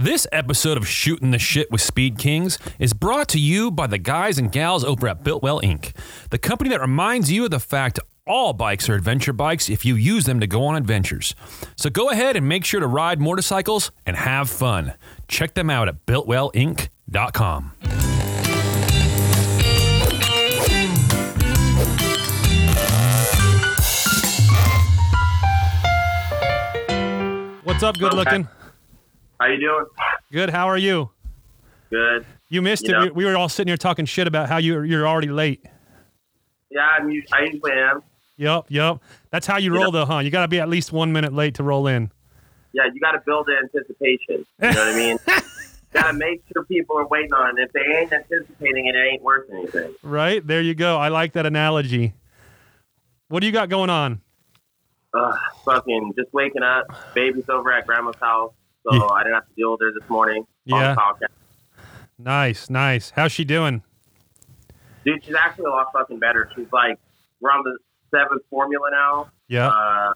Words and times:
This 0.00 0.28
episode 0.30 0.76
of 0.76 0.86
Shooting 0.86 1.32
the 1.32 1.40
Shit 1.40 1.72
with 1.72 1.80
Speed 1.80 2.18
Kings 2.18 2.56
is 2.78 2.92
brought 2.92 3.26
to 3.30 3.38
you 3.40 3.72
by 3.72 3.88
the 3.88 3.98
guys 3.98 4.38
and 4.38 4.52
gals 4.52 4.84
over 4.84 5.08
at 5.08 5.24
Builtwell 5.24 5.60
Inc., 5.60 5.92
the 6.30 6.38
company 6.38 6.70
that 6.70 6.80
reminds 6.80 7.32
you 7.32 7.46
of 7.46 7.50
the 7.50 7.58
fact 7.58 7.98
all 8.24 8.52
bikes 8.52 8.88
are 8.88 8.94
adventure 8.94 9.32
bikes 9.32 9.68
if 9.68 9.84
you 9.84 9.96
use 9.96 10.24
them 10.24 10.38
to 10.38 10.46
go 10.46 10.64
on 10.66 10.76
adventures. 10.76 11.34
So 11.74 11.90
go 11.90 12.10
ahead 12.10 12.36
and 12.36 12.48
make 12.48 12.64
sure 12.64 12.78
to 12.78 12.86
ride 12.86 13.20
motorcycles 13.20 13.90
and 14.06 14.14
have 14.16 14.48
fun. 14.48 14.94
Check 15.26 15.54
them 15.54 15.68
out 15.68 15.88
at 15.88 16.06
builtwellinc.com. 16.06 17.72
What's 27.64 27.82
up, 27.82 27.98
good 27.98 28.14
looking? 28.14 28.48
How 29.40 29.46
you 29.46 29.60
doing? 29.60 29.86
Good. 30.32 30.50
How 30.50 30.68
are 30.68 30.78
you? 30.78 31.10
Good. 31.90 32.26
You 32.48 32.62
missed 32.62 32.86
You 32.86 32.94
it. 32.94 32.98
know. 32.98 33.04
We, 33.06 33.10
we 33.10 33.24
were 33.24 33.36
all 33.36 33.48
sitting 33.48 33.68
here 33.68 33.76
talking 33.76 34.04
shit 34.04 34.26
about 34.26 34.48
how 34.48 34.56
you 34.58 34.82
you're 34.82 35.06
already 35.06 35.28
late. 35.28 35.64
Yeah, 36.70 36.80
I'm, 36.82 37.06
I 37.32 37.44
usually 37.44 37.72
am. 37.72 38.02
Yep, 38.36 38.66
yep. 38.68 38.98
That's 39.30 39.46
how 39.46 39.56
you 39.58 39.72
You 39.72 39.80
roll, 39.80 39.90
though, 39.90 40.04
huh? 40.04 40.18
You 40.18 40.30
got 40.30 40.42
to 40.42 40.48
be 40.48 40.60
at 40.60 40.68
least 40.68 40.92
one 40.92 41.12
minute 41.12 41.32
late 41.32 41.54
to 41.54 41.62
roll 41.62 41.86
in. 41.86 42.10
Yeah, 42.72 42.82
you 42.92 43.00
got 43.00 43.12
to 43.12 43.20
build 43.24 43.48
anticipation. 43.50 44.18
You 44.28 44.44
know 44.60 44.68
what 44.68 44.78
I 44.78 44.94
mean? 44.96 45.18
got 45.92 46.08
to 46.08 46.12
make 46.12 46.42
sure 46.52 46.64
people 46.64 46.98
are 46.98 47.06
waiting 47.08 47.32
on 47.32 47.58
it. 47.58 47.62
If 47.62 47.72
they 47.72 47.80
ain't 47.80 48.12
anticipating 48.12 48.86
it, 48.86 48.94
it 48.94 49.08
ain't 49.12 49.22
worth 49.22 49.48
anything. 49.50 49.94
Right 50.02 50.46
there, 50.46 50.60
you 50.60 50.74
go. 50.74 50.98
I 50.98 51.08
like 51.08 51.32
that 51.32 51.46
analogy. 51.46 52.12
What 53.28 53.40
do 53.40 53.46
you 53.46 53.52
got 53.52 53.68
going 53.70 53.90
on? 53.90 54.20
Ugh, 55.14 55.38
fucking 55.64 56.12
just 56.16 56.32
waking 56.34 56.62
up. 56.62 56.86
Baby's 57.14 57.48
over 57.48 57.72
at 57.72 57.86
grandma's 57.86 58.14
house, 58.20 58.52
so 58.84 58.94
Yeah. 58.94 59.04
I 59.04 59.22
didn't 59.22 59.34
have 59.34 59.48
to 59.48 59.54
deal 59.54 59.72
with 59.72 59.80
her 59.80 59.92
this 59.98 60.08
morning. 60.08 60.46
on 60.70 60.80
Yeah. 60.80 60.94
the 60.94 61.00
podcast. 61.00 61.32
Nice, 62.18 62.68
nice. 62.68 63.10
How's 63.10 63.32
she 63.32 63.44
doing? 63.44 63.82
Dude, 65.04 65.24
she's 65.24 65.34
actually 65.34 65.66
a 65.66 65.70
lot 65.70 65.86
fucking 65.92 66.18
better. 66.18 66.50
She's 66.54 66.70
like, 66.72 66.98
we're 67.40 67.50
on 67.50 67.62
the 67.64 67.78
seventh 68.10 68.42
formula 68.50 68.88
now. 68.90 69.28
Yeah, 69.46 69.68
Uh, 69.68 70.12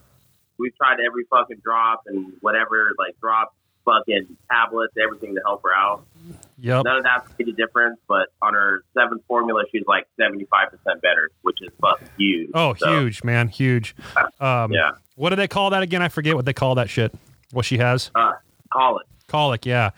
we've 0.58 0.76
tried 0.76 0.98
every 1.00 1.24
fucking 1.30 1.58
drop 1.64 2.02
and 2.06 2.32
whatever, 2.40 2.92
like 2.98 3.18
drop 3.20 3.54
fucking 3.84 4.36
tablets, 4.50 4.92
everything 5.02 5.34
to 5.34 5.40
help 5.46 5.62
her 5.62 5.74
out. 5.74 6.04
yep. 6.58 6.84
None 6.84 6.98
of 6.98 7.02
that 7.04 7.26
made 7.38 7.48
a 7.48 7.52
difference, 7.52 7.98
but 8.08 8.28
on 8.42 8.54
her 8.54 8.82
seventh 8.94 9.22
formula, 9.26 9.62
she's 9.72 9.84
like 9.86 10.06
75% 10.20 11.00
better, 11.00 11.30
which 11.42 11.58
is 11.62 11.70
fucking 11.80 12.08
huge. 12.18 12.50
Oh, 12.54 12.74
So, 12.74 13.00
huge, 13.00 13.24
man, 13.24 13.48
huge. 13.48 13.94
Um, 14.40 14.72
Yeah. 14.72 14.90
What 15.16 15.30
do 15.30 15.36
they 15.36 15.48
call 15.48 15.70
that 15.70 15.82
again? 15.82 16.02
I 16.02 16.08
forget 16.08 16.34
what 16.36 16.44
they 16.44 16.52
call 16.52 16.74
that 16.76 16.90
shit. 16.90 17.12
What 17.52 17.64
she 17.64 17.78
has? 17.78 18.10
Uh, 18.14 18.32
call 18.72 18.98
it. 18.98 19.06
Colic, 19.28 19.64
yeah, 19.64 19.90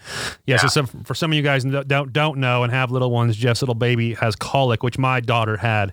yeah. 0.46 0.58
So, 0.58 0.68
some, 0.68 0.86
for 0.86 1.14
some 1.14 1.32
of 1.32 1.36
you 1.36 1.42
guys 1.42 1.64
that 1.64 1.88
don't 1.88 2.12
don't 2.12 2.38
know 2.38 2.62
and 2.62 2.72
have 2.72 2.92
little 2.92 3.10
ones, 3.10 3.36
Jeff's 3.36 3.62
little 3.62 3.74
baby 3.74 4.14
has 4.14 4.36
colic, 4.36 4.84
which 4.84 4.96
my 4.96 5.18
daughter 5.18 5.56
had, 5.56 5.92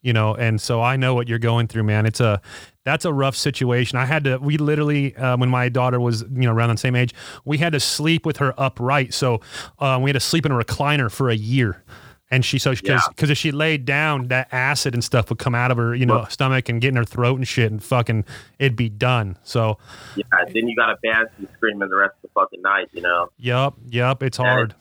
you 0.00 0.14
know, 0.14 0.34
and 0.34 0.58
so 0.58 0.80
I 0.80 0.96
know 0.96 1.14
what 1.14 1.28
you're 1.28 1.38
going 1.38 1.66
through, 1.66 1.82
man. 1.82 2.06
It's 2.06 2.20
a 2.20 2.40
that's 2.84 3.04
a 3.04 3.12
rough 3.12 3.36
situation. 3.36 3.98
I 3.98 4.06
had 4.06 4.24
to, 4.24 4.38
we 4.38 4.56
literally, 4.56 5.14
uh, 5.16 5.36
when 5.36 5.50
my 5.50 5.68
daughter 5.68 6.00
was, 6.00 6.22
you 6.22 6.46
know, 6.46 6.52
around 6.52 6.70
the 6.70 6.78
same 6.78 6.96
age, 6.96 7.12
we 7.44 7.58
had 7.58 7.74
to 7.74 7.80
sleep 7.80 8.24
with 8.24 8.38
her 8.38 8.54
upright. 8.58 9.12
So 9.12 9.42
uh, 9.78 9.98
we 10.00 10.08
had 10.08 10.14
to 10.14 10.20
sleep 10.20 10.46
in 10.46 10.52
a 10.52 10.56
recliner 10.56 11.10
for 11.10 11.28
a 11.28 11.34
year. 11.36 11.84
And 12.30 12.44
she, 12.44 12.58
so, 12.58 12.72
because 12.72 12.84
Yeah. 13.18 13.30
if 13.32 13.38
she 13.38 13.52
laid 13.52 13.86
down, 13.86 14.28
that 14.28 14.48
acid 14.52 14.92
and 14.92 15.02
stuff 15.02 15.30
would 15.30 15.38
come 15.38 15.54
out 15.54 15.70
of 15.70 15.78
her, 15.78 15.94
you 15.94 16.04
know, 16.04 16.24
stomach 16.28 16.68
and 16.68 16.78
get 16.80 16.88
in 16.88 16.96
her 16.96 17.04
throat 17.04 17.36
and 17.36 17.48
shit, 17.48 17.70
and 17.72 17.82
fucking, 17.82 18.24
it'd 18.58 18.76
be 18.76 18.90
done. 18.90 19.38
So, 19.44 19.78
Yeah. 20.14 20.24
Then 20.52 20.68
you 20.68 20.76
got 20.76 20.90
a 20.90 20.96
dance 21.02 21.30
screaming 21.54 21.88
the 21.88 21.96
rest 21.96 22.14
of 22.16 22.22
the 22.22 22.28
fucking 22.34 22.60
night, 22.60 22.88
you 22.92 23.00
know? 23.00 23.30
yup, 23.38 23.76
yup, 23.88 24.22
it's 24.22 24.36
hard. 24.36 24.74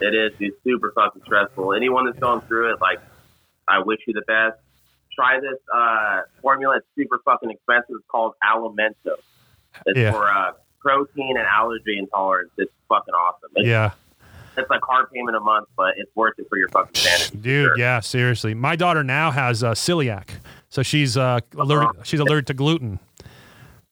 It 0.00 0.14
is. 0.14 0.32
It's 0.38 0.56
super 0.64 0.92
fucking 0.94 1.22
stressful. 1.24 1.72
Anyone 1.72 2.04
that's 2.04 2.18
going 2.18 2.42
through 2.42 2.74
it, 2.74 2.80
like, 2.82 3.00
I 3.66 3.78
wish 3.78 4.00
you 4.06 4.12
the 4.12 4.20
best. 4.26 4.58
Try 5.14 5.40
this 5.40 5.58
uh, 5.74 6.20
formula. 6.42 6.76
It's 6.76 6.86
super 6.94 7.18
fucking 7.24 7.50
expensive. 7.50 7.96
It's 7.96 8.04
called 8.10 8.34
Alimentum. 8.44 9.16
It's 9.86 9.98
Yeah. 9.98 10.12
for 10.12 10.28
uh, 10.30 10.52
protein 10.80 11.38
and 11.38 11.46
allergy 11.46 11.96
intolerance. 11.98 12.50
It's 12.58 12.70
fucking 12.90 13.14
awesome. 13.14 13.48
It's, 13.56 13.66
Yeah. 13.66 13.92
It's 14.56 14.70
a 14.70 14.78
car 14.80 15.06
payment 15.12 15.36
a 15.36 15.40
month, 15.40 15.68
but 15.76 15.94
it's 15.96 16.10
worth 16.14 16.34
it 16.38 16.46
for 16.48 16.58
your 16.58 16.68
fucking 16.68 16.94
sanity. 16.94 17.36
Dude, 17.38 17.66
Sure. 17.68 17.78
yeah, 17.78 18.00
seriously. 18.00 18.54
My 18.54 18.76
daughter 18.76 19.02
now 19.04 19.30
has 19.30 19.62
uh, 19.62 19.72
celiac, 19.72 20.28
so 20.68 20.82
she's 20.82 21.16
uh, 21.16 21.40
allergic. 21.56 22.04
She's 22.04 22.20
allergic 22.20 22.46
to 22.46 22.54
gluten, 22.54 22.98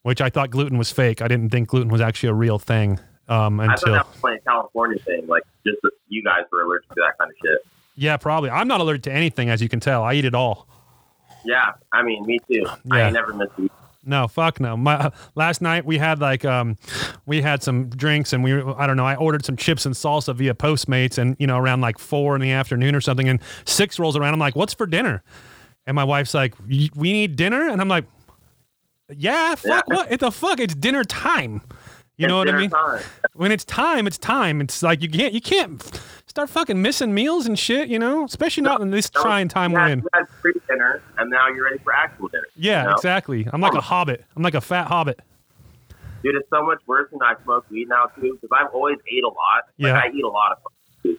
which 0.03 0.21
I 0.21 0.31
thought 0.31 0.51
gluten 0.51 0.79
was 0.79 0.91
fake. 0.91 1.23
I 1.23 1.29
didn't 1.29 1.51
think 1.51 1.69
gluten 1.69 1.89
was 1.91 2.01
actually 2.01 2.31
a 2.31 2.35
real 2.35 2.59
thing 2.59 2.99
um, 3.29 3.61
until 3.61 3.95
I 3.95 3.99
thought 3.99 4.13
that 4.15 4.23
was 4.23 4.39
a 4.39 4.41
California 4.49 4.99
thing. 5.01 5.27
Like, 5.27 5.43
just 5.67 5.79
you 6.09 6.23
guys 6.23 6.43
were 6.53 6.63
allergic 6.63 6.89
to 6.91 6.95
that 6.97 7.19
kind 7.19 7.31
of 7.31 7.37
shit. 7.43 7.59
Yeah, 7.97 8.17
probably. 8.17 8.51
I'm 8.51 8.67
not 8.69 8.81
allergic 8.81 9.05
to 9.05 9.13
anything, 9.13 9.51
as 9.51 9.63
you 9.63 9.69
can 9.69 9.81
tell. 9.81 10.03
I 10.03 10.15
eat 10.15 10.25
it 10.25 10.35
all. 10.35 10.67
Yeah, 11.45 11.73
I 11.93 12.03
mean, 12.03 12.25
me 12.27 12.39
too. 12.51 12.65
I 12.91 12.99
Yeah. 12.99 13.05
ain't 13.07 13.15
never 13.15 13.33
missed 13.35 13.53
a 13.59 13.69
No, 14.07 14.29
fuck 14.29 14.61
no. 14.61 14.77
My 14.77 15.11
last 15.35 15.63
night 15.63 15.85
we 15.85 15.99
had 15.99 16.21
like 16.21 16.45
um, 16.45 16.77
we 17.27 17.41
had 17.43 17.63
some 17.63 17.89
drinks 17.89 18.33
and 18.33 18.45
we 18.45 18.53
I 18.61 18.87
don't 18.87 18.97
know. 18.97 19.07
I 19.07 19.15
ordered 19.17 19.45
some 19.45 19.57
chips 19.57 19.87
and 19.87 19.95
salsa 19.95 20.35
via 20.35 20.55
Postmates 20.55 21.19
and 21.19 21.37
you 21.39 21.47
know 21.47 21.59
around 21.59 21.81
like 21.81 21.99
four 21.99 22.35
in 22.35 22.41
the 22.43 22.51
afternoon 22.53 22.95
or 22.95 23.01
something 23.01 23.29
and 23.29 23.41
six 23.65 23.99
rolls 23.99 24.17
around. 24.17 24.35
I'm 24.35 24.41
like, 24.41 24.57
what's 24.57 24.75
for 24.75 24.87
dinner? 24.87 25.23
And 25.87 25.95
my 25.95 26.05
wife's 26.05 26.33
like, 26.35 26.55
we 26.67 26.91
need 26.97 27.37
dinner, 27.37 27.69
and 27.69 27.81
I'm 27.81 27.89
like, 27.89 28.07
yeah, 29.15 29.55
fuck 29.55 29.85
Yeah. 29.89 29.97
what? 29.97 30.11
It's 30.13 30.21
the 30.23 30.31
fuck. 30.31 30.59
It's 30.61 30.75
dinner 30.75 31.05
time. 31.05 31.61
You 32.17 32.27
It's 32.27 32.31
know 32.31 32.39
what 32.39 32.49
I 32.49 32.57
mean? 32.59 32.71
time. 32.71 33.03
When 33.35 33.51
it's 33.51 33.65
time, 33.65 34.07
it's 34.07 34.19
time. 34.19 34.61
It's 34.61 34.81
like 34.83 35.03
you 35.03 35.09
can't 35.09 35.35
you 35.35 35.41
can't 35.41 35.83
start 36.27 36.49
fucking 36.49 36.81
missing 36.81 37.13
meals 37.13 37.47
and 37.47 37.59
shit. 37.59 37.89
You 37.89 37.99
know, 37.99 38.25
especially 38.25 38.63
not 38.63 38.81
in 38.81 38.91
this 38.91 39.11
trying 39.11 39.49
time 39.49 39.73
we're 39.73 39.89
in. 39.89 40.01
You 40.01 40.09
had 40.15 40.27
pre 40.41 40.53
dinner, 40.69 41.03
and 41.19 41.31
now 41.31 41.49
you're 41.49 41.65
ready 41.65 41.79
for 41.79 41.93
actual 41.93 42.29
dinner. 42.29 42.45
Yeah, 42.55 42.83
you 42.83 42.89
know? 42.91 42.95
exactly. 42.95 43.49
I'm 43.53 43.61
like 43.61 43.75
a 43.75 43.79
oh. 43.79 43.81
hobbit. 43.81 44.25
I'm 44.37 44.45
like 44.45 44.55
a 44.55 44.61
fat 44.61 44.87
hobbit. 44.87 45.19
Dude, 46.23 46.37
it's 46.37 46.49
so 46.49 46.65
much 46.65 46.81
worse 46.87 47.11
when 47.11 47.23
I 47.23 47.35
smoke 47.43 47.67
weed 47.71 47.89
now 47.89 48.07
too, 48.15 48.39
because 48.41 48.51
I've 48.53 48.73
always 48.73 48.99
ate 49.13 49.25
a 49.25 49.29
lot. 49.29 49.65
Like, 49.79 49.91
Yeah. 49.91 50.01
I 50.01 50.11
eat 50.15 50.25
a 50.25 50.29
lot 50.29 50.53
of 50.53 50.59
food, 51.03 51.19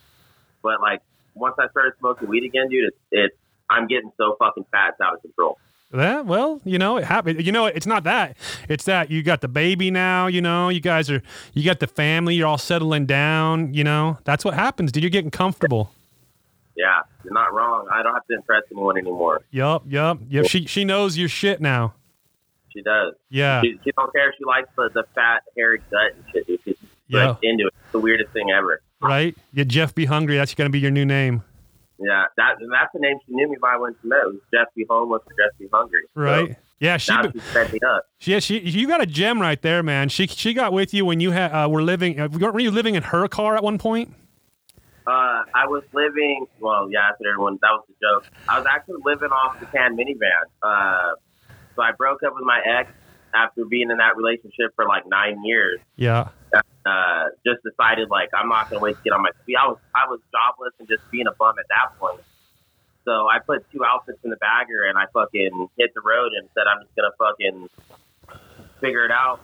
but 0.63 0.79
like 0.81 1.01
once 1.33 1.55
I 1.59 1.67
started 1.69 1.93
smoking 1.99 2.29
weed 2.29 2.45
again, 2.45 2.69
dude, 2.69 2.85
it's 2.87 2.97
it's 3.11 3.35
I'm 3.69 3.87
getting 3.87 4.11
so 4.17 4.35
fucking 4.39 4.65
fat, 4.71 4.91
it's 4.93 5.01
out 5.01 5.15
of 5.15 5.21
control. 5.21 5.57
That 5.95 6.25
well, 6.25 6.61
you 6.65 6.77
know, 6.77 6.97
it 6.97 7.03
happened. 7.05 7.45
You 7.45 7.51
know, 7.51 7.65
it's 7.65 7.85
not 7.87 8.03
that. 8.03 8.37
It's 8.69 8.85
that 8.85 9.09
you 9.09 9.23
got 9.23 9.41
the 9.41 9.47
baby 9.47 9.89
now. 9.91 10.27
You 10.27 10.41
know, 10.41 10.69
you 10.69 10.79
guys 10.81 11.09
are. 11.09 11.21
You 11.53 11.63
got 11.63 11.79
the 11.79 11.87
family. 11.87 12.35
You're 12.35 12.47
all 12.47 12.57
settling 12.57 13.05
down. 13.05 13.73
You 13.73 13.83
know, 13.83 14.17
that's 14.25 14.43
what 14.45 14.53
happens. 14.53 14.91
Dude, 14.91 15.03
you're 15.03 15.09
getting 15.09 15.31
comfortable. 15.31 15.91
Yeah, 16.75 17.01
you're 17.23 17.33
not 17.33 17.53
wrong. 17.53 17.87
I 17.91 18.03
don't 18.03 18.13
have 18.13 18.27
to 18.27 18.35
impress 18.35 18.63
anyone 18.71 18.97
anymore. 18.97 19.41
Yup, 19.51 19.83
yup, 19.87 20.19
yep. 20.29 20.45
She 20.47 20.65
she 20.65 20.83
knows 20.83 21.17
your 21.17 21.29
shit 21.29 21.61
now. 21.61 21.93
She 22.73 22.81
does. 22.81 23.13
Yeah, 23.29 23.61
She, 23.61 23.79
she 23.85 23.91
don't 23.95 24.11
care. 24.13 24.33
She 24.37 24.43
likes 24.43 24.67
the, 24.75 24.89
the 24.93 25.03
fat, 25.15 25.43
hairy 25.55 25.79
gut 25.89 26.13
and 26.13 26.23
shit. 26.33 26.45
Dude. 26.47 26.59
She's 26.65 26.75
Yeah. 27.07 27.35
into 27.41 27.67
it. 27.67 27.73
It's 27.83 27.91
the 27.93 27.99
weirdest 27.99 28.31
thing 28.33 28.51
ever. 28.51 28.81
right. 29.01 29.33
Yeah, 29.53 29.63
Jeff, 29.63 29.95
be 29.95 30.03
hungry. 30.03 30.35
That's 30.35 30.53
gonna 30.53 30.69
be 30.69 30.79
your 30.81 30.91
new 30.91 31.05
name, 31.05 31.43
Yeah, 31.97 32.25
that 32.37 32.55
that's 32.59 32.91
the 32.93 32.99
name 32.99 33.17
she 33.25 33.33
knew 33.33 33.49
me 33.49 33.57
by 33.61 33.77
when 33.77 33.95
she 34.01 34.07
met. 34.07 34.19
It 34.23 34.27
was 34.27 34.41
Jess 34.53 34.67
Be 34.75 34.85
Homeless 34.89 35.21
or 35.25 35.31
Jess 35.31 35.57
Be 35.57 35.67
Hungry. 35.71 36.01
So 36.13 36.21
right? 36.21 36.55
Yeah, 36.79 36.97
she. 36.97 37.13
now 37.13 37.31
she's 37.31 37.43
fed 37.43 37.71
me 37.71 37.79
up. 37.87 38.05
Yeah, 38.19 38.39
she. 38.39 38.59
You 38.59 38.87
got 38.87 39.01
a 39.01 39.05
gem 39.05 39.39
right 39.39 39.61
there, 39.61 39.81
man. 39.81 40.09
She 40.09 40.27
she 40.27 40.53
got 40.53 40.73
with 40.73 40.93
you 40.93 41.05
when 41.05 41.19
you 41.19 41.31
had 41.31 41.51
uh, 41.51 41.69
were 41.69 41.81
living. 41.81 42.19
Uh, 42.19 42.27
weren't 42.29 42.61
you 42.61 42.71
living 42.71 42.95
in 42.95 43.03
her 43.03 43.27
car 43.27 43.55
at 43.55 43.63
one 43.63 43.77
point? 43.77 44.13
Uh, 45.07 45.43
I 45.53 45.67
was 45.67 45.83
living. 45.93 46.47
Well, 46.59 46.89
yeah, 46.91 47.09
after 47.11 47.29
everyone, 47.29 47.59
that 47.61 47.69
was 47.71 47.85
the 47.87 47.95
joke. 48.01 48.29
I 48.49 48.57
was 48.57 48.67
actually 48.69 49.01
living 49.05 49.29
off 49.29 49.59
the 49.59 49.67
can 49.67 49.95
minivan. 49.95 50.45
Uh, 50.61 51.15
so 51.75 51.81
I 51.81 51.91
broke 51.91 52.23
up 52.23 52.33
with 52.35 52.43
my 52.43 52.59
ex 52.65 52.91
after 53.33 53.65
being 53.65 53.91
in 53.91 53.97
that 53.97 54.17
relationship 54.17 54.73
for 54.75 54.85
like 54.85 55.03
nine 55.07 55.43
years. 55.43 55.79
Yeah. 55.95 56.29
Uh, 56.85 57.29
just 57.45 57.63
decided 57.63 58.09
like 58.09 58.29
I'm 58.33 58.47
not 58.47 58.69
gonna 58.69 58.81
wait 58.81 58.95
to 58.97 59.03
get 59.03 59.13
on 59.13 59.21
my 59.21 59.31
feet. 59.45 59.55
I 59.57 59.67
was 59.67 59.77
I 59.95 60.07
was 60.07 60.19
jobless 60.31 60.73
and 60.79 60.87
just 60.87 61.01
being 61.11 61.27
a 61.27 61.33
bum 61.33 61.55
at 61.57 61.65
that 61.69 61.97
point. 61.99 62.21
So 63.05 63.27
I 63.27 63.39
put 63.39 63.65
two 63.71 63.83
outfits 63.83 64.19
in 64.23 64.29
the 64.29 64.37
bagger 64.37 64.85
and 64.89 64.97
I 64.97 65.05
fucking 65.13 65.69
hit 65.77 65.93
the 65.93 66.01
road 66.01 66.33
and 66.33 66.47
said 66.53 66.63
I'm 66.69 66.83
just 66.83 66.95
gonna 66.95 67.13
fucking 67.17 67.69
figure 68.81 69.05
it 69.05 69.11
out. 69.11 69.41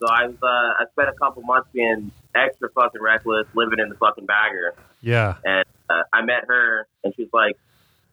So 0.00 0.06
I 0.06 0.26
was 0.26 0.36
uh, 0.42 0.82
I 0.82 0.84
spent 0.92 1.08
a 1.08 1.18
couple 1.18 1.42
months 1.42 1.68
being 1.72 2.10
extra 2.34 2.70
fucking 2.70 3.02
reckless, 3.02 3.46
living 3.54 3.78
in 3.78 3.88
the 3.88 3.96
fucking 3.96 4.26
bagger. 4.26 4.74
Yeah. 5.00 5.36
And 5.44 5.64
uh, 5.90 6.02
I 6.12 6.22
met 6.22 6.44
her, 6.46 6.86
and 7.02 7.12
she's 7.16 7.28
like, 7.32 7.56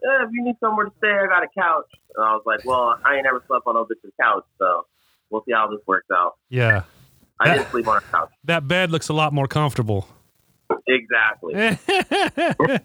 eh, 0.04 0.24
"If 0.26 0.30
you 0.32 0.44
need 0.44 0.56
somewhere 0.60 0.86
to 0.86 0.92
stay, 0.98 1.12
I 1.12 1.28
got 1.28 1.44
a 1.44 1.48
couch." 1.48 1.90
And 2.16 2.26
I 2.26 2.34
was 2.34 2.44
like, 2.46 2.66
"Well, 2.66 2.98
I 3.04 3.16
ain't 3.16 3.24
never 3.24 3.44
slept 3.48 3.68
on 3.68 3.76
no 3.76 3.86
bitch's 3.86 4.14
couch, 4.20 4.46
so 4.58 4.86
we'll 5.30 5.44
see 5.46 5.54
how 5.54 5.68
this 5.68 5.86
works 5.86 6.10
out." 6.12 6.38
Yeah. 6.50 6.84
I 7.40 7.48
That- 7.50 7.56
didn't 7.58 7.70
sleep 7.72 7.88
on 7.88 7.96
her 7.96 8.04
couch. 8.12 8.32
That 8.46 8.68
bed 8.68 8.92
looks 8.92 9.10
a 9.10 9.14
lot 9.14 9.34
more 9.34 9.48
comfortable. 9.48 10.08
Exactly. 10.88 11.54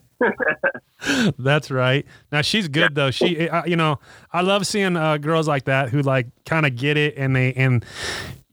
That's 1.38 1.70
right. 1.70 2.04
Now 2.30 2.42
she's 2.42 2.68
good 2.68 2.94
though. 2.94 3.10
She, 3.10 3.48
uh, 3.48 3.64
you 3.64 3.76
know, 3.76 3.98
I 4.32 4.42
love 4.42 4.66
seeing 4.66 4.96
uh, 4.96 5.16
girls 5.16 5.48
like 5.48 5.64
that 5.64 5.88
who 5.88 6.02
like 6.02 6.26
kind 6.44 6.66
of 6.66 6.76
get 6.76 6.96
it 6.98 7.14
and 7.16 7.34
they 7.34 7.52
and 7.54 7.84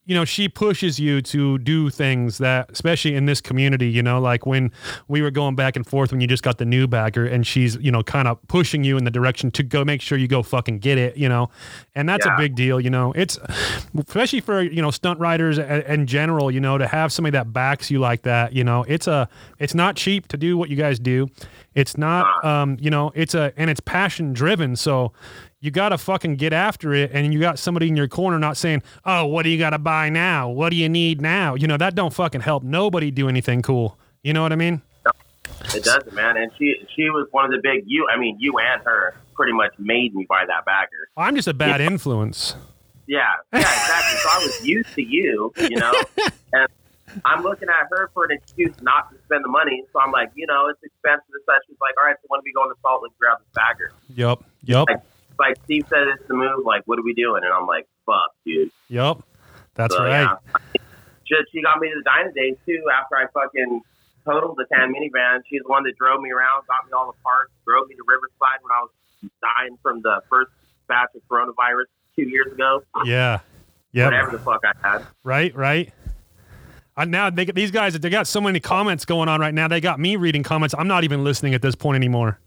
you 0.07 0.15
know, 0.15 0.25
she 0.25 0.47
pushes 0.47 0.99
you 0.99 1.21
to 1.21 1.57
do 1.59 1.89
things 1.89 2.37
that, 2.39 2.71
especially 2.71 3.13
in 3.13 3.25
this 3.25 3.41
community, 3.41 3.89
you 3.89 4.01
know, 4.01 4.19
like 4.19 4.45
when 4.45 4.71
we 5.09 5.21
were 5.21 5.29
going 5.29 5.53
back 5.55 5.75
and 5.75 5.85
forth 5.85 6.11
when 6.11 6.21
you 6.21 6.27
just 6.27 6.43
got 6.43 6.57
the 6.57 6.65
new 6.65 6.87
bagger 6.87 7.25
and 7.27 7.45
she's, 7.45 7.75
you 7.75 7.91
know, 7.91 8.01
kind 8.01 8.27
of 8.27 8.39
pushing 8.47 8.83
you 8.85 8.97
in 8.97 9.03
the 9.03 9.11
direction 9.11 9.51
to 9.51 9.63
go 9.63 9.83
make 9.83 10.01
sure 10.01 10.17
you 10.17 10.27
go 10.27 10.41
fucking 10.41 10.79
get 10.79 10.97
it, 10.97 11.17
you 11.17 11.27
know, 11.27 11.49
and 11.93 12.07
that's 12.07 12.25
Yeah. 12.25 12.35
a 12.35 12.37
big 12.37 12.55
deal, 12.55 12.79
you 12.79 12.89
know, 12.89 13.11
it's 13.17 13.37
especially 13.97 14.39
for, 14.41 14.61
you 14.61 14.81
know, 14.81 14.91
stunt 14.91 15.19
riders 15.19 15.57
in 15.57 16.07
general, 16.07 16.49
you 16.49 16.59
know, 16.61 16.77
to 16.77 16.87
have 16.87 17.11
somebody 17.11 17.33
that 17.33 17.51
backs 17.51 17.91
you 17.91 17.99
like 17.99 18.21
that, 18.21 18.53
you 18.53 18.63
know, 18.63 18.83
it's 18.87 19.07
a, 19.07 19.27
it's 19.59 19.75
not 19.75 19.95
cheap 19.97 20.27
to 20.29 20.37
do 20.37 20.57
what 20.57 20.69
you 20.69 20.77
guys 20.77 20.99
do. 20.99 21.27
It's 21.75 21.97
not, 21.97 22.43
um, 22.43 22.77
you 22.79 22.89
know, 22.89 23.11
it's 23.13 23.35
a, 23.35 23.53
and 23.57 23.69
it's 23.69 23.81
passion 23.81 24.33
driven. 24.33 24.75
So, 24.75 25.11
you 25.59 25.71
got 25.71 25.89
to 25.89 25.97
fucking 25.97 26.35
get 26.35 26.53
after 26.53 26.93
it 26.93 27.11
and 27.13 27.33
you 27.33 27.39
got 27.39 27.57
somebody 27.59 27.87
in 27.87 27.95
your 27.95 28.07
corner 28.07 28.37
not 28.39 28.57
saying 28.57 28.81
oh 29.05 29.25
what 29.25 29.43
do 29.43 29.49
you 29.49 29.57
got 29.57 29.71
to 29.71 29.79
buy 29.79 30.09
now 30.09 30.49
what 30.49 30.69
do 30.69 30.75
you 30.75 30.87
need 30.89 31.21
now 31.21 31.55
you 31.55 31.67
know 31.67 31.77
that 31.77 31.95
don't 31.95 32.13
fucking 32.13 32.41
help 32.41 32.63
nobody 32.63 33.09
do 33.11 33.27
anything 33.27 33.61
cool 33.61 33.97
you 34.23 34.33
know 34.33 34.41
what 34.41 34.51
i 34.51 34.55
mean 34.55 34.81
It 35.73 35.83
doesn't, 35.83 36.13
man. 36.13 36.37
And 36.37 36.51
she 36.57 36.75
she 36.95 37.09
was 37.09 37.27
one 37.31 37.43
of 37.45 37.51
the 37.51 37.59
big 37.61 37.83
you. 37.87 38.07
I 38.13 38.17
mean, 38.17 38.37
you 38.39 38.53
and 38.59 38.81
her 38.83 39.15
pretty 39.35 39.53
much 39.53 39.73
made 39.79 40.13
me 40.15 40.25
buy 40.29 40.43
that 40.45 40.63
bagger. 40.65 41.09
i'm 41.17 41.35
just 41.35 41.47
a 41.47 41.53
bad 41.53 41.81
influence 41.81 42.55
Yeah, 43.07 43.23
yeah, 43.53 43.59
exactly. 43.59 44.17
so 44.19 44.29
I 44.29 44.37
was 44.45 44.65
used 44.75 44.93
to 44.95 45.01
you, 45.01 45.51
you 45.57 45.77
know, 45.77 45.91
and 46.53 46.67
I'm 47.25 47.41
looking 47.43 47.69
at 47.69 47.87
her 47.89 48.09
for 48.13 48.25
an 48.25 48.31
excuse 48.31 48.75
not 48.81 49.09
to 49.11 49.17
spend 49.25 49.43
the 49.43 49.49
money. 49.49 49.83
So 49.93 49.99
I'm 49.99 50.11
like, 50.11 50.29
you 50.35 50.45
know, 50.45 50.67
it's 50.69 50.81
expensive 50.83 51.25
and 51.33 51.43
such. 51.45 51.61
She's 51.67 51.77
like, 51.81 51.95
all 51.99 52.05
right, 52.05 52.15
so 52.21 52.25
when 52.27 52.41
we 52.45 52.51
go 52.53 52.63
to 52.69 52.75
Salt 52.81 53.01
Lake 53.03 53.13
grab 53.19 53.39
this 53.39 53.47
bagger? 53.55 53.91
yep 54.15 54.39
yep 54.63 54.85
Like, 54.89 55.01
like 55.39 55.57
Steve 55.65 55.85
said, 55.89 56.07
it's 56.07 56.27
the 56.27 56.33
move. 56.33 56.65
Like, 56.65 56.83
what 56.85 56.99
are 56.99 57.03
we 57.03 57.13
doing? 57.13 57.43
And 57.43 57.53
I'm 57.53 57.67
like, 57.67 57.87
fuck, 58.05 58.31
dude. 58.45 58.71
yep 58.89 59.17
that's 59.75 59.95
So, 59.95 60.03
right 60.03 60.21
yeah. 60.21 60.35
She, 61.25 61.35
she 61.51 61.61
got 61.61 61.79
me 61.79 61.89
to 61.89 61.95
the 61.95 62.03
Dyna 62.03 62.33
Days 62.33 62.55
too 62.65 62.81
after 62.93 63.15
I 63.17 63.25
fucking 63.33 63.81
totaled 64.25 64.57
the 64.57 64.65
tan 64.73 64.93
minivan. 64.93 65.41
She's 65.49 65.61
the 65.61 65.69
one 65.69 65.83
that 65.83 65.95
drove 65.97 66.21
me 66.21 66.31
around, 66.31 66.63
got 66.67 66.85
me 66.85 66.91
all 66.97 67.07
the 67.07 67.21
parts, 67.23 67.51
drove 67.67 67.87
me 67.87 67.95
to 67.95 68.03
Riverside 68.07 68.59
when 68.63 68.71
I 68.71 68.81
was 68.81 68.91
dying 69.41 69.77
from 69.83 70.01
the 70.01 70.21
first 70.29 70.51
batch 70.87 71.09
of 71.15 71.21
coronavirus 71.29 71.85
two 72.15 72.23
years 72.23 72.51
ago. 72.51 72.81
yeah 73.05 73.39
yeah 73.91 74.05
Whatever 74.05 74.31
the 74.31 74.39
fuck 74.39 74.61
I 74.65 74.71
had. 74.87 75.05
right 75.23 75.55
right 75.55 75.93
I, 76.95 77.05
now 77.05 77.29
they, 77.29 77.45
these 77.45 77.71
guys 77.71 77.97
they 77.97 78.09
got 78.09 78.25
so 78.27 78.41
many 78.41 78.59
comments 78.59 79.05
going 79.05 79.29
on 79.29 79.39
right 79.39 79.53
now 79.53 79.67
they 79.67 79.79
got 79.81 79.99
me 79.99 80.15
reading 80.17 80.43
comments 80.43 80.73
i'm 80.77 80.87
not 80.87 81.03
even 81.03 81.23
listening 81.23 81.53
at 81.53 81.61
this 81.61 81.75
point 81.75 81.95
anymore 81.95 82.39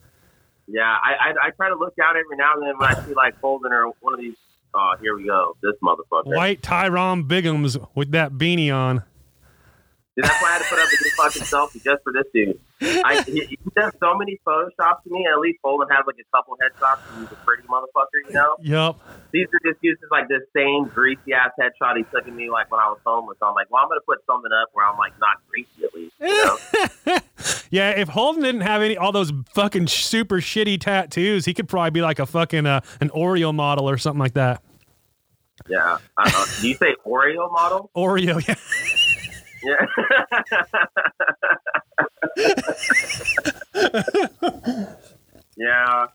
Yeah, 0.73 0.83
I, 0.85 1.31
I 1.31 1.47
I 1.47 1.51
try 1.51 1.69
to 1.69 1.75
look 1.75 1.97
down 1.97 2.17
every 2.17 2.37
now 2.37 2.55
and 2.55 2.63
then 2.63 2.79
when 2.79 2.89
I 2.89 3.05
see 3.05 3.15
like 3.15 3.39
Holden 3.41 3.73
or 3.73 3.93
one 4.01 4.15
of 4.15 4.21
these. 4.21 4.37
Oh, 4.73 4.95
here 5.01 5.17
we 5.17 5.25
go. 5.27 5.57
This 5.63 5.73
motherfucker. 5.83 6.27
white 6.27 6.63
tyrone 6.63 7.25
biggums 7.25 7.85
with 7.97 8.13
that 8.13 8.33
beanie 8.33 8.73
on 8.73 9.03
That's 10.23 10.43
why 10.43 10.49
I 10.49 10.53
had 10.53 10.63
to 10.63 10.69
put 10.69 10.79
up 10.79 10.87
a 10.89 10.97
good 10.97 11.13
fucking 11.17 11.43
selfie 11.43 11.83
just 11.85 12.03
for 12.03 12.13
this 12.13 12.25
dude. 12.35 12.59
I, 13.05 13.23
he, 13.23 13.45
he 13.45 13.59
does 13.77 13.93
so 14.01 14.17
many 14.17 14.41
photoshops 14.47 15.03
to 15.05 15.11
me, 15.11 15.27
at 15.31 15.39
least 15.39 15.59
Holden 15.63 15.89
has 15.91 16.05
like 16.07 16.17
a 16.19 16.37
couple 16.37 16.57
headshots. 16.57 17.01
and 17.13 17.29
He's 17.29 17.33
a 17.33 17.41
pretty 17.45 17.63
motherfucker, 17.65 18.27
you 18.29 18.33
know. 18.33 18.57
yep 18.63 18.97
These 19.33 19.49
are 19.53 19.71
just 19.71 19.83
uses 19.83 20.05
like 20.11 20.29
this 20.29 20.41
same 20.57 20.85
greasy 20.85 21.33
ass 21.35 21.51
headshot 21.61 21.97
he 21.99 22.05
took 22.05 22.27
of 22.27 22.33
me 22.35 22.49
like 22.51 22.71
when 22.71 22.81
I 22.81 22.89
was 22.89 22.99
homeless. 23.05 23.37
I'm 23.43 23.55
like, 23.55 23.71
well, 23.71 23.83
I'm 23.83 23.89
gonna 23.89 24.01
put 24.07 24.19
something 24.27 24.51
up 24.53 24.71
where 24.73 24.87
I'm 24.87 24.97
like 24.97 25.13
not 25.21 25.37
greasy 25.49 25.85
at 25.85 25.95
least, 25.95 26.15
you 26.21 26.29
know. 27.07 27.19
Yeah, 27.73 27.91
if 27.91 28.09
Holden 28.09 28.43
didn't 28.43 28.63
have 28.63 28.83
any 28.83 28.97
all 28.97 29.13
those 29.13 29.33
fucking 29.55 29.87
super 29.87 30.41
shitty 30.41 30.81
tattoos, 30.81 31.45
he 31.45 31.55
could 31.55 31.69
probably 31.69 31.91
be 31.93 32.03
like 32.03 32.19
a 32.19 32.27
fucking 32.27 32.67
uh, 32.67 32.81
an 33.01 33.11
Oreo 33.11 33.55
model 33.55 33.89
or 33.89 33.97
something 33.97 34.19
like 34.19 34.35
that. 34.35 34.61
yeah. 35.69 35.99
I, 36.19 36.33
uh, 36.35 36.47
do 36.61 36.69
you 36.69 36.75
say 36.75 36.97
Oreo 37.07 37.51
model? 37.53 37.91
Oreo, 37.97 38.45
yeah. 38.49 38.55
Yeah. 39.63 39.87
yeah. 45.57 46.07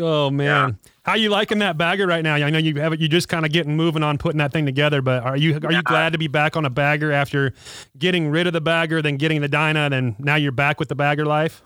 Oh 0.00 0.30
man, 0.30 0.78
how 1.04 1.14
you 1.14 1.30
liking 1.30 1.58
that 1.58 1.78
bagger 1.78 2.06
right 2.06 2.22
now? 2.22 2.34
I 2.34 2.50
know 2.50 2.58
you 2.58 2.74
have 2.80 2.92
it. 2.92 3.00
You 3.00 3.08
just 3.08 3.28
kind 3.28 3.46
of 3.46 3.52
getting 3.52 3.76
moving 3.76 4.02
on 4.02 4.18
putting 4.18 4.38
that 4.38 4.52
thing 4.52 4.66
together. 4.66 5.02
But 5.02 5.22
are 5.22 5.36
you 5.36 5.60
are 5.62 5.72
you 5.72 5.82
glad 5.82 6.14
to 6.14 6.18
be 6.18 6.26
back 6.26 6.56
on 6.56 6.64
a 6.64 6.70
bagger 6.70 7.12
after 7.12 7.52
getting 7.96 8.28
rid 8.28 8.46
of 8.46 8.52
the 8.52 8.60
bagger, 8.60 9.02
then 9.02 9.16
getting 9.16 9.40
the 9.40 9.48
Dyna, 9.48 9.90
and 9.92 10.18
now 10.18 10.34
you're 10.34 10.52
back 10.52 10.80
with 10.80 10.88
the 10.88 10.96
bagger 10.96 11.24
life? 11.24 11.62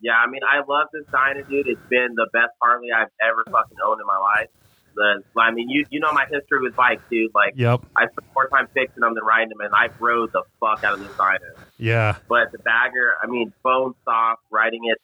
Yeah, 0.00 0.14
I 0.14 0.28
mean, 0.28 0.42
I 0.42 0.58
love 0.68 0.88
this 0.92 1.04
Dyna, 1.12 1.44
dude. 1.48 1.68
It's 1.68 1.80
been 1.88 2.14
the 2.14 2.26
best 2.32 2.52
Harley 2.60 2.88
I've 2.94 3.08
ever 3.22 3.44
fucking 3.46 3.78
owned 3.86 4.00
in 4.00 4.06
my 4.06 4.18
life. 4.18 4.48
The, 4.94 5.22
I 5.38 5.50
mean, 5.50 5.68
you 5.68 5.84
you 5.90 6.00
know 6.00 6.12
my 6.12 6.24
history 6.26 6.60
with 6.60 6.74
bikes, 6.76 7.02
dude. 7.10 7.30
Like, 7.34 7.54
Yep. 7.56 7.80
I 7.96 8.06
spent 8.06 8.26
more 8.34 8.48
time 8.48 8.68
fixing 8.74 9.00
them 9.00 9.14
than 9.14 9.24
riding 9.24 9.48
them, 9.48 9.60
and 9.60 9.74
I 9.74 9.88
rode 9.98 10.32
the 10.32 10.42
fuck 10.60 10.84
out 10.84 10.94
of 10.94 11.00
this 11.00 11.16
Dyna. 11.16 11.38
Yeah. 11.78 12.16
But 12.28 12.52
the 12.52 12.58
bagger, 12.58 13.14
I 13.22 13.26
mean, 13.26 13.52
bone 13.62 13.94
soft, 14.04 14.42
riding 14.50 14.80
it. 14.84 14.98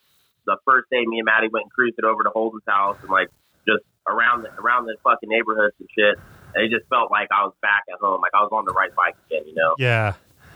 The 0.47 0.57
first 0.65 0.89
day, 0.91 1.05
me 1.07 1.19
and 1.19 1.27
Maddie 1.27 1.49
went 1.53 1.65
and 1.65 1.73
cruised 1.73 1.97
it 1.99 2.05
over 2.05 2.23
to 2.23 2.31
Holden's 2.31 2.63
house 2.67 2.97
and 3.03 3.11
like 3.11 3.29
just 3.67 3.85
around 4.09 4.43
the 4.45 4.51
around 4.59 4.87
the 4.87 4.97
fucking 5.05 5.29
neighborhoods 5.29 5.75
and 5.79 5.89
shit. 5.97 6.17
And 6.55 6.65
it 6.65 6.71
just 6.75 6.89
felt 6.89 7.11
like 7.11 7.29
I 7.31 7.45
was 7.45 7.53
back 7.61 7.83
at 7.93 7.99
home, 8.01 8.21
like 8.23 8.33
I 8.35 8.41
was 8.41 8.49
on 8.53 8.65
the 8.65 8.73
right 8.73 8.95
bike 8.95 9.15
again. 9.27 9.47
You 9.47 9.55
know, 9.55 9.75
Yeah. 9.79 10.15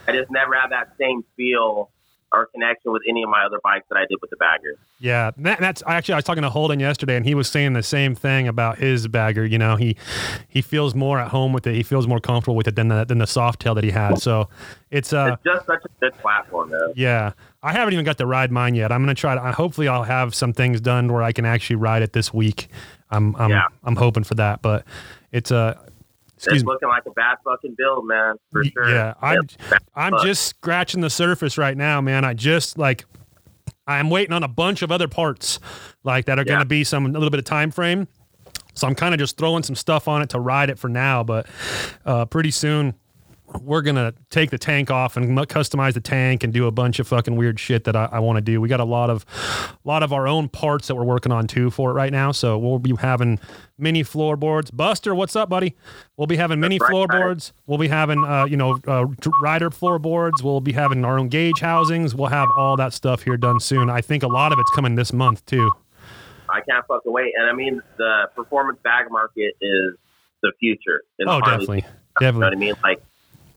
I 0.08 0.12
just 0.12 0.30
never 0.30 0.54
had 0.54 0.70
that 0.70 0.94
same 0.98 1.22
feel 1.36 1.90
or 2.32 2.46
connection 2.46 2.92
with 2.92 3.02
any 3.08 3.22
of 3.22 3.28
my 3.28 3.44
other 3.44 3.58
bikes 3.62 3.84
that 3.90 3.96
I 3.96 4.06
did 4.08 4.18
with 4.22 4.30
the 4.30 4.36
bagger. 4.36 4.78
Yeah, 4.98 5.32
that, 5.38 5.60
that's 5.60 5.82
actually 5.86 6.14
I 6.14 6.16
was 6.18 6.24
talking 6.24 6.42
to 6.42 6.50
Holden 6.50 6.80
yesterday, 6.80 7.16
and 7.16 7.26
he 7.26 7.34
was 7.34 7.48
saying 7.48 7.74
the 7.74 7.82
same 7.82 8.14
thing 8.14 8.48
about 8.48 8.78
his 8.78 9.06
bagger. 9.08 9.44
You 9.44 9.58
know, 9.58 9.76
he 9.76 9.96
he 10.48 10.62
feels 10.62 10.94
more 10.94 11.18
at 11.18 11.28
home 11.28 11.52
with 11.52 11.66
it. 11.66 11.74
He 11.74 11.82
feels 11.82 12.06
more 12.06 12.20
comfortable 12.20 12.56
with 12.56 12.68
it 12.68 12.76
than 12.76 12.88
the 12.88 13.04
than 13.04 13.18
the 13.18 13.26
Softail 13.26 13.74
that 13.74 13.84
he 13.84 13.90
had. 13.90 14.18
So 14.20 14.48
it's 14.90 15.12
uh 15.12 15.32
It's 15.34 15.42
just 15.44 15.66
such 15.66 15.82
a 15.84 15.88
good 16.00 16.14
platform, 16.20 16.70
though. 16.70 16.92
yeah. 16.96 17.32
I 17.64 17.72
haven't 17.72 17.92
even 17.94 18.04
got 18.04 18.18
to 18.18 18.26
ride 18.26 18.50
mine 18.50 18.74
yet. 18.74 18.90
I'm 18.90 19.02
gonna 19.02 19.14
try 19.14 19.34
to. 19.36 19.42
I- 19.42 19.52
Hopefully, 19.52 19.86
I'll 19.86 20.02
have 20.02 20.34
some 20.34 20.52
things 20.52 20.80
done 20.80 21.12
where 21.12 21.22
I 21.22 21.32
can 21.32 21.44
actually 21.44 21.76
ride 21.76 22.02
it 22.02 22.12
this 22.12 22.32
week. 22.34 22.68
I'm 23.10 23.36
I'm 23.36 23.50
Yeah. 23.50 23.66
I'm 23.84 23.96
hoping 23.96 24.24
for 24.24 24.34
that, 24.36 24.62
but 24.62 24.84
it's 25.32 25.52
uh 25.52 25.74
excuse 26.42 26.62
It's 26.62 26.66
me. 26.66 26.72
looking 26.72 26.88
like 26.88 27.04
a 27.06 27.10
bad 27.12 27.36
fucking 27.44 27.74
build, 27.78 28.06
man, 28.06 28.34
for 28.50 28.64
sure. 28.64 28.90
yeah, 28.90 29.14
I'm-. 29.22 29.46
I'm 29.94 30.14
just 30.24 30.44
scratching 30.46 31.00
the 31.00 31.10
surface 31.10 31.56
right 31.58 31.76
now, 31.76 32.00
man. 32.00 32.24
I 32.24 32.34
just 32.34 32.78
like 32.78 33.04
I'm 33.86 34.10
waiting 34.10 34.32
on 34.32 34.42
a 34.42 34.48
bunch 34.48 34.82
of 34.82 34.90
other 34.92 35.08
parts 35.08 35.58
like 36.04 36.26
that 36.26 36.38
are 36.38 36.44
going 36.44 36.60
to 36.60 36.64
be 36.64 36.84
some 36.84 37.06
a 37.06 37.08
little 37.08 37.30
bit 37.30 37.38
of 37.38 37.44
time 37.44 37.70
frame. 37.70 38.06
So 38.74 38.86
I'm 38.86 38.94
kind 38.94 39.12
of 39.12 39.18
just 39.20 39.36
throwing 39.36 39.62
some 39.62 39.74
stuff 39.76 40.08
on 40.08 40.22
it 40.22 40.30
to 40.30 40.40
ride 40.40 40.70
it 40.70 40.78
for 40.78 40.88
now, 40.88 41.22
but 41.22 41.46
uh, 42.06 42.24
pretty 42.24 42.50
soon 42.50 42.94
we're 43.60 43.82
gonna 43.82 44.14
take 44.30 44.50
the 44.50 44.58
tank 44.58 44.90
off 44.90 45.16
and 45.16 45.36
customize 45.48 45.94
the 45.94 46.00
tank 46.00 46.42
and 46.44 46.52
do 46.52 46.66
a 46.66 46.70
bunch 46.70 46.98
of 46.98 47.06
fucking 47.08 47.36
weird 47.36 47.60
shit 47.60 47.84
that 47.84 47.94
I, 47.96 48.08
I 48.12 48.18
want 48.20 48.36
to 48.36 48.40
do. 48.40 48.60
We 48.60 48.68
got 48.68 48.80
a 48.80 48.84
lot 48.84 49.10
of, 49.10 49.24
lot 49.84 50.02
of 50.02 50.12
our 50.12 50.26
own 50.26 50.48
parts 50.48 50.88
that 50.88 50.94
we're 50.94 51.04
working 51.04 51.32
on 51.32 51.46
too 51.46 51.70
for 51.70 51.90
it 51.90 51.94
right 51.94 52.12
now. 52.12 52.32
So 52.32 52.56
we'll 52.58 52.78
be 52.78 52.94
having 52.96 53.38
mini 53.78 54.02
floorboards. 54.02 54.70
Buster, 54.70 55.14
what's 55.14 55.36
up, 55.36 55.48
buddy? 55.48 55.76
We'll 56.16 56.26
be 56.26 56.36
having 56.36 56.60
mini 56.60 56.78
floorboards. 56.78 57.52
We'll 57.66 57.78
be 57.78 57.88
having, 57.88 58.24
uh, 58.24 58.44
you 58.44 58.56
know, 58.56 58.78
uh, 58.86 59.06
rider 59.42 59.70
floorboards. 59.70 60.42
We'll 60.42 60.60
be 60.60 60.72
having 60.72 61.04
our 61.04 61.18
own 61.18 61.28
gauge 61.28 61.60
housings. 61.60 62.14
We'll 62.14 62.28
have 62.28 62.48
all 62.56 62.76
that 62.76 62.92
stuff 62.92 63.22
here 63.22 63.36
done 63.36 63.60
soon. 63.60 63.90
I 63.90 64.00
think 64.00 64.22
a 64.22 64.28
lot 64.28 64.52
of 64.52 64.58
it's 64.58 64.70
coming 64.70 64.94
this 64.94 65.12
month 65.12 65.44
too. 65.46 65.70
I 66.48 66.60
can't 66.60 66.86
fucking 66.86 67.12
wait. 67.12 67.32
And 67.36 67.48
I 67.48 67.52
mean, 67.54 67.80
the 67.96 68.28
performance 68.36 68.78
bag 68.84 69.06
market 69.10 69.54
is 69.60 69.94
the 70.42 70.52
future. 70.60 71.02
the 71.18 71.24
Oh, 71.26 71.40
Harley 71.40 71.50
definitely, 71.50 71.76
You 71.76 71.82
know 71.82 71.86
what 71.86 72.22
I 72.22 72.50
definitely. 72.50 72.56
mean? 72.66 72.74
Like 72.82 73.02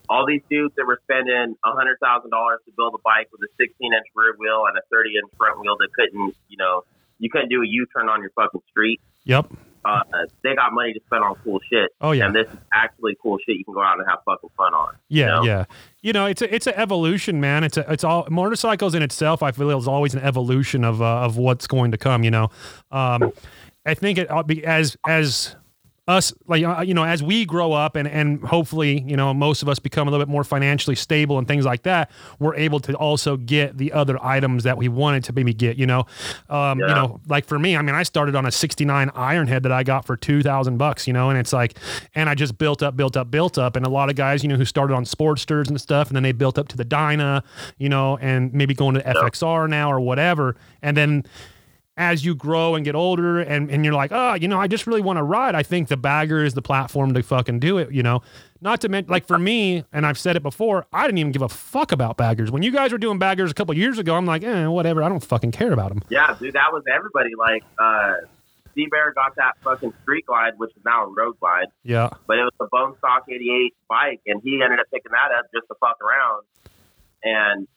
all 0.10 0.26
these 0.26 0.42
dudes 0.50 0.74
that 0.76 0.86
were 0.86 1.00
spending 1.04 1.56
a 1.64 1.72
hundred 1.72 1.98
thousand 2.00 2.30
dollars 2.30 2.60
to 2.66 2.72
build 2.76 2.94
a 2.96 3.02
bike 3.04 3.30
with 3.32 3.42
a 3.42 3.52
sixteen 3.58 3.94
inch 3.94 4.06
rear 4.16 4.36
wheel 4.38 4.66
and 4.68 4.78
a 4.78 4.82
thirty 4.92 5.18
inch 5.18 5.32
front 5.38 5.60
wheel 5.60 5.76
that 5.80 5.90
couldn't, 5.94 6.36
you 6.50 6.58
know, 6.58 6.84
you 7.20 7.30
couldn't 7.30 7.50
do 7.50 7.62
a 7.62 7.68
U 7.68 7.86
turn 7.96 8.10
on 8.10 8.22
your 8.22 8.32
fucking 8.32 8.62
street. 8.70 9.02
Yep. 9.26 9.52
Uh, 9.86 10.02
they 10.44 10.56
got 10.56 10.74
money 10.74 10.94
to 10.94 11.00
spend 11.06 11.24
on 11.24 11.36
cool 11.44 11.60
shit. 11.72 11.92
Oh 12.02 12.12
yeah. 12.12 12.26
And 12.26 12.36
this 12.36 12.48
is 12.48 12.58
actually 12.74 13.16
cool 13.22 13.38
shit 13.38 13.58
you 13.58 13.64
can 13.64 13.76
go 13.76 13.84
out 13.84 14.00
and 14.00 14.08
have 14.10 14.20
fucking 14.26 14.50
fun 14.58 14.74
on. 14.74 14.96
Yeah, 15.10 15.28
know? 15.28 15.44
yeah. 15.44 15.66
You 16.02 16.12
know, 16.12 16.26
it's 16.26 16.42
a 16.42 16.54
it's 16.54 16.66
an 16.66 16.74
evolution, 16.76 17.40
man. 17.40 17.64
It's 17.64 17.78
a 17.78 17.92
it's 17.92 18.04
all 18.04 18.28
motorcycles 18.32 18.96
in 18.96 19.04
itself. 19.04 19.44
I 19.44 19.52
feel 19.52 19.70
is 19.78 19.88
always 19.88 20.16
an 20.16 20.22
evolution 20.22 20.84
of 20.84 21.04
uh, 21.04 21.22
of 21.22 21.38
what's 21.38 21.68
going 21.68 21.92
to 21.92 21.98
come. 22.00 22.24
You 22.24 22.32
know, 22.32 22.50
um, 22.92 23.32
I 23.86 23.94
think 23.94 24.18
it 24.18 24.28
be 24.48 24.66
as 24.66 24.98
as 25.08 25.56
us 26.08 26.32
like 26.46 26.64
uh, 26.64 26.82
you 26.82 26.94
know 26.94 27.04
as 27.04 27.24
we 27.24 27.46
grow 27.46 27.74
up 27.74 27.96
and 27.96 28.08
and 28.08 28.44
hopefully 28.44 29.02
you 29.08 29.18
know 29.18 29.34
most 29.34 29.64
of 29.64 29.70
us 29.70 29.80
become 29.80 30.08
a 30.08 30.12
little 30.12 30.24
bit 30.24 30.32
more 30.32 30.44
financially 30.44 30.96
stable 30.96 31.40
and 31.40 31.48
things 31.48 31.66
like 31.66 31.82
that 31.82 32.12
we're 32.38 32.56
able 32.56 32.80
to 32.80 32.94
also 32.94 33.38
get 33.38 33.76
the 33.80 33.92
other 33.92 34.24
items 34.24 34.64
that 34.64 34.78
we 34.78 34.88
wanted 34.88 35.24
to 35.24 35.34
maybe 35.34 35.54
get 35.54 35.78
you 35.78 35.88
know? 35.88 36.06
Um 36.48 36.80
you 36.90 36.96
know 36.96 37.22
like 37.28 37.46
for 37.46 37.58
me 37.58 37.76
i 37.76 37.82
mean 37.82 37.96
i 37.96 38.04
started 38.04 38.36
on 38.36 38.46
a 38.46 38.52
69 38.52 39.10
ironhead 39.10 39.64
that 39.64 39.72
i 39.72 39.82
got 39.82 40.06
for 40.06 40.16
2000 40.16 40.78
bucks 40.78 41.08
you 41.08 41.14
know? 41.14 41.32
And 41.32 41.40
it's 41.40 41.54
like 41.54 41.78
and 42.14 42.30
i 42.30 42.36
just 42.36 42.58
built 42.60 42.84
up 42.84 42.96
built 42.96 43.18
up 43.18 43.32
built 43.32 43.58
up. 43.58 43.76
And 43.76 43.86
a 43.86 43.90
lot 43.90 44.10
of 44.10 44.16
guys 44.16 44.44
you 44.44 44.50
know 44.50 44.58
who 44.58 44.66
started 44.66 44.94
on 44.94 45.06
sportsters 45.06 45.70
and 45.70 45.82
stuff 45.82 46.08
and 46.10 46.16
then 46.16 46.24
they 46.24 46.34
built 46.34 46.60
up 46.60 46.68
to 46.68 46.78
the 46.78 46.86
dyna 46.86 47.44
you 47.80 47.90
know 47.90 48.18
and 48.18 48.54
maybe 48.54 48.76
going 48.76 48.94
to 48.94 49.02
fxr 49.02 49.68
now 49.68 49.92
or 49.92 50.00
whatever. 50.00 50.56
And 50.84 50.96
then 50.96 51.24
as 51.98 52.26
you 52.26 52.36
grow 52.36 52.76
and 52.76 52.84
get 52.84 52.94
older 52.96 53.40
and, 53.40 53.70
and 53.72 53.86
you're 53.86 53.94
like, 53.94 54.12
oh, 54.14 54.34
you 54.34 54.48
know, 54.48 54.60
I 54.60 54.68
just 54.68 54.86
really 54.86 55.02
want 55.02 55.18
to 55.18 55.24
ride. 55.24 55.56
I 55.56 55.64
think 55.64 55.88
the 55.88 55.98
bagger 55.98 56.44
is 56.44 56.54
the 56.54 56.62
platform 56.62 57.14
to 57.14 57.24
fucking 57.24 57.60
do 57.60 57.78
it, 57.78 57.92
you 57.92 58.04
know. 58.04 58.22
Not 58.62 58.82
to 58.82 58.90
mention, 58.90 59.12
like 59.12 59.26
for 59.26 59.38
me, 59.38 59.86
and 59.94 60.06
I've 60.06 60.18
said 60.18 60.36
it 60.36 60.44
before, 60.44 60.86
I 60.92 61.06
didn't 61.06 61.20
even 61.20 61.32
give 61.32 61.42
a 61.42 61.50
fuck 61.50 61.92
about 61.92 62.18
baggers. 62.18 62.52
When 62.52 62.64
you 62.64 62.72
guys 62.72 62.92
were 62.92 62.98
doing 62.98 63.20
baggers 63.20 63.52
a 63.52 63.54
couple 63.54 63.76
years 63.78 63.98
ago, 63.98 64.16
I'm 64.16 64.26
like, 64.26 64.44
eh, 64.44 64.68
whatever. 64.68 65.04
I 65.04 65.10
don't 65.10 65.24
fucking 65.24 65.52
care 65.52 65.72
about 65.72 65.90
them. 65.90 66.02
Yeah, 66.10 66.36
dude, 66.40 66.54
that 66.54 66.74
was 66.74 66.84
everybody. 66.94 67.36
Like, 67.38 67.64
uh, 67.80 68.16
Steve 68.72 68.92
Bear 68.92 69.14
got 69.14 69.36
that 69.38 69.54
fucking 69.64 69.94
street 70.02 70.26
glide, 70.26 70.54
which 70.58 70.72
is 70.76 70.84
now 70.84 71.06
a 71.06 71.08
road 71.08 71.40
glide. 71.40 71.68
Yeah. 71.84 72.10
But 72.28 72.40
it 72.40 72.44
was 72.44 72.52
a 72.60 72.68
bone 72.70 72.98
stock 72.98 73.24
88 73.30 73.74
bike, 73.88 74.22
and 74.28 74.42
he 74.44 74.62
ended 74.62 74.80
up 74.80 74.88
picking 74.92 75.14
that 75.14 75.32
up 75.32 75.46
just 75.54 75.68
to 75.70 75.76
fuck 75.80 75.96
around. 76.04 76.44
And 77.24 77.68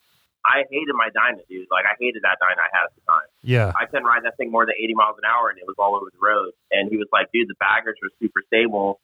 I 0.45 0.65
hated 0.71 0.95
my 0.99 1.09
Dyna, 1.15 1.43
dude. 1.49 1.69
Like, 1.71 1.85
I 1.85 1.95
hated 2.01 2.23
that 2.23 2.39
Dyna 2.41 2.59
I 2.59 2.71
had 2.75 2.85
at 2.91 2.95
the 2.97 3.03
time. 3.07 3.28
Yeah. 3.43 3.73
I 3.79 3.87
couldn't 3.87 4.05
ride 4.05 4.25
that 4.25 4.37
thing 4.37 4.51
more 4.51 4.67
than 4.67 4.75
80 4.79 4.95
miles 4.95 5.17
an 5.19 5.25
hour, 5.25 5.49
and 5.51 5.59
it 5.59 5.65
was 5.67 5.77
all 5.79 5.95
over 5.95 6.11
the 6.11 6.19
road. 6.21 6.53
And 6.71 6.91
he 6.91 6.97
was 6.97 7.07
like, 7.13 7.31
dude, 7.33 7.49
the 7.49 7.55
baggers 7.61 7.97
were 8.03 8.11
super 8.21 8.43
stable. 8.47 9.01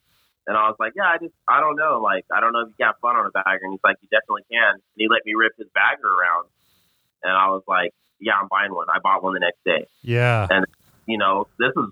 And 0.46 0.56
I 0.56 0.68
was 0.68 0.76
like, 0.78 0.92
yeah, 0.94 1.08
I 1.08 1.16
just, 1.18 1.32
I 1.48 1.60
don't 1.60 1.76
know. 1.76 2.00
Like, 2.02 2.26
I 2.34 2.40
don't 2.40 2.52
know 2.52 2.60
if 2.66 2.68
you 2.68 2.74
can 2.76 2.92
have 2.92 3.00
fun 3.00 3.16
on 3.16 3.24
a 3.24 3.30
bagger. 3.32 3.64
And 3.64 3.72
he's 3.72 3.84
like, 3.84 3.96
you 4.02 4.08
definitely 4.12 4.44
can. 4.52 4.76
And 4.76 4.82
he 4.96 5.08
let 5.08 5.24
me 5.24 5.32
rip 5.32 5.52
his 5.56 5.68
bagger 5.72 6.04
around. 6.04 6.48
And 7.22 7.32
I 7.32 7.48
was 7.48 7.62
like, 7.66 7.94
yeah, 8.20 8.34
I'm 8.36 8.48
buying 8.52 8.74
one. 8.74 8.86
I 8.92 8.98
bought 9.00 9.22
one 9.22 9.32
the 9.32 9.40
next 9.40 9.64
day. 9.64 9.88
Yeah. 10.02 10.46
And, 10.50 10.66
you 11.06 11.16
know, 11.16 11.48
this 11.58 11.72
was 11.74 11.90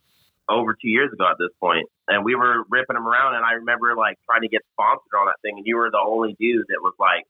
over 0.51 0.75
two 0.77 0.89
years 0.93 1.13
ago 1.13 1.25
at 1.25 1.41
this 1.41 1.49
point. 1.61 1.89
And 2.09 2.27
we 2.27 2.35
were 2.35 2.65
ripping 2.69 2.93
them 2.95 3.09
around. 3.09 3.37
And 3.37 3.45
I 3.45 3.53
remember, 3.65 3.97
like, 3.97 4.19
trying 4.29 4.43
to 4.43 4.49
get 4.53 4.61
sponsored 4.77 5.17
on 5.17 5.33
that 5.33 5.41
thing. 5.41 5.57
And 5.57 5.67
you 5.67 5.77
were 5.79 5.89
the 5.91 6.03
only 6.05 6.37
dude 6.39 6.67
that 6.69 6.83
was 6.85 6.93
like, 7.01 7.25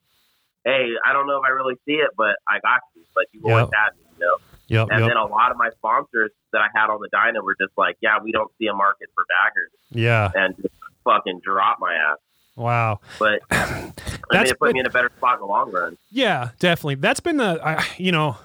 hey, 0.65 0.91
I 1.07 1.13
don't 1.13 1.29
know 1.29 1.39
if 1.39 1.45
I 1.47 1.51
really 1.55 1.77
see 1.87 2.03
it, 2.03 2.11
but 2.17 2.35
I 2.51 2.59
got 2.59 2.83
you. 2.97 3.03
Like, 3.15 3.29
you 3.31 3.43
always 3.47 3.71
Yep. 3.71 3.79
had 3.79 3.91
me, 3.95 4.03
you 4.19 4.27
know? 4.27 4.37
Yep. 4.69 4.89
And 4.91 5.01
Yep. 5.01 5.09
then 5.11 5.17
a 5.17 5.27
lot 5.27 5.51
of 5.51 5.57
my 5.57 5.71
sponsors 5.71 6.31
that 6.53 6.61
I 6.63 6.69
had 6.79 6.89
on 6.91 7.01
the 7.01 7.09
Dyna 7.13 7.43
were 7.43 7.55
just 7.61 7.77
like, 7.77 7.97
yeah, 8.01 8.19
we 8.23 8.33
don't 8.33 8.51
see 8.59 8.67
a 8.67 8.75
market 8.75 9.09
for 9.15 9.25
baggers. 9.43 9.71
Yeah. 9.91 10.31
And 10.35 10.57
just 10.57 10.75
fucking 11.05 11.41
drop 11.45 11.79
my 11.81 11.95
ass. 11.95 12.19
Wow. 12.57 13.01
But 13.19 13.41
I 13.51 13.81
mean, 13.83 13.93
That's- 14.31 14.51
it 14.51 14.59
put 14.59 14.73
me 14.75 14.81
in 14.81 14.87
a 14.87 14.91
better 14.91 15.11
spot 15.17 15.35
in 15.35 15.41
the 15.41 15.47
long 15.47 15.71
run. 15.73 15.97
Yeah, 16.11 16.51
definitely. 16.59 16.97
That's 16.97 17.21
been 17.21 17.37
the, 17.39 17.61
I, 17.65 17.85
you 17.99 18.13
know, 18.13 18.37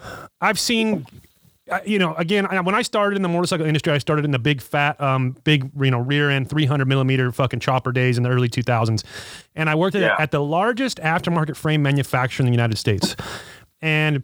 I've 0.41 0.59
seen, 0.59 1.05
you 1.85 1.99
know, 1.99 2.13
again, 2.15 2.45
I, 2.45 2.59
when 2.61 2.75
I 2.75 2.81
started 2.81 3.15
in 3.17 3.21
the 3.21 3.27
motorcycle 3.29 3.65
industry, 3.65 3.91
I 3.93 3.97
started 3.97 4.23
in 4.25 4.31
the 4.31 4.39
big 4.39 4.61
fat, 4.61 4.99
um, 5.01 5.31
big, 5.43 5.69
you 5.79 5.91
know, 5.91 5.99
rear 5.99 6.29
end 6.29 6.49
300 6.49 6.85
millimeter 6.87 7.31
fucking 7.31 7.59
chopper 7.59 7.91
days 7.91 8.17
in 8.17 8.23
the 8.23 8.29
early 8.29 8.47
2000s. 8.49 9.03
And 9.55 9.69
I 9.69 9.75
worked 9.75 9.95
at, 9.95 10.01
Yeah. 10.01 10.15
at 10.19 10.31
the 10.31 10.41
largest 10.41 10.97
aftermarket 10.99 11.55
frame 11.57 11.81
manufacturer 11.83 12.43
in 12.45 12.47
the 12.51 12.55
United 12.55 12.77
States. 12.77 13.15
And 13.81 14.23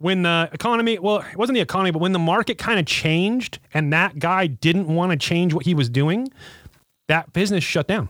when 0.00 0.22
the 0.22 0.48
economy, 0.50 0.98
well, 0.98 1.18
it 1.18 1.36
wasn't 1.36 1.54
the 1.56 1.60
economy, 1.60 1.90
but 1.90 1.98
when 1.98 2.12
the 2.12 2.18
market 2.18 2.56
kind 2.56 2.80
of 2.80 2.86
changed 2.86 3.58
and 3.74 3.92
that 3.92 4.18
guy 4.18 4.46
didn't 4.46 4.88
want 4.88 5.12
to 5.12 5.18
change 5.18 5.52
what 5.52 5.66
he 5.66 5.74
was 5.74 5.90
doing, 5.90 6.28
that 7.08 7.34
business 7.34 7.62
shut 7.62 7.86
down. 7.86 8.08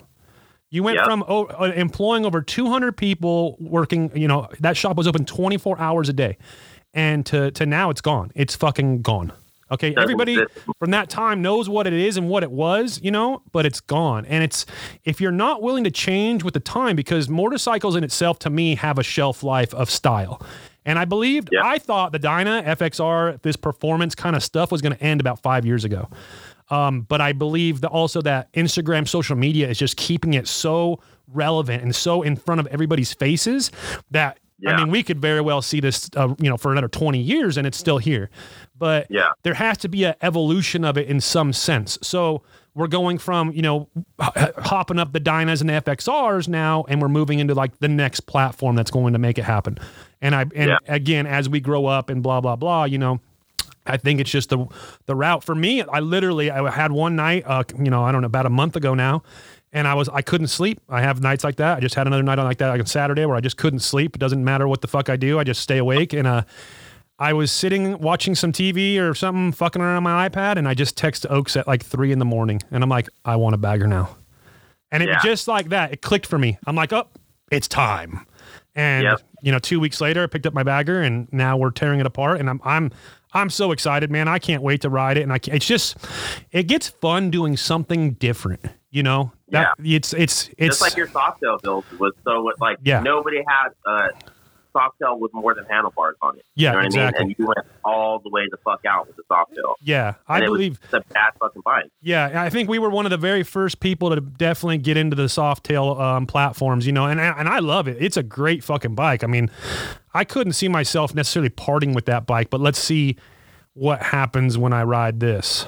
You 0.71 0.85
went 0.85 0.99
Yep. 0.99 1.05
from 1.05 1.25
oh, 1.27 1.47
uh, 1.47 1.73
employing 1.75 2.25
over 2.25 2.43
200 2.43 2.97
people 2.97 3.57
working, 3.59 4.17
you 4.17 4.29
know, 4.29 4.47
that 4.61 4.77
shop 4.77 4.97
was 4.97 5.09
open 5.09 5.25
24 5.25 5.81
hours 5.81 6.09
a 6.09 6.13
day. 6.13 6.39
And 6.95 7.27
to, 7.27 7.51
to 7.53 7.67
now 7.67 7.91
it's 7.91 8.01
gone. 8.01 8.31
It's 8.37 8.55
fucking 8.55 9.03
gone. 9.03 9.33
Okay. 9.73 9.91
Doesn't 9.91 10.03
Everybody 10.03 10.39
from 10.79 10.93
that 10.93 11.09
time 11.11 11.43
knows 11.43 11.69
what 11.69 11.89
it 11.89 11.93
is 11.93 12.17
and 12.17 12.29
what 12.29 12.45
it 12.45 12.53
was, 12.53 13.01
you 13.03 13.11
know, 13.11 13.43
but 13.51 13.67
it's 13.67 13.81
gone. 13.81 14.27
And 14.27 14.45
it's, 14.45 14.65
if 15.05 15.21
you're 15.21 15.33
not 15.33 15.61
willing 15.61 15.83
to 15.85 15.91
change 15.91 16.45
with 16.45 16.55
the 16.55 16.61
time, 16.61 16.95
because 16.95 17.29
motorcycles 17.29 17.97
in 17.97 18.05
itself 18.05 18.39
to 18.41 18.51
me 18.51 18.77
have 18.77 18.97
a 18.99 19.03
shelf 19.03 19.43
life 19.43 19.75
of 19.75 19.91
style. 19.91 20.41
And 20.91 20.99
I 20.99 21.05
believed, 21.05 21.49
Yeah. 21.53 21.61
I 21.65 21.79
thought 21.79 22.13
the 22.13 22.19
Dyna, 22.19 22.63
FXR, 22.67 23.41
this 23.43 23.57
performance 23.57 24.15
kind 24.15 24.35
of 24.37 24.43
stuff 24.43 24.71
was 24.73 24.83
going 24.83 24.95
to 24.97 25.03
end 25.03 25.21
about 25.21 25.41
five 25.41 25.65
years 25.65 25.85
ago. 25.85 26.09
Um, 26.69 27.03
but 27.03 27.21
I 27.21 27.33
believe 27.33 27.81
that 27.81 27.89
also 27.91 28.21
that 28.23 28.53
Instagram, 28.53 29.09
social 29.09 29.37
media 29.37 29.69
is 29.69 29.79
just 29.79 29.97
keeping 29.97 30.35
it 30.35 30.47
so 30.49 31.01
relevant 31.33 31.83
and 31.83 31.95
so 31.95 32.23
in 32.23 32.37
front 32.37 32.61
of 32.61 32.67
everybody's 32.69 33.13
faces 33.13 33.71
that 34.11 34.39
I 34.67 34.77
mean 34.77 34.91
we 34.91 35.03
could 35.03 35.21
very 35.21 35.41
well 35.41 35.63
see 35.63 35.81
this, 35.81 36.11
uh, 36.17 36.35
you 36.39 36.51
know, 36.51 36.59
for 36.59 36.71
another 36.71 36.89
twenty 36.89 37.19
years 37.19 37.57
and 37.57 37.67
it's 37.67 37.79
still 37.79 37.97
here. 37.99 38.29
But 38.79 39.07
Yeah. 39.09 39.31
there 39.43 39.55
has 39.55 39.79
to 39.79 39.89
be 39.89 40.05
an 40.05 40.15
evolution 40.21 40.85
of 40.85 40.99
it 40.99 41.09
in 41.09 41.21
some 41.21 41.53
sense. 41.55 41.99
So 42.03 42.43
we're 42.75 42.87
going 42.89 43.17
from 43.19 43.53
you 43.53 43.63
know 43.63 43.89
hopping 44.21 44.99
up 44.99 45.13
the 45.13 45.21
Dynas 45.21 45.61
and 45.61 45.71
the 45.71 45.75
FXRs 45.75 46.47
now, 46.47 46.85
and 46.89 47.01
we're 47.01 47.09
moving 47.09 47.39
into 47.39 47.55
like 47.55 47.79
the 47.79 47.89
next 47.89 48.21
platform 48.27 48.77
that's 48.77 48.91
going 48.91 49.13
to 49.15 49.19
make 49.19 49.39
it 49.39 49.45
happen. 49.45 49.79
And 50.23 50.35
I 50.35 50.43
and 50.55 50.71
Yeah. 50.71 50.79
again 50.89 51.27
as 51.27 51.49
we 51.49 51.61
grow 51.61 51.87
up 51.87 52.11
and 52.11 52.23
blah 52.23 52.41
blah 52.41 52.57
blah, 52.57 52.85
you 52.85 52.99
know. 52.99 53.21
I 53.87 53.97
think 53.97 54.21
it's 54.21 54.31
just 54.31 54.51
the 54.51 54.67
the 55.07 55.17
route 55.17 55.43
for 55.43 55.55
me. 55.55 55.83
I 55.83 56.01
literally 56.01 56.51
I 56.51 56.71
had 56.71 56.93
one 56.93 57.17
night, 57.17 57.45
uh, 57.47 57.65
you 57.79 57.91
know, 57.91 58.05
I 58.05 58.13
don't 58.13 58.21
know, 58.21 58.27
about 58.27 58.45
a 58.47 58.51
month 58.51 58.77
ago 58.77 58.95
now, 58.95 59.23
and 59.73 59.89
I 59.89 59.95
was 59.95 60.09
I 60.11 60.21
couldn't 60.21 60.49
sleep. 60.49 60.81
I 60.89 61.01
have 61.01 61.23
nights 61.23 61.43
like 61.45 61.57
that. 61.57 61.79
I 61.79 61.81
just 61.81 61.95
had 61.95 62.07
another 62.07 62.23
night 62.23 62.39
on 62.39 62.45
like 62.45 62.59
that, 62.59 62.69
like 62.69 62.81
on 62.81 62.87
Saturday, 62.87 63.25
where 63.25 63.37
I 63.37 63.41
just 63.41 63.57
couldn't 63.57 63.81
sleep. 63.81 64.15
It 64.15 64.19
doesn't 64.19 64.45
matter 64.45 64.69
what 64.69 64.83
the 64.83 64.87
fuck 64.87 65.09
I 65.09 65.17
do, 65.17 65.39
I 65.39 65.45
just 65.45 65.63
stay 65.63 65.79
awake. 65.79 66.13
And 66.13 66.27
uh, 66.29 66.43
I 67.19 67.33
was 67.33 67.51
sitting 67.51 67.99
watching 67.99 68.35
some 68.35 68.53
TV 68.53 68.99
or 69.01 69.15
something, 69.15 69.51
fucking 69.53 69.81
around 69.81 69.97
on 69.97 70.03
my 70.03 70.29
iPad, 70.29 70.57
and 70.57 70.69
I 70.69 70.75
just 70.75 70.97
text 70.97 71.25
Oaks 71.31 71.57
at 71.57 71.67
like 71.67 71.83
three 71.83 72.13
in 72.13 72.19
the 72.19 72.25
morning, 72.27 72.61
and 72.71 72.83
I'm 72.85 72.91
like, 72.91 73.09
I 73.25 73.37
want 73.37 73.55
a 73.55 73.59
bagger 73.59 73.87
now, 73.87 74.17
and 74.93 75.03
it 75.03 75.09
Yeah. 75.09 75.21
just 75.25 75.49
like 75.49 75.71
that, 75.71 75.93
it 75.93 76.03
clicked 76.03 76.27
for 76.27 76.39
me. 76.39 76.59
I'm 76.67 76.77
like, 76.77 76.93
oh, 76.93 77.09
it's 77.51 77.67
time. 77.67 78.27
And 78.77 79.05
Yep. 79.05 79.21
You 79.43 79.53
know, 79.53 79.59
two 79.59 79.81
weeks 79.81 80.01
later, 80.01 80.23
I 80.23 80.27
picked 80.27 80.47
up 80.47 80.55
my 80.55 80.63
bagger, 80.63 81.01
and 81.03 81.29
now 81.33 81.57
we're 81.57 81.71
tearing 81.71 82.01
it 82.01 82.07
apart. 82.07 82.41
And 82.41 82.49
I'm 82.51 82.61
I'm 82.65 82.91
I'm 83.33 83.51
so 83.51 83.73
excited, 83.73 84.11
man! 84.11 84.29
I 84.29 84.39
can't 84.39 84.63
wait 84.63 84.81
to 84.83 84.89
ride 84.91 85.17
it. 85.17 85.23
And 85.23 85.33
I 85.33 85.39
can't, 85.39 85.57
it's 85.57 85.67
just 85.67 85.97
it 86.53 86.65
gets 86.65 86.89
fun 86.89 87.31
doing 87.31 87.57
something 87.57 88.13
different. 88.15 88.65
You 88.91 89.03
know, 89.05 89.33
that 89.51 89.75
it's 89.83 90.13
it's 90.13 90.49
it's 90.59 90.79
Just 90.79 90.83
like 90.83 90.97
your 90.97 91.07
softail 91.07 91.63
build 91.63 91.85
was 91.99 92.13
so 92.25 92.51
like 92.61 92.79
Yeah. 92.83 93.01
nobody 93.01 93.43
had 93.47 93.69
uh, 93.87 94.09
softail 94.75 95.19
with 95.19 95.33
more 95.35 95.55
than 95.55 95.65
handlebars 95.67 96.17
on 96.23 96.39
it. 96.39 96.45
Yeah, 96.55 96.73
you 96.73 96.79
know 96.79 96.87
exactly. 96.87 97.19
I 97.19 97.23
mean? 97.23 97.31
And 97.31 97.39
you 97.39 97.47
went 97.47 97.67
all 97.85 98.19
the 98.19 98.31
way 98.31 98.43
the 98.51 98.57
fuck 98.59 98.85
out 98.87 99.07
with 99.07 99.17
the 99.17 99.23
softail. 99.31 99.75
yeah. 99.81 100.15
I 100.29 100.41
believe 100.41 100.81
the 100.91 101.03
bad 101.13 101.33
fucking 101.41 101.63
bike. 101.65 101.91
Yeah, 102.03 102.43
I 102.43 102.51
think 102.51 102.69
we 102.69 102.79
were 102.79 102.91
one 102.91 103.07
of 103.07 103.11
the 103.11 103.17
very 103.17 103.43
first 103.43 103.81
people 103.81 104.11
to 104.11 104.21
definitely 104.21 104.79
get 104.79 104.97
into 104.97 105.17
the 105.17 105.25
Softail 105.25 106.01
um, 106.01 106.27
platforms, 106.27 106.87
you 106.87 106.93
know, 106.93 107.07
and 107.07 107.21
and 107.21 107.49
I 107.49 107.59
love 107.59 107.89
it. 107.89 107.97
It's 108.01 108.17
a 108.17 108.23
great 108.23 108.65
fucking 108.65 108.95
bike. 108.95 109.25
I 109.25 109.27
mean, 109.27 109.51
I 110.15 110.25
couldn't 110.25 110.55
see 110.55 110.69
myself 110.69 111.15
necessarily 111.15 111.51
parting 111.51 111.95
with 111.95 112.07
that 112.07 112.27
bike, 112.27 112.51
but 112.51 112.61
let's 112.61 112.79
see 112.79 113.17
what 113.75 114.03
happens 114.03 114.59
when 114.59 114.73
I 114.73 114.83
ride 114.83 115.21
this. 115.21 115.67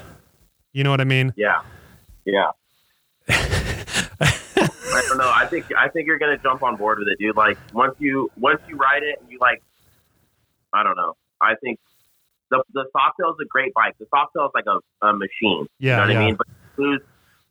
You 0.73 0.85
know 0.85 0.91
what 0.91 1.01
I 1.01 1.05
mean? 1.05 1.33
Yeah, 1.37 1.63
yeah. 2.25 2.51
I 4.95 5.03
don't 5.09 5.19
know. 5.19 5.31
I 5.35 5.47
think 5.47 5.67
I 5.77 5.89
think 5.89 6.07
you're 6.07 6.19
gonna 6.19 6.39
jump 6.39 6.63
on 6.63 6.77
board 6.77 6.99
with 6.99 7.09
it, 7.09 7.19
dude. 7.19 7.37
Like 7.37 7.59
once 7.73 7.95
you 7.99 8.31
once 8.39 8.61
you 8.69 8.77
ride 8.77 9.03
it 9.03 9.19
and 9.21 9.31
you 9.31 9.39
like, 9.41 9.63
I 10.73 10.83
don't 10.83 10.97
know. 10.97 11.15
I 11.41 11.55
think 11.63 11.79
the 12.51 12.63
the 12.73 12.85
Softail 12.95 13.31
is 13.33 13.37
a 13.43 13.47
great 13.49 13.73
bike. 13.75 13.95
The 13.99 14.07
Softail 14.07 14.47
is 14.47 14.53
like 14.55 14.67
a, 14.67 15.07
a 15.07 15.13
machine. 15.13 15.67
Yeah, 15.79 15.93
you 15.93 15.97
know 15.97 16.01
what 16.07 16.11
yeah. 16.13 16.19
I 16.21 16.25
mean. 16.27 16.35
But 16.37 16.47
you 16.79 16.85
lose 16.91 17.01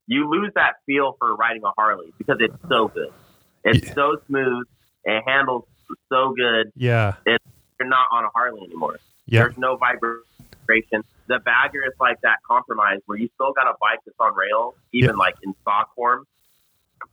you 0.07 0.29
lose 0.29 0.51
that 0.55 0.73
feel 0.85 1.15
for 1.19 1.35
riding 1.35 1.63
a 1.63 1.71
Harley 1.77 2.13
because 2.17 2.37
it's 2.39 2.55
so 2.69 2.87
good. 2.89 3.09
It's 3.63 3.87
Yeah. 3.87 3.93
so 3.93 4.17
smooth. 4.27 4.65
It 5.05 5.23
handles 5.25 5.65
so 6.09 6.33
good. 6.35 6.71
Yeah, 6.75 7.15
You're 7.25 7.87
not 7.89 8.05
on 8.11 8.25
a 8.25 8.29
Harley 8.35 8.61
anymore. 8.65 8.99
yeah, 9.25 9.41
There's 9.41 9.57
no 9.57 9.77
vibration. 9.77 11.03
The 11.27 11.39
bagger 11.39 11.83
is 11.85 11.93
like 11.99 12.19
that 12.21 12.37
compromise 12.47 12.99
where 13.05 13.17
you 13.17 13.29
still 13.35 13.53
got 13.53 13.67
a 13.67 13.73
bike 13.79 13.99
that's 14.05 14.17
on 14.19 14.35
rails, 14.35 14.75
even 14.93 15.15
like 15.17 15.35
in 15.43 15.53
stock 15.61 15.93
form, 15.95 16.25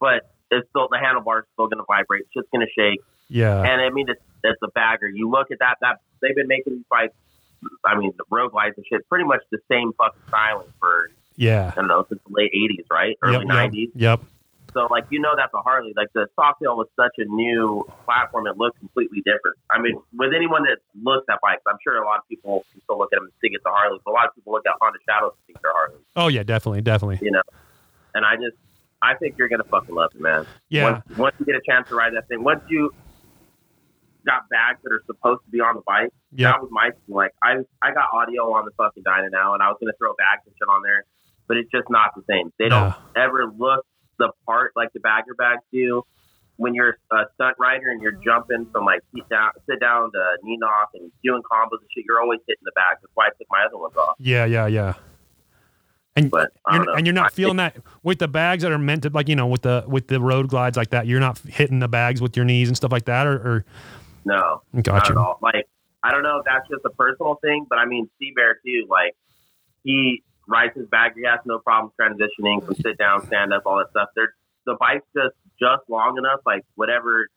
but 0.00 0.30
it's 0.50 0.68
still 0.71 0.88
the 0.90 0.99
handlebar's 0.99 1.45
still 1.54 1.66
going 1.68 1.78
to 1.78 1.85
vibrate. 1.87 2.23
It's 2.23 2.35
just 2.35 2.50
going 2.50 2.66
to 2.66 2.73
shake. 2.73 3.00
yeah, 3.28 3.61
And 3.62 3.80
I 3.83 3.90
mean, 3.90 4.09
it's, 4.09 4.21
it's 4.45 4.61
a 4.62 4.68
bagger. 4.68 5.09
You 5.09 5.28
look 5.30 5.50
at 5.50 5.59
that. 5.61 5.76
That 5.80 6.00
they've 6.23 6.35
been 6.35 6.49
making 6.49 6.75
these 6.75 6.85
bikes. 6.90 7.14
I 7.85 7.99
mean, 7.99 8.12
the 8.16 8.25
road 8.30 8.52
glides 8.52 8.75
and 8.76 8.87
shit, 8.87 9.09
pretty 9.09 9.25
much 9.25 9.40
the 9.50 9.59
same 9.71 9.92
fucking 9.99 10.21
styling 10.28 10.68
for 10.80 11.11
yeah. 11.37 11.71
I 11.73 11.75
don't 11.75 11.88
know 11.88 12.04
since 12.09 12.21
the 12.26 12.33
late 12.33 12.52
'80s, 12.54 12.85
right? 12.90 13.16
Early 13.23 13.45
Yep, 13.47 13.73
'90s. 13.73 13.90
yep. 13.95 14.21
So 14.75 14.87
like 14.90 15.07
you 15.11 15.18
know 15.18 15.33
that's 15.37 15.52
a 15.54 15.59
Harley. 15.61 15.92
Like 15.97 16.09
the 16.12 16.28
Softail 16.38 16.76
was 16.76 16.87
such 16.95 17.12
a 17.18 17.25
new 17.25 17.85
platform; 18.04 18.47
it 18.47 18.57
looked 18.59 18.78
completely 18.78 19.18
different. 19.25 19.57
I 19.73 19.80
mean, 19.80 19.99
with 20.16 20.33
anyone 20.35 20.62
that 20.64 20.78
looks 21.02 21.26
at 21.30 21.40
bikes, 21.40 21.62
I'm 21.66 21.78
sure 21.83 21.97
a 22.00 22.04
lot 22.04 22.18
of 22.18 22.28
people 22.28 22.64
can 22.73 22.80
still 22.83 22.99
look 22.99 23.09
at 23.12 23.16
them 23.16 23.25
and 23.25 23.33
think 23.40 23.54
it's 23.54 23.64
a 23.66 23.71
Harley. 23.71 23.99
But 24.04 24.11
a 24.11 24.14
lot 24.14 24.26
of 24.28 24.35
people 24.35 24.52
look 24.52 24.64
at 24.66 24.75
Honda 24.80 24.99
Shadows 25.09 25.33
and 25.35 25.47
think 25.47 25.62
they're 25.62 25.73
Harley. 25.73 25.97
Oh 26.16 26.28
yeah, 26.28 26.42
definitely, 26.42 26.83
definitely. 26.83 27.18
You 27.23 27.30
know, 27.33 27.42
and 28.14 28.25
I 28.26 28.37
just 28.37 28.57
I 29.02 29.14
think 29.14 29.37
you're 29.38 29.49
gonna 29.49 29.64
fucking 29.64 29.95
love 29.95 30.11
it, 30.14 30.21
man. 30.21 30.47
Yeah, 30.69 30.85
Once, 30.93 31.05
once 31.19 31.37
you 31.38 31.47
get 31.47 31.55
a 31.55 31.61
chance 31.69 31.88
to 31.88 31.95
ride 31.95 32.14
that 32.14 32.28
thing, 32.28 32.43
once 32.43 32.62
you 32.69 32.93
got 34.26 34.49
bags 34.50 34.78
that 34.83 34.93
are 34.93 35.02
supposed 35.07 35.40
to 35.45 35.50
be 35.50 35.61
on 35.61 35.76
the 35.76 35.83
bike, 35.87 36.11
yeah, 36.33 36.52
that 36.52 36.61
was 36.61 36.69
my 36.73 36.90
thing. 36.90 37.14
Like 37.14 37.35
I 37.43 37.59
I 37.83 37.93
got 37.93 38.09
audio 38.12 38.52
on 38.55 38.64
the 38.64 38.73
fucking 38.76 39.02
Dyna 39.05 39.31
now, 39.31 39.55
and 39.55 39.62
I 39.62 39.69
was 39.69 39.76
gonna 39.81 39.93
throw 39.99 40.12
bags 40.14 40.43
and 40.47 40.55
shit 40.59 40.69
on 40.69 40.83
there, 40.83 41.05
but 41.47 41.57
it's 41.57 41.71
just 41.71 41.88
not 41.90 42.11
the 42.17 42.23
same. 42.28 42.52
They 42.59 42.69
don't 42.69 42.90
No. 42.90 43.23
ever 43.23 43.47
look 43.57 43.87
the 44.19 44.31
part 44.47 44.73
like 44.76 44.93
the 44.93 45.00
bagger 45.00 45.35
bags 45.35 45.62
do. 45.73 46.02
when 46.61 46.75
you're 46.75 46.99
a 47.12 47.19
stunt 47.35 47.55
rider 47.61 47.88
and 47.88 48.02
you're 48.02 48.19
jumping 48.26 48.67
from 48.73 48.85
like 48.85 48.99
sit 49.14 49.23
down, 49.28 49.49
sit 49.71 49.78
down 49.78 50.11
to 50.11 50.37
knee 50.43 50.57
knock 50.59 50.90
and 50.95 51.09
doing 51.23 51.40
combos 51.49 51.78
and 51.78 51.88
shit, 51.95 52.05
you're 52.05 52.21
always 52.21 52.40
hitting 52.49 52.64
the 52.64 52.73
back. 52.75 52.99
That's 53.00 53.12
why 53.14 53.26
I 53.26 53.28
took 53.38 53.47
my 53.49 53.62
other 53.64 53.78
ones 53.78 53.95
off. 53.97 54.17
Yeah, 54.19 54.45
yeah, 54.45 54.67
yeah. 54.67 54.95
And 56.18 56.30
But 56.30 56.52
you're, 56.72 56.96
and 56.96 57.06
you're 57.06 57.14
not 57.14 57.32
feeling 57.32 57.56
that 57.56 57.76
with 58.02 58.18
the 58.18 58.28
bags 58.28 58.62
that 58.62 58.72
are 58.72 58.78
meant 58.78 59.02
to 59.04 59.10
like 59.10 59.28
you 59.28 59.37
know 59.37 59.46
with 59.46 59.62
the 59.62 59.84
with 59.87 60.08
the 60.08 60.20
road 60.20 60.48
glides 60.48 60.76
like 60.76 60.90
that. 60.90 61.06
You're 61.06 61.20
not 61.20 61.38
hitting 61.38 61.78
the 61.78 61.88
bags 61.88 62.20
with 62.20 62.37
your 62.37 62.44
knees 62.44 62.68
and 62.68 62.76
stuff 62.76 62.92
like 62.92 63.04
that, 63.06 63.26
or, 63.26 63.34
or 63.37 63.64
No, 64.25 64.62
not 64.72 64.84
gotcha. 64.84 65.16
all. 65.18 65.38
Like 65.42 65.66
I 66.02 66.10
don't 66.12 66.22
know 66.22 66.38
if 66.38 66.44
that's 66.44 66.68
just 66.68 66.84
a 66.84 66.90
personal 66.90 67.37
thing, 67.42 67.66
but 67.68 67.78
I 67.78 67.87
mean, 67.87 68.08
Sea 68.18 68.32
Bear 68.34 68.58
too. 68.64 68.87
Like 68.88 69.16
he 69.84 70.22
rides 70.46 70.75
his 70.76 70.87
bag, 70.88 71.12
he 71.14 71.25
has 71.25 71.40
no 71.44 71.58
problem 71.58 71.92
transitioning 72.00 72.64
from 72.64 72.75
sit 72.76 72.96
down, 72.98 73.26
stand 73.26 73.52
up, 73.52 73.62
all 73.66 73.76
that 73.78 73.90
stuff. 73.90 74.08
They're, 74.16 74.32
the 74.66 74.76
bike's 74.80 75.04
just 75.14 75.34
just 75.60 75.82
long 75.88 76.16
enough, 76.18 76.40
like 76.46 76.64
whatever 76.75 77.28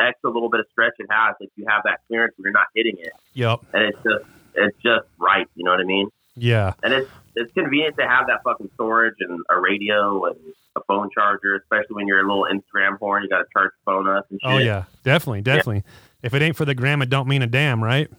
extra 0.00 0.30
little 0.30 0.48
bit 0.50 0.60
of 0.60 0.66
stretch 0.70 0.92
it 0.98 1.06
has, 1.10 1.34
if 1.40 1.50
you 1.56 1.64
have 1.68 1.82
that 1.84 2.00
clearance, 2.08 2.34
you're 2.38 2.52
not 2.52 2.66
hitting 2.74 2.96
it, 2.98 3.12
Yep. 3.34 3.60
and 3.72 3.82
it's 3.84 3.98
just 4.02 4.24
it's 4.54 4.76
just 4.82 5.06
right. 5.18 5.46
You 5.56 5.64
know 5.64 5.70
what 5.72 5.80
I 5.80 5.84
mean? 5.84 6.08
Yeah. 6.36 6.74
And 6.82 6.92
it's 6.92 7.10
it's 7.36 7.52
convenient 7.52 7.96
to 7.98 8.06
have 8.06 8.26
that 8.28 8.40
fucking 8.44 8.70
storage 8.74 9.16
and 9.20 9.40
a 9.50 9.60
radio 9.60 10.24
and 10.26 10.36
a 10.76 10.80
phone 10.86 11.08
charger, 11.14 11.56
especially 11.56 11.94
when 11.94 12.06
you're 12.06 12.20
a 12.20 12.28
little 12.28 12.46
Instagram 12.50 12.98
horn. 12.98 13.22
You 13.22 13.28
got 13.28 13.38
to 13.38 13.46
charge 13.52 13.70
your 13.86 13.94
phone 13.94 14.08
up 14.08 14.26
and 14.30 14.40
oh, 14.44 14.58
shit. 14.58 14.62
Oh 14.62 14.64
yeah. 14.64 14.84
Definitely. 15.02 15.42
Definitely. 15.42 15.84
If 16.22 16.34
it 16.34 16.42
ain't 16.42 16.56
for 16.56 16.64
the 16.64 16.74
gram, 16.74 17.02
it 17.02 17.10
don't 17.10 17.28
mean 17.28 17.42
a 17.42 17.46
damn, 17.46 17.82
right? 17.82 18.10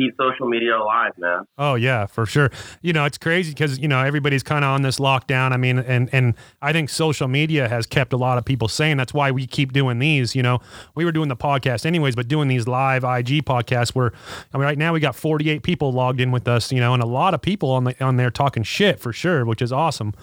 Keep 0.00 0.16
social 0.18 0.48
media 0.48 0.78
alive, 0.78 1.12
man. 1.18 1.44
Oh 1.58 1.74
yeah, 1.74 2.06
for 2.06 2.24
sure. 2.24 2.50
You 2.80 2.94
know, 2.94 3.04
it's 3.04 3.18
crazy 3.18 3.50
because 3.50 3.78
you 3.78 3.86
know 3.86 4.00
everybody's 4.00 4.42
kind 4.42 4.64
of 4.64 4.70
on 4.70 4.80
this 4.80 4.98
lockdown. 4.98 5.52
I 5.52 5.58
mean, 5.58 5.78
and 5.78 6.08
and 6.10 6.34
I 6.62 6.72
think 6.72 6.88
social 6.88 7.28
media 7.28 7.68
has 7.68 7.84
kept 7.84 8.14
a 8.14 8.16
lot 8.16 8.38
of 8.38 8.46
people 8.46 8.66
sane. 8.66 8.96
That's 8.96 9.12
why 9.12 9.30
we 9.30 9.46
keep 9.46 9.74
doing 9.74 9.98
these. 9.98 10.34
You 10.34 10.42
know, 10.42 10.60
we 10.94 11.04
were 11.04 11.12
doing 11.12 11.28
the 11.28 11.36
podcast 11.36 11.84
anyways, 11.84 12.16
but 12.16 12.28
doing 12.28 12.48
these 12.48 12.66
live 12.66 13.04
IG 13.04 13.44
podcasts 13.44 13.90
where, 13.90 14.12
I 14.54 14.56
mean, 14.56 14.64
right 14.64 14.78
now 14.78 14.94
we 14.94 15.00
got 15.00 15.14
48 15.14 15.62
people 15.62 15.92
logged 15.92 16.20
in 16.20 16.30
with 16.30 16.48
us. 16.48 16.72
You 16.72 16.80
know, 16.80 16.94
and 16.94 17.02
a 17.02 17.06
lot 17.06 17.34
of 17.34 17.42
people 17.42 17.70
on 17.70 17.84
the 17.84 18.02
on 18.02 18.16
there 18.16 18.30
talking 18.30 18.62
shit 18.62 19.00
for 19.00 19.12
sure, 19.12 19.44
which 19.44 19.60
is 19.60 19.70
awesome. 19.70 20.14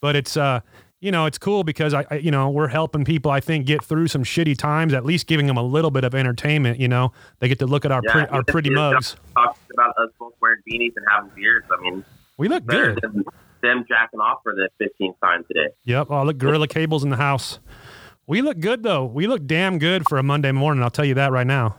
But 0.00 0.16
it's 0.16 0.38
uh, 0.38 0.60
you 1.00 1.10
know, 1.10 1.26
it's 1.26 1.38
cool 1.38 1.64
because 1.64 1.94
I, 1.94 2.04
I, 2.10 2.14
you 2.16 2.30
know, 2.30 2.50
we're 2.50 2.68
helping 2.68 3.04
people. 3.04 3.30
I 3.30 3.40
think 3.40 3.66
get 3.66 3.82
through 3.82 4.08
some 4.08 4.22
shitty 4.22 4.56
times, 4.58 4.92
at 4.92 5.04
least 5.04 5.26
giving 5.26 5.46
them 5.46 5.56
a 5.56 5.62
little 5.62 5.90
bit 5.90 6.04
of 6.04 6.14
entertainment. 6.14 6.78
You 6.78 6.88
know, 6.88 7.12
they 7.38 7.48
get 7.48 7.58
to 7.60 7.66
look 7.66 7.84
at 7.84 7.90
our 7.92 8.02
Yeah, 8.04 8.12
pre- 8.12 8.26
our 8.26 8.42
pretty 8.44 8.70
mugs. 8.70 9.16
Talking 9.34 9.60
about 9.74 9.90
us 9.98 10.10
both 10.18 10.34
wearing 10.40 10.60
beanies 10.70 10.92
and 10.96 11.06
having 11.10 11.30
beers. 11.34 11.64
I 11.76 11.80
mean, 11.82 12.04
We 12.36 12.48
look 12.48 12.66
good. 12.66 12.98
than 13.02 13.24
them 13.62 13.84
jacking 13.88 14.20
off 14.20 14.40
for 14.42 14.54
the 14.54 14.68
15th 14.80 15.14
time 15.22 15.44
today. 15.48 15.68
Yep. 15.84 16.08
Oh, 16.10 16.22
look, 16.24 16.38
Gorilla 16.38 16.68
Cables 16.68 17.02
in 17.04 17.10
the 17.10 17.16
house. 17.16 17.58
We 18.26 18.42
look 18.42 18.60
good 18.60 18.82
though. 18.82 19.04
We 19.06 19.26
look 19.26 19.44
damn 19.46 19.78
good 19.78 20.04
for 20.08 20.16
a 20.18 20.22
Monday 20.22 20.52
morning. 20.52 20.82
I'll 20.84 20.90
tell 20.90 21.04
you 21.04 21.14
that 21.14 21.32
right 21.32 21.46
now. 21.46 21.76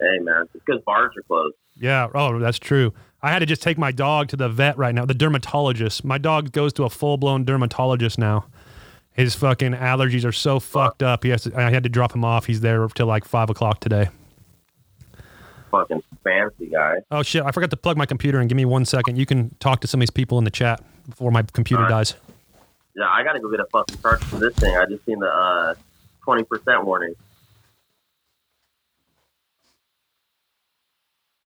Hey, 0.00 0.18
man, 0.20 0.42
it's 0.44 0.52
because 0.64 0.82
bars 0.86 1.12
are 1.16 1.22
closed. 1.22 1.54
Yeah. 1.76 2.08
Oh, 2.14 2.38
that's 2.38 2.58
true. 2.58 2.92
I 3.22 3.30
had 3.30 3.38
to 3.38 3.46
just 3.46 3.62
take 3.62 3.78
my 3.78 3.92
dog 3.92 4.28
to 4.28 4.36
the 4.36 4.48
vet 4.48 4.76
right 4.76 4.94
now, 4.94 5.04
the 5.04 5.14
dermatologist. 5.14 6.04
My 6.04 6.18
dog 6.18 6.50
goes 6.50 6.72
to 6.74 6.84
a 6.84 6.90
full 6.90 7.16
blown 7.16 7.44
dermatologist 7.44 8.18
now. 8.18 8.46
His 9.12 9.34
fucking 9.34 9.74
allergies 9.74 10.24
are 10.24 10.32
so 10.32 10.58
fucked 10.58 11.02
up. 11.02 11.22
He 11.22 11.30
has 11.30 11.42
to, 11.42 11.56
I 11.56 11.70
had 11.70 11.84
to 11.84 11.88
drop 11.88 12.14
him 12.14 12.24
off. 12.24 12.46
He's 12.46 12.62
there 12.62 12.86
till 12.88 13.06
like 13.06 13.24
five 13.24 13.50
o'clock 13.50 13.78
today. 13.80 14.08
Fucking 15.70 16.02
fancy 16.24 16.66
guy. 16.66 16.96
Oh 17.10 17.22
shit! 17.22 17.44
I 17.44 17.50
forgot 17.50 17.70
to 17.70 17.76
plug 17.76 17.96
my 17.96 18.06
computer 18.06 18.40
and 18.40 18.48
give 18.48 18.56
me 18.56 18.64
one 18.64 18.84
second. 18.84 19.16
You 19.16 19.26
can 19.26 19.54
talk 19.60 19.80
to 19.82 19.86
some 19.86 20.00
of 20.00 20.02
these 20.02 20.10
people 20.10 20.38
in 20.38 20.44
the 20.44 20.50
chat 20.50 20.82
before 21.08 21.30
my 21.30 21.42
computer 21.42 21.84
right. 21.84 21.90
dies. 21.90 22.14
Yeah, 22.94 23.08
I 23.08 23.22
got 23.22 23.32
to 23.34 23.40
go 23.40 23.50
get 23.50 23.60
a 23.60 23.66
fucking 23.72 23.98
charge 23.98 24.22
for 24.24 24.38
this 24.38 24.54
thing. 24.56 24.76
I 24.76 24.84
just 24.86 25.04
seen 25.06 25.18
the 25.18 25.28
uh, 25.28 25.74
20% 26.26 26.84
warning. 26.84 27.14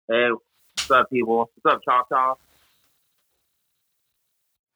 Hey, 0.09 0.30
what's 0.88 1.00
up, 1.00 1.11
people? 1.11 1.50
What's 1.61 1.75
up, 1.75 1.83
Choctaw? 1.85 2.35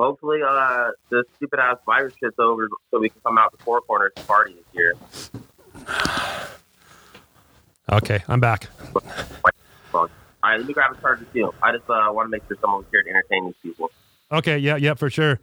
Hopefully, 0.00 0.40
uh, 0.44 0.90
this 1.10 1.24
stupid 1.36 1.60
ass 1.60 1.76
virus 1.86 2.14
shit's 2.18 2.38
over 2.38 2.68
so 2.90 2.98
we 2.98 3.10
can 3.10 3.20
come 3.24 3.38
out 3.38 3.52
the 3.52 3.62
four 3.62 3.80
corners 3.82 4.12
to 4.16 4.24
party 4.24 4.54
this 4.54 4.64
year. 4.72 4.94
Okay, 7.92 8.22
I'm 8.28 8.40
back. 8.40 8.68
All 9.94 10.08
right, 10.42 10.56
let 10.58 10.66
me 10.66 10.72
grab 10.72 10.96
a 10.96 11.00
charger 11.00 11.26
too. 11.32 11.52
I 11.62 11.72
just 11.72 11.88
uh, 11.88 12.10
want 12.12 12.26
to 12.26 12.30
make 12.30 12.42
sure 12.48 12.56
someone's 12.60 12.86
here 12.90 13.02
to 13.02 13.10
entertain 13.10 13.46
these 13.46 13.54
people. 13.62 13.90
Okay, 14.32 14.58
yeah, 14.58 14.76
yeah, 14.76 14.94
for 14.94 15.10
sure. 15.10 15.38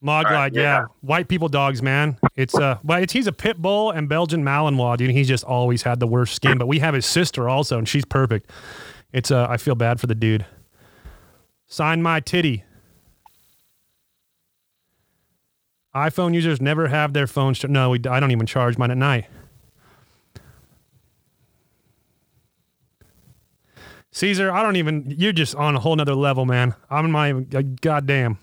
Mod 0.00 0.24
All 0.24 0.30
glide, 0.30 0.38
right, 0.38 0.54
yeah. 0.54 0.62
yeah. 0.62 0.84
White 1.02 1.28
people 1.28 1.48
dogs, 1.48 1.82
man. 1.82 2.16
It's 2.36 2.54
uh 2.54 2.78
well, 2.82 3.02
it's 3.02 3.12
he's 3.12 3.26
a 3.26 3.32
pit 3.32 3.60
bull 3.60 3.90
and 3.90 4.08
Belgian 4.08 4.42
Malinois, 4.42 4.96
dude. 4.96 5.10
He's 5.10 5.28
just 5.28 5.44
always 5.44 5.82
had 5.82 6.00
the 6.00 6.06
worst 6.06 6.34
skin. 6.34 6.56
But 6.56 6.68
we 6.68 6.78
have 6.78 6.94
his 6.94 7.04
sister 7.04 7.50
also, 7.50 7.76
and 7.76 7.86
she's 7.86 8.06
perfect. 8.06 8.50
It's 9.12 9.30
uh 9.30 9.46
I 9.48 9.56
feel 9.56 9.74
bad 9.74 10.00
for 10.00 10.06
the 10.06 10.14
dude. 10.14 10.46
Sign 11.66 12.02
my 12.02 12.20
titty. 12.20 12.64
iPhone 15.94 16.34
users 16.34 16.60
never 16.60 16.88
have 16.88 17.12
their 17.12 17.26
phones. 17.26 17.58
Char- 17.58 17.70
no, 17.70 17.90
we, 17.90 17.98
I 18.08 18.20
don't 18.20 18.30
even 18.30 18.46
charge 18.46 18.78
mine 18.78 18.90
at 18.92 18.96
night. 18.96 19.26
Caesar, 24.12 24.50
I 24.50 24.62
don't 24.62 24.76
even. 24.76 25.14
You're 25.16 25.32
just 25.32 25.54
on 25.54 25.76
a 25.76 25.80
whole 25.80 25.94
nother 25.96 26.14
level, 26.14 26.44
man. 26.44 26.74
I'm 26.90 27.10
even. 27.12 27.48
uh, 27.54 27.62
Goddamn. 27.80 28.38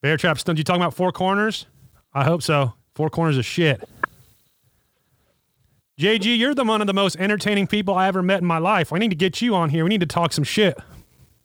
Bear 0.00 0.16
trap 0.16 0.38
stunt. 0.38 0.58
You 0.58 0.64
talking 0.64 0.80
about 0.82 0.94
four 0.94 1.10
corners? 1.10 1.66
I 2.14 2.24
hope 2.24 2.42
so. 2.42 2.74
Four 2.94 3.10
corners 3.10 3.36
of 3.36 3.44
shit. 3.44 3.82
JG, 5.98 6.38
you're 6.38 6.54
the 6.54 6.62
one 6.62 6.80
of 6.80 6.86
the 6.86 6.94
most 6.94 7.16
entertaining 7.16 7.66
people 7.66 7.94
I 7.94 8.06
ever 8.06 8.22
met 8.22 8.40
in 8.40 8.46
my 8.46 8.58
life. 8.58 8.92
I 8.92 8.98
need 8.98 9.10
to 9.10 9.16
get 9.16 9.42
you 9.42 9.56
on 9.56 9.70
here. 9.70 9.82
We 9.82 9.88
need 9.88 10.00
to 10.00 10.06
talk 10.06 10.32
some 10.32 10.44
shit. 10.44 10.78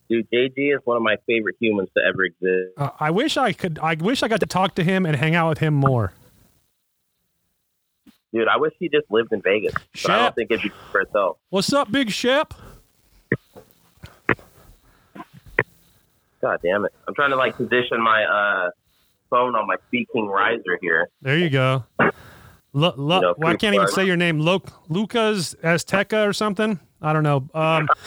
Dude, 0.09 0.27
JG 0.31 0.75
is 0.75 0.79
one 0.83 0.95
of 0.95 1.01
my 1.01 1.15
favorite 1.25 1.55
humans 1.59 1.89
to 1.97 2.03
ever 2.07 2.23
exist. 2.23 2.73
Uh, 2.77 2.89
I 2.99 3.09
wish 3.09 3.35
I 3.35 3.51
could. 3.53 3.79
I 3.79 3.95
wish 3.95 4.21
I 4.21 4.27
got 4.27 4.41
to 4.41 4.45
talk 4.45 4.75
to 4.75 4.83
him 4.83 5.07
and 5.07 5.15
hang 5.15 5.33
out 5.33 5.49
with 5.49 5.57
him 5.57 5.73
more. 5.73 6.13
Dude, 8.31 8.47
I 8.47 8.57
wish 8.57 8.73
he 8.77 8.89
just 8.89 9.09
lived 9.09 9.33
in 9.33 9.41
Vegas. 9.41 9.73
But 9.73 9.81
I 9.83 9.97
Shep. 9.97 10.09
don't 10.19 10.35
think 10.35 10.51
it'd 10.51 10.63
be 10.63 10.71
for 10.91 11.01
itself. 11.01 11.37
What's 11.49 11.73
up, 11.73 11.91
Big 11.91 12.11
Shep? 12.11 12.53
God 16.41 16.59
damn 16.61 16.85
it. 16.85 16.93
I'm 17.07 17.15
trying 17.15 17.31
to 17.31 17.37
like 17.37 17.55
position 17.55 18.01
my 18.01 18.23
uh 18.25 18.69
phone 19.31 19.55
on 19.55 19.65
my 19.65 19.77
speaking 19.87 20.27
riser 20.27 20.77
here. 20.79 21.09
There 21.23 21.37
you 21.39 21.49
go. 21.49 21.85
Lu- 22.73 22.91
lu- 22.97 23.15
You 23.15 23.21
know, 23.21 23.35
well, 23.37 23.49
I 23.53 23.55
can't 23.55 23.75
even 23.75 23.87
say 23.87 24.05
your 24.05 24.17
name. 24.17 24.39
Lu- 24.39 24.61
Lucas 24.89 25.55
Azteca 25.63 26.27
or 26.27 26.33
something. 26.33 26.79
I 27.01 27.11
don't 27.13 27.23
know. 27.23 27.47
Um, 27.53 27.87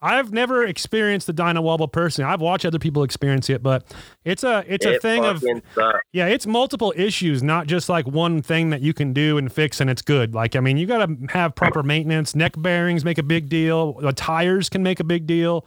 I've 0.00 0.32
never 0.32 0.64
experienced 0.64 1.26
the 1.26 1.32
Dyna 1.32 1.60
Wobble 1.60 1.88
personally. 1.88 2.30
I've 2.32 2.40
watched 2.40 2.64
other 2.64 2.78
people 2.78 3.02
experience 3.02 3.50
it, 3.50 3.62
but 3.64 3.84
it's 4.24 4.44
a 4.44 4.64
it's 4.68 4.86
a 4.86 4.98
thing 5.00 5.24
of 5.24 5.40
sucks. 5.74 5.98
yeah, 6.12 6.26
it's 6.28 6.46
multiple 6.46 6.92
issues, 6.96 7.42
not 7.42 7.66
just 7.66 7.88
like 7.88 8.06
one 8.06 8.40
thing 8.40 8.70
that 8.70 8.80
you 8.80 8.94
can 8.94 9.12
do 9.12 9.38
and 9.38 9.52
fix 9.52 9.80
and 9.80 9.90
it's 9.90 10.00
good. 10.00 10.34
Like 10.34 10.54
I 10.54 10.60
mean, 10.60 10.76
you 10.78 10.86
got 10.86 11.04
to 11.06 11.16
have 11.30 11.54
proper 11.56 11.82
maintenance. 11.82 12.36
Neck 12.36 12.52
bearings 12.56 13.04
make 13.04 13.18
a 13.18 13.24
big 13.24 13.48
deal. 13.48 13.94
The 13.94 14.12
tires 14.12 14.68
can 14.68 14.84
make 14.84 15.00
a 15.00 15.04
big 15.04 15.26
deal. 15.26 15.66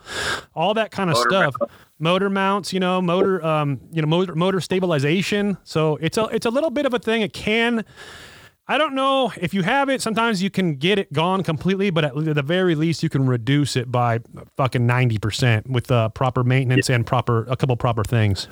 All 0.55 0.73
that 0.75 0.91
kind 0.91 1.09
of 1.09 1.17
Motor 1.17 1.29
stuff. 1.29 1.55
Motor 1.99 2.29
mounts, 2.29 2.71
you 2.73 2.79
know, 2.79 3.01
motor, 3.01 3.45
um, 3.45 3.81
you 3.91 4.01
know, 4.01 4.07
motor 4.07 4.33
motor 4.33 4.61
stabilization. 4.61 5.57
So 5.65 5.97
it's 5.97 6.17
a 6.17 6.23
it's 6.27 6.45
a 6.45 6.49
little 6.49 6.69
bit 6.71 6.85
of 6.85 6.93
a 6.93 6.99
thing. 6.99 7.21
It 7.21 7.33
can. 7.33 7.83
I 8.71 8.77
don't 8.77 8.95
know 8.95 9.33
if 9.35 9.53
you 9.53 9.63
have 9.63 9.89
it. 9.89 10.01
Sometimes 10.01 10.41
you 10.41 10.49
can 10.49 10.75
get 10.75 10.97
it 10.97 11.11
gone 11.11 11.43
completely, 11.43 11.89
but 11.89 12.05
at 12.05 12.15
the 12.15 12.41
very 12.41 12.73
least, 12.73 13.03
you 13.03 13.09
can 13.09 13.27
reduce 13.27 13.75
it 13.75 13.91
by 13.91 14.21
fucking 14.55 14.87
ninety 14.87 15.17
percent 15.17 15.69
with 15.69 15.91
uh, 15.91 16.07
proper 16.07 16.41
maintenance 16.45 16.89
and 16.89 17.05
proper 17.05 17.43
a 17.49 17.57
couple 17.57 17.75
proper 17.75 18.05
things. 18.05 18.47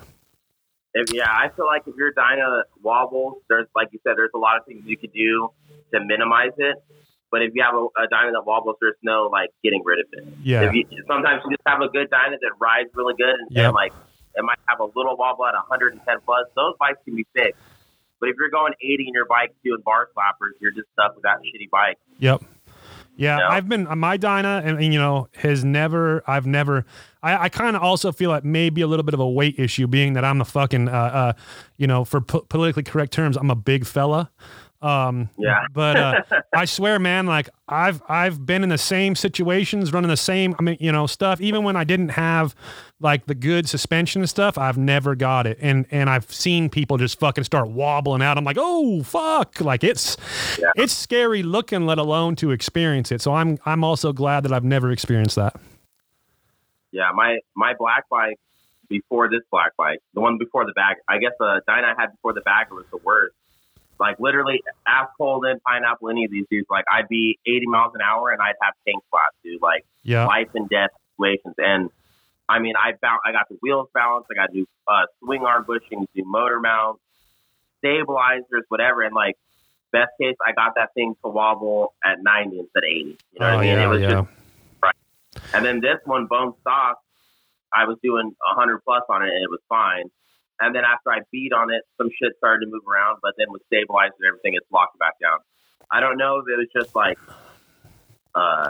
If, 0.93 1.13
yeah, 1.13 1.29
I 1.31 1.47
feel 1.55 1.67
like 1.67 1.83
if 1.87 1.95
your 1.95 2.11
dyna 2.11 2.63
wobbles, 2.83 3.43
there's 3.47 3.67
like 3.77 3.87
you 3.93 3.99
said, 4.03 4.17
there's 4.17 4.31
a 4.35 4.37
lot 4.37 4.57
of 4.57 4.65
things 4.65 4.83
you 4.85 4.97
could 4.97 5.13
do 5.13 5.53
to 5.93 6.01
minimize 6.03 6.51
it. 6.57 6.75
But 7.31 7.41
if 7.41 7.51
you 7.55 7.63
have 7.63 7.75
a, 7.75 7.85
a 8.03 8.07
dyna 8.11 8.33
that 8.33 8.43
wobbles, 8.45 8.75
there's 8.81 8.99
no 9.01 9.29
like 9.31 9.51
getting 9.63 9.83
rid 9.85 9.99
of 10.01 10.07
it. 10.11 10.33
Yeah. 10.43 10.63
If 10.63 10.73
you, 10.73 10.83
sometimes 11.07 11.43
you 11.45 11.51
just 11.51 11.65
have 11.65 11.79
a 11.79 11.87
good 11.87 12.09
dyna 12.09 12.35
that 12.41 12.51
rides 12.59 12.89
really 12.93 13.13
good, 13.17 13.39
and, 13.39 13.51
Yep. 13.51 13.65
and 13.67 13.73
like 13.73 13.93
it 14.35 14.43
might 14.43 14.59
have 14.67 14.81
a 14.81 14.85
little 14.99 15.15
wobble 15.15 15.45
at 15.45 15.53
110 15.53 16.03
plus. 16.25 16.45
Those 16.57 16.73
bikes 16.77 16.99
can 17.05 17.15
be 17.15 17.25
fixed. 17.33 17.61
But 18.19 18.29
if 18.29 18.35
you're 18.37 18.49
going 18.49 18.73
80 18.81 19.05
in 19.07 19.13
your 19.13 19.25
bike 19.25 19.55
doing 19.63 19.81
bar 19.83 20.07
clappers, 20.13 20.55
you're 20.59 20.71
just 20.71 20.87
stuck 20.93 21.15
with 21.15 21.23
that 21.23 21.37
shitty 21.39 21.69
bike. 21.69 21.97
Yep. 22.19 22.43
Yeah. 23.15 23.39
I've 23.49 23.67
been 23.67 23.85
my 23.99 24.15
Dyna, 24.15 24.61
and, 24.63 24.79
and, 24.79 24.93
you 24.93 24.99
know, 24.99 25.27
has 25.35 25.65
never. 25.65 26.23
I've 26.25 26.45
never. 26.45 26.85
I, 27.21 27.45
I 27.45 27.49
kind 27.49 27.75
of 27.75 27.81
also 27.81 28.13
feel 28.13 28.29
like 28.29 28.45
maybe 28.45 28.79
a 28.79 28.87
little 28.87 29.03
bit 29.03 29.13
of 29.13 29.19
a 29.19 29.29
weight 29.29 29.59
issue, 29.59 29.87
being 29.87 30.13
that 30.13 30.23
I'm 30.23 30.37
the 30.37 30.45
fucking, 30.45 30.87
uh, 30.87 30.91
uh, 30.91 31.33
you 31.75 31.85
know, 31.85 32.05
for 32.05 32.21
po- 32.21 32.45
politically 32.47 32.83
correct 32.83 33.11
terms, 33.11 33.35
I'm 33.35 33.51
a 33.51 33.55
big 33.55 33.85
fella. 33.85 34.31
Um, 34.81 35.29
Yeah. 35.37 35.65
But 35.73 35.97
uh, 35.97 36.21
I 36.55 36.65
swear, 36.65 36.99
man, 36.99 37.25
like 37.25 37.49
I've 37.67 38.01
I've 38.07 38.45
been 38.45 38.63
in 38.63 38.69
the 38.69 38.77
same 38.77 39.15
situations, 39.15 39.91
running 39.91 40.09
the 40.09 40.15
same. 40.17 40.55
I 40.57 40.61
mean, 40.61 40.77
you 40.79 40.91
know, 40.91 41.05
stuff. 41.05 41.41
Even 41.41 41.63
when 41.63 41.75
I 41.75 41.83
didn't 41.83 42.09
have 42.09 42.55
like 43.01 43.25
the 43.25 43.35
good 43.35 43.67
suspension 43.67 44.21
and 44.21 44.29
stuff, 44.29 44.57
I've 44.57 44.77
never 44.77 45.15
got 45.15 45.47
it. 45.47 45.57
And 45.61 45.85
and 45.91 46.09
I've 46.09 46.31
seen 46.31 46.69
people 46.69 46.97
just 46.97 47.19
fucking 47.19 47.43
start 47.43 47.69
wobbling 47.69 48.21
out. 48.21 48.37
I'm 48.37 48.45
like, 48.45 48.57
oh 48.59 49.03
fuck! 49.03 49.59
Like 49.59 49.83
it's 49.83 50.15
Yeah. 50.57 50.71
it's 50.75 50.93
scary 50.93 51.43
looking, 51.43 51.85
let 51.85 51.97
alone 51.97 52.35
to 52.37 52.51
experience 52.51 53.11
it. 53.11 53.21
So 53.21 53.33
I'm 53.33 53.57
I'm 53.65 53.83
also 53.83 54.13
glad 54.13 54.43
that 54.43 54.53
I've 54.53 54.63
never 54.63 54.91
experienced 54.91 55.35
that. 55.35 55.55
Yeah, 56.91 57.11
my 57.13 57.39
my 57.55 57.73
black 57.77 58.07
bike 58.09 58.37
before 58.87 59.29
this 59.29 59.41
black 59.51 59.75
bike, 59.77 59.99
the 60.13 60.21
one 60.21 60.37
before 60.39 60.65
the 60.65 60.73
bag, 60.73 60.95
I 61.07 61.19
guess 61.19 61.33
the 61.37 61.61
Dyna 61.67 61.93
I 61.95 62.01
had 62.01 62.11
before 62.11 62.33
the 62.33 62.41
bagger 62.41 62.75
was 62.75 62.85
the 62.91 62.97
worst. 62.97 63.35
Like 63.99 64.19
literally, 64.19 64.61
ask 64.87 65.09
Holden, 65.17 65.59
Pineapple, 65.67 66.09
any 66.09 66.25
of 66.25 66.31
these 66.31 66.45
dudes, 66.49 66.67
like 66.69 66.85
I'd 66.91 67.07
be 67.07 67.37
80 67.45 67.65
miles 67.67 67.91
an 67.95 68.01
hour 68.01 68.29
and 68.31 68.41
I'd 68.41 68.55
have 68.61 68.73
tank 68.87 69.03
flaps, 69.09 69.35
dude. 69.43 69.61
Like 69.61 69.85
Yeah. 70.03 70.25
life 70.25 70.49
and 70.55 70.69
death 70.69 70.91
situations. 71.17 71.55
And 71.57 71.89
I 72.47 72.59
mean, 72.59 72.75
I 72.77 72.93
bound, 73.01 73.19
I 73.25 73.31
got 73.31 73.49
the 73.49 73.57
wheels 73.61 73.89
balanced, 73.93 74.29
I 74.31 74.35
got 74.35 74.53
new 74.53 74.65
uh, 74.87 75.05
swing 75.23 75.43
arm 75.43 75.65
bushings, 75.65 76.07
new 76.15 76.25
motor 76.25 76.59
mounts, 76.59 77.01
stabilizers, 77.79 78.63
whatever. 78.69 79.01
And 79.03 79.13
like 79.13 79.35
best 79.91 80.11
case, 80.19 80.35
I 80.47 80.53
got 80.53 80.75
that 80.75 80.93
thing 80.93 81.15
to 81.23 81.29
wobble 81.29 81.93
at 82.03 82.23
90 82.23 82.59
instead 82.59 82.79
of 82.79 82.83
80. 82.83 82.99
You 82.99 83.05
know 83.05 83.15
what 83.39 83.41
oh 83.41 83.45
I 83.45 83.61
mean? 83.61 83.67
yeah, 83.67 83.83
it 83.83 83.87
was 83.87 84.01
yeah. 84.01 84.09
just 84.11 84.29
and 85.53 85.65
then 85.65 85.79
this 85.81 85.97
one, 86.05 86.27
bone 86.27 86.53
stock, 86.61 86.99
I 87.73 87.85
was 87.85 87.97
doing 88.03 88.25
100 88.25 88.79
plus 88.83 89.03
on 89.09 89.23
it 89.23 89.29
and 89.29 89.43
it 89.43 89.49
was 89.49 89.59
fine. 89.69 90.09
And 90.59 90.75
then 90.75 90.83
after 90.83 91.11
I 91.11 91.19
beat 91.31 91.53
on 91.53 91.71
it, 91.73 91.83
some 91.97 92.09
shit 92.21 92.33
started 92.37 92.65
to 92.65 92.71
move 92.71 92.83
around, 92.87 93.19
but 93.21 93.33
then 93.37 93.47
with 93.49 93.61
stabilizers 93.67 94.15
and 94.19 94.27
everything, 94.27 94.53
it's 94.55 94.69
locked 94.71 94.99
back 94.99 95.13
down. 95.21 95.39
I 95.91 95.99
don't 95.99 96.17
know 96.17 96.39
if 96.39 96.45
it 96.47 96.57
was 96.57 96.67
just 96.75 96.95
like 96.95 97.17
uh, 98.35 98.69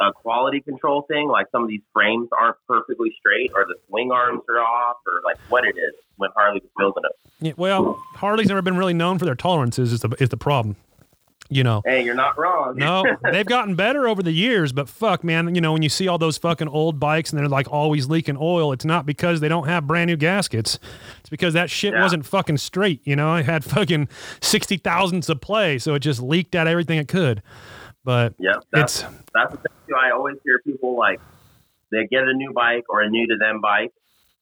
a 0.00 0.12
quality 0.12 0.60
control 0.60 1.02
thing, 1.08 1.28
like 1.28 1.46
some 1.52 1.62
of 1.62 1.68
these 1.68 1.82
frames 1.92 2.28
aren't 2.38 2.56
perfectly 2.68 3.14
straight, 3.18 3.52
or 3.54 3.64
the 3.64 3.76
swing 3.88 4.10
arms 4.12 4.42
are 4.48 4.60
off, 4.60 4.96
or 5.06 5.22
like 5.24 5.38
what 5.48 5.64
it 5.64 5.76
is 5.76 5.94
when 6.16 6.30
Harley 6.34 6.60
was 6.60 6.70
building 6.76 7.04
it. 7.04 7.30
Yeah, 7.40 7.52
well, 7.56 8.00
Harley's 8.14 8.48
never 8.48 8.62
been 8.62 8.76
really 8.76 8.94
known 8.94 9.18
for 9.18 9.24
their 9.24 9.34
tolerances. 9.34 9.92
Is 9.92 10.00
the 10.00 10.10
is 10.20 10.28
the 10.28 10.36
problem? 10.36 10.76
You 11.48 11.62
know. 11.62 11.82
Hey, 11.84 12.04
you're 12.04 12.14
not 12.14 12.36
wrong. 12.38 12.76
No, 12.76 13.04
they've 13.32 13.46
gotten 13.46 13.74
better 13.76 14.08
over 14.08 14.22
the 14.22 14.32
years, 14.32 14.72
but 14.72 14.88
fuck, 14.88 15.22
man, 15.22 15.54
you 15.54 15.60
know, 15.60 15.72
when 15.72 15.82
you 15.82 15.88
see 15.88 16.08
all 16.08 16.18
those 16.18 16.36
fucking 16.38 16.68
old 16.68 16.98
bikes 16.98 17.30
and 17.30 17.38
they're 17.38 17.48
like 17.48 17.70
always 17.70 18.08
leaking 18.08 18.36
oil, 18.40 18.72
it's 18.72 18.84
not 18.84 19.06
because 19.06 19.40
they 19.40 19.48
don't 19.48 19.66
have 19.68 19.86
brand 19.86 20.08
new 20.08 20.16
gaskets. 20.16 20.78
It's 21.20 21.28
because 21.30 21.54
that 21.54 21.70
shit 21.70 21.92
Yeah. 21.94 22.02
wasn't 22.02 22.26
fucking 22.26 22.56
straight, 22.58 23.00
you 23.04 23.14
know? 23.16 23.36
It 23.36 23.46
had 23.46 23.64
fucking 23.64 24.08
60 24.40 24.76
thousandths 24.78 25.28
of 25.28 25.40
play, 25.40 25.78
so 25.78 25.94
it 25.94 26.00
just 26.00 26.20
leaked 26.20 26.54
out 26.54 26.66
everything 26.66 26.98
it 26.98 27.08
could. 27.08 27.42
But 28.04 28.34
yeah, 28.38 28.54
that's 28.72 29.02
it's, 29.02 29.12
that's 29.34 29.52
the 29.52 29.58
thing 29.58 29.72
too. 29.88 29.94
I 29.96 30.10
always 30.12 30.36
hear 30.44 30.60
people 30.64 30.96
like 30.96 31.20
they 31.92 32.06
get 32.06 32.24
a 32.24 32.32
new 32.34 32.52
bike 32.52 32.84
or 32.88 33.02
a 33.02 33.08
new 33.10 33.26
to 33.28 33.36
them 33.36 33.60
bike. 33.60 33.92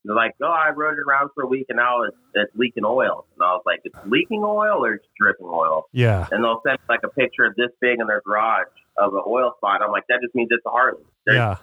They're 0.04 0.14
like, 0.14 0.32
"Oh, 0.42 0.46
I 0.46 0.70
rode 0.70 0.94
it 0.94 1.00
around 1.08 1.30
for 1.34 1.44
a 1.44 1.46
week 1.46 1.66
and 1.68 1.76
now 1.76 2.02
it's, 2.02 2.16
it's 2.34 2.52
leaking 2.56 2.84
oil." 2.84 3.26
And 3.34 3.42
I 3.44 3.52
was 3.52 3.62
like, 3.66 3.80
"It's 3.84 3.96
leaking 4.06 4.42
oil 4.44 4.84
or 4.84 4.94
it's 4.94 5.06
dripping 5.18 5.46
oil?" 5.46 5.86
yeah, 5.92 6.26
And 6.30 6.42
they'll 6.44 6.60
send 6.66 6.78
like 6.88 7.00
a 7.04 7.08
picture 7.08 7.44
of 7.44 7.54
this 7.56 7.70
big 7.80 8.00
in 8.00 8.06
their 8.06 8.22
garage 8.24 8.66
of 8.98 9.14
an 9.14 9.22
oil 9.26 9.52
spot. 9.56 9.80
I'm 9.82 9.90
like, 9.90 10.06
"That 10.08 10.20
just 10.22 10.34
means 10.34 10.48
it's 10.50 10.64
a 10.66 10.70
Harley." 10.70 11.02
There's- 11.26 11.38
yeah. 11.38 11.56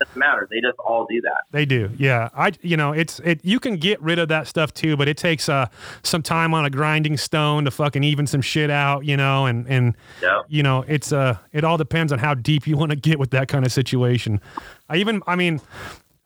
It 0.00 0.04
doesn't 0.04 0.16
matter. 0.20 0.46
They 0.48 0.60
just 0.60 0.78
all 0.78 1.06
do 1.10 1.20
that. 1.22 1.40
They 1.50 1.64
do, 1.66 1.90
yeah. 1.98 2.28
I, 2.32 2.52
you 2.62 2.76
know, 2.76 2.92
it's 2.92 3.18
it. 3.24 3.40
You 3.44 3.58
can 3.58 3.78
get 3.78 4.00
rid 4.00 4.20
of 4.20 4.28
that 4.28 4.46
stuff 4.46 4.72
too, 4.72 4.96
but 4.96 5.08
it 5.08 5.16
takes 5.16 5.48
uh 5.48 5.66
some 6.04 6.22
time 6.22 6.54
on 6.54 6.64
a 6.64 6.70
grinding 6.70 7.16
stone 7.16 7.64
to 7.64 7.72
fucking 7.72 8.04
even 8.04 8.24
some 8.28 8.40
shit 8.40 8.70
out, 8.70 9.04
you 9.04 9.16
know, 9.16 9.46
and 9.46 9.66
and 9.66 9.96
Yep. 10.22 10.44
you 10.46 10.62
know, 10.62 10.84
it's 10.86 11.12
uh, 11.12 11.38
it 11.52 11.64
all 11.64 11.76
depends 11.76 12.12
on 12.12 12.20
how 12.20 12.34
deep 12.34 12.68
you 12.68 12.76
want 12.76 12.90
to 12.90 12.96
get 12.96 13.18
with 13.18 13.30
that 13.32 13.48
kind 13.48 13.66
of 13.66 13.72
situation. 13.72 14.40
I 14.88 14.98
even, 14.98 15.20
I 15.26 15.34
mean, 15.34 15.60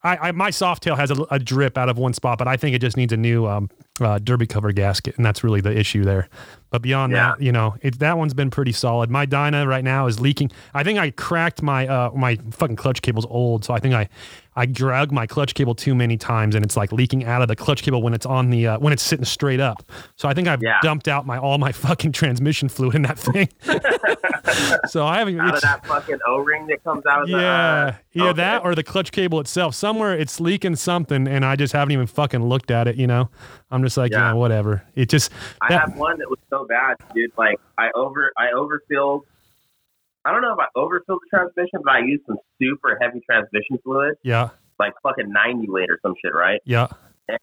I, 0.04 0.28
I 0.28 0.32
my 0.32 0.50
Softail 0.50 0.96
has 0.96 1.10
a, 1.10 1.26
a 1.30 1.38
drip 1.38 1.78
out 1.78 1.88
of 1.88 1.98
one 1.98 2.12
spot, 2.12 2.38
but 2.38 2.48
I 2.48 2.56
think 2.56 2.74
it 2.74 2.80
just 2.80 2.96
needs 2.96 3.12
a 3.12 3.16
new 3.16 3.46
um, 3.46 3.70
uh, 4.00 4.18
derby 4.18 4.46
cover 4.46 4.72
gasket, 4.72 5.16
and 5.16 5.24
that's 5.24 5.44
really 5.44 5.60
the 5.60 5.76
issue 5.76 6.04
there. 6.04 6.28
But 6.72 6.82
beyond 6.82 7.12
Yeah. 7.12 7.35
that, 7.37 7.42
you 7.42 7.52
know, 7.52 7.76
it, 7.82 7.98
that 8.00 8.16
one's 8.18 8.35
been 8.35 8.50
pretty 8.50 8.72
solid. 8.72 9.11
My 9.11 9.26
Dyna 9.26 9.66
right 9.68 9.85
now 9.85 10.06
is 10.08 10.18
leaking. 10.18 10.50
I 10.74 10.82
think 10.82 10.98
I 10.98 11.11
cracked 11.11 11.62
my 11.62 11.87
uh, 11.87 12.11
my 12.16 12.37
fucking 12.50 12.76
clutch 12.76 13.02
cable's 13.02 13.26
old, 13.26 13.64
so 13.64 13.74
I 13.74 13.78
think 13.78 13.94
I 13.94 14.08
I 14.56 14.66
drug 14.66 15.12
my 15.12 15.26
clutch 15.26 15.54
cable 15.54 15.74
too 15.74 15.94
many 15.94 16.16
times, 16.16 16.54
and 16.54 16.64
it's 16.64 16.76
like 16.76 16.90
leaking 16.92 17.24
out 17.24 17.40
of 17.42 17.48
the 17.48 17.56
clutch 17.56 17.82
cable 17.82 18.02
when 18.02 18.12
it's 18.14 18.26
on 18.26 18.50
the 18.50 18.66
uh, 18.68 18.78
when 18.78 18.92
it's 18.92 19.02
sitting 19.02 19.24
straight 19.24 19.61
up. 19.61 19.82
So 20.16 20.28
I 20.28 20.35
think 20.35 20.48
I've 20.48 20.62
Yeah. 20.62 20.78
dumped 20.82 21.08
out 21.08 21.26
my 21.26 21.37
all 21.38 21.58
my 21.58 21.72
fucking 21.87 22.12
transmission 22.12 22.68
fluid 22.70 22.94
in 22.96 23.02
that 23.02 23.18
thing. 23.18 23.48
so 24.88 25.06
I 25.06 25.18
haven't. 25.18 25.40
Out 25.40 25.54
of 25.56 25.61
that 25.62 25.87
fucking 25.87 26.18
O-ring 26.26 26.66
that 26.68 26.82
comes 26.85 27.04
out 27.06 27.22
of 27.22 27.28
the 27.28 27.32
yeah, 27.38 27.85
uh, 27.85 27.94
either 28.14 28.26
okay. 28.28 28.37
that 28.38 28.64
or 28.64 28.74
the 28.74 28.82
clutch 28.82 29.12
cable 29.12 29.40
itself. 29.40 29.74
Somewhere 29.74 30.14
it's 30.14 30.40
leaking 30.40 30.76
something, 30.76 31.26
and 31.28 31.44
I 31.44 31.56
just 31.56 31.72
haven't 31.72 31.92
even 31.92 32.06
fucking 32.06 32.42
looked 32.44 32.70
at 32.70 32.88
it. 32.88 32.96
You 32.96 33.06
know, 33.06 33.30
I'm 33.72 33.82
just 33.82 33.96
like, 33.96 34.12
yeah, 34.12 34.28
Yeah. 34.28 34.32
whatever. 34.35 34.82
It 34.94 35.08
just 35.08 35.32
I 35.61 35.72
have 35.72 35.96
one 35.96 36.18
that 36.18 36.28
was 36.30 36.38
so 36.50 36.66
bad, 36.68 36.96
dude. 37.14 37.32
Like 37.37 37.58
I 37.78 37.90
over 37.94 38.30
I 38.38 38.52
overfilled. 38.54 39.22
I 40.24 40.30
don't 40.30 40.42
know 40.42 40.52
if 40.52 40.58
I 40.58 40.66
overfilled 40.78 41.18
the 41.30 41.37
transmission, 41.37 41.80
but 41.85 41.94
I 41.94 41.98
used 42.00 42.24
some 42.26 42.37
super 42.61 42.96
heavy 43.00 43.20
transmission 43.28 43.78
fluid, 43.82 44.14
yeah, 44.22 44.50
like 44.78 44.92
fucking 45.02 45.30
ninety 45.32 45.68
weight 45.68 45.90
or 45.90 45.98
some 46.02 46.14
shit, 46.24 46.32
right? 46.35 46.61
yeah. 46.64 46.87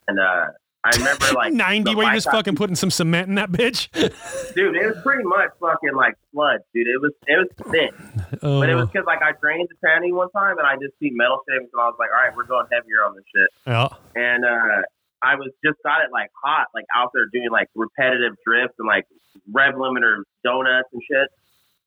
And 0.08 0.18
uh, 0.20 0.46
I 0.84 0.90
remember 0.96 1.26
like 1.34 1.52
Ninety. 1.52 1.90
the 1.92 1.96
Where 1.96 2.06
you 2.06 2.14
just 2.14 2.30
fucking 2.30 2.54
putting 2.54 2.76
some 2.76 2.90
cement 2.90 3.28
in 3.28 3.34
that 3.34 3.50
bitch. 3.50 3.90
dude. 4.54 4.76
It 4.76 4.86
was 4.86 5.02
pretty 5.02 5.24
much 5.24 5.50
fucking 5.60 5.94
like 5.94 6.14
sludge, 6.32 6.60
dude. 6.72 6.86
It 6.86 7.00
was 7.02 7.12
it 7.26 7.36
was 7.36 7.48
thick, 7.72 8.38
oh, 8.42 8.60
but 8.60 8.70
it 8.70 8.76
was 8.76 8.88
because 8.88 9.04
like 9.06 9.20
I 9.20 9.32
drained 9.42 9.68
the 9.68 9.86
tranny 9.86 10.12
one 10.12 10.30
time 10.30 10.56
and 10.58 10.66
I 10.66 10.74
just 10.76 10.96
see 11.00 11.10
metal 11.12 11.40
shavings 11.48 11.70
and 11.72 11.80
I 11.82 11.86
was 11.86 11.96
like, 11.98 12.08
all 12.14 12.24
right, 12.24 12.34
we're 12.36 12.44
going 12.44 12.66
heavier 12.72 13.04
on 13.04 13.14
this 13.16 13.24
shit. 13.34 13.48
yeah, 13.66 13.88
and 14.14 14.44
uh, 14.44 14.82
I 15.22 15.34
was 15.36 15.50
just 15.64 15.76
got 15.84 16.00
it 16.02 16.10
like 16.12 16.30
hot, 16.42 16.68
like 16.74 16.84
out 16.96 17.10
there 17.14 17.26
doing 17.32 17.48
like 17.50 17.68
repetitive 17.74 18.34
drifts 18.46 18.74
and 18.78 18.86
like 18.88 19.06
rev 19.52 19.74
limiter 19.74 20.22
donuts 20.44 20.88
and 20.92 21.02
shit. 21.10 21.28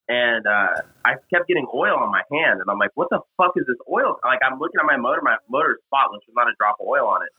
And 0.09 0.45
uh, 0.45 0.81
I 1.05 1.13
kept 1.33 1.47
getting 1.47 1.65
oil 1.73 1.95
on 1.95 2.11
my 2.11 2.23
hand, 2.31 2.59
and 2.59 2.69
I'm 2.69 2.77
like, 2.77 2.91
"What 2.95 3.07
the 3.09 3.19
fuck 3.37 3.53
is 3.55 3.63
this 3.65 3.77
oil?" 3.89 4.19
Like 4.23 4.39
I'm 4.45 4.59
looking 4.59 4.79
at 4.79 4.85
my 4.85 4.97
motor, 4.97 5.21
my 5.23 5.37
motor 5.49 5.71
is 5.71 5.77
spotless. 5.87 6.21
There's 6.27 6.35
not 6.35 6.47
a 6.47 6.53
drop 6.59 6.75
of 6.81 6.87
oil 6.87 7.07
on 7.07 7.21
it. 7.23 7.31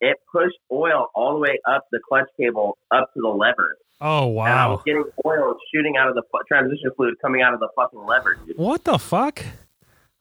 It 0.00 0.18
pushed 0.30 0.56
oil 0.70 1.06
all 1.14 1.32
the 1.32 1.38
way 1.40 1.58
up 1.66 1.86
the 1.90 2.00
clutch 2.06 2.28
cable, 2.38 2.76
up 2.90 3.08
to 3.14 3.20
the 3.22 3.28
lever, 3.28 3.78
Oh 4.02 4.26
wow! 4.26 4.44
and 4.44 4.54
I 4.54 4.66
was 4.68 4.82
getting 4.84 5.04
oil 5.24 5.56
shooting 5.74 5.96
out 5.96 6.08
of 6.08 6.14
the 6.14 6.22
fu- 6.30 6.42
transmission 6.46 6.90
fluid 6.94 7.14
coming 7.22 7.40
out 7.40 7.54
of 7.54 7.60
the 7.60 7.68
fucking 7.74 8.04
lever. 8.04 8.36
Dude. 8.46 8.58
What 8.58 8.84
the 8.84 8.98
fuck? 8.98 9.42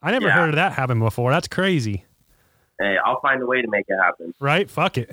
I 0.02 0.12
never 0.12 0.28
Yeah. 0.28 0.34
heard 0.36 0.50
of 0.50 0.56
that 0.56 0.72
happen 0.72 1.00
before. 1.00 1.32
That's 1.32 1.50
crazy, 1.50 2.06
Hey, 2.80 2.96
I'll 3.04 3.20
find 3.22 3.42
a 3.42 3.46
way 3.46 3.62
to 3.62 3.68
make 3.70 3.86
it 3.88 3.98
happen. 4.02 4.34
right? 4.40 4.70
Fuck 4.70 4.98
it. 4.98 5.12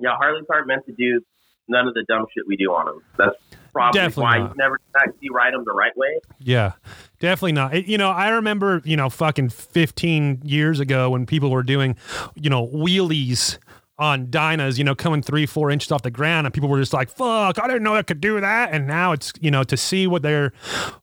Yeah, 0.00 0.10
Harleys 0.16 0.44
aren't 0.50 0.68
meant 0.68 0.86
to 0.86 0.92
do 0.92 1.20
none 1.66 1.88
of 1.88 1.94
the 1.94 2.04
dumb 2.08 2.26
shit 2.34 2.46
we 2.46 2.56
do 2.56 2.72
on 2.72 2.86
them. 2.86 3.02
That's 3.16 3.36
probably 3.72 3.98
Definitely 4.00 4.22
why 4.22 4.38
not. 4.38 4.50
you 4.50 4.54
never 4.56 4.80
actually 4.96 5.30
ride 5.30 5.52
them 5.54 5.64
the 5.66 5.72
right 5.72 5.96
way. 5.96 6.20
Yeah, 6.38 6.72
definitely 7.18 7.52
not. 7.52 7.74
It- 7.74 7.86
you 7.86 7.98
know, 7.98 8.10
I 8.10 8.28
remember, 8.30 8.80
you 8.84 8.96
know, 8.96 9.10
fucking 9.10 9.48
15 9.50 10.42
years 10.44 10.78
ago 10.80 11.10
when 11.10 11.26
people 11.26 11.50
were 11.50 11.62
doing, 11.64 11.96
you 12.36 12.48
know, 12.48 12.66
wheelies 12.68 13.58
on 13.98 14.28
Dynas, 14.28 14.78
you 14.78 14.84
know, 14.84 14.94
coming 14.94 15.20
three, 15.20 15.44
four 15.44 15.72
inches 15.72 15.90
off 15.90 16.02
the 16.02 16.10
ground, 16.12 16.46
and 16.46 16.54
people 16.54 16.68
were 16.68 16.78
just 16.78 16.92
like, 16.92 17.10
fuck, 17.10 17.58
I 17.58 17.66
didn't 17.66 17.82
know 17.82 17.96
I 17.96 18.02
could 18.04 18.20
do 18.20 18.40
that. 18.40 18.70
And 18.72 18.86
now 18.86 19.10
it's, 19.10 19.32
you 19.40 19.50
know, 19.50 19.64
to 19.64 19.76
see 19.76 20.06
what 20.06 20.22
they're, 20.22 20.52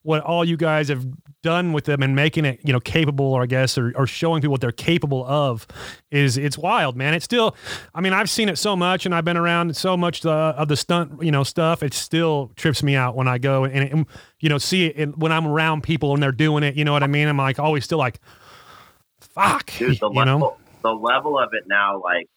what 0.03 0.21
all 0.21 0.45
you 0.45 0.55
guys 0.55 0.87
have 0.87 1.05
done 1.45 1.71
with 1.71 1.85
them 1.85 2.03
and 2.03 2.15
making 2.15 2.43
it, 2.43 2.59
you 2.63 2.73
know, 2.73 2.79
capable, 2.81 3.25
or 3.33 3.43
I 3.43 3.45
guess, 3.45 3.77
or, 3.77 3.93
or 3.95 4.05
showing 4.07 4.41
people 4.41 4.51
what 4.51 4.59
they're 4.61 4.71
capable 4.73 5.23
of 5.25 5.65
is, 6.11 6.37
it's 6.37 6.57
wild, 6.57 6.97
man. 6.97 7.13
It's 7.13 7.23
still, 7.23 7.55
I 7.93 8.01
mean, 8.01 8.11
I've 8.11 8.29
seen 8.29 8.49
it 8.49 8.57
so 8.57 8.75
much 8.75 9.05
and 9.05 9.15
I've 9.15 9.23
been 9.23 9.37
around 9.37 9.77
so 9.77 9.95
much 9.95 10.25
uh, 10.25 10.55
of 10.57 10.67
the 10.67 10.75
stunt, 10.75 11.23
you 11.23 11.31
know, 11.31 11.43
stuff. 11.43 11.83
It 11.83 11.93
still 11.93 12.51
trips 12.57 12.83
me 12.83 12.95
out 12.95 13.15
when 13.15 13.27
I 13.29 13.37
go 13.37 13.63
and, 13.63 13.83
it, 14.01 14.07
you 14.41 14.49
know, 14.49 14.57
see 14.57 14.87
it 14.87 14.97
and 14.97 15.15
when 15.21 15.31
I'm 15.31 15.47
around 15.47 15.83
people 15.83 16.13
and 16.13 16.21
they're 16.21 16.31
doing 16.33 16.63
it, 16.63 16.75
you 16.75 16.83
know 16.83 16.91
what 16.91 17.03
I 17.03 17.07
mean? 17.07 17.27
I'm 17.27 17.37
like 17.37 17.59
always 17.59 17.85
still 17.85 17.99
like, 17.99 18.19
fuck, 19.19 19.71
Dude, 19.77 19.99
the 19.99 20.09
you 20.09 20.25
know? 20.25 20.33
level, 20.37 20.57
the 20.83 20.93
level 20.93 21.39
of 21.39 21.49
it 21.53 21.63
now, 21.67 22.01
like 22.01 22.27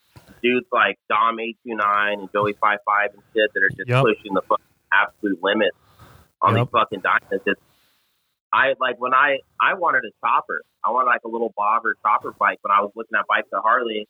dudes 0.43 0.67
like 0.71 0.99
Dom 1.09 1.41
eight 1.41 1.57
two 1.67 1.75
nine 1.75 2.21
and 2.21 2.29
Joey 2.33 2.55
five 2.61 2.79
five 2.87 3.11
and 3.13 3.23
shit 3.35 3.51
that 3.55 3.63
are 3.63 3.71
just 3.71 3.89
Yep. 3.89 4.05
pushing 4.05 4.35
the 4.35 4.43
fucking 4.43 4.65
absolute 4.93 5.43
limits 5.43 5.77
on 6.43 6.55
Yep. 6.57 6.67
these 6.67 6.71
fucking 6.73 7.01
Dynas. 7.01 7.41
It's, 7.47 7.61
I 8.53 8.75
like 8.81 8.99
when 8.99 9.15
I 9.15 9.39
I 9.61 9.75
wanted 9.75 10.05
a 10.05 10.11
chopper. 10.25 10.63
I 10.85 10.91
wanted 10.91 11.07
like 11.07 11.23
a 11.25 11.29
little 11.29 11.53
bobber 11.57 11.97
chopper 12.03 12.35
bike 12.39 12.59
when 12.63 12.71
I 12.73 12.81
was 12.81 12.93
looking 12.97 13.17
at 13.19 13.27
bikes 13.29 13.49
at 13.53 13.61
Harley, 13.63 14.09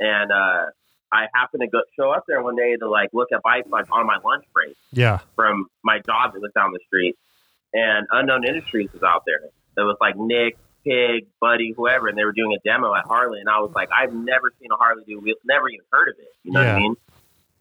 and 0.00 0.32
uh, 0.32 0.66
I 1.12 1.26
happened 1.34 1.62
to 1.62 1.68
go 1.68 1.80
show 1.98 2.10
up 2.10 2.24
there 2.26 2.42
one 2.42 2.56
day 2.56 2.76
to 2.76 2.88
like 2.88 3.10
look 3.12 3.28
at 3.32 3.42
bikes 3.42 3.68
like 3.70 3.86
on 3.92 4.06
my 4.06 4.18
lunch 4.24 4.44
break 4.52 4.76
Yeah. 4.92 5.18
from 5.36 5.66
my 5.84 5.98
job 6.00 6.32
that 6.34 6.40
was 6.40 6.50
down 6.54 6.72
the 6.72 6.80
street, 6.86 7.16
and 7.72 8.06
Unknown 8.10 8.44
Industries 8.46 8.90
was 8.92 9.02
out 9.02 9.22
there. 9.26 9.40
It 9.44 9.82
was 9.82 9.96
like 10.00 10.16
Nick, 10.16 10.56
Pig, 10.84 11.28
Buddy, 11.40 11.72
whoever, 11.76 12.08
and 12.08 12.18
they 12.18 12.24
were 12.24 12.32
doing 12.32 12.52
a 12.56 12.68
demo 12.68 12.94
at 12.94 13.04
Harley, 13.04 13.38
and 13.40 13.48
I 13.48 13.60
was 13.60 13.70
like, 13.74 13.90
I've 13.96 14.12
never 14.12 14.52
seen 14.60 14.70
a 14.72 14.76
Harley 14.76 15.04
do 15.06 15.20
wheel, 15.20 15.36
never 15.44 15.68
even 15.68 15.84
heard 15.92 16.08
of 16.08 16.14
it. 16.18 16.28
You 16.42 16.52
know 16.52 16.60
what 16.60 16.68
I 16.68 16.78
mean? 16.78 16.94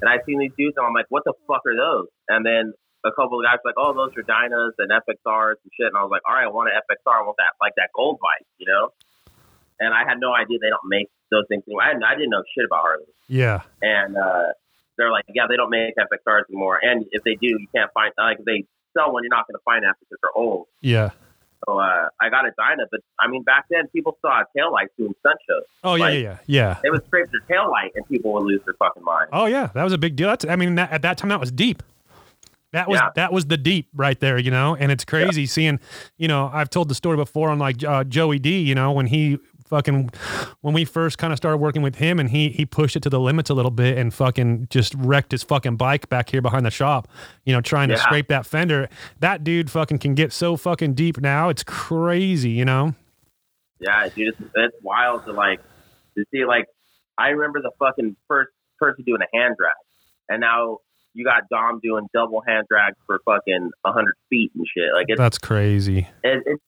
and 0.01 0.09
I 0.09 0.17
seen 0.25 0.39
these 0.39 0.51
dudes, 0.57 0.75
and 0.77 0.85
I'm 0.85 0.93
like, 0.93 1.07
what 1.09 1.23
the 1.25 1.33
fuck 1.47 1.61
are 1.65 1.75
those? 1.75 2.07
And 2.29 2.45
then 2.45 2.73
a 3.05 3.11
couple 3.11 3.39
of 3.39 3.45
guys 3.45 3.59
were 3.63 3.71
like, 3.71 3.79
oh, 3.79 3.93
those 3.93 4.11
are 4.17 4.25
Dynas 4.25 4.73
and 4.77 4.89
FXRs 4.89 5.61
and 5.61 5.71
shit. 5.77 5.87
And 5.87 5.97
I 5.97 6.01
was 6.01 6.11
like, 6.11 6.21
all 6.27 6.35
right, 6.35 6.45
I 6.45 6.51
want 6.51 6.69
an 6.69 6.79
FXR. 6.81 7.13
I 7.13 7.23
want 7.23 7.37
that 7.37 7.53
like 7.61 7.73
that 7.77 7.89
gold 7.95 8.19
vice, 8.21 8.47
you 8.57 8.65
know. 8.65 8.91
And 9.79 9.93
I 9.93 10.03
had 10.07 10.19
no 10.19 10.33
idea 10.33 10.57
they 10.59 10.73
don't 10.73 10.89
make 10.89 11.09
those 11.29 11.45
things 11.47 11.63
anymore. 11.67 11.83
I, 11.83 11.93
I 11.93 12.15
didn't 12.15 12.31
know 12.31 12.41
shit 12.55 12.65
about 12.65 12.81
Harley. 12.81 13.05
Yeah. 13.27 13.61
And 13.81 14.17
uh, 14.17 14.57
they're 14.97 15.11
like, 15.11 15.25
yeah, 15.29 15.45
they 15.47 15.55
don't 15.55 15.69
make 15.69 15.93
FXRs 15.95 16.49
anymore. 16.49 16.79
And 16.81 17.05
if 17.11 17.23
they 17.23 17.35
do, 17.35 17.47
you 17.47 17.67
can't 17.73 17.91
find 17.93 18.11
like 18.17 18.39
if 18.39 18.45
they 18.45 18.65
sell 18.97 19.13
one, 19.13 19.23
you're 19.23 19.29
not 19.29 19.47
going 19.47 19.55
to 19.55 19.63
find 19.63 19.83
that 19.83 19.95
because 19.99 20.17
they're 20.21 20.35
old. 20.35 20.67
Yeah. 20.81 21.11
So 21.65 21.79
uh, 21.79 22.09
I 22.21 22.29
got 22.29 22.45
a 22.45 22.51
Dyna, 22.57 22.83
but 22.89 23.01
I 23.19 23.27
mean, 23.27 23.43
back 23.43 23.65
then 23.69 23.87
people 23.87 24.17
saw 24.21 24.43
tail 24.55 24.71
lights 24.71 24.93
doing 24.97 25.13
stunt 25.19 25.37
shows. 25.49 25.63
Oh 25.83 25.95
yeah, 25.95 26.03
Like, 26.03 26.13
yeah, 26.13 26.19
yeah, 26.19 26.37
yeah. 26.45 26.79
They 26.83 26.89
would 26.89 27.05
scrape 27.05 27.27
their 27.31 27.41
tail 27.47 27.69
light, 27.69 27.91
and 27.95 28.07
people 28.07 28.31
would 28.33 28.43
lose 28.43 28.61
their 28.65 28.75
fucking 28.75 29.03
mind. 29.03 29.29
Oh 29.33 29.45
yeah, 29.45 29.67
that 29.73 29.83
was 29.83 29.91
a 29.91 29.97
big 29.97 30.15
deal. 30.15 30.27
That's 30.27 30.45
I 30.45 30.55
mean 30.55 30.75
that, 30.75 30.91
at 30.91 31.01
that 31.01 31.17
time 31.17 31.29
that 31.29 31.39
was 31.39 31.51
deep. 31.51 31.81
That 32.73 32.89
was 32.89 32.99
Yeah. 32.99 33.09
that 33.15 33.31
was 33.31 33.45
the 33.45 33.57
deep 33.57 33.87
right 33.95 34.19
there, 34.19 34.37
you 34.37 34.51
know. 34.51 34.75
And 34.75 34.91
it's 34.91 35.05
crazy 35.05 35.45
seeing, 35.45 35.79
you 36.17 36.27
know, 36.27 36.49
I've 36.53 36.69
told 36.69 36.89
the 36.89 36.95
story 36.95 37.15
before 37.17 37.49
on 37.49 37.59
like 37.59 37.83
uh, 37.83 38.03
Joey 38.03 38.39
D, 38.39 38.59
you 38.59 38.75
know, 38.75 38.91
when 38.91 39.07
he 39.07 39.37
fucking 39.67 40.09
when 40.61 40.73
we 40.73 40.85
first 40.85 41.17
kind 41.17 41.33
of 41.33 41.37
started 41.37 41.57
working 41.57 41.81
with 41.81 41.95
him 41.95 42.19
and 42.19 42.29
he 42.29 42.49
he 42.49 42.65
pushed 42.65 42.95
it 42.95 43.03
to 43.03 43.09
the 43.09 43.19
limits 43.19 43.49
a 43.49 43.53
little 43.53 43.71
bit 43.71 43.97
and 43.97 44.13
fucking 44.13 44.67
just 44.69 44.93
wrecked 44.95 45.31
his 45.31 45.43
fucking 45.43 45.75
bike 45.75 46.07
back 46.09 46.29
here 46.29 46.41
behind 46.41 46.65
the 46.65 46.71
shop, 46.71 47.07
you 47.45 47.53
know, 47.53 47.61
trying 47.61 47.89
to 47.89 47.97
scrape 47.97 48.27
that 48.29 48.45
fender. 48.45 48.89
That 49.19 49.43
dude 49.43 49.69
fucking 49.71 49.99
can 49.99 50.13
get 50.15 50.31
so 50.33 50.55
fucking 50.57 50.93
deep 50.93 51.19
now. 51.19 51.49
It's 51.49 51.63
crazy, 51.63 52.51
you 52.51 52.65
know. 52.65 52.95
Yeah, 53.79 54.07
dude, 54.09 54.29
it's, 54.39 54.41
it's 54.55 54.75
wild 54.81 55.25
to 55.25 55.33
like 55.33 55.61
to 56.17 56.25
see. 56.31 56.45
Like, 56.45 56.65
I 57.17 57.29
remember 57.29 57.61
the 57.61 57.71
fucking 57.79 58.15
first 58.27 58.51
person 58.79 59.03
doing 59.05 59.21
a 59.21 59.37
hand 59.37 59.55
drag, 59.57 59.73
and 60.29 60.41
now 60.41 60.79
you 61.17 61.25
got 61.25 61.49
Dom 61.49 61.79
doing 61.81 62.07
double 62.13 62.41
hand 62.47 62.67
drags 62.69 62.95
for 63.07 63.19
fucking 63.25 63.71
hundred 63.83 64.15
feet 64.29 64.51
and 64.55 64.65
shit. 64.71 64.93
Like, 64.93 65.07
it, 65.09 65.17
That's 65.17 65.39
crazy. 65.39 66.07
it 66.23 66.43
it 66.45 66.59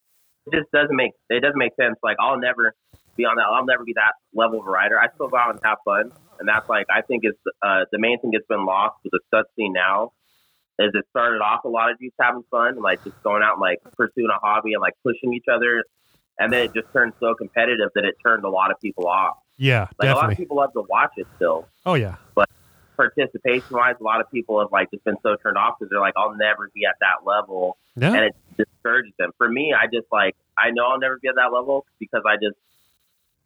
just 0.52 0.72
doesn't 0.72 0.96
make 0.96 1.12
it 1.30 1.42
doesn't 1.42 1.58
make 1.58 1.74
sense. 1.80 1.98
Like, 2.02 2.18
I'll 2.20 2.40
never 2.40 2.74
be 3.16 3.26
on 3.26 3.36
that. 3.36 3.44
I'll 3.44 3.66
never 3.66 3.84
be 3.84 3.94
that 3.94 4.14
level 4.34 4.60
of 4.60 4.66
a 4.66 4.70
rider. 4.70 5.00
I 5.00 5.08
still 5.14 5.28
go 5.28 5.38
out 5.38 5.52
and 5.52 5.60
have 5.64 5.78
fun, 5.86 6.12
and 6.40 6.50
that's 6.50 6.68
like 6.68 6.88
I 6.90 7.02
think 7.02 7.24
it's 7.24 7.38
uh, 7.62 7.86
the 7.92 8.00
main 8.00 8.20
thing 8.20 8.32
that's 8.34 8.48
been 8.48 8.66
lost 8.66 8.96
with 9.04 9.12
the 9.12 9.20
stud 9.28 9.46
scene 9.56 9.74
now. 9.74 10.14
Is 10.80 10.92
it 10.94 11.06
started 11.12 11.42
off 11.42 11.66
a 11.66 11.68
lot 11.68 11.92
of 11.92 12.00
dudes 12.00 12.16
having 12.20 12.44
fun, 12.50 12.82
like 12.82 13.04
just 13.04 13.22
going 13.22 13.44
out 13.44 13.54
and 13.54 13.62
like 13.62 13.80
pursuing 13.98 14.30
a 14.34 14.40
hobby 14.40 14.74
and 14.74 14.82
like 14.82 14.94
pushing 15.04 15.34
each 15.34 15.46
other, 15.52 15.84
and 16.40 16.52
then 16.52 16.64
it 16.64 16.74
just 16.74 16.92
turned 16.92 17.14
so 17.20 17.36
competitive 17.36 17.90
that 17.94 18.06
it 18.06 18.16
turned 18.26 18.46
a 18.46 18.50
lot 18.50 18.72
of 18.72 18.80
people 18.82 19.06
off. 19.06 19.38
Yeah, 19.58 19.90
Like 20.00 20.10
a 20.10 20.14
lot 20.14 20.32
of 20.32 20.38
people 20.38 20.56
love 20.56 20.72
to 20.72 20.84
watch 20.90 21.12
it 21.18 21.28
still. 21.36 21.68
Oh 21.86 21.96
yeah. 21.96 22.16
Participation 23.00 23.78
wise, 23.78 23.96
a 24.02 24.04
lot 24.04 24.20
of 24.20 24.30
people 24.30 24.60
have 24.60 24.74
like 24.74 24.92
just 24.92 25.06
been 25.06 25.16
so 25.24 25.38
turned 25.42 25.58
off 25.58 25.76
because 25.80 25.90
they're 25.90 26.02
like, 26.02 26.16
I'll 26.18 26.36
never 26.36 26.70
be 26.76 26.84
at 26.86 26.96
that 27.00 27.26
level, 27.26 27.78
Yeah. 27.96 28.14
and 28.14 28.26
it 28.26 28.36
discourages 28.58 29.14
them. 29.18 29.32
For 29.38 29.48
me, 29.48 29.74
I 29.74 29.86
just 29.86 30.08
like 30.12 30.36
I 30.58 30.72
know 30.72 30.86
I'll 30.86 31.00
never 31.00 31.18
be 31.18 31.30
at 31.30 31.36
that 31.36 31.54
level 31.54 31.86
because 31.98 32.24
I 32.28 32.36
just 32.36 32.58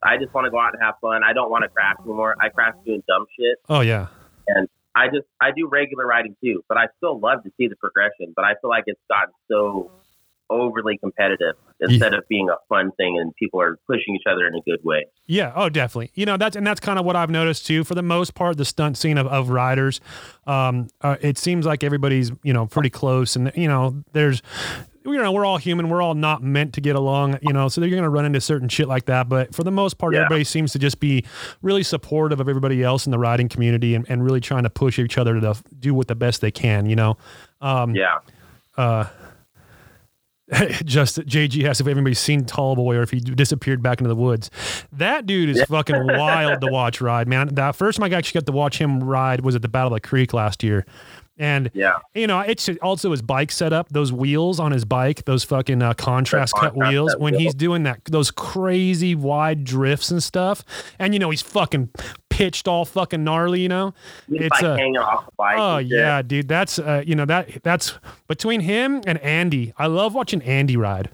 I 0.02 0.18
just 0.18 0.34
want 0.34 0.46
to 0.46 0.50
go 0.52 0.60
out 0.60 0.74
and 0.74 0.82
have 0.82 0.96
fun. 1.02 1.24
I 1.24 1.34
don't 1.34 1.52
want 1.52 1.64
to 1.66 1.70
crash 1.70 1.98
anymore. 2.04 2.36
I 2.42 2.50
crash 2.50 2.74
doing 2.84 3.04
dumb 3.08 3.28
shit. 3.40 3.60
Oh 3.70 3.82
yeah. 3.82 4.08
And 4.48 4.68
I 4.96 5.08
just 5.10 5.28
I 5.40 5.52
do 5.56 5.68
regular 5.68 6.08
riding 6.08 6.36
too, 6.44 6.64
but 6.68 6.80
I 6.80 6.88
still 6.98 7.20
love 7.20 7.44
to 7.44 7.52
see 7.56 7.68
the 7.68 7.76
progression. 7.76 8.34
But 8.36 8.46
I 8.46 8.56
feel 8.60 8.72
like 8.72 8.86
it's 8.88 9.00
gotten 9.08 9.34
so 9.48 9.92
overly 10.54 10.98
competitive 10.98 11.56
instead 11.80 12.14
of 12.14 12.28
being 12.30 12.48
a 12.50 12.56
fun 12.70 12.92
thing 12.94 13.18
and 13.20 13.36
people 13.36 13.60
are 13.60 13.78
pushing 13.88 14.16
each 14.16 14.24
other 14.30 14.48
in 14.48 14.56
a 14.56 14.62
good 14.62 14.80
way. 14.84 15.06
Yeah, 15.26 15.52
oh, 15.56 15.70
definitely. 15.70 16.12
You 16.16 16.26
know 16.26 16.38
that's 16.38 16.56
and 16.56 16.66
that's 16.66 16.80
kind 16.80 16.98
of 17.00 17.06
what 17.06 17.16
I've 17.16 17.30
noticed 17.30 17.66
too. 17.68 17.84
For 17.84 17.96
the 17.96 18.02
most 18.04 18.36
part, 18.36 18.58
the 18.58 18.66
stunt 18.66 18.98
scene 18.98 19.18
of, 19.18 19.28
of 19.28 19.50
riders, 19.50 20.00
um, 20.48 20.88
uh, 21.02 21.18
it 21.22 21.38
seems 21.38 21.66
like 21.66 21.84
everybody's 21.84 22.32
you 22.44 22.54
know 22.54 22.66
pretty 22.66 22.90
close, 22.90 23.36
and 23.36 23.52
you 23.56 23.68
know 23.68 24.04
there's. 24.14 24.42
You 25.06 25.18
know, 25.18 25.34
we're 25.34 25.44
all 25.44 25.58
human. 25.58 25.90
We're 25.90 26.02
all 26.02 26.14
not 26.14 26.42
meant 26.42 26.76
to 26.76 26.80
get 26.82 26.96
along, 26.96 27.38
you 27.42 27.52
know, 27.52 27.68
so 27.68 27.82
you're 27.82 27.90
going 27.90 28.04
to 28.04 28.10
run 28.10 28.24
into 28.24 28.40
certain 28.40 28.70
shit 28.70 28.88
like 28.88 29.04
that. 29.08 29.28
But 29.28 29.54
for 29.54 29.62
the 29.66 29.70
most 29.70 29.98
part, 29.98 30.14
Yeah. 30.14 30.22
everybody 30.22 30.46
seems 30.46 30.72
to 30.72 30.80
just 30.80 31.02
be 31.02 31.26
really 31.62 31.84
supportive 31.84 32.40
of 32.40 32.48
everybody 32.48 32.82
else 32.82 33.06
in 33.06 33.12
the 33.12 33.20
riding 33.20 33.50
community 33.50 33.96
and, 33.96 34.06
and 34.10 34.24
really 34.24 34.40
trying 34.40 34.64
to 34.64 34.70
push 34.70 35.00
each 35.00 35.18
other 35.18 35.42
to 35.42 35.62
do 35.78 35.94
what 35.94 36.08
the 36.08 36.16
best 36.16 36.40
they 36.40 36.52
can, 36.52 36.86
you 36.86 36.96
know. 36.96 37.18
Um, 37.60 37.94
Yeah. 37.94 38.20
uh, 38.78 39.08
just 40.86 41.18
JG 41.20 41.64
asked 41.64 41.82
if 41.82 41.88
anybody's 41.88 42.20
seen 42.20 42.46
Tall 42.46 42.76
Boy 42.76 42.98
or 42.98 43.02
if 43.02 43.12
he 43.12 43.20
disappeared 43.20 43.82
back 43.82 44.00
into 44.00 44.10
the 44.10 44.16
woods. 44.16 44.50
That 44.92 45.26
dude 45.26 45.50
is 45.50 45.64
fucking 45.64 46.06
wild 46.08 46.62
to 46.62 46.68
watch 46.68 47.00
ride, 47.02 47.28
man. 47.28 47.50
The 47.54 47.72
first 47.72 47.98
time 48.00 48.12
I 48.12 48.16
actually 48.18 48.42
got 48.42 48.46
to 48.48 48.52
watch 48.52 48.78
him 48.78 49.02
ride 49.04 49.42
was 49.42 49.56
at 49.56 49.62
the 49.62 49.70
Battle 49.70 49.94
of 49.94 50.02
the 50.02 50.08
Creek 50.08 50.34
last 50.34 50.62
year. 50.64 50.86
And 51.36 51.72
Yeah. 51.74 51.94
you 52.14 52.28
know, 52.28 52.42
it's 52.42 52.70
also 52.84 53.10
his 53.10 53.24
bike 53.24 53.52
setup, 53.52 53.90
those 53.90 54.14
wheels 54.14 54.60
on 54.60 54.72
his 54.72 54.86
bike, 54.86 55.26
those 55.26 55.44
fucking 55.44 55.82
uh, 55.82 55.96
contrast 55.96 56.54
cut 56.56 56.76
wheels. 56.78 57.16
When 57.18 57.34
wheel. 57.34 57.42
he's 57.42 57.56
doing 57.56 57.84
that, 57.84 58.02
those 58.06 58.30
crazy 58.30 59.16
wide 59.16 59.64
drifts 59.64 60.12
and 60.12 60.22
stuff, 60.22 60.64
and 61.00 61.12
you 61.14 61.20
know 61.20 61.32
he's 61.32 61.42
fucking 61.42 61.90
pitched 62.34 62.68
all 62.68 62.84
fucking 62.84 63.24
gnarly. 63.24 63.62
You 63.62 63.70
know, 63.70 63.94
it's 64.30 64.50
like 64.50 64.64
uh, 64.64 64.76
hanging 64.76 64.98
off 64.98 65.26
the 65.26 65.32
bike. 65.38 65.58
Oh 65.58 65.78
yeah, 65.78 66.22
dude. 66.22 66.48
That's 66.48 66.80
uh, 66.80 67.04
you 67.06 67.16
know 67.16 67.26
that 67.26 67.64
that's 67.64 67.98
between 68.28 68.62
him 68.62 69.02
and 69.06 69.20
Andy. 69.20 69.74
I 69.78 69.88
love 69.88 70.16
watching 70.16 70.42
Andy 70.42 70.76
ride. 70.76 71.10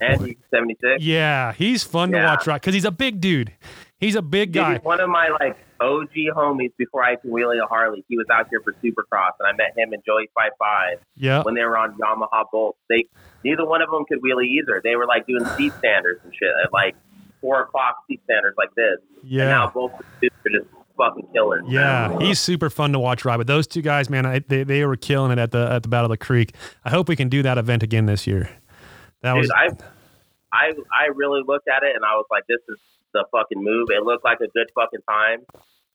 Andy 0.00 0.38
76. 0.50 1.04
Yeah, 1.04 1.52
he's 1.52 1.84
fun 1.84 2.10
to 2.12 2.22
watch 2.22 2.46
ride 2.46 2.62
because 2.62 2.72
he's 2.72 2.86
a 2.86 2.90
big 2.90 3.20
dude. 3.20 3.52
He's 3.98 4.14
a 4.14 4.22
big 4.22 4.52
guy. 4.54 4.74
he's 4.74 4.82
one 4.82 4.98
of 4.98 5.10
my 5.10 5.28
like 5.28 5.58
OG 5.78 6.14
homies 6.34 6.72
before 6.78 7.04
I 7.04 7.16
could 7.16 7.30
wheelie 7.30 7.62
a 7.62 7.66
Harley. 7.66 8.02
He 8.08 8.16
was 8.16 8.24
out 8.32 8.46
here 8.48 8.62
for 8.64 8.72
Supercross, 8.82 9.32
and 9.38 9.46
I 9.46 9.52
met 9.52 9.76
him 9.76 9.92
and 9.92 10.02
Joey 10.06 10.30
Five 10.34 10.52
Five 10.58 11.00
Yeah, 11.16 11.42
when 11.42 11.54
they 11.54 11.64
were 11.64 11.76
on 11.76 11.98
Yamaha 11.98 12.46
Bolts. 12.50 12.78
They 12.88 13.04
neither 13.44 13.66
one 13.66 13.82
of 13.82 13.90
them 13.90 14.06
could 14.08 14.20
wheelie 14.22 14.46
either. 14.46 14.80
They 14.82 14.96
were 14.96 15.06
like 15.06 15.26
doing 15.26 15.44
seat 15.58 15.74
standers 15.78 16.18
and 16.24 16.32
shit 16.34 16.48
like 16.72 16.96
four 17.40 17.62
o'clock 17.62 17.96
seat 18.06 18.20
standers 18.24 18.54
like 18.58 18.74
this. 18.76 18.98
And 19.22 19.32
now 19.32 19.64
yeah, 19.64 19.70
both 19.72 19.92
dudes 20.20 20.34
are 20.46 20.50
just 20.50 20.70
fucking 20.96 21.28
killers. 21.32 21.64
yeah. 21.68 22.18
He's 22.18 22.38
super 22.38 22.68
fun 22.70 22.92
to 22.92 22.98
watch 22.98 23.24
ride. 23.24 23.38
But 23.38 23.46
those 23.46 23.66
two 23.66 23.82
guys, 23.82 24.10
man, 24.10 24.26
I, 24.26 24.40
they 24.40 24.64
they 24.64 24.84
were 24.84 24.96
killing 24.96 25.32
it 25.32 25.38
at 25.38 25.50
the 25.50 25.70
at 25.70 25.82
the 25.82 25.88
Battle 25.88 26.06
of 26.06 26.10
the 26.10 26.24
Creek. 26.24 26.54
I 26.84 26.90
hope 26.90 27.08
we 27.08 27.16
can 27.16 27.28
do 27.28 27.42
that 27.42 27.58
event 27.58 27.82
again 27.82 28.06
this 28.06 28.26
year. 28.26 28.50
That 29.22 29.34
Dude, 29.34 29.42
was 29.42 29.50
I, 29.50 29.68
I, 30.52 30.72
I 30.92 31.06
really 31.14 31.42
looked 31.46 31.68
at 31.68 31.82
it 31.82 31.94
and 31.94 32.04
I 32.04 32.14
was 32.16 32.26
like, 32.30 32.44
this 32.48 32.60
is 32.68 32.78
the 33.12 33.24
fucking 33.32 33.62
move. 33.62 33.88
It 33.90 34.02
looked 34.02 34.24
like 34.24 34.38
a 34.40 34.48
good 34.48 34.70
fucking 34.74 35.00
time. 35.08 35.40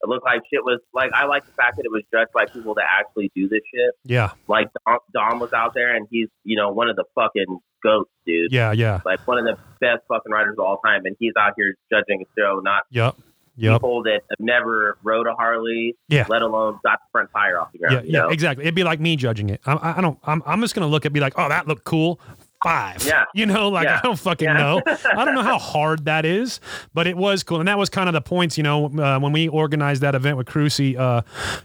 It 0.02 0.10
looked 0.10 0.26
like 0.26 0.42
shit 0.52 0.64
was 0.64 0.80
like 0.94 1.12
I 1.14 1.26
like 1.26 1.46
the 1.46 1.52
fact 1.54 1.78
that 1.78 1.84
it 1.86 1.92
was 1.92 2.04
judged 2.14 2.32
by 2.34 2.46
people 2.46 2.74
that 2.76 2.86
actually 3.00 3.32
do 3.36 3.48
this 3.48 3.62
shit. 3.74 3.92
yeah, 4.04 4.32
Like 4.48 4.68
Dom, 4.88 5.00
Dom 5.14 5.40
was 5.40 5.54
out 5.54 5.74
there 5.74 5.96
and 5.96 6.08
he's 6.12 6.28
you 6.44 6.56
know 6.58 6.72
one 6.72 6.90
of 6.90 6.96
the 6.96 7.06
fucking 7.16 7.60
goats, 7.84 8.10
dude. 8.26 8.52
yeah, 8.52 8.72
yeah, 8.72 9.02
Like 9.06 9.26
one 9.28 9.38
of 9.38 9.46
the 9.46 9.58
best 9.80 10.04
fucking 10.08 10.32
riders 10.32 10.56
of 10.60 10.66
all 10.66 10.78
time, 10.86 11.02
and 11.06 11.16
he's 11.20 11.34
out 11.40 11.54
here 11.56 11.76
judging 11.92 12.22
a 12.22 12.26
show, 12.40 12.60
not 12.64 12.84
yep, 12.92 13.16
yep. 13.56 13.74
people 13.76 14.04
that 14.04 14.22
have 14.30 14.40
never 14.40 14.98
rode 15.04 15.28
a 15.28 15.34
Harley, 15.34 15.96
Yeah. 16.10 16.26
let 16.30 16.42
alone 16.42 16.80
got 16.84 17.00
the 17.00 17.06
front 17.12 17.30
tire 17.32 17.60
off 17.60 17.72
the 17.72 17.78
ground. 17.80 18.06
Yeah, 18.08 18.12
yeah, 18.20 18.20
know? 18.26 18.30
exactly. 18.30 18.64
It'd 18.66 18.76
be 18.76 18.84
like 18.84 19.00
me 19.00 19.16
judging 19.16 19.50
it. 19.50 19.62
I, 19.66 19.74
I- 19.74 19.98
I 19.98 20.02
don't. 20.02 20.20
I'm, 20.24 20.42
I'm 20.46 20.62
just 20.62 20.74
gonna 20.76 20.88
look 20.88 21.04
at, 21.04 21.08
and 21.10 21.14
be 21.14 21.20
like, 21.20 21.34
oh, 21.38 21.48
that 21.50 21.68
looked 21.68 21.84
cool. 21.86 22.20
Five. 22.66 23.06
Yeah. 23.06 23.26
You 23.36 23.46
know, 23.46 23.70
like 23.70 23.86
Yeah. 23.86 24.00
I 24.02 24.06
don't 24.08 24.18
fucking 24.20 24.48
Yeah. 24.48 24.54
know. 24.58 24.82
I 24.86 25.24
don't 25.26 25.36
know 25.36 25.44
how 25.44 25.60
hard 25.74 26.06
that 26.06 26.26
is, 26.26 26.60
but 26.94 27.06
it 27.06 27.16
was 27.18 27.44
cool, 27.44 27.60
and 27.60 27.68
that 27.68 27.78
was 27.78 27.90
kind 27.90 28.10
of 28.10 28.14
the 28.14 28.22
points. 28.22 28.58
You 28.58 28.64
know, 28.64 28.86
uh, 28.88 29.20
when 29.20 29.32
we 29.34 29.48
organized 29.48 30.02
that 30.02 30.16
event 30.16 30.38
with 30.38 30.48
Crucy, 30.48 30.98
uh, 30.98 31.22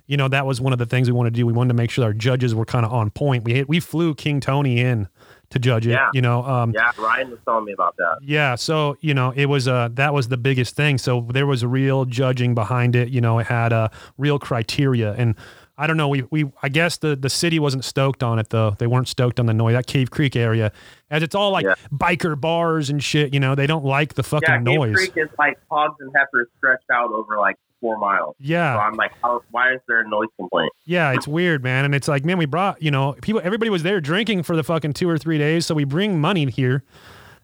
you 0.06 0.16
know, 0.16 0.28
that 0.28 0.44
was 0.46 0.60
one 0.60 0.72
of 0.72 0.78
the 0.78 0.86
things 0.86 1.08
we 1.08 1.14
wanted 1.16 1.32
to 1.34 1.40
do. 1.40 1.46
We 1.46 1.52
wanted 1.52 1.68
to 1.68 1.74
make 1.74 1.90
sure 1.90 2.04
our 2.04 2.12
judges 2.12 2.54
were 2.54 2.64
kind 2.66 2.84
of 2.84 2.92
on 2.92 3.10
point. 3.10 3.44
We 3.44 3.64
we 3.64 3.80
flew 3.80 4.14
King 4.14 4.40
Tony 4.40 4.80
in 4.80 5.08
to 5.50 5.58
judge 5.58 5.86
it. 5.86 5.90
Yeah. 5.92 6.08
You 6.12 6.22
know, 6.22 6.44
um, 6.44 6.72
Yeah, 6.72 6.90
Ryan 6.98 7.30
was 7.30 7.38
telling 7.44 7.64
me 7.64 7.72
about 7.72 7.96
that. 7.96 8.18
yeah, 8.22 8.54
so 8.54 8.96
you 9.00 9.14
know, 9.14 9.32
it 9.34 9.46
was 9.46 9.66
uh 9.68 9.88
that 9.94 10.12
was 10.14 10.28
the 10.28 10.36
biggest 10.36 10.76
thing. 10.76 10.98
So 10.98 11.26
there 11.30 11.46
was 11.46 11.64
real 11.64 12.04
judging 12.04 12.54
behind 12.54 12.94
it. 12.94 13.08
You 13.08 13.20
know, 13.20 13.38
it 13.38 13.46
had 13.46 13.72
uh, 13.72 13.88
real 14.18 14.38
criteria, 14.38 15.12
and 15.14 15.34
I 15.80 15.86
don't 15.86 15.96
know. 15.96 16.08
We 16.08 16.22
we 16.30 16.50
I 16.62 16.68
guess 16.68 16.98
the 16.98 17.16
the 17.16 17.30
city 17.30 17.58
wasn't 17.58 17.84
stoked 17.84 18.22
on 18.22 18.38
it 18.38 18.50
though. 18.50 18.76
They 18.78 18.86
weren't 18.86 19.08
stoked 19.08 19.40
on 19.40 19.46
the 19.46 19.54
noise. 19.54 19.72
That 19.74 19.86
Cave 19.86 20.10
Creek 20.10 20.36
area, 20.36 20.72
as 21.10 21.22
it's 21.22 21.34
all 21.34 21.50
like 21.52 21.64
Yeah. 21.64 21.74
biker 21.92 22.38
bars 22.40 22.90
and 22.90 23.02
shit. 23.02 23.32
You 23.32 23.40
know, 23.40 23.54
they 23.54 23.66
don't 23.66 23.84
like 23.84 24.14
the 24.14 24.22
fucking 24.22 24.46
Yeah, 24.48 24.56
Cave 24.58 24.64
noise. 24.64 24.94
Creek 24.94 25.12
is 25.16 25.28
like 25.38 25.58
hogs 25.70 25.96
and 26.00 26.12
heifers 26.14 26.48
stretched 26.58 26.90
out 26.92 27.10
over 27.10 27.38
like 27.38 27.56
four 27.80 27.96
miles. 27.98 28.36
So 28.38 28.44
Yeah, 28.46 28.76
I'm 28.78 28.92
like, 28.92 29.12
how, 29.22 29.42
why 29.52 29.72
is 29.72 29.80
there 29.88 30.00
a 30.00 30.08
noise 30.08 30.28
complaint? 30.36 30.70
yeah, 30.84 31.12
it's 31.12 31.26
weird, 31.26 31.62
man. 31.64 31.86
And 31.86 31.94
it's 31.94 32.08
like, 32.08 32.24
man, 32.26 32.36
we 32.36 32.44
brought 32.46 32.82
you 32.82 32.90
know 32.90 33.14
people. 33.22 33.40
Everybody 33.42 33.70
was 33.70 33.82
there 33.82 34.00
drinking 34.02 34.42
for 34.42 34.54
the 34.56 34.62
fucking 34.62 34.92
two 34.92 35.08
or 35.08 35.16
three 35.16 35.38
days, 35.38 35.64
so 35.64 35.74
we 35.74 35.84
bring 35.84 36.20
money 36.20 36.44
here. 36.50 36.84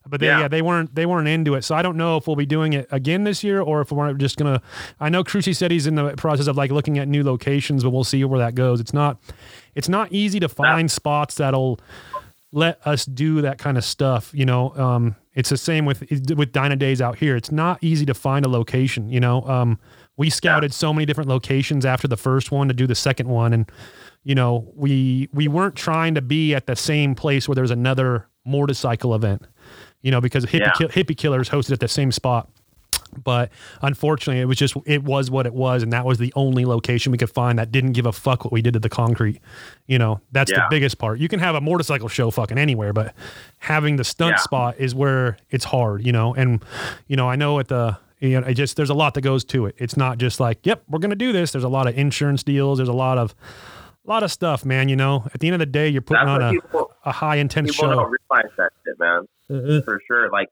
But 0.08 0.20
they, 0.20 0.26
yeah. 0.26 0.40
Yeah. 0.40 0.48
they 0.48 0.62
weren't 0.62 0.94
they 0.94 1.06
weren't 1.06 1.28
into 1.28 1.54
it. 1.54 1.64
So 1.64 1.74
I 1.74 1.82
don't 1.82 1.96
know 1.96 2.16
if 2.16 2.26
we'll 2.26 2.36
be 2.36 2.46
doing 2.46 2.72
it 2.72 2.86
again 2.90 3.24
this 3.24 3.42
year 3.42 3.60
or 3.60 3.80
if 3.80 3.90
we're 3.90 4.12
just 4.14 4.36
gonna. 4.36 4.62
I 5.00 5.08
know 5.08 5.24
Cruci 5.24 5.54
said 5.54 5.70
he's 5.70 5.86
in 5.86 5.94
the 5.96 6.14
process 6.16 6.46
of 6.46 6.56
like 6.56 6.70
looking 6.70 6.98
at 6.98 7.08
new 7.08 7.22
locations, 7.24 7.82
but 7.82 7.90
we'll 7.90 8.04
see 8.04 8.22
where 8.24 8.38
that 8.38 8.54
goes. 8.54 8.80
It's 8.80 8.94
not 8.94 9.18
it's 9.74 9.88
not 9.88 10.12
easy 10.12 10.40
to 10.40 10.48
find 10.48 10.90
spots 10.90 11.34
that'll 11.36 11.80
let 12.52 12.78
us 12.86 13.04
do 13.04 13.40
that 13.42 13.58
kind 13.58 13.76
of 13.76 13.84
stuff. 13.84 14.30
You 14.32 14.46
know, 14.46 14.74
um, 14.76 15.16
it's 15.34 15.50
the 15.50 15.56
same 15.56 15.84
with 15.84 16.04
with 16.36 16.52
Dyna 16.52 16.76
Days 16.76 17.02
out 17.02 17.18
here. 17.18 17.36
It's 17.36 17.50
not 17.52 17.82
easy 17.82 18.06
to 18.06 18.14
find 18.14 18.46
a 18.46 18.48
location. 18.48 19.10
You 19.10 19.20
know, 19.20 19.42
um, 19.42 19.78
We 20.16 20.30
scouted 20.30 20.72
so 20.72 20.92
many 20.94 21.04
different 21.04 21.28
locations 21.28 21.84
after 21.84 22.08
the 22.08 22.16
first 22.16 22.50
one 22.50 22.68
to 22.68 22.74
do 22.74 22.86
the 22.86 22.94
second 22.94 23.28
one, 23.28 23.52
and 23.52 23.70
you 24.22 24.34
know, 24.34 24.72
we 24.74 25.28
we 25.32 25.48
weren't 25.48 25.76
trying 25.76 26.14
to 26.14 26.22
be 26.22 26.54
at 26.54 26.66
the 26.66 26.76
same 26.76 27.14
place 27.14 27.46
where 27.48 27.54
there's 27.54 27.70
another 27.70 28.26
motorcycle 28.46 29.14
event. 29.14 29.42
You 30.06 30.12
know, 30.12 30.20
because 30.20 30.44
hippie, 30.46 30.60
Yeah. 30.80 30.86
Hippie 30.88 31.16
killers 31.16 31.48
hosted 31.50 31.72
at 31.72 31.80
the 31.80 31.88
same 31.88 32.12
spot. 32.12 32.48
But 33.24 33.50
unfortunately, 33.82 34.40
it 34.42 34.44
was 34.44 34.58
just 34.58 34.76
it 34.84 35.02
was 35.02 35.30
what 35.30 35.46
it 35.46 35.54
was, 35.54 35.82
and 35.82 35.92
that 35.92 36.04
was 36.04 36.18
the 36.18 36.32
only 36.36 36.64
location 36.66 37.12
we 37.12 37.18
could 37.18 37.30
find 37.30 37.58
that 37.58 37.72
didn't 37.72 37.92
give 37.92 38.04
a 38.04 38.12
fuck 38.12 38.44
what 38.44 38.52
we 38.52 38.60
did 38.60 38.74
to 38.74 38.78
the 38.78 38.88
concrete. 38.90 39.40
You 39.86 39.98
know, 39.98 40.20
that's 40.32 40.50
the 40.52 40.66
biggest 40.70 40.98
part. 40.98 41.18
You 41.18 41.28
can 41.28 41.40
have 41.40 41.54
a 41.54 41.60
motorcycle 41.60 42.08
show 42.08 42.30
fucking 42.30 42.58
anywhere, 42.58 42.92
but 42.92 43.14
having 43.58 43.96
the 43.96 44.04
stunt 44.04 44.32
Yeah. 44.32 44.40
spot 44.42 44.74
is 44.78 44.94
where 44.94 45.38
it's 45.50 45.64
hard. 45.64 46.04
You 46.04 46.12
know, 46.12 46.34
and 46.34 46.62
you 47.06 47.16
know 47.16 47.28
I 47.28 47.36
know 47.36 47.58
at 47.58 47.68
the 47.68 47.96
you 48.20 48.38
know 48.40 48.46
it 48.46 48.54
just 48.54 48.76
there's 48.76 48.90
a 48.90 48.94
lot 48.94 49.14
that 49.14 49.22
goes 49.22 49.44
to 49.46 49.64
it. 49.66 49.74
It's 49.78 49.96
not 49.96 50.18
just 50.18 50.38
like 50.38 50.58
yep 50.66 50.82
we're 50.88 50.98
gonna 50.98 51.16
do 51.16 51.32
this. 51.32 51.52
There's 51.52 51.64
a 51.64 51.68
lot 51.70 51.86
of 51.86 51.96
insurance 51.96 52.42
deals. 52.42 52.78
There's 52.78 52.88
a 52.88 52.92
lot 52.92 53.16
of 53.18 53.34
a 54.06 54.10
lot 54.10 54.22
of 54.22 54.30
stuff, 54.30 54.64
man. 54.64 54.88
You 54.88 54.96
know, 54.96 55.24
at 55.34 55.40
the 55.40 55.46
end 55.48 55.54
of 55.54 55.60
the 55.60 55.66
day, 55.66 55.88
you're 55.88 56.02
putting 56.02 56.26
That's 56.26 56.42
on 56.42 56.48
a, 56.48 56.50
people 56.52 56.92
a 57.04 57.12
high 57.12 57.36
intense 57.36 57.72
people 57.72 57.88
show. 57.90 57.94
don't 57.94 58.12
realize 58.30 58.52
that 58.56 58.72
shit, 58.84 58.98
man. 58.98 59.26
Mm-hmm. 59.50 59.84
For 59.84 60.00
sure. 60.06 60.30
Like 60.30 60.48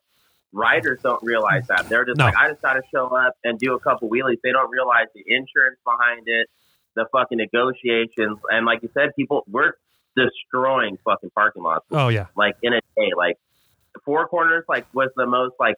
riders 0.52 1.00
don't 1.02 1.22
realize 1.22 1.66
that. 1.68 1.88
They're 1.88 2.04
just 2.04 2.18
No. 2.18 2.26
like, 2.26 2.36
I 2.36 2.48
just 2.48 2.62
gotta 2.62 2.82
show 2.92 3.06
up 3.06 3.34
and 3.44 3.58
do 3.58 3.74
a 3.74 3.80
couple 3.80 4.08
wheelies. 4.08 4.38
They 4.42 4.52
don't 4.52 4.70
realize 4.70 5.06
the 5.14 5.22
insurance 5.26 5.78
behind 5.84 6.22
it, 6.26 6.48
the 6.94 7.06
fucking 7.12 7.38
negotiations, 7.38 8.38
and 8.50 8.64
like 8.66 8.82
you 8.82 8.90
said, 8.94 9.10
people 9.16 9.44
we're 9.48 9.72
destroying 10.16 10.96
fucking 11.04 11.30
parking 11.34 11.62
lots. 11.62 11.84
Oh 11.90 12.08
yeah, 12.08 12.26
Like 12.36 12.56
in 12.62 12.72
a 12.72 12.80
day. 12.96 13.10
Like 13.16 13.36
Four 14.04 14.26
Corners 14.28 14.64
like 14.68 14.86
was 14.94 15.10
the 15.16 15.26
most 15.26 15.54
like 15.58 15.76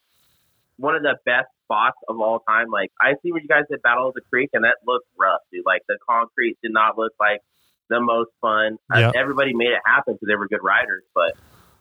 one 0.78 0.94
of 0.94 1.02
the 1.02 1.16
best 1.24 1.48
spots 1.64 1.96
of 2.08 2.20
all 2.20 2.40
time. 2.40 2.70
Like 2.70 2.92
I 3.00 3.14
see 3.22 3.32
where 3.32 3.40
you 3.40 3.48
guys 3.48 3.64
did 3.70 3.80
Battle 3.82 4.08
of 4.08 4.14
the 4.14 4.20
Creek 4.30 4.50
and 4.52 4.64
that 4.64 4.76
looked 4.86 5.06
rough, 5.18 5.40
dude. 5.52 5.64
Like 5.64 5.82
the 5.88 5.96
concrete 6.08 6.58
did 6.62 6.72
not 6.72 6.98
look 6.98 7.12
like 7.18 7.40
the 7.88 8.01
most 8.01 8.31
fun. 8.40 8.79
Uh, 8.92 9.12
everybody 9.16 9.55
made 9.55 9.68
it 9.68 9.81
happen 9.87 10.14
because 10.14 10.27
they 10.29 10.35
were 10.37 10.49
good 10.49 10.62
riders, 10.62 11.03
but 11.14 11.33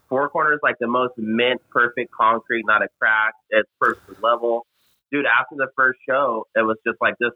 Four 0.10 0.30
Corners 0.30 0.60
like 0.64 0.76
the 0.80 0.88
most 0.88 1.14
mint, 1.18 1.62
perfect 1.72 2.12
concrete, 2.12 2.64
not 2.68 2.82
a 2.84 2.88
crack. 3.00 3.34
It's 3.50 3.70
perfect 3.80 4.22
level, 4.22 4.66
dude. 5.12 5.26
After 5.26 5.56
the 5.56 5.68
first 5.76 6.00
show, 6.08 6.46
it 6.56 6.62
was 6.62 6.78
just 6.86 6.98
like 7.02 7.16
this 7.20 7.32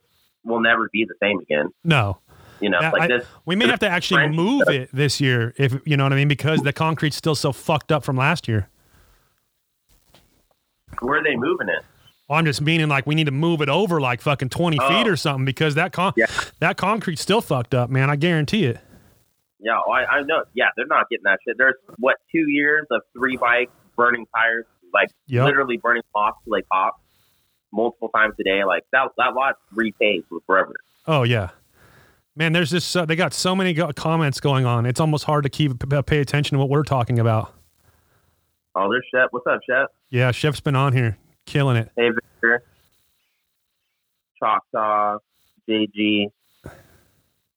will 0.45 0.59
never 0.61 0.89
be 0.93 1.05
the 1.05 1.15
same 1.21 1.39
again. 1.39 1.69
no. 1.83 2.19
You 2.61 2.69
know, 2.69 2.79
Yeah, 2.81 2.91
like 2.91 3.03
I- 3.03 3.07
this. 3.07 3.25
We 3.45 3.55
may 3.55 3.67
have 3.67 3.79
to 3.79 3.87
actually 3.87 4.17
French 4.17 4.35
move 4.35 4.61
stuff. 4.63 4.73
it 4.75 4.89
this 4.91 5.21
year, 5.21 5.53
if 5.57 5.79
you 5.85 5.95
know 5.95 6.03
what 6.03 6.11
I 6.11 6.17
mean, 6.17 6.27
because 6.27 6.59
the 6.61 6.73
concrete's 6.73 7.15
still 7.15 7.33
so 7.35 7.53
fucked 7.53 7.89
up 7.89 8.03
from 8.03 8.17
last 8.17 8.49
year. 8.49 8.67
Where 10.99 11.19
are 11.19 11.23
they 11.23 11.35
moving 11.37 11.69
it? 11.69 11.83
Well, 12.29 12.37
I'm 12.37 12.45
just 12.45 12.61
meaning 12.61 12.87
like 12.89 13.07
we 13.07 13.15
need 13.15 13.25
to 13.25 13.31
move 13.31 13.61
it 13.61 13.69
over 13.69 13.99
like 13.99 14.21
fucking 14.21 14.49
20 14.49 14.77
Oh. 14.79 14.87
feet 14.87 15.07
or 15.07 15.15
something 15.17 15.45
because 15.45 15.75
that 15.75 15.91
con- 15.91 16.13
Yeah. 16.15 16.27
that 16.59 16.77
concrete's 16.77 17.21
still 17.21 17.41
fucked 17.41 17.73
up, 17.73 17.89
man. 17.89 18.09
I 18.09 18.15
guarantee 18.15 18.65
it. 18.65 18.77
Yeah, 19.59 19.77
oh, 19.85 19.91
I, 19.91 20.05
I 20.05 20.21
know. 20.21 20.43
Yeah, 20.53 20.67
they're 20.77 20.85
not 20.85 21.09
getting 21.09 21.23
that 21.23 21.39
shit. 21.45 21.57
There's 21.57 21.75
what 21.97 22.17
two 22.31 22.45
years 22.49 22.85
of 22.91 23.01
three 23.17 23.35
bikes 23.35 23.71
burning 23.97 24.25
tires, 24.35 24.65
like 24.93 25.09
Yep. 25.27 25.45
literally 25.45 25.77
burning 25.77 26.03
off 26.15 26.35
till 26.45 26.53
they 26.53 26.61
pop 26.71 27.01
multiple 27.73 28.09
times 28.09 28.35
a 28.39 28.43
day. 28.43 28.63
Like 28.63 28.83
that, 28.93 29.09
that 29.17 29.33
lot 29.33 29.55
repays 29.73 30.23
with 30.31 30.43
forever. 30.45 30.73
Oh 31.07 31.23
yeah, 31.23 31.49
man. 32.35 32.53
There's 32.53 32.69
this. 32.69 32.95
Uh, 32.95 33.05
they 33.05 33.15
got 33.15 33.33
so 33.33 33.55
many 33.55 33.73
go- 33.73 33.91
comments 33.91 34.39
going 34.39 34.65
on. 34.65 34.85
It's 34.85 34.99
almost 34.99 35.23
hard 35.25 35.43
to 35.43 35.49
keep 35.49 35.71
pay 36.05 36.19
attention 36.19 36.55
to 36.55 36.59
what 36.59 36.69
we're 36.69 36.83
talking 36.83 37.17
about. 37.19 37.53
Oh, 38.75 38.87
there's 38.89 39.03
Chef. 39.11 39.29
What's 39.31 39.47
up, 39.47 39.59
Chef? 39.67 39.89
Yeah, 40.11 40.31
Chef's 40.31 40.61
been 40.61 40.75
on 40.75 40.93
here, 40.93 41.17
killing 41.49 41.77
it. 41.77 41.91
Hey, 41.95 42.09
Victor. 42.09 42.63
Choctaw, 44.41 45.17
JG. 45.67 46.27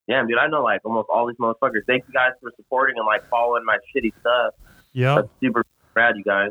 Damn, 0.09 0.27
dude, 0.27 0.39
I 0.39 0.49
know 0.49 0.63
like 0.63 0.81
almost 0.85 1.09
all 1.13 1.27
these 1.27 1.37
motherfuckers. 1.37 1.85
Thank 1.87 2.05
you 2.09 2.13
guys 2.13 2.33
for 2.41 2.51
supporting 2.57 2.97
and 2.99 3.07
like 3.07 3.29
following 3.29 3.65
my 3.65 3.79
shitty 3.95 4.13
stuff. 4.21 4.55
Yeah. 4.93 5.17
That's 5.17 5.29
super 5.41 5.65
rad, 5.95 6.17
you 6.17 6.25
guys. 6.25 6.51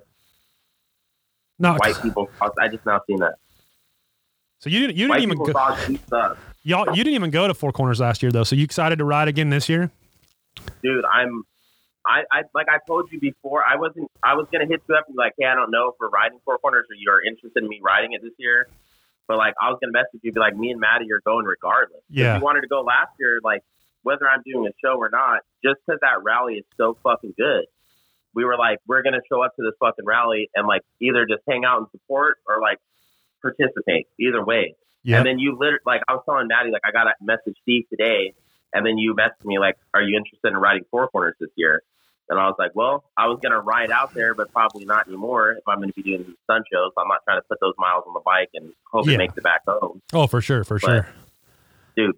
No, 1.60 1.73
White 1.75 2.01
people, 2.01 2.30
I 2.60 2.69
just 2.69 2.86
now 2.86 3.01
seen 3.06 3.19
that. 3.19 3.36
so 4.60 4.69
you 4.69 4.80
didn't. 4.80 4.97
You 4.97 5.10
White 5.10 5.19
didn't 5.19 5.34
even 5.34 5.45
go. 5.45 5.51
talk 5.51 5.80
deep 5.86 6.04
stuff. 6.08 6.38
Y'all, 6.63 6.88
you 6.95 7.04
didn't 7.04 7.13
even 7.15 7.30
go 7.30 7.47
to 7.47 7.54
Four 7.54 7.71
Corners 7.71 7.99
last 7.99 8.23
year 8.23 8.32
though. 8.32 8.43
So 8.43 8.56
you 8.56 8.63
excited 8.63 8.97
to 8.99 9.06
ride 9.06 9.27
again 9.27 9.49
this 9.49 9.67
year? 9.69 9.91
dude, 10.84 11.06
I'm, 11.06 11.43
I, 12.12 12.24
I, 12.30 12.41
like 12.54 12.67
I 12.67 12.80
told 12.86 13.10
you 13.12 13.19
before, 13.19 13.63
I 13.63 13.78
wasn't, 13.78 14.12
I 14.21 14.36
was 14.36 14.47
gonna 14.52 14.67
hit 14.67 14.84
you 14.88 14.95
up 14.95 15.06
and 15.08 15.15
be 15.15 15.17
like, 15.17 15.34
hey, 15.39 15.47
I 15.47 15.56
don't 15.56 15.71
know 15.71 15.88
if 15.88 15.95
we're 16.00 16.10
riding 16.10 16.39
Four 16.43 16.58
Corners 16.58 16.86
or 16.91 16.95
you're 17.00 17.24
interested 17.24 17.63
in 17.63 17.69
me 17.69 17.80
riding 17.82 18.12
it 18.12 18.21
this 18.21 18.36
year, 18.38 18.67
but 19.28 19.38
like 19.38 19.56
I 19.62 19.69
was 19.69 19.80
gonna 19.82 19.93
message 19.93 20.19
you, 20.21 20.34
be 20.34 20.39
like, 20.39 20.58
me 20.58 20.71
and 20.71 20.80
Maddie 20.80 21.12
are 21.13 21.24
going 21.24 21.45
regardless. 21.45 22.04
Yeah. 22.10 22.36
If 22.36 22.41
you 22.41 22.43
wanted 22.43 22.62
to 22.62 22.67
go 22.67 22.82
last 22.82 23.15
year, 23.17 23.39
like 23.41 23.63
whether 24.04 24.28
I'm 24.28 24.43
doing 24.45 24.67
a 24.67 24.76
show 24.84 24.97
or 25.00 25.10
not, 25.10 25.39
just 25.63 25.80
because 25.86 26.00
that 26.02 26.21
rally 26.24 26.56
is 26.56 26.65
so 26.76 26.97
fucking 27.02 27.36
good. 27.38 27.65
We 28.36 28.43
were 28.43 28.58
like, 28.58 28.80
we're 28.86 29.04
gonna 29.04 29.24
show 29.32 29.41
up 29.41 29.56
to 29.56 29.63
this 29.63 29.76
fucking 29.80 30.06
rally 30.06 30.50
and 30.54 30.67
like 30.67 30.82
either 31.00 31.26
just 31.26 31.43
hang 31.47 31.63
out 31.63 31.80
and 31.80 31.88
support 31.91 32.38
or 32.45 32.60
like 32.60 32.80
participate. 33.41 34.08
Either 34.19 34.43
way. 34.43 34.76
Yeah. 35.04 35.17
And 35.17 35.26
then 35.26 35.39
you 35.39 35.58
literally, 35.58 35.82
like, 35.86 36.02
I 36.08 36.13
was 36.13 36.21
telling 36.26 36.47
Maddie, 36.47 36.69
like, 36.69 36.84
I 36.86 36.91
got 36.91 37.08
a 37.08 37.13
message 37.21 37.58
Steve 37.63 37.86
today. 37.89 38.34
And 38.74 38.86
then 38.86 38.97
you 38.97 39.15
messaged 39.15 39.45
me, 39.45 39.60
like, 39.60 39.76
are 39.93 40.02
you 40.02 40.15
interested 40.15 40.47
in 40.50 40.58
riding 40.58 40.84
Four 40.91 41.08
Corners 41.10 41.36
this 41.39 41.50
year? 41.56 41.82
And 42.32 42.39
I 42.39 42.48
was 42.48 42.56
like, 42.58 42.72
well, 42.74 43.04
I 43.17 43.28
was 43.28 43.39
going 43.41 43.52
to 43.52 43.60
ride 43.60 43.91
out 43.91 44.13
there, 44.13 44.34
but 44.34 44.52
probably 44.54 44.86
not 44.86 45.06
anymore 45.08 45.52
if 45.52 45.63
I'm 45.67 45.78
going 45.80 45.89
to 45.89 45.94
be 45.94 46.02
doing 46.02 46.34
sun 46.48 46.63
shows. 46.72 46.91
I'm 46.98 47.08
not 47.10 47.20
trying 47.26 47.38
to 47.39 47.46
put 47.48 47.60
those 47.60 47.74
miles 47.78 48.06
on 48.08 48.13
the 48.13 48.22
bike 48.26 48.50
and 48.54 48.72
hope 48.91 49.06
Yeah. 49.06 49.15
it 49.15 49.17
makes 49.17 49.38
it 49.38 49.44
back 49.44 49.62
home. 49.67 50.02
Oh, 50.13 50.26
for 50.28 50.39
sure, 50.41 50.63
for 50.63 50.80
But, 50.80 50.88
sure. 50.88 51.08
dude, 51.98 52.15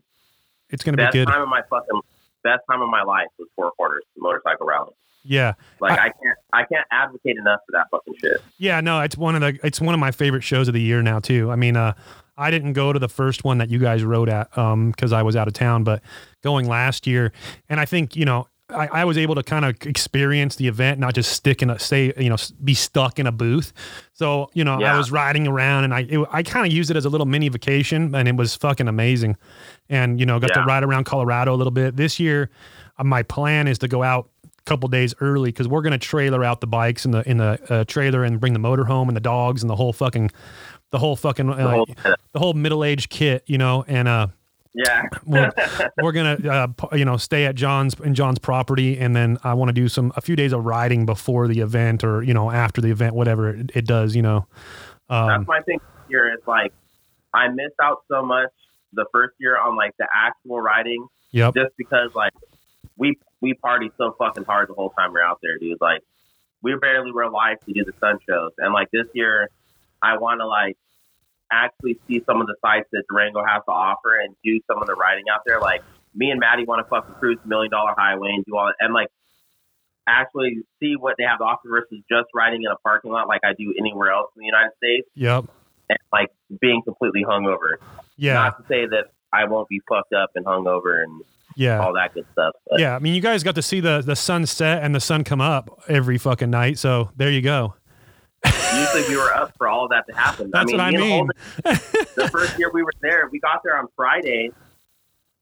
It's 0.69 0.83
gonna 0.83 0.97
be 0.97 1.03
Best 1.03 1.13
good. 1.13 1.27
time 1.27 1.41
of 1.41 1.49
my 1.49 1.61
fucking, 1.69 1.99
best 2.43 2.61
time 2.69 2.81
of 2.81 2.89
my 2.89 3.03
life 3.03 3.27
was 3.37 3.47
Four 3.55 3.71
Corners 3.71 4.03
motorcycle 4.17 4.65
rally. 4.67 4.91
Yeah. 5.23 5.53
Like, 5.79 5.97
I- 5.99 6.05
I, 6.05 6.09
can't, 6.09 6.37
I 6.53 6.63
can't 6.65 6.87
advocate 6.91 7.37
enough 7.37 7.59
for 7.65 7.71
that 7.73 7.87
fucking 7.91 8.13
shit. 8.21 8.41
Yeah, 8.57 8.81
no, 8.81 9.01
it's 9.01 9.17
one 9.17 9.35
of 9.35 9.41
the 9.41 9.57
it's 9.65 9.79
one 9.81 9.93
of 9.93 9.99
my 9.99 10.11
favorite 10.11 10.43
shows 10.43 10.67
of 10.67 10.73
the 10.75 10.81
year 10.81 11.01
now 11.01 11.19
too. 11.19 11.49
I 11.51 11.55
mean, 11.55 11.75
uh, 11.77 11.93
I 12.37 12.51
didn't 12.51 12.73
go 12.73 12.91
to 12.93 12.99
the 12.99 13.07
first 13.09 13.43
one 13.43 13.57
that 13.59 13.69
you 13.69 13.79
guys 13.79 14.03
rode 14.03 14.29
at 14.29 14.55
um 14.57 14.91
because 14.91 15.11
I 15.13 15.21
was 15.23 15.35
out 15.35 15.47
of 15.47 15.53
town, 15.53 15.83
but 15.83 16.01
going 16.43 16.67
last 16.67 17.07
year, 17.07 17.31
and 17.69 17.79
I 17.79 17.85
think 17.85 18.15
you 18.15 18.25
know 18.25 18.47
I, 18.73 19.01
I 19.01 19.05
was 19.05 19.17
able 19.17 19.35
to 19.35 19.43
kind 19.43 19.65
of 19.65 19.75
experience 19.85 20.55
the 20.55 20.67
event, 20.67 20.99
not 20.99 21.13
just 21.13 21.31
stick 21.31 21.61
in 21.61 21.69
a 21.69 21.79
stay 21.79 22.13
you 22.17 22.29
know 22.29 22.37
be 22.63 22.73
stuck 22.73 23.19
in 23.19 23.27
a 23.27 23.31
booth. 23.31 23.73
So 24.13 24.49
you 24.53 24.63
know 24.63 24.79
I 24.93 24.97
was 24.97 25.11
riding 25.11 25.47
around 25.47 25.83
and 25.85 25.93
I 25.93 26.01
it, 26.01 26.27
I 26.31 26.43
kind 26.43 26.65
of 26.65 26.73
used 26.73 26.91
it 26.91 26.97
as 26.97 27.05
a 27.05 27.09
little 27.09 27.27
mini 27.27 27.49
vacation, 27.49 28.13
and 28.15 28.27
it 28.27 28.35
was 28.35 28.55
fucking 28.55 28.87
amazing. 28.87 29.37
And 29.89 30.19
you 30.19 30.25
know 30.25 30.39
got 30.39 30.53
to 30.53 30.65
ride 30.65 30.83
around 30.83 31.05
Colorado 31.05 31.53
a 31.53 31.57
little 31.57 31.71
bit 31.71 31.95
this 31.95 32.19
year. 32.19 32.49
Uh, 32.97 33.03
my 33.03 33.23
plan 33.23 33.67
is 33.67 33.77
to 33.79 33.87
go 33.87 34.03
out 34.03 34.29
a 34.45 34.63
couple 34.63 34.87
days 34.89 35.13
early 35.19 35.49
because 35.49 35.67
we're 35.67 35.81
gonna 35.81 35.97
trailer 35.97 36.43
out 36.43 36.61
the 36.61 36.67
bikes 36.67 37.05
in 37.05 37.11
the 37.11 37.27
in 37.29 37.37
the 37.37 37.59
uh, 37.69 37.83
trailer 37.85 38.23
and 38.23 38.39
bring 38.39 38.53
the 38.53 38.59
motor 38.59 38.85
home 38.85 39.07
and 39.09 39.15
the 39.15 39.21
dogs 39.21 39.61
and 39.63 39.69
the 39.69 39.75
whole 39.75 39.93
fucking 39.93 40.31
the 40.91 40.99
whole 40.99 41.15
fucking 41.15 41.49
uh, 41.49 41.55
The 41.55 41.69
whole, 41.69 41.85
the 42.33 42.39
whole 42.39 42.53
middle 42.53 42.83
aged 42.83 43.09
kit, 43.09 43.43
you 43.47 43.57
know, 43.57 43.83
and 43.87 44.07
uh, 44.07 44.27
yeah. 44.73 45.03
we're, 45.25 45.51
we're 46.01 46.11
gonna 46.11 46.37
uh, 46.49 46.95
you 46.95 47.05
know 47.05 47.17
stay 47.17 47.45
at 47.45 47.55
John's 47.55 47.95
in 47.99 48.15
John's 48.15 48.39
property, 48.39 48.97
and 48.97 49.15
then 49.15 49.37
I 49.43 49.53
want 49.53 49.69
to 49.69 49.73
do 49.73 49.87
some 49.87 50.11
a 50.15 50.21
few 50.21 50.35
days 50.35 50.53
of 50.53 50.65
riding 50.65 51.05
before 51.05 51.47
the 51.47 51.59
event 51.59 52.03
or 52.03 52.23
you 52.23 52.33
know 52.33 52.51
after 52.51 52.81
the 52.81 52.89
event, 52.89 53.15
whatever 53.15 53.49
it, 53.49 53.71
it 53.75 53.85
does, 53.85 54.15
you 54.15 54.21
know. 54.21 54.47
Um, 55.09 55.27
That's 55.27 55.47
my 55.47 55.61
thing 55.61 55.79
here. 56.07 56.33
Is 56.33 56.45
like 56.47 56.73
I 57.33 57.47
missed 57.49 57.75
out 57.81 58.03
so 58.07 58.23
much 58.23 58.49
the 58.93 59.05
first 59.11 59.33
year 59.39 59.57
on 59.57 59.75
like 59.75 59.95
the 59.97 60.07
actual 60.13 60.61
riding, 60.61 61.07
yep. 61.31 61.53
just 61.53 61.75
because 61.77 62.13
like 62.15 62.33
we 62.97 63.17
we 63.41 63.53
partied 63.53 63.91
so 63.97 64.15
fucking 64.17 64.45
hard 64.45 64.69
the 64.69 64.73
whole 64.73 64.89
time 64.91 65.13
we 65.13 65.19
are 65.19 65.23
out 65.23 65.39
there, 65.41 65.57
dude. 65.59 65.79
Like 65.81 66.01
we 66.61 66.75
barely 66.75 67.11
were 67.11 67.23
alive 67.23 67.59
to 67.65 67.73
do 67.73 67.83
the 67.83 67.93
sun 67.99 68.19
shows, 68.27 68.51
and 68.57 68.73
like 68.73 68.89
this 68.91 69.07
year, 69.13 69.49
I 70.01 70.17
want 70.17 70.39
to 70.39 70.47
like 70.47 70.77
actually 71.53 71.99
see 72.07 72.23
some 72.25 72.41
of 72.41 72.47
the 72.47 72.55
sites 72.61 72.87
that 72.91 73.03
Durango 73.09 73.43
has 73.45 73.61
to 73.65 73.71
offer 73.71 74.19
and 74.19 74.35
do 74.43 74.59
some 74.67 74.81
of 74.81 74.87
the 74.87 74.95
riding 74.95 75.25
out 75.33 75.41
there. 75.45 75.59
Like 75.59 75.83
me 76.15 76.31
and 76.31 76.39
Maddie 76.39 76.65
want 76.65 76.85
to 76.85 76.89
fucking 76.89 77.15
cruise 77.15 77.37
the 77.43 77.47
Million 77.49 77.71
Dollar 77.71 77.93
Highway 77.97 78.29
and 78.33 78.43
do 78.45 78.55
all 78.57 78.65
that, 78.67 78.75
and 78.79 78.93
like 78.93 79.09
actually 80.07 80.57
see 80.81 80.95
what 80.97 81.15
they 81.17 81.23
have 81.23 81.37
to 81.39 81.43
offer 81.45 81.69
versus 81.69 82.03
just 82.09 82.27
riding 82.33 82.63
in 82.63 82.71
a 82.71 82.75
parking 82.77 83.11
lot 83.11 83.27
like 83.27 83.41
I 83.45 83.53
do 83.57 83.73
anywhere 83.79 84.11
else 84.11 84.31
in 84.35 84.41
the 84.41 84.45
United 84.45 84.71
States 84.77 85.07
Yep. 85.15 85.45
and 85.89 85.97
like 86.11 86.29
being 86.59 86.81
completely 86.83 87.23
hungover. 87.23 87.75
Yeah. 88.17 88.33
Not 88.33 88.57
to 88.59 88.67
say 88.67 88.85
that 88.85 89.11
I 89.31 89.45
won't 89.45 89.69
be 89.69 89.81
fucked 89.87 90.13
up 90.13 90.31
and 90.35 90.45
hungover 90.45 91.01
and 91.03 91.21
Yeah. 91.55 91.79
all 91.79 91.93
that 91.93 92.13
good 92.13 92.25
stuff. 92.33 92.53
But 92.69 92.81
Yeah. 92.81 92.95
I 92.95 92.99
mean, 92.99 93.13
you 93.15 93.21
guys 93.21 93.43
got 93.43 93.55
to 93.55 93.61
see 93.61 93.79
the 93.79 94.01
the 94.05 94.15
sun 94.17 94.45
set 94.45 94.83
and 94.83 94.93
the 94.93 94.99
sun 94.99 95.23
come 95.23 95.39
up 95.39 95.81
every 95.87 96.17
fucking 96.17 96.49
night, 96.49 96.77
so 96.79 97.11
there 97.15 97.31
you 97.31 97.41
go. 97.41 97.75
Usually 98.45 99.07
we 99.09 99.17
were 99.17 99.33
up 99.33 99.53
for 99.57 99.67
all 99.67 99.85
of 99.85 99.91
that 99.91 100.05
to 100.07 100.15
happen. 100.15 100.49
That's 100.51 100.71
what 100.71 100.81
I 100.81 100.91
mean. 100.91 100.99
Holden, 101.09 101.29
the 102.15 102.29
first 102.31 102.57
year 102.59 102.71
we 102.73 102.83
were 102.83 102.91
there, 103.01 103.29
we 103.31 103.39
got 103.39 103.61
there 103.63 103.77
on 103.77 103.87
Friday. 103.95 104.51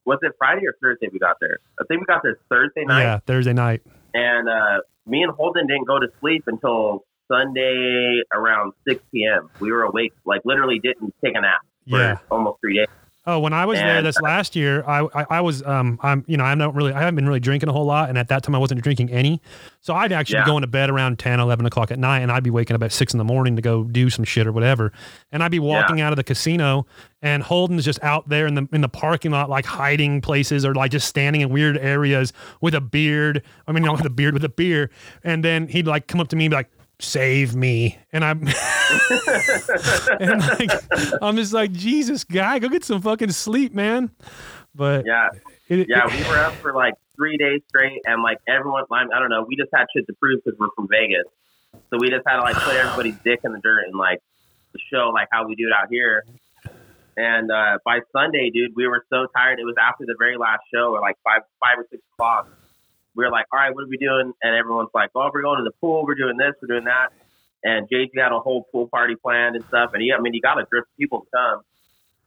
Was 0.04 0.18
it 0.22 0.32
Friday 0.38 0.66
or 0.66 0.74
Thursday 0.82 1.08
we 1.12 1.18
got 1.18 1.36
there? 1.40 1.58
I 1.80 1.84
think 1.86 2.00
we 2.00 2.06
got 2.06 2.22
there 2.22 2.36
Thursday 2.48 2.84
night. 2.84 3.02
Yeah, 3.02 3.18
Thursday 3.26 3.52
night. 3.52 3.82
And 4.14 4.48
uh, 4.48 4.80
me 5.06 5.22
and 5.22 5.32
Holden 5.32 5.66
didn't 5.66 5.86
go 5.86 5.98
to 5.98 6.08
sleep 6.20 6.44
until 6.46 7.04
Sunday 7.30 8.20
around 8.34 8.72
6 8.88 9.02
p.m. 9.12 9.48
We 9.60 9.70
were 9.72 9.82
awake, 9.84 10.12
like 10.24 10.42
literally 10.44 10.80
didn't 10.80 11.14
take 11.24 11.34
a 11.36 11.40
nap 11.40 11.60
for 11.88 11.98
Yeah. 11.98 12.18
almost 12.30 12.60
three 12.60 12.78
days. 12.78 12.88
Oh, 13.24 13.38
when 13.38 13.52
I 13.52 13.66
was 13.66 13.78
there 13.78 14.02
this 14.02 14.20
last 14.20 14.56
year, 14.56 14.82
I, 14.84 15.06
I 15.14 15.26
I 15.30 15.40
was 15.42 15.62
um 15.62 15.96
I'm 16.02 16.24
you 16.26 16.36
know 16.36 16.42
I'm 16.42 16.58
not 16.58 16.74
really 16.74 16.92
I 16.92 16.98
haven't 16.98 17.14
been 17.14 17.26
really 17.28 17.38
drinking 17.38 17.68
a 17.68 17.72
whole 17.72 17.84
lot, 17.84 18.08
and 18.08 18.18
at 18.18 18.26
that 18.28 18.42
time 18.42 18.52
I 18.56 18.58
wasn't 18.58 18.82
drinking 18.82 19.10
any, 19.10 19.40
so 19.80 19.94
I'd 19.94 20.10
actually 20.10 20.38
Yeah. 20.38 20.44
be 20.44 20.50
going 20.50 20.62
to 20.62 20.66
bed 20.66 20.90
around 20.90 21.20
10, 21.20 21.38
11 21.38 21.64
o'clock 21.64 21.92
at 21.92 22.00
night, 22.00 22.18
and 22.20 22.32
I'd 22.32 22.42
be 22.42 22.50
waking 22.50 22.74
up 22.74 22.82
at 22.82 22.90
six 22.90 23.14
in 23.14 23.18
the 23.18 23.24
morning 23.24 23.54
to 23.54 23.62
go 23.62 23.84
do 23.84 24.10
some 24.10 24.24
shit 24.24 24.44
or 24.44 24.50
whatever, 24.50 24.92
and 25.30 25.40
I'd 25.44 25.52
be 25.52 25.60
walking 25.60 26.00
out 26.00 26.12
of 26.12 26.16
the 26.16 26.24
casino, 26.24 26.84
and 27.22 27.44
Holden's 27.44 27.84
just 27.84 28.02
out 28.02 28.28
there 28.28 28.48
in 28.48 28.54
the 28.56 28.66
in 28.72 28.80
the 28.80 28.88
parking 28.88 29.30
lot 29.30 29.48
like 29.48 29.66
hiding 29.66 30.20
places 30.20 30.64
or 30.64 30.74
like 30.74 30.90
just 30.90 31.06
standing 31.06 31.42
in 31.42 31.50
weird 31.50 31.78
areas 31.78 32.32
with 32.60 32.74
a 32.74 32.80
beard. 32.80 33.44
I 33.68 33.72
mean, 33.72 33.84
not 33.84 33.98
with 33.98 34.06
a 34.06 34.10
beard, 34.10 34.34
with 34.34 34.42
a 34.44 34.48
beer, 34.48 34.90
and 35.22 35.44
then 35.44 35.68
he'd 35.68 35.86
like 35.86 36.08
come 36.08 36.20
up 36.20 36.26
to 36.28 36.36
me 36.36 36.46
and 36.46 36.50
be 36.50 36.56
like. 36.56 36.70
Save 37.02 37.56
me, 37.56 37.98
and 38.12 38.24
I'm, 38.24 38.40
and 40.20 40.40
like, 40.40 40.70
I'm 41.20 41.36
just 41.36 41.52
like 41.52 41.72
Jesus, 41.72 42.24
guy, 42.24 42.58
go 42.58 42.68
get 42.68 42.84
some 42.84 43.02
fucking 43.02 43.32
sleep, 43.32 43.74
man. 43.74 44.10
But 44.74 45.04
Yeah, 45.04 45.30
it, 45.68 45.88
yeah, 45.88 46.06
we 46.06 46.22
were 46.28 46.38
up 46.38 46.54
for 46.54 46.72
like 46.72 46.94
three 47.16 47.36
days 47.36 47.60
straight, 47.68 48.02
and 48.06 48.22
like 48.22 48.38
everyone, 48.48 48.84
I 48.90 49.02
I 49.02 49.18
don't 49.18 49.30
know, 49.30 49.44
we 49.46 49.56
just 49.56 49.70
had 49.74 49.86
shit 49.94 50.06
to 50.06 50.12
prove 50.14 50.40
because 50.44 50.58
we're 50.58 50.68
from 50.76 50.88
Vegas, 50.88 51.26
so 51.90 51.98
we 51.98 52.08
just 52.08 52.22
had 52.26 52.36
to 52.36 52.42
like 52.42 52.56
put 52.56 52.74
everybody's 52.76 53.16
dick 53.24 53.40
in 53.44 53.52
the 53.52 53.60
dirt 53.60 53.84
and 53.86 53.98
like 53.98 54.20
show 54.92 55.10
like 55.12 55.28
how 55.30 55.46
we 55.46 55.54
do 55.54 55.66
it 55.66 55.72
out 55.72 55.88
here. 55.90 56.24
And 57.16 57.50
uh, 57.50 57.78
by 57.84 58.00
Sunday, 58.12 58.50
dude, 58.50 58.72
we 58.74 58.86
were 58.86 59.04
so 59.10 59.26
tired. 59.36 59.58
It 59.58 59.64
was 59.64 59.74
after 59.80 60.04
the 60.06 60.14
very 60.18 60.38
last 60.38 60.62
show, 60.72 60.94
or 60.94 61.00
like 61.00 61.16
five, 61.22 61.42
five 61.60 61.78
or 61.78 61.86
six 61.90 62.02
o'clock. 62.14 62.48
We 63.14 63.24
were 63.24 63.30
like, 63.30 63.46
"All 63.52 63.58
right, 63.58 63.74
what 63.74 63.84
are 63.84 63.88
we 63.88 63.98
doing?" 63.98 64.32
And 64.42 64.56
everyone's 64.56 64.90
like, 64.94 65.10
"Oh, 65.14 65.30
we're 65.32 65.42
going 65.42 65.58
to 65.58 65.64
the 65.64 65.76
pool. 65.80 66.04
We're 66.06 66.14
doing 66.14 66.36
this. 66.36 66.54
We're 66.62 66.68
doing 66.68 66.84
that." 66.84 67.08
And 67.64 67.88
JG 67.88 68.10
had 68.18 68.32
a 68.32 68.40
whole 68.40 68.64
pool 68.72 68.88
party 68.88 69.14
planned 69.16 69.56
and 69.56 69.64
stuff. 69.66 69.90
And 69.94 70.02
he, 70.02 70.12
I 70.12 70.20
mean, 70.20 70.32
he 70.32 70.40
got 70.40 70.54
to 70.54 70.66
drift 70.70 70.88
people 70.98 71.20
to 71.20 71.26
come. 71.34 71.60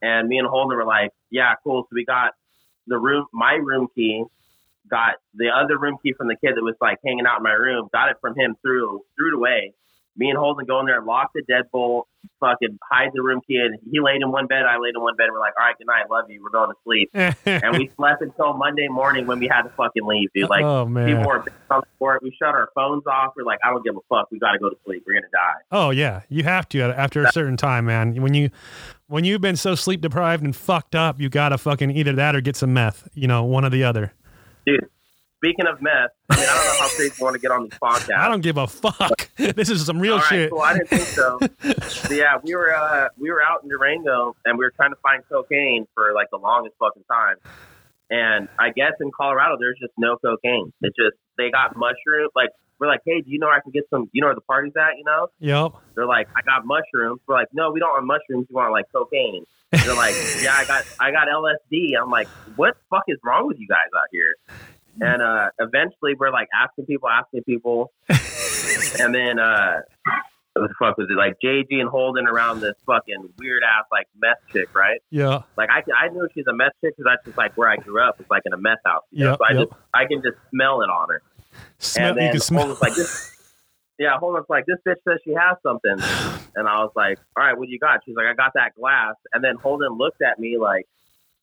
And 0.02 0.28
me 0.28 0.38
and 0.38 0.48
Holden 0.48 0.78
were 0.78 0.86
like, 0.86 1.12
"Yeah, 1.30 1.54
cool." 1.64 1.84
So 1.84 1.90
we 1.94 2.06
got 2.06 2.34
the 2.88 2.98
room, 2.98 3.26
my 3.34 3.54
room 3.54 3.88
key, 3.96 4.24
got 4.90 5.16
the 5.34 5.50
other 5.50 5.78
room 5.78 5.98
key 6.04 6.14
from 6.14 6.28
the 6.28 6.36
kid 6.36 6.56
that 6.56 6.64
was 6.64 6.76
like 6.82 7.00
hanging 7.06 7.26
out 7.26 7.38
in 7.38 7.44
my 7.44 7.54
room, 7.54 7.90
got 7.92 8.10
it 8.10 8.18
from 8.22 8.38
him 8.38 8.56
through 8.62 9.02
threw 9.18 9.30
it 9.30 9.38
away. 9.38 9.74
Me 10.18 10.30
and 10.30 10.38
Holden 10.38 10.66
go 10.66 10.80
in 10.80 10.86
there, 10.86 11.02
lock 11.02 11.32
the 11.36 11.42
deadbolt, 11.42 12.04
fucking 12.40 12.80
hide 12.90 13.12
the 13.14 13.22
room 13.22 13.42
key, 13.48 13.58
and 13.58 13.78
he 13.92 14.00
laid 14.00 14.22
in 14.22 14.32
one 14.32 14.48
bed, 14.48 14.64
I 14.64 14.78
laid 14.78 14.96
in 14.96 15.02
one 15.02 15.16
bed. 15.16 15.28
We're 15.32 15.40
like, 15.40 15.54
all 15.60 15.66
right, 15.66 15.78
good 15.78 15.88
night, 15.88 16.10
love 16.10 16.30
you, 16.30 16.42
we're 16.42 16.50
going 16.50 16.70
to 16.70 16.76
sleep. 16.84 17.10
and 17.46 17.78
we 17.78 17.92
slept 17.98 18.22
until 18.22 18.54
Monday 18.54 18.88
morning 18.88 19.28
when 19.28 19.40
we 19.40 19.48
had 19.48 19.64
to 19.64 19.70
fucking 19.70 20.06
leave, 20.06 20.30
dude. 20.34 20.50
Like 20.50 20.64
oh 20.64 20.86
man, 20.86 21.08
people 21.08 21.24
were 21.26 21.40
on 21.70 21.82
the 21.82 21.88
court. 22.00 22.24
We 22.24 22.36
shut 22.42 22.50
our 22.50 22.70
phones 22.76 23.04
off. 23.08 23.34
We're 23.36 23.44
like, 23.44 23.60
I 23.64 23.70
don't 23.72 23.84
give 23.84 23.96
a 23.96 24.00
fuck. 24.10 24.30
We 24.32 24.40
got 24.40 24.54
to 24.54 24.60
go 24.60 24.70
to 24.70 24.78
sleep. 24.86 25.04
We're 25.06 25.14
gonna 25.14 25.32
die. 25.32 25.62
oh 25.72 25.90
yeah, 25.90 26.22
you 26.30 26.44
have 26.44 26.70
to 26.70 26.82
after 26.82 27.24
a 27.24 27.32
certain 27.32 27.58
time, 27.58 27.86
man. 27.86 28.22
When 28.22 28.34
you 28.34 28.50
when 29.08 29.24
you've 29.24 29.42
been 29.42 29.58
so 29.58 29.76
sleep 29.76 30.02
deprived 30.02 30.44
and 30.44 30.56
fucked 30.56 30.96
up, 30.96 31.20
you 31.20 31.30
gotta 31.30 31.58
fucking 31.58 31.92
either 31.92 32.14
that 32.14 32.36
or 32.36 32.42
get 32.42 32.56
some 32.56 32.74
meth. 32.74 33.08
You 33.14 33.28
know, 33.28 33.44
one 33.44 33.66
or 33.66 33.70
the 33.70 33.84
other. 33.84 34.14
Dude, 34.66 34.88
speaking 35.46 35.68
of 35.68 35.80
meth, 35.82 36.10
I 36.30 36.38
mean, 36.38 36.46
I 36.50 36.54
don't 36.56 36.66
know 36.66 36.80
how 36.80 36.88
crazy 36.96 37.14
you 37.18 37.24
want 37.24 37.36
to 37.36 37.40
get 37.40 37.52
on 37.52 37.70
this 37.70 37.78
podcast. 37.78 38.18
I 38.18 38.28
don't 38.28 38.42
give 38.42 38.58
a 38.58 38.66
fuck. 38.66 39.30
this 39.38 39.70
is 39.70 39.86
some 39.86 40.00
real 40.00 40.14
All 40.14 40.20
right, 40.20 40.28
shit. 40.28 40.50
cool. 40.50 40.62
I 40.62 40.74
didn't 40.74 40.90
think 40.90 41.02
so. 41.04 41.40
Yeah, 42.16 42.38
we 42.44 42.56
were 42.56 42.74
uh, 42.74 43.10
we 43.18 43.30
were 43.30 43.42
out 43.42 43.64
in 43.64 43.70
Durango 43.70 44.36
and 44.46 44.58
we 44.58 44.66
were 44.66 44.72
trying 44.76 44.92
to 44.92 45.00
find 45.02 45.24
cocaine 45.30 45.86
for 45.94 46.14
like 46.14 46.28
the 46.32 46.38
longest 46.38 46.76
fucking 46.80 47.04
time. 47.12 47.36
And 48.10 48.48
I 48.60 48.70
guess 48.70 48.94
in 49.02 49.12
Colorado 49.12 49.58
there's 49.60 49.78
just 49.80 49.94
no 49.98 50.18
cocaine. 50.18 50.72
It's 50.82 50.96
just 50.96 51.18
they 51.38 51.52
got 51.52 51.76
mushroom. 51.76 52.30
Like 52.36 52.50
we're 52.80 52.88
like, 52.88 53.02
hey, 53.06 53.22
do 53.22 53.30
you 53.30 53.40
know 53.40 53.48
where 53.48 53.56
I 53.56 53.62
can 53.62 53.72
get 53.72 53.84
some? 53.90 54.10
You 54.14 54.22
know 54.22 54.28
where 54.28 54.36
the 54.36 54.42
party's 54.42 54.74
at? 54.78 54.98
You 54.98 55.04
know? 55.04 55.28
Yep. 55.40 55.82
They're 55.96 56.06
like, 56.06 56.28
I 56.36 56.42
got 56.42 56.66
mushrooms. 56.66 57.22
We're 57.28 57.36
like, 57.36 57.50
no, 57.54 57.72
we 57.72 57.80
don't 57.80 57.90
want 57.90 58.06
mushrooms. 58.06 58.48
We 58.50 58.56
want 58.56 58.72
like 58.72 58.86
cocaine. 58.94 59.46
They're 59.72 59.96
like, 59.96 60.16
yeah, 60.42 60.56
I 60.56 60.66
got 60.66 60.86
I 61.00 61.12
got 61.12 61.28
LSD. 61.28 61.92
I'm 62.02 62.10
like, 62.10 62.28
what 62.56 62.76
the 62.76 62.96
fuck 62.96 63.04
is 63.08 63.18
wrong 63.24 63.48
with 63.48 63.60
you 63.60 63.68
guys 63.68 63.90
out 63.98 64.08
here? 64.12 64.36
And 65.02 65.22
uh, 65.22 65.50
eventually 65.60 66.14
we're 66.18 66.32
like 66.32 66.48
asking 66.56 66.86
people, 66.86 67.10
asking 67.10 67.44
people, 67.44 67.92
and 69.00 69.14
then 69.14 69.40
uh, 69.40 69.82
what 70.56 70.70
the 70.70 70.74
fuck 70.80 70.98
was 70.98 71.08
it? 71.10 71.18
Like 71.18 71.36
JG 71.44 71.82
and 71.82 71.90
Holden 71.90 72.28
around 72.28 72.62
this 72.62 72.76
fucking 72.86 73.30
weird 73.40 73.64
ass 73.64 73.86
like 73.92 74.08
meth 74.22 74.38
chick, 74.52 74.74
right? 74.74 75.02
Yeah. 75.10 75.42
Like 75.58 75.70
I, 75.70 75.84
I 76.00 76.08
knew 76.10 76.28
she's 76.34 76.48
a 76.48 76.54
meth 76.54 76.72
chick 76.82 76.96
because 76.96 77.12
that's 77.12 77.26
just 77.26 77.38
like 77.38 77.56
where 77.58 77.70
I 77.70 77.76
grew 77.76 78.02
up. 78.02 78.16
It's 78.20 78.30
like 78.30 78.44
in 78.46 78.54
a 78.54 78.58
meth 78.58 78.80
house. 78.86 79.04
Yep, 79.12 79.38
so 79.38 79.46
I 79.46 79.52
yep. 79.52 79.68
just 79.68 79.82
I 79.94 80.06
can 80.06 80.22
just 80.22 80.38
smell 80.52 80.82
it 80.82 80.90
on 80.90 81.10
her. 81.10 81.22
Smell, 81.80 82.14
and 82.14 82.22
you 82.22 82.32
can 82.32 82.40
smell. 82.40 82.62
Holden's 82.62 82.82
like 82.82 82.96
this. 82.96 83.32
Yeah, 83.98 84.18
Holden's 84.18 84.48
like 84.50 84.66
this 84.66 84.76
bitch 84.86 84.98
says 85.08 85.20
she 85.24 85.32
has 85.32 85.56
something, 85.64 85.96
and 86.56 86.68
I 86.68 86.84
was 86.84 86.92
like, 86.98 87.18
all 87.38 87.46
right, 87.46 87.58
what 87.58 87.68
do 87.68 87.72
you 87.72 87.80
got? 87.80 88.02
She's 88.06 88.14
like, 88.14 88.26
I 88.26 88.34
got 88.34 88.52
that 88.56 88.76
glass, 88.76 89.16
and 89.32 89.42
then 89.42 89.56
Holden 89.56 89.98
looked 89.98 90.22
at 90.22 90.38
me 90.38 90.58
like. 90.58 90.86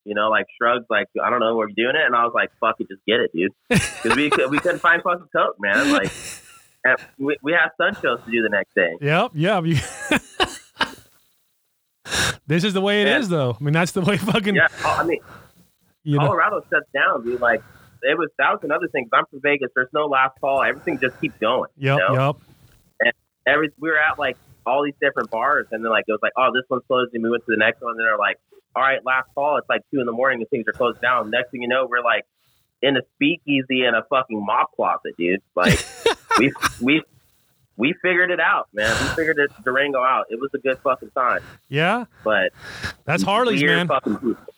You 0.05 0.15
know, 0.15 0.29
like 0.31 0.47
shrugged, 0.61 0.87
like 0.91 1.07
I 1.23 1.31
don't 1.31 1.41
know, 1.41 1.57
we're 1.57 1.67
doing 1.69 1.95
it, 1.95 2.05
and 2.05 2.15
I 2.17 2.25
was 2.25 2.33
like, 2.35 2.51
"Fuck 2.61 2.77
it, 2.81 2.89
just 2.89 3.03
get 3.07 3.21
it, 3.21 3.31
dude," 3.33 3.53
because 3.69 4.17
we 4.17 4.31
could, 4.31 4.51
we 4.51 4.59
couldn't 4.59 4.81
find 4.81 5.03
fucking 5.03 5.29
coke, 5.35 5.57
man. 5.61 5.93
Like, 5.93 6.11
and 6.85 6.97
we 7.19 7.37
we 7.43 7.53
had 7.53 7.69
sun 7.77 7.95
shows 8.03 8.21
to 8.25 8.31
do 8.31 8.43
the 8.43 8.49
next 8.49 8.75
day. 8.75 8.97
Yep. 9.01 9.31
Yep. 9.35 9.65
This 12.47 12.65
is 12.65 12.75
the 12.75 12.81
way 12.81 13.03
it 13.03 13.09
is, 13.09 13.27
And- 13.27 13.33
though. 13.33 13.57
I 13.59 13.63
mean, 13.63 13.73
that's 13.73 13.93
the 13.93 14.01
way 14.01 14.17
fucking. 14.17 14.55
Yeah, 14.57 14.67
oh, 14.85 14.97
I 15.01 15.05
mean, 15.05 15.21
You 16.03 16.19
know. 16.19 16.27
Colorado 16.27 16.61
shuts 16.71 16.87
down, 16.93 17.25
dude. 17.25 17.41
Like 17.41 17.63
it 18.03 18.19
was 18.19 18.29
that 18.39 18.51
was 18.51 18.61
another 18.65 18.89
thing. 18.89 19.09
I'm 19.13 19.25
from 19.31 19.41
Vegas. 19.43 19.71
There's 19.75 19.89
no 19.95 20.07
last 20.07 20.39
call. 20.41 20.63
Everything 20.63 20.99
just 20.99 21.19
keeps 21.21 21.37
going. 21.39 21.71
Yep. 21.79 21.99
you 22.09 22.15
know? 22.17 22.37
Yep. 23.01 23.15
Every 23.47 23.71
we 23.79 23.89
were 23.91 23.99
at 23.99 24.19
like 24.19 24.37
all 24.67 24.85
these 24.85 24.95
different 25.01 25.31
bars, 25.31 25.67
and 25.71 25.85
then 25.85 25.91
like 25.91 26.05
it 26.09 26.13
was 26.13 26.21
like, 26.23 26.33
oh, 26.37 26.51
this 26.53 26.65
one's 26.69 26.83
closed, 26.89 27.15
and 27.15 27.23
we 27.23 27.31
went 27.31 27.45
to 27.47 27.51
the 27.53 27.57
next 27.57 27.81
one, 27.81 27.93
and 27.93 28.01
they're 28.01 28.19
like, 28.19 28.39
all 28.75 28.83
right, 28.83 29.05
last 29.05 29.29
call. 29.35 29.59
It's 29.59 29.69
like 29.69 29.83
two 29.93 30.01
in 30.01 30.07
the 30.07 30.13
morning, 30.13 30.41
and 30.41 30.49
things 30.49 30.67
are 30.69 30.73
closed 30.73 31.01
down. 31.01 31.31
Next 31.31 31.51
thing 31.51 31.63
you 31.63 31.69
know, 31.69 31.87
we're 31.89 32.03
like 32.03 32.25
in 32.81 32.97
a 32.97 33.01
speakeasy 33.15 33.85
in 33.85 33.95
a 33.95 34.03
fucking 34.09 34.45
mop 34.45 34.73
closet, 34.75 35.15
dude. 35.19 35.43
Like 35.55 35.85
we 36.39 36.53
we. 36.81 37.03
We 37.77 37.95
figured 38.03 38.31
it 38.31 38.39
out, 38.41 38.69
man. 38.75 38.91
We 39.03 39.09
figured 39.15 39.39
it 39.39 39.51
Durango 39.65 40.03
out. 40.03 40.27
It 40.29 40.39
was 40.41 40.51
a 40.55 40.59
good 40.59 40.79
fucking 40.85 41.11
time, 41.17 41.41
Yeah. 41.69 42.05
but 42.23 42.53
That's 43.07 43.23
Harley's, 43.23 43.63
man. 43.63 43.89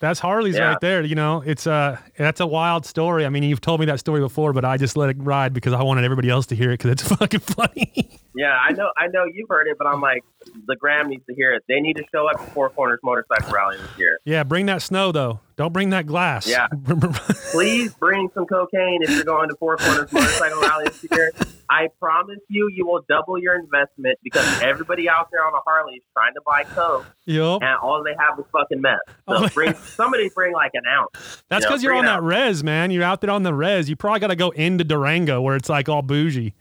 That's 0.01 0.19
Harley's 0.19 0.57
Yeah. 0.57 0.71
right 0.71 0.81
there. 0.81 1.03
You 1.03 1.15
know, 1.15 1.43
it's 1.47 1.67
uh 1.67 1.97
that's 2.19 2.41
a 2.41 2.47
wild 2.47 2.85
story. 2.87 3.25
I 3.25 3.29
mean, 3.29 3.45
you've 3.45 3.61
told 3.61 3.81
me 3.81 3.87
that 3.87 4.01
story 4.01 4.21
before, 4.21 4.53
but 4.53 4.65
I 4.65 4.77
just 4.77 4.97
let 4.97 5.11
it 5.11 5.17
ride 5.21 5.53
because 5.55 5.73
I 5.73 5.83
wanted 5.83 6.05
everybody 6.05 6.29
else 6.29 6.47
to 6.47 6.57
hear 6.57 6.71
it 6.71 6.79
because 6.79 6.91
it's 6.91 7.03
fucking 7.17 7.41
funny. 7.41 8.19
Yeah, 8.37 8.57
I 8.61 8.73
know. 8.73 8.91
I 8.99 9.07
know 9.07 9.25
you've 9.33 9.49
heard 9.49 9.69
it, 9.69 9.77
but 9.79 9.87
I'm 9.87 10.01
like, 10.01 10.25
the 10.67 10.75
Gram 10.75 11.09
needs 11.09 11.25
to 11.27 11.35
hear 11.37 11.53
it. 11.55 11.63
They 11.69 11.79
need 11.79 11.97
to 11.99 12.05
show 12.13 12.29
up 12.29 12.45
to 12.45 12.51
Four 12.51 12.69
Corners 12.71 12.99
Motorcycle 13.05 13.53
Rally 13.53 13.77
this 13.79 13.97
year. 13.97 14.19
yeah, 14.25 14.43
bring 14.43 14.67
that 14.67 14.83
snow 14.83 15.13
though. 15.13 15.39
Don't 15.57 15.73
bring 15.73 15.91
that 15.91 16.07
glass. 16.07 16.49
Yeah. 16.49 16.67
Please 17.53 17.95
bring 17.95 18.29
some 18.35 18.45
cocaine 18.47 19.03
if 19.03 19.11
you're 19.11 19.25
going 19.25 19.49
to 19.49 19.55
Four 19.57 19.77
Corners 19.77 20.13
Motorcycle 20.13 20.61
Rally 20.61 20.87
this 20.87 21.07
year. 21.11 21.33
I 21.71 21.89
promise 22.01 22.41
you, 22.49 22.69
you 22.73 22.87
will 22.87 23.05
double 23.09 23.39
your 23.39 23.59
investment 23.59 24.19
because 24.25 24.45
everybody 24.63 25.09
out 25.09 25.29
there 25.31 25.47
on 25.47 25.55
a 25.55 25.61
Harley 25.65 25.95
is 25.95 26.03
trying 26.13 26.35
to 26.35 26.41
buy 26.45 26.65
coke, 26.65 27.07
yep. 27.25 27.63
and 27.63 27.79
all 27.83 28.03
they 28.03 28.15
have 28.19 28.39
is 28.39 28.45
fucking 28.53 28.81
meth. 28.81 28.99
Oh 29.27 29.39
so 29.41 29.45
Oh. 29.45 29.49
bring 29.55 29.75
somebody 29.97 30.29
bring 30.35 30.53
like 30.53 30.73
an 30.75 30.83
ounce. 30.87 31.43
That's 31.49 31.63
you 31.63 31.69
know, 31.69 31.71
because 31.71 31.83
you're 31.83 31.95
on 31.95 32.05
that 32.05 32.23
res, 32.23 32.63
man. 32.65 32.91
You're 32.91 33.05
out 33.05 33.21
there 33.21 33.31
on 33.31 33.43
the 33.45 33.55
res. 33.55 33.89
You 33.89 33.97
probably 33.97 34.21
got 34.21 34.27
to 34.29 34.37
go 34.37 34.51
into 34.51 34.85
Durango 34.85 35.41
where 35.41 35.57
it's 35.57 35.69
like 35.69 35.89
all 35.89 36.03
bougie. 36.03 36.53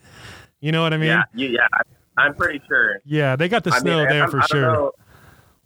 You 0.62 0.72
know 0.72 0.82
what 0.84 0.94
I 0.94 0.98
mean? 0.98 1.08
yeah, 1.10 1.24
you, 1.34 1.48
yeah. 1.50 1.68
I'm 2.18 2.34
pretty 2.36 2.62
sure. 2.68 3.00
Yeah, 3.06 3.36
they 3.36 3.50
got 3.50 3.64
the 3.64 3.74
I 3.74 3.80
snow 3.80 3.98
mean, 4.00 4.10
there 4.10 4.22
I'm- 4.22 4.32
for 4.32 4.42
sure. 4.44 4.62
know, 4.62 4.92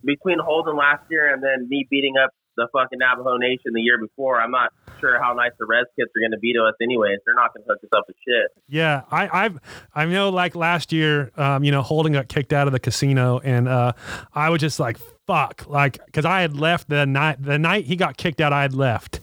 between 0.05 0.39
Holden 0.39 0.75
last 0.77 1.03
year 1.11 1.33
and 1.33 1.43
then 1.43 1.67
me 1.69 1.85
beating 1.89 2.15
up 2.17 2.31
the 2.57 2.67
fucking 2.73 2.99
Navajo 2.99 3.37
Nation 3.37 3.71
the 3.73 3.81
year 3.81 3.97
before, 3.99 4.41
I'm 4.41 4.51
not 4.51 4.73
sure 4.99 5.21
how 5.21 5.33
nice 5.33 5.51
the 5.59 5.65
Res 5.65 5.85
kits 5.95 6.09
are 6.15 6.19
going 6.19 6.31
to 6.31 6.39
be 6.39 6.53
to 6.53 6.63
us 6.63 6.73
anyways. 6.81 7.19
They're 7.25 7.35
not 7.35 7.53
going 7.53 7.63
to 7.63 7.69
hook 7.69 7.79
us 7.83 7.89
up 7.95 8.05
with 8.07 8.17
shit. 8.27 8.51
Yeah, 8.67 9.03
I, 9.11 9.45
I've 9.45 9.59
I 9.93 10.05
know 10.05 10.29
like 10.29 10.55
last 10.55 10.91
year, 10.91 11.31
um, 11.37 11.63
you 11.63 11.71
know, 11.71 11.81
Holden 11.81 12.11
got 12.13 12.27
kicked 12.27 12.51
out 12.53 12.67
of 12.67 12.73
the 12.73 12.79
casino, 12.79 13.39
and 13.39 13.67
uh, 13.67 13.93
I 14.33 14.49
was 14.49 14.59
just 14.59 14.79
like, 14.79 14.97
fuck, 15.27 15.65
like 15.67 16.03
because 16.05 16.25
I 16.25 16.41
had 16.41 16.57
left 16.57 16.89
the 16.89 17.05
night 17.05 17.41
the 17.41 17.59
night 17.59 17.85
he 17.85 17.95
got 17.95 18.17
kicked 18.17 18.41
out, 18.41 18.51
I 18.53 18.63
had 18.63 18.73
left, 18.73 19.19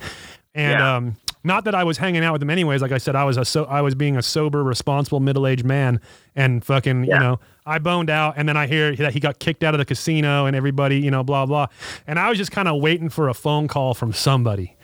and 0.54 0.78
Yeah. 0.78 0.96
um, 0.96 1.16
not 1.44 1.64
that 1.64 1.74
I 1.74 1.84
was 1.84 1.98
hanging 1.98 2.24
out 2.24 2.32
with 2.32 2.42
him 2.42 2.50
anyways. 2.50 2.82
Like 2.82 2.92
I 2.92 2.98
said, 2.98 3.14
I 3.14 3.24
was 3.24 3.36
a 3.36 3.44
so 3.44 3.64
I 3.66 3.80
was 3.80 3.94
being 3.94 4.16
a 4.16 4.22
sober, 4.22 4.64
responsible, 4.64 5.20
middle 5.20 5.46
aged 5.46 5.64
man, 5.64 6.00
and 6.34 6.64
fucking, 6.64 7.04
you 7.04 7.10
know, 7.10 7.38
I 7.64 7.78
boned 7.78 8.10
out, 8.10 8.34
and 8.36 8.48
then 8.48 8.56
I 8.56 8.66
hear 8.66 8.96
that 8.96 9.12
he 9.12 9.20
got 9.20 9.38
kicked 9.38 9.62
out 9.62 9.74
of 9.74 9.78
the 9.78 9.84
casino, 9.84 10.46
and 10.46 10.56
everybody, 10.56 10.98
you 10.98 11.10
know, 11.10 11.22
blah 11.22 11.46
blah, 11.46 11.68
and 12.06 12.18
I 12.18 12.28
was 12.28 12.38
just 12.38 12.50
kind 12.50 12.66
of 12.66 12.80
waiting 12.80 13.10
for 13.10 13.28
a 13.28 13.34
phone 13.34 13.68
call 13.68 13.94
from 13.94 14.12
somebody. 14.12 14.74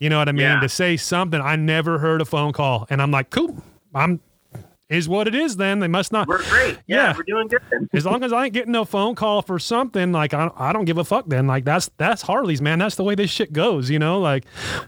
You 0.00 0.08
know 0.08 0.18
what 0.18 0.28
I 0.30 0.32
mean? 0.32 0.42
Yeah. 0.42 0.60
To 0.60 0.68
say 0.68 0.96
something. 0.96 1.40
I 1.40 1.56
never 1.56 1.98
heard 1.98 2.22
a 2.22 2.24
phone 2.24 2.52
call. 2.54 2.86
And 2.88 3.02
I'm 3.02 3.10
like, 3.10 3.28
cool. 3.28 3.62
I'm 3.94 4.20
is 4.90 5.08
what 5.08 5.26
it 5.28 5.34
is 5.34 5.56
then. 5.56 5.78
They 5.78 5.88
must 5.88 6.12
not 6.12 6.28
We're 6.28 6.42
great. 6.50 6.76
Yeah, 6.86 6.96
Yeah. 6.96 7.14
we're 7.16 7.22
doing 7.22 7.48
good. 7.48 7.88
as 7.94 8.04
long 8.04 8.22
as 8.24 8.32
I 8.32 8.44
ain't 8.46 8.52
getting 8.52 8.72
no 8.72 8.84
phone 8.84 9.14
call 9.14 9.40
for 9.40 9.58
something, 9.58 10.12
like 10.12 10.34
I, 10.34 10.50
I 10.56 10.72
don't 10.74 10.84
give 10.84 10.98
a 10.98 11.04
fuck 11.04 11.26
then. 11.28 11.46
Like 11.46 11.64
that's 11.64 11.90
that's 11.96 12.22
Harley's, 12.22 12.60
man. 12.60 12.78
That's 12.80 12.96
the 12.96 13.04
way 13.04 13.14
this 13.14 13.30
shit 13.30 13.52
goes, 13.52 13.88
you 13.88 13.98
know? 13.98 14.20
Like 14.20 14.44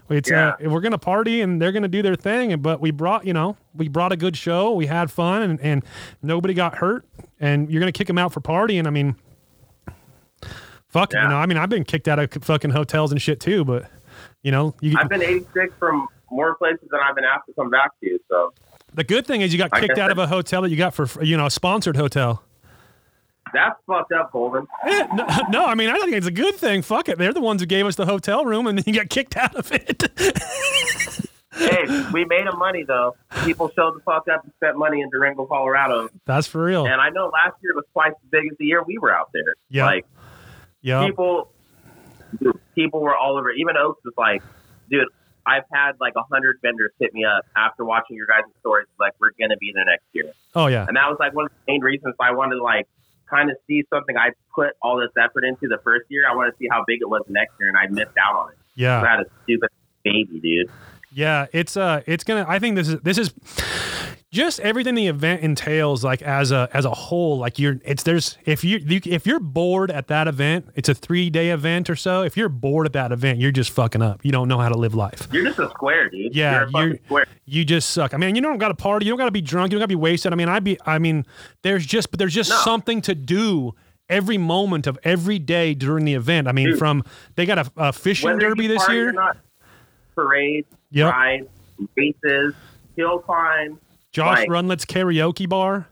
it's 0.09 0.29
uh, 0.29 0.53
we're 0.61 0.81
gonna 0.81 0.97
party 0.99 1.41
and 1.41 1.59
they're 1.61 1.71
gonna 1.71 1.87
do 1.87 2.01
their 2.03 2.15
thing, 2.15 2.55
but 2.61 2.81
we 2.81 2.91
brought, 2.91 3.25
you 3.25 3.33
know, 3.33 3.55
we 3.73 3.87
brought 3.87 4.11
a 4.11 4.17
good 4.17 4.35
show, 4.37 4.73
we 4.73 4.85
had 4.87 5.09
fun 5.09 5.41
and, 5.41 5.59
and 5.61 5.83
nobody 6.21 6.53
got 6.53 6.75
hurt, 6.75 7.05
and 7.39 7.71
you're 7.71 7.79
gonna 7.79 7.91
kick 7.91 8.07
them 8.07 8.17
out 8.17 8.33
for 8.33 8.41
partying. 8.41 8.85
I 8.85 8.89
mean 8.91 9.15
Fuck, 10.89 11.13
Yeah. 11.13 11.23
you 11.23 11.29
know, 11.29 11.37
I 11.37 11.47
mean, 11.47 11.57
I've 11.57 11.69
been 11.69 11.83
kicked 11.85 12.07
out 12.07 12.19
of 12.19 12.31
fucking 12.43 12.69
hotels 12.69 13.11
and 13.11 13.19
shit 13.21 13.39
too, 13.39 13.65
but 13.65 13.89
you 14.43 14.51
know, 14.51 14.75
you, 14.79 14.95
I've 14.99 15.09
been 15.09 15.23
86 15.23 15.73
from 15.79 16.07
more 16.29 16.55
places 16.55 16.87
than 16.91 16.99
I've 17.03 17.15
been 17.15 17.23
asked 17.23 17.47
to 17.47 17.53
come 17.53 17.69
back 17.71 17.91
to. 18.03 18.19
So 18.29 18.53
the 18.95 19.03
good 19.03 19.25
thing 19.25 19.41
is 19.41 19.51
you 19.53 19.59
got 19.59 19.71
kicked 19.71 19.97
out 19.97 20.11
of 20.11 20.17
a 20.17 20.27
hotel 20.27 20.61
that 20.63 20.69
you 20.69 20.77
got 20.77 20.93
for 20.93 21.07
you 21.23 21.37
know 21.37 21.45
a 21.45 21.51
sponsored 21.51 21.95
hotel. 21.95 22.43
that's 23.53 23.79
fucked 23.87 24.11
up, 24.13 24.31
Colvin. 24.31 24.67
Eh, 24.85 25.07
no, 25.13 25.27
no, 25.49 25.65
I 25.65 25.75
mean, 25.75 25.89
I 25.89 25.93
don't 25.93 26.05
think 26.05 26.17
it's 26.17 26.27
a 26.27 26.31
good 26.31 26.55
thing. 26.55 26.81
Fuck 26.81 27.09
it, 27.09 27.17
they're 27.17 27.33
the 27.33 27.41
ones 27.41 27.61
who 27.61 27.65
gave 27.65 27.85
us 27.85 27.95
the 27.95 28.05
hotel 28.05 28.45
room, 28.45 28.67
and 28.67 28.77
then 28.77 28.83
you 28.87 28.93
got 28.93 29.09
kicked 29.09 29.37
out 29.37 29.55
of 29.55 29.71
it. 29.71 30.03
hey, 31.53 31.85
we 32.11 32.25
made 32.25 32.47
them 32.47 32.57
money 32.57 32.83
though. 32.83 33.15
People 33.43 33.69
showed 33.75 33.95
the 33.95 33.99
fuck 34.03 34.27
up 34.27 34.43
and 34.43 34.51
spent 34.57 34.77
money 34.77 35.01
in 35.01 35.09
Durango, 35.11 35.45
Colorado. 35.45 36.09
That's 36.25 36.47
for 36.47 36.63
real. 36.63 36.85
And 36.85 36.99
I 36.99 37.09
know 37.09 37.25
last 37.27 37.55
year 37.61 37.73
was 37.75 37.85
twice 37.93 38.11
as 38.11 38.29
big 38.31 38.45
as 38.51 38.57
the 38.57 38.65
year 38.65 38.83
we 38.83 38.97
were 38.97 39.15
out 39.15 39.29
there. 39.33 39.53
Yeah. 39.69 39.85
Like 39.85 40.05
Yeah, 40.81 41.05
people, 41.05 41.51
people 42.75 43.01
were 43.01 43.15
all 43.15 43.37
over. 43.37 43.51
Even 43.51 43.77
Oaks 43.77 44.01
was 44.03 44.13
like, 44.17 44.41
dude, 44.89 45.07
I've 45.45 45.63
had 45.71 45.93
like 45.99 46.13
a 46.15 46.23
hundred 46.31 46.57
vendors 46.61 46.91
hit 46.99 47.13
me 47.13 47.25
up 47.25 47.45
after 47.55 47.83
watching 47.85 48.15
your 48.15 48.27
guys' 48.27 48.43
stories. 48.59 48.87
Like, 48.99 49.13
we're 49.19 49.31
gonna 49.39 49.57
be 49.57 49.71
there 49.73 49.85
next 49.85 50.05
year, 50.13 50.31
oh 50.55 50.67
yeah, 50.67 50.85
and 50.87 50.95
that 50.97 51.09
was 51.09 51.17
like 51.19 51.33
one 51.33 51.45
of 51.45 51.51
the 51.51 51.71
main 51.73 51.81
reasons 51.81 52.15
I 52.19 52.31
wanted 52.31 52.55
to 52.55 52.63
like 52.63 52.87
kind 53.29 53.49
of 53.49 53.57
see 53.67 53.83
something 53.91 54.15
I 54.17 54.29
put 54.53 54.71
all 54.81 54.97
this 54.97 55.11
effort 55.17 55.43
into 55.43 55.67
the 55.67 55.79
first 55.83 56.05
year. 56.09 56.27
I 56.29 56.35
want 56.35 56.53
to 56.53 56.57
see 56.57 56.67
how 56.69 56.83
big 56.85 56.99
it 57.01 57.09
was 57.09 57.23
next 57.27 57.53
year, 57.59 57.69
and 57.69 57.77
I 57.77 57.87
missed 57.87 58.17
out 58.17 58.35
on 58.35 58.51
it. 58.51 58.57
yeah. 58.75 59.01
I 59.01 59.07
had 59.07 59.19
a 59.21 59.25
stupid 59.43 59.69
baby, 60.03 60.39
dude. 60.39 60.69
Yeah, 61.13 61.47
it's 61.53 61.77
uh 61.77 62.01
it's 62.05 62.23
gonna 62.23 62.45
I 62.47 62.59
think 62.59 62.75
this 62.75 62.87
is 62.89 62.99
this 63.01 63.17
is 63.17 63.33
just 64.31 64.59
everything 64.61 64.95
the 64.95 65.05
event 65.07 65.41
entails 65.41 66.03
like 66.03 66.21
as 66.23 66.51
a 66.51 66.67
as 66.73 66.85
a 66.85 66.89
whole 66.89 67.37
like 67.37 67.59
you're 67.59 67.79
it's 67.85 68.01
there's 68.01 68.35
if 68.45 68.63
you, 68.63 68.79
you 68.79 68.99
if 69.05 69.27
you're 69.27 69.39
bored 69.39 69.91
at 69.91 70.07
that 70.07 70.27
event 70.27 70.67
it's 70.73 70.89
a 70.89 70.95
three 70.95 71.29
day 71.29 71.51
event 71.51 71.87
or 71.87 71.95
so 71.95 72.23
if 72.23 72.35
you're 72.35 72.49
bored 72.49 72.87
at 72.87 72.93
that 72.93 73.11
event 73.11 73.37
you're 73.39 73.51
just 73.51 73.69
fucking 73.69 74.01
up 74.01 74.25
you 74.25 74.31
don't 74.31 74.47
know 74.47 74.57
how 74.57 74.69
to 74.69 74.75
live 74.77 74.95
life 74.95 75.27
You're 75.31 75.43
just 75.45 75.59
a 75.59 75.69
square, 75.69 76.09
dude. 76.09 76.33
Yeah, 76.35 76.65
you're 76.73 76.81
a 76.81 76.85
you're- 76.87 76.99
square. 77.05 77.25
you 77.45 77.63
just 77.63 77.91
suck 77.91 78.15
i 78.15 78.17
mean 78.17 78.33
you 78.35 78.41
don't 78.41 78.57
got 78.57 78.69
to 78.69 78.73
party 78.73 79.05
you 79.05 79.11
don't 79.11 79.19
got 79.19 79.25
to 79.25 79.31
be 79.31 79.41
drunk 79.41 79.71
you 79.71 79.77
don't 79.77 79.81
got 79.81 79.85
to 79.91 79.95
be 79.97 80.01
wasted 80.01 80.33
i 80.33 80.35
mean 80.35 80.49
i'd 80.49 80.63
be 80.63 80.79
i 80.83 80.97
mean 80.97 81.27
there's 81.61 81.85
just 81.85 82.09
but 82.09 82.17
there's 82.17 82.33
just 82.33 82.49
No. 82.49 82.55
something 82.57 83.01
to 83.01 83.13
do 83.13 83.73
every 84.09 84.39
moment 84.39 84.87
of 84.87 84.97
every 85.03 85.37
day 85.37 85.75
during 85.75 86.05
the 86.05 86.15
event 86.15 86.47
i 86.47 86.51
mean 86.53 86.69
Dude. 86.71 86.79
from 86.79 87.03
they 87.35 87.45
got 87.45 87.59
a, 87.59 87.71
a 87.77 87.93
fishing 87.93 88.39
derby 88.39 88.65
this 88.65 88.89
year 88.89 89.11
not, 89.11 89.37
parades, 90.15 90.67
Yep. 90.93 91.11
rides, 91.13 91.47
races, 91.95 92.53
hill 92.95 93.19
climb, 93.19 93.79
josh 94.11 94.39
like- 94.39 94.49
runlet's 94.49 94.85
karaoke 94.85 95.47
bar 95.47 95.87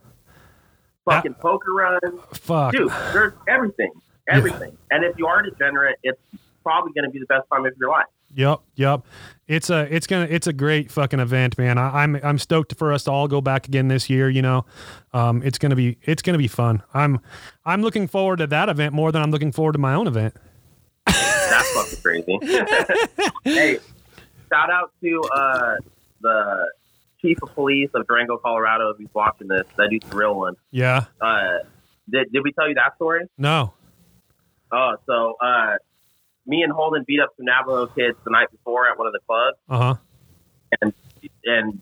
fucking 1.06 1.34
poker 1.36 1.74
runs. 1.74 2.22
fuck 2.34 2.74
Dude, 2.74 2.92
there's 3.14 3.34
everything, 3.48 3.92
everything. 4.30 4.78
And 4.92 5.04
if 5.04 5.18
you 5.18 5.28
are 5.28 5.42
degenerate, 5.42 5.98
it's 6.04 6.20
probably 6.64 6.94
going 6.94 7.06
to 7.06 7.12
be 7.12 7.20
the 7.20 7.26
best 7.26 7.48
time 7.52 7.66
of 7.66 7.74
your 7.80 7.90
life. 7.90 8.06
Yep, 8.34 8.60
yep. 8.76 9.02
It's 9.48 9.70
a 9.70 9.94
it's 9.94 10.08
gonna 10.08 10.28
it's 10.30 10.48
a 10.48 10.54
great 10.54 10.90
fucking 10.90 11.20
event, 11.20 11.58
man. 11.58 11.78
I, 11.78 12.04
I'm 12.04 12.16
I'm 12.24 12.38
stoked 12.38 12.76
for 12.78 12.94
us 12.94 13.04
to 13.04 13.12
all 13.12 13.28
go 13.28 13.42
back 13.42 13.68
again 13.68 13.90
this 13.90 14.10
year. 14.10 14.30
You 14.30 14.42
know, 14.42 14.66
um, 15.12 15.44
it's 15.44 15.58
gonna 15.58 15.76
be 15.76 15.98
it's 16.04 16.22
gonna 16.22 16.38
be 16.38 16.48
fun. 16.48 16.82
I'm 16.94 17.20
I'm 17.66 17.82
looking 17.82 18.08
forward 18.08 18.38
to 18.38 18.48
that 18.48 18.70
event 18.70 18.94
more 18.94 19.12
than 19.12 19.22
I'm 19.22 19.32
looking 19.32 19.52
forward 19.52 19.74
to 19.74 19.80
my 19.80 19.94
own 19.96 20.08
event. 20.08 20.34
That's 21.06 21.74
fucking 21.74 22.00
crazy. 22.02 22.40
hey, 23.44 23.80
shout 24.52 24.70
out 24.70 24.92
to 25.02 25.22
uh, 25.34 25.76
the 26.22 26.72
chief 27.22 27.38
of 27.44 27.54
police 27.54 27.90
of 27.94 28.08
Durango, 28.08 28.38
Colorado. 28.38 28.90
If 28.92 28.98
he's 28.98 29.14
watching 29.14 29.48
this, 29.48 29.64
that 29.78 29.90
dude's 29.90 30.10
the 30.10 30.16
real 30.16 30.36
one. 30.36 30.56
Yeah. 30.72 31.06
Uh, 31.20 31.60
did, 32.10 32.32
did 32.32 32.44
we 32.44 32.52
tell 32.52 32.68
you 32.68 32.76
that 32.76 32.96
story? 32.96 33.26
No. 33.38 33.74
Oh, 34.72 34.96
so 35.06 35.36
uh, 35.42 35.76
me 36.46 36.64
and 36.64 36.72
Holden 36.72 37.04
beat 37.08 37.20
up 37.20 37.30
some 37.38 37.46
Navajo 37.46 37.88
kids 37.88 38.18
the 38.24 38.32
night 38.32 38.50
before 38.52 38.90
at 38.90 38.98
one 38.98 39.08
of 39.08 39.14
the 39.14 39.20
clubs. 39.28 39.58
Uh 39.70 39.78
huh. 39.78 39.96
and 40.82 40.94
and 41.46 41.82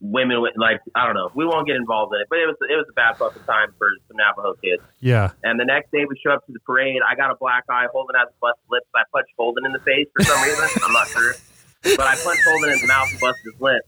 women 0.00 0.40
went 0.40 0.58
like 0.58 0.80
I 0.94 1.06
don't 1.06 1.14
know. 1.14 1.30
We 1.34 1.46
won't 1.46 1.66
get 1.66 1.76
involved 1.76 2.12
in 2.14 2.20
it, 2.20 2.26
but 2.28 2.38
it 2.38 2.46
was 2.46 2.56
it 2.68 2.74
was 2.74 2.86
a 2.90 2.92
bad 2.92 3.16
fucking 3.16 3.42
time 3.44 3.72
for 3.78 3.88
some 4.08 4.16
Navajo 4.16 4.54
kids. 4.54 4.82
Yeah. 5.00 5.30
And 5.42 5.58
the 5.58 5.64
next 5.64 5.92
day 5.92 6.04
we 6.08 6.18
show 6.22 6.32
up 6.32 6.44
to 6.46 6.52
the 6.52 6.60
parade. 6.60 7.00
I 7.08 7.14
got 7.14 7.30
a 7.30 7.36
black 7.36 7.64
eye. 7.70 7.86
Holden 7.92 8.16
has 8.18 8.28
busted 8.40 8.64
lips. 8.70 8.86
I 8.94 9.02
punched 9.12 9.32
Holden 9.38 9.64
in 9.64 9.72
the 9.72 9.80
face 9.80 10.08
for 10.16 10.24
some 10.24 10.42
reason. 10.42 10.68
I'm 10.82 10.92
not 10.92 11.06
sure, 11.08 11.34
but 11.82 12.00
I 12.00 12.14
punched 12.16 12.42
Holden 12.46 12.70
in 12.72 12.80
the 12.80 12.86
mouth 12.86 13.08
and 13.10 13.20
busted 13.20 13.52
his 13.52 13.60
lip. 13.60 13.82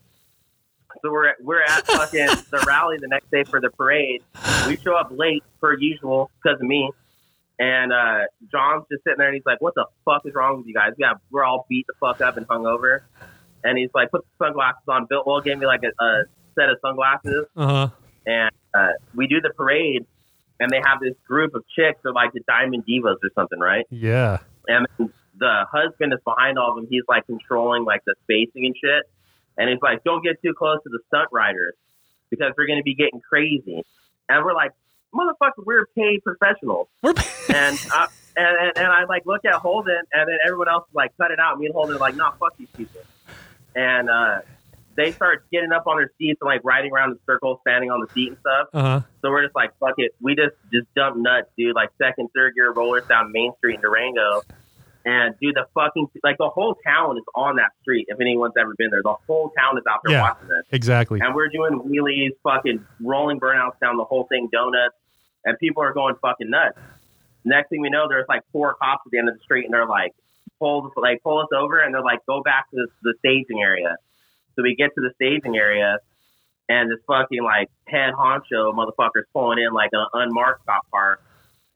So 1.03 1.11
we're 1.11 1.29
at, 1.29 1.37
we're 1.43 1.63
at 1.63 1.87
fucking 1.87 2.27
the 2.51 2.65
rally 2.67 2.97
the 3.01 3.09
next 3.09 3.31
day 3.31 3.45
for 3.45 3.61
the 3.61 3.71
parade. 3.71 4.23
We 4.67 4.77
show 4.77 4.95
up 4.97 5.09
late 5.11 5.43
per 5.61 5.75
usual 5.77 6.31
because 6.43 6.61
of 6.61 6.67
me. 6.67 6.91
And 7.59 7.93
uh, 7.93 8.21
John's 8.51 8.85
just 8.91 9.05
sitting 9.05 9.19
there 9.19 9.29
and 9.29 9.35
he's 9.35 9.47
like, 9.47 9.61
"What 9.61 9.75
the 9.75 9.87
fuck 10.05 10.23
is 10.25 10.35
wrong 10.35 10.59
with 10.59 10.67
you 10.67 10.75
guys? 10.75 10.93
Yeah, 10.99 11.13
we're 11.31 11.45
all 11.45 11.67
beat 11.69 11.87
the 11.87 11.93
fuck 12.01 12.21
up 12.21 12.37
and 12.37 12.47
hungover." 12.49 13.01
And 13.63 13.79
he's 13.79 13.91
like, 13.95 14.11
"Put 14.11 14.23
the 14.39 14.45
sunglasses 14.47 14.83
on." 14.89 15.07
Bill 15.09 15.23
Will 15.25 15.41
gave 15.41 15.59
me 15.59 15.67
like 15.67 15.83
a, 15.85 16.05
a 16.05 16.25
set 16.57 16.69
of 16.69 16.79
sunglasses, 16.81 17.47
Uh 17.57 17.67
huh. 17.67 17.89
and 18.27 18.51
uh, 18.75 18.89
we 19.15 19.27
do 19.29 19.41
the 19.41 19.51
parade. 19.51 20.05
And 20.61 20.71
they 20.71 20.81
have 20.87 21.01
this 21.01 21.15
group 21.27 21.55
of 21.57 21.65
chicks, 21.77 21.99
they're 22.05 22.13
like 22.13 22.33
the 22.33 22.41
Diamond 22.47 22.85
Divas 22.89 23.17
or 23.23 23.31
something, 23.35 23.59
right? 23.59 23.85
Yeah. 23.91 24.39
and 24.69 24.87
the 25.39 25.65
husband 25.71 26.13
is 26.13 26.21
behind 26.25 26.59
all 26.59 26.71
of 26.71 26.77
them. 26.77 26.87
He's 26.89 27.03
like 27.09 27.27
controlling 27.27 27.85
like 27.85 28.05
the 28.05 28.15
spacing 28.25 28.67
and 28.67 28.75
shit. 28.77 29.05
And 29.57 29.71
he's 29.71 29.81
like, 29.83 30.03
"Don't 30.05 30.23
get 30.23 30.41
too 30.43 30.55
close 30.55 30.79
to 30.83 30.89
the 30.89 30.99
stunt 31.09 31.29
riders 31.33 31.75
because 32.31 32.53
they're 32.57 32.67
going 32.67 32.79
to 32.81 32.85
be 32.85 32.95
getting 32.95 33.21
crazy." 33.21 33.85
And 34.29 34.45
we're 34.45 34.55
like, 34.55 34.73
"Motherfucker, 35.15 35.65
we're 35.65 35.87
paid 35.95 36.23
professionals." 36.25 36.89
We're 37.03 37.15
And 37.55 37.79
I, 37.93 38.09
and, 38.37 38.57
and 38.59 38.73
and 38.77 38.87
I 38.87 39.05
like 39.05 39.27
look 39.27 39.45
at 39.45 39.55
Holden, 39.55 40.03
and 40.13 40.29
then 40.29 40.39
everyone 40.45 40.69
else 40.69 40.89
is 40.89 40.95
like, 40.95 41.17
"Cut 41.17 41.31
it 41.31 41.39
out." 41.39 41.59
Me 41.59 41.67
and 41.67 41.75
Holden 41.75 41.97
are 41.97 42.01
like, 42.01 42.17
"Nah, 42.17 42.33
fuck 42.33 42.57
these 42.57 42.69
people." 42.77 43.01
And 43.77 44.11
uh, 44.11 44.41
they 44.97 45.13
start 45.13 45.45
getting 45.51 45.73
up 45.73 45.87
on 45.87 45.99
their 45.99 46.11
seats 46.19 46.39
and 46.41 46.49
like 46.49 46.63
riding 46.65 46.93
around 46.93 47.13
in 47.13 47.19
circles, 47.27 47.59
standing 47.63 47.91
on 47.91 48.01
the 48.01 48.09
seat 48.13 48.29
and 48.29 48.39
stuff. 48.39 48.69
uh 48.73 48.83
huh. 48.83 49.01
So 49.23 49.31
we're 49.31 49.43
just 49.45 49.55
like, 49.55 49.71
fuck 49.79 49.95
it. 49.99 50.15
We 50.21 50.35
just 50.35 50.55
just 50.73 50.93
dump 50.95 51.17
nuts, 51.17 51.49
dude. 51.57 51.75
Like 51.75 51.91
second, 51.99 52.31
third 52.35 52.55
gear 52.55 52.73
rollers 52.73 53.07
down 53.07 53.33
Main 53.33 53.53
Street 53.59 53.77
in 53.77 53.81
Durango. 53.81 54.43
And 55.07 55.35
dude, 55.41 55.55
the 55.55 55.67
fucking 55.75 56.09
like 56.23 56.39
the 56.39 56.49
whole 56.49 56.77
town 56.87 57.19
is 57.19 57.25
on 57.35 57.57
that 57.57 57.71
street. 57.83 58.07
If 58.09 58.21
anyone's 58.21 58.55
ever 58.59 58.75
been 58.79 58.91
there, 58.91 59.03
the 59.03 59.15
whole 59.27 59.51
town 59.51 59.77
is 59.77 59.85
out 59.89 60.01
there 60.05 60.15
Yeah. 60.17 60.23
watching 60.23 60.49
this. 60.49 60.65
Exactly. 60.73 61.21
And 61.21 61.35
we're 61.35 61.49
doing 61.49 61.81
wheelies, 61.81 62.31
fucking 62.43 62.85
rolling 63.03 63.39
burnouts 63.39 63.79
down 63.81 63.99
the 63.99 64.05
whole 64.05 64.25
thing, 64.25 64.49
donuts, 64.51 64.95
and 65.45 65.59
people 65.59 65.83
are 65.83 65.93
going 65.93 66.15
fucking 66.23 66.49
nuts. 66.49 66.79
Next 67.45 67.69
thing 67.69 67.83
we 67.83 67.91
know, 67.91 68.09
there's 68.09 68.25
like 68.29 68.41
four 68.53 68.75
cops 68.75 69.03
at 69.05 69.13
the 69.13 69.19
end 69.19 69.29
of 69.29 69.35
the 69.35 69.41
street, 69.43 69.67
and 69.67 69.75
they're 69.75 69.87
like, 69.87 70.13
pull 70.59 70.91
like 70.97 71.23
pull 71.23 71.41
us 71.41 71.49
over, 71.55 71.81
and 71.81 71.95
they're 71.95 72.03
like, 72.03 72.21
go 72.27 72.43
back 72.43 72.71
to 72.71 72.77
the, 72.77 72.87
the 73.03 73.15
staging 73.19 73.61
area. 73.61 73.97
So 74.57 74.63
we 74.63 74.75
get 74.75 74.95
to 74.95 75.01
the 75.03 75.11
staging 75.17 75.55
area, 75.59 75.99
and 76.71 76.91
this 76.91 77.01
fucking 77.07 77.43
like 77.45 77.69
head 77.87 78.15
honcho 78.15 78.73
motherfucker's 78.73 79.27
pulling 79.35 79.59
in 79.59 79.75
like 79.75 79.91
an 79.93 80.07
unmarked 80.15 80.65
cop 80.65 80.91
car. 80.91 81.19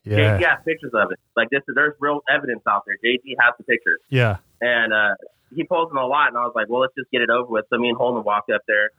Yeah. 0.09 0.39
JT 0.39 0.49
has 0.49 0.59
pictures 0.65 0.93
of 0.95 1.11
it. 1.13 1.19
Like 1.37 1.51
this, 1.51 1.61
there's 1.75 1.95
real 2.01 2.21
evidence 2.31 2.63
out 2.69 2.85
there. 2.87 2.97
JT 3.05 3.37
has 3.41 3.55
the 3.59 3.65
pictures, 3.65 4.01
Yeah. 4.11 4.37
and 4.61 4.93
uh, 4.93 5.15
he 5.55 5.65
pulls 5.65 5.91
in 5.91 5.97
a 5.99 6.07
lot. 6.07 6.29
And 6.29 6.37
I 6.39 6.43
was 6.43 6.53
like, 6.55 6.69
well, 6.69 6.81
let's 6.81 6.95
just 6.99 7.11
get 7.11 7.23
it 7.23 7.31
over 7.31 7.49
with. 7.49 7.65
So 7.71 7.79
me 7.79 7.89
and 7.89 7.97
Holden 7.99 8.25
walked 8.25 8.51
up 8.51 8.63
there, 8.67 8.91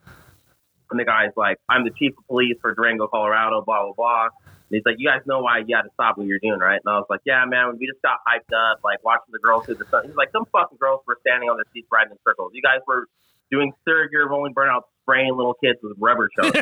and 0.91 0.99
the 0.99 1.05
guy's 1.05 1.31
like, 1.35 1.57
I'm 1.69 1.83
the 1.83 1.91
chief 1.91 2.13
of 2.17 2.25
police 2.27 2.57
for 2.61 2.73
Durango, 2.75 3.07
Colorado, 3.07 3.61
blah 3.65 3.83
blah 3.83 3.93
blah. 3.93 4.23
And 4.25 4.77
he's 4.77 4.83
like, 4.85 4.95
you 4.99 5.09
guys 5.09 5.21
know 5.25 5.39
why 5.41 5.57
you 5.59 5.67
got 5.67 5.81
to 5.81 5.89
stop 5.95 6.17
what 6.17 6.27
you're 6.27 6.37
doing, 6.39 6.59
right? 6.59 6.79
And 6.85 6.93
I 6.93 6.97
was 6.99 7.07
like, 7.09 7.21
yeah, 7.25 7.43
man, 7.47 7.75
we 7.79 7.87
just 7.87 8.01
got 8.03 8.17
hyped 8.27 8.53
up, 8.53 8.79
like 8.83 9.03
watching 9.03 9.31
the 9.31 9.39
girls 9.39 9.65
through 9.65 9.75
the 9.81 9.85
sun. 9.85 10.05
He's 10.05 10.15
like, 10.15 10.29
some 10.31 10.45
fucking 10.51 10.77
girls 10.79 11.01
were 11.07 11.17
standing 11.21 11.49
on 11.49 11.57
their 11.57 11.65
seats 11.73 11.87
riding 11.91 12.11
in 12.11 12.17
circles. 12.23 12.51
You 12.53 12.61
guys 12.61 12.77
were 12.87 13.05
doing 13.51 13.73
third 13.87 14.11
gear 14.11 14.27
rolling 14.29 14.53
burnouts, 14.53 14.83
spraying 15.01 15.35
little 15.35 15.55
kids 15.55 15.79
with 15.81 15.97
rubber 15.99 16.29
chokes. 16.37 16.59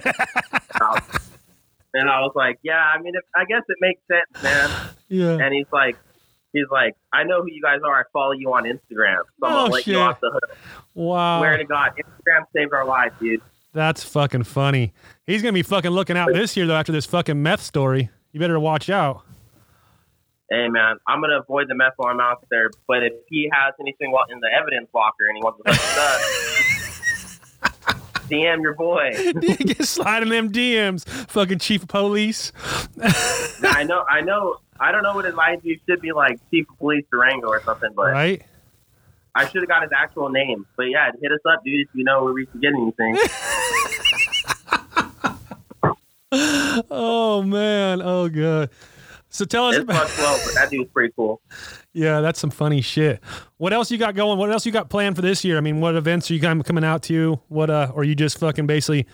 and 1.94 2.10
I 2.10 2.20
was 2.22 2.32
like, 2.36 2.60
yeah, 2.64 2.76
I 2.80 3.02
mean, 3.02 3.14
if, 3.16 3.24
I 3.36 3.46
guess 3.46 3.62
it 3.68 3.78
makes 3.82 4.02
sense, 4.12 4.44
man. 4.44 4.90
Yeah. 5.10 5.38
And 5.42 5.54
he's 5.54 5.68
like, 5.72 5.96
he's 6.52 6.66
like, 6.70 6.94
I 7.14 7.24
know 7.24 7.42
who 7.42 7.48
you 7.50 7.62
guys 7.62 7.80
are. 7.86 7.98
I 8.02 8.04
follow 8.12 8.34
you 8.34 8.52
on 8.52 8.66
Instagram. 8.66 9.20
So 9.40 9.44
Oh, 9.44 9.76
shit. 9.78 9.88
you 9.88 10.00
off 10.00 10.20
the 10.20 10.30
hook. 10.34 10.58
Wow. 10.96 11.40
Swear 11.40 11.56
to 11.58 11.64
God, 11.64 11.92
Instagram 11.98 12.44
saved 12.54 12.74
our 12.74 12.84
lives, 12.86 13.16
dude. 13.18 13.42
That's 13.74 14.04
fucking 14.04 14.44
funny. 14.44 14.94
He's 15.26 15.42
gonna 15.42 15.54
be 15.54 15.64
fucking 15.64 15.92
looking 15.92 16.18
out 16.18 16.30
this 16.34 16.58
year 16.58 16.66
though 16.68 16.76
after 16.76 16.92
this 16.92 17.06
fucking 17.06 17.42
meth 17.42 17.62
story. 17.62 18.10
You 18.34 18.40
better 18.42 18.60
watch 18.60 18.90
out. 18.90 19.22
Hey 20.50 20.68
man, 20.68 20.96
I'm 21.08 21.22
gonna 21.22 21.40
avoid 21.40 21.68
the 21.70 21.76
meth 21.76 21.94
while 21.98 22.12
I'm 22.14 22.20
out 22.20 22.46
there. 22.50 22.70
But 22.88 23.04
if 23.04 23.14
he 23.30 23.50
has 23.54 23.74
anything 23.80 24.14
in 24.30 24.40
the 24.40 24.50
evidence 24.60 24.90
locker 24.94 25.26
and 25.30 25.38
he 25.38 25.44
wants 25.44 25.62
to 25.66 25.72
hook 25.72 25.80
us 25.80 25.98
up, 25.98 26.57
DM 28.30 28.62
your 28.62 28.74
boy. 28.76 29.12
Get 29.42 29.84
sliding 29.84 30.30
them 30.30 30.52
DMs, 30.52 31.08
fucking 31.08 31.60
chief 31.60 31.84
of 31.84 31.90
police. 31.90 32.52
I 33.64 33.84
know, 33.88 34.04
I 34.10 34.22
know. 34.22 34.58
I 34.80 34.92
don't 34.92 35.04
know 35.04 35.16
what 35.16 35.26
his 35.26 35.34
ID 35.38 35.82
should 35.88 36.02
be 36.02 36.12
like, 36.12 36.40
Chief 36.52 36.70
of 36.70 36.78
Police 36.78 37.06
Durango 37.12 37.48
or 37.48 37.62
something, 37.64 37.90
but 37.96 38.12
Right? 38.12 38.44
I 39.34 39.48
should 39.48 39.62
have 39.62 39.70
got 39.70 39.82
his 39.84 39.92
actual 39.96 40.30
name. 40.30 40.66
But 40.76 40.84
yeah, 40.84 41.12
hit 41.22 41.32
us 41.32 41.40
up, 41.52 41.64
dude, 41.64 41.82
if 41.88 41.88
you 41.94 42.04
know 42.04 42.24
where 42.24 42.34
we 42.34 42.46
can 42.46 42.60
get 42.60 42.74
anything. 42.74 43.18
Oh 46.92 47.42
man. 47.42 48.02
Oh 48.04 48.28
god. 48.30 48.70
So 49.30 49.46
tell 49.46 49.68
us 49.68 49.76
It's 49.76 49.84
about. 49.84 50.08
low, 50.20 50.38
but 50.46 50.54
that 50.56 50.70
dude's 50.72 50.90
pretty 50.92 51.14
cool. 51.16 51.42
Yeah, 51.94 52.22
that's 52.22 52.40
some 52.40 52.50
funny 52.50 52.82
shit. 52.82 53.20
What 53.58 53.74
else 53.74 53.92
you 53.92 53.98
got 53.98 54.16
going? 54.16 54.38
What 54.40 54.52
else 54.52 54.66
you 54.66 54.72
got 54.72 54.90
planned 54.90 55.16
for 55.16 55.22
this 55.22 55.44
year? 55.44 55.58
I 55.58 55.62
mean, 55.62 55.82
what 55.82 55.96
events 55.96 56.32
are 56.32 56.34
you 56.34 56.40
coming 56.40 56.84
out 56.84 57.04
to? 57.04 57.40
What 57.50 57.70
uh, 57.70 57.92
or 57.94 58.04
you 58.04 58.16
just 58.16 58.40
fucking 58.40 58.68
basically, 58.68 59.06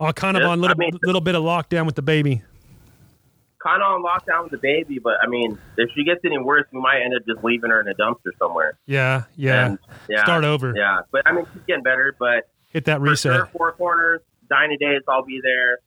uh, 0.00 0.12
kind 0.12 0.36
of 0.36 0.42
Yeah, 0.42 0.48
on 0.48 0.60
little 0.60 0.76
I 0.76 0.78
mean- 0.78 0.98
little 1.04 1.20
bit 1.20 1.34
of 1.34 1.42
lockdown 1.44 1.86
with 1.86 1.94
the 1.94 2.02
baby? 2.02 2.42
Kind 3.62 3.82
of 3.82 3.88
on 3.92 4.02
lockdown 4.04 4.44
with 4.44 4.52
the 4.52 4.58
baby, 4.58 4.98
but 5.00 5.14
I 5.22 5.26
mean, 5.26 5.58
if 5.76 5.90
she 5.94 6.04
gets 6.04 6.20
any 6.24 6.38
worse, 6.38 6.64
we 6.72 6.80
might 6.80 7.02
end 7.02 7.14
up 7.16 7.22
just 7.26 7.42
leaving 7.44 7.70
her 7.70 7.80
in 7.80 7.88
a 7.88 7.94
dumpster 7.94 8.30
somewhere. 8.38 8.78
Yeah, 8.86 9.24
yeah. 9.36 9.66
And, 9.66 9.78
yeah. 10.08 10.22
Start 10.22 10.44
over. 10.44 10.72
Yeah, 10.76 11.00
but 11.10 11.22
I 11.26 11.32
mean, 11.32 11.44
she's 11.52 11.62
getting 11.66 11.82
better. 11.82 12.14
But 12.18 12.48
Hit 12.70 12.84
that 12.84 13.00
reset. 13.00 13.34
sure, 13.34 13.46
four 13.46 13.72
corners, 13.72 14.20
Dyna 14.48 14.76
Days, 14.78 15.02
I'll 15.08 15.24
be 15.24 15.40
there. 15.42 15.78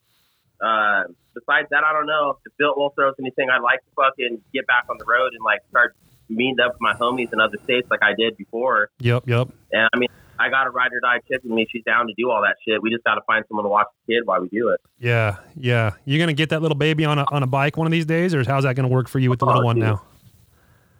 Uh, 0.62 1.03
besides 1.34 1.68
that, 1.72 1.84
I 1.84 1.91
don't 1.93 2.05
know 2.05 2.38
if 2.45 2.53
Bill 2.57 2.74
will 2.78 2.89
throw 2.91 3.09
us 3.09 3.16
anything. 3.20 3.49
I'd 3.49 3.62
like 3.62 3.80
to 3.80 3.91
fucking 3.95 4.41
get 4.53 4.68
back 4.68 4.86
on 4.89 4.97
the 4.97 5.05
road 5.05 5.34
and 5.34 5.43
like 5.43 5.62
start 5.70 5.95
meeting 6.30 6.57
up 6.64 6.74
with 6.74 6.82
my 6.82 6.93
homies 6.93 7.34
in 7.34 7.39
other 7.41 7.57
states 7.64 7.88
like 7.89 8.01
I 8.03 8.14
did 8.18 8.38
before. 8.38 8.89
Yep, 8.99 9.28
yep. 9.28 9.49
And 9.72 9.89
I 9.93 9.97
mean, 9.97 10.09
I 10.39 10.49
got 10.49 10.66
a 10.68 10.70
ride 10.70 10.91
or 10.93 10.99
die 11.01 11.20
chick 11.28 11.41
with 11.43 11.51
me. 11.51 11.68
She's 11.72 11.84
down 11.84 12.07
to 12.07 12.14
do 12.18 12.30
all 12.32 12.41
that 12.43 12.55
shit. 12.68 12.82
We 12.82 12.89
just 12.89 13.03
got 13.03 13.16
to 13.16 13.22
find 13.28 13.43
someone 13.47 13.64
to 13.66 13.70
watch 13.70 13.88
the 14.07 14.14
kid 14.14 14.22
while 14.26 14.39
we 14.41 14.47
do 14.49 14.70
it. 14.70 14.80
Yeah, 14.99 15.38
yeah. 15.55 15.91
You're 16.05 16.20
gonna 16.20 16.34
get 16.34 16.49
that 16.49 16.62
little 16.62 16.78
baby 16.78 17.05
on 17.05 17.20
a 17.20 17.26
on 17.32 17.43
a 17.43 17.47
bike 17.47 17.76
one 17.78 17.86
of 17.88 17.91
these 17.91 18.05
days, 18.05 18.34
or 18.36 18.43
how's 18.43 18.64
that 18.64 18.76
gonna 18.76 18.88
work 18.88 19.07
for 19.09 19.20
you 19.20 19.30
with 19.30 19.39
the 19.39 19.45
little 19.45 19.62
Oh, 19.62 19.66
one 19.66 19.76
dude. 19.78 19.86
now? 19.86 20.01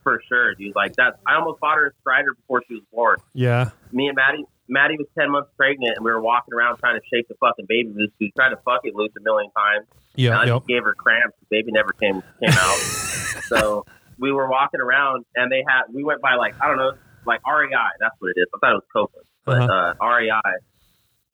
For 0.04 0.20
sure, 0.28 0.56
dude. 0.56 0.76
Like 0.76 0.96
that. 0.96 1.20
I 1.28 1.36
almost 1.36 1.60
bought 1.60 1.78
her 1.78 1.88
a 1.88 1.92
strider 2.02 2.34
before 2.34 2.64
she 2.68 2.74
was 2.76 2.84
born. 2.92 3.18
Yeah, 3.34 3.70
Me 3.92 4.08
and 4.08 4.16
Maddie, 4.16 4.46
Maddie 4.72 4.96
was 4.98 5.08
10 5.20 5.30
months 5.30 5.50
pregnant 5.58 5.98
and 5.98 6.06
we 6.06 6.12
were 6.12 6.22
walking 6.22 6.54
around 6.54 6.78
trying 6.78 6.98
to 7.00 7.06
shake 7.14 7.28
the 7.28 7.36
fucking 7.40 7.66
baby 7.68 7.92
loose. 7.94 8.10
We 8.20 8.32
tried 8.36 8.50
to 8.50 8.58
fuck 8.64 8.82
it 8.86 8.96
loose 8.96 9.12
a 9.20 9.22
million 9.22 9.52
times. 9.52 9.86
Yeah, 10.16 10.40
I 10.40 10.46
yep. 10.46 10.56
just 10.60 10.68
gave 10.68 10.84
her 10.84 10.94
cramps. 10.96 11.36
The 11.42 11.48
baby 11.50 11.72
never 11.72 11.92
came 11.92 12.24
came 12.40 12.50
out. 12.52 12.78
so 13.48 13.86
we 14.18 14.32
were 14.32 14.50
walking 14.50 14.80
around, 14.80 15.26
and 15.36 15.52
they 15.52 15.64
had 15.68 15.84
we 15.94 16.04
went 16.04 16.22
by 16.22 16.36
like 16.36 16.56
I 16.62 16.68
don't 16.68 16.78
know, 16.78 16.94
like 17.26 17.42
REI. 17.46 17.70
That's 18.00 18.16
what 18.20 18.30
it 18.36 18.40
is. 18.40 18.48
I 18.56 18.58
thought 18.60 18.72
it 18.72 18.82
was 18.82 18.90
Copeland, 18.94 19.28
but 19.46 19.62
Uh-huh. 19.70 19.94
uh, 20.02 20.18
REI. 20.18 20.56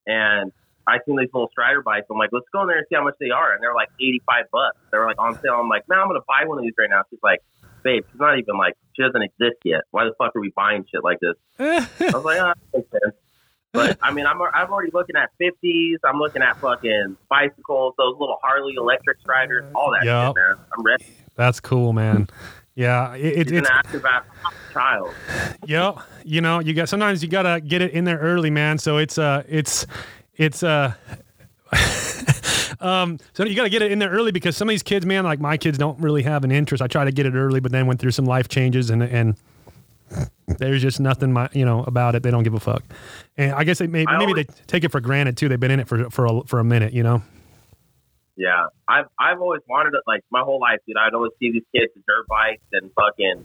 And 0.08 0.52
I 0.88 1.00
seen 1.06 1.18
these 1.18 1.30
little 1.34 1.50
Strider 1.52 1.82
bikes. 1.82 2.08
I'm 2.10 2.18
like, 2.18 2.30
let's 2.32 2.46
go 2.54 2.62
in 2.62 2.68
there 2.68 2.78
and 2.78 2.86
see 2.90 2.96
how 2.96 3.04
much 3.04 3.16
they 3.20 3.30
are. 3.30 3.54
And 3.54 3.62
they're 3.62 3.76
like 3.76 3.90
85 4.00 4.46
bucks. 4.52 4.78
They 4.92 4.98
were 4.98 5.06
like 5.06 5.20
on 5.20 5.34
sale. 5.42 5.60
I'm 5.60 5.68
like, 5.70 5.88
man, 5.90 6.00
I'm 6.00 6.08
gonna 6.08 6.22
buy 6.28 6.46
one 6.48 6.58
of 6.60 6.64
these 6.64 6.74
right 6.80 6.90
now. 6.90 7.02
She's 7.10 7.20
like, 7.22 7.42
babe, 7.84 8.04
she's 8.12 8.20
not 8.20 8.40
even 8.40 8.58
like 8.58 8.74
she 8.96 9.04
doesn't 9.04 9.22
exist 9.22 9.58
yet. 9.66 9.82
Why 9.92 10.06
the 10.06 10.14
fuck 10.18 10.36
are 10.36 10.42
we 10.42 10.52
buying 10.56 10.86
shit 10.90 11.04
like 11.04 11.20
this? 11.20 11.36
I 11.60 11.88
was 12.14 12.24
like, 12.26 12.40
oh, 12.40 12.54
that 12.54 12.58
makes 12.74 12.90
sense. 12.92 13.16
But 13.74 13.98
I 14.02 14.12
mean, 14.12 14.26
I'm 14.26 14.42
I'm 14.42 14.72
already 14.72 14.92
looking 14.94 15.16
at 15.16 15.30
50s. 15.42 15.98
I'm 16.04 16.20
looking 16.20 16.42
at 16.42 16.58
fucking 16.58 17.18
bicycles, 17.30 17.94
those 17.98 18.16
little 18.20 18.38
Harley 18.42 18.76
electric 18.76 19.20
striders, 19.20 19.66
all 19.76 19.92
that 19.92 20.06
Yup. 20.06 20.36
shit, 20.36 20.36
man. 20.36 20.66
I'm 20.78 20.84
ready. 20.84 21.06
That's 21.36 21.60
cool, 21.60 21.94
man. 21.94 22.28
Yeah, 22.76 23.16
it, 23.16 23.26
it, 23.26 23.52
it's 23.52 23.68
an 23.68 23.74
active 23.74 24.06
child. 24.72 25.14
Yep. 25.66 25.98
You 26.24 26.42
know, 26.42 26.60
you 26.60 26.74
got 26.74 26.90
sometimes 26.90 27.24
you 27.24 27.30
gotta 27.30 27.60
get 27.60 27.82
it 27.82 27.92
in 27.92 28.04
there 28.04 28.20
early, 28.20 28.50
man. 28.50 28.78
So 28.78 28.98
it's 28.98 29.18
uh 29.18 29.44
it's 29.48 29.86
it's 30.36 30.64
uh 30.64 30.94
um 32.80 33.18
so 33.34 33.44
you 33.46 33.56
gotta 33.56 33.70
get 33.70 33.82
it 33.82 33.92
in 33.92 34.00
there 34.00 34.10
early 34.10 34.32
because 34.32 34.56
some 34.56 34.70
of 34.70 34.74
these 34.74 34.84
kids, 34.84 35.06
man, 35.06 35.24
like 35.24 35.40
my 35.40 35.58
kids 35.58 35.78
don't 35.78 36.00
really 36.00 36.24
have 36.24 36.44
an 36.44 36.52
interest. 36.52 36.82
I 36.82 36.88
try 36.88 37.04
to 37.06 37.12
get 37.12 37.26
it 37.26 37.34
early, 37.34 37.60
but 37.60 37.72
then 37.72 37.88
went 37.88 38.00
through 38.00 38.12
some 38.12 38.26
life 38.26 38.48
changes 38.48 38.90
and 38.90 39.02
and 39.04 39.36
there's 40.48 40.82
just 40.82 41.00
nothing 41.00 41.34
my 41.34 41.50
you 41.54 41.66
know 41.66 41.84
about 41.84 42.16
it. 42.16 42.24
They 42.24 42.32
don't 42.32 42.44
give 42.44 42.54
a 42.54 42.60
fuck. 42.60 42.84
And 43.38 43.52
I 43.54 43.64
guess 43.64 43.80
they 43.80 43.88
maybe 43.88 44.12
maybe 44.12 44.32
always- 44.32 44.46
they 44.48 44.54
take 44.68 44.84
it 44.84 44.92
for 44.92 45.00
granted 45.02 45.38
too. 45.38 45.50
They've 45.50 45.60
been 45.60 45.72
in 45.72 45.80
it 45.80 45.88
for 45.88 46.10
for 46.10 46.26
a, 46.26 46.42
for 46.46 46.60
a 46.60 46.64
minute, 46.64 46.94
you 46.94 47.04
know. 47.04 47.22
Yeah, 48.36 48.68
I've 48.88 49.06
I've 49.20 49.42
always 49.42 49.62
wanted 49.68 49.94
it 49.96 50.02
like 50.06 50.22
my 50.32 50.42
whole 50.42 50.60
life, 50.60 50.80
dude. 50.88 50.96
I'd 50.98 51.14
always 51.14 51.32
see 51.40 51.52
these 51.52 51.64
kids 51.76 51.92
with 51.96 52.06
dirt 52.06 52.28
bikes 52.28 52.62
and 52.72 52.92
fucking 52.94 53.44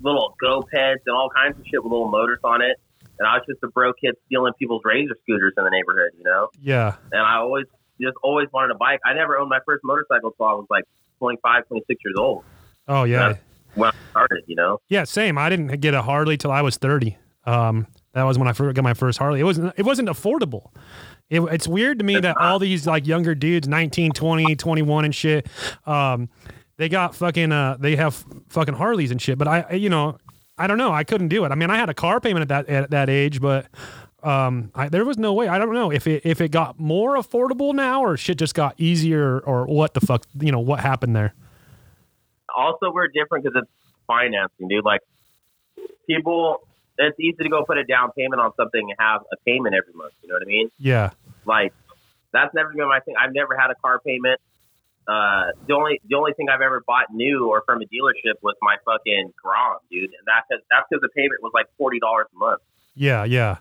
little 0.00 0.34
go 0.40 0.62
peds 0.62 0.98
and 1.06 1.14
all 1.16 1.28
kinds 1.34 1.58
of 1.58 1.64
shit 1.66 1.82
with 1.82 1.90
little 1.92 2.10
motors 2.10 2.38
on 2.44 2.62
it. 2.62 2.76
And 3.18 3.26
I 3.28 3.34
was 3.34 3.42
just 3.48 3.58
a 3.64 3.68
bro 3.68 3.92
kid 3.92 4.14
stealing 4.26 4.52
people's 4.58 4.82
razor 4.84 5.14
scooters 5.22 5.52
in 5.58 5.64
the 5.64 5.70
neighborhood, 5.70 6.12
you 6.16 6.24
know. 6.24 6.48
Yeah. 6.62 6.94
And 7.12 7.20
I 7.20 7.36
always 7.38 7.66
just 8.00 8.16
always 8.22 8.48
wanted 8.52 8.70
a 8.74 8.78
bike. 8.78 9.00
I 9.04 9.12
never 9.14 9.36
owned 9.36 9.50
my 9.50 9.58
first 9.66 9.82
motorcycle 9.84 10.30
until 10.30 10.46
I 10.46 10.52
was 10.52 10.66
like 10.70 10.84
25, 11.18 11.66
26 11.68 12.00
years 12.04 12.14
old 12.16 12.44
Oh 12.88 13.04
yeah. 13.04 13.34
Yeah. 13.74 13.80
when 13.80 13.90
I 13.90 14.10
started, 14.10 14.44
you 14.46 14.56
know. 14.56 14.80
Yeah, 14.88 15.04
same. 15.04 15.38
I 15.38 15.48
didn't 15.48 15.80
get 15.80 15.94
a 15.94 16.02
Harley 16.02 16.36
till 16.36 16.50
I 16.50 16.62
was 16.62 16.76
30. 16.76 17.16
Um, 17.44 17.86
that 18.12 18.24
was 18.24 18.38
when 18.38 18.48
I 18.48 18.52
got 18.52 18.82
my 18.82 18.94
first 18.94 19.18
Harley. 19.18 19.40
It 19.40 19.44
wasn't 19.44 19.72
it 19.76 19.84
wasn't 19.84 20.08
affordable. 20.08 20.70
It, 21.28 21.40
it's 21.42 21.68
weird 21.68 22.00
to 22.00 22.04
me 22.04 22.18
that 22.18 22.36
all 22.36 22.58
these 22.58 22.86
like 22.86 23.06
younger 23.06 23.34
dudes, 23.34 23.68
19, 23.68 24.12
20, 24.12 24.56
21 24.56 25.04
and 25.04 25.14
shit, 25.14 25.46
um, 25.86 26.28
they 26.76 26.88
got 26.88 27.14
fucking 27.14 27.52
uh 27.52 27.76
they 27.78 27.96
have 27.96 28.24
fucking 28.48 28.74
Harleys 28.74 29.10
and 29.10 29.22
shit, 29.22 29.38
but 29.38 29.46
I 29.46 29.74
you 29.74 29.88
know, 29.88 30.18
I 30.58 30.66
don't 30.66 30.78
know, 30.78 30.92
I 30.92 31.04
couldn't 31.04 31.28
do 31.28 31.44
it. 31.44 31.52
I 31.52 31.54
mean, 31.54 31.70
I 31.70 31.76
had 31.76 31.88
a 31.88 31.94
car 31.94 32.20
payment 32.20 32.50
at 32.50 32.66
that 32.66 32.68
at 32.68 32.90
that 32.90 33.08
age, 33.08 33.40
but 33.40 33.66
um 34.22 34.72
I, 34.74 34.88
there 34.88 35.04
was 35.04 35.16
no 35.16 35.32
way. 35.32 35.46
I 35.46 35.58
don't 35.58 35.72
know 35.72 35.92
if 35.92 36.06
it 36.08 36.22
if 36.24 36.40
it 36.40 36.50
got 36.50 36.80
more 36.80 37.14
affordable 37.16 37.74
now 37.74 38.02
or 38.02 38.16
shit 38.16 38.38
just 38.38 38.54
got 38.54 38.74
easier 38.78 39.38
or 39.40 39.66
what 39.66 39.94
the 39.94 40.00
fuck, 40.00 40.24
you 40.40 40.50
know, 40.50 40.58
what 40.60 40.80
happened 40.80 41.14
there. 41.14 41.34
Also 42.56 42.92
we're 42.92 43.08
different 43.08 43.44
because 43.44 43.62
it's 43.62 43.70
financing, 44.06 44.68
dude. 44.68 44.84
Like 44.84 45.00
people, 46.06 46.58
it's 46.98 47.18
easy 47.18 47.42
to 47.42 47.48
go 47.48 47.64
put 47.64 47.78
a 47.78 47.84
down 47.84 48.10
payment 48.16 48.40
on 48.40 48.52
something 48.56 48.80
and 48.80 48.96
have 48.98 49.22
a 49.32 49.36
payment 49.46 49.74
every 49.74 49.94
month. 49.94 50.12
You 50.22 50.28
know 50.28 50.34
what 50.34 50.42
I 50.42 50.46
mean? 50.46 50.70
Yeah. 50.78 51.10
Like 51.44 51.72
that's 52.32 52.54
never 52.54 52.70
been 52.70 52.88
my 52.88 53.00
thing. 53.00 53.14
I've 53.18 53.32
never 53.32 53.56
had 53.56 53.70
a 53.70 53.74
car 53.74 54.00
payment. 54.00 54.40
Uh, 55.08 55.50
the 55.66 55.74
only 55.74 56.00
the 56.08 56.16
only 56.16 56.32
thing 56.34 56.48
I've 56.48 56.60
ever 56.60 56.84
bought 56.86 57.12
new 57.12 57.48
or 57.48 57.62
from 57.66 57.80
a 57.82 57.84
dealership 57.86 58.34
was 58.42 58.54
my 58.62 58.76
fucking 58.84 59.32
Grom, 59.42 59.78
dude, 59.90 60.04
and 60.04 60.26
that's 60.26 60.46
that's 60.70 60.86
because 60.88 61.02
the 61.02 61.08
payment 61.08 61.42
was 61.42 61.52
like 61.54 61.66
forty 61.78 61.98
dollars 61.98 62.26
a 62.34 62.38
month. 62.38 62.60
Yeah, 62.94 63.24
yeah, 63.24 63.58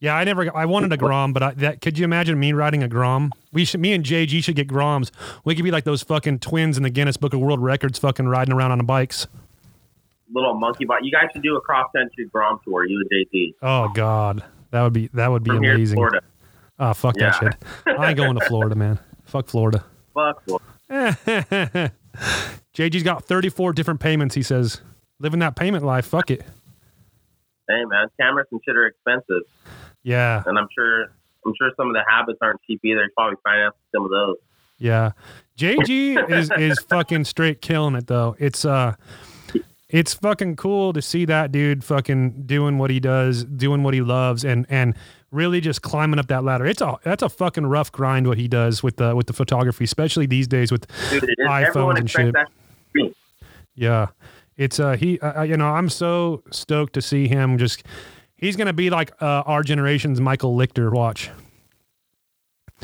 yeah. 0.00 0.14
I 0.14 0.24
never. 0.24 0.54
I 0.56 0.64
wanted 0.64 0.92
a 0.92 0.96
Grom, 0.96 1.32
but 1.32 1.42
I, 1.42 1.50
that 1.54 1.80
could 1.80 1.98
you 1.98 2.04
imagine 2.04 2.38
me 2.38 2.52
riding 2.52 2.82
a 2.82 2.88
Grom? 2.88 3.32
We 3.52 3.64
should. 3.64 3.80
Me 3.80 3.92
and 3.92 4.04
JG 4.04 4.42
should 4.44 4.56
get 4.56 4.68
Groms. 4.68 5.10
We 5.44 5.54
could 5.54 5.64
be 5.64 5.70
like 5.70 5.84
those 5.84 6.02
fucking 6.02 6.38
twins 6.40 6.76
in 6.76 6.82
the 6.82 6.90
Guinness 6.90 7.16
Book 7.16 7.34
of 7.34 7.40
World 7.40 7.60
Records, 7.62 7.98
fucking 7.98 8.28
riding 8.28 8.52
around 8.54 8.72
on 8.72 8.78
the 8.78 8.84
bikes. 8.84 9.26
Little 10.32 10.54
monkey 10.54 10.84
bike. 10.84 11.00
You 11.02 11.10
guys 11.10 11.30
should 11.32 11.42
do 11.42 11.56
a 11.56 11.60
cross 11.60 11.88
country 11.96 12.26
Grom 12.26 12.60
tour, 12.64 12.84
you 12.86 13.00
and 13.00 13.26
JT, 13.32 13.54
Oh 13.62 13.88
God, 13.94 14.44
that 14.70 14.82
would 14.82 14.92
be 14.92 15.08
that 15.14 15.30
would 15.30 15.42
be 15.42 15.50
from 15.50 15.58
amazing. 15.58 15.96
Florida. 15.96 16.20
Oh 16.78 16.92
fuck 16.92 17.14
that 17.16 17.34
shit. 17.36 17.54
I 17.86 18.08
ain't 18.08 18.16
going 18.16 18.38
to 18.38 18.44
Florida, 18.44 18.74
man. 18.74 18.98
Fuck 19.24 19.48
Florida. 19.48 19.84
Fuck. 20.14 20.42
Florida. 20.44 20.64
JG's 22.74 23.02
got 23.02 23.24
34 23.24 23.72
different 23.72 24.00
payments. 24.00 24.34
He 24.34 24.42
says, 24.42 24.80
living 25.18 25.40
that 25.40 25.56
payment 25.56 25.84
life. 25.84 26.06
Fuck 26.06 26.30
it. 26.30 26.42
Hey 27.68 27.84
man, 27.86 28.08
cameras 28.20 28.46
and 28.52 28.60
shit 28.64 28.76
are 28.76 28.86
expensive. 28.86 29.42
Yeah, 30.08 30.42
and 30.46 30.58
I'm 30.58 30.68
sure 30.74 31.10
I'm 31.44 31.52
sure 31.58 31.70
some 31.76 31.88
of 31.88 31.94
the 31.94 32.02
habits 32.08 32.38
aren't 32.40 32.60
cheap 32.66 32.80
either. 32.84 33.02
He's 33.02 33.12
probably 33.14 33.36
financing 33.44 33.80
some 33.94 34.04
of 34.04 34.10
those. 34.10 34.36
Yeah. 34.78 35.12
JG 35.58 36.30
is 36.30 36.50
is 36.52 36.78
fucking 36.88 37.24
straight 37.24 37.60
killing 37.60 37.94
it 37.94 38.06
though. 38.06 38.36
It's 38.38 38.64
uh 38.64 38.94
it's 39.88 40.12
fucking 40.14 40.56
cool 40.56 40.92
to 40.92 41.00
see 41.02 41.24
that 41.24 41.50
dude 41.50 41.82
fucking 41.82 42.42
doing 42.46 42.78
what 42.78 42.90
he 42.90 43.00
does, 43.00 43.44
doing 43.44 43.82
what 43.82 43.94
he 43.94 44.00
loves 44.00 44.44
and 44.44 44.66
and 44.68 44.94
really 45.30 45.60
just 45.60 45.82
climbing 45.82 46.18
up 46.18 46.28
that 46.28 46.44
ladder. 46.44 46.64
It's 46.64 46.80
a 46.80 46.96
that's 47.02 47.22
a 47.22 47.28
fucking 47.28 47.66
rough 47.66 47.92
grind 47.92 48.26
what 48.26 48.38
he 48.38 48.48
does 48.48 48.82
with 48.82 48.96
the 48.96 49.14
with 49.14 49.26
the 49.26 49.32
photography, 49.32 49.84
especially 49.84 50.26
these 50.26 50.46
days 50.46 50.72
with 50.72 50.86
Dude, 51.10 51.24
iPhones 51.48 51.98
and 51.98 52.10
shit. 52.10 52.34
shit. 52.96 53.16
yeah. 53.74 54.08
It's 54.56 54.80
uh 54.80 54.96
he 54.96 55.20
uh, 55.20 55.42
you 55.42 55.56
know, 55.56 55.68
I'm 55.68 55.88
so 55.88 56.42
stoked 56.50 56.92
to 56.94 57.02
see 57.02 57.28
him 57.28 57.58
just 57.58 57.84
he's 58.38 58.56
going 58.56 58.66
to 58.66 58.72
be 58.72 58.90
like 58.90 59.12
uh, 59.20 59.42
our 59.46 59.62
generation's 59.62 60.20
Michael 60.20 60.56
Lichter 60.56 60.92
watch. 60.92 61.30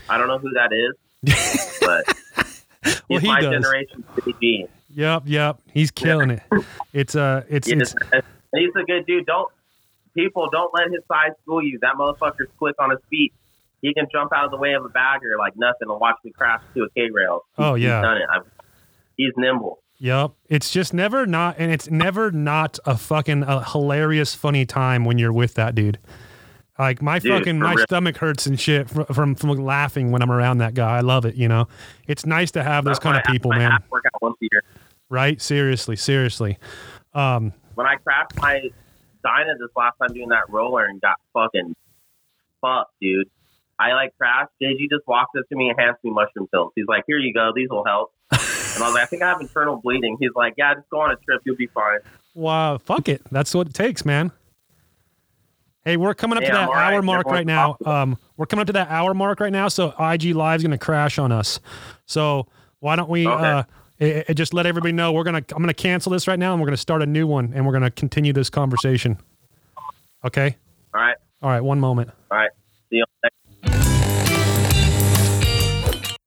I 0.09 0.19
don't 0.19 0.29
know 0.29 0.39
who 0.39 0.51
that 0.51 0.73
is, 0.73 1.79
but 1.81 2.05
Well, 3.09 3.19
he's 3.19 3.21
he 3.23 3.27
my 3.29 3.41
does. 3.41 3.53
generation's. 3.53 4.05
Yep, 4.91 5.23
yep. 5.27 5.59
He's 5.73 5.91
killing 5.91 6.31
it. 6.31 6.43
It's 6.93 7.17
uh 7.17 7.43
it's, 7.49 7.69
Yeah, 7.69 7.77
it's 7.79 7.95
he's 8.55 8.71
a 8.77 8.85
good 8.85 9.07
dude. 9.07 9.27
Don't 9.27 9.51
people 10.17 10.49
don't 10.51 10.73
let 10.75 10.85
his 10.91 11.01
size 11.09 11.33
fool 11.47 11.63
you. 11.63 11.79
That 11.83 11.95
motherfucker's 11.97 12.51
quick 12.59 12.77
on 12.79 12.91
his 12.91 13.01
feet. 13.11 13.33
He 13.83 13.93
can 13.93 14.07
jump 14.11 14.33
out 14.33 14.47
of 14.47 14.51
the 14.51 14.57
way 14.57 14.73
of 14.75 14.85
a 14.85 14.89
bagger 14.89 15.37
like 15.39 15.55
nothing 15.57 15.89
and 15.91 16.01
watch 16.01 16.17
me 16.25 16.33
crash 16.33 16.63
to 16.75 16.85
a 16.85 16.91
K 16.91 17.11
rail. 17.13 17.43
Oh, 17.59 17.75
yeah. 17.75 17.99
he's 17.99 18.03
done 18.05 18.17
it. 18.17 18.23
I've, 18.33 18.43
he's 19.17 19.33
nimble. 19.37 19.79
Yep. 20.05 20.33
It's 20.51 20.71
just 20.71 20.93
never 20.93 21.25
not, 21.25 21.57
and 21.59 21.73
it's 21.73 21.91
never 21.91 22.31
not 22.31 22.79
a 22.85 22.95
fucking 22.95 23.43
a 23.43 23.65
hilarious, 23.65 24.35
funny 24.35 24.67
time 24.67 25.07
when 25.07 25.17
you're 25.17 25.33
with 25.33 25.55
that 25.55 25.75
dude. 25.75 25.99
Like 26.79 27.01
my 27.01 27.21
Dude, 27.21 27.33
fucking 27.33 27.59
my 27.59 27.73
real. 27.73 27.87
stomach 27.87 28.19
hurts 28.19 28.45
and 28.45 28.61
shit 28.61 28.91
from, 28.91 29.07
from 29.07 29.35
from 29.35 29.51
laughing 29.53 30.11
when 30.11 30.21
I'm 30.21 30.31
around 30.31 30.59
that 30.59 30.75
guy. 30.75 30.99
I 30.99 31.01
love 31.01 31.25
it. 31.25 31.37
You 31.37 31.49
know, 31.49 31.69
it's 32.07 32.27
nice 32.27 32.51
to 32.51 32.63
have 32.63 32.85
those 32.85 32.99
That's 32.99 33.03
kind 33.03 33.17
of 33.17 33.25
people, 33.25 33.51
I 33.55 33.59
man. 33.59 33.71
have 33.71 33.85
work 33.91 34.05
out 34.15 34.21
once 34.21 34.37
a 34.43 34.49
year. 34.53 34.63
Right? 35.09 35.41
Seriously, 35.41 35.97
seriously. 35.97 36.59
Um, 37.15 37.55
when 37.75 37.87
I 37.87 37.95
crashed 37.97 38.37
my 38.37 38.61
Dyna 39.23 39.55
this 39.59 39.71
last 39.75 39.97
time 39.99 40.13
doing 40.13 40.29
that 40.29 40.51
roller 40.51 40.85
and 40.85 41.01
got 41.01 41.17
fucking 41.33 41.75
fucked, 42.61 42.93
dude. 43.01 43.31
I 43.79 43.95
like 43.95 44.15
crashed. 44.19 44.53
JG 44.63 44.91
just 44.91 45.07
walked 45.07 45.35
up 45.39 45.49
to 45.49 45.57
me 45.57 45.71
and 45.71 45.81
hands 45.81 45.97
me 46.05 46.11
mushroom 46.11 46.47
pills. 46.53 46.73
He's 46.77 46.87
like, 46.87 47.05
"Here 47.07 47.19
you 47.19 47.33
go. 47.33 47.53
These 47.57 47.71
will 47.71 47.87
help." 47.87 48.13
And 48.75 48.83
I 48.83 48.87
was 48.89 48.95
like, 48.95 49.05
I 49.05 49.07
think 49.07 49.23
I 49.23 49.29
have 49.29 49.41
internal 49.41 49.81
bleeding. 49.83 50.17
He's 50.21 50.31
like, 50.35 50.55
Yeah, 50.57 50.75
just 50.75 50.89
go 50.91 51.01
on 51.01 51.11
a 51.11 51.17
trip. 51.17 51.43
You'll 51.45 51.57
be 51.57 51.69
fine. 51.69 51.99
Wow, 52.35 52.79
fuck 52.79 53.09
it. 53.09 53.23
That's 53.31 53.55
what 53.55 53.69
it 53.69 53.75
takes, 53.75 54.05
man. 54.05 54.33
Hey, 55.85 55.97
we're 55.97 56.15
coming 56.15 56.39
up 56.39 56.43
Yeah, 56.43 56.49
to 56.49 56.55
that 56.55 56.69
I'm 56.71 56.95
hour 56.95 57.03
mark 57.03 57.27
Everyone's 57.27 57.37
right 57.39 57.47
now. 57.47 57.77
Um, 57.85 58.17
we're 58.37 58.47
coming 58.47 58.63
up 58.63 58.67
to 58.69 58.73
that 58.73 58.89
hour 58.91 59.13
mark 59.13 59.39
right 59.41 59.53
now, 59.53 59.69
so 59.69 59.95
IG 60.01 60.35
Live's 60.35 60.63
gonna 60.63 60.79
crash 60.79 61.19
on 61.19 61.31
us. 61.31 61.61
So 62.07 62.47
why 62.81 62.97
don't 62.97 63.11
we 63.11 63.27
Okay. 63.29 63.45
uh, 63.45 63.63
it, 63.99 64.25
it 64.31 64.35
just 64.35 64.55
let 64.55 64.67
everybody 64.67 64.93
know 64.93 65.13
we're 65.13 65.25
gonna 65.25 65.45
I'm 65.55 65.63
gonna 65.63 65.75
cancel 65.75 66.11
this 66.11 66.27
right 66.27 66.39
now 66.39 66.53
and 66.53 66.61
we're 66.61 66.67
gonna 66.67 66.77
start 66.79 67.03
a 67.03 67.07
new 67.07 67.27
one 67.27 67.53
and 67.55 67.67
we're 67.67 67.73
gonna 67.75 67.91
continue 67.91 68.33
this 68.33 68.49
conversation. 68.51 69.19
Okay. 70.25 70.57
All 70.95 71.01
right. 71.01 71.17
All 71.43 71.51
right. 71.51 71.61
One 71.63 71.79
moment. 71.81 72.11
All 72.31 72.39
right. 72.39 72.51
See 72.91 72.97
you 72.97 73.05
next 73.23 73.37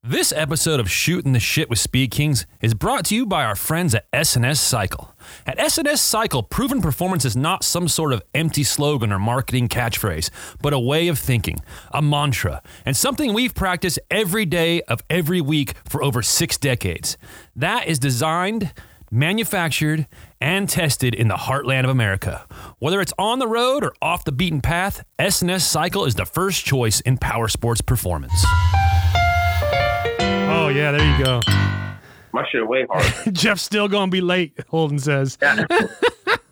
This 0.09 0.31
episode 0.31 0.79
of 0.79 0.89
Shooting 0.89 1.33
the 1.33 1.39
Shit 1.41 1.69
with 1.69 1.79
Speed 1.79 2.11
Kings 2.11 2.45
is 2.61 2.73
brought 2.73 3.03
to 3.07 3.15
you 3.15 3.25
by 3.25 3.43
our 3.43 3.57
friends 3.57 3.93
at 3.93 4.05
S&S 4.13 4.57
Cycle. 4.57 5.13
At 5.45 5.59
S&S 5.59 5.99
Cycle, 5.99 6.43
proven 6.43 6.81
performance 6.81 7.25
is 7.25 7.35
not 7.35 7.65
some 7.65 7.89
sort 7.89 8.13
of 8.13 8.23
empty 8.33 8.63
slogan 8.63 9.11
or 9.11 9.19
marketing 9.19 9.67
catchphrase, 9.67 10.29
but 10.61 10.71
a 10.71 10.79
way 10.79 11.09
of 11.09 11.19
thinking, 11.19 11.57
a 11.91 12.01
mantra, 12.01 12.61
and 12.85 12.95
something 12.95 13.33
we've 13.33 13.53
practiced 13.53 13.99
every 14.09 14.45
day 14.45 14.81
of 14.83 15.01
every 15.09 15.41
week 15.41 15.73
for 15.83 16.01
over 16.01 16.21
six 16.21 16.57
decades. 16.57 17.17
That 17.53 17.85
is 17.85 17.99
designed, 17.99 18.71
manufactured, 19.11 20.07
and 20.39 20.69
tested 20.69 21.15
in 21.15 21.27
the 21.27 21.35
heartland 21.35 21.83
of 21.83 21.89
America. 21.89 22.47
Whether 22.79 23.01
it's 23.01 23.13
on 23.19 23.39
the 23.39 23.47
road 23.47 23.83
or 23.83 23.93
off 24.01 24.23
the 24.23 24.31
beaten 24.31 24.61
path, 24.61 25.03
S&S 25.19 25.67
Cycle 25.67 26.05
is 26.05 26.15
the 26.15 26.25
first 26.25 26.63
choice 26.63 27.01
in 27.01 27.17
power 27.17 27.49
sports 27.49 27.81
performance. 27.81 28.45
Yeah, 30.77 30.91
there 30.91 31.17
you 31.17 31.25
go. 31.25 31.41
My 32.33 32.47
shit 32.51 32.67
way 32.67 32.85
harder. 32.87 33.31
Jeff's 33.31 33.63
still 33.63 33.87
gonna 33.87 34.11
be 34.11 34.21
late. 34.21 34.59
Holden 34.69 34.99
says. 34.99 35.39
Yeah. 35.41 35.65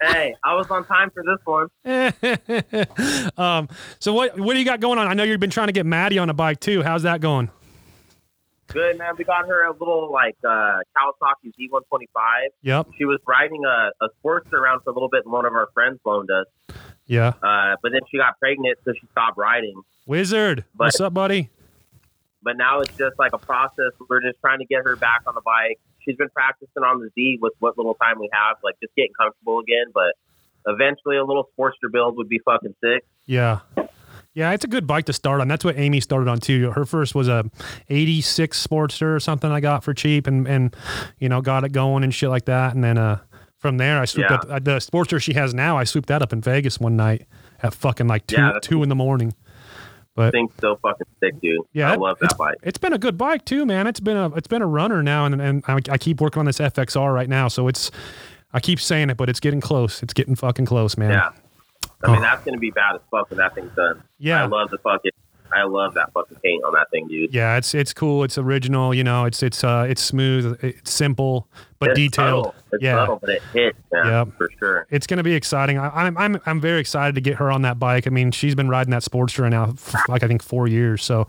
hey, 0.02 0.34
I 0.44 0.56
was 0.56 0.66
on 0.72 0.84
time 0.86 1.12
for 1.12 1.22
this 1.24 1.38
one. 1.46 1.68
um, 3.38 3.70
so 4.00 4.14
what 4.14 4.40
what 4.40 4.54
do 4.54 4.60
you 4.60 4.66
got 4.66 4.80
going 4.80 4.98
on? 4.98 5.08
I 5.08 5.14
know 5.14 5.22
you've 5.22 5.40
been 5.40 5.52
trying 5.52 5.68
to 5.68 5.74
get 5.74 5.86
Maddie 5.86 6.18
on 6.18 6.32
a 6.32 6.34
bike 6.34 6.60
too. 6.60 6.82
How's 6.82 7.04
that 7.04 7.22
going? 7.22 7.52
Good 8.70 8.98
man. 8.98 9.14
We 9.16 9.26
got 9.26 9.48
her 9.48 9.66
a 9.66 9.72
little 9.74 10.12
like 10.12 10.36
uh, 10.44 10.80
Kawasaki 10.98 11.52
Z125. 11.60 12.08
Yep. 12.64 12.88
She 12.98 13.06
was 13.06 13.20
riding 13.28 13.64
a, 13.64 13.92
a 14.04 14.10
Sportster 14.24 14.54
around 14.54 14.82
for 14.84 14.90
a 14.90 14.94
little 14.94 15.10
bit, 15.10 15.22
and 15.26 15.32
one 15.32 15.46
of 15.46 15.54
our 15.54 15.70
friends 15.76 16.00
loaned 16.04 16.30
us. 16.32 16.48
Yeah. 17.06 17.34
Uh, 17.44 17.76
but 17.84 17.92
then 17.92 18.02
she 18.10 18.18
got 18.18 18.40
pregnant, 18.40 18.80
so 18.84 18.94
she 19.00 19.06
stopped 19.12 19.38
riding. 19.38 19.80
Wizard. 20.08 20.66
But- 20.74 20.86
What's 20.86 21.00
up, 21.00 21.14
buddy? 21.14 21.52
But 22.46 22.56
now 22.58 22.80
it's 22.80 22.96
just 22.96 23.20
like 23.20 23.34
a 23.34 23.38
process. 23.40 23.92
We're 24.10 24.22
just 24.22 24.40
trying 24.40 24.60
to 24.60 24.66
get 24.66 24.84
her 24.86 24.96
back 24.96 25.24
on 25.28 25.36
the 25.36 25.42
bike. 25.42 25.80
She's 26.06 26.16
been 26.16 26.30
practicing 26.30 26.84
on 26.84 27.02
the 27.02 27.10
Z 27.16 27.40
with 27.42 27.54
what 27.60 27.78
little 27.78 27.96
time 27.96 28.20
we 28.20 28.30
have, 28.32 28.58
like 28.64 28.76
just 28.82 28.96
getting 28.96 29.12
comfortable 29.20 29.60
again. 29.60 29.88
But 29.94 30.14
eventually, 30.68 31.18
a 31.18 31.26
little 31.26 31.50
Sportster 31.60 31.92
build 31.92 32.16
would 32.18 32.30
be 32.30 32.40
fucking 32.46 32.76
sick. 32.82 33.04
Yeah. 33.26 33.60
Yeah, 34.36 34.52
it's 34.52 34.66
a 34.66 34.68
good 34.68 34.86
bike 34.86 35.06
to 35.06 35.14
start 35.14 35.40
on. 35.42 35.48
That's 35.48 35.64
what 35.64 35.78
Amy 35.78 36.02
started 36.02 36.30
on 36.30 36.40
too. 36.40 36.70
Her 36.72 36.86
first 36.86 37.16
was 37.16 37.28
a 37.30 37.50
86 37.90 38.68
Sportster 38.68 39.16
or 39.16 39.20
something 39.20 39.50
I 39.50 39.60
got 39.62 39.84
for 39.84 39.94
cheap 39.94 40.28
and 40.28 40.48
and 40.48 40.76
you 41.20 41.30
know, 41.30 41.42
got 41.42 41.64
it 41.64 41.72
going 41.72 42.04
and 42.04 42.14
shit 42.14 42.30
like 42.30 42.46
that 42.46 42.76
and 42.76 42.84
then 42.84 42.98
uh 42.98 43.20
from 43.58 43.78
there 43.78 44.00
I 44.02 44.06
swooped 44.06 44.30
Yeah. 44.30 44.36
up 44.38 44.46
uh, 44.50 44.60
the 44.60 44.78
Sportster 44.78 45.22
she 45.22 45.34
has 45.34 45.54
now. 45.54 45.78
I 45.78 45.86
swooped 45.86 46.10
that 46.10 46.22
up 46.22 46.34
in 46.34 46.42
Vegas 46.42 46.80
one 46.80 46.98
night 46.98 47.26
at 47.64 47.74
fucking 47.74 48.08
like 48.08 48.28
2 48.28 48.36
Yeah, 48.36 48.52
2 48.62 48.84
in 48.84 48.90
the 48.90 48.96
morning. 48.96 49.34
But 50.16 50.32
Thing's 50.32 50.52
so 50.62 50.78
fucking 50.82 51.08
sick, 51.20 51.40
dude. 51.42 51.60
Yeah, 51.74 51.92
I 51.92 51.96
love 51.96 52.18
that 52.20 52.38
bike. 52.38 52.56
It's 52.64 52.78
been 52.78 52.94
a 52.94 52.98
good 52.98 53.18
bike 53.18 53.44
too, 53.46 53.66
man. 53.66 53.86
It's 53.86 54.00
been 54.00 54.16
a 54.18 54.34
it's 54.36 54.48
been 54.48 54.62
a 54.62 54.68
runner 54.68 55.04
now, 55.04 55.26
and 55.26 55.42
and 55.42 55.64
I, 55.68 55.80
I 55.90 55.98
keep 55.98 56.22
working 56.22 56.40
on 56.40 56.46
this 56.46 56.60
FXR 56.60 57.14
right 57.14 57.28
now. 57.28 57.50
So 57.50 57.68
it's 57.68 57.92
I 58.54 58.62
keep 58.62 58.80
saying 58.80 59.10
it, 59.10 59.18
but 59.18 59.28
it's 59.30 59.42
getting 59.42 59.60
close. 59.62 60.02
It's 60.02 60.14
getting 60.14 60.36
fucking 60.36 60.66
close, 60.66 60.98
man. 60.98 61.12
Yeah. 61.12 61.30
I 62.04 62.08
mean, 62.08 62.18
Oh. 62.18 62.22
that's 62.22 62.46
gonna 62.46 62.58
be 62.60 62.72
bad 62.72 62.96
as 62.96 63.02
fuck 63.12 63.30
when 63.30 63.38
that 63.40 63.56
thing's 63.56 63.76
done. 63.76 64.04
Yeah. 64.18 64.44
I 64.44 64.46
love 64.48 64.70
the 64.70 64.78
fucking. 64.78 65.12
I 65.56 65.64
love 65.64 65.94
that 65.96 66.12
fucking 66.14 66.38
paint 66.44 66.64
on 66.64 66.74
that 66.74 66.90
thing, 66.92 67.08
dude. 67.08 67.34
Yeah, 67.34 67.58
it's 67.58 67.74
it's 67.74 67.94
cool. 67.94 68.24
It's 68.24 68.38
original. 68.38 68.94
You 68.94 69.04
know, 69.04 69.26
it's 69.26 69.42
it's 69.42 69.64
uh 69.64 69.86
it's 69.90 70.02
smooth. 70.02 70.58
It's 70.64 70.92
simple 70.92 71.48
but 71.80 71.90
It's 71.92 71.98
detailed. 72.00 72.46
Subtle. 72.46 72.56
It's 72.74 72.84
yeah. 72.84 72.96
subtle, 72.96 73.18
but 73.20 73.30
it 73.30 73.42
hits, 73.54 73.78
man, 73.92 74.06
Yep. 74.28 74.38
for 74.38 74.50
sure. 74.60 74.88
It's 74.90 75.06
going 75.08 75.18
to 75.18 75.24
be 75.24 75.34
exciting. 75.34 75.78
I, 75.78 75.90
I'm 75.90 76.18
I'm 76.18 76.42
I'm 76.46 76.62
very 76.62 76.80
excited 76.80 77.16
to 77.16 77.22
get 77.22 77.36
her 77.36 77.52
on 77.52 77.62
that 77.64 77.80
bike. 77.80 78.08
I 78.08 78.10
mean, 78.12 78.32
she's 78.32 78.56
been 78.56 78.70
riding 78.70 78.92
that 78.92 79.04
Sportster 79.04 79.50
now 79.50 79.74
for 79.74 80.00
like 80.10 80.24
I 80.24 80.28
think 80.28 80.42
four 80.44 80.68
years. 80.68 81.04
So 81.04 81.28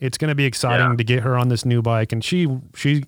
it's 0.00 0.18
going 0.18 0.30
to 0.30 0.34
be 0.34 0.44
exciting 0.44 0.90
Yeah. 0.90 0.96
to 0.96 1.04
get 1.04 1.22
her 1.22 1.38
on 1.38 1.48
this 1.48 1.64
new 1.64 1.80
bike. 1.82 2.12
And 2.12 2.24
she 2.24 2.48
she 2.74 3.04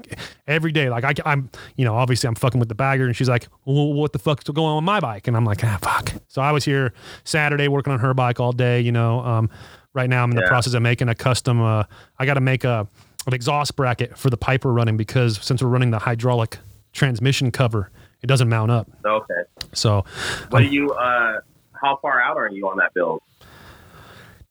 every 0.46 0.72
day 0.72 0.88
like 0.90 1.04
I, 1.04 1.14
I'm 1.24 1.50
you 1.76 1.84
know 1.84 1.94
obviously 1.96 2.28
I'm 2.28 2.34
fucking 2.36 2.60
with 2.60 2.68
the 2.68 2.74
bagger, 2.74 3.06
and 3.06 3.16
she's 3.16 3.28
like, 3.28 3.48
well, 3.64 3.92
what 3.92 4.12
the 4.12 4.18
fuck's 4.18 4.44
going 4.44 4.58
on 4.68 4.76
with 4.76 4.84
my 4.84 5.00
bike? 5.00 5.26
And 5.26 5.36
I'm 5.36 5.44
like, 5.44 5.64
ah, 5.64 5.78
fuck. 5.82 6.12
So 6.28 6.40
I 6.42 6.52
was 6.52 6.64
here 6.64 6.92
Saturday 7.24 7.68
working 7.68 7.92
on 7.92 7.98
her 8.00 8.14
bike 8.14 8.40
all 8.40 8.52
day. 8.52 8.80
You 8.80 8.92
know, 8.92 9.20
um, 9.20 9.50
right 9.94 10.10
now 10.10 10.22
I'm 10.22 10.30
in 10.30 10.36
the 10.36 10.42
Yeah. 10.42 10.48
process 10.48 10.74
of 10.74 10.82
making 10.82 11.08
a 11.08 11.14
custom. 11.14 11.62
Uh, 11.62 11.84
I 12.18 12.26
got 12.26 12.34
to 12.34 12.40
make 12.40 12.64
a 12.64 12.86
an 13.26 13.32
exhaust 13.32 13.74
bracket 13.76 14.18
for 14.18 14.28
the 14.28 14.36
pipe 14.36 14.66
we're 14.66 14.72
running 14.72 14.98
because 14.98 15.38
since 15.42 15.62
we're 15.62 15.70
running 15.70 15.90
the 15.90 15.98
hydraulic 15.98 16.58
transmission 16.92 17.50
cover, 17.50 17.90
it 18.22 18.26
doesn't 18.26 18.50
mount 18.50 18.70
up. 18.70 18.86
Okay. 19.04 19.34
So, 19.72 20.04
What 20.50 20.60
do 20.60 20.66
you? 20.66 20.90
uh 20.90 21.40
How 21.72 21.96
far 22.02 22.20
out 22.20 22.36
are 22.36 22.48
you 22.50 22.68
on 22.68 22.76
that 22.78 22.92
build? 22.94 23.22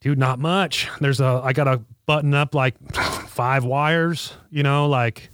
dude, 0.02 0.18
not 0.18 0.40
much. 0.40 0.90
There's 1.00 1.22
a, 1.22 1.40
I 1.44 1.54
got 1.54 1.64
to 1.66 1.82
button 2.06 2.34
up 2.34 2.54
like 2.56 2.76
five 2.94 3.64
wires, 3.64 4.34
you 4.50 4.62
know, 4.64 4.88
like 4.90 5.30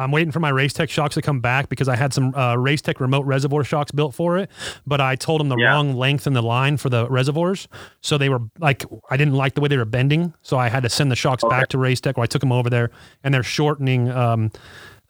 I'm 0.00 0.10
waiting 0.12 0.32
for 0.32 0.40
my 0.40 0.48
Race 0.48 0.72
Tech 0.72 0.90
shocks 0.90 1.14
to 1.14 1.22
come 1.22 1.40
back 1.40 1.68
because 1.68 1.88
I 1.88 1.96
had 1.96 2.12
some 2.14 2.34
uh, 2.34 2.56
Race 2.56 2.80
Tech 2.82 3.00
remote 3.00 3.24
reservoir 3.26 3.62
shocks 3.64 3.92
built 3.92 4.14
for 4.14 4.38
it, 4.38 4.50
but 4.86 5.00
I 5.00 5.14
told 5.16 5.40
them 5.40 5.48
the 5.48 5.56
Yeah. 5.58 5.72
wrong 5.72 5.94
length 5.94 6.26
in 6.26 6.32
the 6.32 6.42
line 6.42 6.76
for 6.76 6.88
the 6.88 7.08
reservoirs. 7.08 7.68
So 8.00 8.16
they 8.18 8.28
were 8.28 8.40
like, 8.58 8.84
I 9.10 9.16
didn't 9.16 9.34
like 9.34 9.54
the 9.54 9.60
way 9.60 9.68
they 9.68 9.76
were 9.76 9.84
bending. 9.84 10.32
So 10.42 10.58
I 10.58 10.68
had 10.68 10.82
to 10.84 10.88
send 10.88 11.10
the 11.10 11.16
shocks 11.16 11.44
Okay. 11.44 11.54
back 11.56 11.68
to 11.68 11.78
Race 11.78 12.00
Tech 12.00 12.16
or 12.18 12.22
I 12.24 12.26
took 12.26 12.40
them 12.40 12.52
over 12.52 12.70
there 12.70 12.90
and 13.22 13.32
they're 13.34 13.42
shortening, 13.42 14.10
um, 14.10 14.50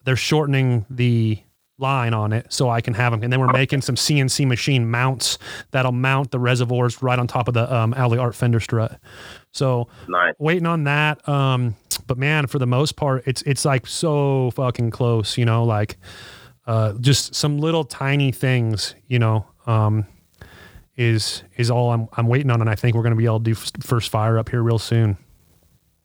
they're 0.03 0.15
shortening 0.15 0.85
the 0.89 1.39
line 1.77 2.13
on 2.13 2.31
it 2.31 2.45
so 2.53 2.69
I 2.69 2.79
can 2.81 2.93
have 2.93 3.11
them. 3.11 3.23
And 3.23 3.33
then 3.33 3.39
we're 3.39 3.51
making 3.51 3.81
some 3.81 3.95
CNC 3.95 4.45
machine 4.47 4.91
mounts 4.91 5.39
that'll 5.71 5.91
mount 5.91 6.29
the 6.29 6.37
reservoirs 6.39 7.01
right 7.01 7.17
on 7.17 7.25
top 7.25 7.47
of 7.47 7.55
the 7.55 7.73
um, 7.73 7.93
Alloy 7.95 8.17
Art 8.17 8.35
fender 8.35 8.59
strut. 8.59 8.99
So 9.51 9.87
Nice. 10.07 10.35
waiting 10.37 10.67
on 10.67 10.83
that. 10.83 11.27
Um, 11.27 11.75
but 12.11 12.17
man, 12.17 12.45
for 12.45 12.59
the 12.59 12.67
most 12.67 12.97
part, 12.97 13.23
it's 13.25 13.41
it's 13.43 13.63
like 13.63 13.87
so 13.87 14.51
fucking 14.51 14.91
close. 14.91 15.37
You 15.37 15.45
know, 15.45 15.63
like 15.63 15.95
uh, 16.67 16.91
just 16.99 17.33
some 17.33 17.57
little 17.57 17.85
tiny 17.85 18.33
things. 18.33 18.95
You 19.07 19.17
know, 19.17 19.45
um, 19.65 20.05
is 20.97 21.43
is 21.55 21.71
all 21.71 21.93
I'm 21.93 22.09
I'm 22.17 22.27
waiting 22.27 22.51
on, 22.51 22.59
and 22.59 22.69
I 22.69 22.75
think 22.75 22.97
we're 22.97 23.03
gonna 23.03 23.15
be 23.15 23.23
able 23.23 23.39
to 23.39 23.45
do 23.45 23.51
f- 23.51 23.71
first 23.79 24.09
fire 24.09 24.37
up 24.37 24.49
here 24.49 24.61
real 24.61 24.77
soon. 24.77 25.17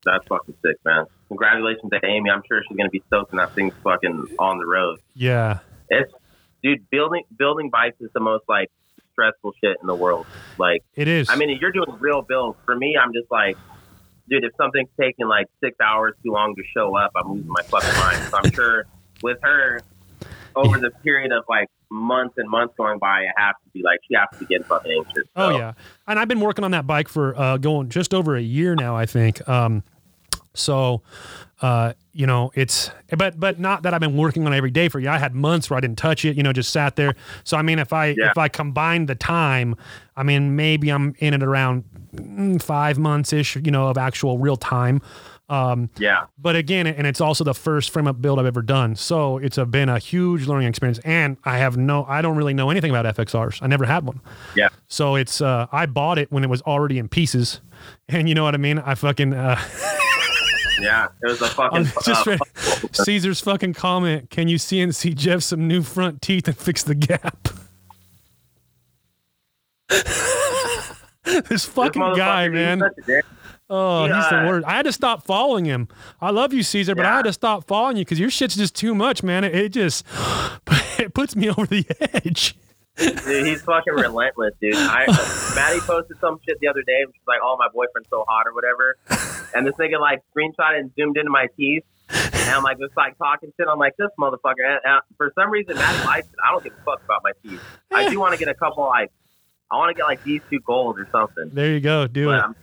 That's 0.04 0.24
fucking 0.28 0.54
sick, 0.64 0.76
man. 0.84 1.06
Congratulations 1.26 1.90
to 1.90 1.98
Amy. 2.06 2.30
I'm 2.30 2.42
sure 2.46 2.62
she's 2.68 2.76
gonna 2.76 2.88
be 2.88 3.02
stoked 3.08 3.32
when 3.32 3.38
that 3.38 3.52
thing's 3.56 3.74
fucking 3.82 4.28
on 4.38 4.58
the 4.58 4.66
road. 4.66 5.00
Yeah, 5.14 5.58
It's 5.88 6.12
dude, 6.62 6.88
building 6.88 7.24
building 7.36 7.68
bikes 7.68 7.96
is 8.00 8.10
the 8.14 8.20
most 8.20 8.44
like 8.48 8.70
stressful 9.10 9.54
shit 9.60 9.76
in 9.80 9.88
the 9.88 9.94
world. 9.96 10.24
Like, 10.56 10.84
it 10.94 11.08
is. 11.08 11.28
I 11.30 11.34
mean, 11.34 11.58
you're 11.60 11.72
doing 11.72 11.96
real 11.98 12.22
builds. 12.22 12.58
For 12.64 12.76
me, 12.76 12.96
I'm 12.96 13.12
just 13.12 13.28
like, 13.28 13.56
dude, 14.28 14.44
if 14.44 14.52
something's 14.60 14.88
taking 15.00 15.26
like 15.28 15.46
six 15.62 15.76
hours 15.80 16.14
too 16.24 16.32
long 16.32 16.54
to 16.56 16.62
show 16.76 16.96
up, 16.96 17.12
I'm 17.16 17.32
losing 17.32 17.48
my 17.48 17.62
fucking 17.70 17.98
mind. 17.98 18.22
So 18.30 18.38
I'm 18.38 18.50
sure 18.54 18.84
with 19.22 19.38
her, 19.42 19.82
over 20.54 20.78
the 20.78 20.90
period 21.04 21.32
of 21.32 21.44
like 21.48 21.68
months 21.90 22.34
and 22.38 22.48
months 22.48 22.74
going 22.76 22.98
by, 22.98 23.24
I 23.24 23.40
have 23.40 23.54
to 23.62 23.70
be 23.72 23.82
like, 23.84 23.98
she 24.08 24.14
has 24.14 24.26
to 24.32 24.38
be 24.38 24.46
getting 24.46 24.64
fucking 24.68 24.90
anxious. 24.90 25.28
Oh 25.36 25.50
yeah, 25.50 25.72
and 26.06 26.18
I've 26.18 26.28
been 26.28 26.40
working 26.40 26.64
on 26.64 26.70
that 26.72 26.86
bike 26.86 27.08
for 27.08 27.38
uh, 27.38 27.56
going 27.58 27.88
just 27.88 28.14
over 28.14 28.36
a 28.36 28.40
year 28.40 28.74
now, 28.74 28.96
I 28.96 29.06
think. 29.06 29.46
Um, 29.48 29.82
so, 30.54 31.02
uh, 31.60 31.92
you 32.12 32.26
know, 32.26 32.50
it's 32.54 32.90
but 33.16 33.38
but 33.38 33.60
not 33.60 33.82
that 33.82 33.92
I've 33.92 34.00
been 34.00 34.16
working 34.16 34.46
on 34.46 34.54
it 34.54 34.56
every 34.56 34.70
day 34.70 34.88
for 34.88 34.98
you. 34.98 35.10
I 35.10 35.18
had 35.18 35.34
months 35.34 35.68
where 35.68 35.76
I 35.76 35.80
didn't 35.80 35.98
touch 35.98 36.24
it. 36.24 36.36
You 36.36 36.42
know, 36.42 36.52
just 36.54 36.70
sat 36.70 36.96
there. 36.96 37.14
So 37.44 37.58
I 37.58 37.62
mean, 37.62 37.78
if 37.78 37.92
I 37.92 38.14
Yeah. 38.18 38.30
if 38.30 38.38
I 38.38 38.48
combine 38.48 39.06
the 39.06 39.14
time, 39.14 39.76
I 40.16 40.22
mean, 40.22 40.56
maybe 40.56 40.90
I'm 40.90 41.14
in 41.18 41.34
it 41.34 41.42
around 41.42 41.84
five 42.60 42.98
months 42.98 43.32
ish. 43.32 43.56
You 43.56 43.70
know, 43.70 43.88
of 43.88 43.98
actual 43.98 44.38
real 44.38 44.56
time. 44.56 45.00
Um, 45.48 45.90
Yeah. 45.96 46.24
but 46.36 46.56
again, 46.56 46.88
and 46.88 47.06
it's 47.06 47.20
also 47.20 47.44
the 47.44 47.54
first 47.54 47.90
frame 47.90 48.08
up 48.08 48.20
build 48.20 48.40
I've 48.40 48.46
ever 48.46 48.62
done. 48.62 48.96
So 48.96 49.38
it's 49.38 49.56
a, 49.58 49.64
been 49.64 49.88
a 49.88 50.00
huge 50.00 50.48
learning 50.48 50.66
experience. 50.66 50.98
And 51.04 51.36
I 51.44 51.58
have 51.58 51.76
no, 51.76 52.04
I 52.08 52.20
don't 52.20 52.36
really 52.36 52.52
know 52.52 52.68
anything 52.68 52.90
about 52.90 53.14
FXRs. 53.14 53.62
I 53.62 53.68
never 53.68 53.84
had 53.84 54.04
one. 54.04 54.20
Yeah. 54.56 54.70
So 54.88 55.14
it's, 55.14 55.40
uh, 55.40 55.68
I 55.70 55.86
bought 55.86 56.18
it 56.18 56.32
when 56.32 56.42
it 56.42 56.50
was 56.50 56.62
already 56.62 56.98
in 56.98 57.08
pieces. 57.08 57.60
And 58.08 58.28
you 58.28 58.34
know 58.34 58.42
what 58.42 58.54
I 58.54 58.58
mean? 58.58 58.80
I 58.80 58.96
fucking, 58.96 59.34
uh, 59.34 59.56
Yeah. 60.80 61.06
It 61.22 61.26
was 61.28 61.40
a 61.40 61.46
fucking. 61.48 61.84
Just 62.04 62.26
uh. 62.26 62.38
Caesar's 63.04 63.40
fucking 63.40 63.74
comment. 63.74 64.30
Can 64.30 64.48
you 64.48 64.56
CNC 64.58 65.14
Jeff 65.14 65.42
some 65.44 65.68
new 65.68 65.82
front 65.82 66.22
teeth 66.22 66.48
and 66.48 66.58
fix 66.58 66.82
the 66.82 66.96
gap? 66.96 67.48
this 71.48 71.48
this 71.48 71.64
fucking 71.64 72.14
guy, 72.16 72.48
man. 72.48 72.82
Oh, 73.68 74.04
he's 74.04 74.28
the 74.30 74.44
worst. 74.46 74.66
I 74.66 74.72
had 74.72 74.84
to 74.84 74.92
stop 74.92 75.24
following 75.24 75.64
him. 75.64 75.88
I 76.20 76.30
love 76.30 76.52
you, 76.52 76.62
Caesar, 76.62 76.94
but 76.94 77.04
I 77.04 77.16
had 77.16 77.24
to 77.24 77.32
stop 77.32 77.66
following 77.66 77.96
you 77.96 78.04
because 78.04 78.20
your 78.20 78.30
shit's 78.30 78.56
just 78.56 78.76
too 78.76 78.94
much, 78.94 79.22
man. 79.22 79.42
It, 79.44 79.54
it 79.54 79.68
just 79.70 80.06
it 80.98 81.14
puts 81.14 81.34
me 81.34 81.50
over 81.50 81.66
the 81.66 81.84
edge. 82.24 82.56
Dude, 82.96 83.46
he's 83.46 83.62
fucking 83.62 83.92
relentless, 83.94 84.54
dude. 84.60 84.76
I 84.76 85.04
uh, 85.08 85.54
Maddie 85.54 85.80
posted 85.80 86.18
some 86.20 86.38
shit 86.46 86.58
the 86.60 86.68
other 86.68 86.82
day. 86.86 87.04
She's 87.12 87.26
like, 87.26 87.40
"Oh, 87.42 87.56
my 87.58 87.68
boyfriend's 87.72 88.08
so 88.08 88.24
hot" 88.26 88.46
or 88.46 88.54
whatever. 88.54 88.96
And 89.54 89.66
this 89.66 89.74
nigga 89.74 90.00
like 90.00 90.22
screenshot 90.34 90.78
and 90.78 90.90
zoomed 90.98 91.16
into 91.16 91.30
my 91.30 91.48
teeth. 91.56 91.82
And 92.08 92.54
I'm 92.54 92.62
like, 92.62 92.78
just 92.78 92.96
like 92.96 93.18
talking 93.18 93.52
shit. 93.58 93.66
I'm 93.68 93.78
like, 93.78 93.94
this 93.98 94.08
motherfucker. 94.20 94.62
And, 94.64 94.80
and 94.84 95.00
for 95.16 95.32
some 95.36 95.50
reason, 95.50 95.74
Maddie 95.74 96.06
likes 96.06 96.28
it. 96.28 96.34
I 96.46 96.52
don't 96.52 96.62
give 96.62 96.72
a 96.72 96.82
fuck 96.84 97.02
about 97.04 97.22
my 97.24 97.32
teeth. 97.42 97.60
I 97.92 98.08
do 98.08 98.20
want 98.20 98.32
to 98.32 98.38
get 98.38 98.48
a 98.48 98.54
couple 98.54 98.84
like, 98.84 99.10
I 99.70 99.76
want 99.76 99.90
to 99.90 99.94
get 99.94 100.04
like 100.06 100.22
these 100.24 100.40
two 100.50 100.60
gold 100.60 100.98
or 100.98 101.08
something. 101.10 101.50
There 101.52 101.72
you 101.72 101.80
go. 101.80 102.06
Do 102.06 102.26
But, 102.26 102.50
it. 102.50 102.56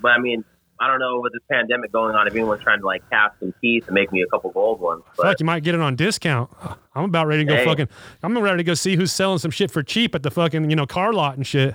But 0.00 0.12
I 0.12 0.18
mean, 0.18 0.44
I 0.80 0.86
don't 0.86 0.98
know 1.00 1.20
with 1.20 1.32
this 1.32 1.42
pandemic 1.50 1.92
going 1.92 2.14
on 2.14 2.26
if 2.26 2.32
anyone's 2.34 2.62
trying 2.62 2.80
to 2.80 2.86
like 2.86 3.02
cast 3.10 3.38
some 3.40 3.52
teeth 3.60 3.84
and 3.86 3.94
make 3.94 4.10
me 4.12 4.22
a 4.22 4.26
couple 4.26 4.50
gold 4.50 4.80
ones. 4.80 5.02
But 5.16 5.24
Fuck, 5.26 5.40
you 5.40 5.46
might 5.46 5.62
get 5.62 5.74
it 5.74 5.80
on 5.80 5.96
discount. 5.96 6.50
I'm 6.94 7.04
about 7.04 7.26
ready 7.26 7.44
to 7.44 7.48
go 7.48 7.56
Hey. 7.56 7.64
fucking. 7.64 7.88
I'm 8.22 8.38
ready 8.38 8.58
to 8.58 8.64
go 8.64 8.74
see 8.74 8.96
who's 8.96 9.12
selling 9.12 9.38
some 9.38 9.50
shit 9.50 9.70
for 9.70 9.82
cheap 9.82 10.14
at 10.14 10.22
the 10.22 10.30
fucking 10.30 10.70
you 10.70 10.76
know 10.76 10.86
car 10.86 11.12
lot 11.12 11.36
and 11.36 11.46
shit. 11.46 11.74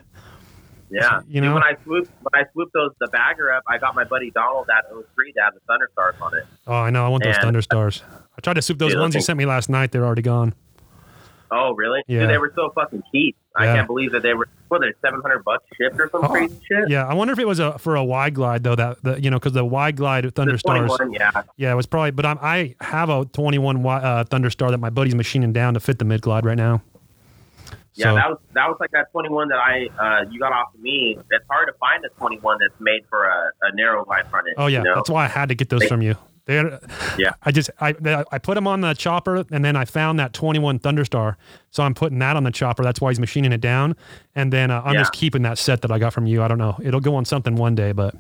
Yeah, 0.91 1.21
You 1.27 1.41
know? 1.41 1.55
when 1.55 1.63
I 1.63 1.73
swooped 1.83 2.11
when 2.21 2.41
I 2.41 2.45
swooped 2.53 2.71
those 2.73 2.91
the 2.99 3.07
bagger 3.07 3.51
up, 3.51 3.63
I 3.67 3.79
got 3.79 3.95
my 3.95 4.03
buddy 4.03 4.29
Donald 4.31 4.67
that 4.67 4.85
03 4.89 5.31
to 5.33 5.39
have 5.41 5.53
the 5.55 5.59
Thunder 5.67 5.89
Stars 5.91 6.15
on 6.21 6.37
it. 6.37 6.45
Oh, 6.67 6.73
I 6.73 6.89
know. 6.91 7.03
I 7.05 7.09
want 7.09 7.23
those 7.23 7.35
And- 7.35 7.43
Thunder 7.43 7.61
Stars. 7.63 8.03
I 8.37 8.41
tried 8.41 8.53
to 8.53 8.61
swoop 8.61 8.77
those 8.79 8.91
Dude, 8.91 9.01
ones 9.01 9.15
you 9.15 9.21
sent 9.21 9.37
me 9.37 9.45
last 9.45 9.67
night. 9.69 9.91
They're 9.91 10.05
already 10.05 10.21
gone. 10.21 10.53
Oh, 11.51 11.73
really? 11.73 12.01
Yeah. 12.07 12.21
Dude, 12.21 12.29
they 12.29 12.37
were 12.37 12.51
so 12.55 12.71
fucking 12.75 13.03
cheap. 13.11 13.35
I 13.55 13.65
can't 13.67 13.87
believe 13.87 14.11
that 14.11 14.21
they 14.21 14.33
were. 14.33 14.49
What, 14.67 14.81
they're 14.81 14.93
700 15.01 15.43
bucks 15.45 15.63
shipped 15.79 15.97
or 15.99 16.09
some 16.09 16.25
Oh, 16.25 16.27
crazy 16.27 16.59
shit. 16.67 16.89
Yeah, 16.89 17.05
I 17.07 17.13
wonder 17.13 17.31
if 17.31 17.39
it 17.39 17.47
was 17.47 17.59
a 17.59 17.77
for 17.77 17.95
a 17.95 18.03
wide 18.03 18.33
glide 18.33 18.63
though. 18.63 18.75
That 18.75 19.01
the 19.03 19.21
you 19.21 19.29
know 19.29 19.37
because 19.37 19.53
the 19.53 19.63
wide 19.63 19.95
glide 19.95 20.33
Thunder 20.35 20.53
The 20.53 20.59
Stars. 20.59 20.87
21, 20.97 21.13
yeah. 21.13 21.31
Yeah, 21.55 21.71
it 21.71 21.75
was 21.75 21.85
probably. 21.85 22.11
But 22.11 22.25
I'm, 22.25 22.39
I 22.41 22.75
have 22.81 23.09
a 23.09 23.23
21 23.25 23.77
wi- 23.77 24.01
uh, 24.01 24.23
Thunder 24.25 24.49
Star 24.49 24.71
that 24.71 24.79
my 24.79 24.89
buddy's 24.89 25.15
machining 25.15 25.53
down 25.53 25.75
to 25.75 25.79
fit 25.79 25.99
the 25.99 26.05
mid 26.05 26.21
glide 26.21 26.45
right 26.45 26.57
now. 26.57 26.81
Yeah, 27.93 28.05
So- 28.07 28.15
that 28.15 28.29
was 28.29 28.37
that 28.53 28.67
was 28.67 28.77
like 28.81 28.91
that 28.91 29.09
21 29.13 29.47
that 29.49 29.59
I 29.59 29.87
uh, 29.97 30.25
you 30.29 30.39
got 30.39 30.51
off 30.51 30.73
of 30.73 30.81
me. 30.81 31.17
It's 31.31 31.45
hard 31.49 31.67
to 31.67 31.73
find 31.79 32.03
a 32.03 32.09
21 32.17 32.57
that's 32.59 32.81
made 32.81 33.05
for 33.09 33.23
a, 33.25 33.51
a 33.61 33.75
narrow 33.75 34.03
glide 34.03 34.27
front 34.29 34.47
end. 34.47 34.55
Oh 34.57 34.65
yeah, 34.67 34.79
you 34.79 34.83
know? 34.83 34.95
that's 34.95 35.09
why 35.09 35.23
I 35.23 35.27
had 35.29 35.47
to 35.49 35.55
get 35.55 35.69
those 35.69 35.85
from 35.85 36.01
you. 36.01 36.15
They 36.45 36.55
had, 36.55 36.79
Yeah. 37.17 37.33
I 37.43 37.51
just 37.51 37.69
I 37.79 37.95
I 38.31 38.37
put 38.37 38.53
them 38.55 38.67
on 38.67 38.81
the 38.81 38.93
chopper 38.93 39.43
and 39.51 39.65
then 39.65 39.75
I 39.75 39.85
found 39.85 40.19
that 40.19 40.31
21 40.33 40.79
Thunderstar, 40.79 41.35
so 41.71 41.81
I'm 41.83 41.93
putting 41.95 42.19
that 42.19 42.35
on 42.37 42.43
the 42.43 42.51
chopper. 42.51 42.83
That's 42.83 43.01
why 43.01 43.09
he's 43.09 43.19
machining 43.19 43.51
it 43.51 43.61
down, 43.61 43.95
and 44.35 44.53
then 44.53 44.69
uh, 44.71 44.81
I'm 44.85 44.93
Yeah. 44.93 45.01
just 45.01 45.13
keeping 45.13 45.41
that 45.41 45.57
set 45.57 45.81
that 45.81 45.91
I 45.91 45.97
got 45.99 46.13
from 46.13 46.27
you. 46.27 46.43
I 46.43 46.47
don't 46.47 46.57
know, 46.59 46.77
it'll 46.83 46.99
go 46.99 47.15
on 47.15 47.25
something 47.25 47.55
one 47.55 47.73
day, 47.75 47.91
but 47.93 48.13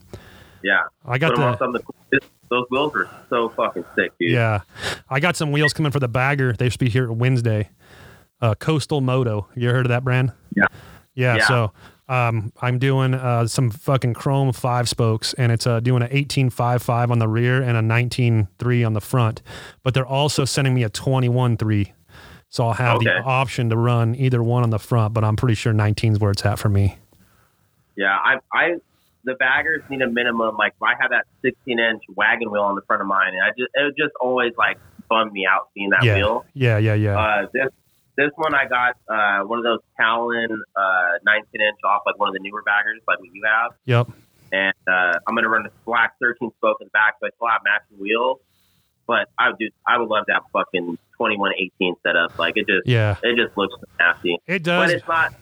yeah. 0.63 0.81
I 1.05 1.17
got 1.19 1.35
Put 1.35 1.41
'em 1.43 1.55
on 1.61 1.71
the 1.73 2.19
those 2.49 2.65
wheels 2.69 2.93
were 2.93 3.09
so 3.29 3.49
fucking 3.49 3.85
sick, 3.95 4.11
dude. 4.19 4.31
yeah, 4.31 4.61
I 5.09 5.19
got 5.19 5.35
some 5.35 5.51
wheels 5.51 5.73
coming 5.73 5.91
for 5.91 5.99
the 5.99 6.07
bagger. 6.07 6.53
They 6.53 6.69
should 6.69 6.79
be 6.79 6.89
here 6.89 7.11
Wednesday. 7.11 7.69
Uh, 8.41 8.53
Coastal 8.55 9.01
Moto. 9.01 9.47
You 9.55 9.69
ever 9.69 9.77
heard 9.77 9.85
of 9.85 9.89
that 9.89 10.03
brand? 10.03 10.31
Yeah. 10.55 10.65
Yeah, 11.15 11.37
Yeah. 11.37 11.47
so 11.47 11.71
um, 12.07 12.53
I'm 12.61 12.77
doing 12.77 13.13
uh, 13.13 13.47
some 13.47 13.71
fucking 13.71 14.13
chrome 14.13 14.53
five 14.53 14.87
spokes, 14.87 15.33
and 15.33 15.51
it's 15.51 15.65
uh, 15.65 15.79
doing 15.79 16.03
an 16.03 16.09
18.55 16.09 17.09
on 17.09 17.19
the 17.19 17.27
rear 17.27 17.61
and 17.61 17.77
a 17.77 17.81
19.3 17.81 18.85
on 18.85 18.93
the 18.93 19.01
front. 19.01 19.41
But 19.83 19.93
they're 19.93 20.05
also 20.05 20.45
sending 20.45 20.73
me 20.75 20.83
a 20.83 20.89
21.3, 20.89 21.91
so 22.49 22.67
I'll 22.67 22.73
have 22.73 22.99
the 22.99 23.21
option 23.23 23.69
to 23.69 23.77
run 23.77 24.15
either 24.15 24.43
one 24.43 24.63
on 24.63 24.69
the 24.69 24.79
front. 24.79 25.13
But 25.13 25.23
I'm 25.23 25.35
pretty 25.35 25.55
sure 25.55 25.73
19 25.73 26.13
is 26.13 26.19
where 26.19 26.31
it's 26.31 26.45
at 26.45 26.59
for 26.59 26.69
me. 26.69 26.99
Yeah, 27.95 28.15
I, 28.15 28.35
I, 28.53 28.75
the 29.23 29.33
baggers 29.35 29.81
need 29.89 30.01
a 30.01 30.09
minimum. 30.09 30.57
Like, 30.57 30.73
I 30.83 30.93
have 30.99 31.11
that 31.11 31.25
16 31.41 31.79
inch 31.79 32.03
wagon 32.15 32.51
wheel 32.51 32.63
on 32.63 32.75
the 32.75 32.81
front 32.81 33.01
of 33.01 33.07
mine, 33.07 33.33
and 33.33 33.41
I 33.41 33.49
just, 33.49 33.71
it 33.73 33.95
just 33.97 34.13
always 34.21 34.53
like 34.57 34.77
bummed 35.09 35.31
me 35.31 35.47
out 35.49 35.69
seeing 35.73 35.89
that 35.89 36.03
yeah, 36.03 36.15
wheel. 36.15 36.45
yeah, 36.53 36.77
yeah, 36.77 36.93
yeah. 36.93 37.17
Uh, 37.17 37.47
this, 37.51 37.69
this 38.17 38.31
one 38.35 38.53
I 38.55 38.65
got 38.67 38.95
uh, 39.09 39.43
one 39.45 39.59
of 39.59 39.63
those 39.63 39.79
Talon 39.99 40.49
uh, 40.75 41.11
19 41.25 41.61
inch 41.61 41.77
off, 41.83 42.01
like 42.05 42.17
one 42.19 42.29
of 42.29 42.33
the 42.33 42.39
newer 42.39 42.61
baggers, 42.63 43.01
like 43.07 43.19
what 43.19 43.29
you 43.33 43.43
have. 43.45 43.71
yep. 43.85 44.07
And 44.51 44.73
uh, 44.87 45.19
I'm 45.27 45.35
gonna 45.35 45.49
run 45.49 45.65
a 45.65 45.69
black 45.85 46.13
13 46.21 46.51
spoke 46.57 46.77
in 46.79 46.85
the 46.87 46.91
back, 46.91 47.15
so 47.19 47.27
I 47.27 47.29
still 47.35 47.47
have 47.49 47.61
matching 47.65 47.97
wheels. 47.99 48.39
But 49.07 49.27
I 49.37 49.49
would 49.49 49.59
do, 49.59 49.69
I 49.87 49.97
would 49.99 50.07
love 50.09 50.25
to 50.27 50.33
have 50.33 50.43
fucking 50.53 50.97
2118 51.17 51.95
set 52.05 52.15
up. 52.15 52.37
Like 52.39 52.53
it 52.55 52.65
just, 52.67 52.87
Yeah, 52.87 53.17
it 53.23 53.35
just 53.35 53.57
looks 53.57 53.73
nasty 53.99 54.37
it 54.47 54.63
does. 54.63 54.87
but 54.89 54.95
it's 54.95 55.07
not 55.07 55.33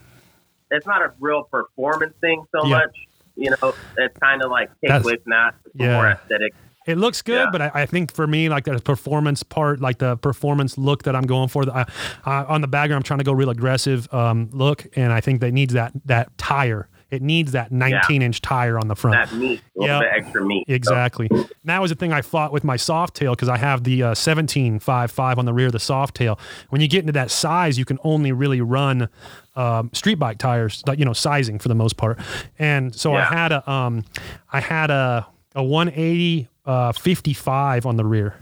it's 0.72 0.86
not 0.88 1.02
a 1.02 1.14
real 1.20 1.44
performance 1.44 2.14
thing 2.22 2.44
so 2.52 2.66
Yeah. 2.66 2.78
much. 2.78 2.96
You 3.36 3.50
know, 3.52 3.74
it's 3.98 4.18
kind 4.20 4.42
of 4.44 4.52
like 4.52 4.70
take 4.82 4.92
away 5.04 5.16
from 5.18 5.32
that. 5.32 5.56
It's 5.66 5.76
yeah. 5.76 5.94
more 5.94 6.08
aesthetic. 6.08 6.54
It 6.86 6.98
looks 6.98 7.22
good, 7.22 7.36
Yeah. 7.46 7.50
but 7.52 7.62
I, 7.62 7.72
I 7.74 7.86
think 7.86 8.14
for 8.14 8.28
me, 8.28 8.50
like 8.50 8.66
the 8.66 8.80
performance 8.80 9.44
part, 9.44 9.80
like 9.82 10.00
the 10.00 10.18
performance 10.18 10.78
look 10.78 11.04
that 11.04 11.16
I'm 11.16 11.26
going 11.26 11.48
for, 11.50 11.66
the, 11.66 11.76
I, 11.76 11.86
I, 12.26 12.44
on 12.46 12.62
the 12.62 12.68
bagger, 12.68 12.94
I'm 12.96 13.04
trying 13.04 13.20
to 13.20 13.24
go 13.26 13.32
real 13.34 13.50
aggressive 13.50 14.14
um, 14.14 14.50
look, 14.52 14.86
and 14.96 15.14
I 15.14 15.22
think 15.22 15.42
that 15.42 15.52
needs 15.54 15.74
that 15.74 15.94
that 16.06 16.38
tire. 16.38 16.90
It 17.10 17.22
needs 17.22 17.52
that 17.52 17.72
19 17.72 18.24
inch 18.24 18.42
tire 18.42 18.80
on 18.80 18.88
the 18.88 18.96
front. 18.96 19.30
That 19.30 19.38
meat, 19.38 19.62
Yeah. 19.76 20.00
extra 20.00 20.44
meat. 20.44 20.66
Exactly. 20.68 21.28
And 21.30 21.48
that 21.66 21.80
was 21.80 21.92
the 21.92 21.96
thing 21.96 22.12
I 22.12 22.24
fought 22.24 22.52
with 22.52 22.64
my 22.64 22.76
Softail 22.76 23.34
because 23.34 23.50
I 23.50 23.58
have 23.60 23.84
the 23.84 24.02
uh, 24.02 24.12
17.55 24.16 25.38
on 25.38 25.46
the 25.46 25.54
rear 25.54 25.68
of 25.68 25.74
the 25.74 25.78
Softail. 25.78 26.40
When 26.70 26.82
you 26.82 26.88
get 26.88 27.02
into 27.02 27.12
that 27.14 27.30
size, 27.30 27.78
you 27.78 27.86
can 27.86 28.00
only 28.04 28.32
really 28.32 28.62
run 28.62 29.10
um, 29.56 29.92
street 29.94 30.16
bike 30.16 30.40
tires, 30.40 30.82
you 30.98 31.06
know, 31.06 31.14
sizing 31.14 31.60
for 31.60 31.68
the 31.68 31.76
most 31.76 31.98
part. 31.98 32.18
And 32.58 32.96
so 32.96 33.14
I 33.14 33.22
had 33.26 33.52
a, 33.52 33.70
um, 33.70 34.06
I 34.52 34.60
had 34.60 34.90
a, 34.90 35.28
a 35.54 35.64
180 35.64 36.48
uh, 36.66 36.92
55 36.94 37.86
on 37.86 37.98
the 37.98 38.06
rear, 38.06 38.36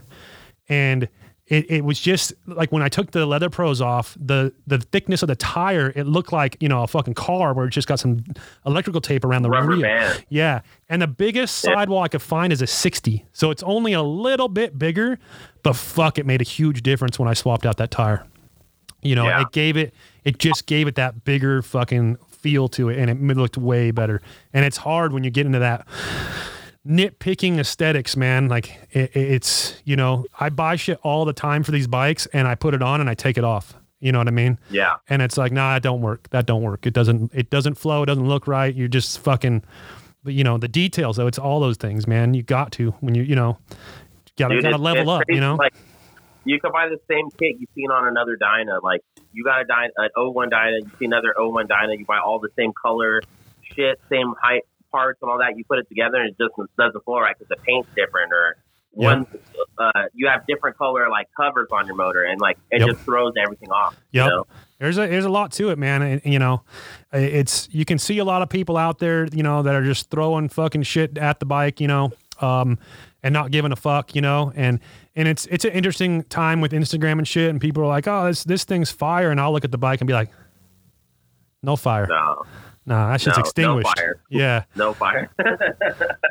and 0.68 1.08
it, 1.48 1.68
it 1.70 1.84
was 1.84 1.98
just 2.00 2.32
like 2.46 2.70
when 2.72 2.82
I 2.82 2.88
took 2.88 3.10
the 3.10 3.26
leather 3.26 3.50
pros 3.50 3.80
off, 3.80 4.16
the 4.18 4.54
the 4.66 4.78
thickness 4.78 5.22
of 5.22 5.26
the 5.28 5.36
tire, 5.36 5.92
it 5.96 6.06
looked 6.06 6.32
like 6.32 6.56
you 6.60 6.68
know 6.68 6.82
a 6.82 6.86
fucking 6.86 7.14
car 7.14 7.52
where 7.52 7.66
it 7.66 7.70
just 7.70 7.88
got 7.88 7.98
some 7.98 8.24
electrical 8.64 9.00
tape 9.00 9.24
around 9.24 9.42
the 9.42 9.50
Rubber 9.50 9.72
rear. 9.72 9.82
band. 9.82 10.24
Yeah, 10.28 10.60
and 10.88 11.02
the 11.02 11.08
biggest 11.08 11.62
Yeah. 11.64 11.74
sidewall 11.74 12.02
I 12.04 12.08
could 12.08 12.22
find 12.22 12.52
is 12.52 12.62
a 12.62 12.66
60, 12.66 13.26
so 13.32 13.50
it's 13.50 13.62
only 13.64 13.92
a 13.92 14.02
little 14.02 14.48
bit 14.48 14.78
bigger, 14.78 15.18
but 15.62 15.74
fuck, 15.74 16.18
it 16.18 16.26
made 16.26 16.40
a 16.40 16.44
huge 16.44 16.82
difference 16.82 17.18
when 17.18 17.28
I 17.28 17.34
swapped 17.34 17.66
out 17.66 17.76
that 17.78 17.90
tire. 17.90 18.24
You 19.02 19.16
know, 19.16 19.24
Yeah. 19.26 19.40
it 19.42 19.50
gave 19.50 19.76
it, 19.76 19.92
it 20.24 20.38
just 20.38 20.66
gave 20.66 20.86
it 20.86 20.94
that 20.94 21.24
bigger 21.24 21.60
fucking 21.60 22.18
feel 22.30 22.68
to 22.68 22.88
it, 22.88 22.98
and 22.98 23.10
it 23.10 23.36
looked 23.36 23.58
way 23.58 23.90
better. 23.90 24.22
And 24.54 24.64
it's 24.64 24.76
hard 24.78 25.12
when 25.12 25.24
you 25.24 25.30
get 25.30 25.44
into 25.44 25.58
that 25.58 25.86
nitpicking 26.86 27.58
aesthetics, 27.58 28.16
man. 28.16 28.48
Like 28.48 28.78
it, 28.90 29.14
it's, 29.14 29.80
you 29.84 29.96
know, 29.96 30.24
I 30.40 30.48
buy 30.48 30.76
shit 30.76 30.98
all 31.02 31.24
the 31.24 31.32
time 31.32 31.62
for 31.62 31.70
these 31.72 31.86
bikes, 31.86 32.26
and 32.26 32.46
I 32.48 32.54
put 32.54 32.74
it 32.74 32.82
on 32.82 33.00
and 33.00 33.08
I 33.10 33.14
take 33.14 33.38
it 33.38 33.44
off. 33.44 33.74
You 34.00 34.10
know 34.10 34.18
what 34.18 34.26
I 34.26 34.32
mean? 34.32 34.58
Yeah. 34.70 34.96
and 35.08 35.22
it's 35.22 35.36
like, 35.36 35.52
nah, 35.52 35.76
it 35.76 35.82
don't 35.84 36.00
work. 36.00 36.28
That 36.30 36.44
don't 36.46 36.62
work. 36.62 36.86
It 36.86 36.92
doesn't. 36.92 37.30
It 37.32 37.50
doesn't 37.50 37.74
flow. 37.74 38.02
It 38.02 38.06
doesn't 38.06 38.26
look 38.28 38.46
right. 38.48 38.74
You're 38.74 38.88
just 38.88 39.18
fucking. 39.20 39.62
You 40.24 40.44
know 40.44 40.56
the 40.56 40.68
details 40.68 41.16
though. 41.16 41.26
It's 41.26 41.38
all 41.38 41.58
those 41.58 41.76
things, 41.76 42.06
man. 42.06 42.32
You 42.34 42.44
got 42.44 42.70
to 42.72 42.92
when 43.00 43.16
you 43.16 43.22
you 43.24 43.34
know, 43.34 43.58
gotta 44.38 44.54
Dude, 44.54 44.62
gotta 44.62 44.74
it's- 44.76 44.80
level 44.80 45.02
it's 45.02 45.10
up. 45.20 45.26
crazy. 45.26 45.34
You 45.36 45.40
know. 45.40 45.54
like 45.56 45.74
you 46.44 46.60
could 46.60 46.72
buy 46.72 46.88
the 46.88 46.98
same 47.08 47.28
kit 47.30 47.56
you've 47.58 47.70
seen 47.74 47.90
on 47.90 48.06
another 48.08 48.36
Dyna. 48.36 48.78
Like 48.82 49.00
you 49.32 49.42
got 49.44 49.60
a 49.62 49.64
Dyna, 49.64 49.90
an 49.96 50.10
01 50.16 50.50
Dyna, 50.50 50.76
you 50.78 50.90
see 50.98 51.04
another 51.06 51.34
01 51.36 51.66
Dyna, 51.68 51.94
you 51.96 52.04
buy 52.04 52.18
all 52.18 52.38
the 52.38 52.50
same 52.56 52.72
color, 52.72 53.20
shit, 53.62 54.00
same 54.10 54.32
height 54.40 54.62
parts 54.92 55.18
and 55.22 55.30
all 55.30 55.38
that. 55.38 55.56
You 55.56 55.64
put 55.64 55.78
it 55.80 55.88
together 55.88 56.18
and 56.20 56.30
it 56.30 56.36
just 56.38 56.54
doesn't 56.78 57.04
flow 57.04 57.18
right 57.18 57.34
because 57.36 57.48
the 57.48 57.56
paint's 57.64 57.88
different 57.96 58.32
or 58.32 58.56
one. 58.92 59.26
Uh, 59.78 59.90
you 60.12 60.28
have 60.28 60.46
different 60.46 60.76
color 60.76 61.08
like 61.08 61.26
covers 61.34 61.68
on 61.72 61.86
your 61.86 61.96
motor 61.96 62.22
and 62.24 62.40
like 62.40 62.58
it 62.70 62.80
Yep. 62.80 62.88
just 62.90 63.00
throws 63.00 63.32
everything 63.42 63.70
off. 63.70 63.96
Yep. 64.12 64.24
You 64.26 64.30
know? 64.30 64.46
There's 64.78 64.98
a 64.98 65.06
there's 65.08 65.24
a 65.24 65.30
lot 65.30 65.50
to 65.52 65.70
it, 65.70 65.78
man. 65.78 66.02
And, 66.02 66.20
you 66.24 66.38
know, 66.38 66.62
it's 67.12 67.68
you 67.72 67.84
can 67.86 67.98
see 67.98 68.18
a 68.18 68.24
lot 68.24 68.42
of 68.42 68.48
people 68.50 68.76
out 68.76 68.98
there, 68.98 69.26
you 69.32 69.42
know, 69.42 69.62
that 69.62 69.74
are 69.74 69.82
just 69.84 70.10
throwing 70.10 70.48
fucking 70.50 70.82
shit 70.82 71.16
at 71.16 71.40
the 71.40 71.46
bike, 71.46 71.80
you 71.80 71.88
know, 71.88 72.12
um, 72.40 72.78
and 73.22 73.32
not 73.32 73.50
giving 73.50 73.72
a 73.72 73.76
fuck, 73.76 74.14
you 74.14 74.20
know, 74.20 74.52
and 74.54 74.78
and 75.16 75.26
it's 75.28 75.46
it's 75.46 75.64
an 75.64 75.72
interesting 75.72 76.24
time 76.24 76.60
with 76.60 76.72
Instagram 76.72 77.12
and 77.18 77.26
shit, 77.28 77.48
and 77.48 77.60
people 77.60 77.82
are 77.82 77.86
like, 77.86 78.06
oh, 78.08 78.26
this 78.26 78.44
this 78.44 78.64
thing's 78.64 78.90
fire, 78.90 79.30
and 79.30 79.40
I'll 79.40 79.52
look 79.52 79.64
at 79.64 79.70
the 79.70 79.78
bike 79.78 80.00
and 80.00 80.06
be 80.08 80.14
like, 80.14 80.30
no 81.62 81.76
fire, 81.76 82.06
No, 82.08 82.44
nah, 82.86 83.10
that 83.12 83.20
shit's 83.20 83.36
No, 83.36 83.40
no 83.42 83.44
extinguished. 83.78 83.96
fire. 83.98 84.20
Yeah, 84.30 84.64
no 84.76 84.92
fire. 84.94 85.30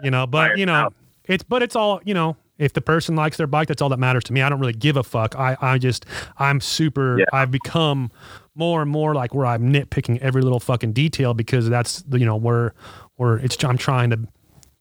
you 0.03 0.11
know, 0.11 0.27
but 0.27 0.47
Fire's 0.47 0.59
you 0.59 0.65
know, 0.65 0.73
out. 0.73 0.93
it's 1.25 1.43
but 1.43 1.61
it's 1.63 1.75
all 1.75 2.01
you 2.05 2.13
know. 2.13 2.35
If 2.57 2.73
the 2.73 2.81
person 2.81 3.15
likes 3.15 3.37
their 3.37 3.47
bike, 3.47 3.69
that's 3.69 3.81
all 3.81 3.89
that 3.89 3.97
matters 3.97 4.23
to 4.25 4.33
me. 4.33 4.43
I 4.43 4.49
don't 4.49 4.59
really 4.59 4.71
give 4.73 4.95
a 4.95 5.01
fuck. 5.01 5.35
I, 5.35 5.57
I 5.61 5.79
just, 5.79 6.05
I'm 6.37 6.61
super, 6.61 7.17
Yeah. 7.17 7.25
I've 7.33 7.49
become 7.49 8.11
more 8.53 8.83
and 8.83 8.91
more 8.91 9.15
like 9.15 9.33
where 9.33 9.47
I'm 9.47 9.73
nitpicking 9.73 10.19
every 10.19 10.43
little 10.43 10.59
fucking 10.59 10.93
detail 10.93 11.33
because 11.33 11.67
that's, 11.69 12.03
the 12.03 12.19
you 12.19 12.25
know, 12.27 12.35
where, 12.35 12.75
where 13.15 13.37
it's, 13.37 13.63
I'm 13.63 13.79
trying 13.79 14.11
to 14.11 14.19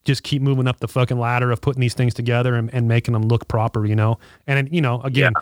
just 0.05 0.25
keep 0.25 0.43
moving 0.43 0.69
up 0.69 0.81
the 0.81 0.89
fucking 0.89 1.19
ladder 1.19 1.51
of 1.51 1.63
putting 1.63 1.81
these 1.81 1.95
things 1.95 2.13
together 2.13 2.55
and, 2.55 2.69
and 2.75 2.87
making 2.87 3.15
them 3.15 3.23
look 3.23 3.49
proper, 3.49 3.87
you 3.87 3.97
know? 3.97 4.19
And, 4.47 4.69
you 4.71 4.83
know, 4.83 5.01
again, 5.01 5.33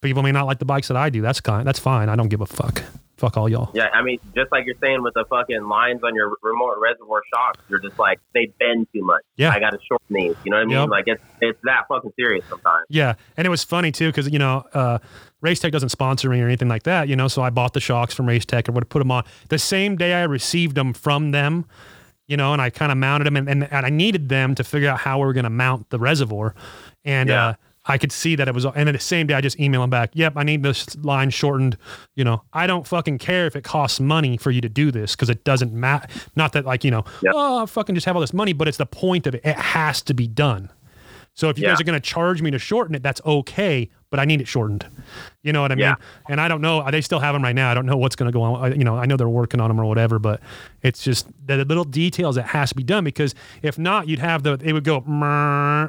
people 0.00 0.22
may 0.22 0.32
not 0.32 0.46
like 0.46 0.60
the 0.60 0.64
bikes 0.64 0.88
that 0.88 0.96
I 0.96 1.10
do. 1.10 1.20
That's 1.20 1.42
kind, 1.42 1.66
that's 1.68 1.78
fine. 1.80 2.08
I 2.08 2.16
don't 2.16 2.28
give 2.28 2.40
a 2.40 2.46
fuck. 2.46 2.82
Fuck 3.16 3.36
all 3.36 3.48
y'all. 3.48 3.70
Yeah, 3.74 3.88
I 3.92 4.02
mean, 4.02 4.18
just 4.34 4.50
like 4.50 4.66
you're 4.66 4.74
saying 4.82 5.02
with 5.02 5.14
the 5.14 5.24
fucking 5.30 5.68
lines 5.68 6.02
on 6.02 6.14
your 6.16 6.36
remote 6.42 6.76
reservoir 6.80 7.22
shocks, 7.32 7.60
you're 7.68 7.78
just 7.78 7.96
like 7.98 8.18
they 8.34 8.46
bend 8.58 8.88
too 8.92 9.04
much. 9.04 9.22
Yeah. 9.36 9.50
I 9.50 9.60
got 9.60 9.70
to 9.70 9.78
shorten 9.88 10.06
these. 10.14 10.34
You 10.44 10.50
know 10.50 10.56
what 10.56 10.62
I 10.62 10.64
mean? 10.64 10.78
Yep. 10.78 10.88
Like 10.88 11.04
it's 11.06 11.22
it's 11.40 11.58
that 11.62 11.84
fucking 11.88 12.12
serious 12.18 12.44
sometimes. 12.48 12.86
Yeah, 12.88 13.14
and 13.36 13.46
it 13.46 13.50
was 13.50 13.62
funny 13.62 13.92
too 13.92 14.08
because 14.08 14.28
you 14.30 14.38
know 14.40 14.64
uh, 14.74 14.98
Race 15.42 15.60
Tech 15.60 15.70
doesn't 15.70 15.90
sponsor 15.90 16.28
me 16.28 16.40
or 16.40 16.46
anything 16.46 16.68
like 16.68 16.82
that. 16.84 17.08
You 17.08 17.14
know, 17.14 17.28
so 17.28 17.40
I 17.42 17.50
bought 17.50 17.72
the 17.72 17.80
shocks 17.80 18.14
from 18.14 18.26
Race 18.26 18.44
Tech 18.44 18.66
and 18.66 18.74
would 18.74 18.88
put 18.88 18.98
them 18.98 19.12
on 19.12 19.22
the 19.48 19.58
same 19.58 19.96
day 19.96 20.14
I 20.14 20.24
received 20.24 20.74
them 20.74 20.92
from 20.92 21.30
them. 21.30 21.66
You 22.26 22.36
know, 22.38 22.52
and 22.54 22.60
I 22.62 22.70
kind 22.70 22.90
of 22.90 22.96
mounted 22.96 23.26
them, 23.26 23.36
and, 23.36 23.48
and, 23.50 23.70
and 23.70 23.84
I 23.84 23.90
needed 23.90 24.30
them 24.30 24.54
to 24.54 24.64
figure 24.64 24.88
out 24.88 24.98
how 24.98 25.18
we 25.18 25.26
were 25.26 25.34
going 25.34 25.44
to 25.44 25.50
mount 25.50 25.90
the 25.90 25.98
reservoir, 25.98 26.54
and 27.04 27.28
Yeah. 27.28 27.46
uh, 27.48 27.54
I 27.86 27.98
could 27.98 28.12
see 28.12 28.34
that 28.36 28.48
it 28.48 28.54
was. 28.54 28.64
And 28.64 28.86
then 28.86 28.94
the 28.94 28.98
same 28.98 29.26
day, 29.26 29.34
I 29.34 29.40
just 29.42 29.58
emailed 29.58 29.84
him 29.84 29.90
back. 29.90 30.10
Yep, 30.14 30.34
I 30.36 30.42
need 30.42 30.62
this 30.62 30.96
line 31.04 31.28
shortened. 31.30 31.76
You 32.14 32.24
know, 32.24 32.42
I 32.52 32.66
don't 32.66 32.86
fucking 32.86 33.18
care 33.18 33.46
if 33.46 33.56
it 33.56 33.64
costs 33.64 34.00
money 34.00 34.36
for 34.38 34.50
you 34.50 34.60
to 34.62 34.68
do 34.68 34.90
this 34.90 35.14
because 35.14 35.28
it 35.28 35.44
doesn't 35.44 35.72
matter. 35.72 36.08
Not 36.34 36.52
that 36.54 36.64
like 36.64 36.82
you 36.84 36.90
know, 36.90 37.04
Yep. 37.22 37.32
oh, 37.36 37.62
I 37.62 37.66
fucking 37.66 37.94
just 37.94 38.06
have 38.06 38.16
all 38.16 38.20
this 38.20 38.32
money, 38.32 38.52
but 38.54 38.68
it's 38.68 38.78
the 38.78 38.86
point 38.86 39.26
of 39.26 39.34
it. 39.34 39.42
It 39.44 39.56
has 39.56 40.00
to 40.02 40.14
be 40.14 40.26
done. 40.26 40.70
So 41.34 41.48
if 41.48 41.58
you 41.58 41.64
Yeah. 41.64 41.70
guys 41.72 41.80
are 41.80 41.84
going 41.84 42.00
to 42.00 42.08
charge 42.08 42.40
me 42.42 42.50
to 42.52 42.58
shorten 42.58 42.94
it, 42.94 43.02
that's 43.02 43.20
okay, 43.26 43.90
but 44.14 44.20
I 44.20 44.26
need 44.26 44.40
it 44.40 44.46
shortened. 44.46 44.86
You 45.42 45.52
know 45.52 45.62
what 45.62 45.72
I 45.72 45.74
mean? 45.74 45.82
Yeah. 45.82 45.96
And 46.28 46.40
I 46.40 46.46
don't 46.46 46.60
know. 46.60 46.88
They 46.88 47.00
still 47.00 47.18
have 47.18 47.34
them 47.34 47.42
right 47.42 47.52
now. 47.52 47.68
I 47.68 47.74
don't 47.74 47.84
know 47.84 47.96
what's 47.96 48.14
going 48.14 48.30
to 48.30 48.32
go 48.32 48.42
on. 48.42 48.64
I, 48.64 48.72
you 48.72 48.84
know, 48.84 48.96
I 48.96 49.06
know 49.06 49.16
they're 49.16 49.28
working 49.28 49.58
on 49.58 49.66
them 49.66 49.80
or 49.80 49.86
whatever, 49.86 50.20
but 50.20 50.40
it's 50.82 51.02
just 51.02 51.26
the 51.44 51.64
little 51.64 51.82
details 51.82 52.36
that 52.36 52.46
has 52.46 52.68
to 52.68 52.76
be 52.76 52.84
done 52.84 53.02
because 53.02 53.34
if 53.62 53.76
not, 53.76 54.06
you'd 54.06 54.20
have 54.20 54.44
the 54.44 54.52
it 54.62 54.72
would 54.72 54.84
go 54.84 54.98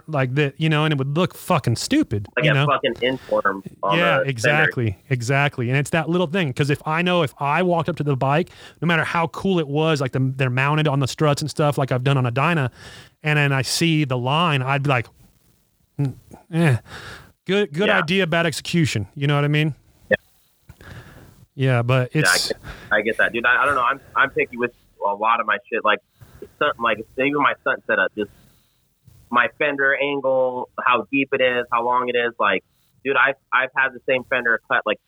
like 0.08 0.34
that, 0.34 0.56
you 0.58 0.70
know, 0.70 0.86
and 0.86 0.92
it 0.92 0.98
would 0.98 1.16
look 1.16 1.36
fucking 1.36 1.76
stupid. 1.76 2.28
Like 2.36 2.46
you 2.46 2.52
a 2.52 2.54
know? 2.56 2.66
fucking 2.66 2.96
inform. 3.04 3.62
On 3.84 3.96
yeah, 3.96 4.24
exactly, 4.26 4.98
exactly. 5.12 5.70
And 5.70 5.78
it's 5.78 5.92
that 5.92 6.10
little 6.10 6.26
thing 6.26 6.48
because 6.48 6.72
if 6.72 6.82
I 6.88 7.04
know 7.04 7.22
if 7.22 7.36
I 7.38 7.62
walked 7.62 7.90
up 7.90 7.96
to 7.98 8.04
the 8.04 8.18
bike, 8.18 8.50
no 8.82 8.88
matter 8.88 9.04
how 9.04 9.28
cool 9.28 9.60
it 9.60 9.68
was, 9.68 10.02
like 10.02 10.14
the, 10.14 10.34
they're 10.36 10.50
mounted 10.50 10.88
on 10.88 11.00
the 11.00 11.08
struts 11.08 11.44
and 11.44 11.52
stuff, 11.52 11.78
like 11.78 11.92
I've 11.92 12.04
done 12.04 12.18
on 12.18 12.26
a 12.26 12.32
Dyna, 12.32 12.72
and 13.22 13.38
then 13.38 13.54
I 13.54 13.62
see 13.62 14.04
the 14.04 14.18
line, 14.18 14.64
I'd 14.64 14.82
be 14.82 14.90
like, 14.90 15.06
"Mm, 16.00 16.16
eh, 16.52 16.78
good, 17.46 17.74
good 17.74 17.88
Yeah. 17.88 18.00
idea, 18.00 18.28
bad 18.28 18.46
execution. 18.46 19.08
You 19.16 19.28
know 19.28 19.36
what 19.36 19.44
I 19.46 19.50
mean? 19.50 19.76
Yeah. 20.10 20.16
Yeah, 21.56 21.82
but 21.82 22.14
Yeah, 22.14 22.22
I 22.28 22.34
it's 22.34 22.48
get, 22.50 22.58
I 22.92 23.02
get 23.02 23.18
that, 23.18 23.34
dude. 23.34 23.46
I, 23.46 23.64
I 23.64 23.66
don't 23.66 23.76
know. 23.76 23.84
I'm 23.84 24.00
I'm 24.16 24.30
picky 24.32 24.58
with 24.58 24.72
a 25.06 25.14
lot 25.14 25.40
of 25.40 25.46
my 25.46 25.58
shit. 25.72 25.84
Like 25.86 26.00
something 26.60 26.82
like 26.84 26.98
even 27.18 27.36
my 27.42 27.54
stunt 27.62 27.84
setup, 27.88 28.14
just 28.16 28.32
my 29.30 29.48
fender 29.58 29.96
angle, 29.96 30.70
how 30.86 31.08
deep 31.12 31.30
it 31.34 31.42
is, 31.42 31.66
how 31.72 31.84
long 31.86 32.10
it 32.10 32.16
is. 32.16 32.34
Like, 32.40 32.64
dude, 33.04 33.16
I've 33.18 33.36
I've 33.54 33.70
had 33.76 33.90
the 33.94 34.02
same 34.08 34.24
fender 34.26 34.60
cut 34.70 34.82
like 34.86 35.00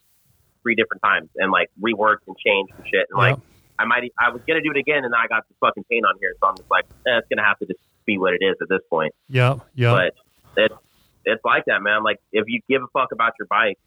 three 0.64 0.76
different 0.76 1.02
times 1.04 1.30
and 1.36 1.52
like 1.52 1.70
reworked 1.82 2.26
and 2.28 2.36
changed 2.38 2.74
and 2.78 2.86
shit. 2.88 3.08
And 3.10 3.18
like, 3.18 3.36
Yep. 3.36 3.40
I 3.80 3.86
might 3.86 4.12
I 4.20 4.30
was 4.32 4.42
gonna 4.48 4.62
do 4.62 4.72
it 4.72 4.78
again, 4.78 5.04
and 5.04 5.14
then 5.14 5.20
I 5.22 5.28
got 5.28 5.48
this 5.48 5.56
fucking 5.60 5.84
paint 5.92 6.06
on 6.06 6.16
here, 6.20 6.34
so 6.42 6.48
I'm 6.48 6.58
just 6.58 6.70
like, 6.72 6.86
eh, 7.08 7.18
it's 7.20 7.28
gonna 7.30 7.46
have 7.48 7.60
to 7.60 7.66
just 7.68 7.80
be 8.06 8.18
what 8.18 8.34
it 8.34 8.42
is 8.44 8.56
at 8.62 8.70
this 8.70 8.82
point. 8.90 9.14
yeah, 9.30 9.56
yeah, 9.76 9.92
But 9.92 10.14
it's 10.64 10.74
it's 11.28 11.44
like 11.46 11.66
that, 11.66 11.82
man. 11.82 12.04
Like 12.04 12.20
if 12.32 12.46
you 12.48 12.62
give 12.70 12.82
a 12.82 12.88
fuck 12.94 13.12
about 13.12 13.34
your 13.40 13.48
bike, 13.48 13.78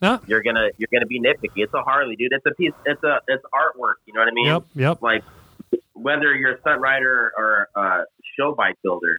Yeah. 0.00 0.18
you're 0.26 0.42
gonna 0.42 0.68
you're 0.78 0.88
gonna 0.92 1.06
be 1.06 1.20
nitpicky. 1.20 1.62
It's 1.64 1.74
a 1.74 1.82
Harley, 1.82 2.16
dude. 2.16 2.32
It's 2.32 2.46
a 2.46 2.54
piece. 2.54 2.72
It's 2.86 3.02
a 3.02 3.20
it's 3.28 3.42
artwork. 3.54 3.94
You 4.06 4.14
know 4.14 4.20
what 4.20 4.28
I 4.28 4.32
mean? 4.34 4.46
yep, 4.46 4.62
yep, 4.74 5.02
Like 5.02 5.22
whether 5.94 6.34
you're 6.34 6.54
a 6.54 6.60
stunt 6.60 6.80
rider 6.80 7.32
or 7.36 7.68
a 7.76 8.04
show 8.38 8.54
bike 8.54 8.76
builder, 8.82 9.18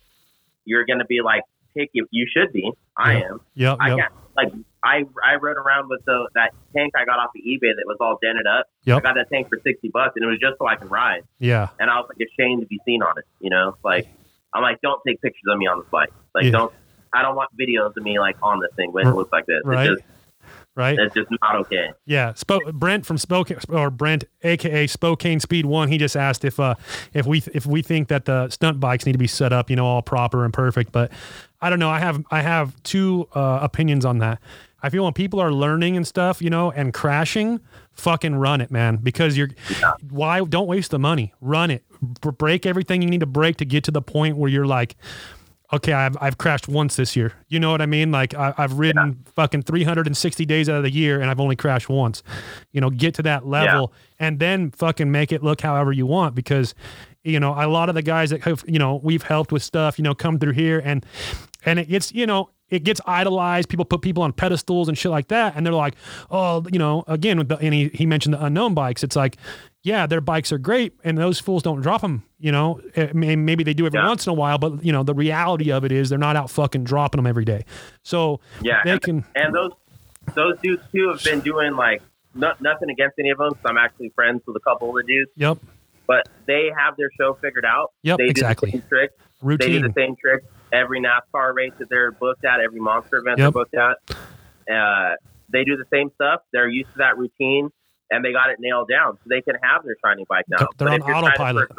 you're 0.66 0.86
gonna 0.86 1.06
be 1.06 1.22
like 1.24 1.44
picky. 1.76 2.02
You 2.12 2.26
should 2.36 2.52
be. 2.54 2.72
I 2.98 3.14
Yeah. 3.14 3.26
am. 3.30 3.42
yep, 3.56 3.78
I 3.80 3.88
yep, 3.90 3.98
can't. 3.98 4.14
Like 4.36 4.52
I 4.84 5.06
I 5.24 5.36
rode 5.36 5.58
around 5.58 5.90
with 5.90 6.04
the 6.06 6.28
that 6.36 6.52
tank 6.76 6.94
I 6.96 7.06
got 7.06 7.20
off 7.20 7.30
of 7.36 7.42
eBay 7.42 7.72
that 7.78 7.84
was 7.86 7.98
all 8.02 8.18
dented 8.22 8.46
up. 8.48 8.66
Yep. 8.86 8.98
I 8.98 9.02
got 9.02 9.16
that 9.16 9.30
tank 9.32 9.48
for 9.50 9.60
sixty 9.64 9.90
bucks, 9.90 10.14
and 10.16 10.26
it 10.26 10.28
was 10.28 10.40
just 10.40 10.58
so 10.58 10.68
I 10.68 10.76
can 10.76 10.90
ride. 10.90 11.24
yeah, 11.40 11.70
And 11.80 11.90
I 11.90 11.96
was 12.00 12.10
like 12.10 12.28
ashamed 12.28 12.62
to 12.62 12.68
be 12.68 12.80
seen 12.86 13.02
on 13.04 13.18
it. 13.18 13.26
You 13.40 13.50
know, 13.50 13.76
like 13.84 14.08
I'm 14.54 14.62
like, 14.62 14.82
don't 14.82 15.02
take 15.08 15.22
pictures 15.22 15.44
of 15.48 15.58
me 15.58 15.68
on 15.68 15.80
this 15.80 15.88
bike. 15.90 16.10
Like 16.36 16.46
Yeah. 16.46 16.52
don't. 16.52 16.74
I 17.14 17.22
don't 17.22 17.36
want 17.36 17.50
videos 17.60 17.96
of 17.96 18.04
me 18.04 18.20
like 18.20 18.36
on 18.42 18.60
this 18.60 18.72
thing 18.76 18.92
when 18.92 19.08
it 19.08 19.12
looks 19.16 19.32
like 19.32 19.46
this. 19.46 19.62
right, 19.64 19.90
It's 19.92 20.02
just 20.02 20.10
right. 20.76 20.98
it's 20.98 21.14
just 21.14 21.30
not 21.42 21.56
okay. 21.58 21.92
Yeah, 22.06 22.34
Spo- 22.34 22.74
Brent 22.74 23.06
from 23.06 23.18
Spokane 23.18 23.58
or 23.70 23.90
Brent, 23.90 24.24
aka 24.44 24.88
Spokane 24.88 25.40
Speed 25.40 25.66
One, 25.66 25.90
he 25.90 25.98
just 25.98 26.16
asked 26.16 26.44
if 26.44 26.60
uh 26.60 26.76
if 27.14 27.26
we 27.26 27.44
if 27.54 27.66
we 27.66 27.82
think 27.82 28.08
that 28.08 28.26
the 28.26 28.50
stunt 28.50 28.80
bikes 28.80 29.06
need 29.06 29.12
to 29.14 29.18
be 29.18 29.28
set 29.28 29.54
up, 29.54 29.70
you 29.70 29.76
know, 29.76 29.86
all 29.86 30.02
proper 30.02 30.44
and 30.46 30.54
perfect. 30.54 30.92
But 30.92 31.12
I 31.62 31.70
don't 31.70 31.80
know. 31.80 31.90
I 31.90 32.00
have 32.00 32.24
I 32.32 32.42
have 32.42 32.82
two 32.84 33.28
uh, 33.34 33.60
opinions 33.62 34.06
on 34.06 34.18
that. 34.20 34.40
I 34.86 34.90
feel 34.90 35.06
when 35.06 35.14
people 35.14 35.40
are 35.40 35.50
learning 35.54 35.96
and 35.96 36.06
stuff, 36.06 36.42
you 36.42 36.50
know, 36.50 36.70
and 36.72 36.94
crashing, 36.94 37.62
fucking 37.94 38.36
run 38.36 38.60
it, 38.60 38.70
man. 38.70 38.98
Because 38.98 39.38
you're 39.38 39.48
why 40.10 40.44
don't 40.44 40.68
waste 40.68 40.92
the 40.92 41.00
money. 41.00 41.34
Run 41.40 41.72
it. 41.72 41.86
Break 42.20 42.66
everything 42.66 43.02
you 43.02 43.10
need 43.10 43.22
to 43.22 43.26
break 43.26 43.56
to 43.58 43.66
get 43.66 43.86
to 43.86 43.92
the 43.92 44.02
point 44.02 44.36
where 44.36 44.50
you're 44.50 44.68
like, 44.68 44.98
okay, 45.74 45.92
I've, 45.92 46.16
I've 46.22 46.38
crashed 46.38 46.68
once 46.68 46.96
this 46.96 47.16
year. 47.16 47.34
You 47.48 47.60
know 47.60 47.72
what 47.72 47.82
I 47.82 47.88
mean? 47.88 48.12
Like 48.12 48.36
I, 48.36 48.54
I've 48.58 48.74
ridden 48.74 49.24
fucking 49.36 49.64
360 49.64 50.46
days 50.46 50.70
out 50.70 50.78
of 50.78 50.84
the 50.84 50.92
year 50.92 51.20
and 51.20 51.30
I've 51.30 51.40
only 51.40 51.56
crashed 51.56 51.90
once. 51.90 52.22
You 52.72 52.80
know, 52.80 52.92
get 52.92 53.16
to 53.16 53.24
that 53.24 53.48
level 53.48 53.92
and 54.20 54.40
then 54.40 54.72
fucking 54.72 55.12
make 55.12 55.32
it 55.32 55.44
look 55.44 55.62
however 55.62 55.92
you 55.92 56.06
want 56.06 56.36
because, 56.36 56.76
you 57.24 57.40
know, 57.40 57.54
a 57.58 57.68
lot 57.68 57.90
of 57.90 57.96
the 57.96 58.04
guys 58.04 58.30
that 58.30 58.44
have, 58.44 58.64
you 58.68 58.78
know, 58.78 59.00
we've 59.04 59.24
helped 59.24 59.52
with 59.52 59.64
stuff, 59.64 59.98
you 59.98 60.04
know, 60.04 60.14
come 60.14 60.38
through 60.38 60.54
here 60.54 60.80
and, 60.84 61.06
and 61.66 61.80
it 61.80 61.90
gets, 61.90 62.12
you 62.12 62.28
know, 62.28 62.52
it 62.70 62.84
gets 62.84 63.02
idolized. 63.06 63.70
People 63.70 63.86
put 63.86 64.02
people 64.02 64.24
on 64.24 64.32
pedestals 64.32 64.88
and 64.88 64.98
shit 64.98 65.12
like 65.12 65.28
that. 65.30 65.56
And 65.56 65.66
they're 65.66 65.74
like, 65.74 65.96
oh, 66.30 66.64
you 66.72 66.80
know, 66.80 67.04
again, 67.08 67.38
with 67.38 67.50
the, 67.50 67.58
and 67.58 67.74
he, 67.74 67.90
he 67.90 68.06
mentioned 68.06 68.34
the 68.34 68.44
unknown 68.44 68.74
bikes. 68.74 69.04
It's 69.04 69.16
like, 69.16 69.38
yeah, 69.84 70.08
their 70.08 70.22
bikes 70.22 70.52
are 70.52 70.58
great, 70.58 70.94
and 71.04 71.18
those 71.18 71.40
fools 71.40 71.62
don't 71.64 71.82
drop 71.82 72.02
them. 72.02 72.24
You 72.40 72.52
know, 72.52 72.82
may- 73.14 73.36
maybe 73.36 73.64
they 73.64 73.74
do 73.74 73.86
every 73.86 74.00
Yeah. 74.00 74.08
once 74.08 74.26
in 74.26 74.32
a 74.32 74.34
while, 74.34 74.58
but 74.58 74.84
you 74.84 74.92
know, 74.92 75.04
the 75.04 75.14
reality 75.14 75.72
of 75.72 75.84
it 75.86 75.92
is 75.92 76.10
they're 76.10 76.18
not 76.18 76.36
out 76.36 76.50
fucking 76.50 76.84
dropping 76.86 77.20
them 77.20 77.28
every 77.28 77.46
day. 77.46 77.64
So 78.02 78.40
Yeah, 78.62 78.82
they 78.84 78.92
and, 78.92 79.02
can. 79.02 79.26
and 79.36 79.54
those 79.54 79.72
those 80.36 80.58
dudes 80.62 80.82
too 80.92 81.10
have 81.10 81.22
been 81.24 81.42
doing 81.42 81.76
like 81.76 82.02
no, 82.34 82.54
nothing 82.62 82.90
against 82.90 83.20
any 83.20 83.30
of 83.30 83.38
them. 83.38 83.50
Because 83.50 83.64
I'm 83.66 83.78
actually 83.78 84.10
friends 84.16 84.42
with 84.48 84.56
a 84.56 84.60
couple 84.62 84.90
of 84.90 84.96
the 84.96 85.04
dudes, 85.04 85.32
Yep, 85.36 85.58
but 86.08 86.28
they 86.48 86.72
have 86.76 86.96
their 86.98 87.10
show 87.20 87.34
figured 87.42 87.66
out. 87.66 87.92
Yep, 88.04 88.18
they 88.18 88.28
exactly. 88.28 88.72
do 88.72 88.78
the 88.78 88.82
same 88.82 88.90
tricks. 88.90 89.14
They 89.18 89.26
do 89.42 89.48
routine. 89.48 89.82
the 89.84 89.94
same 89.94 90.16
tricks 90.16 90.46
every 90.72 91.02
NASCAR 91.02 91.54
race 91.54 91.74
that 91.78 91.90
they're 91.90 92.12
booked 92.12 92.46
at, 92.46 92.60
every 92.62 92.80
monster 92.80 93.18
event 93.18 93.38
Yep. 93.38 93.54
they're 93.54 93.64
booked 93.64 93.76
at. 93.76 93.98
Uh, 94.74 95.16
they 95.50 95.64
do 95.66 95.76
the 95.78 95.86
same 95.94 96.10
stuff. 96.16 96.42
They're 96.52 96.68
used 96.70 96.90
to 96.94 96.98
that 97.00 97.18
routine, 97.18 97.70
and 98.12 98.24
they 98.24 98.32
got 98.32 98.50
it 98.50 98.58
nailed 98.60 98.90
down, 98.90 99.14
so 99.14 99.22
they 99.30 99.42
can 99.42 99.56
have 99.62 99.84
their 99.84 99.96
shiny 100.04 100.26
bike 100.30 100.46
now. 100.48 100.58
They're 100.60 100.68
But 100.78 100.88
on 100.88 100.94
if 101.02 101.08
you're 101.08 101.14
trying 101.16 101.24
to 101.24 101.30
autopilot. 101.30 101.70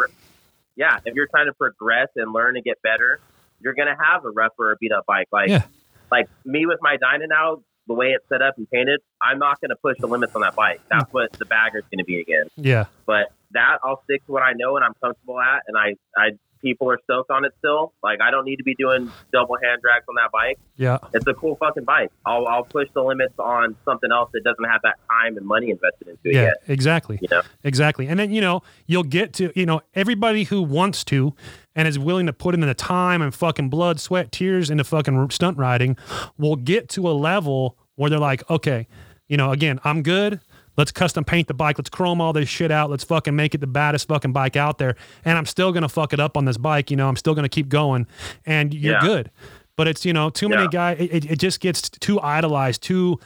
yeah, 0.77 0.99
if 1.05 1.15
you're 1.15 1.29
trying 1.29 1.47
to 1.47 1.53
progress 1.53 2.09
and 2.17 2.33
learn 2.33 2.57
and 2.57 2.65
get 2.65 2.81
better, 2.83 3.21
you're 3.61 3.75
gonna 3.75 3.97
have 4.03 4.25
a 4.25 4.31
rougher 4.31 4.71
or 4.73 4.77
beat 4.81 4.93
up 4.93 5.07
bike. 5.07 5.29
Like 5.33 5.49
Yeah. 5.49 5.63
like 6.11 6.29
me 6.45 6.67
with 6.67 6.79
my 6.83 6.97
Dyna 6.97 7.27
now, 7.29 7.63
the 7.87 7.95
way 7.95 8.09
it's 8.09 8.27
set 8.29 8.43
up 8.43 8.57
and 8.57 8.69
painted, 8.71 9.01
I'm 9.23 9.39
not 9.39 9.61
gonna 9.61 9.77
push 9.77 9.97
the 10.01 10.07
limits 10.07 10.35
on 10.35 10.43
that 10.43 10.55
bike. 10.57 10.81
That's 10.91 11.13
what 11.13 11.33
the 11.33 11.45
bagger's 11.45 11.85
gonna 11.93 12.05
be 12.05 12.21
again. 12.21 12.49
yeah, 12.57 12.87
But 13.07 13.33
that 13.53 13.79
I'll 13.85 14.03
stick 14.05 14.25
to 14.27 14.33
what 14.33 14.43
I 14.43 14.53
know 14.55 14.77
and 14.77 14.85
I'm 14.85 14.95
comfortable 15.03 15.41
at, 15.41 15.63
and 15.69 15.77
I 15.77 15.95
I 16.17 16.31
people 16.65 16.91
are 16.91 16.99
stoked 17.05 17.31
on 17.31 17.45
it 17.45 17.53
still. 17.59 17.93
Like 18.03 18.21
I 18.21 18.31
don't 18.31 18.45
need 18.45 18.57
to 18.57 18.65
be 18.65 18.75
doing 18.75 19.11
double 19.33 19.57
hand 19.63 19.83
drags 19.83 20.05
on 20.09 20.15
that 20.17 20.33
bike. 20.33 20.59
yeah, 20.77 20.99
It's 21.13 21.27
a 21.27 21.35
cool 21.35 21.57
fucking 21.57 21.85
bike. 21.85 22.11
I'll 22.27 22.47
I'll 22.47 22.65
push 22.65 22.89
the 22.95 23.03
limits 23.03 23.35
on 23.39 23.77
something 23.85 24.11
else 24.11 24.31
that 24.33 24.43
doesn't 24.43 24.65
have 24.65 24.81
that 24.83 24.97
time 25.09 25.37
and 25.37 25.47
money 25.47 25.71
invested 25.71 26.09
into 26.09 26.21
it 26.25 26.35
yeah. 26.35 26.43
yet. 26.43 26.55
Exactly. 26.67 27.19
You 27.21 27.29
know? 27.31 27.43
Exactly. 27.63 28.07
And 28.09 28.19
then, 28.19 28.31
you 28.33 28.41
know, 28.41 28.63
you'll 28.87 29.05
get 29.05 29.33
to, 29.35 29.53
you 29.55 29.67
know, 29.67 29.83
everybody 29.95 30.45
who 30.45 30.63
wants 30.63 31.05
to 31.05 31.35
and 31.77 31.87
is 31.87 31.99
willing 31.99 32.27
to 32.27 32.33
put 32.33 32.55
in 32.55 32.61
the 32.61 32.75
time 32.75 33.21
and 33.21 33.35
fucking 33.35 33.69
blood, 33.69 34.01
sweat, 34.01 34.33
tears 34.33 34.71
into 34.71 34.85
fucking 34.85 35.31
stunt 35.31 35.59
riding 35.59 35.97
will 36.39 36.57
get 36.57 36.89
to 36.91 37.09
a 37.09 37.13
level 37.13 37.77
where 37.97 38.11
they're 38.11 38.19
like, 38.19 38.49
okay, 38.51 38.87
you 39.29 39.37
know, 39.37 39.53
again, 39.53 39.81
I'm 39.85 40.03
good. 40.03 40.41
Let's 40.77 40.93
custom 40.93 41.25
paint 41.25 41.49
the 41.49 41.55
bike. 41.55 41.79
Let's 41.79 41.91
chrome 41.91 42.21
all 42.21 42.33
this 42.33 42.49
shit 42.49 42.71
out. 42.71 42.91
Let's 42.91 43.05
fucking 43.05 43.35
make 43.35 43.55
it 43.55 43.59
the 43.59 43.67
baddest 43.67 44.09
fucking 44.09 44.33
bike 44.33 44.57
out 44.57 44.79
there. 44.79 44.97
And 45.25 45.39
I'm 45.39 45.47
still 45.47 45.73
to 45.83 45.89
fuck 45.89 46.13
it 46.13 46.21
up 46.21 46.37
on 46.37 46.45
this 46.45 46.57
bike. 46.57 46.91
You 46.91 46.97
know, 46.97 47.09
I'm 47.09 47.17
still 47.17 47.35
to 47.45 47.49
keep 47.49 47.69
going 47.69 48.07
and 48.47 48.75
you're 48.75 48.95
Yeah. 48.95 49.01
good. 49.01 49.31
But 49.77 49.89
it's, 49.89 50.05
you 50.05 50.13
know, 50.13 50.31
too 50.31 50.49
many 50.49 50.63
Yeah. 50.63 50.69
guys, 50.95 50.97
it, 51.01 51.25
it, 51.33 51.39
just 51.41 51.59
gets 51.59 51.89
too 51.91 52.21
idolized, 52.21 52.81
too, 52.81 53.19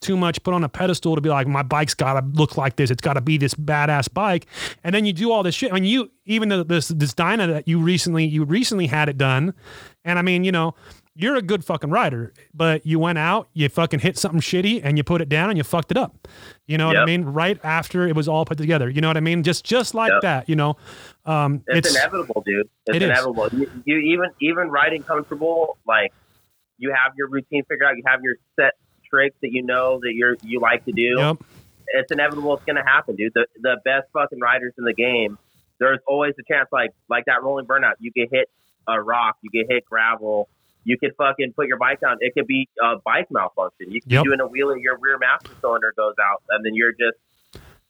too 0.00 0.16
much 0.16 0.42
put 0.42 0.52
on 0.52 0.64
a 0.64 0.68
pedestal 0.68 1.14
to 1.14 1.20
be 1.20 1.28
like, 1.28 1.46
my 1.46 1.62
bike's 1.62 1.94
got 1.94 2.14
to 2.20 2.26
look 2.36 2.56
like 2.56 2.74
this. 2.74 2.90
It's 2.90 3.00
got 3.00 3.12
to 3.14 3.20
be 3.20 3.36
this 3.38 3.54
badass 3.54 4.12
bike. 4.12 4.46
And 4.82 4.92
then 4.92 5.04
you 5.06 5.12
do 5.12 5.30
all 5.30 5.44
this 5.44 5.54
shit. 5.54 5.70
I 5.70 5.76
mean, 5.76 5.84
you, 5.84 6.10
even 6.24 6.48
the, 6.48 6.64
this, 6.64 6.88
this 6.88 7.14
Dyna 7.14 7.46
that 7.46 7.68
you 7.68 7.78
recently, 7.78 8.24
you 8.26 8.42
recently 8.42 8.88
had 8.88 9.08
it 9.08 9.16
done. 9.16 9.54
And 10.04 10.18
I 10.18 10.22
mean, 10.22 10.42
you 10.42 10.50
know, 10.50 10.74
you're 11.14 11.36
a 11.36 11.42
good 11.42 11.64
fucking 11.64 11.90
rider, 11.90 12.32
but 12.54 12.86
you 12.86 12.98
went 12.98 13.18
out, 13.18 13.48
you 13.52 13.68
fucking 13.68 14.00
hit 14.00 14.16
something 14.16 14.40
shitty 14.40 14.80
and 14.82 14.96
you 14.96 15.04
put 15.04 15.20
it 15.20 15.28
down 15.28 15.50
and 15.50 15.58
you 15.58 15.64
fucked 15.64 15.90
it 15.90 15.96
up. 15.98 16.26
You 16.66 16.78
know 16.78 16.86
what 16.86 16.96
I 16.96 17.04
mean? 17.04 17.24
Right 17.24 17.60
after 17.62 18.06
it 18.08 18.16
was 18.16 18.28
all 18.28 18.44
put 18.44 18.56
together. 18.56 18.88
You 18.88 19.00
know 19.02 19.08
what 19.08 19.16
I 19.16 19.20
mean? 19.20 19.42
Just, 19.42 19.64
just 19.64 19.94
like 19.94 20.10
Yep. 20.12 20.22
that, 20.22 20.48
you 20.48 20.56
know, 20.56 20.76
um, 21.26 21.62
It's, 21.66 21.88
it's, 21.88 21.96
inevitable, 21.96 22.42
dude. 22.46 22.68
It's 22.86 22.96
It 22.96 23.02
is. 23.02 23.10
inevitable. 23.10 23.48
You, 23.52 23.70
you 23.84 23.98
even 23.98 24.30
even 24.40 24.70
riding 24.70 25.02
comfortable, 25.02 25.76
like 25.86 26.12
you 26.78 26.90
have 26.92 27.12
your 27.16 27.28
routine 27.28 27.62
figured 27.68 27.86
out. 27.86 27.96
You 27.96 28.02
have 28.06 28.20
your 28.22 28.36
set 28.56 28.72
tricks 29.08 29.36
that 29.42 29.52
you 29.52 29.62
know 29.62 30.00
that 30.02 30.14
you're 30.14 30.36
you 30.42 30.60
like 30.60 30.84
to 30.86 30.92
do. 30.92 31.14
yep, 31.18 31.36
it's 31.88 32.10
inevitable. 32.10 32.54
It's 32.54 32.64
gonna 32.64 32.84
happen, 32.84 33.16
dude. 33.16 33.32
The 33.34 33.46
the 33.60 33.76
best 33.84 34.06
fucking 34.12 34.40
riders 34.40 34.72
in 34.78 34.84
the 34.84 34.94
game. 34.94 35.38
There's 35.78 36.00
always 36.06 36.34
a 36.40 36.42
chance, 36.52 36.68
like 36.72 36.90
like 37.08 37.26
that 37.26 37.42
rolling 37.42 37.66
burnout. 37.66 37.94
You 38.00 38.10
get 38.10 38.30
hit 38.32 38.48
a 38.88 39.00
rock, 39.00 39.36
you 39.42 39.50
get 39.50 39.70
hit 39.70 39.84
gravel. 39.84 40.48
You 40.84 40.98
could 40.98 41.12
fucking 41.16 41.52
put 41.54 41.66
your 41.68 41.78
bike 41.78 42.00
down. 42.00 42.16
It 42.20 42.34
could 42.34 42.46
be 42.46 42.68
a 42.82 42.96
bike 43.04 43.28
malfunction. 43.30 43.90
You 43.92 44.00
could 44.00 44.10
Yep. 44.12 44.24
be 44.24 44.28
doing 44.30 44.40
a 44.40 44.46
wheelie, 44.48 44.82
your 44.82 44.98
rear 44.98 45.18
master 45.18 45.50
cylinder 45.60 45.92
goes 45.96 46.14
out, 46.22 46.42
and 46.50 46.64
then 46.64 46.74
you're 46.74 46.92
just 46.92 47.18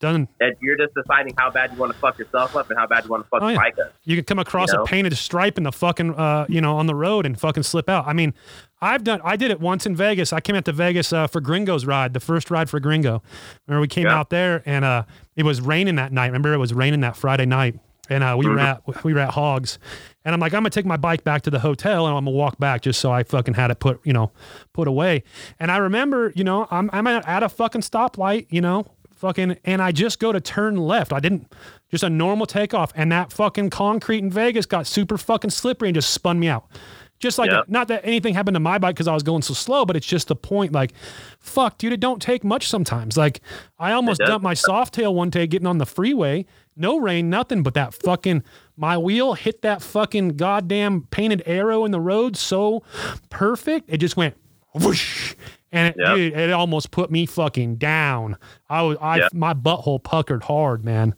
Done. 0.01 0.27
and 0.41 0.57
you're 0.61 0.77
just 0.77 0.93
deciding 0.95 1.33
how 1.39 1.49
bad 1.49 1.71
you 1.73 1.79
want 1.79 1.93
to 1.93 1.99
fuck 2.01 2.19
yourself 2.19 2.57
up 2.57 2.69
and 2.71 2.79
how 2.79 2.89
bad 2.89 3.05
you 3.05 3.11
want 3.11 3.23
to 3.23 3.29
fuck 3.29 3.41
Oh, 3.41 3.47
your 3.47 3.53
yeah. 3.53 3.59
bike 3.61 3.79
up. 3.79 3.93
You 4.03 4.17
can 4.17 4.25
come 4.25 4.41
across 4.41 4.73
You 4.73 4.79
know? 4.79 4.83
a 4.83 4.87
painted 4.87 5.17
stripe 5.17 5.57
in 5.59 5.63
the 5.65 5.71
fucking, 5.71 6.15
uh, 6.15 6.45
you 6.49 6.61
know, 6.61 6.77
on 6.77 6.87
the 6.87 6.95
road 6.97 7.25
and 7.25 7.39
fucking 7.39 7.63
slip 7.63 7.89
out. 7.89 8.05
I 8.09 8.13
mean, 8.13 8.35
I've 8.81 9.05
done, 9.05 9.21
I 9.25 9.37
did 9.37 9.53
it 9.53 9.61
once 9.61 9.87
in 9.87 9.95
Vegas. 9.95 10.33
I 10.33 10.41
came 10.41 10.57
out 10.57 10.65
to 10.65 10.73
Vegas 10.73 11.13
uh, 11.13 11.29
for 11.29 11.41
Gringo's 11.41 11.87
ride, 11.87 12.15
the 12.15 12.21
first 12.21 12.51
ride 12.51 12.69
for 12.69 12.81
Gringo. 12.81 13.23
Remember, 13.69 13.81
we 13.81 13.87
came 13.87 14.07
Yeah. 14.07 14.19
out 14.19 14.31
there 14.31 14.63
and 14.67 14.85
uh, 14.85 15.05
it 15.37 15.45
was 15.45 15.61
raining 15.61 15.95
that 15.97 16.11
night. 16.13 16.27
Remember, 16.27 16.53
it 16.53 16.59
was 16.59 16.75
raining 16.75 17.01
that 17.03 17.17
Friday 17.17 17.47
night, 17.47 17.77
and 18.11 18.25
uh, 18.25 18.35
we 18.37 18.47
were 18.49 18.57
Mm-hmm. 18.57 18.91
at 18.91 19.05
we 19.05 19.15
were 19.15 19.21
at 19.21 19.31
Hogs, 19.35 19.79
and 20.25 20.35
I'm 20.35 20.41
like, 20.41 20.53
I'm 20.55 20.61
gonna 20.63 20.71
take 20.71 20.87
my 20.87 20.97
bike 20.97 21.25
back 21.25 21.43
to 21.43 21.51
the 21.51 21.59
hotel 21.59 22.07
and 22.07 22.17
I'm 22.17 22.25
gonna 22.25 22.37
walk 22.37 22.59
back 22.59 22.83
just 22.83 23.01
so 23.01 23.11
I 23.11 23.23
fucking 23.23 23.55
had 23.55 23.71
it 23.71 23.81
put, 23.81 24.01
you 24.05 24.13
know, 24.13 24.31
put 24.73 24.89
away. 24.89 25.25
And 25.59 25.71
I 25.71 25.79
remember, 25.79 26.33
you 26.35 26.45
know, 26.45 26.67
I'm 26.71 26.91
I'm 26.93 27.07
at 27.07 27.43
a 27.43 27.49
fucking 27.49 27.83
stoplight, 27.83 28.47
you 28.51 28.61
know, 28.61 28.87
fucking, 29.23 29.57
and 29.65 29.81
I 29.81 29.93
just 29.93 30.19
go 30.19 30.33
to 30.33 30.41
turn 30.41 30.77
left. 30.77 31.13
I 31.13 31.21
didn't 31.21 31.51
just 31.91 32.03
a 32.03 32.11
normal 32.11 32.45
takeoff, 32.45 32.93
and 32.97 33.13
that 33.13 33.33
fucking 33.33 33.71
concrete 33.71 34.19
in 34.19 34.31
Vegas 34.31 34.67
got 34.67 34.87
super 34.87 35.17
fucking 35.17 35.51
slippery 35.51 35.89
and 35.89 35.95
just 35.95 36.11
spun 36.11 36.41
me 36.41 36.49
out. 36.49 36.67
Just 37.21 37.39
like 37.39 37.51
not 37.69 37.87
that 37.87 38.01
anything 38.05 38.35
happened 38.35 38.57
to 38.57 38.61
my 38.61 38.79
bike 38.79 38.97
because 38.97 39.07
I 39.07 39.15
was 39.15 39.23
going 39.23 39.43
so 39.43 39.55
slow, 39.55 39.87
but 39.87 39.95
it's 39.95 40.07
just 40.07 40.27
the 40.27 40.35
point. 40.35 40.73
Like, 40.73 40.93
fuck, 41.39 41.79
dude, 41.79 41.93
it 41.93 42.01
don't 42.01 42.21
take 42.21 42.43
much 42.43 42.67
sometimes. 42.67 43.17
Like, 43.17 43.41
I 43.79 43.93
almost 43.93 44.21
dumped 44.27 44.43
my 44.43 44.55
Softail 44.55 45.15
one 45.15 45.31
day 45.31 45.47
getting 45.47 45.69
on 45.69 45.79
the 45.79 45.87
freeway. 45.87 46.47
No 46.77 46.99
rain, 46.99 47.29
nothing, 47.29 47.63
but 47.63 47.75
that 47.75 47.93
fucking 47.95 48.43
my 48.77 48.97
wheel 48.97 49.35
hit 49.35 49.63
that 49.63 49.83
fucking 49.83 50.37
goddamn 50.37 51.03
painted 51.11 51.43
arrow 51.47 51.85
in 51.85 51.91
the 51.91 52.01
road 52.01 52.37
so 52.37 52.83
perfect. 53.31 53.87
It 53.89 53.99
just 53.99 54.17
went 54.17 54.37
whoosh. 54.75 55.35
And 55.71 55.89
it, 55.89 55.97
Yeah. 55.99 56.15
dude, 56.15 56.33
it 56.35 56.51
almost 56.51 56.91
put 56.91 57.11
me 57.11 57.27
fucking 57.27 57.77
down. 57.77 58.37
I 58.69 58.83
was, 58.83 58.97
I, 59.01 59.19
Yeah. 59.19 59.29
my 59.33 59.55
butthole 59.55 60.03
puckered 60.03 60.45
hard, 60.45 60.85
man. 60.85 61.15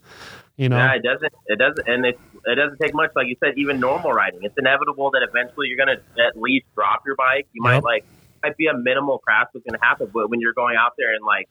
You 0.57 0.69
know, 0.69 0.77
Yeah, 0.77 0.95
it 0.95 1.03
doesn't. 1.03 1.33
It 1.47 1.59
doesn't, 1.59 1.89
and 1.89 2.07
it 2.07 2.19
it 2.47 2.57
doesn't 2.57 2.79
take 2.79 2.95
much. 2.95 3.11
Like 3.17 3.27
you 3.27 3.37
said, 3.43 3.55
even 3.57 3.81
normal 3.81 4.13
riding, 4.13 4.41
it's 4.43 4.55
inevitable 4.59 5.11
that 5.13 5.23
eventually 5.29 5.69
you're 5.69 5.79
gonna 5.79 5.97
at 6.25 6.37
least 6.37 6.67
drop 6.75 7.03
your 7.07 7.17
bike. 7.17 7.49
You 7.53 7.63
might 7.63 7.83
like 7.83 8.05
might 8.43 8.57
be 8.57 8.67
a 8.67 8.75
minimal 8.75 9.19
crash 9.19 9.47
that's 9.55 9.65
gonna 9.69 9.83
happen, 9.83 10.11
but 10.13 10.29
when 10.31 10.41
you're 10.41 10.53
going 10.53 10.77
out 10.77 10.93
there 10.99 11.15
and 11.15 11.25
like 11.25 11.49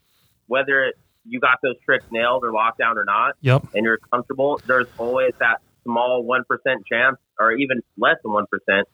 whether 0.48 0.94
you 1.26 1.40
got 1.40 1.60
those 1.64 1.76
tricks 1.86 2.06
nailed 2.12 2.44
or 2.44 2.52
locked 2.52 2.80
down 2.80 2.98
or 2.98 3.06
not, 3.06 3.36
yep, 3.42 3.64
and 3.74 3.84
you're 3.84 4.00
comfortable, 4.12 4.60
there's 4.68 4.88
always 4.98 5.34
that 5.40 5.62
small 5.84 6.24
one 6.24 6.44
percent 6.46 6.86
chance, 6.86 7.18
or 7.40 7.52
even 7.54 7.82
less 7.98 8.18
than 8.24 8.34
one 8.34 8.46
percent, 8.48 8.88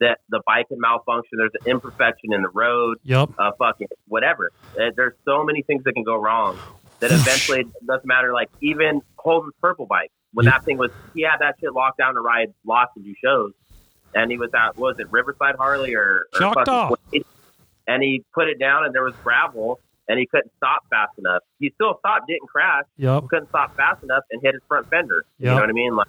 that 0.00 0.18
the 0.28 0.40
bike 0.46 0.68
can 0.68 0.78
malfunction. 0.80 1.38
There's 1.38 1.52
an 1.60 1.70
imperfection 1.70 2.32
in 2.32 2.42
the 2.42 2.48
road, 2.48 2.98
yep, 3.02 3.30
uh, 3.38 3.52
fucking 3.58 3.88
whatever. 4.08 4.50
Uh, 4.78 4.90
There's 4.94 5.14
so 5.24 5.44
many 5.44 5.62
things 5.62 5.84
that 5.84 5.92
can 5.92 6.04
go 6.04 6.16
wrong 6.16 6.58
that 7.00 7.12
eventually 7.12 7.60
it 7.60 7.86
doesn't 7.86 8.06
matter. 8.06 8.32
Like 8.32 8.50
even 8.60 9.02
Holden's 9.16 9.54
purple 9.60 9.86
bike, 9.86 10.10
when 10.32 10.46
that 10.46 10.64
thing 10.64 10.78
was, 10.78 10.90
he 11.14 11.22
had 11.22 11.38
that 11.40 11.56
shit 11.60 11.72
locked 11.72 11.98
down 11.98 12.14
to 12.14 12.20
ride 12.20 12.52
lots 12.64 12.92
of 12.96 13.02
new 13.02 13.14
shows, 13.22 13.52
and 14.14 14.30
he 14.30 14.38
was 14.38 14.50
at 14.54 14.76
what 14.76 14.96
was 14.96 14.98
it 14.98 15.10
Riverside 15.10 15.56
Harley 15.56 15.94
or, 15.94 16.26
or 16.34 16.38
Choctaw. 16.38 16.94
Wade, 17.12 17.24
and 17.86 18.02
he 18.02 18.24
put 18.34 18.48
it 18.48 18.58
down 18.58 18.84
and 18.84 18.94
there 18.94 19.04
was 19.04 19.14
gravel 19.22 19.78
and 20.08 20.18
he 20.18 20.26
couldn't 20.26 20.52
stop 20.56 20.84
fast 20.90 21.18
enough. 21.18 21.42
He 21.58 21.70
still 21.74 21.98
stopped, 21.98 22.26
didn't 22.28 22.48
crash, 22.48 22.84
yep. 22.96 23.24
couldn't 23.28 23.48
stop 23.48 23.76
fast 23.76 24.02
enough 24.02 24.24
and 24.30 24.40
hit 24.42 24.54
his 24.54 24.62
front 24.68 24.88
fender. 24.88 25.24
You 25.38 25.46
know 25.46 25.56
what 25.56 25.68
I 25.68 25.72
mean? 25.72 25.96
Like 25.96 26.08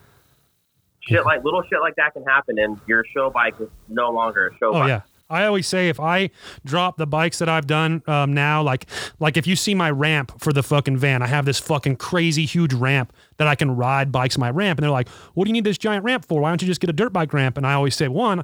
shit 1.02 1.26
like 1.26 1.44
little 1.44 1.64
shit 1.64 1.80
like 1.80 1.96
that 1.96 2.14
can 2.14 2.24
happen 2.24 2.60
and 2.60 2.80
your 2.86 3.04
show 3.14 3.30
bike 3.30 3.56
is 3.60 3.70
no 3.88 4.10
longer 4.12 4.48
a 4.48 4.58
show 4.58 4.70
Oh 4.70 4.74
bike. 4.74 4.88
yeah. 4.90 5.02
I 5.30 5.46
always 5.46 5.68
say 5.68 5.90
if 5.90 6.00
I 6.00 6.30
drop 6.66 6.98
the 6.98 7.06
bikes 7.08 7.40
that 7.40 7.50
I've 7.50 7.68
done 7.68 8.02
um, 8.08 8.34
now, 8.34 8.62
like 8.62 8.86
like 9.20 9.38
if 9.38 9.46
you 9.46 9.56
see 9.56 9.76
my 9.76 9.92
ramp 9.92 10.40
for 10.40 10.54
the 10.54 10.64
fucking 10.64 10.98
van, 10.98 11.22
I 11.22 11.28
have 11.28 11.46
this 11.46 11.60
fucking 11.60 11.98
crazy 11.98 12.46
huge 12.46 12.74
ramp 12.74 13.14
that 13.38 13.48
I 13.48 13.56
can 13.56 13.76
ride 13.76 14.12
bikes 14.12 14.38
my 14.38 14.50
ramp, 14.50 14.80
and 14.80 14.84
they're 14.84 14.92
like, 14.92 15.10
"What 15.34 15.46
do 15.46 15.50
you 15.50 15.54
need 15.54 15.64
this 15.64 15.78
giant 15.78 16.06
ramp 16.06 16.26
for? 16.26 16.42
Why 16.42 16.50
don't 16.50 16.62
you 16.62 16.68
just 16.68 16.82
get 16.82 16.90
a 16.90 16.94
dirt 16.94 17.14
bike 17.14 17.34
ramp?" 17.34 17.58
And 17.58 17.68
I 17.68 17.74
always 17.74 17.96
say, 17.96 18.08
one, 18.08 18.44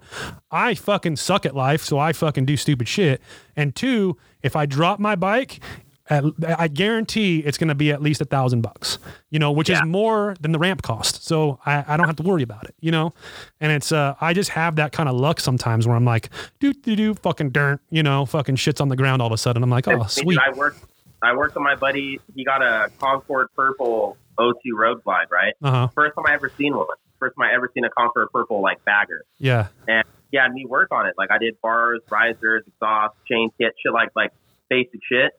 I 0.51 0.75
fucking 0.75 1.15
suck 1.15 1.45
at 1.45 1.55
life, 1.55 1.81
so 1.83 1.97
I 1.97 2.13
fucking 2.13 2.45
do 2.45 2.57
stupid 2.57 2.87
shit, 2.87 3.21
and 3.55 3.75
two, 3.75 4.17
if 4.41 4.55
I 4.55 4.65
drop 4.65 4.99
my 4.99 5.15
bike. 5.15 5.61
At, 6.09 6.25
I 6.59 6.67
guarantee 6.67 7.39
it's 7.39 7.57
going 7.57 7.69
to 7.69 7.75
be 7.75 7.91
at 7.91 8.01
least 8.01 8.19
a 8.19 8.25
thousand 8.25 8.61
bucks, 8.61 8.99
you 9.29 9.39
know, 9.39 9.51
which 9.53 9.69
is 9.69 9.81
more 9.85 10.35
than 10.41 10.51
the 10.51 10.59
ramp 10.59 10.81
cost. 10.81 11.23
So 11.25 11.59
I, 11.65 11.85
I 11.87 11.95
don't 11.97 12.07
have 12.07 12.17
to 12.17 12.23
worry 12.23 12.43
about 12.43 12.65
it, 12.65 12.75
you 12.81 12.91
know? 12.91 13.13
And 13.61 13.71
it's, 13.71 13.91
uh, 13.93 14.15
I 14.19 14.33
just 14.33 14.49
have 14.49 14.75
that 14.75 14.91
kind 14.91 15.07
of 15.07 15.15
luck 15.15 15.39
sometimes 15.39 15.87
where 15.87 15.95
I'm 15.95 16.03
like, 16.03 16.29
do, 16.59 16.73
do, 16.73 16.95
do, 16.97 17.13
fucking 17.13 17.51
dirt, 17.51 17.79
you 17.89 18.03
know, 18.03 18.25
fucking 18.25 18.57
shit's 18.57 18.81
on 18.81 18.89
the 18.89 18.97
ground 18.97 19.21
all 19.21 19.27
of 19.27 19.31
a 19.31 19.37
sudden. 19.37 19.63
I'm 19.63 19.69
like, 19.69 19.87
oh, 19.87 20.03
sweet. 20.07 20.37
I 20.39 20.51
worked. 20.51 20.83
I 21.21 21.33
worked 21.35 21.55
with 21.55 21.63
my 21.63 21.75
buddy. 21.75 22.19
He 22.35 22.43
got 22.43 22.61
a 22.61 22.91
Concord 22.99 23.47
Purple 23.55 24.17
O2 24.37 24.55
Road 24.75 25.01
Glide. 25.05 25.27
Right, 25.31 25.53
Uh 25.61 25.71
huh. 25.71 25.87
first 25.95 26.15
time 26.15 26.25
I 26.27 26.33
ever 26.33 26.51
seen 26.57 26.75
one. 26.75 26.85
First 27.17 27.37
time 27.39 27.47
I 27.49 27.55
ever 27.55 27.71
seen 27.73 27.85
a 27.85 27.89
Concord 27.89 28.27
Purple 28.33 28.61
like 28.61 28.83
bagger. 28.83 29.23
Yeah. 29.39 29.67
And 29.87 30.03
he 30.31 30.37
had 30.37 30.51
me 30.51 30.65
work 30.65 30.89
on 30.91 31.05
it. 31.05 31.13
Like 31.17 31.31
I 31.31 31.37
did 31.37 31.61
bars, 31.61 32.01
risers, 32.11 32.63
exhaust, 32.67 33.15
chain 33.25 33.51
kit, 33.57 33.71
shit 33.81 33.93
like 33.93 34.09
like 34.17 34.31
basic 34.69 34.99
shit. 35.09 35.31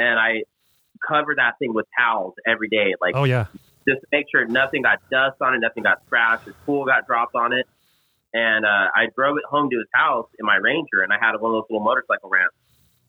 And 0.00 0.18
I 0.18 0.42
covered 1.06 1.38
that 1.38 1.58
thing 1.58 1.72
with 1.74 1.86
towels 1.96 2.34
every 2.46 2.68
day, 2.68 2.94
like 3.00 3.14
Oh, 3.14 3.24
yeah. 3.24 3.46
just 3.86 4.00
to 4.00 4.06
make 4.10 4.26
sure 4.30 4.44
nothing 4.46 4.82
got 4.82 4.98
dust 5.10 5.36
on 5.40 5.54
it, 5.54 5.58
nothing 5.58 5.82
got 5.82 6.02
scratched, 6.06 6.44
his 6.46 6.54
pool 6.66 6.84
got 6.86 7.06
dropped 7.06 7.34
on 7.34 7.52
it. 7.52 7.66
And 8.32 8.64
uh, 8.64 8.88
I 8.94 9.08
drove 9.14 9.36
it 9.36 9.44
home 9.44 9.70
to 9.70 9.76
his 9.76 9.88
house 9.92 10.26
in 10.38 10.46
my 10.46 10.56
Ranger, 10.56 11.02
and 11.02 11.12
I 11.12 11.16
had 11.20 11.32
one 11.40 11.50
of 11.52 11.62
those 11.62 11.64
little 11.70 11.84
motorcycle 11.84 12.28
ramps. 12.30 12.54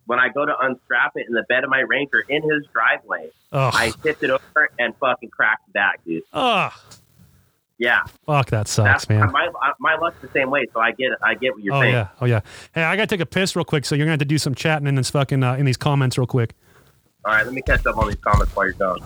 When 0.07 0.19
I 0.19 0.29
go 0.29 0.45
to 0.45 0.53
unstrap 0.59 1.11
it 1.15 1.27
in 1.27 1.33
the 1.33 1.43
bed 1.47 1.63
of 1.63 1.69
my 1.69 1.79
Ranger 1.81 2.19
in 2.27 2.41
his 2.41 2.65
driveway, 2.73 3.29
Oh, 3.53 3.69
I 3.73 3.91
tipped 4.03 4.23
it 4.23 4.31
over 4.31 4.69
and 4.79 4.95
fucking 4.97 5.29
cracked 5.29 5.67
the 5.67 5.71
back, 5.73 6.03
dude. 6.05 6.23
oh, 6.33 6.69
Yeah, 7.77 8.01
fuck, 8.25 8.49
that 8.49 8.67
sucks, 8.67 9.05
that's 9.05 9.09
man. 9.09 9.31
my 9.31 9.47
my 9.79 9.95
luck's 9.95 10.19
the 10.21 10.27
same 10.29 10.49
way. 10.49 10.65
So 10.73 10.79
I 10.79 10.91
get 10.91 11.11
it. 11.11 11.17
I 11.23 11.35
get 11.35 11.53
what 11.53 11.63
you're 11.63 11.75
Oh, 11.75 11.81
saying. 11.81 11.93
yeah. 11.93 12.07
Oh, 12.19 12.25
yeah. 12.25 12.41
Hey, 12.73 12.83
I 12.83 12.95
got 12.95 13.07
to 13.09 13.15
take 13.15 13.21
a 13.21 13.25
piss 13.25 13.55
real 13.55 13.63
quick. 13.65 13.85
So 13.85 13.95
you're 13.95 14.05
going 14.05 14.17
to 14.17 14.21
have 14.23 14.27
to 14.27 14.33
do 14.33 14.37
some 14.39 14.53
chatting 14.55 14.87
in 14.87 14.95
this 14.95 15.09
fucking, 15.11 15.43
uh, 15.43 15.53
in 15.55 15.65
these 15.65 15.77
comments 15.77 16.17
real 16.17 16.27
quick. 16.27 16.53
All 17.23 17.33
right, 17.33 17.45
let 17.45 17.53
me 17.53 17.61
catch 17.61 17.85
up 17.85 17.97
on 17.97 18.07
these 18.07 18.17
comments 18.17 18.55
while 18.55 18.65
you're 18.65 18.73
gone. 18.73 18.99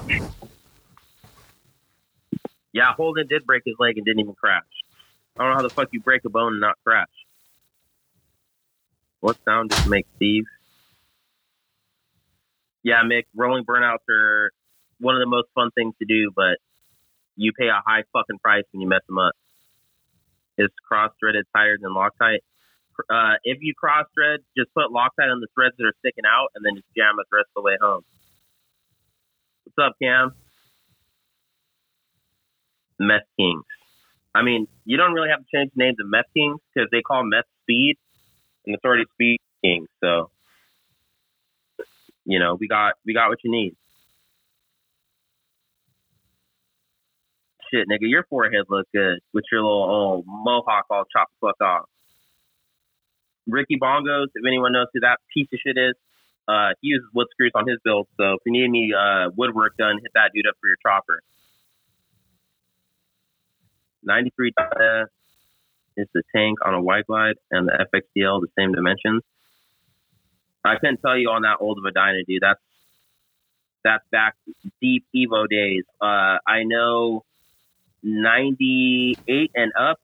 Yeah, 2.71 2.93
Holden 2.93 3.27
did 3.27 3.45
break 3.45 3.63
his 3.65 3.75
leg 3.77 3.97
and 3.97 4.05
didn't 4.05 4.21
even 4.21 4.35
crash. 4.35 4.63
I 5.37 5.43
don't 5.43 5.51
know 5.51 5.55
how 5.55 5.61
the 5.63 5.69
fuck 5.69 5.89
you 5.91 5.99
break 5.99 6.23
a 6.25 6.29
bone 6.29 6.53
and 6.53 6.61
not 6.61 6.77
crash. 6.83 7.07
What 9.19 9.37
sound 9.43 9.69
does 9.69 9.87
make, 9.87 10.05
Steve? 10.15 10.45
Yeah, 12.83 13.01
Mick, 13.03 13.23
rolling 13.35 13.65
burnouts 13.65 14.07
are 14.09 14.51
one 14.99 15.15
of 15.15 15.19
the 15.19 15.25
most 15.25 15.47
fun 15.55 15.71
things 15.71 15.93
to 15.99 16.05
do, 16.05 16.31
but 16.33 16.57
you 17.35 17.51
pay 17.51 17.67
a 17.67 17.81
high 17.85 18.03
fucking 18.13 18.39
price 18.39 18.63
when 18.71 18.81
you 18.81 18.87
mess 18.87 19.01
them 19.07 19.17
up. 19.17 19.33
Is 20.57 20.69
cross 20.87 21.11
threaded 21.19 21.45
tighter 21.53 21.77
than 21.81 21.91
Loctite? 21.91 22.39
Uh, 23.09 23.35
if 23.43 23.59
you 23.61 23.73
cross 23.75 24.05
thread, 24.15 24.39
just 24.57 24.73
put 24.73 24.91
Loctite 24.91 25.31
on 25.31 25.41
the 25.41 25.47
threads 25.53 25.75
that 25.77 25.85
are 25.85 25.97
sticking 25.99 26.25
out 26.25 26.49
and 26.55 26.65
then 26.65 26.75
just 26.75 26.87
jam 26.95 27.15
it 27.19 27.27
the 27.29 27.37
rest 27.37 27.49
of 27.55 27.61
the 27.61 27.65
way 27.67 27.77
home. 27.81 28.01
What's 29.65 29.89
up, 29.89 29.95
Cam? 30.01 30.31
Meth 32.99 33.27
Kings. 33.37 33.63
I 34.33 34.43
mean, 34.43 34.67
you 34.85 34.97
don't 34.97 35.13
really 35.13 35.29
have 35.29 35.39
to 35.39 35.45
change 35.53 35.71
the 35.75 35.83
names 35.83 35.97
of 35.99 36.07
Meth 36.09 36.31
Kings 36.35 36.59
because 36.73 36.89
they 36.91 37.01
call 37.01 37.23
Meth 37.23 37.47
Speed, 37.63 37.95
and 38.65 38.75
it's 38.75 38.83
already 38.85 39.05
Speed 39.13 39.39
Kings. 39.63 39.87
So, 40.03 40.29
you 42.25 42.39
know, 42.39 42.57
we 42.59 42.67
got 42.67 42.93
we 43.05 43.13
got 43.13 43.29
what 43.29 43.39
you 43.43 43.51
need. 43.51 43.75
Shit, 47.73 47.87
nigga, 47.89 48.09
your 48.09 48.25
forehead 48.29 48.65
looks 48.69 48.89
good 48.93 49.19
with 49.33 49.45
your 49.51 49.61
little 49.61 49.83
old 49.83 50.25
mohawk 50.27 50.85
all 50.89 51.03
chopped 51.11 51.33
fuck 51.41 51.59
off. 51.61 51.89
Ricky 53.47 53.77
Bongos, 53.81 54.27
if 54.33 54.45
anyone 54.45 54.73
knows 54.73 54.87
who 54.93 55.01
that 55.01 55.17
piece 55.33 55.47
of 55.53 55.59
shit 55.65 55.77
is, 55.77 55.93
uh, 56.47 56.73
he 56.81 56.89
uses 56.89 57.07
wood 57.13 57.27
screws 57.31 57.51
on 57.55 57.67
his 57.67 57.77
build. 57.83 58.07
So 58.17 58.33
if 58.33 58.39
you 58.45 58.51
need 58.51 58.65
any 58.65 58.91
uh, 58.93 59.29
woodwork 59.35 59.77
done, 59.77 59.97
hit 60.01 60.11
that 60.13 60.31
dude 60.33 60.47
up 60.47 60.55
for 60.61 60.67
your 60.67 60.77
chopper. 60.81 61.21
93 64.03 64.53
data 64.57 65.07
is 65.97 66.07
the 66.13 66.23
tank 66.35 66.59
on 66.63 66.73
a 66.73 66.81
Wide 66.81 67.05
Glide 67.07 67.35
and 67.51 67.67
the 67.67 67.85
FXDL 67.93 68.41
the 68.41 68.47
same 68.57 68.73
dimensions. 68.73 69.23
I 70.63 70.75
couldn't 70.79 70.99
tell 71.01 71.17
you 71.17 71.29
on 71.29 71.43
that 71.43 71.57
old 71.59 71.77
of 71.77 71.85
a 71.85 71.91
Dyna, 71.91 72.23
dude. 72.27 72.41
That's 72.41 72.59
that's 73.83 74.03
back 74.11 74.35
deep 74.81 75.05
Evo 75.15 75.47
days. 75.47 75.83
Uh, 76.01 76.37
I 76.47 76.63
know 76.63 77.23
98 78.01 79.51
and 79.53 79.71
up, 79.79 79.99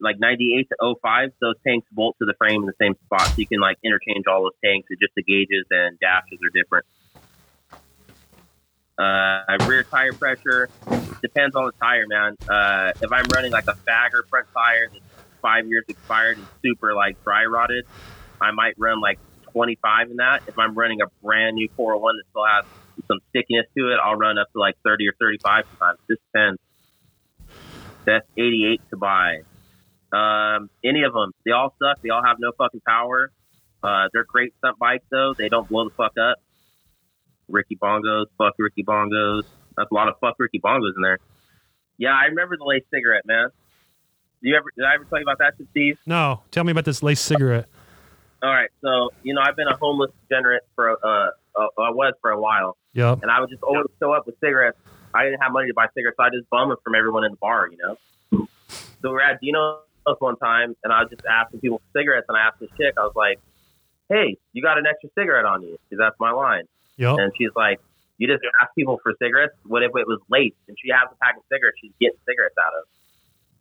like 0.00 0.16
98 0.18 0.68
to 0.68 0.96
05, 1.02 1.30
those 1.40 1.54
tanks 1.66 1.86
bolt 1.90 2.16
to 2.20 2.26
the 2.26 2.34
frame 2.38 2.62
in 2.62 2.66
the 2.66 2.76
same 2.80 2.94
spot. 3.06 3.26
So 3.28 3.34
you 3.38 3.46
can 3.46 3.60
like 3.60 3.78
interchange 3.82 4.26
all 4.26 4.42
those 4.42 4.58
tanks. 4.64 4.88
It's 4.90 5.00
just 5.00 5.14
the 5.16 5.22
gauges 5.22 5.66
and 5.70 5.98
dashes 5.98 6.38
are 6.44 6.52
different. 6.54 6.86
Uh, 8.98 9.66
rear 9.66 9.82
tire 9.82 10.12
pressure 10.12 10.70
depends 11.20 11.54
on 11.54 11.66
the 11.66 11.72
tire, 11.80 12.06
man. 12.06 12.36
Uh, 12.48 12.92
if 13.00 13.12
I'm 13.12 13.26
running 13.34 13.52
like 13.52 13.68
a 13.68 13.76
bagger 13.84 14.24
front 14.30 14.46
tire 14.54 14.88
that's 14.90 15.04
five 15.42 15.66
years 15.66 15.84
expired 15.88 16.38
and 16.38 16.46
super 16.62 16.94
like 16.94 17.22
dry 17.22 17.44
rotted, 17.44 17.86
I 18.40 18.52
might 18.52 18.74
run 18.78 19.00
like 19.00 19.18
25 19.52 20.10
in 20.10 20.16
that. 20.16 20.42
If 20.46 20.58
I'm 20.58 20.74
running 20.74 21.00
a 21.02 21.06
brand 21.22 21.56
new 21.56 21.68
401 21.76 22.16
that 22.16 22.24
still 22.30 22.44
has 22.46 22.64
some 23.06 23.18
stickiness 23.30 23.66
to 23.76 23.92
it, 23.92 23.98
I'll 24.02 24.16
run 24.16 24.38
up 24.38 24.50
to 24.52 24.58
like 24.58 24.76
30 24.84 25.08
or 25.08 25.12
35 25.20 25.64
sometimes. 25.70 25.98
Just 26.08 26.22
depends. 26.32 26.60
That's 28.06 28.26
88 28.36 28.80
to 28.90 28.96
buy. 28.96 29.40
Um, 30.12 30.70
any 30.84 31.02
of 31.02 31.12
them, 31.12 31.32
they 31.44 31.50
all 31.52 31.74
suck. 31.82 32.00
They 32.02 32.10
all 32.10 32.22
have 32.24 32.36
no 32.38 32.52
fucking 32.56 32.82
power. 32.86 33.30
Uh, 33.82 34.08
they're 34.12 34.24
great 34.24 34.54
stunt 34.58 34.78
bikes 34.78 35.04
though. 35.10 35.34
They 35.36 35.48
don't 35.48 35.68
blow 35.68 35.84
the 35.84 35.94
fuck 35.94 36.12
up. 36.18 36.38
Ricky 37.48 37.76
Bongos, 37.76 38.26
fuck 38.38 38.54
Ricky 38.58 38.82
Bongos. 38.82 39.42
That's 39.76 39.90
a 39.90 39.94
lot 39.94 40.08
of 40.08 40.14
fuck 40.20 40.34
Ricky 40.38 40.58
Bongos 40.58 40.92
in 40.96 41.02
there. 41.02 41.18
Yeah, 41.98 42.10
I 42.10 42.26
remember 42.26 42.56
the 42.56 42.64
lace 42.64 42.82
cigarette, 42.92 43.24
man. 43.26 43.48
Do 44.42 44.48
you 44.50 44.56
ever 44.56 44.66
did 44.76 44.84
I 44.84 44.94
ever 44.94 45.04
tell 45.04 45.18
you 45.18 45.24
about 45.24 45.38
that 45.38 45.54
shit, 45.56 45.66
Steve? 45.70 45.98
No, 46.06 46.42
tell 46.50 46.64
me 46.64 46.72
about 46.72 46.84
this 46.84 47.02
lace 47.02 47.20
cigarette. 47.20 47.66
All 48.42 48.50
right, 48.50 48.68
so 48.82 49.10
you 49.22 49.32
know 49.34 49.40
I've 49.40 49.56
been 49.56 49.68
a 49.68 49.76
homeless 49.76 50.10
degenerate 50.28 50.62
for 50.74 50.90
uh, 50.92 51.30
uh 51.56 51.66
I 51.78 51.90
was 51.90 52.12
for 52.20 52.30
a 52.30 52.40
while, 52.40 52.76
Yeah. 52.92 53.12
and 53.22 53.30
I 53.30 53.40
would 53.40 53.48
just 53.50 53.62
always 53.62 53.86
show 53.98 54.12
up 54.12 54.26
with 54.26 54.38
cigarettes. 54.40 54.78
I 55.14 55.24
didn't 55.24 55.40
have 55.40 55.52
money 55.52 55.68
to 55.68 55.74
buy 55.74 55.86
cigarettes, 55.94 56.16
so 56.18 56.24
I 56.24 56.30
just 56.30 56.48
bum 56.50 56.68
them 56.68 56.78
from 56.84 56.94
everyone 56.94 57.24
in 57.24 57.30
the 57.32 57.38
bar, 57.38 57.68
you 57.68 57.78
know. 57.78 58.46
So 59.02 59.10
we're 59.10 59.22
at 59.22 59.40
Dino's 59.40 59.80
one 60.18 60.36
time, 60.36 60.76
and 60.84 60.92
I 60.92 61.02
was 61.02 61.10
just 61.10 61.22
asking 61.26 61.60
people 61.60 61.78
for 61.78 61.98
cigarettes, 61.98 62.26
and 62.28 62.36
I 62.36 62.46
asked 62.46 62.60
this 62.60 62.70
chick, 62.78 62.94
I 62.96 63.02
was 63.02 63.16
like, 63.16 63.40
"Hey, 64.08 64.38
you 64.52 64.62
got 64.62 64.78
an 64.78 64.86
extra 64.86 65.10
cigarette 65.18 65.44
on 65.44 65.62
you?" 65.62 65.78
Because 65.88 65.98
that's 65.98 66.16
my 66.20 66.30
line. 66.30 66.64
Yep. 66.96 67.18
And 67.18 67.32
she's 67.36 67.50
like, 67.56 67.80
"You 68.18 68.28
just 68.28 68.42
ask 68.62 68.74
people 68.74 68.98
for 69.02 69.14
cigarettes. 69.20 69.54
What 69.64 69.82
if 69.82 69.90
it 69.94 70.06
was 70.06 70.20
laced?" 70.28 70.56
And 70.68 70.76
she 70.82 70.90
has 70.90 71.08
a 71.10 71.16
pack 71.22 71.36
of 71.36 71.42
cigarettes 71.52 71.78
she's 71.80 71.92
getting 72.00 72.18
cigarettes 72.26 72.56
out 72.58 72.72
of. 72.72 72.84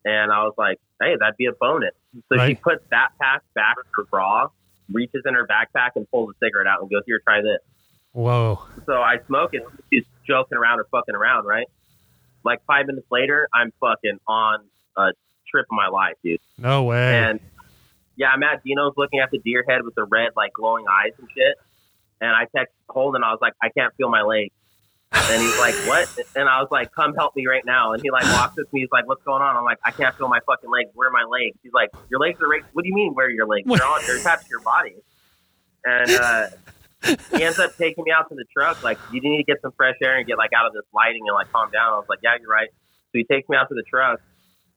And 0.06 0.32
I 0.32 0.44
was 0.44 0.54
like, 0.58 0.80
"Hey, 1.02 1.16
that'd 1.20 1.38
be 1.38 1.48
a 1.48 1.54
bonus." 1.54 1.96
So 2.30 2.38
she 2.46 2.56
puts 2.56 2.84
that 2.92 3.10
pack 3.20 3.42
back 3.56 3.76
in 3.78 3.90
her 3.98 4.04
bra, 4.10 4.48
reaches 4.92 5.24
in 5.26 5.34
her 5.34 5.48
backpack, 5.48 5.92
and 5.96 6.10
pulls 6.12 6.30
a 6.30 6.38
cigarette 6.46 6.68
out 6.68 6.82
and 6.82 6.90
goes, 6.90 7.04
"Here, 7.06 7.20
try 7.24 7.42
this." 7.42 7.60
Whoa. 8.12 8.62
So 8.86 8.94
I 8.94 9.18
smoke 9.28 9.54
it. 9.54 9.64
She's 9.92 10.06
joking 10.26 10.58
around 10.58 10.80
or 10.80 10.86
fucking 10.86 11.16
around, 11.16 11.46
right? 11.46 11.68
Like 12.46 12.64
five 12.66 12.86
minutes 12.88 13.08
later, 13.12 13.50
I'm 13.54 13.74
fucking 13.82 14.20
on 14.28 14.60
a 14.96 15.12
trip 15.50 15.66
of 15.70 15.76
my 15.76 15.88
life, 15.88 16.16
dude. 16.24 16.40
No 16.58 16.84
way. 16.84 17.18
And 17.18 17.40
yeah, 18.16 18.30
I'm 18.34 18.44
at 18.44 18.64
Dino's 18.64 18.94
looking 18.98 19.20
at 19.20 19.32
the 19.32 19.40
deer 19.40 19.64
head 19.68 19.84
with 19.84 19.96
the 19.96 20.04
red, 20.04 20.32
like 20.36 20.54
glowing 20.54 20.86
eyes 20.90 21.14
and 21.20 21.28
shit. 21.36 21.56
And 22.22 22.32
I 22.32 22.48
text 22.56 22.74
Holden, 22.90 23.24
I 23.24 23.32
was 23.32 23.40
like, 23.42 23.54
I 23.62 23.70
can't 23.70 23.94
feel 23.96 24.10
my 24.10 24.22
leg. 24.22 24.52
And 25.12 25.42
he's 25.42 25.58
like, 25.60 25.74
What? 25.88 26.08
And 26.36 26.48
I 26.48 26.62
was 26.62 26.70
like, 26.72 26.92
Come 26.92 27.14
help 27.16 27.36
me 27.36 27.48
right 27.48 27.66
now. 27.66 27.94
And 27.94 28.02
he 28.02 28.12
like 28.12 28.24
walks 28.26 28.56
with 28.58 28.72
me. 28.74 28.82
He's 28.82 28.92
like, 28.92 29.08
What's 29.08 29.24
going 29.24 29.42
on? 29.42 29.56
I'm 29.56 29.64
like, 29.64 29.80
I 29.84 29.92
can't 29.92 30.16
feel 30.16 30.28
my 30.28 30.40
fucking 30.46 30.70
legs. 30.70 30.90
Where 30.94 31.10
are 31.10 31.12
my 31.12 31.24
legs? 31.24 31.58
He's 31.64 31.74
like, 31.74 31.90
Your 32.10 32.20
legs 32.20 32.40
are 32.42 32.48
right. 32.48 32.64
What 32.74 32.84
do 32.84 32.90
you 32.90 32.96
mean, 32.96 33.14
where 33.14 33.28
are 33.28 33.32
your 33.32 33.48
legs? 33.48 33.68
What? 33.68 33.80
They're 33.80 33.88
on. 33.88 34.02
They're 34.06 34.18
attached 34.18 34.44
to 34.44 34.50
your 34.50 34.62
body. 34.62 34.96
And 35.84 36.10
uh, 36.10 36.48
he 37.32 37.44
ends 37.44 37.60
up 37.60 37.76
taking 37.78 38.04
me 38.04 38.12
out 38.12 38.28
to 38.30 38.36
the 38.36 38.46
truck. 38.52 38.84
Like, 38.84 38.98
you 39.12 39.22
need 39.22 39.38
to 39.38 39.44
get 39.44 39.62
some 39.62 39.72
fresh 39.78 39.96
air 40.02 40.18
and 40.18 40.26
get 40.26 40.38
like 40.38 40.52
out 40.54 40.66
of 40.66 40.74
this 40.74 40.86
lighting 40.94 41.22
and 41.28 41.36
like 41.36 41.52
calm 41.52 41.70
down. 41.72 41.94
I 41.94 41.98
was 41.98 42.08
like, 42.10 42.20
Yeah, 42.24 42.38
you're 42.40 42.50
right. 42.50 42.70
So 43.12 43.20
he 43.20 43.24
takes 43.24 43.48
me 43.50 43.58
out 43.58 43.70
to 43.70 43.76
the 43.76 43.84
truck. 43.84 44.20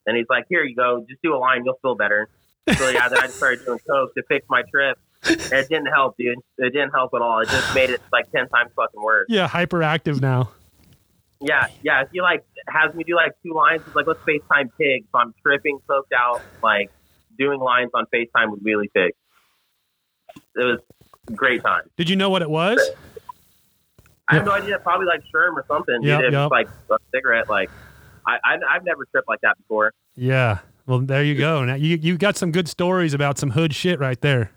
And 0.08 0.16
he's 0.16 0.26
like, 0.28 0.46
Here 0.48 0.64
you 0.64 0.74
go. 0.74 1.04
Just 1.08 1.22
do 1.22 1.34
a 1.34 1.38
line. 1.38 1.64
You'll 1.64 1.78
feel 1.82 1.94
better. 1.94 2.28
So 2.76 2.88
yeah, 2.88 3.08
then 3.08 3.18
I 3.18 3.26
just 3.26 3.36
started 3.36 3.64
doing 3.64 3.78
coke 3.88 4.14
to 4.14 4.22
fix 4.28 4.46
my 4.48 4.62
trip. 4.62 4.98
And 5.24 5.40
it 5.40 5.68
didn't 5.68 5.86
help, 5.86 6.16
dude. 6.16 6.38
It 6.58 6.72
didn't 6.72 6.90
help 6.90 7.12
at 7.14 7.22
all. 7.22 7.40
It 7.40 7.48
just 7.48 7.74
made 7.74 7.90
it 7.90 8.00
like 8.12 8.30
ten 8.32 8.48
times 8.48 8.70
fucking 8.74 9.00
worse. 9.02 9.26
yeah, 9.28 9.48
hyperactive 9.48 10.20
now. 10.20 10.50
Yeah, 11.40 11.66
yeah. 11.82 12.02
If 12.02 12.08
he 12.12 12.20
like 12.20 12.44
has 12.68 12.94
me 12.94 13.04
do 13.04 13.14
like 13.14 13.32
two 13.42 13.52
lines, 13.52 13.82
it's 13.86 13.94
like 13.94 14.06
let's 14.06 14.20
FaceTime 14.20 14.70
Pig. 14.78 15.04
So 15.12 15.18
I'm 15.18 15.34
tripping, 15.42 15.78
coked 15.88 16.12
out, 16.16 16.40
like 16.62 16.90
doing 17.38 17.60
lines 17.60 17.90
on 17.94 18.06
FaceTime 18.14 18.50
with 18.50 18.62
Wheelie 18.62 18.92
Pig. 18.94 19.12
It 20.56 20.64
was 20.64 20.80
a 21.28 21.32
great 21.32 21.62
time. 21.62 21.82
Did 21.96 22.08
you 22.08 22.16
know 22.16 22.30
what 22.30 22.42
it 22.42 22.50
was? 22.50 22.80
I 24.28 24.34
have 24.34 24.44
no 24.44 24.52
idea. 24.52 24.78
Probably 24.78 25.06
like 25.06 25.22
Sherm 25.34 25.54
or 25.54 25.64
something. 25.66 26.02
Yep, 26.02 26.20
dude, 26.20 26.32
yep. 26.32 26.50
like 26.50 26.68
a 26.90 26.98
cigarette. 27.12 27.48
Like 27.48 27.70
I, 28.28 28.34
I, 28.44 28.76
I've 28.76 28.84
never 28.84 29.06
tripped 29.06 29.28
like 29.28 29.40
that 29.40 29.56
before. 29.56 29.92
Yeah. 30.14 30.58
Well, 30.86 31.00
there 31.00 31.24
you 31.24 31.34
go. 31.34 31.64
Now 31.64 31.74
you 31.74 31.96
you 31.96 32.16
got 32.16 32.36
some 32.36 32.52
good 32.52 32.68
stories 32.68 33.14
about 33.14 33.38
some 33.38 33.50
hood 33.50 33.74
shit 33.74 33.98
right 33.98 34.20
there. 34.20 34.52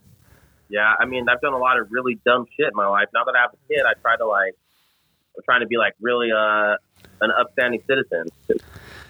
Yeah, 0.69 0.93
I 0.99 1.05
mean, 1.05 1.27
I've 1.27 1.41
done 1.41 1.53
a 1.53 1.57
lot 1.57 1.77
of 1.77 1.87
really 1.91 2.17
dumb 2.25 2.45
shit 2.55 2.67
in 2.67 2.75
my 2.75 2.87
life. 2.87 3.09
Now 3.13 3.25
that 3.25 3.35
I 3.35 3.41
have 3.41 3.51
a 3.53 3.57
kid, 3.67 3.83
I 3.85 3.99
try 3.99 4.15
to 4.15 4.25
like, 4.25 4.55
I'm 5.35 5.43
trying 5.43 5.59
to 5.59 5.67
be 5.67 5.77
like 5.77 5.93
really 5.99 6.31
uh, 6.31 6.77
an 7.19 7.31
upstanding 7.37 7.81
citizen. 7.87 8.27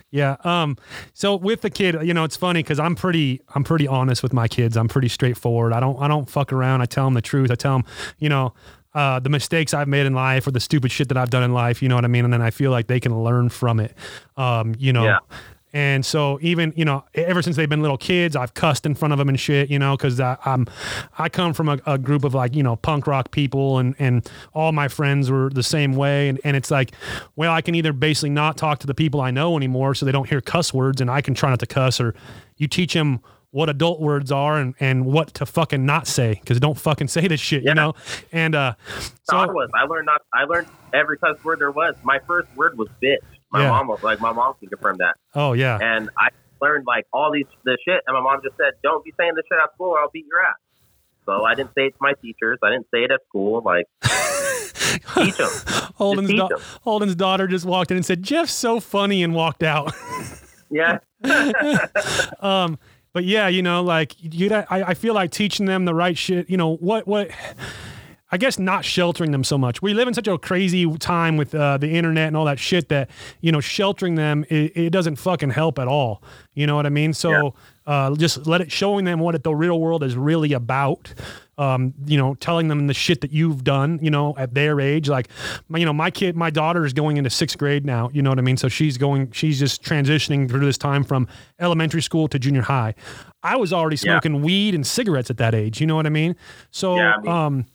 Yeah. 0.10 0.38
Um. 0.44 0.78
So 1.14 1.36
with 1.36 1.62
the 1.62 1.70
kid, 1.70 1.96
you 2.02 2.14
know, 2.14 2.24
it's 2.24 2.36
funny 2.36 2.64
because 2.64 2.80
I'm 2.80 2.96
pretty, 2.96 3.42
I'm 3.54 3.64
pretty 3.64 3.88
honest 3.88 4.24
with 4.24 4.34
my 4.34 4.48
kids. 4.48 4.76
I'm 4.76 4.88
pretty 4.88 5.08
straightforward. 5.08 5.72
I 5.72 5.80
don't, 5.80 6.02
I 6.02 6.08
don't 6.08 6.28
fuck 6.28 6.52
around. 6.52 6.82
I 6.82 6.86
tell 6.86 7.06
them 7.06 7.14
the 7.14 7.22
truth. 7.22 7.52
I 7.52 7.56
tell 7.56 7.78
them, 7.78 7.86
you 8.18 8.28
know, 8.28 8.54
uh, 8.94 9.20
the 9.20 9.30
mistakes 9.30 9.74
I've 9.74 9.88
made 9.88 10.06
in 10.06 10.14
life 10.14 10.48
or 10.48 10.52
the 10.52 10.60
stupid 10.60 10.92
shit 10.92 11.08
that 11.10 11.18
I've 11.18 11.30
done 11.30 11.44
in 11.44 11.54
life. 11.54 11.82
You 11.82 11.90
know 11.90 11.96
what 11.96 12.06
I 12.06 12.10
mean? 12.10 12.26
And 12.26 12.34
then 12.34 12.42
I 12.42 12.52
feel 12.52 12.72
like 12.72 12.88
they 12.88 13.00
can 13.00 13.24
learn 13.24 13.50
from 13.50 13.80
it. 13.80 13.96
Um. 14.38 14.76
You 14.78 14.94
know. 14.94 15.06
Yeah. 15.06 15.20
And 15.74 16.06
so 16.06 16.38
even 16.42 16.74
you 16.76 16.84
know 16.84 17.06
ever 17.14 17.42
since 17.42 17.56
they've 17.56 17.70
been 17.70 17.82
little 17.82 17.98
kids, 17.98 18.36
I've 18.36 18.54
cussed 18.54 18.86
in 18.86 18.94
front 18.94 19.14
of 19.14 19.18
them 19.18 19.30
and 19.30 19.40
shit. 19.40 19.70
You 19.70 19.80
know, 19.80 19.96
because 19.96 20.20
I'm 20.20 20.68
I 21.18 21.30
come 21.30 21.54
from 21.54 21.70
a, 21.70 21.80
a 21.86 21.98
group 21.98 22.26
of 22.26 22.34
like 22.34 22.56
you 22.56 22.64
know 22.64 22.76
punk 22.76 23.08
rock 23.08 23.32
people, 23.32 23.78
and 23.78 23.96
and 23.98 24.30
all 24.54 24.72
my 24.74 24.88
friends 24.88 25.32
were 25.32 25.50
the 25.50 25.64
same 25.64 25.94
way. 25.94 26.28
And 26.28 26.42
and 26.44 26.58
it's 26.58 26.72
like, 26.72 26.92
well, 27.36 27.54
I 27.54 27.62
can 27.62 27.76
either 27.76 27.94
basically 27.94 28.32
not 28.32 28.58
talk 28.58 28.80
to 28.80 28.88
the 28.88 28.94
people 28.94 29.22
I 29.22 29.32
know 29.32 29.56
anymore, 29.56 29.96
so 29.96 30.06
they 30.06 30.12
don't 30.12 30.28
hear 30.28 30.42
cuss 30.42 30.74
words, 30.74 31.00
and 31.00 31.10
I 31.10 31.22
can 31.22 31.34
try 31.34 31.50
not 31.50 31.60
to 31.60 31.68
cuss, 31.68 32.02
or 32.02 32.16
you 32.58 32.68
teach 32.68 32.94
them 32.94 33.22
what 33.52 33.70
adult 33.70 34.00
words 34.00 34.32
are 34.32 34.58
and, 34.58 34.74
and 34.80 35.06
what 35.06 35.34
to 35.36 35.46
fucking 35.46 35.86
not 35.86 36.08
say 36.08 36.36
because 36.40 36.60
don't 36.60 36.78
fucking 36.78 37.08
say 37.10 37.28
this 37.28 37.40
shit, 37.40 37.64
Yeah. 37.64 37.72
you 37.72 37.76
know. 37.76 37.94
And 38.32 38.56
uh, 38.56 38.74
So 39.24 39.38
I 39.38 39.46
was. 39.46 39.70
I 39.76 39.84
learned 39.86 40.06
not. 40.08 40.22
I 40.34 40.46
learned 40.46 40.68
every 40.94 41.18
cuss 41.18 41.42
word 41.44 41.60
there 41.60 41.72
was. 41.72 41.96
My 42.04 42.20
first 42.28 42.48
word 42.56 42.78
was 42.78 42.88
bitch. 43.04 43.18
My 43.52 43.64
Yeah. 43.64 43.70
mom 43.72 43.88
was 43.88 44.02
like, 44.04 44.20
my 44.22 44.32
mom 44.32 44.54
can 44.60 44.70
confirm 44.70 44.98
that. 45.00 45.16
oh 45.36 45.54
yeah, 45.54 45.78
And 45.82 46.10
I 46.18 46.30
learned 46.62 46.86
like 46.88 47.06
all 47.12 47.32
these 47.32 47.46
the 47.66 47.78
shit, 47.86 48.02
and 48.08 48.14
my 48.16 48.22
mom 48.22 48.40
just 48.44 48.56
said, 48.56 48.74
"Don't 48.84 49.04
be 49.04 49.12
saying 49.20 49.34
this 49.36 49.44
shit 49.52 49.60
at 49.62 49.74
school, 49.74 49.90
or 49.90 50.00
I'll 50.00 50.10
beat 50.12 50.26
your 50.32 50.42
ass." 50.46 50.56
So 51.26 51.44
I 51.44 51.54
didn't 51.56 51.72
say 51.76 51.88
it 51.88 51.92
to 51.92 51.98
my 52.00 52.14
teachers. 52.22 52.60
I 52.64 52.70
didn't 52.70 52.88
say 52.94 53.00
it 53.04 53.12
at 53.12 53.20
school. 53.28 53.62
Like, 53.66 53.86
teach 55.16 55.38
them. 55.38 55.50
Holden's 55.96 56.30
teach 56.30 56.38
da- 56.40 56.48
'em. 56.56 56.60
Holden's 56.84 57.16
daughter 57.16 57.48
just 57.48 57.66
walked 57.66 57.92
in 57.92 57.98
and 57.98 58.06
said, 58.06 58.24
"Jeff's 58.24 58.54
so 58.54 58.80
funny," 58.80 59.24
and 59.24 59.34
walked 59.36 59.64
out. 59.64 59.94
Yeah. 60.70 61.00
um 62.40 62.80
but 63.14 63.24
yeah 63.24 63.48
you 63.48 63.62
know 63.62 63.84
like 63.84 64.16
you 64.20 64.54
I, 64.54 64.66
I 64.70 64.94
feel 64.94 65.14
like 65.14 65.32
teaching 65.32 65.66
them 65.66 65.86
the 65.86 65.94
right 65.94 66.18
shit 66.18 66.50
you 66.50 66.58
know 66.58 66.76
what 66.76 67.08
what 67.08 67.32
I 68.34 68.38
guess 68.38 68.58
not 68.58 68.86
sheltering 68.86 69.32
them 69.32 69.44
so 69.44 69.58
much. 69.58 69.82
We 69.82 69.94
live 69.94 70.08
in 70.08 70.14
such 70.14 70.28
a 70.30 70.38
crazy 70.38 70.90
time 70.98 71.36
with 71.36 71.54
uh, 71.54 71.78
the 71.78 71.90
internet 71.90 72.28
and 72.28 72.38
all 72.38 72.46
that 72.46 72.60
shit 72.60 72.88
that 72.88 73.10
you 73.42 73.52
know 73.52 73.60
sheltering 73.60 74.16
them 74.16 74.46
it, 74.50 74.72
it 74.76 74.90
doesn't 74.92 75.18
fucking 75.18 75.50
help 75.50 75.78
at 75.78 75.88
all. 75.88 76.24
You 76.54 76.66
know 76.66 76.78
what 76.78 76.86
I 76.86 76.90
mean? 76.90 77.14
So 77.14 77.54
uh, 77.86 78.16
just 78.16 78.48
let 78.48 78.62
it 78.62 78.72
showing 78.72 79.04
them 79.04 79.20
what 79.20 79.36
it, 79.36 79.44
the 79.44 79.54
real 79.54 79.80
world 79.82 80.02
is 80.02 80.16
really 80.16 80.54
about. 80.54 81.14
Um, 81.62 81.94
you 82.08 82.18
know, 82.18 82.34
telling 82.36 82.70
them 82.70 82.88
the 82.88 82.94
shit 82.94 83.22
that 83.22 83.32
you've 83.32 83.64
done. 83.64 84.00
You 84.02 84.10
know, 84.10 84.34
at 84.38 84.54
their 84.56 84.80
age, 84.82 85.08
like 85.10 85.28
my, 85.70 85.78
you 85.78 85.86
know, 85.86 85.94
my 85.94 86.10
kid, 86.10 86.36
my 86.36 86.50
daughter 86.50 86.86
is 86.86 86.94
going 86.94 87.18
into 87.18 87.30
sixth 87.30 87.58
grade 87.58 87.86
now. 87.86 88.10
You 88.14 88.22
know 88.24 88.32
what 88.32 88.40
I 88.40 88.42
mean? 88.42 88.58
So 88.58 88.68
she's 88.68 88.98
going, 88.98 89.32
she's 89.32 89.60
just 89.60 89.84
transitioning 89.84 90.50
through 90.50 90.66
this 90.66 90.78
time 90.78 91.04
from 91.04 91.28
elementary 91.60 92.02
school 92.02 92.28
to 92.30 92.40
junior 92.40 92.64
high. 92.64 92.96
I 93.44 93.58
was 93.58 93.72
already 93.74 93.96
Yeah. 93.98 94.14
smoking 94.14 94.42
weed 94.42 94.74
and 94.74 94.86
cigarettes 94.88 95.30
at 95.30 95.38
that 95.38 95.54
age. 95.54 95.80
You 95.80 95.88
know 95.88 95.96
what 95.96 96.06
I 96.08 96.10
mean? 96.10 96.36
So, 96.72 96.96
Yeah, 96.96 97.14
I 97.16 97.22
mean- 97.22 97.32
um, 97.32 97.66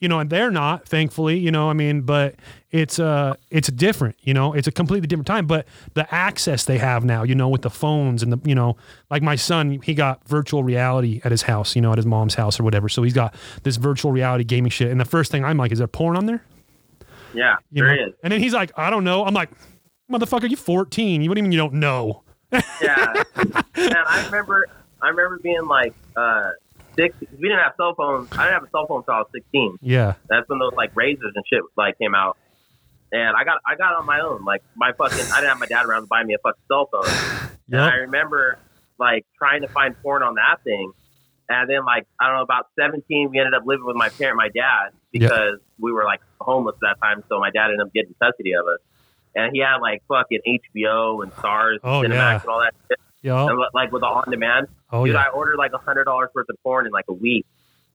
you 0.00 0.08
know, 0.08 0.18
and 0.20 0.28
they're 0.30 0.50
not, 0.50 0.86
thankfully, 0.88 1.38
you 1.38 1.50
know, 1.50 1.68
I 1.70 1.72
mean, 1.72 2.02
but 2.02 2.36
it's 2.76 2.98
uh 2.98 3.34
it's 3.50 3.68
different, 3.68 4.16
you 4.20 4.34
know, 4.34 4.52
it's 4.52 4.68
a 4.68 4.72
completely 4.72 5.06
different 5.06 5.26
time. 5.26 5.46
But 5.46 5.66
the 5.94 6.12
access 6.14 6.64
they 6.64 6.78
have 6.78 7.04
now, 7.04 7.22
you 7.22 7.34
know, 7.34 7.48
with 7.48 7.62
the 7.62 7.70
phones 7.70 8.22
and 8.22 8.32
the 8.32 8.40
you 8.48 8.54
know, 8.54 8.76
like 9.10 9.22
my 9.22 9.36
son, 9.36 9.80
he 9.82 9.94
got 9.94 10.26
virtual 10.28 10.62
reality 10.62 11.20
at 11.24 11.30
his 11.30 11.42
house, 11.42 11.74
you 11.74 11.82
know, 11.82 11.92
at 11.92 11.98
his 11.98 12.06
mom's 12.06 12.34
house 12.34 12.60
or 12.60 12.64
whatever. 12.64 12.88
So 12.88 13.02
he's 13.02 13.14
got 13.14 13.34
this 13.62 13.76
virtual 13.76 14.12
reality 14.12 14.44
gaming 14.44 14.70
shit. 14.70 14.90
And 14.90 15.00
the 15.00 15.06
first 15.06 15.32
thing 15.32 15.44
I'm 15.44 15.56
like, 15.56 15.72
is 15.72 15.78
there 15.78 15.86
porn 15.86 16.16
on 16.16 16.26
there? 16.26 16.42
Yeah. 17.32 17.56
You 17.70 17.84
there 17.84 17.96
know? 17.96 18.06
is. 18.08 18.14
And 18.22 18.32
then 18.32 18.40
he's 18.40 18.54
like, 18.54 18.72
I 18.76 18.90
don't 18.90 19.04
know. 19.04 19.24
I'm 19.24 19.34
like, 19.34 19.50
motherfucker, 20.10 20.48
you 20.48 20.56
14. 20.56 21.22
You 21.22 21.30
what 21.30 21.34
do 21.34 21.38
you 21.38 21.42
mean 21.42 21.52
you 21.52 21.58
don't 21.58 21.74
know? 21.74 22.22
Yeah. 22.52 23.22
and 23.36 23.94
I 23.94 24.24
remember, 24.26 24.66
I 25.02 25.08
remember 25.08 25.38
being 25.42 25.66
like 25.66 25.94
uh, 26.14 26.50
six. 26.96 27.14
We 27.20 27.48
didn't 27.48 27.58
have 27.58 27.74
cell 27.76 27.94
phones. 27.94 28.28
I 28.32 28.44
didn't 28.44 28.54
have 28.54 28.64
a 28.64 28.70
cell 28.70 28.86
phone 28.86 28.98
until 28.98 29.14
I 29.14 29.18
was 29.18 29.28
sixteen. 29.32 29.78
Yeah. 29.80 30.14
That's 30.28 30.48
when 30.48 30.58
those 30.58 30.72
like 30.76 30.94
razors 30.96 31.32
and 31.34 31.44
shit 31.50 31.62
like 31.76 31.98
came 31.98 32.14
out. 32.14 32.36
And 33.12 33.36
I 33.36 33.44
got 33.44 33.58
I 33.66 33.76
got 33.76 33.94
on 33.94 34.04
my 34.06 34.20
own. 34.20 34.44
Like 34.44 34.62
my 34.74 34.92
fucking 34.92 35.18
I 35.32 35.36
didn't 35.40 35.48
have 35.50 35.60
my 35.60 35.66
dad 35.66 35.86
around 35.86 36.02
to 36.02 36.06
buy 36.08 36.22
me 36.24 36.34
a 36.34 36.38
fucking 36.38 36.62
cell 36.68 36.88
phone. 36.90 37.04
And 37.68 37.80
I 37.80 37.94
remember 37.96 38.58
like 38.98 39.26
trying 39.36 39.62
to 39.62 39.68
find 39.68 40.00
porn 40.00 40.22
on 40.22 40.36
that 40.36 40.62
thing. 40.62 40.92
And 41.48 41.68
then 41.68 41.84
like 41.84 42.06
I 42.20 42.26
don't 42.28 42.36
know 42.36 42.42
about 42.42 42.66
seventeen, 42.78 43.30
we 43.30 43.38
ended 43.38 43.54
up 43.54 43.62
living 43.66 43.84
with 43.86 43.96
my 43.96 44.08
parent, 44.08 44.36
my 44.36 44.48
dad, 44.48 44.90
because 45.12 45.58
we 45.78 45.92
were 45.92 46.04
like 46.04 46.20
homeless 46.40 46.76
at 46.76 46.80
that 47.00 47.04
time. 47.04 47.24
So 47.28 47.40
my 47.40 47.50
dad 47.50 47.66
ended 47.66 47.80
up 47.80 47.92
getting 47.92 48.14
custody 48.22 48.52
of 48.52 48.66
us, 48.66 48.78
and 49.34 49.50
he 49.52 49.60
had 49.60 49.78
like 49.78 50.02
fucking 50.08 50.40
HBO 50.46 51.22
and 51.24 51.32
Stars, 51.34 51.80
Oh, 51.82 52.02
and 52.02 52.12
Cinemax, 52.12 52.16
yeah. 52.16 52.40
and 52.40 52.48
all 52.48 52.60
that. 52.60 52.74
Shit. 52.88 52.98
Yo. 53.22 53.48
And, 53.48 53.58
like 53.74 53.90
with 53.92 54.02
the 54.02 54.06
on 54.06 54.30
demand, 54.30 54.68
Oh 54.90 55.04
dude, 55.04 55.14
yeah. 55.14 55.22
I 55.22 55.28
ordered 55.30 55.56
like 55.56 55.72
a 55.72 55.78
hundred 55.78 56.04
dollars 56.04 56.30
worth 56.34 56.48
of 56.48 56.56
porn 56.62 56.86
in 56.86 56.92
like 56.92 57.06
a 57.08 57.12
week, 57.14 57.46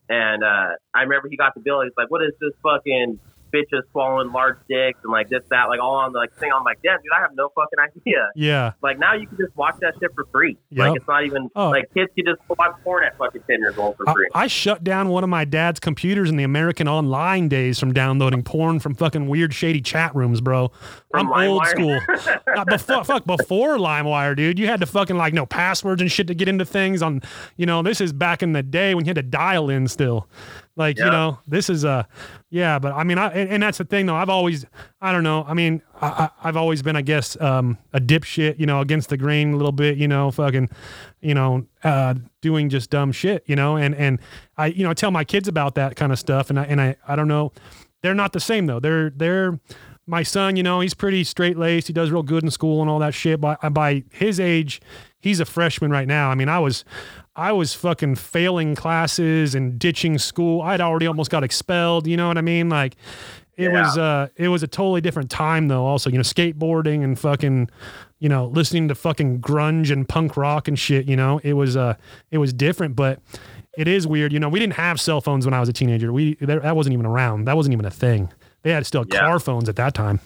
and 0.10 0.44
uh, 0.44 0.72
I 0.94 1.02
remember 1.04 1.30
he 1.30 1.38
got 1.38 1.54
the 1.54 1.62
bill. 1.62 1.82
He's 1.82 1.94
like, 1.98 2.10
"What 2.12 2.22
is 2.24 2.34
this 2.42 2.52
fucking 2.64 3.20
bitches 3.54 3.82
swallowing 3.92 4.32
large 4.32 4.58
dicks 4.70 5.00
and 5.04 5.12
like 5.12 5.30
this 5.30 5.42
that 5.50 5.66
like 5.70 5.80
all 5.82 5.96
on 5.96 6.14
the 6.14 6.20
like 6.20 6.34
thing?" 6.38 6.50
I'm 6.56 6.64
like, 6.64 6.80
"Damn, 6.84 6.98
dude, 6.98 7.12
I 7.18 7.22
have 7.22 7.32
no 7.36 7.50
fucking 7.56 7.80
idea." 7.80 8.30
Yeah. 8.36 8.74
Like 8.82 9.00
now 9.00 9.14
you 9.14 9.28
can 9.28 9.38
just 9.38 9.56
watch 9.56 9.76
that 9.82 9.94
shit 10.00 10.12
for 10.16 10.26
free. 10.32 10.58
Yep. 10.70 10.80
Like 10.88 10.96
it's 10.98 11.08
not 11.08 11.26
even 11.26 11.50
Oh. 11.56 11.70
like 11.70 11.94
kids 11.94 12.12
can 12.16 12.26
just 12.26 12.42
watch 12.58 12.72
porn 12.84 13.04
at 13.04 13.18
fucking 13.18 13.42
ten 13.50 13.60
years 13.60 13.78
old 13.78 13.98
for 13.98 14.06
free. 14.14 14.28
I 14.34 14.48
shut 14.48 14.84
down 14.84 15.10
one 15.10 15.24
of 15.24 15.30
my 15.30 15.46
dad's 15.46 15.80
computers 15.80 16.30
in 16.30 16.38
the 16.38 16.44
American 16.44 16.88
Online 16.88 17.48
days 17.50 17.80
from 17.80 17.94
downloading 17.94 18.44
porn 18.44 18.80
from 18.80 18.96
fucking 18.96 19.28
weird, 19.28 19.54
shady 19.54 19.82
chat 19.82 20.16
rooms, 20.16 20.42
bro. 20.42 20.72
From 21.12 21.32
I'm 21.34 21.50
old 21.50 21.66
school. 21.68 22.00
Uh, 22.12 22.38
not 22.56 22.68
before, 22.68 23.04
fuck, 23.04 23.26
before 23.26 23.78
LimeWire, 23.78 24.36
dude. 24.36 24.60
You 24.60 24.68
had 24.68 24.80
to 24.82 24.86
fucking 24.86 25.16
like 25.18 25.34
know 25.34 25.46
passwords 25.46 26.02
and 26.02 26.12
shit 26.12 26.28
to 26.28 26.36
get 26.36 26.48
into 26.48 26.66
things. 26.66 27.02
On, 27.02 27.22
you 27.58 27.66
know, 27.66 27.82
this 27.82 28.00
is 28.02 28.14
back 28.14 28.44
in 28.44 28.52
the 28.54 28.62
day 28.64 28.94
when 28.94 29.06
you 29.06 29.10
had 29.10 29.16
to 29.16 29.24
dial 29.24 29.70
in 29.70 29.88
still. 29.88 30.28
Like, 30.78 30.98
you 30.98 31.06
know, 31.06 31.38
this 31.48 31.70
is 31.70 31.84
a, 31.84 32.08
yeah, 32.50 32.80
but 32.80 32.94
I 32.94 33.04
mean, 33.04 33.18
I 33.18 33.28
and, 33.32 33.50
and 33.50 33.64
that's 33.64 33.78
the 33.78 33.84
thing 33.84 34.06
though. 34.06 34.16
I've 34.16 34.30
always, 34.30 34.66
I 35.02 35.12
don't 35.12 35.24
know. 35.24 35.44
I 35.48 35.54
mean, 35.54 35.82
I, 36.02 36.30
I've 36.44 36.56
always 36.56 36.82
been, 36.82 36.96
I 36.96 37.02
guess, 37.02 37.40
um, 37.42 37.78
a 37.94 38.00
dipshit, 38.00 38.58
you 38.58 38.66
know, 38.66 38.80
against 38.80 39.10
the 39.10 39.18
grain 39.18 39.54
a 39.54 39.58
little 39.58 39.74
bit, 39.74 39.98
you 39.98 40.08
know, 40.08 40.32
fucking, 40.32 40.70
you 41.20 41.34
know, 41.34 41.68
uh, 41.84 42.16
doing 42.40 42.70
just 42.70 42.90
dumb 42.90 43.12
shit, 43.12 43.44
you 43.48 43.56
know, 43.56 43.76
and 43.76 43.94
and 43.96 44.20
I, 44.58 44.68
you 44.68 44.84
know, 44.84 44.92
I 44.92 44.94
tell 44.94 45.12
my 45.12 45.26
kids 45.26 45.48
about 45.48 45.76
that 45.76 45.96
kind 45.96 46.12
of 46.12 46.20
stuff, 46.20 46.50
and 46.50 46.60
I 46.60 46.64
and 46.64 46.80
I, 46.80 46.96
I 47.06 47.16
don't 47.16 47.28
know, 47.28 47.52
they're 48.02 48.16
not 48.16 48.32
the 48.32 48.40
same 48.40 48.66
though. 48.66 48.80
They're 48.80 49.10
they're 49.10 49.60
my 50.08 50.24
son, 50.24 50.56
you 50.56 50.64
know, 50.64 50.80
he's 50.80 50.94
pretty 50.94 51.24
straight 51.24 51.58
laced. 51.58 51.88
He 51.88 51.94
does 51.94 52.12
real 52.12 52.24
good 52.24 52.44
in 52.44 52.52
school 52.52 52.82
and 52.82 52.90
all 52.90 53.00
that 53.00 53.14
shit. 53.14 53.40
But 53.40 53.60
by 53.74 54.04
his 54.12 54.40
age, 54.40 54.82
he's 55.20 55.40
a 55.40 55.46
freshman 55.46 55.92
right 55.92 56.08
now. 56.08 56.30
I 56.32 56.36
mean, 56.36 56.50
I 56.50 56.60
was, 56.60 56.84
I 57.36 57.52
was 57.54 57.74
fucking 57.74 58.16
failing 58.16 58.76
classes 58.76 59.56
and 59.56 59.80
ditching 59.80 60.18
school. 60.18 60.62
I'd 60.62 60.82
already 60.82 61.08
almost 61.08 61.32
got 61.32 61.44
expelled. 61.44 62.08
You 62.08 62.18
know 62.18 62.28
what 62.28 62.38
I 62.38 62.42
mean? 62.42 62.68
Like, 62.70 62.96
it 63.58 63.72
Yeah. 63.72 63.82
was, 63.82 63.98
uh, 63.98 64.28
it 64.36 64.50
was 64.50 64.64
a 64.64 64.68
totally 64.68 65.02
different 65.02 65.30
time 65.30 65.68
though. 65.70 65.86
Also, 65.86 66.10
you 66.10 66.18
know, 66.18 66.24
skateboarding 66.24 67.04
and 67.04 67.18
fucking, 67.18 67.70
you 68.20 68.28
know, 68.30 68.48
listening 68.48 68.88
to 68.90 68.96
fucking 68.96 69.40
grunge 69.40 69.92
and 69.92 70.08
punk 70.10 70.36
rock 70.36 70.68
and 70.68 70.78
shit. 70.78 71.08
You 71.08 71.16
know, 71.16 71.40
it 71.44 71.54
was, 71.54 71.78
uh, 71.78 71.96
it 72.32 72.38
was 72.40 72.54
different, 72.54 72.96
but. 72.96 73.20
It 73.78 73.88
is 73.88 74.06
weird, 74.06 74.34
you 74.34 74.40
know. 74.42 74.50
We 74.50 74.60
didn't 74.60 74.74
have 74.74 75.00
cell 75.00 75.22
phones 75.22 75.46
when 75.46 75.54
I 75.54 75.62
was 75.62 75.70
a 75.70 75.74
teenager. 75.74 76.12
We 76.12 76.36
that 76.42 76.76
wasn't 76.76 76.92
even 76.92 77.06
around. 77.06 77.46
That 77.46 77.56
wasn't 77.56 77.72
even 77.72 77.86
a 77.86 77.90
thing. 77.90 78.28
They 78.64 78.72
had 78.72 78.86
still 78.86 79.06
Yeah. 79.10 79.22
car 79.22 79.40
phones 79.40 79.70
at 79.70 79.78
that 79.78 79.94
time. 79.94 80.20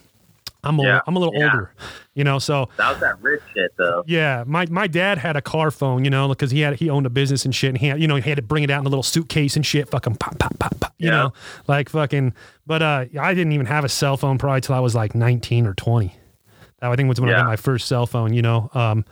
I'm 0.66 0.80
a, 0.80 0.84
Yeah. 0.84 1.00
I'm 1.08 1.16
a 1.16 1.20
little 1.20 1.34
Yeah. 1.36 1.46
older, 1.46 1.72
you 2.16 2.24
know. 2.24 2.40
So 2.40 2.70
that 2.78 2.90
was 2.92 3.00
that 3.02 3.22
rich 3.22 3.42
shit 3.54 3.72
though. 3.78 4.04
yeah, 4.08 4.44
my 4.48 4.66
my 4.70 4.88
dad 4.88 5.18
had 5.20 5.36
a 5.38 5.42
car 5.42 5.72
phone, 5.72 6.04
you 6.04 6.10
know, 6.10 6.28
because 6.30 6.52
he 6.52 6.62
had 6.62 6.76
he 6.76 6.90
owned 6.90 7.06
a 7.06 7.10
business 7.10 7.46
and 7.46 7.54
shit, 7.54 7.70
and 7.70 7.78
he 7.78 7.88
had 7.88 8.02
you 8.02 8.08
know 8.08 8.16
he 8.16 8.30
had 8.30 8.38
to 8.38 8.42
bring 8.42 8.64
it 8.64 8.70
out 8.72 8.82
in 8.82 8.86
a 8.88 8.90
little 8.90 9.04
suitcase 9.04 9.56
and 9.56 9.66
shit, 9.66 9.88
fucking 9.90 10.16
pop 10.16 10.38
pop 10.40 10.58
pop 10.60 10.80
pop, 10.80 10.94
you 10.98 11.10
Yeah. 11.10 11.16
know, 11.16 11.34
like 11.68 11.90
fucking. 11.90 12.34
But 12.66 12.82
uh, 12.82 13.06
I 13.20 13.34
didn't 13.34 13.52
even 13.54 13.68
have 13.68 13.86
a 13.86 13.90
cell 13.90 14.18
phone 14.18 14.38
probably 14.38 14.62
till 14.62 14.76
I 14.76 14.80
was 14.80 14.96
like 14.96 15.14
19 15.16 15.68
or 15.68 15.74
20. 15.76 16.16
I 16.82 16.94
think 16.96 17.08
was 17.10 17.20
when 17.22 17.30
I 17.30 17.34
got 17.38 17.46
my 17.46 17.56
first 17.56 17.88
cell 17.88 18.06
phone, 18.06 18.34
you 18.34 18.42
know. 18.42 18.70
Um, 18.74 19.06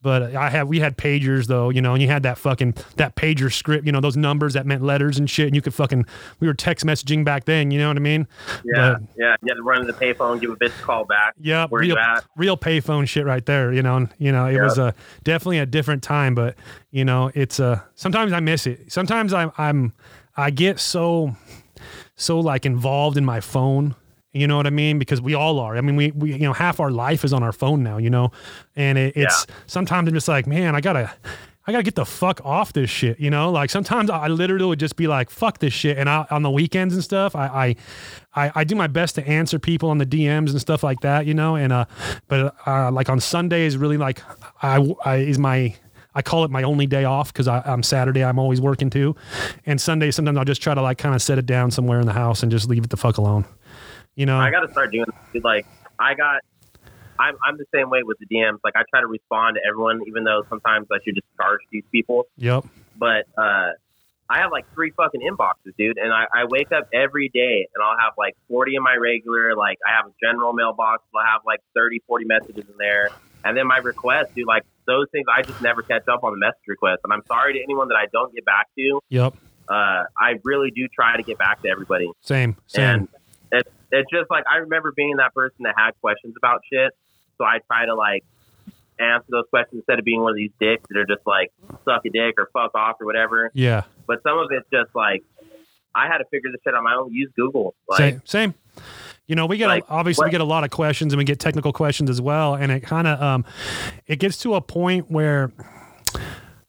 but 0.00 0.34
I 0.36 0.48
had 0.50 0.68
we 0.68 0.78
had 0.80 0.96
pagers 0.96 1.46
though, 1.46 1.68
you 1.68 1.82
know, 1.82 1.92
and 1.92 2.00
you 2.00 2.08
had 2.08 2.22
that 2.22 2.38
fucking 2.38 2.74
that 2.96 3.16
pager 3.16 3.52
script, 3.52 3.84
you 3.84 3.92
know, 3.92 4.00
those 4.00 4.16
numbers 4.16 4.54
that 4.54 4.66
meant 4.66 4.82
letters 4.82 5.18
and 5.18 5.28
shit, 5.28 5.46
and 5.48 5.54
you 5.56 5.60
could 5.60 5.74
fucking 5.74 6.06
we 6.40 6.46
were 6.46 6.54
text 6.54 6.86
messaging 6.86 7.24
back 7.24 7.44
then, 7.44 7.70
you 7.72 7.78
know 7.80 7.88
what 7.88 7.96
I 7.96 8.00
mean? 8.00 8.26
Yeah, 8.64 8.94
But- 8.94 9.02
yeah. 9.18 9.34
You 9.42 9.48
had 9.48 9.54
to 9.56 9.62
run 9.62 9.84
to 9.84 9.86
the 9.92 9.98
payphone, 9.98 10.40
give 10.40 10.50
a 10.50 10.56
bitch 10.56 10.78
a 10.78 10.82
call 10.82 11.04
back. 11.04 11.34
Yeah, 11.40 11.66
where 11.68 11.80
real, 11.80 11.96
you 11.96 11.98
at? 11.98 12.24
real 12.36 12.56
payphone 12.56 13.06
shit 13.08 13.26
right 13.26 13.44
there. 13.44 13.72
You 13.72 13.82
know, 13.82 13.96
and, 13.96 14.08
you 14.18 14.30
know, 14.32 14.46
it 14.46 14.54
Yeah. 14.54 14.62
was 14.62 14.78
a 14.78 14.94
definitely 15.24 15.58
a 15.58 15.66
different 15.66 16.02
time, 16.02 16.34
but 16.34 16.54
you 16.92 17.04
know, 17.04 17.30
it's 17.34 17.58
uh 17.60 17.80
sometimes 17.96 18.32
I 18.32 18.40
miss 18.40 18.66
it. 18.66 18.92
Sometimes 18.92 19.32
I'm 19.34 19.50
I'm 19.58 19.92
I 20.36 20.50
get 20.50 20.78
so 20.78 21.36
so 22.16 22.38
like 22.40 22.64
involved 22.64 23.16
in 23.16 23.24
my 23.24 23.40
phone. 23.40 23.96
You 24.38 24.46
know 24.46 24.56
what 24.56 24.66
I 24.66 24.70
mean? 24.70 24.98
Because 24.98 25.20
we 25.20 25.34
all 25.34 25.58
are. 25.58 25.76
I 25.76 25.80
mean, 25.80 25.96
we, 25.96 26.10
we 26.12 26.32
you 26.32 26.38
know 26.40 26.52
half 26.52 26.80
our 26.80 26.90
life 26.90 27.24
is 27.24 27.32
on 27.32 27.42
our 27.42 27.52
phone 27.52 27.82
now. 27.82 27.98
You 27.98 28.10
know, 28.10 28.32
and 28.76 28.98
it, 28.98 29.16
it's 29.16 29.46
sometimes 29.66 30.08
I'm 30.08 30.14
just 30.14 30.28
like, 30.28 30.46
man, 30.46 30.74
I 30.74 30.80
gotta. 30.80 31.12
I 31.66 31.70
gotta 31.70 31.82
get 31.84 31.96
the 31.96 32.06
fuck 32.06 32.40
off 32.46 32.72
this 32.72 32.88
shit, 32.88 33.20
you 33.20 33.28
know. 33.28 33.50
Like 33.50 33.68
sometimes 33.68 34.08
I 34.08 34.28
literally 34.28 34.64
would 34.64 34.80
just 34.80 34.96
be 34.96 35.06
like, 35.06 35.28
"Fuck 35.28 35.58
this 35.58 35.74
shit," 35.74 35.98
and 35.98 36.08
I, 36.08 36.26
on 36.30 36.40
the 36.40 36.50
weekends 36.50 36.94
and 36.94 37.04
stuff, 37.04 37.36
I, 37.36 37.76
I, 38.34 38.46
I, 38.46 38.52
I 38.54 38.64
do 38.64 38.74
my 38.74 38.86
best 38.86 39.16
to 39.16 39.28
answer 39.28 39.58
people 39.58 39.90
on 39.90 39.98
the 39.98 40.06
DMs 40.06 40.48
and 40.48 40.62
stuff 40.62 40.82
like 40.82 41.00
that, 41.00 41.26
you 41.26 41.34
know. 41.34 41.56
And 41.56 41.70
uh, 41.70 41.84
but 42.26 42.56
uh, 42.66 42.90
like 42.90 43.10
on 43.10 43.20
Sundays, 43.20 43.76
really 43.76 43.98
like 43.98 44.22
I, 44.62 44.94
I 45.04 45.16
is 45.16 45.38
my 45.38 45.76
I 46.14 46.22
call 46.22 46.44
it 46.44 46.50
my 46.50 46.62
only 46.62 46.86
day 46.86 47.04
off 47.04 47.32
because 47.32 47.46
I'm 47.46 47.82
Saturday 47.82 48.24
I'm 48.24 48.38
always 48.38 48.60
working 48.60 48.90
too, 48.90 49.14
and 49.66 49.80
Sunday 49.80 50.10
sometimes 50.10 50.38
I'll 50.38 50.44
just 50.44 50.62
try 50.62 50.74
to 50.74 50.82
like 50.82 50.96
kind 50.98 51.14
of 51.14 51.20
set 51.20 51.38
it 51.38 51.46
down 51.46 51.70
somewhere 51.70 52.00
in 52.00 52.06
the 52.06 52.12
house 52.12 52.42
and 52.42 52.50
just 52.50 52.68
leave 52.68 52.82
it 52.82 52.90
the 52.90 52.96
fuck 52.96 53.18
alone, 53.18 53.44
you 54.18 54.26
know. 54.26 54.38
I 54.38 54.50
got 54.50 54.60
to 54.60 54.70
start 54.70 54.90
doing 54.90 55.06
this. 55.32 55.44
Like, 55.44 55.64
I 55.98 56.14
got, 56.14 56.42
I'm, 57.18 57.36
I'm 57.46 57.56
the 57.56 57.66
same 57.72 57.88
way 57.88 58.02
with 58.02 58.18
the 58.18 58.26
DMs. 58.26 58.58
Like, 58.64 58.74
I 58.76 58.82
try 58.90 59.00
to 59.00 59.06
respond 59.06 59.56
to 59.56 59.60
everyone, 59.66 60.00
even 60.06 60.24
though 60.24 60.42
sometimes 60.48 60.88
I 60.92 60.98
should 61.04 61.14
just 61.14 61.26
charge 61.36 61.60
these 61.70 61.84
people. 61.92 62.26
yep. 62.36 62.64
But 62.96 63.26
uh, 63.38 63.70
I 64.28 64.40
have 64.40 64.50
like 64.50 64.66
three 64.74 64.90
fucking 64.90 65.20
inboxes, 65.20 65.76
dude. 65.78 65.98
And 65.98 66.12
I, 66.12 66.26
I 66.34 66.44
wake 66.50 66.72
up 66.72 66.88
every 66.92 67.28
day 67.28 67.68
and 67.72 67.82
I'll 67.82 67.96
have 67.96 68.14
like 68.18 68.36
40 68.48 68.74
in 68.74 68.82
my 68.82 68.96
regular. 68.96 69.54
Like, 69.54 69.78
I 69.86 69.96
have 69.96 70.06
a 70.06 70.14
general 70.20 70.52
mailbox. 70.52 71.04
I'll 71.14 71.24
have 71.24 71.42
like 71.46 71.60
30, 71.76 72.02
40 72.08 72.24
messages 72.24 72.64
in 72.68 72.76
there. 72.76 73.10
And 73.44 73.56
then 73.56 73.68
my 73.68 73.78
requests, 73.78 74.34
dude, 74.34 74.48
like 74.48 74.64
those 74.88 75.06
things, 75.12 75.26
I 75.32 75.42
just 75.42 75.62
never 75.62 75.82
catch 75.82 76.08
up 76.08 76.24
on 76.24 76.32
the 76.32 76.38
message 76.38 76.66
requests. 76.66 77.02
And 77.04 77.12
I'm 77.12 77.22
sorry 77.28 77.52
to 77.52 77.62
anyone 77.62 77.86
that 77.88 77.96
I 77.96 78.06
don't 78.12 78.34
get 78.34 78.44
back 78.44 78.66
to. 78.76 79.00
Yep. 79.10 79.34
Uh, 79.68 80.02
I 80.18 80.40
really 80.42 80.72
do 80.72 80.88
try 80.88 81.16
to 81.16 81.22
get 81.22 81.38
back 81.38 81.62
to 81.62 81.68
everybody. 81.68 82.10
Same. 82.20 82.56
Same. 82.66 82.84
And 82.84 83.08
it's 83.92 84.10
just 84.10 84.30
like 84.30 84.44
I 84.50 84.58
remember 84.58 84.92
being 84.92 85.16
that 85.16 85.34
person 85.34 85.64
that 85.64 85.74
had 85.76 85.92
questions 86.00 86.34
about 86.36 86.60
shit. 86.72 86.92
So 87.38 87.44
I 87.44 87.58
try 87.66 87.86
to 87.86 87.94
like 87.94 88.24
answer 88.98 89.26
those 89.30 89.44
questions 89.50 89.80
instead 89.80 89.98
of 89.98 90.04
being 90.04 90.20
one 90.20 90.30
of 90.30 90.36
these 90.36 90.50
dicks 90.58 90.84
that 90.88 90.98
are 90.98 91.06
just 91.06 91.26
like 91.26 91.52
suck 91.84 92.04
a 92.04 92.10
dick 92.10 92.34
or 92.38 92.48
fuck 92.52 92.74
off 92.74 92.96
or 93.00 93.06
whatever. 93.06 93.50
yeah. 93.54 93.82
But 94.06 94.22
some 94.22 94.38
of 94.38 94.48
it's 94.50 94.68
just 94.72 94.94
like 94.94 95.22
I 95.94 96.06
had 96.06 96.18
to 96.18 96.24
figure 96.30 96.50
this 96.50 96.60
shit 96.64 96.74
on 96.74 96.84
my 96.84 96.94
own. 96.94 97.12
Use 97.12 97.30
Google. 97.34 97.74
Like 97.88 97.98
same. 97.98 98.22
Same. 98.24 98.54
You 99.26 99.34
know, 99.34 99.44
we 99.44 99.58
get 99.58 99.66
like, 99.66 99.84
a, 99.84 99.92
obviously 99.92 100.24
we 100.24 100.30
get 100.30 100.40
a 100.40 100.44
lot 100.44 100.64
of 100.64 100.70
questions 100.70 101.12
and 101.12 101.18
we 101.18 101.24
get 101.24 101.38
technical 101.38 101.72
questions 101.72 102.08
as 102.08 102.20
well, 102.20 102.54
and 102.54 102.72
it 102.72 102.80
kind 102.80 103.06
of 103.06 103.20
um, 103.20 103.44
it 104.06 104.16
gets 104.16 104.38
to 104.38 104.54
a 104.54 104.60
point 104.60 105.10
where. 105.10 105.52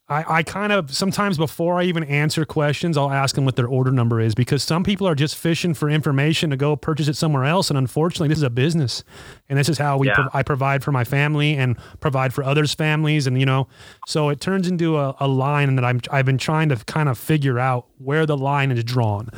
I, 0.10 0.38
I 0.40 0.44
kind 0.44 0.74
of 0.74 0.94
sometimes 0.94 1.38
before 1.38 1.80
I 1.80 1.84
even 1.84 2.04
answer 2.04 2.44
questions, 2.44 2.98
I'll 2.98 3.12
ask 3.12 3.36
them 3.36 3.46
what 3.46 3.56
their 3.56 3.68
order 3.68 3.92
number 3.92 4.20
is 4.20 4.34
because 4.34 4.64
some 4.64 4.84
people 4.84 5.08
are 5.08 5.14
just 5.14 5.36
fishing 5.36 5.74
for 5.76 5.88
information 5.90 6.50
to 6.50 6.58
go 6.58 6.76
purchase 6.76 7.08
it 7.08 7.16
somewhere 7.16 7.46
else. 7.46 7.70
And 7.70 7.78
unfortunately, 7.78 8.28
this 8.30 8.40
is 8.40 8.44
a 8.44 8.50
business, 8.50 9.04
and 9.50 9.60
this 9.60 9.70
is 9.70 9.78
how 9.78 9.98
we 9.98 10.08
Yeah. 10.08 10.16
pro- 10.16 10.28
I 10.34 10.42
provide 10.42 10.84
for 10.84 10.92
my 10.92 11.04
family 11.04 11.56
and 11.56 11.78
provide 12.00 12.34
for 12.34 12.44
others' 12.44 12.74
families, 12.74 13.28
and 13.28 13.40
you 13.40 13.46
know, 13.46 13.68
so 14.08 14.30
it 14.30 14.42
turns 14.42 14.68
into 14.68 14.98
a, 14.98 15.16
a 15.20 15.28
line 15.28 15.76
that 15.76 15.86
I'm 15.86 16.02
I've 16.12 16.26
been 16.26 16.40
trying 16.40 16.70
to 16.70 16.78
kind 16.78 17.08
of 17.08 17.18
figure 17.18 17.60
out 17.60 17.86
where 18.00 18.26
the 18.26 18.36
line 18.38 18.72
is 18.72 18.84
drawn. 18.84 19.30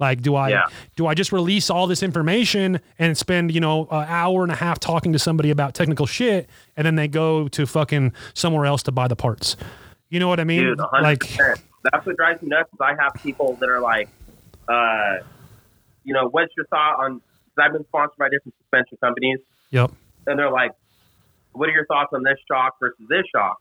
Like, 0.00 0.22
do 0.22 0.34
I 0.34 0.48
Yeah. 0.50 0.64
do 0.96 1.06
I 1.06 1.14
just 1.14 1.30
release 1.32 1.70
all 1.70 1.86
this 1.86 2.02
information 2.02 2.80
and 2.98 3.16
spend 3.16 3.54
you 3.54 3.60
know 3.60 3.82
an 3.92 4.06
hour 4.08 4.42
and 4.42 4.50
a 4.50 4.56
half 4.56 4.80
talking 4.80 5.12
to 5.12 5.18
somebody 5.20 5.50
about 5.50 5.74
technical 5.74 6.06
shit, 6.06 6.50
and 6.76 6.84
then 6.84 6.96
they 6.96 7.06
go 7.06 7.46
to 7.48 7.64
fucking 7.64 8.12
somewhere 8.34 8.66
else 8.66 8.82
to 8.82 8.92
buy 8.92 9.06
the 9.06 9.16
parts? 9.16 9.56
You 10.08 10.20
know 10.20 10.28
what 10.28 10.40
I 10.40 10.44
mean? 10.44 10.60
dude, 10.60 10.80
hundred 10.80 11.02
like. 11.02 11.38
That's 11.92 12.04
what 12.04 12.16
drives 12.16 12.42
me 12.42 12.48
nuts. 12.48 12.68
Is 12.72 12.78
I 12.80 12.94
have 12.98 13.14
people 13.22 13.56
that 13.60 13.68
are 13.68 13.80
like, 13.80 14.08
uh, 14.68 15.18
you 16.04 16.14
know, 16.14 16.28
what's 16.28 16.52
your 16.56 16.66
thought 16.66 16.98
on? 17.04 17.20
Because 17.44 17.64
I've 17.66 17.72
been 17.72 17.84
sponsored 17.86 18.18
by 18.18 18.28
different 18.28 18.54
suspension 18.60 18.98
companies. 19.00 19.38
yep, 19.70 19.90
and 20.26 20.38
they're 20.38 20.50
like, 20.50 20.72
"What 21.52 21.68
are 21.68 21.72
your 21.72 21.86
thoughts 21.86 22.10
on 22.12 22.22
this 22.22 22.38
shock 22.50 22.74
versus 22.80 23.06
this 23.08 23.24
shock?" 23.34 23.58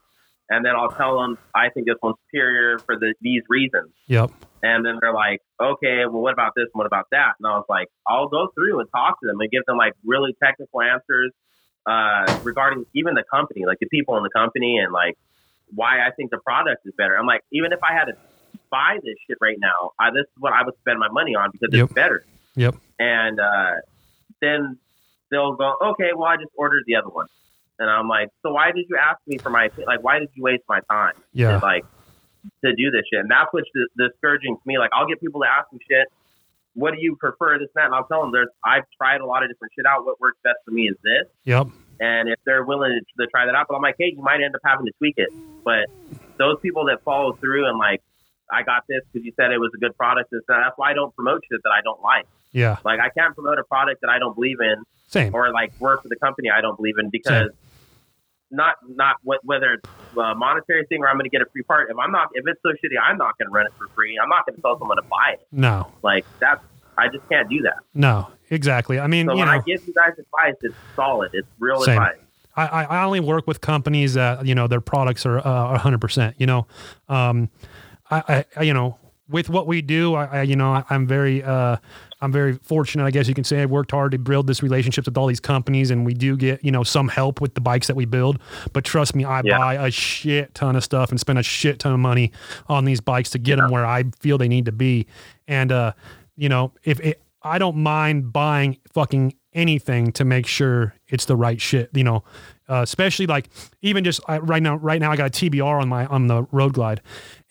And 0.50 0.64
then 0.64 0.76
I'll 0.76 0.92
tell 0.92 1.20
them, 1.20 1.38
"I 1.56 1.70
think 1.70 1.88
this 1.88 1.96
one's 2.02 2.18
superior 2.28 2.82
for 2.86 2.98
the, 2.98 3.14
these 3.22 3.42
reasons." 3.50 3.92
yep, 4.08 4.32
And 4.62 4.86
then 4.86 4.98
they're 5.02 5.14
like, 5.14 5.42
"Okay, 5.60 6.06
well, 6.06 6.22
what 6.22 6.34
about 6.34 6.54
this? 6.56 6.66
and 6.74 6.80
What 6.80 6.88
about 6.88 7.08
that?" 7.12 7.34
And 7.40 7.48
I 7.48 7.58
was 7.58 7.66
like, 7.70 7.88
"I'll 8.08 8.28
go 8.28 8.48
through 8.56 8.80
and 8.80 8.90
talk 8.92 9.20
to 9.22 9.28
them 9.28 9.40
and 9.40 9.50
give 9.50 9.64
them 9.66 9.78
like 9.78 9.94
really 10.06 10.36
technical 10.44 10.82
answers 10.82 11.32
uh, 11.86 12.30
regarding 12.42 12.86
even 12.94 13.14
the 13.16 13.24
company, 13.32 13.66
like 13.66 13.80
the 13.80 13.88
people 13.88 14.18
in 14.18 14.24
the 14.24 14.30
company, 14.30 14.78
and 14.78 14.92
like 14.94 15.18
why 15.74 16.06
I 16.06 16.12
think 16.12 16.32
the 16.32 16.38
product 16.40 16.86
is 16.86 16.94
better." 16.98 17.18
I'm 17.18 17.26
like, 17.26 17.42
even 17.52 17.72
if 17.72 17.80
I 17.84 17.94
had 17.94 18.06
to 18.06 18.14
buy 18.72 18.98
this 19.04 19.16
shit 19.28 19.38
right 19.42 19.58
now, 19.60 19.92
I, 20.00 20.12
this 20.12 20.24
is 20.24 20.38
what 20.40 20.54
I 20.54 20.64
would 20.64 20.76
spend 20.82 21.00
my 21.00 21.10
money 21.10 21.36
on 21.36 21.50
because 21.52 21.70
Yep. 21.72 21.86
it's 21.86 21.94
better 21.94 22.26
yep, 22.56 22.76
and 23.00 23.40
uh, 23.40 23.76
then 24.42 24.78
they'll 25.32 25.56
go, 25.56 25.76
okay, 25.92 26.12
well, 26.16 26.28
I 26.28 26.38
just 26.38 26.52
ordered 26.56 26.84
the 26.88 26.96
other 26.96 27.10
one, 27.10 27.28
and 27.80 27.90
I'm 27.90 28.08
like, 28.08 28.30
so 28.44 28.52
why 28.52 28.72
did 28.72 28.86
you 28.90 28.98
ask 28.98 29.20
me 29.28 29.38
for 29.38 29.50
my 29.50 29.70
like? 29.86 30.04
Why 30.04 30.20
did 30.20 30.30
you 30.36 30.44
waste 30.44 30.64
my 30.70 30.80
time? 30.90 31.14
yeah, 31.34 31.60
to, 31.60 31.66
like 31.66 31.86
to 32.64 32.76
do 32.76 32.92
this 32.92 33.02
shit, 33.12 33.20
and 33.22 33.32
that's 33.32 33.52
what's 33.52 33.70
discouraging 33.98 34.56
to 34.56 34.62
me. 34.66 34.78
Like, 34.78 34.92
I'll 34.94 35.08
get 35.08 35.20
people 35.20 35.42
to 35.42 35.48
ask 35.48 35.72
me 35.74 35.80
shit, 35.90 36.08
what 36.74 36.92
do 36.94 36.98
you 37.02 37.16
prefer, 37.16 37.58
this 37.58 37.70
and 37.76 37.82
that? 37.82 37.86
And 37.88 37.96
I'll 37.96 38.06
tell 38.06 38.22
them, 38.22 38.32
there's, 38.32 38.50
I've 38.64 38.84
tried 38.98 39.22
a 39.22 39.26
lot 39.26 39.44
of 39.44 39.50
different 39.50 39.74
shit 39.76 39.86
out. 39.86 40.06
What 40.06 40.20
works 40.20 40.38
best 40.44 40.58
for 40.66 40.72
me 40.72 40.84
is 40.84 40.96
this. 41.04 41.28
Yep. 41.46 41.68
And 42.00 42.30
if 42.30 42.40
they're 42.46 42.64
willing 42.64 42.92
to, 42.92 43.24
to 43.24 43.30
try 43.30 43.46
that 43.46 43.56
out, 43.56 43.68
but 43.70 43.76
I'm 43.76 43.82
like, 43.82 43.96
hey, 43.98 44.14
you 44.16 44.22
might 44.22 44.42
end 44.44 44.56
up 44.56 44.62
having 44.64 44.86
to 44.86 44.92
tweak 44.98 45.16
it. 45.18 45.30
But 45.64 45.88
those 46.38 46.58
people 46.62 46.86
that 46.86 47.04
follow 47.04 47.34
through 47.34 47.68
and 47.68 47.78
like, 47.78 48.02
I 48.52 48.64
got 48.64 48.84
this 48.88 49.02
because 49.12 49.26
you 49.26 49.34
said 49.36 49.52
it 49.52 49.58
was 49.58 49.72
a 49.76 49.80
good 49.80 49.98
product. 49.98 50.32
And 50.32 50.42
stuff, 50.44 50.58
that's 50.64 50.78
why 50.78 50.92
I 50.92 50.94
don't 50.94 51.16
promote 51.16 51.42
shit 51.50 51.62
that 51.64 51.72
I 51.72 51.82
don't 51.82 52.02
like. 52.02 52.28
Yeah. 52.52 52.78
Like 52.86 53.00
I 53.00 53.10
can't 53.10 53.36
promote 53.36 53.60
a 53.60 53.64
product 53.64 54.02
that 54.02 54.10
I 54.10 54.20
don't 54.20 54.36
believe 54.36 54.60
in 54.62 54.84
Same. 55.08 55.34
or 55.34 55.52
like 55.52 55.74
work 55.80 56.04
for 56.04 56.10
the 56.10 56.16
company 56.16 56.50
I 56.50 56.62
don't 56.62 56.78
believe 56.78 56.96
in 56.98 57.10
because 57.10 57.50
not 58.52 58.76
not 58.88 59.18
what 59.24 59.44
whether 59.44 59.74
it's 59.74 59.90
a 60.16 60.36
monetary 60.36 60.86
thing 60.86 61.02
or 61.02 61.10
I'm 61.10 61.16
going 61.16 61.26
to 61.26 61.30
get 61.30 61.42
a 61.42 61.50
free 61.52 61.64
part. 61.64 61.90
If 61.90 61.98
I'm 61.98 62.12
not, 62.12 62.30
if 62.34 62.46
it's 62.48 62.62
so 62.62 62.70
shitty, 62.70 62.96
I'm 63.02 63.18
not 63.18 63.38
going 63.38 63.50
to 63.50 63.54
run 63.54 63.66
it 63.66 63.74
for 63.78 63.88
free. 63.90 64.18
I'm 64.22 64.30
not 64.30 64.46
going 64.46 64.56
to 64.56 64.62
tell 64.62 64.80
someone 64.80 64.98
to 64.98 65.04
buy 65.04 65.34
it. 65.34 65.48
No. 65.52 65.92
Like 66.04 66.26
that's 66.40 66.64
I 66.98 67.08
just 67.10 67.28
can't 67.30 67.50
do 67.50 67.62
that. 67.64 67.78
No. 67.94 68.28
Exactly. 68.52 69.00
I 69.00 69.08
mean, 69.08 69.26
So 69.26 69.34
you 69.34 69.40
when 69.40 69.48
know, 69.48 69.54
I 69.54 69.58
give 69.58 69.82
you 69.88 69.94
guys 69.94 70.12
advice, 70.20 70.54
it's 70.62 70.76
solid. 70.96 71.32
It's 71.34 71.48
real 71.60 71.82
Same. 71.82 71.98
advice. 71.98 72.18
I, 72.56 72.68
I 72.68 72.84
I 72.84 73.04
only 73.04 73.20
work 73.20 73.48
with 73.48 73.60
companies 73.60 74.14
that 74.14 74.46
you 74.46 74.54
know 74.56 74.68
their 74.68 74.80
products 74.82 75.26
are 75.26 75.40
uh, 75.40 75.78
hundred 75.80 76.00
percent. 76.00 76.36
You 76.38 76.46
know, 76.46 76.68
um, 77.10 77.50
I, 78.12 78.46
I 78.56 78.62
you 78.62 78.74
know 78.74 78.98
with 79.28 79.50
what 79.50 79.66
we 79.68 79.82
do, 79.82 80.14
I, 80.14 80.26
I 80.26 80.42
you 80.44 80.56
know 80.56 80.72
I, 80.74 80.84
I'm 80.92 81.08
very 81.08 81.44
uh, 81.44 81.78
I'm 82.22 82.32
very 82.32 82.54
fortunate. 82.54 83.04
I 83.04 83.12
guess 83.12 83.28
you 83.28 83.34
can 83.34 83.44
say 83.44 83.62
I've 83.64 83.72
worked 83.72 83.90
hard 83.92 84.12
to 84.12 84.20
build 84.20 84.46
this 84.48 84.62
relationships 84.64 85.08
with 85.08 85.18
all 85.18 85.26
these 85.28 85.40
companies, 85.42 85.90
and 85.92 86.06
we 86.06 86.14
do 86.14 86.38
get 86.38 86.64
you 86.64 86.72
know 86.72 86.84
some 86.84 87.08
help 87.08 87.42
with 87.42 87.56
the 87.56 87.62
bikes 87.62 87.88
that 87.88 87.96
we 87.96 88.06
build. 88.06 88.40
But 88.74 88.86
trust 88.86 89.16
me, 89.16 89.26
I 89.26 89.42
Yeah. 89.44 89.58
buy 89.58 89.74
a 89.74 89.90
shit 89.92 90.54
ton 90.54 90.76
of 90.76 90.84
stuff 90.84 91.10
and 91.10 91.20
spend 91.20 91.40
a 91.40 91.44
shit 91.44 91.80
ton 91.80 91.94
of 91.94 92.00
money 92.00 92.32
on 92.70 92.86
these 92.86 93.02
bikes 93.02 93.32
to 93.32 93.40
get 93.40 93.56
them 93.58 93.72
where 93.72 93.86
I 93.88 94.04
feel 94.20 94.38
they 94.38 94.48
need 94.48 94.66
to 94.66 94.72
be. 94.72 95.08
And 95.48 95.72
uh, 95.72 95.92
you 96.38 96.49
know, 96.49 96.72
if 96.84 96.99
it, 96.99 97.22
I 97.41 97.57
don't 97.60 97.78
mind 97.78 98.34
buying 98.34 98.78
fucking 98.94 99.34
anything 99.53 100.12
to 100.14 100.26
make 100.26 100.45
sure 100.48 100.95
it's 101.07 101.26
the 101.26 101.36
right 101.36 101.62
shit, 101.62 101.90
you 101.94 102.03
know, 102.03 102.24
uh, 102.68 102.82
especially 102.82 103.28
like 103.28 103.49
even 103.82 104.03
just 104.03 104.20
I, 104.28 104.40
right 104.40 104.62
now, 104.62 104.76
right 104.78 104.99
now 104.99 105.12
I 105.12 105.16
got 105.16 105.28
a 105.28 105.30
TBR 105.30 105.82
on 105.82 105.88
my, 105.88 106.06
on 106.07 106.28
the 106.28 106.44
road 106.52 106.74
glide 106.74 107.02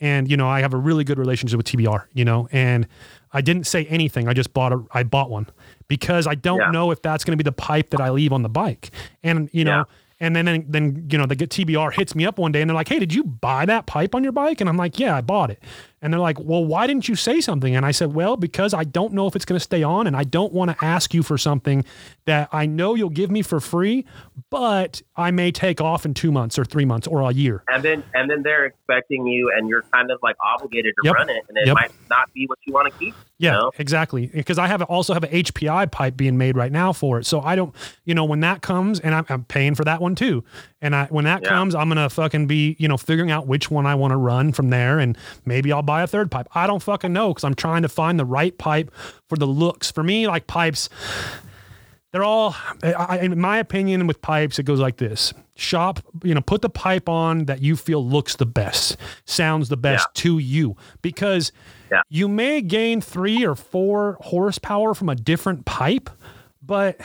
and, 0.01 0.29
you 0.31 0.37
know, 0.37 0.47
I 0.49 0.61
have 0.61 0.75
a 0.75 0.77
really 0.77 1.05
good 1.05 1.19
relationship 1.19 1.57
with 1.57 1.67
TBR, 1.67 2.05
you 2.13 2.25
know, 2.25 2.49
and 2.53 2.87
I 3.33 3.41
didn't 3.41 3.67
say 3.67 3.85
anything. 3.87 4.29
I 4.29 4.35
just 4.35 4.53
bought 4.53 4.73
a, 4.73 4.85
I 4.93 5.03
bought 5.05 5.31
one 5.31 5.47
because 5.89 6.27
I 6.27 6.35
don't 6.35 6.59
Yeah. 6.61 6.71
know 6.73 6.91
if 6.91 7.01
that's 7.01 7.25
going 7.25 7.39
to 7.39 7.43
be 7.43 7.49
the 7.49 7.53
pipe 7.57 7.91
that 7.91 8.01
I 8.01 8.11
leave 8.11 8.33
on 8.33 8.43
the 8.43 8.49
bike. 8.51 8.91
And, 9.23 9.49
you 9.53 9.65
know, 9.65 9.79
Yeah. 9.79 9.85
and 10.21 10.37
then, 10.37 10.45
then, 10.45 10.65
then, 10.69 11.09
you 11.11 11.17
know, 11.17 11.27
the 11.27 11.37
TBR 11.37 11.93
hits 11.95 12.15
me 12.15 12.27
up 12.27 12.39
one 12.39 12.53
day 12.53 12.61
and 12.61 12.69
they're 12.69 12.75
like, 12.75 12.89
Hey, 12.89 12.99
did 12.99 13.15
you 13.15 13.25
buy 13.25 13.65
that 13.67 13.87
pipe 13.87 14.15
on 14.15 14.23
your 14.23 14.33
bike? 14.33 14.61
And 14.61 14.69
I'm 14.69 14.77
like, 14.77 14.99
yeah, 14.99 15.17
I 15.17 15.21
bought 15.23 15.51
it. 15.51 15.63
And 16.05 16.13
they're 16.13 16.21
like, 16.21 16.39
well, 16.39 16.63
why 16.63 16.87
didn't 16.87 17.09
you 17.09 17.15
say 17.17 17.41
something? 17.41 17.75
And 17.75 17.87
I 17.87 17.91
said, 17.91 18.13
well, 18.15 18.37
because 18.37 18.75
I 18.75 18.85
don't 18.85 19.15
know 19.15 19.27
if 19.27 19.35
it's 19.35 19.47
going 19.47 19.57
to 19.59 19.65
stay 19.65 19.83
on 19.83 20.07
and 20.07 20.15
I 20.15 20.23
don't 20.25 20.53
want 20.53 20.71
to 20.71 20.85
ask 20.85 21.15
you 21.15 21.23
for 21.23 21.39
something 21.39 21.83
that 22.27 22.51
I 22.53 22.67
know 22.67 22.95
you'll 22.95 23.09
give 23.09 23.31
me 23.31 23.41
for 23.41 23.59
free, 23.59 24.05
but 24.51 25.01
I 25.17 25.31
may 25.31 25.51
take 25.51 25.81
off 25.81 26.05
in 26.05 26.13
two 26.13 26.31
months 26.31 26.59
or 26.59 26.65
three 26.67 26.85
months 26.85 27.07
or 27.07 27.23
a 27.23 27.33
year. 27.33 27.65
And 27.69 27.83
then 27.83 28.05
and 28.13 28.31
then 28.31 28.43
they're 28.43 28.67
expecting 28.67 29.27
you, 29.27 29.51
and 29.57 29.67
you're 29.69 29.85
kind 29.95 30.11
of 30.11 30.19
like 30.23 30.37
obligated 30.45 30.93
to 30.97 31.03
Yep. 31.05 31.15
run 31.15 31.31
it, 31.31 31.43
and 31.49 31.57
it 31.57 31.67
Yep. 31.69 31.75
might 31.75 31.91
not 32.11 32.31
be 32.35 32.45
what 32.47 32.59
you 32.67 32.75
want 32.75 32.87
to 32.87 32.93
keep. 32.99 33.17
Yeah, 33.39 33.53
You 33.53 33.59
know? 33.59 33.71
exactly. 33.79 34.31
Because 34.33 34.59
I 34.59 34.69
have 34.69 34.81
also 34.83 35.13
have 35.13 35.25
an 35.25 35.31
HPI 35.31 35.87
pipe 35.91 36.17
being 36.17 36.39
made 36.39 36.57
right 36.57 36.71
now 36.71 36.93
for 36.93 37.19
it. 37.19 37.27
So 37.27 37.41
I 37.41 37.57
don't, 37.57 37.75
you 38.05 38.15
know, 38.15 38.25
when 38.25 38.41
that 38.41 38.63
comes, 38.63 39.01
and 39.01 39.13
I'm, 39.15 39.27
I'm 39.29 39.45
paying 39.45 39.75
for 39.75 39.85
that 39.85 40.01
one 40.01 40.15
too. 40.15 40.45
And 40.81 40.95
I 40.95 41.07
when 41.07 41.25
that 41.25 41.43
Yeah. 41.43 41.49
comes, 41.49 41.75
I'm 41.75 41.89
gonna 41.89 42.11
fucking 42.11 42.47
be, 42.47 42.77
you 42.79 42.87
know, 42.89 42.97
figuring 42.97 43.31
out 43.31 43.47
which 43.47 43.71
one 43.71 43.87
I 43.87 43.95
want 43.95 44.13
to 44.13 44.17
run 44.17 44.53
from 44.53 44.71
there, 44.71 44.99
and 44.99 45.17
maybe 45.45 45.73
I'll 45.73 45.83
buy 45.83 45.94
a 46.03 46.07
third 46.07 46.31
pipe. 46.31 46.49
I 46.55 46.67
don't 46.67 46.83
fucking 46.83 47.13
know 47.13 47.29
because 47.31 47.45
I'm 47.45 47.55
trying 47.55 47.83
to 47.83 47.89
find 47.89 48.19
the 48.19 48.25
right 48.25 48.57
pipe 48.59 48.91
for 49.29 49.37
the 49.37 49.47
looks. 49.47 49.91
For 49.91 50.03
me, 50.03 50.27
like 50.27 50.47
pipes, 50.47 50.89
they're 52.13 52.25
all 52.25 52.55
I, 52.83 53.19
in 53.23 53.41
my 53.41 53.59
opinion 53.59 54.07
with 54.07 54.21
pipes 54.23 54.59
it 54.61 54.63
goes 54.63 54.79
like 54.79 54.99
this 54.99 55.35
shop 55.57 55.99
you 56.23 56.33
know 56.33 56.41
put 56.41 56.63
the 56.63 56.69
pipe 56.71 57.09
on 57.09 57.47
that 57.47 57.61
you 57.61 57.75
feel 57.77 58.07
looks 58.07 58.37
the 58.37 58.47
best 58.47 58.97
sounds 59.25 59.69
the 59.69 59.77
best 59.77 60.07
to 60.15 60.39
you 60.39 60.77
because 61.03 61.51
Yeah. 61.91 62.03
you 62.09 62.29
may 62.29 62.61
gain 62.61 63.01
three 63.01 63.45
or 63.45 63.57
four 63.57 64.17
horsepower 64.21 64.95
from 64.95 65.09
a 65.09 65.17
different 65.17 65.65
pipe 65.65 66.09
but 66.63 67.01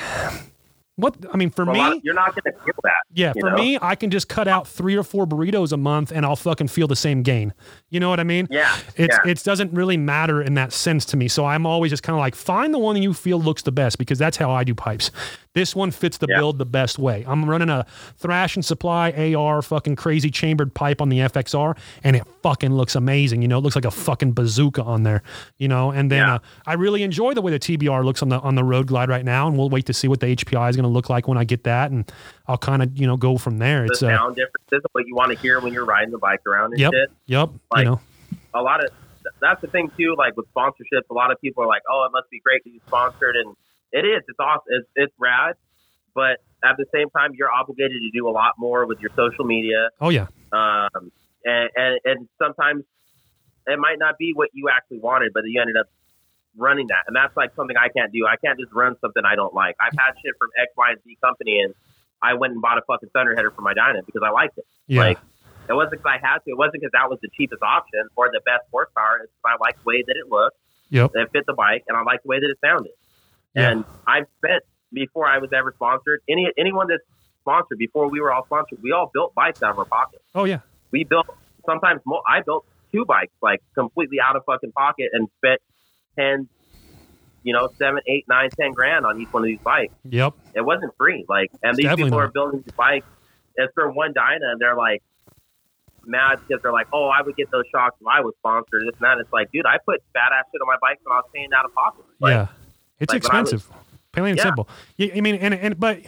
what 1.00 1.16
i 1.34 1.38
mean 1.38 1.50
for 1.50 1.64
A 1.64 1.74
me 1.74 1.80
of- 1.82 2.02
you're 2.04 2.14
not 2.14 2.36
going 2.36 2.54
to 2.56 2.64
feel 2.64 2.74
that. 2.84 2.94
yeah, 3.14 3.34
for 3.40 3.52
know? 3.52 3.56
me, 3.58 3.78
I 3.82 3.96
can 3.96 4.10
just 4.12 4.28
cut 4.30 4.48
out 4.48 4.68
three 4.68 4.96
or 4.96 5.04
four 5.04 5.26
burritos 5.26 5.72
a 5.72 5.78
month 5.78 6.12
and 6.12 6.26
I'll 6.26 6.36
fucking 6.36 6.68
feel 6.68 6.88
the 6.88 6.96
same 6.96 7.24
gain. 7.24 7.54
You 7.90 8.00
know 8.00 8.10
what 8.10 8.20
I 8.20 8.24
mean? 8.24 8.48
Yeah, 8.50 8.76
It's 8.96 9.18
yeah. 9.26 9.32
it 9.32 9.44
doesn't 9.44 9.74
really 9.74 9.98
matter 9.98 10.42
in 10.42 10.54
that 10.56 10.74
sense 10.74 11.06
to 11.06 11.18
me. 11.18 11.28
So 11.28 11.46
I'm 11.46 11.66
always 11.66 11.90
just 11.92 12.04
kind 12.04 12.16
of 12.16 12.20
like 12.20 12.36
find 12.36 12.74
the 12.74 12.80
one 12.80 12.96
that 12.96 13.02
you 13.02 13.14
feel 13.14 13.40
looks 13.42 13.62
the 13.64 13.72
best 13.72 13.98
because 13.98 14.18
that's 14.20 14.38
how 14.38 14.52
I 14.52 14.64
do 14.64 14.76
pipes. 14.76 15.12
This 15.60 15.76
one 15.76 15.92
fits 15.92 16.18
the 16.18 16.28
Yeah. 16.30 16.38
build 16.38 16.58
the 16.58 16.66
best 16.66 16.98
way. 16.98 17.26
I'm 17.28 17.44
running 17.50 17.68
a 17.70 17.86
Thrashin 18.22 18.64
Supply 18.64 19.12
AR 19.12 19.62
fucking 19.62 19.98
crazy 19.98 20.32
chambered 20.32 20.74
pipe 20.74 21.02
on 21.02 21.10
the 21.10 21.20
FXR 21.20 21.76
and 22.02 22.16
it 22.16 22.24
fucking 22.42 22.72
looks 22.74 22.96
amazing. 22.96 23.42
You 23.42 23.50
know, 23.50 23.58
it 23.58 23.62
looks 23.62 23.76
like 23.76 23.84
a 23.84 23.92
fucking 23.92 24.32
bazooka 24.32 24.82
on 24.82 25.04
there. 25.04 25.22
You 25.58 25.68
know, 25.68 25.92
and 25.92 26.10
then 26.10 26.20
Yeah. 26.20 26.36
uh, 26.36 26.40
I 26.66 26.76
really 26.76 27.04
enjoy 27.04 27.34
the 27.34 27.42
way 27.42 27.52
the 27.52 27.60
TBR 27.60 28.06
looks 28.06 28.22
on 28.22 28.30
the 28.30 28.40
on 28.40 28.56
the 28.56 28.64
Road 28.64 28.88
Glide 28.88 29.10
right 29.10 29.26
now, 29.26 29.50
and 29.50 29.58
we'll 29.58 29.70
wait 29.70 29.86
to 29.88 29.94
see 29.94 30.08
what 30.08 30.22
the 30.22 30.28
HPI 30.28 30.70
is 30.70 30.78
going 30.78 30.84
to 30.84 30.90
look 30.90 31.10
like 31.10 31.28
when 31.28 31.38
I 31.38 31.44
get 31.44 31.66
that, 31.66 31.92
and 31.92 32.10
I'll 32.48 32.58
kind 32.58 32.82
of 32.82 32.98
you 32.98 33.06
know 33.06 33.18
go 33.18 33.38
from 33.38 33.58
there. 33.60 33.82
The 33.82 33.92
It's 33.92 34.02
uh, 34.04 34.08
sound 34.16 34.38
differences, 34.38 34.82
what 34.94 35.06
you 35.08 35.14
want 35.16 35.34
to 35.34 35.38
hear 35.38 35.60
when 35.60 35.74
you're 35.74 35.84
riding 35.84 36.12
the 36.12 36.18
bike 36.20 36.40
around 36.48 36.72
and 36.72 36.80
yep, 36.80 36.94
shit. 36.94 37.10
yep, 37.26 37.50
Like, 37.74 37.84
you 37.84 37.92
know, 37.92 38.00
a 38.54 38.62
lot 38.62 38.82
of 38.82 38.92
that's 39.42 39.60
the 39.60 39.68
thing 39.68 39.92
too. 39.98 40.16
Like 40.18 40.38
with 40.38 40.46
sponsorships, 40.54 41.10
a 41.10 41.14
lot 41.14 41.32
of 41.34 41.42
people 41.42 41.64
are 41.64 41.68
like, 41.68 41.82
"Oh, 41.92 42.06
it 42.08 42.14
must 42.14 42.30
be 42.30 42.40
great 42.40 42.64
to 42.64 42.70
be 42.70 42.80
sponsored," 42.88 43.36
and 43.36 43.54
it 43.92 44.06
is. 44.06 44.24
It's 44.28 44.40
awesome. 44.40 44.66
It's, 44.68 44.88
it's 44.96 45.14
rad, 45.20 45.56
but 46.14 46.40
at 46.64 46.78
the 46.78 46.86
same 46.94 47.10
time, 47.10 47.32
you're 47.36 47.52
obligated 47.52 48.02
to 48.02 48.10
do 48.12 48.28
a 48.28 48.32
lot 48.32 48.54
more 48.58 48.86
with 48.86 49.00
your 49.00 49.12
social 49.16 49.46
media, 49.46 49.90
oh 50.02 50.10
yeah, 50.10 50.28
um, 50.52 51.12
and, 51.46 51.70
and 51.76 52.00
and 52.04 52.30
sometimes 52.38 52.84
it 53.68 53.80
might 53.80 54.00
not 54.00 54.18
be 54.18 54.34
what 54.34 54.50
you 54.54 54.70
actually 54.70 55.00
wanted, 55.00 55.32
but 55.34 55.44
you 55.46 55.62
ended 55.62 55.78
up 55.78 55.88
running 56.58 56.88
that, 56.88 57.04
and 57.08 57.16
that's 57.16 57.36
like 57.38 57.56
something 57.56 57.78
I 57.78 57.90
can't 57.90 58.12
do. 58.12 58.26
I 58.28 58.36
can't 58.44 58.60
just 58.60 58.74
run 58.74 58.96
something 59.02 59.24
I 59.24 59.36
don't 59.36 59.54
like. 59.54 59.76
I've 59.80 59.98
had 59.98 60.14
shit 60.24 60.34
from 60.38 60.50
X, 60.60 60.72
Y, 60.76 60.90
and 60.92 61.00
Z 61.04 61.18
company, 61.24 61.62
and 61.62 61.74
I 62.22 62.34
went 62.34 62.54
and 62.54 62.62
bought 62.62 62.78
a 62.78 62.82
fucking 62.88 63.10
Thunderheader 63.16 63.52
for 63.52 63.62
my 63.62 63.74
Dyna 63.74 64.02
because 64.06 64.22
I 64.26 64.32
liked 64.32 64.58
it. 64.58 64.66
yeah, 64.88 65.02
Like, 65.02 65.20
it 65.70 65.74
wasn't 65.74 66.02
because 66.02 66.12
I 66.12 66.20
had 66.20 66.40
to. 66.40 66.52
It 66.52 66.58
wasn't 66.58 66.82
because 66.82 66.92
that 66.94 67.10
was 67.10 67.20
the 67.22 67.30
cheapest 67.38 67.62
option 67.62 68.02
or 68.16 68.30
the 68.32 68.42
best 68.44 68.66
horsepower. 68.72 69.22
It's 69.24 69.32
because 69.32 69.56
I 69.56 69.64
liked 69.64 69.80
the 69.84 69.88
way 69.88 70.04
that 70.06 70.18
it 70.18 70.28
looked, 70.28 70.58
yep, 70.90 71.14
that 71.14 71.22
it 71.22 71.32
fit 71.32 71.46
the 71.46 71.54
bike, 71.54 71.86
and 71.88 71.96
I 71.96 72.02
liked 72.04 72.24
the 72.24 72.30
way 72.30 72.40
that 72.40 72.50
it 72.50 72.58
sounded. 72.60 72.92
Yeah. 73.56 73.72
And 73.72 73.86
I've 74.08 74.26
spent 74.38 74.64
before 74.94 75.28
I 75.28 75.38
was 75.40 75.52
ever 75.54 75.74
sponsored. 75.76 76.22
Any 76.30 76.50
anyone 76.58 76.88
that's 76.88 77.04
sponsored 77.42 77.78
before 77.78 78.10
we 78.10 78.20
were 78.22 78.32
all 78.32 78.46
sponsored, 78.46 78.80
we 78.82 78.92
all 78.92 79.10
built 79.14 79.34
bikes 79.36 79.64
out 79.64 79.72
of 79.72 79.80
our 79.80 79.86
pocket. 79.86 80.22
oh 80.36 80.46
yeah, 80.46 80.60
We 80.92 81.04
built 81.04 81.28
sometimes 81.66 82.02
more. 82.06 82.22
I 82.28 82.42
built 82.42 82.66
two 82.92 83.06
bikes 83.06 83.34
like 83.42 83.62
completely 83.76 84.18
out 84.20 84.36
of 84.36 84.44
fucking 84.46 84.72
pocket 84.72 85.10
and 85.14 85.28
spent 85.38 85.62
ten, 86.16 86.48
you 87.44 87.54
know, 87.54 87.70
seven, 87.78 88.02
eight, 88.08 88.26
nine, 88.28 88.50
ten 88.60 88.72
grand 88.72 89.06
on 89.06 89.20
each 89.22 89.32
one 89.32 89.44
of 89.44 89.48
these 89.48 89.60
bikes 89.60 89.94
yep, 90.04 90.34
it 90.54 90.62
wasn't 90.62 90.96
free. 90.98 91.26
Like, 91.28 91.52
and 91.64 91.76
these 91.76 91.88
people 91.90 92.10
not. 92.10 92.20
are 92.20 92.28
building 92.30 92.62
these 92.66 92.74
bikes. 92.74 93.08
It's 93.56 93.74
for 93.74 93.92
one 93.92 94.14
Dyna, 94.14 94.52
and 94.52 94.60
they're 94.60 94.76
like 94.76 95.04
mad 96.06 96.40
because 96.48 96.62
they're 96.62 96.72
like, 96.72 96.88
"Oh, 96.94 97.08
I 97.08 97.22
would 97.22 97.36
get 97.36 97.52
those 97.52 97.66
shocks 97.72 97.98
if 98.00 98.08
I 98.08 98.22
was 98.22 98.34
sponsored." 98.40 98.84
This 98.88 98.96
and 98.96 99.02
that. 99.02 99.18
It's 99.20 99.32
like, 99.34 99.52
dude, 99.52 99.66
I 99.66 99.78
put 99.86 100.02
fat 100.14 100.32
ass 100.34 100.46
shit 100.52 100.62
on 100.62 100.68
my 100.68 100.78
bikes 100.82 101.02
when 101.04 101.14
I 101.14 101.18
was 101.18 101.30
paying 101.34 101.50
out 101.56 101.66
of 101.66 101.74
pocket. 101.74 102.06
Like, 102.20 102.34
yeah. 102.34 102.48
It's 103.00 103.14
like 103.14 103.24
I 103.34 103.42
was- 103.42 103.54
expensive, 103.54 103.78
plain 104.14 104.26
and 104.28 104.38
Yeah. 104.38 104.44
simple. 104.44 104.70
I 105.00 105.22
mean, 105.22 105.36
and 105.36 105.54
and 105.54 105.80
but 105.80 106.00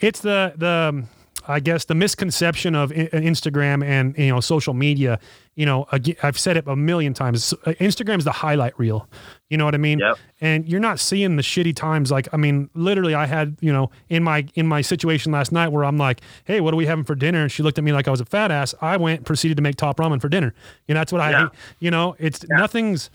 it's 0.00 0.20
the 0.20 0.52
the 0.56 1.04
I 1.50 1.60
guess 1.60 1.86
the 1.86 1.94
misconception 1.94 2.74
of 2.74 2.90
Instagram 2.90 3.82
and 3.82 4.16
you 4.18 4.28
know 4.28 4.40
social 4.40 4.74
media. 4.74 5.18
You 5.54 5.66
know, 5.66 5.88
I've 6.22 6.38
said 6.38 6.56
it 6.56 6.68
a 6.68 6.76
million 6.76 7.14
times. 7.14 7.52
uh, 7.66 7.72
Instagram's 7.80 8.22
the 8.24 8.30
highlight 8.30 8.78
reel. 8.78 9.08
You 9.48 9.56
know 9.56 9.64
what 9.64 9.74
I 9.74 9.78
mean? 9.78 9.98
Yep. 9.98 10.16
And 10.40 10.68
you're 10.68 10.78
not 10.78 11.00
seeing 11.00 11.34
the 11.34 11.42
shitty 11.42 11.74
times. 11.74 12.12
Like, 12.12 12.28
I 12.32 12.36
mean, 12.36 12.70
literally, 12.74 13.14
I 13.14 13.26
had 13.26 13.56
you 13.60 13.72
know 13.72 13.90
in 14.08 14.22
my 14.22 14.46
in 14.54 14.66
my 14.68 14.82
situation 14.82 15.32
last 15.32 15.50
night 15.50 15.68
where 15.68 15.84
I'm 15.84 15.96
like, 15.96 16.20
hey, 16.44 16.60
what 16.60 16.74
are 16.74 16.76
we 16.76 16.86
having 16.86 17.02
for 17.04 17.14
dinner? 17.16 17.42
And 17.42 17.50
she 17.50 17.62
looked 17.64 17.78
at 17.78 17.82
me 17.82 17.92
like 17.92 18.06
I 18.06 18.10
was 18.12 18.20
a 18.20 18.24
fat 18.26 18.50
ass. 18.52 18.74
I 18.82 18.98
went 18.98 19.24
proceeded 19.24 19.56
to 19.56 19.62
make 19.62 19.76
top 19.76 19.96
ramen 19.96 20.20
for 20.20 20.28
dinner. 20.28 20.52
You 20.86 20.94
know, 20.94 21.00
that's 21.00 21.12
what 21.12 21.22
I. 21.22 21.48
You 21.80 21.90
know, 21.90 22.14
it's 22.20 22.46
nothing's 22.50 23.10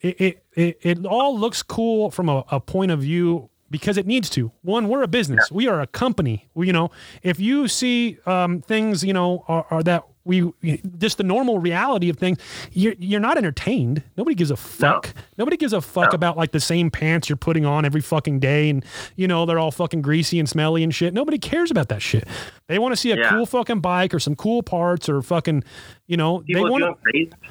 it, 0.00 0.20
it, 0.20 0.44
it, 0.54 0.78
it 0.82 1.06
all 1.06 1.38
looks 1.38 1.62
cool 1.62 2.10
from 2.10 2.28
a, 2.28 2.44
a 2.50 2.60
point 2.60 2.90
of 2.90 3.00
view 3.00 3.50
because 3.70 3.98
it 3.98 4.06
needs 4.06 4.30
to. 4.30 4.52
One, 4.62 4.88
we're 4.88 5.02
a 5.02 5.08
business. 5.08 5.50
We 5.50 5.68
are 5.68 5.80
a 5.80 5.86
company. 5.86 6.48
We, 6.54 6.66
you 6.66 6.72
know, 6.72 6.90
if 7.22 7.38
you 7.38 7.68
see 7.68 8.18
um, 8.26 8.62
things, 8.62 9.04
you 9.04 9.12
know, 9.12 9.44
are, 9.48 9.66
are 9.70 9.82
that 9.82 10.04
we 10.28 10.52
just 10.98 11.16
the 11.18 11.24
normal 11.24 11.58
reality 11.58 12.08
of 12.08 12.16
things. 12.18 12.38
You're 12.72 12.94
you're 12.98 13.18
not 13.18 13.36
entertained. 13.38 14.02
Nobody 14.16 14.36
gives 14.36 14.50
a 14.52 14.56
fuck. 14.56 15.12
Nobody 15.38 15.56
gives 15.56 15.72
a 15.72 15.80
fuck 15.80 16.12
No. 16.12 16.16
about 16.16 16.36
like 16.36 16.52
the 16.52 16.60
same 16.60 16.90
pants 16.90 17.28
you're 17.28 17.36
putting 17.36 17.64
on 17.66 17.84
every 17.84 18.00
fucking 18.02 18.38
day, 18.38 18.68
and 18.70 18.84
you 19.16 19.26
know 19.26 19.46
they're 19.46 19.58
all 19.58 19.70
fucking 19.72 20.02
greasy 20.02 20.38
and 20.38 20.48
smelly 20.48 20.84
and 20.84 20.94
shit. 20.94 21.12
Nobody 21.14 21.38
cares 21.38 21.70
about 21.70 21.88
that 21.88 22.02
shit. 22.02 22.28
They 22.68 22.78
want 22.78 22.92
to 22.92 22.96
see 22.96 23.10
a 23.10 23.16
Yeah. 23.16 23.30
cool 23.30 23.46
fucking 23.46 23.80
bike 23.80 24.12
or 24.14 24.20
some 24.20 24.36
cool 24.36 24.62
parts 24.62 25.08
or 25.08 25.22
fucking, 25.22 25.64
you 26.06 26.16
know, 26.18 26.40
People 26.46 26.64
they 26.64 26.70
want 26.70 26.98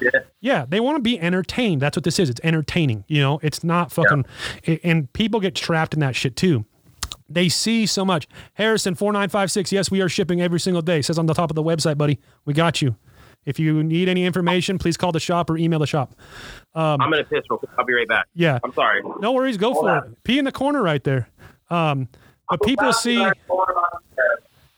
shit. 0.00 0.14
yeah, 0.40 0.64
they 0.68 0.78
want 0.78 0.96
to 0.96 1.02
be 1.02 1.18
entertained. 1.20 1.82
That's 1.82 1.96
what 1.96 2.04
this 2.04 2.18
is. 2.20 2.30
It's 2.30 2.40
entertaining. 2.44 3.04
You 3.08 3.20
know, 3.20 3.40
it's 3.42 3.64
not 3.64 3.90
fucking. 3.90 4.24
a- 4.68 4.78
And 4.86 5.12
people 5.12 5.40
get 5.40 5.56
trapped 5.56 5.92
in 5.94 6.00
that 6.00 6.14
shit 6.14 6.36
too. 6.36 6.64
They 7.28 7.48
see 7.48 7.86
so 7.86 8.04
much. 8.04 8.26
Harrison 8.54 8.94
four 8.94 9.12
nine 9.12 9.28
five 9.28 9.50
six. 9.50 9.70
Yes, 9.72 9.90
we 9.90 10.00
are 10.00 10.08
shipping 10.08 10.40
every 10.40 10.60
single 10.60 10.82
day. 10.82 11.02
Says 11.02 11.18
on 11.18 11.26
the 11.26 11.34
top 11.34 11.50
of 11.50 11.54
the 11.56 11.62
website, 11.62 11.98
buddy. 11.98 12.18
We 12.44 12.54
got 12.54 12.80
you. 12.80 12.96
If 13.44 13.58
you 13.58 13.82
need 13.82 14.08
any 14.08 14.24
information, 14.24 14.78
please 14.78 14.96
call 14.96 15.12
the 15.12 15.20
shop 15.20 15.48
or 15.48 15.56
email 15.56 15.78
the 15.78 15.86
shop. 15.86 16.14
I'm 16.74 16.98
gonna 16.98 17.24
piss 17.24 17.44
real 17.48 17.58
quick. 17.58 17.70
I'll 17.78 17.84
be 17.84 17.94
right 17.94 18.08
back. 18.08 18.26
Yeah, 18.34 18.58
I'm 18.62 18.72
sorry. 18.74 19.00
no 19.20 19.32
worries. 19.32 19.56
Go 19.56 19.74
for 19.74 19.90
on. 19.90 20.12
it. 20.12 20.24
Pee 20.24 20.38
in 20.38 20.44
the 20.44 20.52
corner 20.52 20.82
right 20.82 21.02
there. 21.02 21.28
Um, 21.70 22.08
but 22.48 22.62
people 22.62 22.92
see 22.92 23.24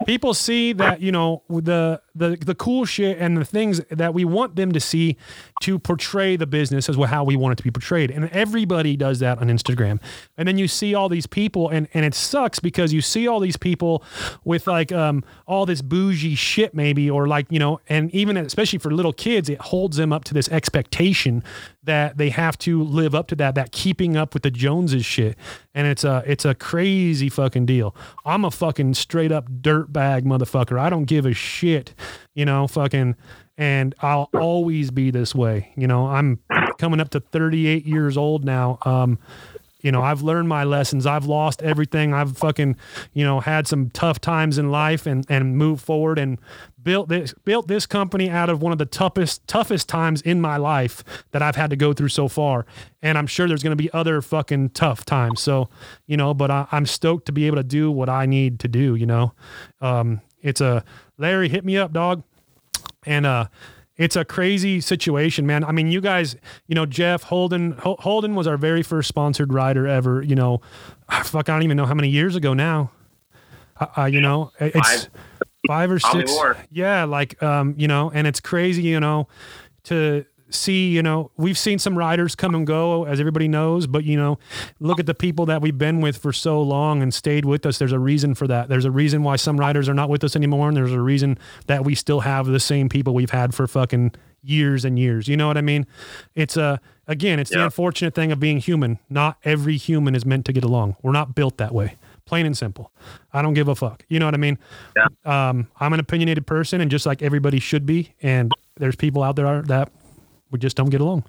people 0.07 0.33
see 0.35 0.73
that 0.73 1.01
you 1.01 1.13
know 1.13 1.43
the 1.49 2.01
the 2.15 2.37
the 2.41 2.55
cool 2.55 2.85
shit 2.85 3.19
and 3.19 3.37
the 3.37 3.45
things 3.45 3.81
that 3.91 4.15
we 4.15 4.25
want 4.25 4.57
them 4.57 4.73
to 4.73 4.81
see 4.81 5.17
to 5.61 5.79
portray 5.79 6.37
the 6.37 6.47
business 6.47 6.89
as 6.89 6.97
well 6.97 7.09
how 7.09 7.23
we 7.23 7.37
want 7.37 7.53
it 7.53 7.57
to 7.57 7.63
be 7.63 7.71
portrayed. 7.71 8.11
And 8.11 8.29
everybody 8.31 8.97
does 8.97 9.19
that 9.21 9.39
on 9.39 9.49
instagram. 9.49 10.01
And 10.37 10.49
then 10.49 10.59
you 10.59 10.69
see 10.69 10.95
all 10.95 11.09
these 11.09 11.27
people 11.27 11.69
and 11.69 11.89
and 11.95 12.05
it 12.05 12.15
sucks 12.15 12.61
because 12.61 12.93
you 12.93 13.01
see 13.01 13.29
all 13.29 13.41
these 13.41 13.57
people 13.57 14.03
with 14.45 14.67
like 14.67 14.91
um 14.93 15.23
all 15.47 15.67
this 15.67 15.83
bougie 15.83 16.35
shit 16.35 16.75
maybe 16.75 17.11
or 17.11 17.29
like 17.29 17.47
you 17.51 17.59
know 17.59 17.81
and 17.89 18.13
even 18.15 18.37
especially 18.37 18.79
for 18.79 18.91
little 18.91 19.13
kids 19.13 19.49
it 19.49 19.61
holds 19.61 19.97
them 19.97 20.13
up 20.13 20.25
to 20.25 20.35
this 20.35 20.49
expectation 20.49 21.43
that 21.83 22.19
they 22.19 22.31
have 22.31 22.59
to 22.59 22.83
live 22.83 23.15
up 23.15 23.27
to 23.29 23.37
that 23.37 23.55
that 23.55 23.73
keeping 23.73 24.17
up 24.17 24.35
with 24.35 24.43
the 24.43 24.51
joneses 24.51 25.05
shit. 25.05 25.37
And 25.75 25.87
it's 25.87 26.05
a 26.05 26.23
it's 26.27 26.45
a 26.45 26.55
crazy 26.55 27.29
fucking 27.29 27.67
deal. 27.67 27.95
I'm 28.25 28.45
a 28.45 28.51
fucking 28.51 28.95
straight 28.95 29.33
up 29.33 29.49
dirt 29.63 29.93
bag 29.93 30.25
motherfucker. 30.25 30.79
I 30.79 30.91
don't 30.91 31.05
give 31.05 31.27
a 31.27 31.33
shit 31.33 31.95
you 32.35 32.45
know 32.45 32.67
fucking 32.67 33.17
and 33.59 33.95
i'll 34.01 34.31
always 34.35 34.91
be 34.91 35.11
this 35.11 35.35
way. 35.35 35.73
You 35.77 35.87
know 35.87 36.07
i'm 36.07 36.41
coming 36.79 37.01
up 37.01 37.11
to 37.11 37.21
38 37.21 37.87
years 37.87 38.17
old 38.17 38.45
now. 38.45 38.79
Um 38.83 39.19
you 39.83 39.93
know 39.93 40.03
i've 40.03 40.23
learned 40.23 40.49
my 40.49 40.65
lessons. 40.65 41.07
I've 41.07 41.27
lost 41.27 41.63
everything. 41.63 42.15
I've 42.15 42.37
fucking 42.37 42.77
you 43.13 43.25
know 43.25 43.41
had 43.41 43.67
some 43.67 43.91
tough 43.91 44.21
times 44.21 44.59
in 44.59 44.71
life 44.71 45.07
and 45.07 45.25
and 45.29 45.57
moved 45.57 45.83
forward 45.85 46.19
and 46.19 46.39
built 46.83 47.09
this 47.09 47.35
built 47.45 47.69
this 47.69 47.87
company 47.87 48.31
out 48.31 48.49
of 48.49 48.63
one 48.63 48.73
of 48.73 48.79
the 48.79 48.87
toughest 48.87 49.47
toughest 49.47 49.89
times 49.89 50.23
in 50.23 50.41
my 50.41 50.57
life 50.57 51.05
that 51.33 51.43
i've 51.43 51.57
had 51.57 51.71
to 51.71 51.77
go 51.77 51.93
through 51.93 52.09
so 52.09 52.29
far. 52.29 52.67
And 53.03 53.17
i'm 53.19 53.27
sure 53.27 53.49
there's 53.49 53.63
going 53.63 53.77
to 53.77 53.83
be 53.83 53.93
other 53.93 54.23
fucking 54.23 54.71
tough 54.71 55.05
times. 55.05 55.41
So 55.41 55.69
you 56.07 56.17
know 56.17 56.35
but 56.35 56.51
I, 56.51 56.67
i'm 56.73 56.87
stoked 56.87 57.27
to 57.27 57.33
be 57.33 57.47
able 57.47 57.57
to 57.57 57.63
do 57.65 57.91
what 57.91 58.09
i 58.09 58.27
need 58.27 58.61
to 58.61 58.69
do 58.69 58.95
you 58.95 59.07
know? 59.07 59.33
Um 59.81 60.21
it's 60.43 60.61
a 60.61 60.85
larry 61.19 61.49
hit 61.49 61.65
me 61.65 61.77
up 61.77 61.93
dog. 61.93 62.23
And 63.07 63.27
uh 63.27 63.47
it's 64.01 64.17
a 64.17 64.25
crazy 64.25 64.81
situation 64.81 65.47
man. 65.47 65.63
I 65.63 65.73
mean 65.73 65.89
you 65.89 66.01
guys 66.01 66.35
you 66.67 66.75
know 66.75 66.87
jeff 66.87 67.23
holden 67.25 67.73
holden 67.79 68.35
was 68.35 68.47
our 68.47 68.57
very 68.57 68.83
first 68.83 69.09
sponsored 69.09 69.53
rider 69.53 69.87
ever 69.87 70.23
you 70.23 70.35
know. 70.35 70.61
Fuck 71.25 71.49
i 71.49 71.53
don't 71.53 71.63
even 71.63 71.77
know 71.77 71.87
how 71.87 71.95
many 71.95 72.09
years 72.09 72.35
ago 72.35 72.55
now. 72.55 72.91
Uh, 73.79 73.87
uh, 73.99 74.05
you 74.07 74.21
know 74.21 74.53
it's 74.59 75.05
Five. 75.05 75.11
five 75.69 75.91
or 75.91 75.99
six. 75.99 76.33
yeah 76.71 77.05
like 77.05 77.41
um 77.43 77.75
you 77.79 77.87
know 77.89 78.11
and 78.13 78.27
it's 78.27 78.41
crazy 78.41 78.83
you 78.83 79.01
know 79.01 79.29
to 79.85 80.25
see 80.51 80.91
you 80.91 81.03
know 81.03 81.31
we've 81.37 81.59
seen 81.59 81.79
some 81.79 81.97
riders 81.97 82.35
come 82.35 82.55
and 82.55 82.67
go 82.67 83.05
as 83.05 83.21
everybody 83.21 83.49
knows 83.49 83.87
but 83.87 84.05
you 84.05 84.17
know 84.17 84.39
look 84.81 84.99
at 84.99 85.07
the 85.07 85.15
people 85.15 85.47
that 85.47 85.63
we've 85.63 85.79
been 85.79 86.01
with 86.01 86.17
for 86.17 86.33
so 86.33 86.61
long 86.61 87.03
and 87.03 87.15
stayed 87.15 87.45
with 87.45 87.65
us. 87.67 87.79
There's 87.79 87.93
a 87.93 87.99
reason 87.99 88.35
for 88.35 88.47
that. 88.49 88.69
There's 88.69 88.85
a 88.85 88.91
reason 88.91 89.23
why 89.23 89.37
some 89.37 89.59
riders 89.59 89.89
are 89.89 89.95
not 89.95 90.09
with 90.09 90.25
us 90.25 90.37
anymore 90.37 90.69
and 90.69 90.77
there's 90.77 90.93
a 90.93 91.01
reason 91.01 91.39
that 91.67 91.85
we 91.85 91.95
still 91.95 92.21
have 92.21 92.47
the 92.47 92.61
same 92.61 92.89
people 92.89 93.15
we've 93.15 93.31
had 93.31 93.55
for 93.55 93.67
fucking 93.67 94.13
years 94.43 94.85
and 94.85 94.99
years. 94.99 95.29
You 95.29 95.37
know 95.37 95.47
what 95.47 95.57
i 95.57 95.61
mean? 95.61 95.87
It's 96.35 96.57
uh 96.57 96.79
again 97.07 97.39
it's 97.39 97.51
the 97.51 97.65
unfortunate 97.65 98.15
thing 98.15 98.33
of 98.33 98.41
being 98.41 98.59
human. 98.59 98.99
Not 99.09 99.39
every 99.45 99.77
human 99.77 100.15
is 100.15 100.25
meant 100.25 100.47
to 100.47 100.53
get 100.53 100.65
along. 100.65 100.97
We're 101.03 101.13
not 101.13 101.35
built 101.35 101.59
that 101.59 101.75
way. 101.75 101.97
Plain 102.27 102.47
and 102.47 102.57
simple. 102.57 102.93
I 103.33 103.43
don't 103.43 103.55
give 103.55 103.67
a 103.67 103.75
fuck. 103.75 104.05
You 104.09 104.21
know 104.21 104.27
what 104.27 104.35
i 104.35 104.39
mean? 104.39 104.57
Yeah. 104.97 105.49
um, 105.49 105.67
I'm 105.81 105.93
an 105.93 105.99
opinionated 105.99 106.47
person, 106.47 106.81
and 106.81 106.89
just 106.89 107.05
like 107.05 107.23
everybody 107.23 107.59
should 107.59 107.87
be, 107.87 108.15
and 108.23 108.53
there's 108.77 108.95
people 108.95 109.25
out 109.25 109.35
there 109.35 109.63
that 109.63 109.91
we 110.51 110.59
just 110.59 110.77
don't 110.77 110.91
get 110.91 111.01
along. 111.01 111.25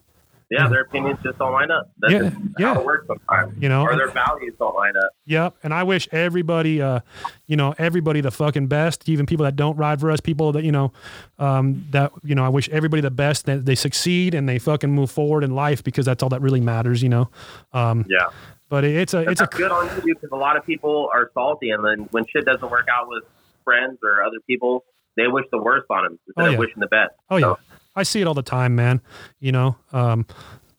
Yeah, 0.50 0.68
their 0.68 0.82
opinions 0.82 1.18
just 1.24 1.38
don't 1.38 1.54
line 1.54 1.72
up. 1.72 1.90
That's 2.00 2.12
Yeah, 2.14 2.30
yeah. 2.60 2.74
how 2.74 2.82
it 2.82 2.86
works 2.86 3.08
sometimes. 3.08 3.54
You 3.58 3.70
know, 3.70 3.84
or 3.84 3.96
their 3.96 4.10
values 4.12 4.54
don't 4.60 4.76
line 4.76 4.98
up. 4.98 5.12
Yep. 5.26 5.56
And 5.64 5.74
I 5.74 5.84
wish 5.84 6.10
everybody, 6.12 6.82
uh, 6.82 7.00
you 7.48 7.56
know, 7.56 7.74
everybody 7.78 8.20
the 8.20 8.32
fucking 8.32 8.68
best, 8.68 9.08
even 9.08 9.26
people 9.26 9.46
that 9.46 9.56
don't 9.56 9.78
ride 9.78 10.02
for 10.02 10.12
us, 10.12 10.20
people 10.20 10.52
that, 10.52 10.66
you 10.66 10.74
know, 10.74 10.92
um, 11.40 11.86
that, 11.92 12.12
you 12.24 12.36
know, 12.36 12.44
I 12.44 12.50
wish 12.50 12.68
everybody 12.68 13.00
the 13.02 13.10
best 13.10 13.46
that 13.46 13.66
they 13.66 13.76
succeed 13.76 14.34
and 14.36 14.50
they 14.50 14.60
fucking 14.60 14.92
move 14.92 15.10
forward 15.10 15.46
in 15.46 15.52
life 15.56 15.86
because 15.86 16.06
that's 16.06 16.22
all 16.22 16.28
that 16.30 16.42
really 16.42 16.60
matters, 16.60 17.02
you 17.02 17.08
know? 17.08 17.30
Um, 17.72 18.06
Yeah. 18.10 18.28
but 18.68 18.84
it's 18.84 19.14
a, 19.14 19.22
it's 19.30 19.40
a, 19.40 19.46
good 19.48 19.72
on 19.72 19.86
you 20.06 20.16
because 20.16 20.32
a 20.34 20.36
lot 20.36 20.58
of 20.58 20.66
people 20.66 21.10
are 21.14 21.32
salty, 21.34 21.70
and 21.70 21.82
then 21.86 22.10
when 22.12 22.26
shit 22.26 22.44
doesn't 22.44 22.70
work 22.70 22.88
out 22.92 23.08
with 23.08 23.24
friends 23.64 24.00
or 24.04 24.22
other 24.22 24.40
people, 24.48 24.84
they 25.16 25.28
wish 25.28 25.46
the 25.54 25.62
worst 25.62 25.86
on 25.90 26.04
them 26.04 26.20
instead 26.28 26.46
Oh, 26.50 26.52
of 26.54 26.60
wishing 26.60 26.82
the 26.82 26.88
best. 26.88 27.12
oh 27.30 27.38
yeah, 27.38 27.46
So, 27.46 27.60
I 27.96 28.04
see 28.04 28.22
it 28.22 28.28
all 28.28 28.34
the 28.34 28.42
time, 28.42 28.76
man. 28.76 29.02
You 29.40 29.52
know, 29.52 29.78
um, 29.92 30.26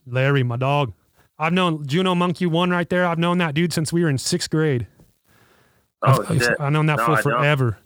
Larry, 0.06 0.43
my 0.43 0.56
dog, 0.56 0.93
I've 1.39 1.52
known 1.52 1.86
Juno 1.86 2.14
Monkey 2.14 2.47
one 2.47 2.70
right 2.70 2.89
there. 2.89 3.06
I've 3.06 3.18
known 3.18 3.39
that 3.39 3.55
dude 3.55 3.72
since 3.72 3.93
we 3.93 4.02
were 4.02 4.09
in 4.09 4.18
sixth 4.18 4.51
grade. 4.51 4.86
oh 6.02 6.24
I've, 6.28 6.39
shit. 6.43 6.56
I've 6.60 6.72
known 6.72 6.86
that 6.86 6.98
No, 6.98 7.05
for 7.05 7.16
forever. 7.22 7.78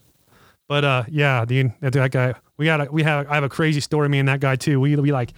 But 0.69 0.85
uh, 0.85 1.05
yeah, 1.09 1.45
dude, 1.45 1.73
that, 1.81 2.11
guy. 2.11 2.35
We 2.57 2.65
got 2.65 2.81
a, 2.81 2.91
we 2.91 3.03
have 3.05 3.29
I 3.29 3.35
have 3.35 3.45
a 3.45 3.49
crazy 3.49 3.81
story. 3.81 4.09
Me 4.09 4.19
and 4.19 4.29
that 4.29 4.41
guy 4.41 4.57
too. 4.57 4.81
We 4.81 4.97
we 4.97 5.13
like 5.13 5.33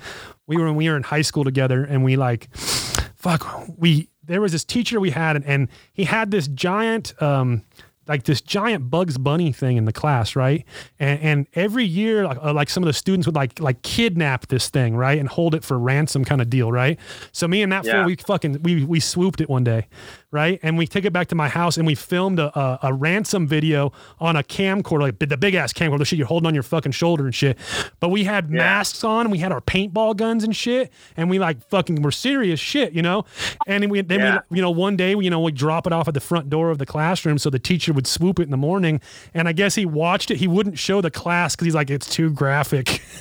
we 0.47 0.57
were 0.57 0.73
we 0.73 0.89
were 0.89 0.97
in 0.97 1.03
high 1.03 1.23
school 1.23 1.45
together, 1.45 1.85
and 1.85 2.03
we 2.03 2.17
like, 2.17 2.49
fuck, 2.55 3.67
we 3.77 4.09
there 4.25 4.41
was 4.41 4.53
this 4.53 4.65
teacher 4.65 5.01
we 5.01 5.11
had, 5.11 5.37
and, 5.37 5.45
and 5.45 5.69
he 5.93 6.05
had 6.05 6.31
this 6.31 6.49
giant 6.49 7.21
um 7.23 7.63
like 8.09 8.25
this 8.25 8.41
giant 8.41 8.91
Bugs 8.91 9.19
Bunny 9.19 9.53
thing 9.53 9.77
in 9.77 9.85
the 9.85 9.93
class, 9.93 10.35
right? 10.35 10.65
And, 10.99 11.21
and 11.21 11.47
every 11.55 11.85
year, 11.85 12.25
like, 12.25 12.39
uh, 12.43 12.53
like 12.53 12.71
some 12.71 12.83
of 12.83 12.87
the 12.87 12.93
students 12.93 13.27
would 13.27 13.37
like 13.37 13.61
like 13.61 13.83
kidnap 13.83 14.49
this 14.49 14.69
thing, 14.71 14.97
right, 14.97 15.19
and 15.19 15.29
hold 15.29 15.55
it 15.55 15.63
for 15.63 15.79
ransom, 15.79 16.25
kind 16.25 16.41
of 16.41 16.49
deal, 16.51 16.73
right? 16.73 16.99
So 17.33 17.47
me 17.47 17.63
and 17.63 17.71
that 17.73 17.85
fool, 17.85 18.07
we 18.07 18.17
fucking 18.17 18.63
we 18.63 18.85
we 18.85 19.01
swooped 19.01 19.41
it 19.41 19.49
one 19.49 19.65
day, 19.65 19.87
right? 20.31 20.61
And 20.63 20.77
we 20.77 20.87
take 20.87 21.05
it 21.05 21.13
back 21.13 21.29
to 21.29 21.35
my 21.35 21.49
house 21.49 21.77
and 21.79 21.87
we 21.87 21.95
filmed 21.95 22.39
a, 22.39 22.57
a, 22.59 22.79
a 22.85 22.93
ransom 22.93 23.47
video 23.47 23.93
on 24.21 24.37
a 24.37 24.43
camcorder, 24.43 25.01
like 25.01 25.19
the 25.19 25.37
big 25.37 25.55
ass 25.55 25.73
camcorder, 25.73 25.99
the 25.99 26.05
shit 26.05 26.19
you're 26.19 26.29
holding 26.29 26.47
on 26.47 26.55
your 26.55 26.63
fucking 26.63 26.93
shoulder 26.93 27.25
and 27.25 27.35
shit. 27.35 27.59
But 28.01 28.11
we 28.11 28.25
had 28.25 28.51
masks 28.51 29.03
on 29.05 29.23
and 29.23 29.33
we 29.33 29.39
had 29.39 29.53
our 29.53 29.61
paintball 29.61 30.17
guns 30.17 30.45
and 30.45 30.55
shit, 30.55 30.93
and 31.17 31.31
we 31.31 31.39
like 31.39 31.67
fucking 31.71 32.03
were 32.03 32.11
serious 32.13 32.61
shit, 32.61 32.93
you 32.93 33.03
know. 33.03 33.25
And 33.67 33.83
then 33.83 33.91
we 33.91 34.01
then 34.03 34.21
Yeah. 34.21 34.39
we 34.51 34.57
you 34.59 34.63
know 34.63 34.71
one 34.71 34.97
day 34.97 35.11
you 35.17 35.31
know 35.31 35.41
we 35.41 35.53
drop 35.53 35.87
it 35.87 35.93
off 35.93 36.09
at 36.09 36.15
the 36.15 36.21
front 36.21 36.51
door 36.51 36.71
of 36.71 36.79
the 36.79 36.87
classroom 36.87 37.39
so 37.39 37.49
the 37.51 37.59
teacher 37.59 37.93
would 37.93 38.07
swoop 38.07 38.39
it 38.39 38.43
in 38.45 38.51
the 38.51 38.57
morning. 38.57 39.01
And 39.35 39.49
I 39.49 39.53
guess 39.53 39.75
he 39.77 39.87
watched 39.87 40.31
it. 40.31 40.37
He 40.39 40.47
wouldn't 40.49 40.79
show 40.79 41.01
the 41.01 41.11
class 41.11 41.55
because 41.57 41.65
he's 41.67 41.75
like 41.75 41.91
it's 41.91 42.09
too 42.09 42.31
graphic. 42.31 43.01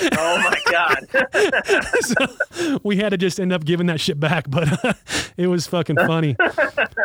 Oh 0.00 0.38
my 0.38 0.60
god. 0.70 1.08
so 2.00 2.80
we 2.82 2.96
had 2.96 3.10
to 3.10 3.16
just 3.16 3.38
end 3.38 3.52
up 3.52 3.64
giving 3.64 3.86
that 3.86 4.00
shit 4.00 4.18
back, 4.18 4.46
but 4.48 4.96
it 5.36 5.46
was 5.46 5.66
fucking 5.66 5.96
funny. 5.96 6.36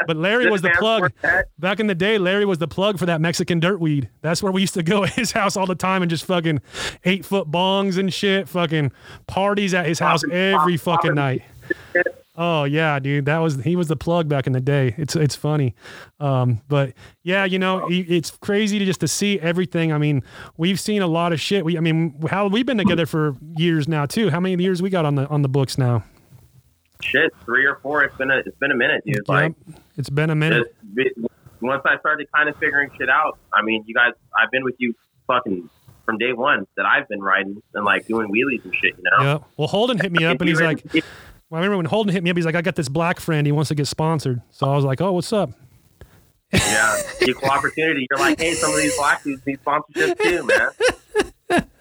But 0.08 0.18
Larry 0.18 0.50
was 0.50 0.62
the 0.62 0.72
plug. 0.78 1.12
Back 1.60 1.80
in 1.80 1.88
the 1.88 1.96
day, 1.96 2.18
Larry 2.18 2.46
was 2.46 2.58
the 2.58 2.68
plug 2.68 2.98
for 2.98 3.06
that 3.06 3.22
Mexican 3.22 3.60
dirt 3.60 3.80
weed. 3.80 4.10
That's 4.22 4.42
where 4.42 4.52
we 4.52 4.62
used 4.62 4.74
to 4.74 4.84
go 4.84 5.04
at 5.06 5.12
his 5.12 5.32
house 5.32 5.56
all 5.56 5.68
the 5.68 5.76
time 5.76 6.02
and 6.02 6.10
just 6.10 6.26
fucking 6.26 6.62
eight 7.06 7.26
foot 7.26 7.50
bongs 7.52 7.98
and 7.98 8.14
shit, 8.14 8.50
fucking 8.50 8.92
parties 9.28 9.74
at 9.74 9.86
his 9.86 10.00
house 10.00 10.24
every 10.32 10.78
fucking 10.78 11.14
night. 11.14 11.44
Oh 12.42 12.64
yeah, 12.64 12.98
dude, 13.00 13.26
that 13.26 13.40
was 13.40 13.62
he 13.64 13.76
was 13.76 13.88
the 13.88 13.98
plug 13.98 14.30
back 14.30 14.48
in 14.48 14.54
the 14.54 14.62
day. 14.62 14.96
It's 14.98 15.16
it's 15.16 15.36
funny, 15.36 15.76
um, 16.20 16.62
but 16.68 16.94
yeah, 17.22 17.44
you 17.46 17.60
know, 17.60 17.86
it's 17.90 18.32
crazy 18.38 18.80
to 18.80 18.86
just 18.86 19.02
to 19.02 19.08
see 19.08 19.40
everything. 19.40 19.92
I 19.92 19.98
mean, 19.98 20.24
we've 20.58 20.80
seen 20.80 21.02
a 21.02 21.08
lot 21.08 21.34
of 21.34 21.42
shit. 21.42 21.66
We, 21.66 21.78
I 21.78 21.82
mean, 21.82 22.20
how 22.30 22.48
we've 22.48 22.66
been 22.66 22.78
together 22.78 23.06
for 23.06 23.36
years 23.58 23.88
now 23.88 24.06
too. 24.06 24.30
How 24.30 24.40
many 24.40 24.62
years 24.64 24.82
we 24.82 24.90
got 24.90 25.06
on 25.06 25.16
the 25.16 25.28
on 25.28 25.42
the 25.42 25.50
books 25.50 25.78
now? 25.78 26.04
shit, 27.02 27.34
three 27.46 27.66
or 27.66 27.80
four. 27.82 28.04
It's 28.04 28.16
been 28.16 28.32
a 28.32 28.38
it's 28.38 28.58
been 28.58 28.72
a 28.72 28.76
minute, 28.76 29.04
dude. 29.06 29.28
Like 29.28 29.54
it's 29.98 30.10
been 30.10 30.30
a 30.30 30.36
minute. 30.36 30.76
once 31.62 31.82
I 31.86 31.98
started 32.00 32.28
kind 32.36 32.50
of 32.50 32.56
figuring 32.58 32.90
shit 32.98 33.10
out. 33.10 33.38
I 33.54 33.62
mean, 33.62 33.84
you 33.88 33.94
guys, 33.94 34.14
I've 34.38 34.52
been 34.52 34.64
with 34.64 34.76
you 34.78 34.94
fucking 35.28 35.70
from 36.06 36.18
day 36.18 36.34
one 36.34 36.66
that 36.78 36.86
I've 36.86 37.08
been 37.08 37.22
riding 37.22 37.62
and 37.74 37.86
like 37.86 38.08
doing 38.08 38.30
wheelies 38.30 38.64
and 38.64 38.74
shit. 38.76 38.96
You 38.98 39.04
know. 39.04 39.24
Yeah. 39.24 39.38
Well, 39.58 39.68
Holden 39.68 40.00
hit 40.00 40.12
me 40.12 40.26
up 40.26 40.40
and 40.40 40.50
he's 40.50 40.62
like, 40.62 40.84
well, 41.50 41.58
I 41.58 41.62
remember 41.62 41.78
when 41.78 41.86
Holden 41.86 42.14
hit 42.14 42.24
me 42.24 42.30
up, 42.30 42.38
he's 42.38 42.46
like, 42.46 42.56
I 42.56 42.62
got 42.62 42.76
this 42.76 42.90
black 42.90 43.20
friend. 43.20 43.46
He 43.48 43.52
wants 43.52 43.70
to 43.70 43.76
get 43.76 43.88
sponsored. 43.88 44.42
So 44.52 44.70
I 44.70 44.76
was 44.76 44.86
like, 44.86 45.02
oh, 45.02 45.14
what's 45.14 45.34
up? 45.34 45.52
yeah, 46.54 47.02
equal 47.22 47.50
opportunity. 47.52 48.08
You're 48.10 48.20
like, 48.20 48.40
hey, 48.40 48.54
some 48.54 48.72
of 48.72 48.78
these 48.78 48.96
black 48.98 49.24
dudes 49.24 49.46
need 49.46 49.60
sponsorships 49.64 50.20
too, 50.20 50.46
man. 50.46 50.70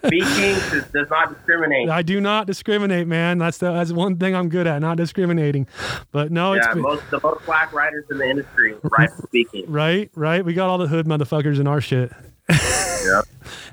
Speed 0.06 0.24
Kings 0.36 0.84
does 0.92 1.10
not 1.10 1.34
discriminate. 1.34 1.90
I 1.90 2.02
do 2.02 2.20
not 2.20 2.46
discriminate, 2.46 3.06
man. 3.06 3.38
That's 3.38 3.58
the, 3.58 3.72
that's 3.72 3.92
one 3.92 4.16
thing 4.16 4.34
I'm 4.34 4.48
good 4.48 4.66
at, 4.66 4.80
not 4.80 4.96
discriminating. 4.96 5.66
But 6.12 6.32
no, 6.32 6.54
it's 6.54 6.66
yeah, 6.66 6.74
most 6.74 7.10
the 7.10 7.20
most 7.22 7.44
black 7.44 7.72
writers 7.72 8.04
in 8.10 8.18
the 8.18 8.28
industry 8.28 8.76
right? 8.84 9.10
Speaking, 9.24 9.70
right, 9.70 10.10
right. 10.14 10.44
We 10.44 10.54
got 10.54 10.70
all 10.70 10.78
the 10.78 10.86
hood 10.86 11.06
motherfuckers 11.06 11.60
in 11.60 11.66
our 11.66 11.80
shit. 11.80 12.10
Yeah. 12.50 13.22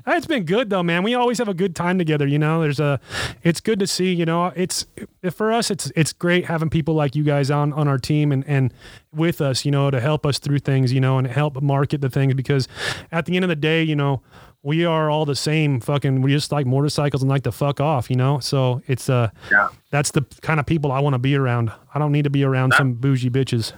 It's 0.08 0.26
been 0.26 0.44
good 0.44 0.70
though, 0.70 0.82
man. 0.82 1.02
We 1.02 1.14
always 1.14 1.38
have 1.38 1.48
a 1.48 1.54
good 1.54 1.74
time 1.74 1.98
together. 1.98 2.26
You 2.26 2.38
know, 2.38 2.62
there's 2.62 2.78
a, 2.80 3.00
it's 3.42 3.60
good 3.60 3.78
to 3.80 3.86
see. 3.86 4.14
You 4.14 4.24
know, 4.24 4.46
it's 4.54 4.86
for 5.32 5.52
us. 5.52 5.70
It's 5.70 5.90
it's 5.96 6.12
great 6.12 6.44
having 6.46 6.70
people 6.70 6.94
like 6.94 7.14
you 7.16 7.24
guys 7.24 7.50
on 7.50 7.72
on 7.72 7.88
our 7.88 7.98
team 7.98 8.30
and 8.32 8.44
and 8.46 8.72
with 9.12 9.40
us. 9.40 9.64
You 9.64 9.72
know, 9.72 9.90
to 9.90 10.00
help 10.00 10.24
us 10.24 10.38
through 10.38 10.60
things. 10.60 10.92
You 10.92 11.00
know, 11.00 11.18
and 11.18 11.26
help 11.26 11.60
market 11.60 12.00
the 12.00 12.08
things 12.10 12.34
because 12.34 12.68
at 13.10 13.26
the 13.26 13.34
end 13.36 13.44
of 13.44 13.48
the 13.48 13.56
day, 13.56 13.82
you 13.82 13.96
know, 13.96 14.22
we 14.62 14.84
are 14.84 15.10
all 15.10 15.24
the 15.26 15.36
same. 15.36 15.80
Fucking, 15.80 16.22
we 16.22 16.30
just 16.32 16.52
like 16.52 16.66
motorcycles 16.66 17.22
and 17.22 17.28
like 17.28 17.42
to 17.42 17.52
fuck 17.52 17.80
off. 17.80 18.08
You 18.08 18.16
know, 18.16 18.38
so 18.38 18.82
it's 18.86 19.10
uh, 19.10 19.30
Yeah. 19.50 19.68
that's 19.90 20.12
the 20.12 20.22
kind 20.40 20.60
of 20.60 20.66
people 20.66 20.92
I 20.92 21.00
want 21.00 21.14
to 21.14 21.18
be 21.18 21.34
around. 21.34 21.72
I 21.94 21.98
don't 21.98 22.12
need 22.12 22.24
to 22.24 22.30
be 22.30 22.44
around 22.44 22.74
some 22.74 22.94
bougie 22.94 23.30
bitches. 23.30 23.72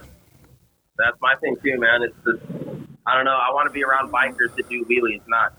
That's 0.99 1.17
my 1.21 1.33
thing 1.41 1.55
too, 1.63 1.79
man. 1.79 2.03
It's 2.03 2.15
just 2.25 2.43
I 3.07 3.15
don't 3.15 3.25
know. 3.25 3.31
I 3.37 3.53
want 3.53 3.67
to 3.67 3.73
be 3.73 3.83
around 3.83 4.11
bikers 4.11 4.53
that 4.55 4.69
do 4.69 4.85
wheelies, 4.85 5.21
not 5.27 5.53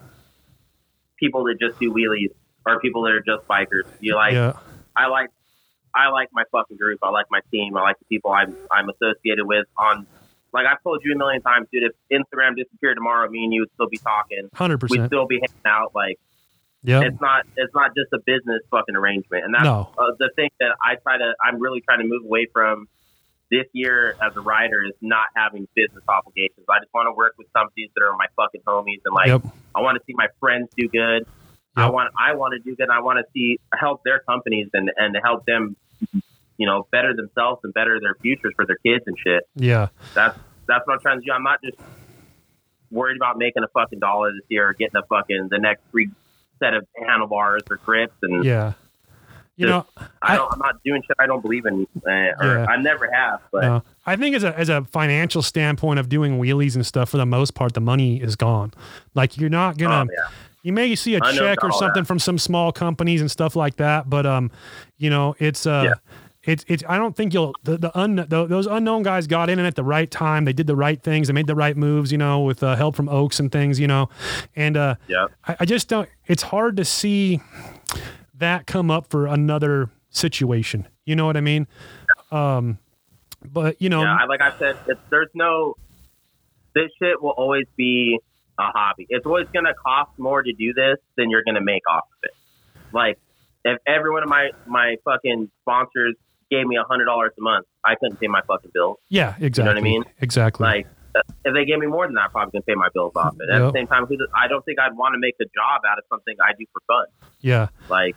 people 1.18 1.44
that 1.44 1.56
just 1.60 1.78
do 1.80 1.92
wheelies 1.92 2.30
or 2.66 2.78
people 2.80 3.02
that 3.02 3.12
are 3.12 3.20
just 3.20 3.48
bikers. 3.48 3.84
You 4.00 4.14
like 4.14 4.34
yeah, 4.34 4.52
I 4.96 5.06
like 5.06 5.30
I 5.94 6.10
like 6.10 6.28
my 6.32 6.44
fucking 6.52 6.76
group. 6.76 7.00
I 7.02 7.10
like 7.10 7.26
my 7.30 7.40
team. 7.50 7.76
I 7.76 7.82
like 7.82 7.98
the 7.98 8.04
people 8.04 8.30
I'm 8.30 8.54
I'm 8.70 8.88
associated 8.90 9.46
with 9.46 9.66
on 9.76 10.06
like 10.52 10.66
I've 10.66 10.82
told 10.82 11.00
you 11.04 11.14
a 11.14 11.18
million 11.18 11.42
times, 11.42 11.68
dude, 11.72 11.84
if 11.84 11.92
Instagram 12.12 12.56
disappeared 12.56 12.96
tomorrow, 12.96 13.28
me 13.28 13.44
and 13.44 13.52
you 13.52 13.62
would 13.62 13.70
still 13.74 13.88
be 13.88 13.98
talking. 13.98 14.48
hundred 14.54 14.78
percent. 14.78 15.02
We'd 15.02 15.06
still 15.08 15.26
be 15.26 15.36
hanging 15.36 15.66
out. 15.66 15.92
Like 15.94 16.18
Yeah, 16.82 17.00
it's 17.02 17.20
not 17.20 17.46
it's 17.56 17.74
not 17.74 17.92
just 17.96 18.12
a 18.12 18.18
business 18.26 18.60
fucking 18.70 18.94
arrangement. 18.96 19.44
And 19.44 19.54
that's 19.54 19.64
No. 19.64 19.90
uh, 19.96 20.12
the 20.18 20.30
thing 20.36 20.50
that 20.60 20.76
I 20.84 20.96
try 20.96 21.16
to 21.18 21.34
I'm 21.44 21.60
really 21.60 21.80
trying 21.80 22.00
to 22.00 22.06
move 22.06 22.24
away 22.24 22.46
from 22.52 22.88
this 23.50 23.66
year 23.72 24.16
as 24.22 24.36
a 24.36 24.40
rider 24.40 24.84
is 24.84 24.94
not 25.00 25.26
having 25.34 25.66
business 25.74 26.04
obligations. 26.08 26.66
I 26.68 26.78
just 26.80 26.92
want 26.94 27.08
to 27.08 27.12
work 27.12 27.34
with 27.36 27.52
companies 27.52 27.90
that 27.94 28.04
are 28.04 28.16
my 28.16 28.26
fucking 28.36 28.62
homies 28.66 29.00
and 29.04 29.14
like 29.14 29.28
Yep. 29.28 29.42
I 29.74 29.80
want 29.80 29.98
to 29.98 30.04
see 30.06 30.14
my 30.16 30.28
friends 30.38 30.68
do 30.76 30.88
good. 30.88 31.26
I 31.76 31.88
want 31.88 32.12
I 32.18 32.34
want 32.34 32.52
to 32.52 32.58
do 32.58 32.76
good. 32.76 32.90
I 32.90 33.00
want 33.00 33.18
to 33.18 33.24
see 33.32 33.58
help 33.78 34.02
their 34.04 34.20
companies 34.20 34.68
and 34.74 34.90
and 34.96 35.16
help 35.22 35.46
them 35.46 35.76
you 36.56 36.66
know 36.66 36.86
better 36.92 37.14
themselves 37.14 37.60
and 37.64 37.72
better 37.72 37.98
their 38.00 38.14
futures 38.20 38.52
for 38.56 38.66
their 38.66 38.76
kids 38.84 39.04
and 39.06 39.16
shit. 39.18 39.44
yeah, 39.54 39.88
That's 40.14 40.38
that's 40.66 40.86
what 40.86 40.94
I'm 40.94 41.00
trying 41.00 41.20
to 41.20 41.24
do. 41.24 41.32
I'm 41.32 41.42
not 41.42 41.60
just 41.62 41.78
worried 42.90 43.16
about 43.16 43.38
making 43.38 43.62
a 43.62 43.68
fucking 43.68 44.00
dollar 44.00 44.32
this 44.32 44.44
year 44.48 44.68
or 44.68 44.72
getting 44.74 44.96
a 44.96 45.06
fucking 45.06 45.48
the 45.50 45.58
next 45.58 45.82
free 45.90 46.10
set 46.58 46.74
of 46.74 46.86
handlebars 46.96 47.62
or 47.70 47.76
grips 47.76 48.16
and 48.22 48.44
yeah. 48.44 48.74
You 49.60 49.66
know, 49.66 49.86
I 50.22 50.36
don't, 50.36 50.52
I'm 50.52 50.58
not 50.58 50.82
doing 50.84 51.02
shit 51.02 51.16
I 51.18 51.26
don't 51.26 51.42
believe 51.42 51.66
in, 51.66 51.86
uh, 52.06 52.10
or 52.10 52.34
Yeah. 52.40 52.66
I 52.68 52.76
never 52.76 53.10
have. 53.12 53.40
But 53.52 53.64
Uh, 53.64 53.80
I 54.06 54.16
think 54.16 54.34
as 54.34 54.42
a 54.42 54.58
as 54.58 54.68
a 54.68 54.84
financial 54.84 55.42
standpoint 55.42 55.98
of 55.98 56.08
doing 56.08 56.38
wheelies 56.40 56.74
and 56.76 56.86
stuff, 56.86 57.10
for 57.10 57.18
the 57.18 57.26
most 57.26 57.54
part, 57.54 57.74
the 57.74 57.80
money 57.80 58.20
is 58.22 58.36
gone. 58.36 58.72
Like 59.14 59.36
you're 59.36 59.50
not 59.50 59.76
gonna. 59.76 60.06
Oh, 60.10 60.12
yeah. 60.12 60.28
You 60.62 60.72
may 60.72 60.94
see 60.94 61.14
a 61.14 61.20
I 61.22 61.32
check 61.32 61.64
or 61.64 61.72
something 61.72 62.02
that. 62.02 62.06
from 62.06 62.18
some 62.18 62.36
small 62.38 62.70
companies 62.72 63.20
and 63.20 63.30
stuff 63.30 63.56
like 63.56 63.76
that, 63.76 64.08
but 64.10 64.26
um, 64.26 64.50
you 64.98 65.10
know, 65.10 65.34
it's 65.38 65.66
uh. 65.66 65.82
Yeah. 65.86 65.94
It's, 66.42 66.64
it's 66.68 66.82
I 66.88 66.96
don't 66.96 67.14
think 67.14 67.34
you'll 67.34 67.52
the 67.64 67.76
the, 67.76 67.98
un, 67.98 68.16
the 68.16 68.46
those 68.46 68.66
unknown 68.66 69.02
guys 69.02 69.26
got 69.26 69.50
in 69.50 69.58
at 69.58 69.74
the 69.74 69.84
right 69.84 70.10
time. 70.10 70.46
They 70.46 70.54
did 70.54 70.66
the 70.66 70.74
right 70.74 71.00
things. 71.00 71.26
They 71.26 71.34
made 71.34 71.46
the 71.46 71.54
right 71.54 71.76
moves, 71.76 72.10
you 72.10 72.16
know, 72.16 72.40
with 72.40 72.62
uh, 72.62 72.76
help 72.76 72.96
from 72.96 73.10
Oaks 73.10 73.40
and 73.40 73.52
things, 73.52 73.78
you 73.78 73.86
know. 73.86 74.08
And 74.56 74.74
uh, 74.74 74.94
yeah, 75.06 75.26
I, 75.46 75.56
I 75.60 75.64
just 75.66 75.88
don't. 75.88 76.08
It's 76.26 76.42
hard 76.44 76.78
to 76.78 76.84
see 76.86 77.42
that 78.40 78.66
come 78.66 78.90
up 78.90 79.06
for 79.08 79.26
another 79.26 79.90
situation. 80.10 80.86
You 81.04 81.16
know 81.16 81.24
what 81.26 81.36
I 81.36 81.40
mean? 81.40 81.66
Um, 82.30 82.78
but 83.44 83.80
you 83.80 83.88
know, 83.88 84.02
yeah. 84.02 84.24
Like 84.28 84.42
I 84.42 84.56
said, 84.58 84.76
it's, 84.86 85.00
there's 85.10 85.30
no 85.34 85.76
this 86.74 86.90
shit 87.00 87.22
will 87.22 87.30
always 87.30 87.66
be 87.76 88.18
a 88.58 88.62
hobby. 88.62 89.06
It's 89.08 89.24
always 89.26 89.46
gonna 89.54 89.74
cost 89.74 90.10
more 90.18 90.42
to 90.42 90.52
do 90.52 90.72
this 90.74 90.96
than 91.16 91.30
you're 91.30 91.42
gonna 91.44 91.62
make 91.62 91.82
off 91.90 92.04
of 92.04 92.18
it. 92.24 92.34
Like 92.92 93.18
if 93.64 93.78
every 93.86 94.10
one 94.10 94.22
of 94.22 94.28
my 94.28 94.50
my 94.66 94.96
fucking 95.04 95.50
sponsors 95.62 96.16
gave 96.50 96.66
me 96.66 96.76
a 96.76 96.82
hundred 96.84 97.06
dollars 97.06 97.32
a 97.38 97.42
month, 97.42 97.66
I 97.84 97.94
couldn't 97.94 98.20
pay 98.20 98.26
my 98.26 98.42
fucking 98.46 98.70
bills. 98.74 98.98
yeah, 99.08 99.34
exactly. 99.40 99.62
You 99.62 99.64
know 99.64 99.70
what 99.70 99.78
I 99.78 99.80
mean? 99.82 100.04
Exactly. 100.20 100.64
Like 100.64 100.86
uh, 101.16 101.20
if 101.44 101.54
they 101.54 101.64
gave 101.64 101.78
me 101.78 101.86
more 101.86 102.06
than 102.06 102.14
that, 102.16 102.24
I'm 102.26 102.30
probably 102.30 102.52
gonna 102.52 102.62
pay 102.62 102.74
my 102.74 102.88
bills 102.92 103.12
off 103.16 103.34
it. 103.40 103.48
At 103.52 103.60
Yep. 103.62 103.72
the 103.72 103.78
same 103.78 103.86
time, 103.86 104.06
I 104.36 104.46
don't 104.48 104.64
think 104.64 104.78
I'd 104.78 104.96
want 104.96 105.14
to 105.14 105.18
make 105.18 105.34
a 105.40 105.44
job 105.44 105.82
out 105.88 105.98
of 105.98 106.04
something 106.10 106.36
I 106.46 106.52
do 106.58 106.66
for 106.72 106.80
fun. 106.86 107.06
yeah, 107.40 107.68
Like 107.88 108.14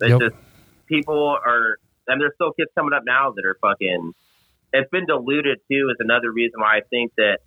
it's 0.00 0.10
Yep. 0.10 0.20
just 0.20 0.36
people 0.86 1.38
are, 1.44 1.76
and 2.06 2.20
there's 2.20 2.34
still 2.34 2.52
kids 2.52 2.70
coming 2.76 2.92
up 2.92 3.02
now 3.04 3.32
that 3.34 3.44
are 3.44 3.56
fucking. 3.60 4.12
It's 4.72 4.90
been 4.90 5.06
diluted 5.06 5.58
too. 5.70 5.88
Is 5.90 5.96
another 6.00 6.30
reason 6.30 6.60
why 6.60 6.78
I 6.78 6.80
think 6.90 7.12
that 7.16 7.38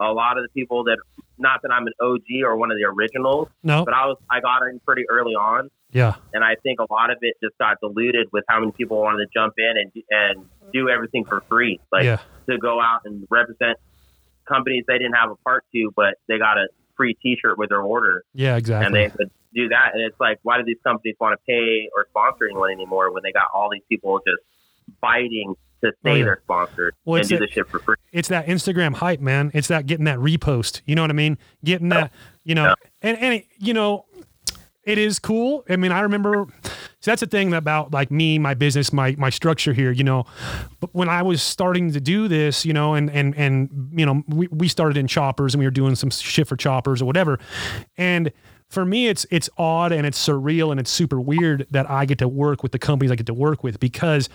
a 0.00 0.12
lot 0.12 0.38
of 0.38 0.44
the 0.44 0.48
people 0.50 0.84
that, 0.84 0.98
not 1.38 1.62
that 1.62 1.72
I'm 1.72 1.86
an 1.86 1.92
OG 2.00 2.42
or 2.44 2.56
one 2.56 2.70
of 2.70 2.76
the 2.78 2.84
originals, 2.84 3.48
no, 3.62 3.84
but 3.84 3.94
I 3.94 4.06
was 4.06 4.16
I 4.30 4.40
got 4.40 4.62
in 4.68 4.80
pretty 4.80 5.04
early 5.08 5.34
on, 5.34 5.70
yeah, 5.92 6.14
and 6.32 6.44
I 6.44 6.54
think 6.62 6.78
a 6.80 6.86
lot 6.92 7.10
of 7.10 7.18
it 7.20 7.34
just 7.42 7.58
got 7.58 7.78
diluted 7.80 8.28
with 8.32 8.44
how 8.48 8.60
many 8.60 8.72
people 8.72 9.00
wanted 9.00 9.26
to 9.26 9.30
jump 9.34 9.54
in 9.58 9.72
and 9.76 9.92
and 10.10 10.46
do 10.72 10.88
everything 10.88 11.24
for 11.24 11.42
free, 11.48 11.80
like 11.90 12.04
yeah, 12.04 12.18
to 12.48 12.58
go 12.58 12.80
out 12.80 13.00
and 13.04 13.26
represent 13.30 13.76
companies 14.46 14.84
they 14.86 14.98
didn't 14.98 15.14
have 15.14 15.30
a 15.30 15.36
part 15.36 15.64
to, 15.74 15.90
but 15.94 16.14
they 16.28 16.38
got 16.38 16.58
a 16.58 16.68
free 16.98 17.14
T-shirt 17.22 17.56
with 17.56 17.70
their 17.70 17.80
order 17.80 18.24
yeah, 18.34 18.56
exactly. 18.56 18.84
and 18.86 18.94
they 18.94 19.08
could 19.16 19.30
do 19.54 19.68
that. 19.70 19.92
And 19.94 20.02
it's 20.02 20.20
like, 20.20 20.38
why 20.42 20.58
do 20.58 20.64
these 20.64 20.76
companies 20.84 21.16
want 21.18 21.40
to 21.40 21.42
pay 21.46 21.88
or 21.96 22.06
sponsor 22.10 22.44
anyone 22.44 22.70
anymore 22.70 23.10
when 23.12 23.22
they 23.22 23.32
got 23.32 23.46
all 23.54 23.70
these 23.72 23.82
people 23.88 24.18
just 24.26 24.42
fighting 25.00 25.54
to 25.82 25.88
Oh, 25.88 25.90
say 26.04 26.18
yeah. 26.18 26.24
they're 26.24 26.40
sponsored 26.44 26.94
Well, 27.04 27.14
and 27.16 27.20
it's 27.20 27.28
do 27.28 27.38
the 27.38 27.46
shit 27.46 27.68
for 27.68 27.78
free? 27.78 27.94
it's 28.12 28.28
that 28.28 28.46
Instagram 28.48 28.94
hype, 28.96 29.20
man. 29.20 29.50
It's 29.54 29.68
that 29.68 29.86
getting 29.86 30.06
that 30.06 30.18
repost. 30.18 30.82
You 30.86 30.96
know 30.96 31.02
what 31.02 31.10
I 31.10 31.14
mean? 31.14 31.38
Getting 31.64 31.88
that, 31.90 32.10
you 32.44 32.54
know, 32.56 32.64
Yeah. 32.66 32.74
and 33.02 33.16
and 33.18 33.34
it, 33.36 33.46
you 33.58 33.72
know, 33.74 34.04
it 34.88 34.96
is 34.96 35.18
cool. 35.18 35.64
I 35.68 35.76
mean, 35.76 35.92
I 35.92 36.00
remember. 36.00 36.46
So 37.00 37.10
that's 37.10 37.20
the 37.20 37.26
thing 37.26 37.52
about 37.52 37.92
like 37.92 38.10
me, 38.10 38.38
my 38.38 38.54
business, 38.54 38.90
my 38.90 39.14
my 39.18 39.28
structure 39.28 39.74
here. 39.74 39.92
You 39.92 40.02
know, 40.02 40.24
but 40.80 40.94
when 40.94 41.10
I 41.10 41.22
was 41.22 41.42
starting 41.42 41.92
to 41.92 42.00
do 42.00 42.26
this, 42.26 42.64
you 42.64 42.72
know, 42.72 42.94
and 42.94 43.10
and 43.10 43.36
and 43.36 43.90
you 43.94 44.06
know, 44.06 44.22
we 44.28 44.48
we 44.48 44.66
started 44.66 44.96
in 44.96 45.06
choppers 45.06 45.52
and 45.52 45.58
we 45.60 45.66
were 45.66 45.70
doing 45.70 45.94
some 45.94 46.08
shit 46.08 46.48
for 46.48 46.56
choppers 46.56 47.02
or 47.02 47.04
whatever, 47.04 47.38
and 47.98 48.32
for 48.70 48.86
me 48.86 49.08
it's 49.08 49.26
it's 49.30 49.50
odd 49.58 49.92
and 49.92 50.06
it's 50.06 50.26
surreal 50.26 50.70
and 50.70 50.80
it's 50.80 50.90
super 50.90 51.20
weird 51.20 51.66
that 51.70 51.88
I 51.90 52.06
get 52.06 52.18
to 52.18 52.28
work 52.28 52.62
with 52.62 52.72
the 52.72 52.78
companies 52.78 53.10
I 53.10 53.16
get 53.16 53.26
to 53.26 53.34
work 53.34 53.62
with 53.62 53.80
because 53.80 54.28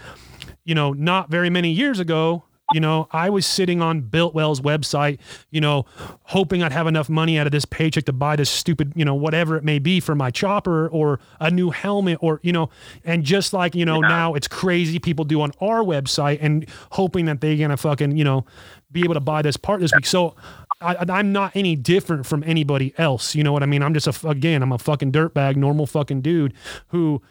you 0.66 0.74
know 0.74 0.94
not 0.94 1.30
very 1.30 1.50
many 1.50 1.72
years 1.72 2.00
ago 2.00 2.44
you 2.72 2.80
know 2.80 3.08
I 3.12 3.30
was 3.30 3.46
sitting 3.46 3.82
on 3.82 4.04
Biltwell's 4.04 4.62
website 4.62 5.20
you 5.52 5.60
know 5.60 5.86
hoping 6.24 6.64
I'd 6.64 6.72
have 6.72 6.88
enough 6.88 7.10
money 7.10 7.38
out 7.38 7.46
of 7.46 7.52
this 7.52 7.66
paycheck 7.66 8.06
to 8.06 8.14
buy 8.14 8.36
this 8.36 8.50
stupid 8.50 8.94
you 8.96 9.04
know 9.04 9.16
whatever 9.16 9.58
it 9.58 9.64
may 9.64 9.80
be 9.80 10.00
for 10.00 10.16
my 10.16 10.32
chopper 10.32 10.88
or 10.88 11.20
a 11.40 11.52
new 11.52 11.72
helmet 11.72 12.20
or 12.22 12.40
you 12.44 12.54
know 12.54 12.70
and 13.04 13.24
just 13.24 13.54
like 13.54 13.76
you 13.76 13.86
know 13.86 14.02
Yeah. 14.02 14.08
now 14.08 14.34
it's 14.34 14.48
crazy 14.48 15.00
people 15.00 15.26
do 15.26 15.42
on 15.42 15.52
our 15.60 15.84
website 15.84 16.38
and 16.42 16.66
hoping 16.92 17.26
that 17.26 17.42
they're 17.42 17.58
gonna 17.58 17.78
fucking 17.78 18.16
you 18.16 18.24
know 18.24 18.46
be 18.92 19.02
able 19.04 19.16
to 19.16 19.20
buy 19.20 19.42
this 19.42 19.58
part 19.58 19.82
this 19.82 19.92
week 19.94 20.06
so 20.06 20.36
I, 20.82 20.98
I'm 21.10 21.32
not 21.32 21.56
any 21.56 21.76
different 21.78 22.26
from 22.26 22.44
anybody 22.46 22.94
else. 22.98 23.36
You 23.36 23.44
know 23.44 23.54
what 23.54 23.64
I 23.64 23.68
mean? 23.68 23.82
I'm 23.82 23.94
just 23.94 24.08
a 24.08 24.28
again, 24.28 24.62
I'm 24.62 24.74
a 24.74 24.78
fucking 24.78 25.14
dirtbag, 25.14 25.56
normal 25.56 25.88
fucking 25.88 26.22
dude 26.22 26.54
who, 26.88 27.22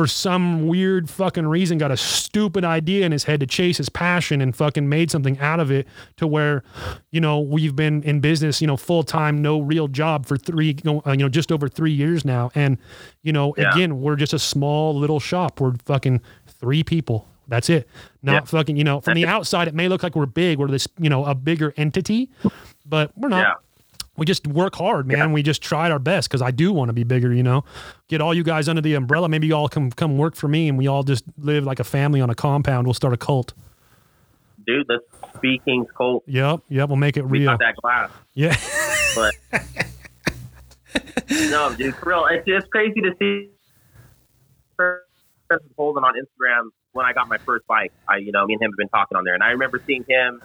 for 0.00 0.06
some 0.06 0.66
weird 0.66 1.10
fucking 1.10 1.46
reason, 1.46 1.76
got 1.76 1.90
a 1.90 1.96
stupid 1.96 2.64
idea 2.64 3.04
in 3.04 3.12
his 3.12 3.24
head 3.24 3.38
to 3.40 3.46
chase 3.46 3.76
his 3.76 3.90
passion 3.90 4.40
and 4.40 4.56
fucking 4.56 4.88
made 4.88 5.10
something 5.10 5.38
out 5.40 5.60
of 5.60 5.70
it 5.70 5.86
to 6.16 6.26
where, 6.26 6.62
you 7.10 7.20
know, 7.20 7.38
we've 7.38 7.76
been 7.76 8.02
in 8.04 8.18
business, 8.18 8.62
you 8.62 8.66
know, 8.66 8.78
full 8.78 9.02
time, 9.02 9.42
no 9.42 9.60
real 9.60 9.88
job 9.88 10.24
for 10.24 10.38
three, 10.38 10.68
you 10.68 10.74
know, 10.84 11.02
uh, 11.06 11.10
you 11.10 11.18
know, 11.18 11.28
just 11.28 11.52
over 11.52 11.68
three 11.68 11.90
years 11.92 12.24
now, 12.24 12.50
and 12.54 12.78
you 13.22 13.30
know, 13.30 13.54
Yeah. 13.58 13.74
again, 13.74 14.00
we're 14.00 14.16
just 14.16 14.32
a 14.32 14.38
small 14.38 14.98
little 14.98 15.20
shop. 15.20 15.60
We're 15.60 15.74
fucking 15.84 16.22
three 16.46 16.82
people. 16.82 17.28
That's 17.46 17.68
it. 17.68 17.86
Not 18.22 18.32
Yeah. 18.32 18.40
fucking, 18.46 18.78
you 18.78 18.84
know, 18.84 19.02
from 19.02 19.16
the 19.16 19.26
outside, 19.26 19.68
it 19.68 19.74
may 19.74 19.88
look 19.88 20.02
like 20.02 20.16
we're 20.16 20.24
big. 20.24 20.58
We're 20.58 20.68
this, 20.68 20.88
you 20.98 21.10
know, 21.10 21.26
a 21.26 21.34
bigger 21.34 21.74
entity, 21.76 22.30
but 22.86 23.12
we're 23.18 23.28
not. 23.28 23.40
Yeah. 23.40 23.52
We 24.20 24.26
just 24.26 24.46
work 24.46 24.74
hard, 24.76 25.06
man. 25.06 25.32
We 25.32 25.42
just 25.42 25.62
tried 25.62 25.90
our 25.90 25.98
best 25.98 26.28
because 26.28 26.42
I 26.42 26.50
do 26.50 26.74
want 26.74 26.90
to 26.90 26.92
be 26.92 27.04
bigger, 27.04 27.32
you 27.32 27.42
know. 27.42 27.64
Get 28.08 28.20
all 28.20 28.34
you 28.34 28.42
guys 28.42 28.68
under 28.68 28.82
the 28.82 28.92
umbrella. 28.92 29.30
Maybe 29.30 29.46
you 29.46 29.54
all 29.54 29.66
come 29.66 29.90
come 29.90 30.18
work 30.18 30.36
for 30.36 30.46
me 30.46 30.68
and 30.68 30.76
we 30.76 30.86
all 30.86 31.02
just 31.02 31.24
live 31.38 31.64
like 31.64 31.80
a 31.80 31.84
family 31.84 32.20
on 32.20 32.28
a 32.28 32.34
compound. 32.34 32.86
We'll 32.86 32.92
start 32.92 33.14
a 33.14 33.16
cult. 33.16 33.54
Dude, 34.66 34.84
let's 34.90 35.04
be 35.40 35.58
King's 35.64 35.90
Colt. 35.96 36.24
Yep, 36.26 36.60
yep. 36.68 36.90
We'll 36.90 36.96
make 36.98 37.16
it 37.16 37.24
We 37.26 37.38
real. 37.38 37.52
got 37.52 37.60
that 37.60 37.76
glass. 37.76 38.10
Yeah. 38.34 38.54
But 39.14 39.34
no, 41.30 41.74
dude, 41.74 41.94
for 41.94 42.10
real, 42.10 42.26
it's 42.26 42.46
just 42.46 42.70
crazy 42.70 43.00
to 43.00 43.14
see 43.18 43.48
Holden 45.78 46.04
on 46.04 46.12
Instagram 46.14 46.68
when 46.92 47.06
I 47.06 47.14
got 47.14 47.26
my 47.26 47.38
first 47.38 47.66
bike. 47.66 47.90
I, 48.06 48.18
you 48.18 48.32
know, 48.32 48.44
me 48.44 48.52
and 48.52 48.62
him 48.62 48.72
have 48.72 48.76
been 48.76 48.90
talking 48.90 49.16
on 49.16 49.24
there, 49.24 49.32
and 49.32 49.42
I 49.42 49.52
remember 49.52 49.80
seeing 49.86 50.04
him 50.06 50.42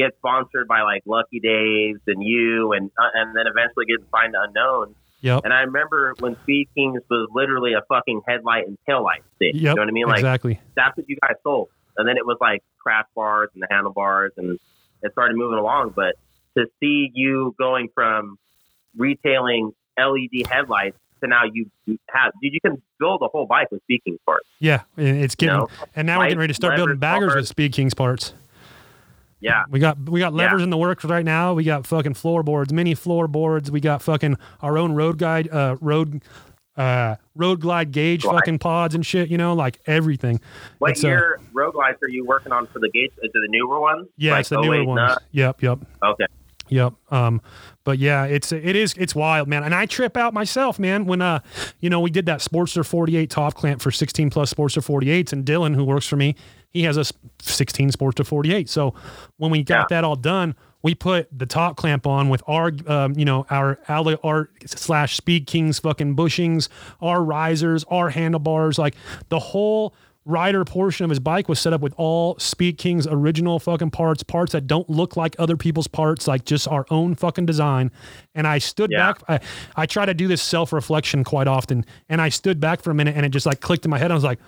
get 0.00 0.16
sponsored 0.18 0.66
by 0.68 0.82
like 0.82 1.02
Lucky 1.06 1.40
Days 1.40 1.96
and 2.06 2.22
you, 2.22 2.72
and 2.72 2.90
uh, 2.98 3.10
and 3.14 3.36
then 3.36 3.44
eventually 3.46 3.86
signed 4.12 4.34
to 4.34 4.42
Unknown. 4.42 4.94
Yep. 5.22 5.42
And 5.44 5.52
I 5.52 5.60
remember 5.60 6.14
when 6.18 6.36
Speed 6.42 6.68
Kings 6.74 7.02
was 7.10 7.28
literally 7.32 7.74
a 7.74 7.82
fucking 7.88 8.22
headlight 8.26 8.66
and 8.66 8.78
taillight 8.88 9.22
stick. 9.36 9.52
Yep. 9.54 9.54
You 9.54 9.74
know 9.74 9.74
what 9.74 9.88
I 9.88 9.92
mean? 9.92 10.06
Like 10.06 10.18
exactly. 10.18 10.60
that's 10.74 10.96
what 10.96 11.08
you 11.08 11.16
guys 11.20 11.36
sold. 11.42 11.68
And 11.96 12.08
then 12.08 12.16
it 12.16 12.24
was 12.24 12.38
like 12.40 12.62
crash 12.78 13.04
bars 13.14 13.50
and 13.52 13.62
the 13.62 13.66
handlebars 13.70 14.32
and 14.38 14.58
it 15.02 15.12
started 15.12 15.36
moving 15.36 15.58
along. 15.58 15.92
But 15.94 16.14
to 16.56 16.66
see 16.80 17.10
you 17.12 17.54
going 17.58 17.88
from 17.94 18.38
retailing 18.96 19.72
LED 19.98 20.46
headlights 20.50 20.96
to 21.22 21.28
now 21.28 21.42
you 21.52 21.66
have, 22.08 22.32
dude, 22.42 22.54
you 22.54 22.60
can 22.60 22.80
build 22.98 23.20
a 23.22 23.28
whole 23.28 23.46
bike 23.46 23.70
with 23.70 23.82
Speed 23.82 24.00
Kings 24.04 24.18
parts. 24.24 24.48
Yeah, 24.58 24.82
and 24.96 25.22
it's 25.22 25.34
getting. 25.34 25.56
know, 25.56 25.68
and 25.94 26.06
now 26.06 26.18
we're 26.18 26.26
getting 26.26 26.38
ready 26.38 26.52
to 26.52 26.56
start 26.56 26.76
building 26.76 26.96
baggers 26.96 27.34
with. 27.34 27.46
Speed 27.46 27.72
Kings 27.72 27.92
parts. 27.92 28.32
Yeah. 29.40 29.64
We 29.70 29.78
got 29.80 29.98
we 30.08 30.20
got 30.20 30.34
levers 30.34 30.60
Yeah. 30.60 30.64
in 30.64 30.70
the 30.70 30.76
works 30.76 31.04
right 31.04 31.24
now. 31.24 31.54
We 31.54 31.64
got 31.64 31.86
fucking 31.86 32.14
floorboards, 32.14 32.72
mini 32.72 32.94
floorboards. 32.94 33.70
We 33.70 33.80
got 33.80 34.02
fucking 34.02 34.36
our 34.60 34.76
own 34.78 34.92
road 34.92 35.18
guide, 35.18 35.48
uh, 35.50 35.76
road, 35.80 36.22
uh, 36.76 37.16
road 37.34 37.60
glide 37.60 37.90
gauge, 37.92 38.22
Glide. 38.22 38.34
fucking 38.36 38.58
pods 38.58 38.94
and 38.94 39.04
shit. 39.04 39.28
You 39.30 39.38
know, 39.38 39.54
like 39.54 39.80
everything. 39.86 40.40
What 40.78 40.92
It's, 40.92 41.04
uh, 41.04 41.08
year 41.08 41.40
road 41.52 41.72
glides 41.72 41.98
are 42.02 42.08
you 42.08 42.24
working 42.26 42.52
on 42.52 42.66
for 42.68 42.78
the 42.80 42.90
gates? 42.90 43.14
Is 43.18 43.24
it 43.24 43.32
the 43.32 43.48
newer 43.48 43.80
ones? 43.80 44.08
Yeah, 44.16 44.32
Like 44.32 44.40
it's 44.40 44.48
the 44.50 44.60
newer 44.60 44.74
08 44.76 44.86
ones. 44.86 44.96
nut? 45.08 45.22
Yep, 45.32 45.62
yep. 45.62 45.78
Okay. 46.04 46.26
Yep. 46.70 46.94
Um, 47.10 47.40
but 47.84 47.98
yeah, 47.98 48.24
it's 48.24 48.52
it 48.52 48.76
is 48.76 48.94
it's 48.96 49.14
wild, 49.14 49.48
man. 49.48 49.62
And 49.64 49.74
I 49.74 49.86
trip 49.86 50.16
out 50.16 50.32
myself, 50.32 50.78
man. 50.78 51.04
When 51.04 51.20
uh, 51.20 51.40
you 51.80 51.90
know, 51.90 52.00
we 52.00 52.10
did 52.10 52.26
that 52.26 52.40
Sportster 52.40 52.84
48 52.86 53.28
top 53.28 53.54
clamp 53.54 53.80
for 53.82 53.90
16 53.90 54.30
plus 54.30 54.52
Sportster 54.54 54.82
48s, 54.84 55.32
and 55.32 55.44
Dylan, 55.44 55.74
who 55.74 55.84
works 55.84 56.06
for 56.06 56.16
me, 56.16 56.34
he 56.70 56.84
has 56.84 56.96
a 56.96 57.04
16 57.42 57.90
Sportster 57.90 58.24
48. 58.24 58.68
So 58.68 58.94
when 59.36 59.50
we 59.50 59.62
got 59.62 59.90
Yeah. 59.90 59.96
that 59.96 60.04
all 60.04 60.16
done, 60.16 60.54
we 60.82 60.94
put 60.94 61.28
the 61.36 61.44
top 61.46 61.76
clamp 61.76 62.06
on 62.06 62.28
with 62.30 62.42
our, 62.46 62.72
um, 62.86 63.12
you 63.18 63.24
know, 63.24 63.44
our 63.50 63.78
Alloy 63.88 64.16
Art 64.24 64.50
slash 64.66 65.16
Speed 65.16 65.46
Kings 65.46 65.78
fucking 65.78 66.16
bushings, 66.16 66.68
our 67.02 67.22
risers, 67.22 67.84
our 67.90 68.08
handlebars, 68.10 68.78
like 68.78 68.94
the 69.28 69.38
whole 69.38 69.94
rider 70.26 70.64
portion 70.64 71.04
of 71.04 71.10
his 71.10 71.18
bike 71.18 71.48
was 71.48 71.58
set 71.58 71.72
up 71.72 71.80
with 71.80 71.94
all 71.96 72.38
Speed 72.38 72.78
King's 72.78 73.06
original 73.06 73.58
fucking 73.58 73.90
parts, 73.90 74.22
parts 74.22 74.52
that 74.52 74.66
don't 74.66 74.88
look 74.90 75.16
like 75.16 75.34
other 75.38 75.56
people's 75.56 75.88
parts, 75.88 76.28
like 76.28 76.44
just 76.44 76.68
our 76.68 76.84
own 76.90 77.14
fucking 77.14 77.46
design. 77.46 77.90
And 78.34 78.46
I 78.46 78.58
stood 78.58 78.90
Yeah. 78.92 79.12
back. 79.12 79.22
I, 79.28 79.82
I 79.82 79.86
try 79.86 80.04
to 80.06 80.14
do 80.14 80.28
this 80.28 80.42
self 80.42 80.72
reflection 80.72 81.24
quite 81.24 81.48
often. 81.48 81.84
And 82.08 82.20
I 82.20 82.28
stood 82.28 82.60
back 82.60 82.82
for 82.82 82.90
a 82.90 82.94
minute 82.94 83.16
and 83.16 83.24
it 83.24 83.30
just 83.30 83.46
like 83.46 83.60
clicked 83.60 83.84
in 83.84 83.90
my 83.90 83.98
head. 83.98 84.10
I 84.10 84.14
was 84.14 84.24
like, 84.24 84.38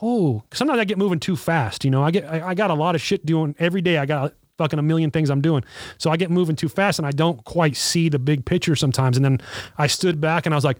oh, 0.00 0.42
sometimes 0.52 0.78
I 0.80 0.84
get 0.84 0.98
moving 0.98 1.20
too 1.20 1.36
fast. 1.36 1.84
You 1.84 1.90
know, 1.90 2.02
I 2.02 2.10
get, 2.10 2.24
I, 2.24 2.48
I 2.48 2.54
got 2.54 2.70
a 2.70 2.74
lot 2.74 2.94
of 2.94 3.00
shit 3.00 3.24
doing 3.26 3.54
every 3.58 3.82
day. 3.82 3.98
I 3.98 4.06
got 4.06 4.34
fucking 4.58 4.78
a 4.78 4.82
million 4.82 5.10
things 5.10 5.30
I'm 5.30 5.40
doing. 5.40 5.64
So 5.98 6.10
I 6.10 6.16
get 6.16 6.30
moving 6.30 6.56
too 6.56 6.68
fast 6.68 6.98
and 6.98 7.06
I 7.06 7.10
don't 7.10 7.42
quite 7.44 7.76
see 7.76 8.08
the 8.08 8.18
big 8.18 8.44
picture 8.44 8.76
sometimes. 8.76 9.16
And 9.16 9.24
then 9.24 9.40
I 9.78 9.86
stood 9.88 10.20
back 10.20 10.46
and 10.46 10.54
I 10.54 10.56
was 10.56 10.64
like, 10.64 10.78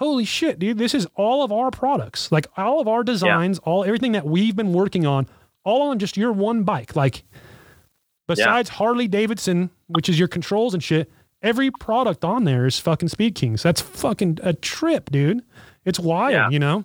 holy 0.00 0.24
shit, 0.24 0.58
dude, 0.58 0.78
this 0.78 0.94
is 0.94 1.06
all 1.14 1.44
of 1.44 1.52
our 1.52 1.70
products. 1.70 2.32
Like 2.32 2.46
all 2.56 2.80
of 2.80 2.88
our 2.88 3.04
designs, 3.04 3.58
all 3.60 3.84
everything 3.84 4.12
that 4.12 4.24
we've 4.26 4.56
been 4.56 4.72
working 4.72 5.06
on, 5.06 5.26
all 5.62 5.82
on 5.90 5.98
just 5.98 6.16
your 6.16 6.32
one 6.32 6.64
bike. 6.64 6.96
Like 6.96 7.22
besides 8.26 8.70
Harley 8.70 9.06
Davidson, 9.08 9.70
which 9.88 10.08
is 10.08 10.18
your 10.18 10.26
controls 10.28 10.72
and 10.74 10.82
shit, 10.82 11.10
every 11.42 11.70
product 11.70 12.24
on 12.24 12.44
there 12.44 12.66
is 12.66 12.78
fucking 12.78 13.08
Speed 13.10 13.34
Kings. 13.34 13.62
That's 13.62 13.80
fucking 13.80 14.38
a 14.42 14.54
trip, 14.54 15.10
dude. 15.10 15.42
It's 15.84 16.00
wild, 16.00 16.32
Yeah. 16.32 16.48
you 16.50 16.58
know? 16.58 16.82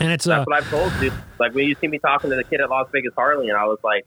And 0.00 0.10
it's 0.10 0.26
uh 0.26 0.38
That's 0.38 0.46
what 0.48 0.56
I've 0.56 0.70
told 0.70 0.92
you. 1.02 1.12
Like 1.38 1.54
when 1.54 1.68
you 1.68 1.76
see 1.80 1.86
me 1.86 1.98
talking 1.98 2.30
to 2.30 2.36
the 2.36 2.44
kid 2.44 2.60
at 2.60 2.68
Las 2.68 2.88
Vegas 2.92 3.12
Harley, 3.14 3.48
and 3.48 3.56
I 3.56 3.64
was 3.66 3.78
like, 3.84 4.06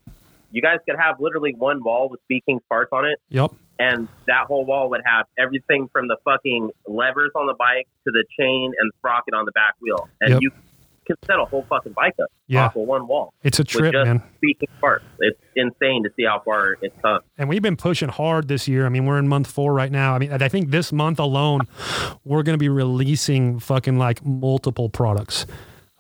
you 0.52 0.62
guys 0.62 0.80
could 0.88 0.98
have 1.00 1.20
literally 1.20 1.54
one 1.58 1.82
wall 1.84 2.10
with 2.10 2.20
Speed 2.22 2.44
Kings 2.46 2.62
parts 2.70 2.90
on 2.92 3.06
it, 3.06 3.20
yep. 3.30 3.52
And 3.84 4.08
that 4.28 4.46
whole 4.48 4.66
wall 4.66 4.90
would 4.92 5.02
have 5.06 5.26
everything 5.38 5.90
from 5.92 6.08
the 6.08 6.18
fucking 6.24 6.70
levers 6.88 7.32
on 7.36 7.48
the 7.48 7.54
bike 7.56 7.88
to 8.06 8.12
the 8.12 8.24
chain 8.40 8.72
and 8.80 8.92
sprocket 9.00 9.34
on 9.34 9.46
the 9.46 9.52
back 9.54 9.74
wheel, 9.82 10.08
and 10.22 10.32
Yep. 10.34 10.42
you 10.42 10.52
can 11.06 11.18
set 11.26 11.38
a 11.38 11.44
whole 11.44 11.66
fucking 11.70 11.92
bike 11.92 12.14
up 12.22 12.30
Yeah. 12.48 12.68
off 12.68 12.78
of 12.78 12.84
one 12.88 13.08
wall 13.08 13.34
It's 13.44 13.60
a 13.60 13.64
trip, 13.66 13.92
just 13.92 14.06
man. 14.08 14.24
Speed 14.38 14.58
Kings 14.60 14.72
parts. 14.80 15.04
It's 15.20 15.38
insane 15.56 16.04
to 16.04 16.10
see 16.16 16.24
how 16.24 16.40
far 16.46 16.78
it's 16.82 16.96
come. 17.02 17.20
and 17.38 17.50
we've 17.50 17.62
been 17.62 17.76
pushing 17.76 18.08
hard 18.08 18.48
this 18.48 18.70
year. 18.70 18.86
I 18.86 18.90
mean, 18.90 19.06
we're 19.06 19.20
in 19.20 19.28
month 19.28 19.48
four 19.48 19.74
right 19.74 19.92
now. 19.92 20.16
I 20.16 20.20
mean, 20.20 20.32
I 20.32 20.48
think 20.48 20.70
this 20.72 20.94
month 20.94 21.20
alone, 21.20 21.62
we're 22.24 22.42
going 22.44 22.54
to 22.54 22.58
be 22.58 22.70
releasing 22.70 23.60
fucking 23.60 23.98
like 23.98 24.24
multiple 24.26 24.88
products. 24.88 25.46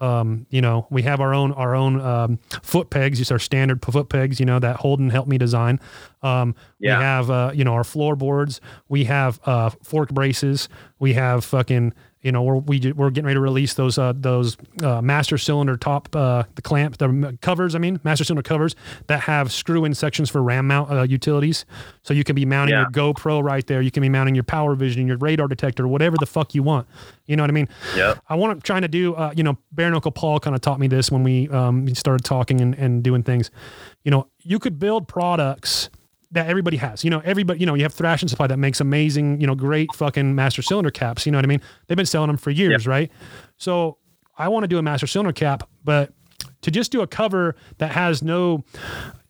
Um, 0.03 0.45
you 0.49 0.61
know, 0.61 0.85
we 0.89 1.01
have 1.03 1.21
our 1.21 1.33
own 1.33 1.53
our 1.53 1.75
own 1.75 2.01
um, 2.01 2.39
foot 2.61 2.89
pegs, 2.89 3.19
just 3.19 3.31
our 3.31 3.39
standard 3.39 3.83
foot 3.83 4.09
pegs. 4.09 4.39
You 4.39 4.45
know 4.45 4.59
that 4.59 4.75
Holden 4.75 5.09
helped 5.09 5.29
me 5.29 5.37
design. 5.37 5.79
Um, 6.21 6.55
Yeah. 6.79 6.97
We 6.97 7.03
have 7.03 7.29
uh, 7.29 7.51
you 7.53 7.63
know 7.63 7.73
our 7.73 7.83
floorboards. 7.85 8.59
We 8.89 9.05
have 9.05 9.39
uh, 9.45 9.69
fork 9.81 10.09
braces. 10.09 10.67
We 10.99 11.13
have 11.13 11.45
fucking 11.45 11.93
you 12.23 12.31
know 12.31 12.41
we're 12.41 12.55
we, 12.55 12.79
ju- 12.79 12.93
we're 12.95 13.09
getting 13.11 13.25
ready 13.25 13.35
to 13.35 13.41
release 13.41 13.73
those 13.75 13.97
uh, 13.97 14.13
those 14.15 14.57
uh, 14.81 15.01
master 15.01 15.37
cylinder 15.37 15.77
top 15.77 16.15
uh, 16.15 16.43
the 16.55 16.61
clamp 16.61 16.97
the 16.97 17.37
covers. 17.41 17.75
I 17.75 17.79
mean 17.79 17.99
master 18.03 18.23
cylinder 18.23 18.41
covers 18.41 18.75
that 19.07 19.21
have 19.21 19.51
screw 19.51 19.85
in 19.85 19.93
sections 19.93 20.29
for 20.29 20.41
ram 20.41 20.65
mount 20.67 20.89
uh, 20.91 21.01
utilities. 21.03 21.65
So 22.01 22.13
you 22.13 22.23
can 22.23 22.35
be 22.35 22.45
mounting 22.45 22.73
Yeah. 22.75 22.85
your 22.95 23.13
GoPro 23.13 23.43
right 23.43 23.65
there. 23.67 23.81
You 23.81 23.91
can 23.91 24.01
be 24.01 24.09
mounting 24.09 24.35
your 24.35 24.43
power 24.45 24.73
vision, 24.75 25.05
your 25.07 25.17
radar 25.17 25.47
detector, 25.47 25.87
whatever 25.87 26.15
the 26.17 26.25
fuck 26.25 26.55
you 26.55 26.63
want. 26.63 26.87
You 27.27 27.35
know 27.35 27.43
what 27.43 27.49
I 27.49 27.53
mean? 27.53 27.69
Yeah. 27.95 28.15
I 28.27 28.35
want 28.35 28.57
to 28.59 28.63
trying 28.65 28.81
to 28.81 28.87
do, 28.87 29.13
uh, 29.15 29.33
you 29.35 29.43
know, 29.43 29.57
Bare 29.71 29.89
Knuckle 29.91 30.11
Paul 30.11 30.39
kind 30.39 30.55
of 30.55 30.61
taught 30.61 30.79
me 30.79 30.87
this 30.87 31.11
when 31.11 31.23
we 31.23 31.47
um, 31.49 31.93
started 31.95 32.25
talking 32.25 32.59
and, 32.61 32.73
and 32.75 33.03
doing 33.03 33.23
things. 33.23 33.51
You 34.03 34.11
know, 34.11 34.27
you 34.39 34.59
could 34.59 34.79
build 34.79 35.07
products 35.07 35.89
that 36.33 36.47
everybody 36.47 36.77
has. 36.77 37.03
You 37.03 37.09
know, 37.09 37.21
everybody, 37.23 37.59
you 37.59 37.65
know, 37.65 37.75
you 37.75 37.83
have 37.83 37.95
Thrashin 37.95 38.29
Supply 38.29 38.47
that 38.47 38.57
makes 38.57 38.81
amazing, 38.81 39.39
you 39.39 39.47
know, 39.47 39.55
great 39.55 39.93
fucking 39.95 40.35
master 40.35 40.61
cylinder 40.61 40.91
caps. 40.91 41.25
You 41.25 41.31
know 41.31 41.37
what 41.37 41.45
I 41.45 41.47
mean? 41.47 41.61
They've 41.87 41.95
been 41.95 42.05
selling 42.05 42.27
them 42.27 42.37
for 42.37 42.49
years, 42.51 42.85
right? 42.87 43.11
So 43.57 43.97
I 44.37 44.47
want 44.49 44.63
to 44.63 44.67
do 44.67 44.77
a 44.77 44.81
master 44.81 45.07
cylinder 45.07 45.31
cap, 45.31 45.69
but 45.83 46.11
to 46.61 46.71
just 46.71 46.91
do 46.91 47.01
a 47.01 47.07
cover 47.07 47.55
that 47.77 47.91
has 47.91 48.21
no, 48.23 48.63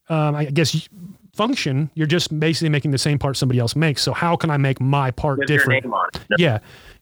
um, 0.09 0.35
I 0.35 0.45
guess, 0.45 0.87
function, 1.35 1.89
you're 1.95 2.07
just 2.07 2.39
basically 2.39 2.69
making 2.69 2.91
the 2.91 2.97
same 2.97 3.19
part 3.19 3.35
somebody 3.35 3.59
else 3.59 3.75
makes. 3.75 4.01
So 4.01 4.13
how 4.13 4.35
can 4.35 4.49
I 4.49 4.57
make 4.57 4.79
my 4.79 5.11
part 5.11 5.39
With 5.39 5.47
different? 5.47 5.83
your 5.83 5.91
name 5.91 5.93
on 5.93 6.09
yeah 6.37 6.59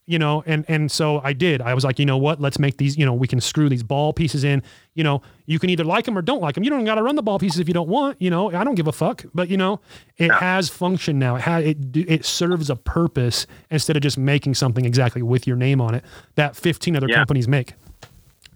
you 0.08 0.18
know 0.18 0.44
and 0.46 0.66
and 0.68 0.92
so 0.92 1.22
i 1.24 1.32
did. 1.34 1.62
I 1.62 1.74
was 1.74 1.84
like 1.84 2.00
you 2.00 2.06
know 2.06 2.18
what? 2.18 2.42
Let's 2.42 2.60
make 2.60 2.78
these 2.78 2.98
you 2.98 3.06
know 3.06 3.14
we 3.14 3.28
can 3.28 3.40
screw 3.40 3.70
these 3.70 3.84
ball 3.84 4.14
pieces 4.14 4.44
in. 4.44 4.64
You 4.94 5.04
know 5.04 5.22
you 5.46 5.60
can 5.60 5.70
either 5.70 5.84
like 5.84 6.06
them 6.06 6.18
or 6.18 6.22
don't 6.22 6.42
like 6.42 6.56
them 6.56 6.64
you 6.64 6.70
don't 6.70 6.84
got 6.86 6.96
to 6.96 7.04
run 7.04 7.16
the 7.16 7.24
ball 7.24 7.40
pieces 7.40 7.60
if 7.60 7.68
you 7.68 7.74
don't 7.74 7.88
want 7.90 8.22
you 8.22 8.30
know? 8.30 8.52
I 8.52 8.64
don't 8.64 8.76
give 8.76 8.88
a 8.88 8.92
fuck 8.92 9.24
but 9.34 9.50
you 9.50 9.58
know 9.58 9.80
it 10.18 10.32
has 10.32 10.70
function 10.70 11.20
now. 11.20 11.36
It 11.36 11.42
has 11.42 11.66
it 11.66 11.78
it 11.96 12.26
serves 12.26 12.70
a 12.70 12.76
purpose 12.76 13.48
instead 13.70 13.96
of 13.96 14.02
just 14.02 14.18
making 14.18 14.56
something 14.56 14.86
exactly 14.86 15.22
with 15.22 15.46
your 15.48 15.56
name 15.56 15.80
on 15.80 15.96
it 15.96 16.04
that 16.36 16.56
15 16.56 16.96
other 16.96 17.08
Yeah. 17.10 17.18
companies 17.18 17.48
make 17.48 17.74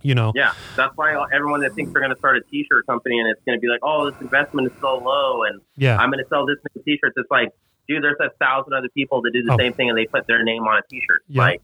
you 0.02 0.14
know? 0.14 0.32
Yeah, 0.36 0.54
that's 0.76 0.96
why 0.96 1.16
everyone 1.34 1.62
that 1.62 1.74
thinks 1.74 1.92
they're 1.92 2.02
going 2.02 2.14
to 2.14 2.20
start 2.20 2.38
a 2.38 2.42
T-shirt 2.42 2.86
company 2.86 3.18
and 3.20 3.28
it's 3.28 3.42
going 3.44 3.58
to 3.58 3.60
be 3.60 3.68
like, 3.68 3.80
oh, 3.82 4.12
this 4.12 4.22
investment 4.22 4.72
is 4.72 4.74
so 4.80 4.98
low, 5.00 5.42
and 5.44 5.62
yeah. 5.78 5.98
I'm 5.98 6.12
going 6.12 6.24
to 6.24 6.30
sell 6.30 6.46
this 6.46 6.58
many 6.76 6.84
T-shirts. 6.84 7.16
It's 7.18 7.32
like, 7.32 7.50
dude, 7.88 8.04
there's 8.04 8.18
a 8.20 8.30
thousand 8.44 8.74
other 8.74 8.90
people 8.90 9.22
that 9.24 9.32
do 9.32 9.44
the 9.44 9.54
Oh. 9.54 9.58
same 9.58 9.74
thing 9.74 9.90
and 9.90 9.98
they 9.98 10.06
put 10.06 10.28
their 10.28 10.44
name 10.44 10.64
on 10.64 10.78
a 10.78 10.82
T-shirt. 10.90 11.24
Yeah. 11.28 11.42
Like, 11.42 11.62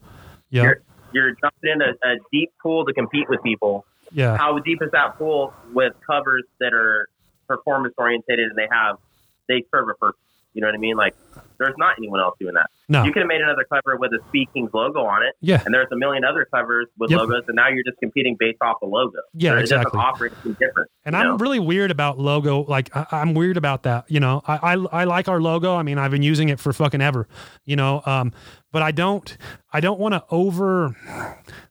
yeah 0.49 0.64
you're 0.64 0.81
you're 1.14 1.31
jumping 1.31 1.72
in 1.72 1.81
a, 1.81 1.91
a 2.10 2.15
deep 2.31 2.52
pool 2.61 2.85
to 2.85 2.93
compete 2.93 3.27
with 3.30 3.41
people. 3.43 3.85
yeah 4.11 4.38
How 4.38 4.57
deep 4.60 4.81
is 4.81 4.91
that 4.91 5.18
pool 5.18 5.53
with 5.73 5.93
covers 6.06 6.43
that 6.60 6.73
are 6.73 7.07
performance 7.48 7.93
orientated 7.98 8.48
and 8.49 8.56
they 8.57 8.68
have 8.72 8.98
they 9.48 9.64
serve 9.72 9.89
a 9.89 9.93
purpose? 9.95 10.19
You 10.53 10.61
know 10.61 10.68
what 10.68 10.76
I 10.76 10.80
mean? 10.80 10.95
Like, 10.98 11.15
there's 11.62 11.76
not 11.78 11.96
anyone 11.98 12.20
else 12.20 12.36
doing 12.40 12.54
that. 12.56 12.68
no 12.90 13.04
You 13.04 13.12
could 13.14 13.22
have 13.22 13.28
made 13.30 13.42
another 13.42 13.66
cover 13.72 13.98
with 13.98 14.12
a 14.12 14.20
Speed 14.28 14.50
Kings 14.54 14.70
logo 14.74 15.00
on 15.02 15.24
it, 15.24 15.36
yeah 15.42 15.62
and 15.66 15.74
there's 15.74 15.88
a 15.92 15.96
million 15.96 16.24
other 16.26 16.46
covers 16.54 16.88
with 16.98 17.12
Yep. 17.12 17.20
logos, 17.20 17.44
and 17.48 17.56
now 17.56 17.70
you're 17.70 17.84
just 17.84 17.98
competing 18.00 18.36
based 18.40 18.58
off 18.62 18.78
the 18.82 18.88
logo. 18.88 19.20
Yeah, 19.34 19.52
So 19.52 19.58
it 19.58 19.62
exactly. 19.62 19.84
doesn't 19.86 20.00
operate 20.00 20.32
any 20.46 20.54
different. 20.56 20.90
And 21.06 21.16
I'm 21.16 21.26
know? 21.28 21.38
really 21.38 21.60
weird 21.60 21.92
about 21.92 22.20
logo. 22.20 22.64
Like 22.64 22.90
I, 22.96 23.06
I'm 23.12 23.34
weird 23.34 23.58
about 23.58 23.84
that. 23.84 24.10
You 24.10 24.20
know, 24.20 24.42
I, 24.48 24.74
I 24.74 25.02
I 25.02 25.04
like 25.06 25.28
our 25.30 25.42
logo. 25.42 25.76
I 25.76 25.84
mean, 25.84 25.98
I've 25.98 26.12
been 26.12 26.24
using 26.24 26.50
it 26.50 26.60
for 26.60 26.74
fucking 26.74 27.02
ever. 27.02 27.28
You 27.66 27.76
know, 27.76 28.02
um, 28.06 28.34
but 28.72 28.82
I 28.82 28.92
don't 28.92 29.38
I 29.72 29.80
don't 29.80 30.00
want 30.00 30.14
to 30.14 30.24
over 30.32 30.96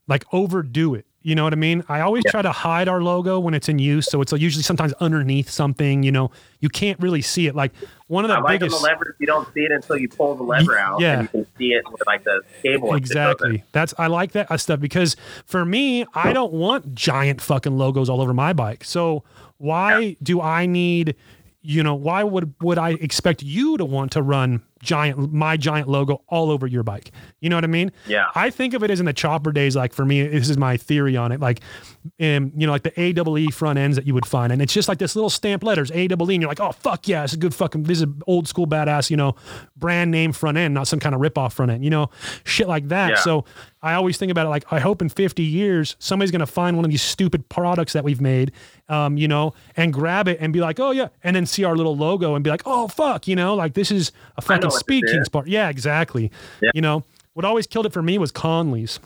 like 0.08 0.24
overdo 0.32 0.94
it. 0.94 1.06
You 1.22 1.34
know 1.34 1.44
what 1.44 1.52
I 1.52 1.56
mean? 1.56 1.84
I 1.86 2.00
always 2.00 2.24
try 2.24 2.40
to 2.40 2.50
hide 2.50 2.88
our 2.88 3.02
logo 3.02 3.38
when 3.38 3.52
it's 3.52 3.68
in 3.68 3.78
use, 3.78 4.06
so 4.06 4.22
it's 4.22 4.32
usually 4.32 4.62
sometimes 4.62 4.94
underneath 4.94 5.50
something. 5.50 6.02
You 6.02 6.12
know, 6.12 6.30
you 6.60 6.70
can't 6.70 6.98
really 6.98 7.20
see 7.20 7.46
it. 7.46 7.54
Like 7.54 7.72
one 8.06 8.24
of 8.24 8.28
the 8.28 8.36
I 8.36 8.40
like 8.40 8.44
on 8.44 8.58
biggest 8.58 8.80
the 8.80 8.86
levers. 8.86 9.16
You 9.18 9.26
don't 9.26 9.46
see 9.52 9.60
it 9.60 9.70
until 9.70 9.98
you 9.98 10.08
pull 10.08 10.34
the 10.34 10.44
lever 10.44 10.78
out, 10.78 11.00
yeah. 11.00 11.18
and 11.18 11.22
you 11.24 11.28
can 11.28 11.46
see 11.58 11.72
it 11.72 11.84
with 11.90 12.00
like 12.06 12.24
the 12.24 12.40
cable. 12.62 12.94
and 12.94 13.06
shit, 13.06 13.14
doesn't 13.14 13.50
it? 13.50 13.56
Exactly. 13.56 13.64
That's 13.72 13.92
I 13.98 14.06
like 14.06 14.32
that 14.32 14.50
uh, 14.50 14.56
stuff 14.56 14.80
because 14.80 15.14
for 15.44 15.62
me, 15.66 16.06
I 16.14 16.32
don't 16.32 16.54
want 16.54 16.94
giant 16.94 17.42
fucking 17.42 17.76
logos 17.76 18.08
all 18.08 18.22
over 18.22 18.32
my 18.32 18.54
bike. 18.54 18.82
So 18.84 19.22
why 19.58 20.16
do 20.22 20.40
I 20.40 20.64
need 20.64 21.16
you 21.62 21.82
know, 21.82 21.94
why 21.94 22.24
would 22.24 22.54
would 22.60 22.78
I 22.78 22.90
expect 22.90 23.42
you 23.42 23.76
to 23.76 23.84
want 23.84 24.12
to 24.12 24.22
run 24.22 24.62
giant 24.82 25.32
my 25.32 25.56
giant 25.56 25.88
logo 25.88 26.22
all 26.28 26.50
over 26.50 26.66
your 26.66 26.82
bike. 26.82 27.10
You 27.40 27.48
know 27.48 27.56
what 27.56 27.64
I 27.64 27.68
mean? 27.68 27.92
Yeah. 28.06 28.26
I 28.34 28.50
think 28.50 28.74
of 28.74 28.82
it 28.82 28.90
as 28.90 29.00
in 29.00 29.06
the 29.06 29.12
chopper 29.12 29.52
days. 29.52 29.76
Like 29.76 29.92
for 29.92 30.04
me, 30.04 30.26
this 30.26 30.48
is 30.48 30.56
my 30.56 30.76
theory 30.76 31.16
on 31.16 31.32
it. 31.32 31.40
Like, 31.40 31.60
um, 32.20 32.52
you 32.56 32.66
know, 32.66 32.72
like 32.72 32.82
the 32.82 32.92
AEE 32.92 33.52
front 33.52 33.78
ends 33.78 33.96
that 33.96 34.06
you 34.06 34.14
would 34.14 34.26
find, 34.26 34.52
and 34.52 34.62
it's 34.62 34.72
just 34.72 34.88
like 34.88 34.98
this 34.98 35.14
little 35.14 35.30
stamp 35.30 35.62
letters 35.62 35.90
AEE, 35.90 36.10
and 36.10 36.42
you're 36.42 36.48
like, 36.48 36.60
oh 36.60 36.72
fuck 36.72 37.06
yeah, 37.08 37.24
it's 37.24 37.34
a 37.34 37.36
good 37.36 37.54
fucking. 37.54 37.84
This 37.84 38.00
is 38.00 38.06
old 38.26 38.48
school 38.48 38.66
badass, 38.66 39.10
you 39.10 39.16
know, 39.16 39.34
brand 39.76 40.10
name 40.10 40.32
front 40.32 40.56
end, 40.56 40.74
not 40.74 40.88
some 40.88 41.00
kind 41.00 41.14
of 41.14 41.20
rip 41.20 41.36
off 41.36 41.54
front 41.54 41.70
end. 41.70 41.84
You 41.84 41.90
know, 41.90 42.10
shit 42.44 42.68
like 42.68 42.88
that. 42.88 43.10
Yeah. 43.10 43.16
So 43.16 43.44
I 43.82 43.94
always 43.94 44.18
think 44.18 44.30
about 44.30 44.46
it 44.46 44.50
like 44.50 44.72
I 44.72 44.78
hope 44.78 45.02
in 45.02 45.08
50 45.08 45.42
years 45.42 45.96
somebody's 45.98 46.30
gonna 46.30 46.46
find 46.46 46.76
one 46.76 46.84
of 46.84 46.90
these 46.90 47.02
stupid 47.02 47.48
products 47.48 47.92
that 47.92 48.04
we've 48.04 48.20
made, 48.20 48.52
um, 48.88 49.16
you 49.16 49.28
know, 49.28 49.52
and 49.76 49.92
grab 49.92 50.28
it 50.28 50.38
and 50.40 50.52
be 50.52 50.60
like, 50.60 50.80
oh 50.80 50.90
yeah, 50.90 51.08
and 51.22 51.36
then 51.36 51.46
see 51.46 51.64
our 51.64 51.76
little 51.76 51.96
logo 51.96 52.34
and 52.34 52.42
be 52.44 52.50
like, 52.50 52.62
oh 52.64 52.88
fuck, 52.88 53.28
you 53.28 53.36
know, 53.36 53.54
like 53.54 53.74
this 53.74 53.90
is 53.90 54.12
a 54.36 54.42
fucking 54.42 54.69
Speed 54.70 55.04
Kings 55.06 55.28
part. 55.28 55.46
Yeah, 55.48 55.68
exactly. 55.68 56.30
Yeah. 56.62 56.70
You 56.74 56.80
know, 56.82 57.04
what 57.34 57.44
always 57.44 57.66
killed 57.66 57.86
it 57.86 57.92
for 57.92 58.02
me 58.02 58.18
was 58.18 58.32
Conley's. 58.32 59.00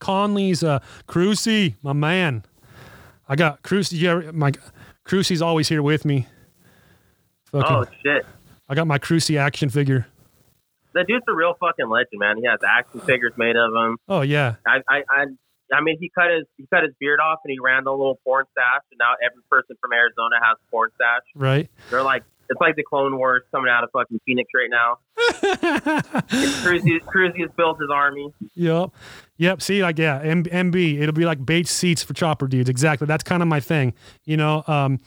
Conley's 0.00 0.62
uh 0.62 0.78
Crucy, 1.06 1.74
my 1.82 1.92
man. 1.92 2.44
I 3.28 3.36
got 3.36 3.62
Crucy. 3.62 4.00
Yeah, 4.00 4.30
my 4.32 4.52
Crucy's 5.06 5.42
always 5.42 5.68
here 5.68 5.82
with 5.82 6.04
me. 6.04 6.26
Fucking, 7.52 7.76
Oh 7.76 7.84
shit. 8.02 8.26
I 8.68 8.74
got 8.74 8.86
my 8.86 8.98
Crucy 8.98 9.38
action 9.38 9.70
figure. 9.70 10.06
The 10.94 11.04
dude's 11.04 11.24
a 11.28 11.34
real 11.34 11.54
fucking 11.60 11.88
legend, 11.88 12.18
man. 12.18 12.36
He 12.38 12.46
has 12.46 12.60
action 12.66 13.00
figures 13.00 13.32
made 13.36 13.56
of 13.56 13.70
him. 13.74 13.96
Oh 14.08 14.22
yeah, 14.22 14.56
I, 14.66 14.78
I, 14.88 15.02
I, 15.10 15.24
I 15.72 15.80
mean, 15.82 15.96
he 16.00 16.10
cut 16.14 16.30
his 16.30 16.44
he 16.56 16.66
cut 16.72 16.82
his 16.82 16.92
beard 16.98 17.20
off 17.20 17.38
and 17.44 17.52
he 17.52 17.58
ran 17.62 17.84
the 17.84 17.90
little 17.90 18.18
porn 18.24 18.44
stash, 18.52 18.82
and 18.90 18.98
now 18.98 19.12
every 19.24 19.42
person 19.50 19.76
from 19.80 19.92
Arizona 19.92 20.36
has 20.42 20.56
porn 20.70 20.90
stash. 20.94 21.22
right. 21.34 21.68
They're 21.90 22.02
like, 22.02 22.24
it's 22.48 22.60
like 22.60 22.76
the 22.76 22.82
Clone 22.82 23.16
Wars 23.16 23.42
coming 23.50 23.70
out 23.70 23.84
of 23.84 23.90
fucking 23.92 24.20
Phoenix 24.24 24.50
right 24.54 24.70
now. 24.70 24.98
Cruzy, 26.28 27.40
has 27.40 27.50
built 27.56 27.80
his 27.80 27.90
army. 27.92 28.32
Yep. 28.54 28.90
Yep. 29.36 29.62
See, 29.62 29.82
like, 29.82 29.98
yeah, 29.98 30.20
M- 30.20 30.44
MB, 30.44 31.00
it'll 31.00 31.14
be 31.14 31.24
like 31.24 31.44
Bates 31.44 31.70
seats 31.70 32.02
for 32.02 32.14
chopper 32.14 32.48
dudes. 32.48 32.68
Exactly. 32.68 33.06
That's 33.06 33.24
kind 33.24 33.42
of 33.42 33.48
my 33.48 33.60
thing. 33.60 33.94
You 34.24 34.36
know, 34.36 34.64
um, 34.66 34.98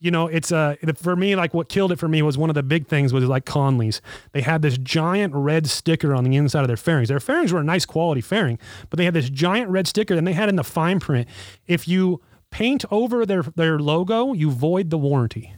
you 0.00 0.10
know, 0.10 0.26
it's 0.26 0.50
uh 0.50 0.76
for 0.96 1.14
me, 1.14 1.36
like 1.36 1.52
what 1.52 1.68
killed 1.68 1.92
it 1.92 1.98
for 1.98 2.08
me 2.08 2.22
was 2.22 2.38
one 2.38 2.48
of 2.48 2.54
the 2.54 2.62
big 2.62 2.88
things 2.88 3.12
was 3.12 3.24
like 3.24 3.44
Conley's. 3.44 4.00
They 4.32 4.40
had 4.40 4.62
this 4.62 4.78
giant 4.78 5.34
red 5.34 5.68
sticker 5.68 6.14
on 6.14 6.24
the 6.24 6.36
inside 6.36 6.62
of 6.62 6.68
their 6.68 6.78
fairings. 6.78 7.08
Their 7.08 7.20
fairings 7.20 7.52
were 7.52 7.60
a 7.60 7.64
nice 7.64 7.84
quality 7.84 8.22
fairing, 8.22 8.58
but 8.88 8.96
they 8.96 9.04
had 9.04 9.12
this 9.14 9.28
giant 9.28 9.70
red 9.70 9.86
sticker 9.86 10.14
and 10.14 10.26
they 10.26 10.32
had 10.32 10.48
in 10.48 10.56
the 10.56 10.64
fine 10.64 11.00
print. 11.00 11.28
If 11.66 11.86
you 11.86 12.22
paint 12.50 12.84
over 12.90 13.26
their 13.26 13.42
their 13.42 13.78
logo, 13.78 14.32
you 14.32 14.50
void 14.50 14.88
the 14.88 14.98
warranty. 14.98 15.54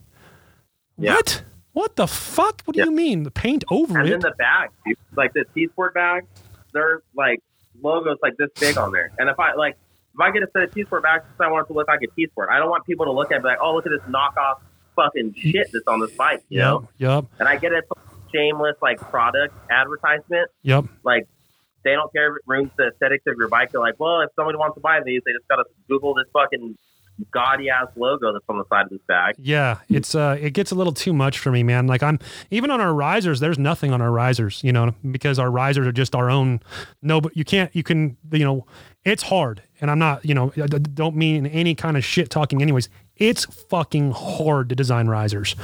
Yeah. 0.98 1.14
What? 1.14 1.42
What 1.72 1.96
the 1.96 2.06
fuck? 2.06 2.62
What 2.64 2.74
do 2.74 2.80
Yeah. 2.80 2.86
you 2.86 2.90
mean? 2.92 3.22
The 3.22 3.30
paint 3.30 3.64
over 3.70 3.98
And 3.98 4.06
it? 4.08 4.10
then 4.10 4.20
the 4.20 4.32
bag, 4.36 4.70
dude, 4.84 4.96
like 5.16 5.32
the 5.32 5.44
T-Sport 5.54 5.94
bag, 5.94 6.26
they're 6.74 7.00
like 7.16 7.40
logos 7.80 8.18
like 8.22 8.36
this 8.36 8.50
big 8.60 8.76
on 8.76 8.92
there. 8.92 9.10
And 9.18 9.30
if 9.30 9.40
I 9.40 9.54
like, 9.54 9.76
if 10.14 10.20
I 10.20 10.30
get 10.30 10.42
a 10.42 10.48
set 10.52 10.64
of 10.64 10.74
T-Sport 10.74 11.02
bags, 11.02 11.24
I 11.40 11.48
want 11.50 11.64
it 11.64 11.68
to 11.68 11.72
look 11.72 11.88
like 11.88 12.00
a 12.02 12.08
T-Sport. 12.08 12.50
I 12.52 12.58
don't 12.58 12.68
want 12.68 12.84
people 12.84 13.06
to 13.06 13.12
look 13.12 13.28
at 13.28 13.32
it 13.32 13.36
and 13.36 13.42
be 13.44 13.48
like, 13.48 13.58
oh, 13.62 13.74
look 13.74 13.86
at 13.86 13.92
this 13.92 14.02
knockoff 14.02 14.56
fucking 14.94 15.34
shit 15.38 15.68
that's 15.72 15.86
on 15.86 16.00
this 16.00 16.10
bike, 16.10 16.42
you 16.50 16.58
know? 16.60 16.86
Yep. 16.98 17.10
Yep. 17.10 17.24
And 17.40 17.48
I 17.48 17.56
get 17.56 17.72
a 17.72 17.82
shameless 18.34 18.76
like 18.82 18.98
product 19.00 19.54
advertisement. 19.70 20.50
Yep. 20.62 20.84
Like 21.04 21.26
they 21.84 21.92
don't 21.92 22.12
care 22.12 22.32
if 22.32 22.36
it 22.36 22.42
ruins 22.46 22.70
the 22.76 22.88
aesthetics 22.88 23.26
of 23.26 23.36
your 23.38 23.48
bike. 23.48 23.72
They're 23.72 23.80
like, 23.80 23.98
well, 23.98 24.20
if 24.20 24.28
somebody 24.36 24.58
wants 24.58 24.74
to 24.74 24.80
buy 24.80 25.00
these, 25.02 25.22
they 25.24 25.32
just 25.32 25.48
gotta 25.48 25.64
Google 25.88 26.12
this 26.12 26.26
fucking 26.34 26.76
gaudy 27.30 27.68
ass 27.70 27.88
logo 27.96 28.32
that's 28.32 28.44
on 28.48 28.58
the 28.58 28.64
side 28.68 28.84
of 28.84 28.90
this 28.90 29.00
bag. 29.06 29.34
Yeah, 29.38 29.78
it's 29.88 30.14
uh 30.14 30.36
it 30.40 30.50
gets 30.52 30.70
a 30.70 30.74
little 30.74 30.92
too 30.92 31.12
much 31.12 31.38
for 31.38 31.50
me, 31.52 31.62
man. 31.62 31.86
Like 31.86 32.02
I'm 32.02 32.18
even 32.50 32.70
on 32.70 32.80
our 32.80 32.92
risers, 32.94 33.40
there's 33.40 33.58
nothing 33.58 33.92
on 33.92 34.00
our 34.02 34.10
risers, 34.10 34.62
you 34.64 34.72
know, 34.72 34.94
because 35.10 35.38
our 35.38 35.50
risers 35.50 35.86
are 35.86 35.92
just 35.92 36.14
our 36.14 36.30
own 36.30 36.60
no 37.02 37.20
but 37.20 37.36
you 37.36 37.44
can't 37.44 37.74
you 37.74 37.82
can 37.82 38.16
you 38.32 38.44
know, 38.44 38.66
it's 39.04 39.22
hard. 39.24 39.62
And 39.80 39.90
I'm 39.90 39.98
not, 39.98 40.24
you 40.24 40.34
know, 40.34 40.52
I 40.56 40.66
don't 40.66 41.16
mean 41.16 41.46
any 41.46 41.74
kind 41.74 41.96
of 41.96 42.04
shit 42.04 42.30
talking 42.30 42.62
anyways. 42.62 42.88
It's 43.16 43.44
fucking 43.44 44.12
hard 44.12 44.68
to 44.70 44.74
design 44.74 45.06
risers. 45.08 45.54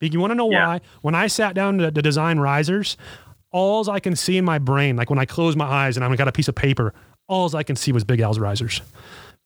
But 0.00 0.12
you 0.12 0.20
want 0.20 0.32
to 0.32 0.34
know 0.34 0.50
Yeah. 0.50 0.66
why? 0.66 0.80
When 1.02 1.14
I 1.14 1.26
sat 1.28 1.54
down 1.54 1.78
to, 1.78 1.90
to 1.90 2.02
design 2.02 2.38
risers, 2.38 2.96
alls 3.52 3.88
I 3.88 4.00
can 4.00 4.16
see 4.16 4.36
in 4.36 4.44
my 4.44 4.58
brain, 4.58 4.96
like 4.96 5.08
when 5.08 5.18
I 5.18 5.24
close 5.24 5.56
my 5.56 5.64
eyes 5.66 5.96
and 5.96 6.04
I've 6.04 6.16
got 6.18 6.28
a 6.28 6.32
piece 6.32 6.48
of 6.48 6.54
paper, 6.54 6.92
alls 7.28 7.54
I 7.54 7.62
can 7.62 7.76
see 7.76 7.92
was 7.92 8.04
Big 8.04 8.20
Al's 8.20 8.38
risers. 8.38 8.82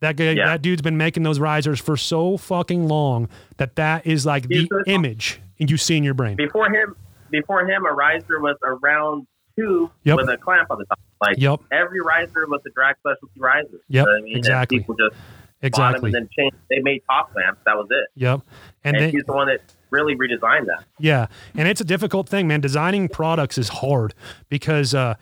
That 0.00 0.16
guy, 0.16 0.30
Yeah. 0.32 0.46
that 0.46 0.62
dude's 0.62 0.82
been 0.82 0.96
making 0.96 1.22
those 1.24 1.38
risers 1.38 1.78
for 1.80 1.96
so 1.96 2.36
fucking 2.36 2.88
long 2.88 3.28
that 3.58 3.76
that 3.76 4.06
is 4.06 4.24
like 4.24 4.48
the 4.48 4.60
He's 4.60 4.68
the- 4.68 4.84
image 4.86 5.40
you 5.58 5.76
see 5.76 5.96
in 5.96 6.04
your 6.04 6.14
brain. 6.14 6.36
Before 6.36 6.70
him, 6.72 6.96
before 7.30 7.66
him, 7.66 7.84
a 7.84 7.92
riser 7.92 8.40
was 8.40 8.56
a 8.64 8.72
round 8.72 9.26
two 9.56 9.90
Yep. 10.04 10.16
with 10.16 10.28
a 10.30 10.36
clamp 10.38 10.70
on 10.70 10.78
the 10.78 10.86
top. 10.86 10.98
Like 11.20 11.36
Yep. 11.38 11.60
every 11.70 12.00
riser 12.00 12.46
was 12.48 12.62
a 12.66 12.70
drag 12.70 12.96
specialty 12.98 13.38
riser. 13.38 13.80
Yep, 13.88 14.06
I 14.06 14.20
mean? 14.22 14.36
Exactly. 14.38 14.78
people 14.78 14.94
just 14.96 15.14
Exactly. 15.62 16.08
and 16.08 16.14
then 16.14 16.28
changed. 16.34 16.56
They 16.70 16.78
made 16.80 17.02
top 17.10 17.32
clamps. 17.34 17.60
That 17.66 17.76
was 17.76 17.86
it. 17.90 18.06
Yep. 18.14 18.40
And 18.84 18.96
And, 18.96 19.04
then 19.04 19.10
he's 19.12 19.24
the 19.24 19.34
one 19.34 19.48
that 19.48 19.60
really 19.90 20.14
redesigned 20.16 20.64
that. 20.66 20.84
Yeah, 20.98 21.26
and 21.54 21.68
it's 21.68 21.82
a 21.82 21.84
difficult 21.84 22.26
thing, 22.26 22.48
man. 22.48 22.60
Designing 22.62 23.08
products 23.08 23.58
is 23.58 23.68
hard 23.68 24.14
because 24.48 24.94
uh, 24.94 25.14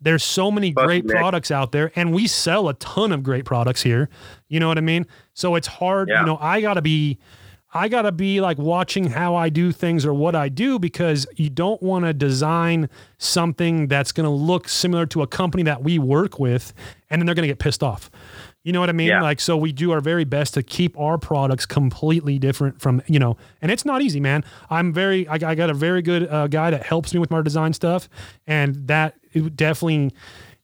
there's 0.00 0.22
so 0.24 0.50
many 0.50 0.72
Fuck, 0.72 0.84
great 0.84 1.04
Nick. 1.04 1.16
products 1.16 1.50
out 1.50 1.72
there, 1.72 1.90
and 1.96 2.12
we 2.12 2.26
sell 2.26 2.68
a 2.68 2.74
ton 2.74 3.12
of 3.12 3.22
great 3.22 3.44
products 3.44 3.82
here. 3.82 4.08
You 4.48 4.60
know 4.60 4.68
what 4.68 4.78
I 4.78 4.82
mean? 4.82 5.06
So 5.34 5.54
it's 5.54 5.66
hard. 5.66 6.08
Yeah. 6.08 6.20
You 6.20 6.26
know, 6.26 6.38
I 6.40 6.60
gotta 6.60 6.82
be, 6.82 7.18
I 7.72 7.88
gotta 7.88 8.12
be 8.12 8.40
like 8.40 8.58
watching 8.58 9.10
how 9.10 9.34
I 9.34 9.48
do 9.48 9.72
things 9.72 10.06
or 10.06 10.14
what 10.14 10.34
I 10.34 10.48
do 10.48 10.78
because 10.78 11.26
you 11.36 11.50
don't 11.50 11.82
want 11.82 12.04
to 12.04 12.12
design 12.12 12.88
something 13.18 13.88
that's 13.88 14.12
gonna 14.12 14.32
look 14.32 14.68
similar 14.68 15.06
to 15.06 15.22
a 15.22 15.26
company 15.26 15.62
that 15.64 15.82
we 15.82 15.98
work 15.98 16.38
with, 16.38 16.72
and 17.10 17.20
then 17.20 17.26
they're 17.26 17.34
gonna 17.34 17.46
get 17.48 17.58
pissed 17.58 17.82
off. 17.82 18.10
You 18.62 18.72
know 18.72 18.80
what 18.80 18.88
I 18.88 18.94
mean? 18.94 19.06
Yeah. 19.06 19.22
Like, 19.22 19.38
so 19.38 19.56
we 19.56 19.70
do 19.70 19.92
our 19.92 20.00
very 20.00 20.24
best 20.24 20.54
to 20.54 20.62
keep 20.64 20.98
our 20.98 21.18
products 21.18 21.66
completely 21.66 22.36
different 22.40 22.80
from, 22.80 23.00
you 23.06 23.20
know, 23.20 23.36
and 23.62 23.70
it's 23.70 23.84
not 23.84 24.02
easy, 24.02 24.18
man. 24.18 24.42
I'm 24.68 24.92
very, 24.92 25.28
I, 25.28 25.34
I 25.34 25.54
got 25.54 25.70
a 25.70 25.74
very 25.74 26.02
good 26.02 26.28
uh, 26.28 26.48
guy 26.48 26.72
that 26.72 26.82
helps 26.82 27.14
me 27.14 27.20
with 27.20 27.30
my 27.30 27.42
design 27.42 27.72
stuff. 27.74 28.08
And 28.44 28.88
that 28.88 29.14
it 29.36 29.56
definitely, 29.56 30.12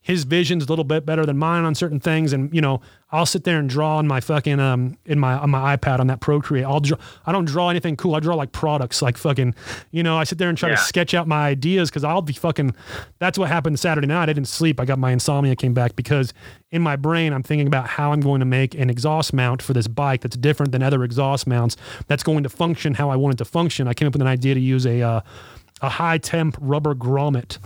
his 0.01 0.25
vision's 0.25 0.65
a 0.65 0.67
little 0.67 0.85
bit 0.85 1.07
better 1.07 1.25
than 1.25 1.39
mine 1.39 1.65
on 1.65 1.77
certain 1.77 2.01
things. 2.01 2.33
And, 2.33 2.53
you 2.53 2.61
know, 2.61 2.81
I'll 3.13 3.27
sit 3.27 3.45
there 3.45 3.61
and 3.61 3.69
draw 3.69 3.99
on 3.99 4.09
my 4.09 4.21
fucking, 4.21 4.59
um, 4.59 4.99
in 5.07 5.21
my, 5.21 5.35
on 5.35 5.51
my 5.51 5.77
iPad 5.77 6.01
on 6.01 6.09
that 6.09 6.21
Procreate. 6.21 6.65
I'll 6.65 6.81
draw, 6.81 6.99
I 7.25 7.31
don't 7.31 7.45
draw 7.45 7.69
anything 7.69 7.97
cool. 7.97 8.17
I 8.17 8.21
draw 8.21 8.35
like 8.35 8.51
products, 8.51 9.01
like 9.01 9.17
fucking, 9.17 9.55
you 9.93 10.03
know, 10.03 10.19
I 10.19 10.25
sit 10.25 10.39
there 10.39 10.49
and 10.49 10.59
try 10.59 10.71
to 10.71 10.77
sketch 10.77 11.15
out 11.15 11.29
my 11.29 11.47
ideas 11.47 11.89
because 11.89 12.03
I'll 12.03 12.23
be 12.23 12.33
fucking. 12.33 12.75
That's 13.21 13.39
what 13.39 13.47
happened 13.47 13.79
Saturday 13.79 14.09
night. 14.09 14.25
I 14.29 14.33
didn't 14.33 14.49
sleep. 14.49 14.81
I 14.81 14.87
got 14.87 14.99
my 14.99 15.13
insomnia 15.13 15.55
came 15.55 15.75
back 15.75 15.95
because 15.95 16.35
in 16.73 16.83
my 16.83 16.97
brain 16.97 17.33
I'm 17.33 17.45
thinking 17.45 17.69
about 17.69 17.87
how 17.87 18.13
I'm 18.13 18.21
going 18.21 18.41
to 18.41 18.47
make 18.47 18.75
an 18.75 18.91
exhaust 18.91 19.33
mount 19.33 19.63
for 19.63 19.73
this 19.73 19.87
bike 19.87 20.23
that's 20.23 20.37
different 20.37 20.73
than 20.73 20.83
other 20.83 21.05
exhaust 21.05 21.47
mounts. 21.47 21.77
That's 22.09 22.25
going 22.25 22.43
to 22.43 22.49
function 22.49 22.95
how 22.95 23.09
I 23.09 23.15
want 23.15 23.35
it 23.35 23.39
to 23.39 23.45
function. 23.45 23.87
I 23.87 23.95
came 23.95 24.09
up 24.09 24.15
with 24.15 24.23
an 24.23 24.29
idea 24.29 24.55
to 24.55 24.61
use 24.61 24.85
a 24.85 25.01
uh, 25.01 25.21
a 25.81 25.89
high 25.89 26.19
temp 26.19 26.57
rubber 26.61 26.95
grommet 26.95 27.59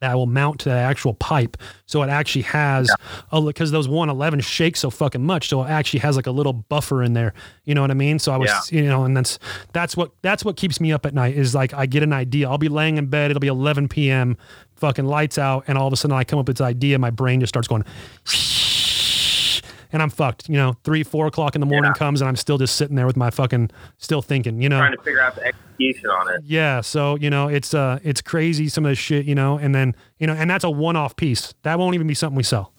that 0.00 0.14
will 0.14 0.26
mount 0.26 0.60
to 0.60 0.70
the 0.70 0.74
actual 0.74 1.14
pipe. 1.14 1.56
So 1.86 2.02
it 2.02 2.08
actually 2.08 2.42
has 2.42 2.90
a 3.32 3.42
because 3.42 3.70
oh, 3.70 3.76
those 3.76 3.88
111 3.88 4.40
shake 4.40 4.76
so 4.76 4.90
fucking 4.90 5.22
much. 5.22 5.48
So 5.48 5.62
it 5.62 5.68
actually 5.68 6.00
has 6.00 6.16
like 6.16 6.26
a 6.26 6.30
little 6.30 6.52
buffer 6.52 7.02
in 7.02 7.12
there. 7.12 7.34
You 7.64 7.74
know 7.74 7.82
what 7.82 7.90
I 7.90 7.94
mean? 7.94 8.18
So 8.18 8.32
I 8.32 8.36
was, 8.36 8.72
you 8.72 8.82
know, 8.84 9.04
and 9.04 9.16
that's 9.16 9.38
that's 9.72 9.96
what 9.96 10.12
that's 10.22 10.44
what 10.44 10.56
keeps 10.56 10.80
me 10.80 10.92
up 10.92 11.04
at 11.04 11.14
night 11.14 11.36
is 11.36 11.54
like 11.54 11.74
I 11.74 11.86
get 11.86 12.02
an 12.02 12.12
idea. 12.12 12.48
I'll 12.48 12.58
be 12.58 12.68
laying 12.68 12.96
in 12.96 13.06
bed, 13.06 13.30
it'll 13.30 13.40
be 13.40 13.48
11 13.48 13.88
p.m., 13.88 14.36
fucking 14.76 15.04
lights 15.04 15.38
out, 15.38 15.64
and 15.68 15.76
all 15.76 15.86
of 15.86 15.92
a 15.92 15.96
sudden 15.96 16.16
I 16.16 16.24
come 16.24 16.38
up 16.38 16.48
with 16.48 16.56
this 16.56 16.64
idea, 16.64 16.98
my 16.98 17.10
brain 17.10 17.40
just 17.40 17.50
starts 17.50 17.68
going 17.68 17.84
and 19.92 20.02
I'm 20.02 20.10
fucked. 20.10 20.48
You 20.48 20.56
know, 20.56 20.76
three, 20.84 21.02
four 21.02 21.26
o'clock 21.26 21.54
in 21.54 21.60
the 21.60 21.66
morning 21.66 21.90
Yeah. 21.94 21.98
comes 21.98 22.20
and 22.20 22.28
I'm 22.28 22.36
still 22.36 22.58
just 22.58 22.76
sitting 22.76 22.96
there 22.96 23.06
with 23.06 23.16
my 23.16 23.30
fucking 23.30 23.70
still 23.98 24.22
thinking, 24.22 24.60
you 24.62 24.68
know. 24.68 24.78
Trying 24.78 24.96
to 24.96 25.02
figure 25.02 25.20
out 25.20 25.34
the 25.36 25.46
execution 25.46 26.10
on 26.10 26.34
it. 26.34 26.40
Yeah, 26.44 26.80
so 26.80 27.16
you 27.16 27.30
know, 27.30 27.48
it's 27.48 27.74
uh 27.74 27.98
it's 28.02 28.20
crazy 28.20 28.68
some 28.68 28.84
of 28.84 28.90
this 28.90 28.98
shit, 28.98 29.24
you 29.26 29.34
know, 29.34 29.58
and 29.58 29.74
then 29.74 29.94
you 30.18 30.26
know, 30.26 30.34
and 30.34 30.48
that's 30.50 30.64
a 30.64 30.70
one-off 30.70 31.16
piece. 31.16 31.54
That 31.62 31.78
won't 31.78 31.94
even 31.94 32.06
be 32.06 32.14
something 32.14 32.36
we 32.36 32.42
sell. 32.42 32.72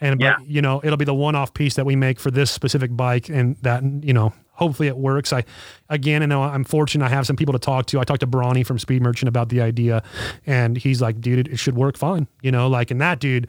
And 0.00 0.20
Yeah. 0.20 0.36
but 0.38 0.46
you 0.48 0.62
know, 0.62 0.80
it'll 0.84 0.96
be 0.96 1.04
the 1.04 1.14
one-off 1.14 1.54
piece 1.54 1.74
that 1.74 1.84
we 1.86 1.96
make 1.96 2.20
for 2.20 2.30
this 2.30 2.50
specific 2.50 2.96
bike 2.96 3.28
and 3.28 3.56
that 3.62 3.82
you 4.02 4.12
know, 4.12 4.32
hopefully 4.58 4.88
it 4.88 4.96
works. 4.96 5.32
I 5.32 5.44
again, 5.88 6.22
and 6.22 6.32
I'm 6.32 6.64
fortunate 6.64 7.04
I 7.04 7.08
have 7.08 7.26
some 7.26 7.36
people 7.36 7.52
to 7.52 7.58
talk 7.58 7.86
to. 7.86 8.00
I 8.00 8.04
talked 8.04 8.20
to 8.20 8.26
Brawny 8.26 8.64
from 8.64 8.78
Speed 8.78 9.02
Merchant 9.02 9.28
about 9.28 9.48
the 9.48 9.60
idea 9.60 10.02
and 10.46 10.76
he's 10.76 11.00
like, 11.00 11.20
dude, 11.20 11.38
it, 11.38 11.48
it 11.48 11.56
should 11.58 11.76
work 11.76 11.96
fine. 11.96 12.26
You 12.42 12.50
know, 12.50 12.68
like 12.68 12.90
and 12.90 13.00
that 13.00 13.20
dude, 13.20 13.48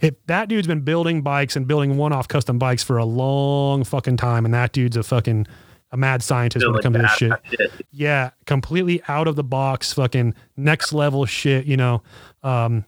if 0.00 0.14
that 0.26 0.48
dude's 0.48 0.66
been 0.66 0.80
building 0.80 1.22
bikes 1.22 1.56
and 1.56 1.68
building 1.68 1.96
one-off 1.96 2.26
custom 2.26 2.58
bikes 2.58 2.82
for 2.82 2.96
a 2.96 3.04
long 3.04 3.84
fucking 3.84 4.16
time 4.16 4.44
and 4.44 4.54
that 4.54 4.72
dude's 4.72 4.96
a 4.96 5.02
fucking 5.02 5.46
a 5.92 5.96
mad 5.96 6.22
scientist 6.22 6.66
when 6.66 6.76
it 6.76 6.82
comes 6.82 6.96
to 6.96 7.02
this 7.02 7.12
shit. 7.12 7.32
shit. 7.50 7.86
Yeah, 7.92 8.30
completely 8.46 9.02
out 9.06 9.28
of 9.28 9.36
the 9.36 9.44
box, 9.44 9.92
fucking 9.92 10.34
next 10.56 10.92
level 10.92 11.26
shit, 11.26 11.66
you 11.66 11.76
know. 11.76 12.02
Um, 12.42 12.84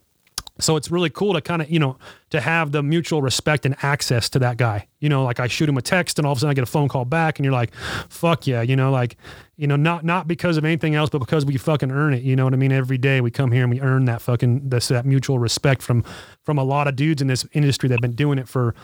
so 0.60 0.76
it's 0.76 0.90
really 0.90 1.10
cool 1.10 1.34
to 1.34 1.40
kind 1.40 1.62
of 1.62 1.70
you 1.70 1.78
know 1.78 1.96
to 2.30 2.40
have 2.40 2.72
the 2.72 2.82
mutual 2.82 3.22
respect 3.22 3.64
and 3.64 3.74
access 3.82 4.28
to 4.28 4.38
that 4.38 4.56
guy. 4.56 4.86
You 5.00 5.08
know 5.08 5.22
like 5.24 5.38
i 5.38 5.46
shoot 5.46 5.68
him 5.68 5.76
a 5.76 5.82
text 5.82 6.18
and 6.18 6.26
all 6.26 6.32
of 6.32 6.38
a 6.38 6.40
sudden 6.40 6.50
i 6.50 6.54
get 6.54 6.64
a 6.64 6.66
phone 6.66 6.88
call 6.88 7.04
back 7.04 7.38
and 7.38 7.44
you're 7.44 7.52
like 7.52 7.72
fuck 8.08 8.48
yeah 8.48 8.62
you 8.62 8.74
know 8.74 8.90
like 8.90 9.16
you 9.56 9.68
know 9.68 9.76
not 9.76 10.04
not 10.04 10.26
because 10.26 10.56
of 10.56 10.64
anything 10.64 10.96
else 10.96 11.08
but 11.08 11.20
because 11.20 11.46
we 11.46 11.56
fucking 11.56 11.92
earn 11.92 12.12
it 12.12 12.24
you 12.24 12.34
know 12.34 12.44
what 12.44 12.52
i 12.52 12.56
mean? 12.56 12.72
Every 12.72 12.98
day 12.98 13.20
we 13.20 13.30
come 13.30 13.52
here 13.52 13.62
and 13.62 13.70
we 13.70 13.80
earn 13.80 14.06
that 14.06 14.20
fucking 14.22 14.68
this 14.68 14.88
that 14.88 15.06
mutual 15.06 15.38
respect 15.38 15.82
from 15.82 16.02
from 16.42 16.58
a 16.58 16.64
lot 16.64 16.88
of 16.88 16.96
dudes 16.96 17.22
in 17.22 17.28
this 17.28 17.46
industry 17.52 17.88
that 17.88 17.94
have 17.94 18.00
been 18.00 18.16
doing 18.16 18.38
it 18.38 18.48
for 18.48 18.74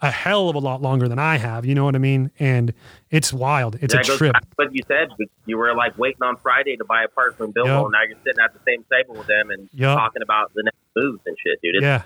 a 0.00 0.10
hell 0.10 0.48
of 0.48 0.54
a 0.54 0.58
lot 0.60 0.80
longer 0.80 1.08
than 1.08 1.18
I 1.18 1.38
have. 1.38 1.64
You 1.66 1.74
know 1.74 1.84
what 1.84 1.94
I 1.94 1.98
mean? 1.98 2.30
And 2.38 2.72
it's 3.10 3.32
wild. 3.32 3.76
It's 3.80 3.92
Yeah, 3.94 4.00
a 4.00 4.04
trip. 4.04 4.36
What 4.56 4.72
you 4.74 4.82
said, 4.86 5.08
you 5.46 5.56
were 5.58 5.74
like 5.74 5.98
waiting 5.98 6.22
on 6.22 6.36
Friday 6.36 6.76
to 6.76 6.84
buy 6.84 7.02
a 7.02 7.08
part 7.08 7.36
from 7.36 7.52
Biltwell, 7.52 7.66
Yep. 7.66 7.82
and 7.84 7.92
now 7.92 8.02
you're 8.08 8.18
sitting 8.24 8.40
at 8.44 8.52
the 8.54 8.60
same 8.66 8.84
table 8.92 9.14
with 9.16 9.26
them 9.26 9.50
and 9.50 9.68
Yep. 9.74 9.96
talking 9.96 10.22
about 10.22 10.52
the 10.54 10.62
next 10.62 10.76
moves 10.94 11.20
and 11.26 11.36
shit, 11.44 11.60
dude. 11.62 11.76
It's 11.76 11.82
Yeah, 11.82 12.02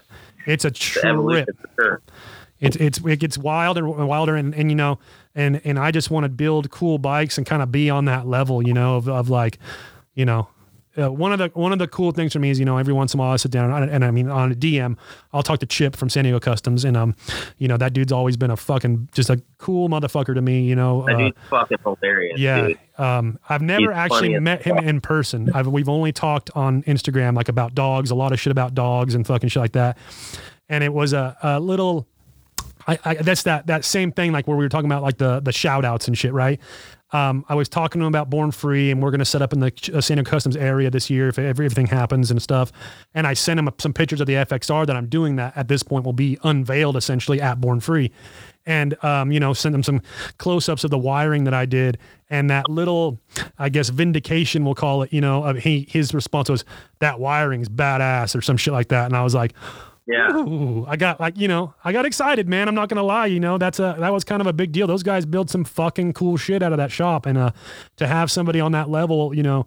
it's 0.47 0.65
a 0.65 0.71
trip. 0.71 1.05
sure. 1.79 2.01
It's 2.61 2.77
it's 2.77 2.99
it 3.05 3.19
gets 3.19 3.37
wilder 3.37 3.85
and 3.87 4.07
wilder, 4.09 4.37
and, 4.37 4.55
and 4.55 4.71
you 4.71 4.77
know, 4.77 4.99
and 5.35 5.61
and 5.65 5.79
I 5.81 5.91
just 5.91 6.11
want 6.13 6.25
to 6.25 6.29
build 6.29 6.71
cool 6.71 6.97
bikes 6.99 7.37
and 7.37 7.45
kind 7.47 7.61
of 7.61 7.73
be 7.73 7.91
on 7.91 8.05
that 8.05 8.27
level, 8.27 8.65
you 8.67 8.73
know, 8.73 8.97
of, 8.97 9.09
of 9.09 9.29
like, 9.29 9.59
you 10.15 10.25
know. 10.25 10.49
Uh, 10.99 11.11
one 11.11 11.33
of 11.33 11.39
the 11.39 11.49
one 11.55 11.73
of 11.73 11.79
the 11.79 11.89
cool 11.89 12.13
things 12.13 12.33
for 12.33 12.39
me 12.39 12.51
is 12.51 12.59
you 12.59 12.65
know 12.65 12.77
every 12.77 12.93
once 12.93 13.15
in 13.15 13.21
a 13.21 13.23
while 13.23 13.33
I 13.33 13.37
sit 13.37 13.51
down 13.51 13.71
and, 13.71 13.91
and 13.91 14.05
I 14.05 14.11
mean 14.11 14.29
on 14.29 14.53
a 14.53 14.55
DM 14.55 14.97
I'll 15.33 15.43
talk 15.43 15.61
to 15.61 15.67
Chip 15.67 15.97
from 15.97 16.11
San 16.11 16.25
Diego 16.25 16.39
Customs 16.39 16.85
and 16.85 16.97
um 16.97 17.15
you 17.57 17.67
know 17.67 17.79
that 17.79 17.95
dude's 17.95 18.13
always 18.13 18.37
been 18.37 18.51
a 18.51 18.57
fucking 18.57 19.09
just 19.13 19.31
a 19.31 19.41
cool 19.57 19.89
motherfucker 19.89 20.35
to 20.35 20.43
me 20.43 20.63
you 20.65 20.77
know 20.77 21.09
uh, 21.09 21.17
dude's 21.17 21.37
fucking 21.49 21.79
hilarious, 21.83 22.39
yeah, 22.39 22.67
dude. 22.69 22.79
um, 22.99 23.39
I've 23.49 23.63
never 23.63 23.91
He's 23.91 23.97
actually 23.97 24.39
met 24.39 24.63
him 24.63 24.77
in 24.79 25.01
person. 25.01 25.51
I've 25.55 25.67
we've 25.67 25.89
only 25.89 26.13
talked 26.13 26.51
on 26.55 26.83
Instagram 26.83 27.37
like 27.37 27.49
about 27.49 27.75
dogs, 27.75 28.11
a 28.11 28.15
lot 28.15 28.33
of 28.33 28.41
shit 28.41 28.51
about 28.51 28.75
dogs 28.75 29.15
and 29.15 29.27
fucking 29.27 29.49
shit 29.49 29.61
like 29.63 29.73
that. 29.73 29.97
And 30.69 30.85
it 30.85 30.93
was 30.93 31.13
a, 31.13 31.37
a 31.43 31.59
little. 31.61 32.07
I, 32.87 32.99
I 33.05 33.15
that's 33.15 33.45
that 33.45 33.67
that 33.69 33.85
same 33.85 34.11
thing 34.13 34.33
like 34.33 34.47
where 34.49 34.57
we 34.57 34.65
were 34.65 34.69
talking 34.69 34.91
about 34.91 35.03
like 35.03 35.19
the 35.19 35.41
the 35.41 35.53
shout 35.53 35.85
outs 35.85 36.09
and 36.09 36.19
shit, 36.19 36.33
right? 36.33 36.61
Um, 37.13 37.45
I 37.49 37.55
was 37.55 37.69
talking 37.69 38.01
to 38.01 38.07
him 38.07 38.13
about 38.13 38.31
Born 38.31 38.51
Free, 38.51 38.91
and 38.91 39.03
we're 39.03 39.11
going 39.11 39.19
to 39.19 39.25
set 39.25 39.43
up 39.43 39.53
in 39.53 39.61
the 39.61 39.73
uh, 39.95 40.01
San 40.01 40.17
Diego 40.17 40.31
Customs 40.31 40.57
area 40.57 40.91
this 40.91 41.11
year 41.11 41.29
if 41.29 41.39
everything 41.39 41.87
happens 41.87 42.31
and 42.31 42.41
stuff. 42.41 42.73
And 43.15 43.27
I 43.27 43.35
sent 43.35 43.59
him 43.59 43.69
some 43.79 43.93
pictures 43.93 44.21
of 44.21 44.27
the 44.27 44.35
FXR 44.35 44.87
that 44.87 44.97
I'm 44.97 45.07
doing 45.07 45.37
that 45.37 45.57
at 45.57 45.69
this 45.69 45.83
point 45.83 46.05
will 46.05 46.15
be 46.15 46.39
unveiled 46.43 46.97
essentially 46.97 47.41
at 47.41 47.61
Born 47.61 47.81
Free, 47.81 48.11
and 48.65 49.03
um, 49.05 49.31
you 49.31 49.41
know 49.41 49.53
sent 49.53 49.75
him 49.75 49.83
some 49.83 50.01
close 50.39 50.69
ups 50.69 50.85
of 50.85 50.91
the 50.91 50.99
wiring 50.99 51.45
that 51.45 51.55
I 51.55 51.67
did, 51.67 51.99
and 52.31 52.49
that 52.51 52.71
little, 52.71 53.21
I 53.59 53.69
guess 53.69 53.91
vindication 53.91 54.65
we'll 54.65 54.75
call 54.75 55.03
it. 55.03 55.13
You 55.13 55.21
know, 55.21 55.53
he 55.53 55.87
his 55.91 56.15
response 56.15 56.49
was 56.49 56.65
that 57.01 57.21
wiring's 57.21 57.69
badass 57.69 58.35
or 58.35 58.41
some 58.41 58.57
shit 58.57 58.73
like 58.73 58.89
that, 58.89 59.07
and 59.07 59.17
I 59.17 59.23
was 59.23 59.35
like. 59.35 59.53
Yeah. 60.07 60.35
Ooh, 60.35 60.85
I 60.89 60.97
got 60.97 61.21
like 61.21 61.39
you 61.39 61.47
know 61.47 61.75
I 61.85 61.93
got 61.93 62.05
excited, 62.07 62.49
man. 62.49 62.69
I'm 62.69 62.75
not 62.75 62.89
gonna 62.89 63.03
lie. 63.03 63.27
You 63.27 63.39
know 63.39 63.57
that's 63.57 63.79
a 63.79 63.97
that 63.99 64.13
was 64.13 64.25
kind 64.25 64.41
of 64.41 64.47
a 64.47 64.53
big 64.53 64.73
deal. 64.73 64.87
Those 64.87 65.03
guys 65.05 65.25
built 65.25 65.49
some 65.49 65.65
fucking 65.65 66.13
cool 66.15 66.37
shit 66.37 66.63
out 66.63 66.73
of 66.73 66.79
that 66.79 66.91
shop, 66.91 67.27
and 67.27 67.39
uh, 67.39 67.51
to 67.97 68.07
have 68.07 68.31
somebody 68.31 68.61
on 68.61 68.73
that 68.73 68.91
level, 68.91 69.33
you 69.35 69.45
know, 69.45 69.67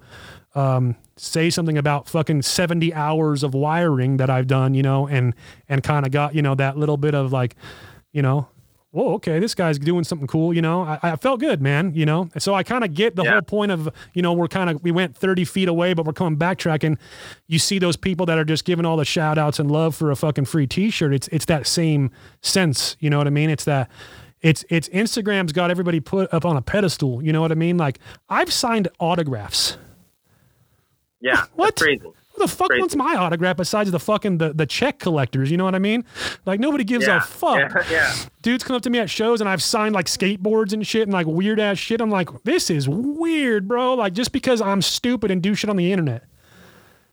um, 0.53 0.95
say 1.15 1.49
something 1.49 1.77
about 1.77 2.09
fucking 2.09 2.41
70 2.41 2.93
hours 2.93 3.43
of 3.43 3.53
wiring 3.53 4.17
that 4.17 4.29
I've 4.29 4.47
done, 4.47 4.73
you 4.73 4.83
know, 4.83 5.07
and 5.07 5.33
and 5.69 5.81
kind 5.83 6.05
of 6.05 6.11
got 6.11 6.35
you 6.35 6.41
know 6.41 6.55
that 6.55 6.77
little 6.77 6.97
bit 6.97 7.15
of 7.15 7.31
like, 7.31 7.55
you 8.11 8.21
know. 8.21 8.47
Whoa, 8.95 9.15
okay, 9.15 9.39
this 9.39 9.53
guy's 9.53 9.77
doing 9.77 10.05
something 10.05 10.25
cool, 10.25 10.53
you 10.53 10.61
know. 10.61 10.83
I, 10.83 10.97
I 11.03 11.15
felt 11.17 11.41
good, 11.41 11.61
man, 11.61 11.91
you 11.93 12.05
know. 12.05 12.29
So 12.37 12.53
I 12.53 12.63
kind 12.63 12.81
of 12.85 12.93
get 12.93 13.17
the 13.17 13.23
Yeah. 13.23 13.31
whole 13.33 13.41
point 13.41 13.73
of, 13.73 13.89
you 14.13 14.21
know, 14.21 14.31
we're 14.31 14.47
kind 14.47 14.69
of 14.69 14.81
we 14.83 14.91
went 14.91 15.17
30 15.17 15.43
feet 15.43 15.67
away, 15.67 15.93
but 15.93 16.05
we're 16.05 16.13
coming 16.13 16.39
backtracking. 16.39 16.97
You 17.47 17.59
see 17.59 17.77
those 17.77 17.97
people 17.97 18.25
that 18.27 18.37
are 18.37 18.45
just 18.45 18.63
giving 18.63 18.85
all 18.85 18.95
the 18.95 19.03
shout 19.03 19.37
outs 19.37 19.59
and 19.59 19.69
love 19.69 19.95
for 19.95 20.11
a 20.11 20.15
fucking 20.15 20.45
free 20.45 20.65
t-shirt. 20.65 21.13
It's 21.13 21.27
it's 21.27 21.43
that 21.45 21.67
same 21.67 22.09
sense, 22.41 22.95
you 23.01 23.09
know 23.09 23.17
what 23.17 23.27
I 23.27 23.31
mean? 23.31 23.49
It's 23.49 23.65
that 23.65 23.91
it's 24.41 24.63
it's 24.69 24.87
Instagram's 24.87 25.51
got 25.51 25.71
everybody 25.71 25.99
put 25.99 26.33
up 26.33 26.45
on 26.45 26.55
a 26.55 26.61
pedestal, 26.61 27.21
you 27.21 27.33
know 27.33 27.41
what 27.41 27.51
I 27.51 27.55
mean? 27.55 27.75
Like 27.77 27.99
I've 28.29 28.53
signed 28.53 28.87
autographs. 29.01 29.77
Yeah. 31.19 31.43
What? 31.55 31.75
Crazy. 31.75 32.01
Who 32.35 32.41
the 32.41 32.47
fuck 32.49 32.67
Crazy. 32.67 32.81
wants 32.81 32.95
my 32.97 33.15
autograph 33.15 33.57
besides 33.57 33.91
the 33.91 33.99
fucking 33.99 34.39
the, 34.39 34.51
the 34.53 34.65
check 34.65 34.99
collectors? 34.99 35.49
You 35.49 35.57
know 35.57 35.63
what 35.65 35.75
I 35.75 35.79
mean? 35.79 36.03
Like 36.45 36.59
nobody 36.59 36.83
gives 36.83 37.07
Yeah. 37.07 37.17
a 37.17 37.21
fuck. 37.21 37.57
Yeah. 37.57 37.83
yeah. 37.91 38.13
Dudes 38.41 38.63
come 38.63 38.75
up 38.75 38.81
to 38.83 38.89
me 38.89 38.99
at 38.99 39.09
shows 39.09 39.39
and 39.41 39.49
I've 39.49 39.63
signed 39.63 39.95
like 39.95 40.07
skateboards 40.07 40.73
and 40.73 40.85
shit 40.85 41.03
and 41.03 41.13
like 41.13 41.27
weird 41.27 41.59
ass 41.59 41.77
shit. 41.77 42.01
I'm 42.01 42.09
like, 42.11 42.29
this 42.43 42.69
is 42.69 42.89
weird, 42.89 43.67
bro. 43.67 43.93
Like 43.93 44.13
just 44.13 44.31
because 44.33 44.59
I'm 44.61 44.81
stupid 44.81 45.31
and 45.31 45.41
do 45.41 45.55
shit 45.55 45.69
on 45.69 45.77
the 45.77 45.91
internet. 45.91 46.23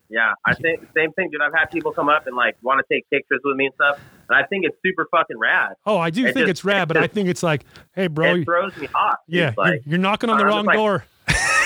Yeah, 0.09 0.35
I 0.44 0.53
think 0.55 0.81
same 0.94 1.11
thing, 1.12 1.31
dude. 1.31 1.40
I've 1.40 1.55
had 1.55 1.70
people 1.70 1.90
come 1.93 2.11
up 2.11 2.27
and 2.27 2.36
like 2.36 2.57
want 2.61 2.86
to 2.86 2.94
take 2.94 3.09
pictures 3.09 3.40
with 3.44 3.57
me 3.57 3.65
and 3.66 3.74
stuff, 3.77 3.99
and 4.28 4.36
I 4.36 4.43
think 4.47 4.66
it's 4.66 4.77
super 4.85 5.07
fucking 5.11 5.39
rad. 5.39 5.73
Oh, 5.86 5.97
I 5.97 6.11
do 6.11 6.27
It 6.27 6.35
think 6.35 6.49
just- 6.49 6.51
it's 6.51 6.65
rad, 6.66 6.82
it 6.82 6.89
but 6.89 6.97
I 6.99 7.07
think 7.07 7.31
it's 7.31 7.43
like, 7.43 7.65
hey, 7.94 8.09
bro, 8.09 8.35
it 8.35 8.44
throws 8.44 8.77
me 8.77 8.89
off. 8.94 9.20
yeah, 9.27 9.55
like 9.57 9.81
you're, 9.86 9.93
you're 9.93 9.99
knocking 9.99 10.28
on 10.28 10.36
the 10.36 10.44
I'm 10.44 10.49
just 10.49 10.55
wrong 10.57 10.66
like- 10.66 10.77
door. 10.77 11.05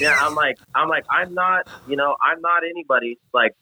yeah, 0.00 0.16
I'm 0.20 0.34
like, 0.34 0.58
I'm 0.74 0.88
like, 0.88 1.04
I'm 1.10 1.34
not, 1.34 1.68
you 1.88 1.96
know, 1.96 2.16
I'm 2.20 2.40
not 2.40 2.62
anybody. 2.64 3.18
Like, 3.32 3.54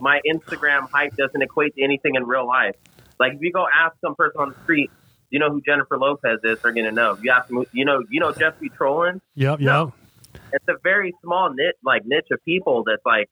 my 0.00 0.20
Instagram 0.28 0.88
hype 0.90 1.16
doesn't 1.16 1.40
equate 1.40 1.74
to 1.76 1.82
anything 1.82 2.14
in 2.14 2.24
real 2.24 2.46
life. 2.46 2.76
Like, 3.18 3.34
if 3.34 3.40
you 3.40 3.52
go 3.52 3.66
ask 3.72 3.96
some 4.00 4.14
person 4.14 4.40
on 4.40 4.48
the 4.50 4.62
street, 4.62 4.90
you 5.30 5.38
know 5.38 5.50
who 5.50 5.60
Jennifer 5.60 5.98
Lopez 5.98 6.40
is, 6.44 6.58
they're 6.62 6.72
gonna 6.72 6.92
know. 6.92 7.18
You 7.22 7.30
ask 7.32 7.48
them, 7.48 7.64
you 7.72 7.84
know, 7.84 8.02
you 8.08 8.20
know 8.20 8.32
Jeffrey 8.32 8.70
Trolling. 8.70 9.20
Yep, 9.34 9.60
yep. 9.60 9.90
It's 10.52 10.64
a 10.68 10.74
very 10.82 11.14
small 11.22 11.50
niche, 11.50 11.76
like 11.84 12.02
niche 12.06 12.28
of 12.30 12.42
people 12.44 12.84
that's 12.84 13.04
like 13.04 13.28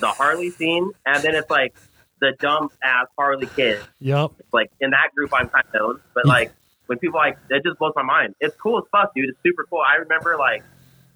the 0.00 0.08
Harley 0.08 0.50
scene, 0.50 0.90
and 1.06 1.22
then 1.22 1.34
it's 1.34 1.50
like 1.50 1.74
the 2.20 2.32
dumb 2.40 2.70
ass 2.82 3.06
Harley 3.16 3.46
kid. 3.46 3.80
Yep. 4.00 4.32
Like 4.52 4.70
in 4.80 4.90
that 4.90 5.10
group, 5.14 5.32
I'm 5.32 5.48
kind 5.48 5.64
of 5.66 5.74
known, 5.74 6.00
but 6.14 6.26
like 6.26 6.52
when 6.86 6.98
people 6.98 7.18
like 7.18 7.38
it 7.50 7.62
just 7.64 7.78
blows 7.78 7.92
my 7.94 8.02
mind. 8.02 8.34
It's 8.40 8.56
cool 8.56 8.78
as 8.78 8.84
fuck, 8.90 9.14
dude. 9.14 9.28
It's 9.28 9.38
super 9.44 9.64
cool. 9.70 9.82
I 9.86 9.96
remember 9.96 10.36
like 10.36 10.64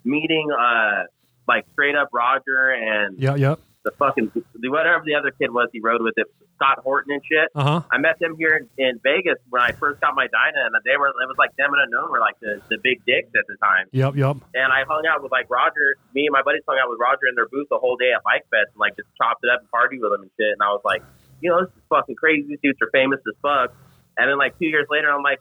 meeting 0.03 0.49
uh 0.51 1.03
like 1.47 1.65
straight 1.73 1.95
up 1.95 2.09
Roger 2.13 2.71
and 2.71 3.19
yeah, 3.19 3.35
yep. 3.35 3.59
the 3.83 3.91
fucking 3.91 4.31
the 4.33 4.69
whatever 4.69 5.03
the 5.05 5.15
other 5.15 5.31
kid 5.31 5.51
was 5.51 5.69
he 5.73 5.79
rode 5.79 6.01
with 6.01 6.13
it, 6.17 6.27
Scott 6.55 6.79
Horton 6.79 7.13
and 7.13 7.21
shit. 7.23 7.49
Uh 7.55 7.63
huh. 7.63 7.81
I 7.91 7.97
met 7.97 8.19
them 8.19 8.35
here 8.37 8.55
in, 8.55 8.69
in 8.77 8.99
Vegas 9.03 9.39
when 9.49 9.61
I 9.61 9.71
first 9.73 9.99
got 9.99 10.15
my 10.15 10.27
Dyna, 10.27 10.65
and 10.65 10.73
they 10.85 10.95
were 10.97 11.07
it 11.07 11.27
was 11.27 11.35
like 11.37 11.55
them 11.57 11.73
and 11.73 11.81
unknown 11.83 12.11
were 12.11 12.19
like 12.19 12.39
the, 12.39 12.61
the 12.69 12.77
big 12.81 13.03
dicks 13.05 13.31
at 13.35 13.43
the 13.47 13.57
time. 13.57 13.87
Yep, 13.91 14.15
yep. 14.15 14.37
And 14.55 14.71
I 14.71 14.87
hung 14.87 15.03
out 15.09 15.21
with 15.21 15.31
like 15.31 15.49
Roger. 15.49 15.99
Me 16.13 16.25
and 16.25 16.33
my 16.33 16.41
buddies 16.43 16.63
hung 16.67 16.79
out 16.79 16.89
with 16.89 16.99
Roger 16.99 17.27
in 17.27 17.35
their 17.35 17.47
booth 17.47 17.67
the 17.69 17.79
whole 17.79 17.97
day 17.97 18.11
at 18.15 18.23
Bike 18.23 18.47
Fest 18.47 18.71
and 18.71 18.79
like 18.79 18.95
just 18.95 19.09
chopped 19.19 19.43
it 19.43 19.51
up 19.51 19.59
and 19.61 19.69
party 19.69 19.99
with 19.99 20.11
them 20.11 20.21
and 20.23 20.31
shit. 20.39 20.55
And 20.55 20.63
I 20.63 20.71
was 20.71 20.81
like, 20.85 21.03
you 21.41 21.51
know, 21.51 21.59
this 21.59 21.75
is 21.75 21.83
fucking 21.89 22.15
crazy. 22.15 22.47
These 22.47 22.63
dudes 22.63 22.79
are 22.81 22.91
famous 22.95 23.19
as 23.27 23.35
fuck. 23.43 23.75
And 24.17 24.29
then 24.29 24.37
like 24.37 24.57
two 24.59 24.65
years 24.67 24.87
later, 24.89 25.11
I'm 25.11 25.23
like, 25.23 25.39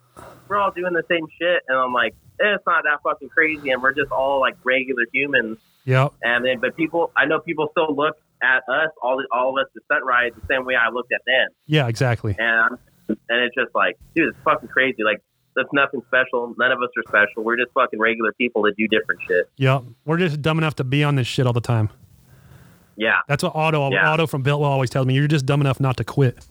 we're 0.49 0.59
all 0.59 0.71
doing 0.71 0.93
the 0.93 1.05
same 1.09 1.27
shit, 1.41 1.63
and 1.69 1.79
I'm 1.79 1.93
like, 1.93 2.15
eh, 2.41 2.55
it's 2.55 2.65
not 2.67 2.85
that 2.85 3.01
fucking 3.03 3.29
crazy, 3.31 3.71
and 3.71 3.83
we're 3.83 3.93
just 3.95 4.11
all 4.11 4.41
like 4.41 4.57
regular 4.65 5.05
humans. 5.13 5.59
Yep. 5.85 6.13
And 6.23 6.45
then, 6.45 6.61
but 6.61 6.77
people, 6.77 7.11
I 7.17 7.27
know 7.27 7.41
people 7.41 7.69
still 7.73 7.95
look 7.95 8.17
at 8.43 8.63
us, 8.69 8.91
all 9.03 9.17
the, 9.17 9.27
all 9.33 9.51
of 9.51 9.63
us, 9.63 9.71
the 9.75 9.81
stunt 9.85 10.05
ride, 10.05 10.33
the 10.35 10.47
same 10.49 10.65
way 10.65 10.75
I 10.75 10.91
looked 10.91 11.13
at 11.13 11.23
them. 11.27 11.49
Yeah, 11.67 11.89
exactly. 11.89 12.37
And 12.39 12.79
and 13.09 13.19
it's 13.45 13.55
just 13.55 13.75
like, 13.75 13.99
dude, 14.15 14.29
it's 14.29 14.39
fucking 14.45 14.69
crazy. 14.69 15.03
Like, 15.05 15.21
that's 15.55 15.69
nothing 15.73 16.01
special. 16.07 16.55
None 16.59 16.73
of 16.73 16.79
us 16.79 16.89
are 16.97 17.03
special. 17.09 17.45
We're 17.45 17.57
just 17.57 17.73
fucking 17.73 17.99
regular 18.01 18.33
people 18.33 18.63
that 18.63 18.77
do 18.77 18.89
different 18.89 19.21
shit. 19.27 19.51
Yep. 19.57 19.83
We're 20.07 20.17
just 20.19 20.41
dumb 20.41 20.59
enough 20.59 20.77
to 20.77 20.85
be 20.85 21.05
on 21.05 21.17
this 21.17 21.27
shit 21.27 21.47
all 21.47 21.53
the 21.53 21.61
time. 21.61 21.91
Yeah, 22.97 23.21
That's 23.27 23.43
what 23.43 23.55
Otto 23.57 23.91
Yeah. 23.91 24.11
Otto 24.11 24.27
from 24.27 24.45
Biltwell 24.45 24.65
always 24.65 24.91
tells 24.91 25.07
me. 25.07 25.15
You're 25.15 25.27
just 25.27 25.47
dumb 25.47 25.61
enough 25.61 25.81
not 25.81 25.97
to 25.97 26.05
quit. 26.05 26.47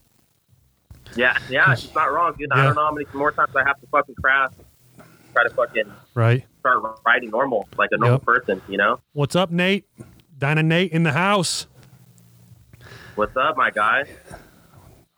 Yeah, 1.16 1.38
yeah. 1.50 1.76
she's 1.76 1.94
not 1.94 2.12
wrong, 2.12 2.34
dude. 2.38 2.50
Yeah. 2.54 2.62
I 2.62 2.66
don't 2.66 2.76
know 2.76 2.86
how 2.86 2.92
many 2.92 3.06
more 3.14 3.32
times 3.32 3.56
I 3.56 3.64
have 3.66 3.80
to 3.82 3.88
fucking 3.88 4.16
crash, 4.16 4.52
try 5.34 5.44
to 5.44 5.50
fucking 5.50 5.92
Right. 6.14 6.46
start 6.60 6.80
riding 7.06 7.30
normal, 7.32 7.68
like 7.78 7.90
a 7.92 7.98
normal 7.98 8.18
Yep. 8.20 8.26
person. 8.26 8.62
You 8.68 8.78
know, 8.78 9.00
What's 9.14 9.36
up, 9.36 9.52
Nate? 9.52 9.86
Dyna 10.38 10.64
Nate 10.64 10.92
in 10.92 11.04
the 11.04 11.12
house. 11.12 11.68
what's 13.16 13.36
up, 13.38 13.58
my 13.58 13.70
guy? 13.72 14.04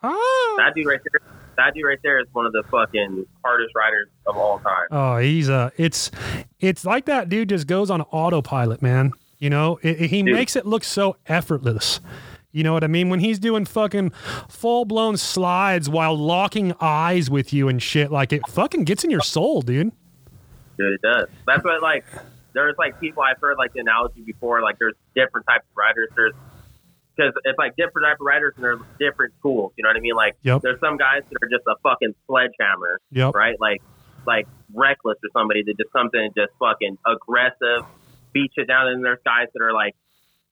Ah. 0.02 0.54
That 0.58 0.72
dude 0.74 0.86
right 0.86 1.00
there. 1.12 1.20
That 1.56 1.72
dude 1.74 1.84
right 1.84 1.98
there 2.02 2.18
is 2.20 2.26
one 2.32 2.46
of 2.46 2.52
the 2.52 2.62
fucking 2.70 3.24
hardest 3.44 3.72
riders 3.76 4.08
of 4.26 4.36
all 4.36 4.58
time. 4.58 4.86
Oh, 4.90 5.16
he's 5.18 5.48
uh 5.48 5.70
it's 5.76 6.10
it's 6.60 6.84
like 6.84 7.04
that 7.06 7.28
dude 7.28 7.48
just 7.48 7.66
goes 7.66 7.90
on 7.90 8.02
autopilot, 8.02 8.82
man. 8.82 9.12
You 9.38 9.50
know, 9.50 9.78
it, 9.82 10.00
it- 10.02 10.08
he 10.10 10.22
Dude. 10.22 10.34
makes 10.34 10.56
it 10.56 10.66
look 10.66 10.82
so 10.84 11.16
effortless. 11.26 12.00
You 12.54 12.62
know 12.62 12.72
what 12.72 12.84
I 12.84 12.86
mean? 12.86 13.08
When 13.08 13.18
he's 13.18 13.40
doing 13.40 13.64
fucking 13.64 14.10
full 14.48 14.84
blown 14.84 15.16
slides 15.16 15.90
while 15.90 16.16
locking 16.16 16.72
eyes 16.80 17.28
with 17.28 17.52
you 17.52 17.68
and 17.68 17.82
shit, 17.82 18.12
like 18.12 18.32
it 18.32 18.42
fucking 18.48 18.84
gets 18.84 19.02
in 19.02 19.10
your 19.10 19.22
soul, 19.22 19.60
dude. 19.60 19.90
Dude, 20.78 20.92
it 20.94 21.02
does. 21.02 21.28
That's 21.46 21.64
what 21.64 21.82
like 21.82 22.04
there's 22.52 22.76
like 22.78 23.00
people 23.00 23.24
I've 23.24 23.40
heard 23.40 23.56
like 23.58 23.72
the 23.72 23.80
analogy 23.80 24.20
before. 24.22 24.62
Like 24.62 24.78
there's 24.78 24.94
different 25.16 25.46
types 25.48 25.64
of 25.68 25.76
riders. 25.76 26.08
There's 26.14 26.32
because 27.16 27.32
it's 27.44 27.58
like 27.58 27.74
different 27.76 28.06
type 28.06 28.18
of 28.20 28.24
riders 28.26 28.52
and 28.56 28.64
there's 28.64 28.80
different 29.00 29.34
tools. 29.42 29.72
You 29.76 29.82
know 29.82 29.88
what 29.90 29.96
I 29.96 30.00
mean? 30.00 30.14
Like 30.14 30.36
Yep. 30.42 30.62
there's 30.62 30.78
some 30.80 30.96
guys 30.96 31.22
that 31.28 31.38
are 31.42 31.48
just 31.48 31.64
a 31.66 31.74
fucking 31.82 32.14
sledgehammer, 32.28 33.00
Yep. 33.10 33.34
right? 33.34 33.60
Like 33.60 33.82
like 34.26 34.46
reckless 34.72 35.18
or 35.24 35.30
somebody 35.32 35.64
that 35.64 35.76
just 35.76 35.92
comes 35.92 36.10
in 36.14 36.20
and 36.20 36.34
just 36.36 36.52
fucking 36.60 36.98
aggressive, 37.04 37.84
beats 38.32 38.54
you 38.56 38.64
down. 38.64 38.86
And 38.88 39.04
there's 39.04 39.18
guys 39.24 39.48
that 39.54 39.60
are 39.62 39.72
like 39.72 39.94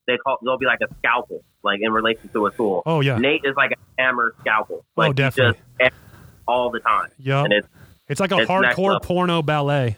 they 0.08 0.16
call 0.16 0.38
they'll 0.44 0.58
be 0.58 0.66
like 0.66 0.80
a 0.82 0.92
scalpel, 0.98 1.44
like 1.62 1.80
in 1.82 1.92
relation 1.92 2.28
to 2.32 2.46
a 2.46 2.50
tool. 2.52 2.82
Oh, 2.86 3.00
yeah. 3.00 3.18
Nate 3.18 3.42
is 3.44 3.54
like 3.56 3.72
a 3.72 4.02
hammer 4.02 4.34
scalpel. 4.40 4.84
Oh, 4.84 4.84
Like, 4.96 5.10
he 5.10 5.14
definitely. 5.14 5.60
just 5.80 5.94
all 6.48 6.70
the 6.70 6.80
time. 6.80 7.08
Yeah, 7.18 7.44
And 7.44 7.52
it's 7.52 7.68
It's 8.08 8.20
like 8.20 8.32
a 8.32 8.38
It's 8.38 8.50
hardcore 8.50 9.00
porno 9.02 9.42
ballet. 9.42 9.96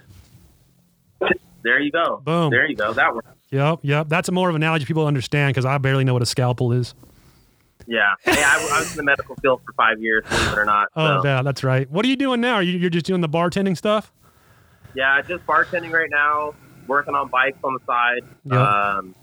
there 1.63 1.81
you 1.81 1.91
go. 1.91 2.21
Boom. 2.25 2.51
There 2.51 2.67
you 2.69 2.77
go. 2.77 2.93
That 2.93 3.15
works. 3.15 3.29
Yep, 3.51 3.81
yep. 3.83 4.09
That's 4.09 4.29
a 4.29 4.33
more 4.33 4.49
of 4.49 4.55
an 4.57 4.63
analogy 4.63 4.85
people 4.85 5.07
understand 5.07 5.51
because 5.55 5.65
I 5.65 5.79
barely 5.79 6.05
know 6.05 6.13
what 6.13 6.23
a 6.23 6.27
scalpel 6.27 6.73
is. 6.73 6.95
Yeah. 7.87 8.15
Hey, 8.23 8.33
I, 8.43 8.69
I 8.73 8.79
was 8.81 8.91
in 8.93 8.97
the 8.97 9.03
medical 9.03 9.37
field 9.37 9.61
for 9.65 9.73
five 9.75 10.01
years, 10.01 10.25
believe 10.29 10.53
it 10.53 10.59
or 10.59 10.65
not. 10.65 10.89
Oh, 10.97 11.23
so. 11.23 11.29
yeah, 11.29 11.43
that's 11.43 11.63
right. 11.63 11.89
What 11.91 12.05
are 12.05 12.09
you 12.09 12.17
doing 12.17 12.41
now? 12.41 12.55
Are 12.55 12.63
you, 12.63 12.79
you're 12.79 12.91
just 12.91 13.07
doing 13.07 13.21
the 13.21 13.29
bartending 13.29 13.77
stuff? 13.77 14.13
Yeah, 14.95 15.21
just 15.23 15.45
bartending 15.47 15.93
right 15.93 16.11
now, 16.11 16.55
working 16.87 17.15
on 17.15 17.29
bikes 17.29 17.59
on 17.65 17.75
the 17.75 17.81
side. 17.87 18.23
Yeah. 18.45 18.63
Um, 18.99 19.15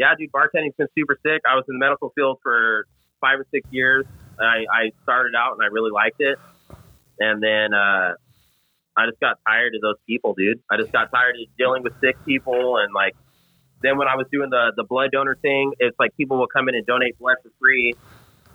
yeah, 0.00 0.14
dude, 0.18 0.32
bartending's 0.32 0.74
been 0.78 0.88
super 0.96 1.18
sick. 1.22 1.42
I 1.44 1.56
was 1.56 1.64
in 1.68 1.74
the 1.76 1.78
medical 1.78 2.08
field 2.16 2.38
for 2.42 2.86
five 3.20 3.38
or 3.38 3.44
six 3.50 3.68
years. 3.70 4.06
I, 4.40 4.64
I 4.72 4.92
started 5.02 5.34
out 5.36 5.52
and 5.52 5.62
I 5.62 5.66
really 5.66 5.90
liked 5.90 6.16
it. 6.20 6.38
And 7.18 7.42
then 7.42 7.74
uh, 7.74 8.14
I 8.96 9.06
just 9.06 9.20
got 9.20 9.36
tired 9.46 9.74
of 9.74 9.82
those 9.82 10.00
people, 10.06 10.32
dude. 10.32 10.62
I 10.70 10.78
just 10.78 10.90
got 10.90 11.10
tired 11.12 11.36
of 11.36 11.56
dealing 11.58 11.82
with 11.82 11.92
sick 12.00 12.16
people. 12.24 12.78
And 12.78 12.94
like, 12.94 13.14
then 13.82 13.98
when 13.98 14.08
I 14.08 14.16
was 14.16 14.24
doing 14.32 14.48
the, 14.48 14.72
the 14.74 14.84
blood 14.84 15.10
donor 15.12 15.36
thing, 15.36 15.74
it's 15.78 15.96
like 16.00 16.16
people 16.16 16.38
will 16.38 16.48
come 16.48 16.70
in 16.70 16.74
and 16.74 16.86
donate 16.86 17.18
blood 17.18 17.36
for 17.42 17.50
free. 17.60 17.94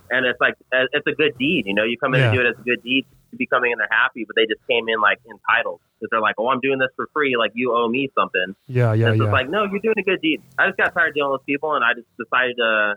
And 0.10 0.26
it's 0.26 0.42
like, 0.42 0.56
uh, 0.74 0.90
it's 0.94 1.06
a 1.06 1.14
good 1.14 1.38
deed. 1.38 1.68
You 1.68 1.76
know, 1.76 1.84
you 1.84 1.96
come 2.00 2.16
in 2.16 2.22
and 2.22 2.34
do 2.34 2.42
it 2.42 2.48
as 2.48 2.58
a 2.60 2.64
good 2.64 2.82
deed 2.82 3.06
to 3.36 3.38
be 3.38 3.46
coming 3.46 3.72
in 3.72 3.78
there 3.78 3.92
happy, 3.92 4.24
but 4.26 4.36
they 4.36 4.48
just 4.48 4.66
came 4.68 4.88
in 4.88 5.00
like 5.02 5.20
entitled 5.28 5.80
because 6.00 6.10
they're 6.12 6.24
like, 6.24 6.36
oh, 6.40 6.48
I'm 6.48 6.60
doing 6.60 6.80
this 6.80 6.90
for 6.96 7.08
free. 7.14 7.36
Like, 7.38 7.52
you 7.54 7.76
owe 7.76 7.88
me 7.88 8.10
something. 8.16 8.56
Yeah, 8.68 8.94
yeah, 8.94 9.12
and 9.12 9.16
it's 9.16 9.20
yeah. 9.20 9.30
just 9.30 9.34
like, 9.34 9.50
no, 9.50 9.66
you're 9.66 9.84
doing 9.84 10.00
a 10.00 10.04
good 10.04 10.22
deed. 10.22 10.42
I 10.58 10.68
just 10.68 10.78
got 10.78 10.94
tired 10.94 11.14
dealing 11.14 11.32
with 11.32 11.46
people, 11.46 11.76
and 11.76 11.84
I 11.84 11.94
just 11.94 12.08
decided 12.18 12.58
to 12.58 12.96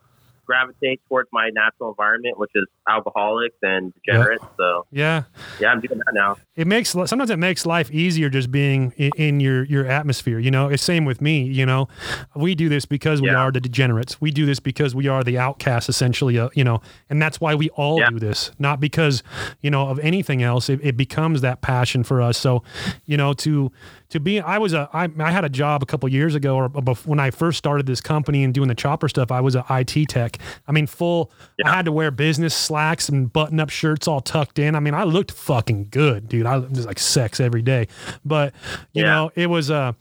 gravitate 0.49 1.01
towards 1.09 1.29
my 1.33 1.51
natural 1.53 1.91
environment, 1.91 2.39
which 2.39 2.51
is 2.55 2.65
alcoholics 2.89 3.55
and 3.63 3.93
degenerates. 3.95 4.45
So 4.59 4.87
yeah. 4.91 5.25
yeah, 5.61 5.69
I'm 5.69 5.81
doing 5.81 5.99
that 5.99 6.13
now. 6.15 6.37
it 6.57 6.67
makes 6.67 6.91
sometimes 6.91 7.31
it 7.31 7.39
makes 7.39 7.67
life 7.67 7.91
easier 7.93 8.29
just 8.31 8.51
being 8.51 8.93
in, 8.97 9.11
in 9.17 9.41
your 9.41 9.65
your 9.65 9.87
atmosphere 9.87 10.39
you 10.39 10.51
know 10.51 10.69
it's 10.69 10.83
same 10.83 11.05
with 11.05 11.21
me 11.21 11.43
you 11.43 11.65
know 11.67 11.87
we 12.35 12.55
do 12.55 12.69
this 12.69 12.85
because 12.87 13.21
we 13.23 13.29
Yeah. 13.29 13.37
are 13.37 13.53
the 13.53 13.61
degenerates 13.61 14.21
we 14.21 14.31
do 14.31 14.47
this 14.47 14.59
because 14.59 14.95
we 14.95 15.07
are 15.07 15.23
the 15.23 15.37
outcasts 15.39 15.89
essentially 15.89 16.39
uh, 16.39 16.49
you 16.55 16.65
know 16.65 16.81
and 17.11 17.21
that's 17.23 17.41
why 17.41 17.55
we 17.55 17.69
all 17.71 18.01
Yeah. 18.01 18.11
do 18.11 18.19
this 18.19 18.51
not 18.59 18.81
because 18.81 19.23
you 19.61 19.71
know 19.71 19.89
of 19.89 19.99
anything 20.01 20.43
else 20.43 20.69
it, 20.71 20.81
it 20.83 20.97
becomes 20.97 21.43
that 21.43 21.61
passion 21.61 22.03
for 22.03 22.21
us 22.23 22.39
so 22.39 22.63
you 23.05 23.17
know 23.17 23.33
to 23.35 23.71
to 24.09 24.19
be 24.19 24.41
i 24.41 24.57
was 24.59 24.73
a 24.73 24.89
i, 24.93 25.09
I 25.21 25.31
had 25.31 25.45
a 25.45 25.49
job 25.51 25.83
a 25.83 25.87
couple 25.87 26.09
years 26.09 26.35
ago 26.35 26.57
or 26.57 26.69
when 27.05 27.21
i 27.21 27.31
first 27.31 27.59
started 27.59 27.87
this 27.87 28.01
company 28.01 28.43
and 28.45 28.53
doing 28.55 28.69
the 28.69 28.75
chopper 28.75 29.09
stuff 29.09 29.31
i 29.31 29.41
was 29.41 29.55
a 29.55 29.65
it 29.71 30.09
tech 30.09 30.38
i 30.67 30.73
mean 30.73 30.87
full 30.87 31.31
i 31.65 31.71
had 31.75 31.85
to 31.85 31.93
wear 31.93 32.11
business 32.11 32.55
slacks 32.55 33.09
and 33.09 33.33
button 33.33 33.59
up 33.61 33.71
shirts 33.71 34.07
all 34.09 34.21
tucked 34.21 34.59
in. 34.59 34.75
I 34.75 34.81
mean 34.81 34.95
i 34.95 35.05
looked 35.05 35.33
fucking 35.33 35.89
good 35.91 36.29
dude. 36.29 36.47
I 36.47 36.59
was 36.59 36.87
like 36.87 36.99
sex 36.99 37.41
every 37.41 37.63
day. 37.63 37.89
But 38.25 38.53
you 38.93 39.03
Yeah. 39.05 39.11
know 39.11 39.31
it 39.35 39.49
was 39.49 39.71
uh 39.71 39.93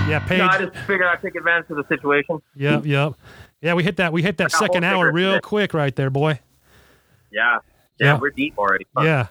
yeah 0.10 0.18
Paige. 0.28 0.40
No, 0.40 0.48
I 0.48 0.58
just 0.66 0.76
figured 0.88 1.08
I'd 1.08 1.22
take 1.22 1.36
advantage 1.36 1.70
of 1.70 1.78
the 1.78 1.86
situation. 1.88 2.40
Yep, 2.56 2.88
yep. 2.88 3.14
Yeah, 3.62 3.76
we 3.76 3.84
hit 3.84 3.98
that. 3.98 4.12
We 4.12 4.24
hit 4.24 4.38
that 4.38 4.52
second 4.52 4.84
hour 4.84 5.12
real 5.12 5.40
quick 5.42 5.76
right 5.76 5.96
there, 5.96 6.10
boy. 6.10 6.40
Yeah. 7.32 7.60
Yeah, 8.00 8.14
Yeah. 8.14 8.20
we're 8.20 8.32
deep 8.32 8.58
already. 8.58 8.88
Yeah. 9.00 9.28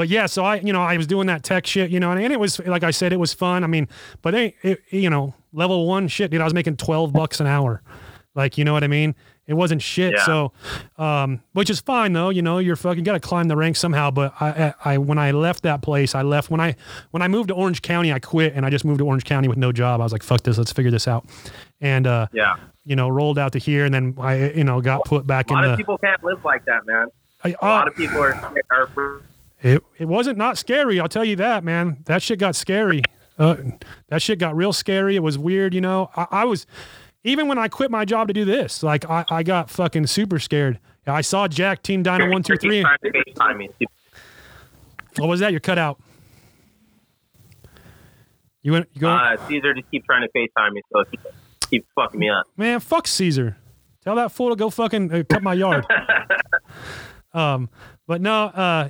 But 0.00 0.08
yeah, 0.08 0.24
so 0.24 0.46
I, 0.46 0.56
you 0.56 0.72
know, 0.72 0.80
I 0.80 0.96
was 0.96 1.06
doing 1.06 1.26
that 1.26 1.42
tech 1.42 1.66
shit, 1.66 1.90
you 1.90 2.00
know, 2.00 2.10
and, 2.10 2.18
and 2.18 2.32
it 2.32 2.40
was 2.40 2.58
like 2.60 2.82
I 2.82 2.90
said, 2.90 3.12
it 3.12 3.18
was 3.18 3.34
fun. 3.34 3.64
I 3.64 3.66
mean, 3.66 3.86
but 4.22 4.32
it, 4.34 4.54
it, 4.62 4.80
you 4.88 5.10
know, 5.10 5.34
level 5.52 5.86
one 5.86 6.08
shit, 6.08 6.30
dude, 6.30 6.40
I 6.40 6.44
was 6.44 6.54
making 6.54 6.78
twelve 6.78 7.12
bucks 7.12 7.38
an 7.38 7.46
hour, 7.46 7.82
like 8.34 8.56
you 8.56 8.64
know 8.64 8.72
what 8.72 8.82
I 8.82 8.86
mean. 8.86 9.14
It 9.46 9.52
wasn't 9.52 9.82
shit. 9.82 10.14
Yeah. 10.14 10.24
So, 10.24 10.52
um, 10.96 11.42
which 11.52 11.68
is 11.68 11.80
fine 11.80 12.14
though. 12.14 12.30
You 12.30 12.40
know, 12.40 12.56
you're 12.56 12.76
fucking 12.76 13.04
got 13.04 13.12
to 13.12 13.20
climb 13.20 13.48
the 13.48 13.56
ranks 13.56 13.78
somehow. 13.78 14.10
But 14.10 14.32
I, 14.40 14.48
I, 14.48 14.74
I, 14.94 14.98
when 14.98 15.18
I 15.18 15.32
left 15.32 15.64
that 15.64 15.82
place, 15.82 16.14
I 16.14 16.22
left 16.22 16.50
when 16.50 16.60
I, 16.60 16.76
when 17.10 17.20
I 17.20 17.28
moved 17.28 17.48
to 17.48 17.54
Orange 17.54 17.82
County, 17.82 18.10
I 18.10 18.20
quit 18.20 18.54
and 18.54 18.64
I 18.64 18.70
just 18.70 18.86
moved 18.86 19.00
to 19.00 19.06
Orange 19.06 19.24
County 19.24 19.48
with 19.48 19.58
no 19.58 19.70
job. 19.70 20.00
I 20.00 20.04
was 20.04 20.12
like, 20.12 20.22
fuck 20.22 20.42
this, 20.44 20.56
let's 20.56 20.72
figure 20.72 20.90
this 20.90 21.06
out. 21.06 21.26
And, 21.82 22.06
uh, 22.06 22.28
Yeah. 22.32 22.54
you 22.84 22.96
know, 22.96 23.10
rolled 23.10 23.38
out 23.38 23.52
to 23.52 23.58
here 23.58 23.84
and 23.84 23.92
then 23.92 24.14
I, 24.18 24.52
you 24.52 24.64
know, 24.64 24.80
got 24.80 25.04
put 25.04 25.26
back 25.26 25.50
A 25.50 25.52
in 25.52 25.56
lot 25.58 25.66
the, 25.66 25.72
of 25.72 25.76
people 25.76 25.98
can't 25.98 26.22
live 26.24 26.42
like 26.42 26.64
that, 26.64 26.86
man. 26.86 27.08
A 27.44 27.52
lot 27.60 27.86
of 27.88 27.96
people 27.96 28.22
are, 28.22 28.34
are 28.70 28.86
It 29.62 29.82
it 29.98 30.06
wasn't 30.06 30.38
not 30.38 30.58
scary. 30.58 30.98
I'll 31.00 31.08
tell 31.08 31.24
you 31.24 31.36
that, 31.36 31.64
man. 31.64 31.98
That 32.06 32.22
shit 32.22 32.38
got 32.38 32.56
scary. 32.56 33.02
Uh, 33.38 33.56
that 34.08 34.22
shit 34.22 34.38
got 34.38 34.56
real 34.56 34.72
scary. 34.72 35.16
It 35.16 35.22
was 35.22 35.38
weird, 35.38 35.74
you 35.74 35.80
know. 35.80 36.10
I, 36.16 36.26
I 36.30 36.44
was 36.44 36.66
even 37.24 37.48
when 37.48 37.58
I 37.58 37.68
quit 37.68 37.90
my 37.90 38.04
job 38.04 38.28
to 38.28 38.34
do 38.34 38.44
this, 38.44 38.82
like 38.82 39.08
I, 39.08 39.24
I 39.30 39.42
got 39.42 39.70
fucking 39.70 40.06
super 40.06 40.38
scared. 40.38 40.78
I 41.06 41.22
saw 41.22 41.48
Jack 41.48 41.82
Team 41.82 42.02
Dino 42.02 42.30
one 42.30 42.42
two 42.42 42.56
three. 42.56 42.82
trying 42.82 42.98
to 43.02 43.10
FaceTime. 43.10 43.68
What 45.16 45.28
was 45.28 45.40
that? 45.40 45.50
You're 45.50 45.60
cut 45.60 45.78
out. 45.78 46.00
You 48.62 48.72
went. 48.72 48.88
You 48.92 49.02
go. 49.02 49.10
Uh, 49.10 49.36
Caesar 49.48 49.74
just 49.74 49.90
keep 49.90 50.04
trying 50.04 50.26
to 50.26 50.28
FaceTime 50.38 50.72
me, 50.72 50.82
so 50.92 51.04
keeps 51.68 51.86
fucking 51.94 52.20
me 52.20 52.30
up. 52.30 52.46
Man, 52.56 52.80
fuck 52.80 53.06
Caesar. 53.06 53.56
Tell 54.04 54.14
that 54.16 54.32
fool 54.32 54.50
to 54.50 54.56
go 54.56 54.70
fucking 54.70 55.12
uh, 55.12 55.22
cut 55.28 55.42
my 55.42 55.54
yard. 55.54 55.86
um, 57.34 57.68
but 58.06 58.20
no, 58.20 58.44
uh, 58.44 58.88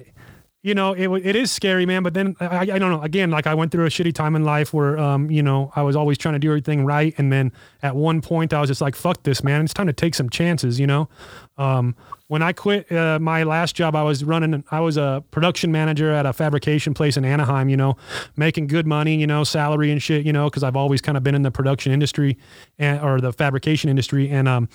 you 0.62 0.74
know, 0.74 0.92
it 0.92 1.08
it 1.24 1.36
is 1.36 1.50
scary, 1.50 1.86
man. 1.86 2.02
But 2.02 2.12
then 2.12 2.36
I, 2.38 2.58
I 2.58 2.78
don't 2.78 2.90
know. 2.90 3.00
Again, 3.00 3.30
like 3.30 3.46
I 3.46 3.54
went 3.54 3.72
through 3.72 3.86
a 3.86 3.88
shitty 3.88 4.12
time 4.12 4.36
in 4.36 4.44
life 4.44 4.74
where, 4.74 4.98
um, 4.98 5.30
you 5.30 5.42
know, 5.42 5.72
I 5.74 5.82
was 5.82 5.96
always 5.96 6.18
trying 6.18 6.34
to 6.34 6.38
do 6.38 6.50
everything 6.50 6.84
right, 6.84 7.14
and 7.16 7.32
then 7.32 7.52
at 7.82 7.96
one 7.96 8.20
point 8.20 8.52
I 8.52 8.60
was 8.60 8.68
just 8.68 8.82
like, 8.82 8.94
"Fuck 8.94 9.22
this, 9.22 9.42
man! 9.42 9.62
It's 9.64 9.72
time 9.72 9.86
to 9.86 9.94
take 9.94 10.14
some 10.14 10.28
chances." 10.28 10.78
You 10.78 10.86
know, 10.86 11.08
um, 11.56 11.96
when 12.26 12.42
I 12.42 12.52
quit 12.52 12.92
uh, 12.92 13.18
my 13.18 13.42
last 13.42 13.74
job, 13.74 13.96
I 13.96 14.02
was 14.02 14.22
running. 14.22 14.62
I 14.70 14.80
was 14.80 14.98
a 14.98 15.24
production 15.30 15.72
manager 15.72 16.12
at 16.12 16.26
a 16.26 16.32
fabrication 16.34 16.92
place 16.92 17.16
in 17.16 17.24
Anaheim. 17.24 17.70
You 17.70 17.78
know, 17.78 17.96
making 18.36 18.66
good 18.66 18.86
money. 18.86 19.16
You 19.16 19.26
know, 19.26 19.44
salary 19.44 19.90
and 19.90 20.02
shit. 20.02 20.26
You 20.26 20.34
know, 20.34 20.50
because 20.50 20.62
I've 20.62 20.76
always 20.76 21.00
kind 21.00 21.16
of 21.16 21.24
been 21.24 21.34
in 21.34 21.42
the 21.42 21.50
production 21.50 21.90
industry 21.90 22.36
and 22.78 23.00
or 23.00 23.18
the 23.22 23.32
fabrication 23.32 23.88
industry, 23.88 24.28
and 24.28 24.46
um, 24.46 24.68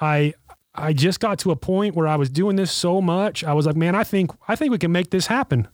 I 0.00 0.34
I 0.74 0.92
just 0.92 1.20
got 1.20 1.38
to 1.40 1.50
a 1.52 1.56
point 1.56 1.94
where 1.94 2.06
I 2.08 2.16
was 2.16 2.28
doing 2.30 2.56
this 2.56 2.72
so 2.72 3.00
much. 3.00 3.44
I 3.44 3.52
was 3.52 3.66
like, 3.66 3.76
man, 3.76 3.94
I 3.94 4.04
think 4.04 4.30
I 4.48 4.56
think 4.56 4.72
we 4.72 4.78
can 4.78 4.92
make 4.92 5.10
this 5.10 5.26
happen. 5.28 5.68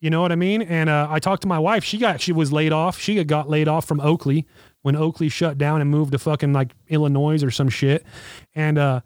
You 0.00 0.10
know 0.10 0.20
what 0.20 0.32
I 0.32 0.36
mean? 0.36 0.60
And 0.62 0.90
uh, 0.90 1.06
I 1.10 1.18
talked 1.18 1.42
to 1.42 1.48
my 1.48 1.58
wife. 1.58 1.82
She 1.84 1.96
got 1.98 2.20
she 2.20 2.32
was 2.32 2.52
laid 2.52 2.72
off. 2.72 2.98
She 2.98 3.16
had 3.16 3.26
got 3.28 3.48
laid 3.48 3.68
off 3.68 3.86
from 3.86 4.00
Oakley 4.00 4.46
when 4.82 4.96
Oakley 4.96 5.30
shut 5.30 5.56
down 5.56 5.80
and 5.80 5.90
moved 5.90 6.12
to 6.12 6.18
fucking 6.18 6.52
like 6.52 6.72
Illinois 6.88 7.42
or 7.42 7.50
some 7.50 7.70
shit. 7.70 8.04
And 8.54 8.76
uh, 8.76 9.00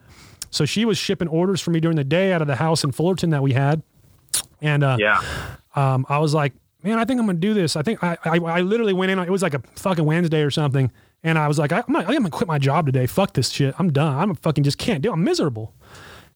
so 0.50 0.64
she 0.64 0.84
was 0.84 0.98
shipping 0.98 1.28
orders 1.28 1.60
for 1.60 1.70
me 1.70 1.78
during 1.78 1.96
the 1.96 2.04
day 2.04 2.32
out 2.32 2.40
of 2.42 2.48
the 2.48 2.56
house 2.56 2.82
in 2.82 2.90
Fullerton 2.90 3.30
that 3.30 3.42
we 3.42 3.52
had. 3.52 3.82
And 4.60 4.82
uh, 4.82 4.96
Yeah. 4.98 5.22
um, 5.76 6.04
I 6.08 6.18
was 6.18 6.34
like, 6.34 6.52
man, 6.82 6.98
I 6.98 7.04
think 7.04 7.20
I'm 7.20 7.26
gonna 7.26 7.38
do 7.38 7.54
this. 7.54 7.76
I 7.76 7.82
think 7.82 8.02
I, 8.02 8.16
I, 8.24 8.38
I 8.38 8.60
literally 8.62 8.92
went 8.92 9.12
in. 9.12 9.20
It 9.20 9.30
was 9.30 9.42
like 9.42 9.54
a 9.54 9.62
fucking 9.76 10.04
Wednesday 10.04 10.42
or 10.42 10.50
something, 10.50 10.90
and 11.22 11.38
I 11.38 11.48
was 11.48 11.58
like, 11.58 11.72
I, 11.72 11.78
I'm, 11.86 11.92
gonna, 11.94 12.06
I'm 12.06 12.14
gonna 12.14 12.30
quit 12.30 12.48
my 12.48 12.58
job 12.58 12.86
today. 12.86 13.06
Fuck 13.06 13.34
this 13.34 13.50
shit. 13.50 13.74
I'm 13.78 13.92
done. 13.92 14.30
I'm 14.30 14.34
fucking 14.36 14.64
just 14.64 14.78
can't 14.78 15.02
do. 15.02 15.10
it. 15.10 15.12
I'm 15.14 15.24
miserable. 15.24 15.74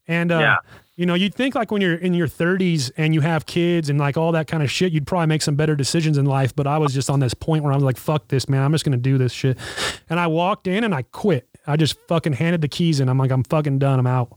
And 0.06 0.32
uh, 0.32 0.38
Yeah. 0.38 0.56
You 0.94 1.06
know, 1.06 1.14
you'd 1.14 1.34
think 1.34 1.54
like 1.54 1.70
when 1.70 1.80
you're 1.80 1.94
in 1.94 2.12
your 2.12 2.28
30s 2.28 2.90
and 2.98 3.14
you 3.14 3.22
have 3.22 3.46
kids 3.46 3.88
and 3.88 3.98
like 3.98 4.18
all 4.18 4.30
that 4.32 4.46
kind 4.46 4.62
of 4.62 4.70
shit, 4.70 4.92
you'd 4.92 5.06
probably 5.06 5.26
make 5.26 5.40
some 5.40 5.54
better 5.56 5.74
decisions 5.74 6.18
in 6.18 6.26
life. 6.26 6.54
But 6.54 6.66
I 6.66 6.76
was 6.76 6.92
just 6.92 7.08
on 7.08 7.18
this 7.18 7.32
point 7.32 7.64
where 7.64 7.72
I 7.72 7.76
was 7.76 7.82
like, 7.82 7.96
fuck 7.96 8.28
this, 8.28 8.46
man. 8.46 8.62
I'm 8.62 8.72
just 8.72 8.84
to 8.84 8.98
do 8.98 9.16
this 9.16 9.32
shit. 9.32 9.56
And 10.10 10.20
I 10.20 10.26
walked 10.26 10.66
in 10.66 10.84
and 10.84 10.94
I 10.94 11.02
quit. 11.02 11.48
I 11.66 11.76
just 11.76 11.98
fucking 12.08 12.34
handed 12.34 12.60
the 12.60 12.68
keys 12.68 13.00
in. 13.00 13.08
I'm 13.08 13.16
like, 13.16 13.30
I'm 13.30 13.42
fucking 13.42 13.78
done. 13.78 13.98
I'm 14.00 14.06
out. 14.06 14.36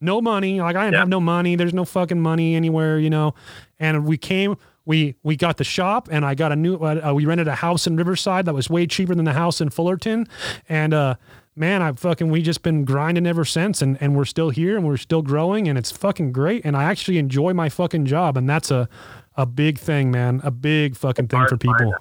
No 0.00 0.20
money. 0.20 0.60
Like 0.60 0.74
I 0.74 0.80
didn't 0.86 0.94
Yeah. 0.94 0.98
have 1.00 1.08
no 1.08 1.20
money. 1.20 1.54
There's 1.54 1.72
no 1.72 1.84
fucking 1.84 2.20
money 2.20 2.56
anywhere, 2.56 2.98
you 2.98 3.08
know. 3.08 3.34
And 3.78 4.04
we 4.04 4.16
came, 4.18 4.56
we 4.84 5.14
we 5.22 5.36
got 5.36 5.56
the 5.56 5.64
shop, 5.64 6.08
and 6.10 6.24
I 6.24 6.34
got 6.34 6.52
a 6.52 6.56
new. 6.56 6.76
Uh, 6.76 7.12
we 7.14 7.24
rented 7.24 7.48
a 7.48 7.54
house 7.54 7.86
in 7.86 7.96
Riverside 7.96 8.46
that 8.46 8.54
was 8.54 8.68
way 8.68 8.86
cheaper 8.86 9.14
than 9.14 9.24
the 9.24 9.32
house 9.32 9.60
in 9.60 9.70
Fullerton, 9.70 10.26
and 10.68 10.92
uh, 10.94 11.14
man, 11.54 11.82
I 11.82 11.92
fucking 11.92 12.30
we 12.30 12.42
just 12.42 12.62
been 12.62 12.84
grinding 12.84 13.26
ever 13.26 13.44
since, 13.44 13.82
and 13.82 13.96
and 14.00 14.16
we're 14.16 14.24
still 14.24 14.50
here, 14.50 14.76
and 14.76 14.86
we're 14.86 14.96
still 14.96 15.22
growing, 15.22 15.68
and 15.68 15.78
it's 15.78 15.90
fucking 15.90 16.32
great, 16.32 16.64
and 16.64 16.76
I 16.76 16.84
actually 16.84 17.18
enjoy 17.18 17.52
my 17.52 17.68
fucking 17.68 18.06
job, 18.06 18.36
and 18.36 18.48
that's 18.48 18.70
a 18.70 18.88
a 19.36 19.46
big 19.46 19.78
thing, 19.78 20.10
man, 20.10 20.40
a 20.44 20.50
big 20.50 20.96
fucking 20.96 21.28
thing 21.28 21.46
for 21.48 21.56
people. 21.56 21.94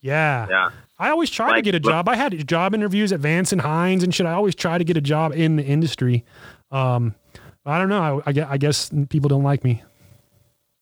Yeah. 0.00 0.46
Yeah. 0.48 0.70
I 0.98 1.08
always 1.10 1.30
try 1.30 1.54
to 1.54 1.62
get 1.62 1.74
a 1.74 1.80
job. 1.80 2.08
I 2.08 2.16
had 2.16 2.46
job 2.46 2.74
interviews 2.74 3.10
at 3.10 3.20
Vance 3.20 3.52
and 3.52 3.60
Hines 3.60 4.02
and 4.02 4.14
shit. 4.14 4.26
I 4.26 4.32
always 4.32 4.54
try 4.54 4.76
to 4.76 4.84
get 4.84 4.98
a 4.98 5.00
job 5.00 5.32
in 5.32 5.56
the 5.56 5.64
industry. 5.64 6.24
Um, 6.70 7.14
I 7.64 7.78
don't 7.78 7.88
know. 7.88 8.22
I, 8.26 8.30
I, 8.30 8.52
I 8.52 8.56
guess 8.58 8.90
people 9.08 9.28
don't 9.28 9.42
like 9.42 9.64
me. 9.64 9.82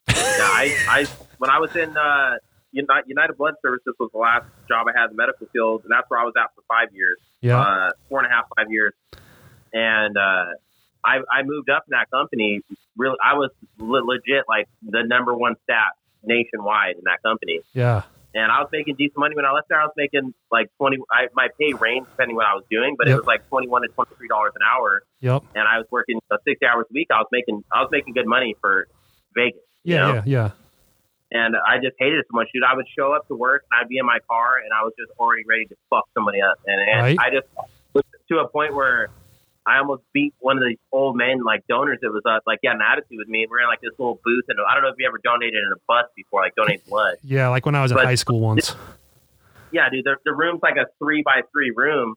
Yeah, 0.09 0.15
I, 0.17 0.77
I 0.89 1.07
when 1.39 1.51
I 1.51 1.59
was 1.59 1.75
in 1.77 1.97
uh, 1.97 2.35
United, 2.73 3.37
Blood 3.39 3.55
Services 3.63 3.95
was 3.99 4.11
the 4.13 4.19
last 4.19 4.45
job 4.69 4.87
I 4.89 4.99
had 4.99 5.11
in 5.11 5.17
the 5.17 5.23
medical 5.23 5.47
field, 5.53 5.83
and 5.85 5.91
that's 5.93 6.09
where 6.11 6.21
I 6.21 6.25
was 6.25 6.35
at 6.37 6.55
for 6.55 6.63
five 6.69 6.95
years, 6.95 7.19
Yeah. 7.41 7.61
uh, 7.61 7.91
four 8.09 8.19
and 8.23 8.27
a 8.27 8.31
half, 8.35 8.45
five 8.57 8.71
years. 8.71 8.93
And 9.73 10.17
uh, 10.17 10.47
I, 11.05 11.19
I 11.31 11.43
moved 11.45 11.71
up 11.71 11.85
in 11.89 11.93
that 11.93 12.11
company. 12.11 12.61
Really, 12.97 13.17
I 13.25 13.35
was 13.35 13.51
le- 13.79 14.05
legit 14.05 14.45
like 14.49 14.67
the 14.83 15.03
number 15.07 15.35
one 15.35 15.55
stat 15.65 15.93
nationwide 16.25 16.97
in 16.97 17.03
that 17.05 17.23
company, 17.23 17.61
yeah. 17.73 18.03
and 18.35 18.51
I 18.51 18.59
was 18.61 18.69
making 18.73 18.97
decent 18.97 19.19
money 19.19 19.37
when 19.37 19.45
I 19.45 19.53
left 19.53 19.69
there. 19.69 19.81
I 19.81 19.85
was 19.85 19.95
making 19.97 20.35
like 20.51 20.69
twenty. 20.79 20.97
I, 21.13 21.29
my 21.35 21.49
pay 21.61 21.73
ranged 21.75 22.09
depending 22.11 22.35
what 22.35 22.47
I 22.47 22.55
was 22.55 22.65
doing, 22.71 22.97
but 22.99 23.07
Yep. 23.07 23.15
it 23.15 23.17
was 23.19 23.27
like 23.27 23.49
twenty 23.49 23.69
one 23.69 23.83
to 23.83 23.89
twenty 23.89 24.15
three 24.17 24.27
dollars 24.29 24.53
an 24.57 24.63
hour, 24.67 25.03
Yep. 25.21 25.45
and 25.55 25.69
I 25.69 25.79
was 25.79 25.87
working 25.93 26.19
uh, 26.31 26.39
sixty 26.45 26.67
hours 26.67 26.87
a 26.91 26.93
week. 26.93 27.07
I 27.13 27.19
was 27.19 27.29
making 27.31 27.63
I 27.73 27.81
was 27.83 27.89
making 27.93 28.15
good 28.15 28.27
money 28.27 28.57
for 28.61 28.89
Vegas. 29.37 29.61
you 29.85 29.97
know? 29.97 30.15
Yeah. 30.15 30.23
Yeah. 30.27 30.51
And 31.31 31.55
I 31.57 31.77
just 31.77 31.97
hated 31.99 32.19
it 32.21 32.27
so 32.31 32.37
much, 32.37 32.49
dude. 32.53 32.63
I 32.63 32.75
would 32.75 32.87
show 32.99 33.13
up 33.13 33.27
to 33.29 33.35
work 33.35 33.65
and 33.71 33.81
I'd 33.81 33.89
be 33.89 33.99
in 33.99 34.07
my 34.07 34.19
car 34.29 34.57
and 34.59 34.71
I 34.73 34.83
was 34.85 34.93
just 34.99 35.11
already 35.19 35.45
ready 35.49 35.67
to 35.67 35.77
fuck 35.91 36.09
somebody 36.15 36.41
up, 36.41 36.59
and, 36.67 36.81
and 36.81 37.01
Right. 37.03 37.17
I 37.21 37.31
just 37.31 37.47
was 37.95 38.05
to 38.31 38.39
a 38.39 38.49
point 38.49 38.75
where 38.75 39.09
I 39.67 39.79
almost 39.79 40.03
beat 40.15 40.33
one 40.39 40.57
of 40.57 40.65
these 40.67 40.79
old 40.93 41.17
men 41.17 41.43
like 41.45 41.67
donors 41.69 41.99
that 42.01 42.11
was 42.11 42.23
uh, 42.25 42.41
like 42.47 42.61
yeah, 42.63 42.73
an 42.73 42.81
attitude 42.81 43.19
with 43.19 43.29
me. 43.29 43.47
We're 43.51 43.61
in 43.61 43.67
like 43.69 43.81
this 43.83 43.93
little 43.99 44.19
booth, 44.25 44.45
and 44.49 44.59
I 44.67 44.73
don't 44.75 44.83
know 44.83 44.89
if 44.89 44.95
you 44.99 45.07
ever 45.07 45.19
donated 45.23 45.55
in 45.57 45.71
a 45.75 45.81
bus 45.87 46.07
before, 46.17 46.41
like 46.41 46.55
donate 46.55 46.87
blood. 46.87 47.17
Yeah. 47.23 47.49
Like 47.49 47.67
when 47.67 47.75
I 47.75 47.83
was 47.83 47.91
in 47.93 47.99
high 47.99 48.15
school 48.15 48.41
once. 48.41 48.75
Yeah, 49.71 49.91
dude, 49.91 50.05
the, 50.07 50.17
the 50.25 50.33
room's 50.33 50.61
like 50.63 50.77
a 50.77 50.87
three 50.99 51.23
by 51.23 51.43
three 51.53 51.73
room. 51.77 52.15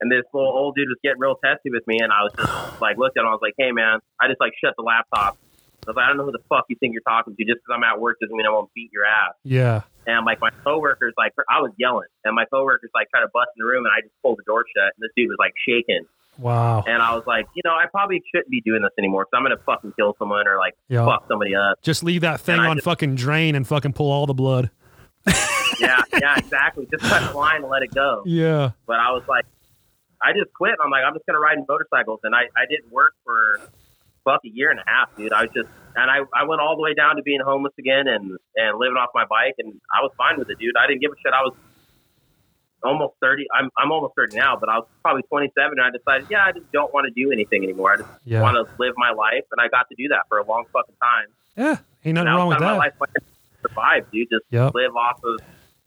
And 0.00 0.10
this 0.10 0.22
little 0.34 0.50
old 0.50 0.74
dude 0.74 0.88
was 0.88 0.98
getting 1.02 1.20
real 1.20 1.36
testy 1.44 1.70
with 1.70 1.86
me, 1.86 1.98
and 2.00 2.12
I 2.12 2.22
was 2.24 2.32
just 2.36 2.80
like, 2.80 2.98
looked 2.98 3.16
at 3.16 3.22
him. 3.22 3.28
I 3.28 3.30
was 3.30 3.38
like, 3.40 3.54
"Hey, 3.56 3.70
man!" 3.70 4.00
I 4.20 4.26
just 4.28 4.40
like 4.40 4.52
shut 4.62 4.74
the 4.76 4.82
laptop. 4.82 5.38
I 5.86 5.90
was 5.90 5.96
like, 5.96 6.04
"I 6.04 6.08
don't 6.08 6.16
know 6.18 6.24
who 6.24 6.32
the 6.32 6.42
fuck 6.48 6.64
you 6.68 6.76
think 6.80 6.92
you're 6.92 7.02
talking 7.06 7.34
to. 7.36 7.44
Just 7.44 7.60
because 7.64 7.74
I'm 7.74 7.84
at 7.84 8.00
work 8.00 8.18
doesn't 8.20 8.36
mean 8.36 8.46
I 8.46 8.50
won't 8.50 8.72
beat 8.74 8.90
your 8.92 9.04
ass." 9.04 9.34
Yeah. 9.44 9.82
And 10.06 10.24
like 10.26 10.40
my 10.40 10.50
coworkers, 10.64 11.14
like 11.16 11.32
I 11.50 11.60
was 11.60 11.72
yelling, 11.78 12.08
and 12.24 12.34
my 12.34 12.44
coworkers 12.46 12.90
like 12.94 13.08
tried 13.10 13.22
to 13.22 13.30
bust 13.32 13.48
in 13.56 13.64
the 13.64 13.66
room, 13.70 13.84
and 13.86 13.92
I 13.96 14.00
just 14.02 14.14
pulled 14.22 14.38
the 14.38 14.44
door 14.46 14.64
shut, 14.76 14.92
and 14.96 15.00
this 15.00 15.10
dude 15.16 15.28
was 15.28 15.38
like 15.38 15.52
shaking, 15.66 16.04
Wow. 16.38 16.84
and 16.86 17.00
I 17.02 17.14
was 17.14 17.24
like, 17.26 17.46
you 17.54 17.62
know, 17.64 17.70
I 17.72 17.86
probably 17.90 18.22
shouldn't 18.34 18.50
be 18.50 18.60
doing 18.60 18.82
this 18.82 18.90
anymore, 18.98 19.24
because 19.24 19.36
I'm 19.38 19.44
gonna 19.44 19.56
fucking 19.64 19.92
kill 19.96 20.14
someone 20.18 20.46
or 20.46 20.58
like 20.58 20.74
Yeah. 20.88 21.04
fuck 21.06 21.24
somebody 21.28 21.54
up. 21.54 21.80
Just 21.82 22.02
leave 22.04 22.20
that 22.20 22.40
thing 22.40 22.58
And 22.58 22.66
on 22.66 22.76
just- 22.76 22.84
fucking 22.84 23.14
drain 23.14 23.54
and 23.54 23.66
fucking 23.66 23.94
pull 23.94 24.10
all 24.12 24.26
the 24.26 24.34
blood. 24.34 24.70
yeah, 25.80 26.02
yeah, 26.20 26.34
exactly. 26.36 26.86
Just 26.90 27.02
cut 27.04 27.30
the 27.32 27.36
line 27.36 27.62
and 27.62 27.68
let 27.70 27.82
it 27.82 27.94
go. 27.94 28.22
Yeah. 28.26 28.72
But 28.86 28.96
I 29.00 29.10
was 29.12 29.22
like, 29.26 29.46
I 30.22 30.32
just 30.32 30.52
quit. 30.54 30.74
I'm 30.84 30.90
like, 30.90 31.02
I'm 31.04 31.14
just 31.14 31.24
gonna 31.26 31.40
ride 31.40 31.58
motorcycles, 31.68 32.20
and 32.24 32.34
I 32.34 32.42
I 32.56 32.66
didn't 32.68 32.92
work 32.92 33.14
for 33.24 33.60
fuck 34.24 34.40
a 34.44 34.50
year 34.52 34.70
and 34.70 34.80
a 34.80 34.86
half, 34.88 35.08
dude. 35.16 35.32
I 35.32 35.42
was 35.46 35.52
just 35.54 35.68
and 35.94 36.10
I, 36.10 36.26
I 36.34 36.42
went 36.42 36.60
all 36.60 36.74
the 36.74 36.82
way 36.82 36.92
down 36.94 37.14
to 37.16 37.22
being 37.22 37.40
homeless 37.44 37.72
again 37.78 38.08
and 38.08 38.34
and 38.56 38.70
living 38.78 38.96
off 38.98 39.10
my 39.14 39.24
bike, 39.30 39.54
and 39.58 39.72
I 39.94 40.02
was 40.02 40.10
fine 40.18 40.38
with 40.38 40.48
it, 40.50 40.58
dude. 40.58 40.74
I 40.76 40.86
didn't 40.88 41.00
give 41.00 41.12
a 41.12 41.18
shit. 41.22 41.32
I 41.32 41.42
was 41.46 41.54
almost 42.82 43.14
30. 43.22 43.46
I'm 43.54 43.70
I'm 43.78 43.92
almost 43.92 44.14
30 44.16 44.34
now, 44.34 44.56
but 44.58 44.68
I 44.68 44.78
was 44.82 44.88
probably 45.02 45.22
27, 45.30 45.78
and 45.78 45.80
I 45.80 45.90
decided, 45.94 46.26
yeah, 46.28 46.44
I 46.44 46.52
just 46.52 46.66
don't 46.72 46.92
want 46.92 47.06
to 47.08 47.12
do 47.14 47.30
anything 47.32 47.62
anymore. 47.64 47.92
I 47.94 47.96
just 48.02 48.10
Yeah. 48.24 48.42
want 48.42 48.56
to 48.56 48.66
live 48.78 48.94
my 48.96 49.12
life, 49.12 49.44
and 49.52 49.60
I 49.60 49.68
got 49.68 49.86
to 49.88 49.94
do 49.96 50.08
that 50.10 50.24
for 50.28 50.38
a 50.38 50.44
long 50.46 50.64
fucking 50.72 50.96
time. 51.00 51.28
Yeah. 51.56 51.78
Ain't 52.04 52.16
nothing 52.16 52.32
wrong 52.34 52.48
with 52.48 52.58
of 52.58 52.64
my 52.64 52.72
that. 52.72 52.90
life, 52.90 52.92
I 53.00 53.06
survive, 53.64 54.02
dude. 54.12 54.28
Just 54.30 54.44
Yep. 54.50 54.74
live 54.74 54.94
off 54.96 55.16
of 55.24 55.40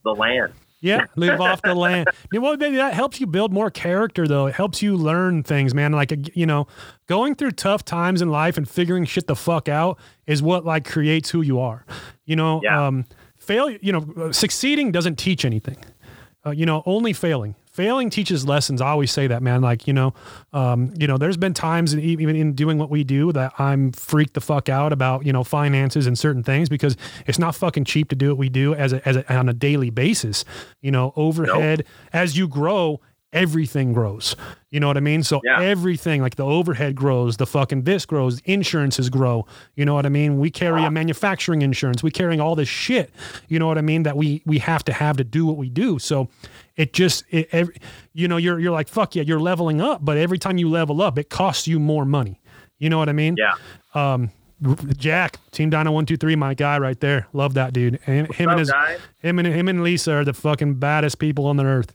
the 0.04 0.12
land. 0.12 0.54
Yeah, 0.80 1.06
live 1.16 1.42
off 1.42 1.62
the 1.64 1.74
land. 1.74 2.08
You 2.32 2.40
know, 2.40 2.48
well, 2.50 2.58
maybe 2.58 2.76
that 2.78 2.94
helps 2.94 3.20
you 3.20 3.26
build 3.28 3.52
more 3.52 3.72
character, 3.72 4.28
though. 4.28 4.46
It 4.48 4.54
helps 4.56 4.82
you 4.82 4.96
learn 4.96 5.42
things, 5.44 5.74
man. 5.74 5.92
Like, 5.92 6.36
you 6.36 6.46
know, 6.46 6.68
going 7.08 7.34
through 7.36 7.52
tough 7.52 7.84
times 7.84 8.22
in 8.22 8.30
life 8.30 8.58
and 8.58 8.70
figuring 8.70 9.06
shit 9.06 9.28
the 9.28 9.36
fuck 9.36 9.68
out 9.68 9.98
is 10.28 10.42
what 10.44 10.66
like 10.66 10.86
creates 10.86 11.30
who 11.32 11.42
you 11.42 11.60
are. 11.60 11.86
You 12.26 12.36
know, 12.36 12.62
Yeah. 12.64 12.86
um, 12.88 13.06
failure. 13.38 13.80
You 13.82 13.94
know, 13.94 14.32
succeeding 14.32 14.92
doesn't 14.92 15.18
teach 15.18 15.46
anything. 15.46 15.78
Uh, 16.46 16.52
you 16.52 16.66
know, 16.66 16.84
only 16.86 17.12
failing. 17.14 17.56
Failing 17.78 18.10
teaches 18.10 18.44
lessons. 18.44 18.82
I 18.82 18.88
always 18.88 19.12
say 19.12 19.28
that, 19.28 19.44
man. 19.44 19.62
Like, 19.62 19.86
you 19.86 19.94
know, 19.94 20.16
um, 20.52 20.92
you 20.98 21.06
know, 21.06 21.20
there's 21.20 21.38
been 21.38 21.54
times 21.54 21.94
in, 21.94 22.00
even 22.00 22.36
in 22.36 22.54
doing 22.54 22.80
what 22.80 22.90
we 22.90 23.04
do 23.04 23.32
that 23.34 23.54
I'm 23.60 23.92
freaked 23.92 24.34
the 24.34 24.42
fuck 24.42 24.68
out 24.68 24.92
about, 24.92 25.28
you 25.28 25.32
know, 25.32 25.44
finances 25.44 26.08
and 26.08 26.18
certain 26.18 26.42
things 26.42 26.70
because 26.70 26.98
it's 27.28 27.38
not 27.38 27.54
fucking 27.54 27.86
cheap 27.86 28.10
to 28.10 28.16
do 28.16 28.30
what 28.30 28.40
we 28.40 28.50
do 28.50 28.74
as 28.74 28.94
a, 28.94 29.08
as 29.08 29.18
a, 29.18 29.32
on 29.32 29.48
a 29.48 29.54
daily 29.54 29.92
basis. 29.92 30.44
You 30.82 30.90
know, 30.90 31.14
overhead 31.16 31.86
as 32.12 32.36
you 32.36 32.48
grow, 32.48 33.00
everything 33.42 33.94
grows. 33.94 34.36
You 34.70 34.80
know 34.80 34.88
what 34.88 34.98
I 34.98 35.02
mean? 35.02 35.24
So 35.24 35.40
Yeah. 35.44 35.62
everything 35.62 36.22
like 36.22 36.36
the 36.36 36.46
overhead 36.46 36.96
grows, 36.96 37.38
the 37.38 37.46
fucking 37.46 37.84
this 37.84 38.06
grows, 38.06 38.40
insurances 38.46 39.10
grow. 39.10 39.46
You 39.76 39.86
know 39.86 39.94
what 39.94 40.06
I 40.06 40.10
mean? 40.10 40.40
We 40.40 40.50
carry 40.52 40.84
a 40.84 40.92
manufacturing 40.92 41.62
insurance. 41.62 42.04
We 42.04 42.12
carrying 42.12 42.42
all 42.42 42.56
this 42.56 42.68
shit. 42.70 43.12
You 43.48 43.60
know 43.60 43.68
what 43.68 43.78
I 43.78 43.82
mean? 43.82 44.04
That 44.04 44.18
we 44.18 44.42
we 44.46 44.60
have 44.60 44.84
to 44.86 44.94
have 44.94 45.18
to 45.18 45.24
do 45.24 45.46
what 45.46 45.58
we 45.58 45.70
do. 45.70 46.00
So 46.00 46.28
it 46.76 46.94
just 46.94 47.24
it, 47.30 47.48
every, 47.52 47.76
you 48.14 48.28
know 48.28 48.38
you're 48.38 48.60
you're 48.60 48.72
like 48.74 48.88
fuck 48.90 49.16
yeah 49.16 49.24
you're 49.24 49.40
leveling 49.40 49.82
up, 49.82 50.04
but 50.04 50.18
every 50.18 50.38
time 50.38 50.58
you 50.58 50.70
level 50.70 51.02
up, 51.02 51.18
it 51.18 51.30
costs 51.30 51.68
you 51.68 51.80
more 51.80 52.06
money. 52.06 52.42
You 52.80 52.90
know 52.90 52.98
what 53.00 53.10
I 53.10 53.14
mean? 53.14 53.36
Yeah. 53.38 53.54
Um, 53.96 54.32
Jack, 54.98 55.38
Team 55.52 55.70
Dino 55.70 55.92
One 55.92 56.06
Two 56.08 56.18
Three, 56.18 56.36
my 56.36 56.56
guy 56.56 56.80
right 56.80 57.00
there. 57.00 57.28
Love 57.32 57.54
that 57.56 57.74
dude. 57.74 58.00
And 58.08 58.32
him 58.34 58.48
up, 58.50 58.54
and 58.54 58.60
his 58.60 58.72
guys? 58.72 59.00
him 59.20 59.38
and 59.40 59.48
him 59.48 59.68
and 59.68 59.84
Lisa 59.84 60.14
are 60.14 60.26
the 60.26 60.34
fucking 60.34 60.76
baddest 60.76 61.20
people 61.20 61.46
on 61.46 61.58
the 61.58 61.66
earth. 61.66 61.94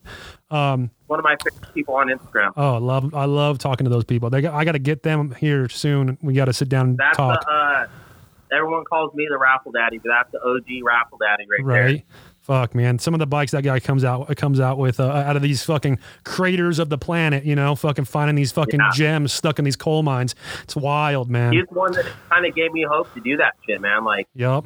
Um, 0.52 0.90
One 1.06 1.18
of 1.18 1.24
my 1.24 1.36
favorite 1.42 1.72
people 1.74 1.94
on 1.94 2.08
Instagram. 2.08 2.52
Oh, 2.56 2.74
I 2.74 2.78
love 2.78 3.14
I 3.14 3.24
love 3.24 3.58
talking 3.58 3.84
to 3.84 3.90
those 3.90 4.04
people. 4.04 4.30
They 4.30 4.42
got, 4.42 4.54
I 4.54 4.64
got 4.64 4.72
to 4.72 4.78
get 4.78 5.02
them 5.02 5.34
here 5.38 5.68
soon. 5.68 6.18
We 6.22 6.34
got 6.34 6.44
to 6.46 6.52
sit 6.52 6.68
down 6.68 6.90
and 6.90 6.98
That's 6.98 7.16
talk. 7.16 7.40
the 7.44 7.50
uh, 7.50 7.86
everyone 8.52 8.84
calls 8.84 9.14
me 9.14 9.26
the 9.30 9.38
raffle 9.38 9.72
daddy, 9.72 9.98
but 9.98 10.10
that's 10.10 10.30
the 10.32 10.40
OG 10.42 10.84
raffle 10.84 11.18
daddy 11.18 11.46
right, 11.50 11.66
there. 11.66 11.84
right? 11.84 12.04
Fuck, 12.40 12.74
man. 12.74 12.98
Some 12.98 13.14
of 13.14 13.20
the 13.20 13.26
bikes 13.26 13.52
that 13.52 13.62
guy 13.62 13.78
comes 13.78 14.02
out 14.04 14.34
comes 14.36 14.58
out 14.58 14.76
with 14.76 14.98
uh, 14.98 15.04
out 15.06 15.36
of 15.36 15.42
these 15.42 15.62
fucking 15.62 15.98
craters 16.24 16.78
of 16.80 16.88
the 16.88 16.98
planet, 16.98 17.44
you 17.44 17.54
know, 17.54 17.74
fucking 17.76 18.04
finding 18.04 18.34
these 18.34 18.50
fucking 18.52 18.80
Yeah. 18.80 18.90
gems 18.92 19.32
stuck 19.32 19.58
in 19.60 19.64
these 19.64 19.76
coal 19.76 20.02
mines. 20.02 20.34
It's 20.64 20.74
wild, 20.74 21.30
man. 21.30 21.52
He's 21.52 21.66
the 21.70 21.78
one 21.78 21.92
that 21.92 22.04
kind 22.30 22.44
of 22.44 22.54
gave 22.54 22.72
me 22.72 22.84
hope 22.88 23.12
to 23.14 23.20
do 23.20 23.36
that 23.36 23.54
shit, 23.64 23.80
man. 23.80 24.04
Like 24.04 24.26
Yep. 24.34 24.64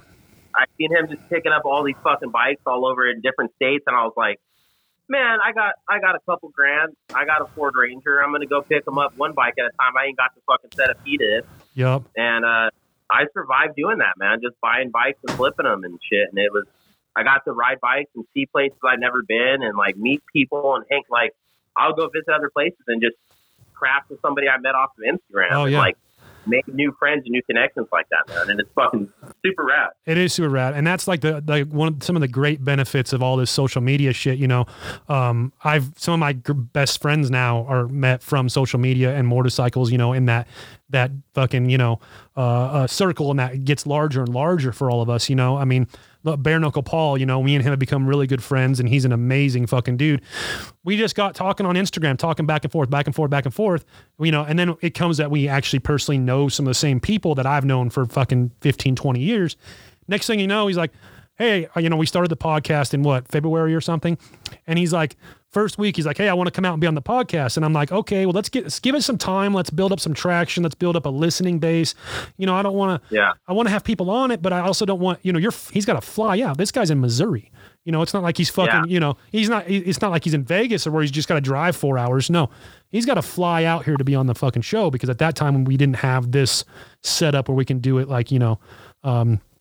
I 0.54 0.64
seen 0.78 0.90
him 0.90 1.06
just 1.10 1.28
picking 1.28 1.52
up 1.52 1.66
all 1.66 1.84
these 1.84 1.96
fucking 2.02 2.30
bikes 2.30 2.62
all 2.66 2.86
over 2.86 3.06
in 3.06 3.20
different 3.20 3.54
states, 3.56 3.84
and 3.86 3.94
I 3.94 4.04
was 4.04 4.14
like, 4.16 4.40
man, 5.08 5.38
I 5.44 5.52
got 5.52 5.74
I 5.88 5.98
got 6.00 6.14
a 6.16 6.20
couple 6.28 6.48
grand. 6.50 6.94
I 7.14 7.24
got 7.24 7.42
a 7.42 7.46
Ford 7.54 7.74
Ranger. 7.76 8.22
I'm 8.22 8.32
gonna 8.32 8.46
go 8.46 8.62
pick 8.62 8.84
them 8.84 8.98
up 8.98 9.16
one 9.16 9.32
bike 9.32 9.54
at 9.58 9.64
a 9.66 9.70
time. 9.70 9.96
I 9.98 10.06
ain't 10.06 10.16
got 10.16 10.34
the 10.34 10.40
fucking 10.46 10.70
set 10.74 10.90
of 10.90 10.98
feet 11.02 11.20
in, 11.20 11.42
Yep. 11.74 12.02
and 12.16 12.44
uh, 12.44 12.70
I 13.10 13.26
survived 13.32 13.76
doing 13.76 13.98
that, 13.98 14.14
man. 14.18 14.38
Just 14.42 14.60
buying 14.60 14.90
bikes 14.90 15.18
and 15.26 15.36
flipping 15.36 15.64
them 15.64 15.84
and 15.84 15.98
shit, 16.10 16.28
and 16.30 16.38
it 16.38 16.52
was. 16.52 16.64
I 17.18 17.22
got 17.22 17.46
to 17.46 17.52
ride 17.52 17.80
bikes 17.80 18.10
and 18.14 18.26
see 18.34 18.44
places 18.44 18.76
I'd 18.84 19.00
never 19.00 19.22
been, 19.22 19.62
and 19.62 19.74
like 19.78 19.96
meet 19.96 20.22
people 20.32 20.76
and 20.76 20.84
hang. 20.90 21.02
Like 21.10 21.32
I'll 21.76 21.94
go 21.94 22.08
visit 22.08 22.28
other 22.28 22.50
places 22.50 22.78
and 22.88 23.00
just 23.00 23.16
craft 23.72 24.10
with 24.10 24.20
somebody 24.20 24.48
I 24.48 24.58
met 24.58 24.74
off 24.74 24.90
of 24.98 25.04
Instagram. 25.04 25.48
Oh, 25.52 25.62
and, 25.64 25.72
yeah. 25.72 25.78
like 25.78 25.96
make 26.46 26.66
new 26.68 26.94
friends 26.98 27.22
and 27.24 27.32
new 27.32 27.42
connections 27.42 27.86
like 27.92 28.06
that, 28.10 28.34
man. 28.34 28.50
And 28.50 28.60
it's 28.60 28.70
fucking 28.74 29.12
super 29.44 29.64
rad. 29.64 29.90
It 30.04 30.18
is 30.18 30.32
super 30.32 30.48
rad, 30.48 30.74
and 30.74 30.86
that's 30.86 31.08
like 31.08 31.20
the 31.20 31.42
like 31.46 31.68
one 31.68 31.88
of 31.88 32.02
some 32.02 32.16
of 32.16 32.20
the 32.20 32.28
great 32.28 32.64
benefits 32.64 33.12
of 33.12 33.22
all 33.22 33.36
this 33.36 33.50
social 33.50 33.80
media 33.80 34.12
shit. 34.12 34.38
You 34.38 34.48
know, 34.48 34.66
um, 35.08 35.52
I've 35.64 35.90
some 35.96 36.14
of 36.14 36.20
my 36.20 36.32
best 36.32 37.00
friends 37.00 37.30
now 37.30 37.64
are 37.66 37.88
met 37.88 38.22
from 38.22 38.48
social 38.48 38.78
media 38.78 39.14
and 39.14 39.26
motorcycles. 39.28 39.90
You 39.90 39.98
know, 39.98 40.12
in 40.12 40.26
that 40.26 40.46
that 40.90 41.10
fucking 41.34 41.68
you 41.70 41.78
know 41.78 42.00
uh, 42.36 42.40
uh, 42.40 42.86
circle, 42.86 43.30
and 43.30 43.38
that 43.40 43.64
gets 43.64 43.86
larger 43.86 44.20
and 44.20 44.34
larger 44.34 44.72
for 44.72 44.90
all 44.90 45.02
of 45.02 45.10
us. 45.10 45.28
You 45.28 45.36
know, 45.36 45.56
I 45.56 45.64
mean, 45.64 45.88
bare 46.36 46.58
knuckle 46.58 46.82
Paul, 46.82 47.18
you 47.18 47.26
know, 47.26 47.42
me 47.42 47.54
and 47.54 47.64
him 47.64 47.70
have 47.70 47.78
become 47.78 48.06
really 48.06 48.26
good 48.26 48.42
friends, 48.42 48.80
and 48.80 48.88
he's 48.88 49.04
an 49.04 49.12
amazing 49.12 49.66
fucking 49.66 49.96
dude. 49.96 50.22
We 50.84 50.96
just 50.96 51.14
got 51.14 51.34
talking 51.34 51.66
on 51.66 51.76
Instagram, 51.76 52.18
talking 52.18 52.46
back 52.46 52.64
and 52.64 52.72
forth, 52.72 52.90
back 52.90 53.06
and 53.06 53.14
forth, 53.14 53.30
back 53.30 53.44
and 53.44 53.54
forth, 53.54 53.84
you 54.18 54.32
know, 54.32 54.42
and 54.42 54.58
then 54.58 54.76
it 54.80 54.94
comes 54.94 55.18
that 55.18 55.30
we 55.30 55.46
actually 55.48 55.78
personally 55.78 56.18
know 56.18 56.48
some 56.48 56.66
of 56.66 56.70
the 56.70 56.74
same 56.74 56.98
people 56.98 57.34
that 57.36 57.46
I've 57.46 57.64
known 57.64 57.90
for 57.90 58.06
fucking 58.06 58.50
15, 58.60 58.96
20 58.96 59.20
years. 59.20 59.56
Next 60.08 60.26
thing 60.26 60.40
you 60.40 60.46
know, 60.46 60.66
he's 60.66 60.76
like, 60.76 60.92
hey, 61.38 61.66
uh, 61.76 61.80
you 61.80 61.88
know, 61.90 61.96
we 61.96 62.06
started 62.06 62.30
the 62.30 62.36
podcast 62.36 62.94
in 62.94 63.02
what, 63.02 63.28
February 63.28 63.74
or 63.74 63.80
something? 63.80 64.18
And 64.66 64.78
he's 64.78 64.92
like, 64.92 65.16
first 65.50 65.78
week, 65.78 65.96
he's 65.96 66.04
like, 66.06 66.18
hey, 66.18 66.28
I 66.28 66.34
want 66.34 66.48
to 66.48 66.50
come 66.50 66.64
out 66.64 66.72
and 66.72 66.80
be 66.80 66.86
on 66.86 66.94
the 66.94 67.02
podcast. 67.02 67.56
And 67.56 67.64
I'm 67.64 67.72
like, 67.72 67.90
okay, 67.92 68.26
well, 68.26 68.32
let's 68.32 68.48
get, 68.48 68.64
let's 68.64 68.80
give 68.80 68.94
it 68.94 69.02
some 69.02 69.16
time. 69.16 69.54
Let's 69.54 69.70
build 69.70 69.92
up 69.92 70.00
some 70.00 70.12
traction. 70.14 70.62
Let's 70.62 70.74
build 70.74 70.96
up 70.96 71.06
a 71.06 71.08
listening 71.08 71.58
base. 71.58 71.94
You 72.36 72.46
know, 72.46 72.54
I 72.54 72.62
don't 72.62 72.74
want 72.74 73.02
to, 73.02 73.14
Yeah. 73.14 73.32
I 73.46 73.52
want 73.52 73.66
to 73.68 73.70
have 73.72 73.84
people 73.84 74.10
on 74.10 74.30
it, 74.30 74.42
but 74.42 74.52
I 74.52 74.60
also 74.60 74.84
don't 74.84 75.00
want, 75.00 75.18
you 75.22 75.32
know, 75.32 75.38
you're, 75.38 75.52
he's 75.72 75.84
got 75.86 75.94
to 75.94 76.00
fly 76.00 76.40
out. 76.40 76.58
This 76.58 76.70
guy's 76.70 76.90
in 76.90 77.00
Missouri. 77.00 77.50
You 77.84 77.92
know, 77.92 78.02
it's 78.02 78.12
not 78.12 78.22
like 78.22 78.36
he's 78.36 78.50
fucking, 78.50 78.74
Yeah. 78.74 78.84
you 78.86 78.98
know, 78.98 79.16
he's 79.30 79.48
not, 79.48 79.64
it's 79.68 80.00
not 80.00 80.10
like 80.10 80.24
he's 80.24 80.34
in 80.34 80.42
Vegas 80.44 80.86
or 80.86 80.90
where 80.90 81.02
he's 81.02 81.10
just 81.12 81.28
got 81.28 81.36
to 81.36 81.40
drive 81.40 81.76
four 81.76 81.96
hours. 81.98 82.28
No, 82.28 82.50
he's 82.90 83.06
got 83.06 83.14
to 83.14 83.22
fly 83.22 83.64
out 83.64 83.84
here 83.84 83.96
to 83.96 84.04
be 84.04 84.14
on 84.14 84.26
the 84.26 84.34
fucking 84.34 84.62
show 84.62 84.90
because 84.90 85.08
at 85.08 85.18
that 85.18 85.36
time 85.36 85.64
we 85.64 85.76
didn't 85.76 85.96
have 85.96 86.32
this 86.32 86.64
setup 87.02 87.48
where 87.48 87.54
we 87.54 87.64
can 87.64 87.78
do 87.78 87.98
it 87.98 88.08
like, 88.08 88.32
you 88.32 88.38
know, 88.40 88.58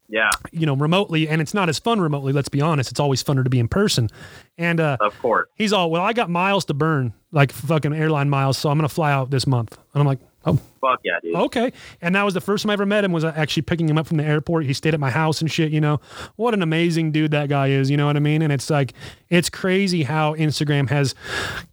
Yeah, 0.07 0.29
you 0.51 0.65
know, 0.65 0.75
remotely, 0.75 1.27
and 1.27 1.41
it's 1.41 1.53
not 1.53 1.67
as 1.67 1.79
fun 1.79 1.99
remotely. 1.99 2.31
Let's 2.31 2.49
be 2.49 2.61
honest; 2.61 2.91
it's 2.91 2.99
always 2.99 3.23
funner 3.23 3.43
to 3.43 3.49
be 3.49 3.59
in 3.59 3.67
person. 3.67 4.09
And 4.57 4.79
uh, 4.79 4.97
of 4.99 5.17
course. 5.19 5.47
he's 5.55 5.73
all, 5.73 5.89
"Well, 5.89 6.03
I 6.03 6.13
got 6.13 6.29
miles 6.29 6.65
to 6.65 6.73
burn, 6.73 7.13
like 7.31 7.51
fucking 7.51 7.93
airline 7.93 8.29
miles, 8.29 8.57
so 8.57 8.69
I'm 8.69 8.77
gonna 8.77 8.89
fly 8.89 9.11
out 9.11 9.31
this 9.31 9.47
month." 9.47 9.77
And 9.93 10.01
I'm 10.01 10.07
like, 10.07 10.19
"Oh, 10.45 10.59
Fuck 10.81 10.99
yeah, 11.03 11.19
dude. 11.21 11.35
okay." 11.35 11.71
And 12.01 12.15
that 12.15 12.23
was 12.23 12.33
the 12.33 12.41
first 12.41 12.63
time 12.63 12.69
I 12.69 12.73
ever 12.73 12.85
met 12.85 13.03
him. 13.03 13.11
Was 13.11 13.23
uh, 13.23 13.33
actually 13.35 13.63
picking 13.63 13.89
him 13.89 13.97
up 13.97 14.07
from 14.07 14.17
the 14.17 14.23
airport. 14.23 14.65
He 14.65 14.73
stayed 14.73 14.93
at 14.93 14.99
my 14.99 15.09
house 15.09 15.41
and 15.41 15.51
shit. 15.51 15.71
You 15.71 15.81
know, 15.81 15.99
what 16.35 16.53
an 16.53 16.61
amazing 16.61 17.11
dude 17.11 17.31
that 17.31 17.49
guy 17.49 17.67
is. 17.67 17.89
You 17.89 17.97
know 17.97 18.05
what 18.05 18.15
I 18.15 18.19
mean? 18.19 18.41
And 18.41 18.51
it's 18.53 18.69
like, 18.69 18.93
it's 19.29 19.49
crazy 19.49 20.03
how 20.03 20.33
Instagram 20.35 20.89
has 20.89 21.15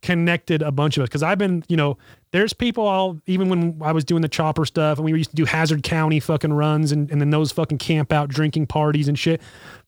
connected 0.01 0.63
a 0.63 0.73
bunch 0.73 0.97
of 0.97 1.03
us. 1.03 1.09
Because 1.09 1.23
I've 1.23 1.39
been, 1.39 1.65
you 1.69 1.77
know, 1.77 1.99
there's 2.33 2.53
people 2.53 2.87
all 2.87 3.21
even 3.27 3.49
when 3.49 3.79
I 3.83 3.93
was 3.93 4.05
doing 4.05 4.23
the 4.23 4.29
chopper 4.29 4.65
stuff 4.65 4.99
and 4.99 5.05
we 5.05 5.13
used 5.13 5.31
to 5.31 5.37
do 5.37 5.45
Hazard 5.45 5.83
County 5.83 6.19
fucking 6.19 6.53
runs 6.53 6.91
and, 6.91 7.11
and 7.11 7.21
then 7.21 7.31
those 7.31 7.53
fucking 7.53 7.79
camp 7.79 8.13
out 8.13 8.29
drinking 8.29 8.67
parties 8.67 9.07
and 9.09 9.19
shit. 9.19 9.41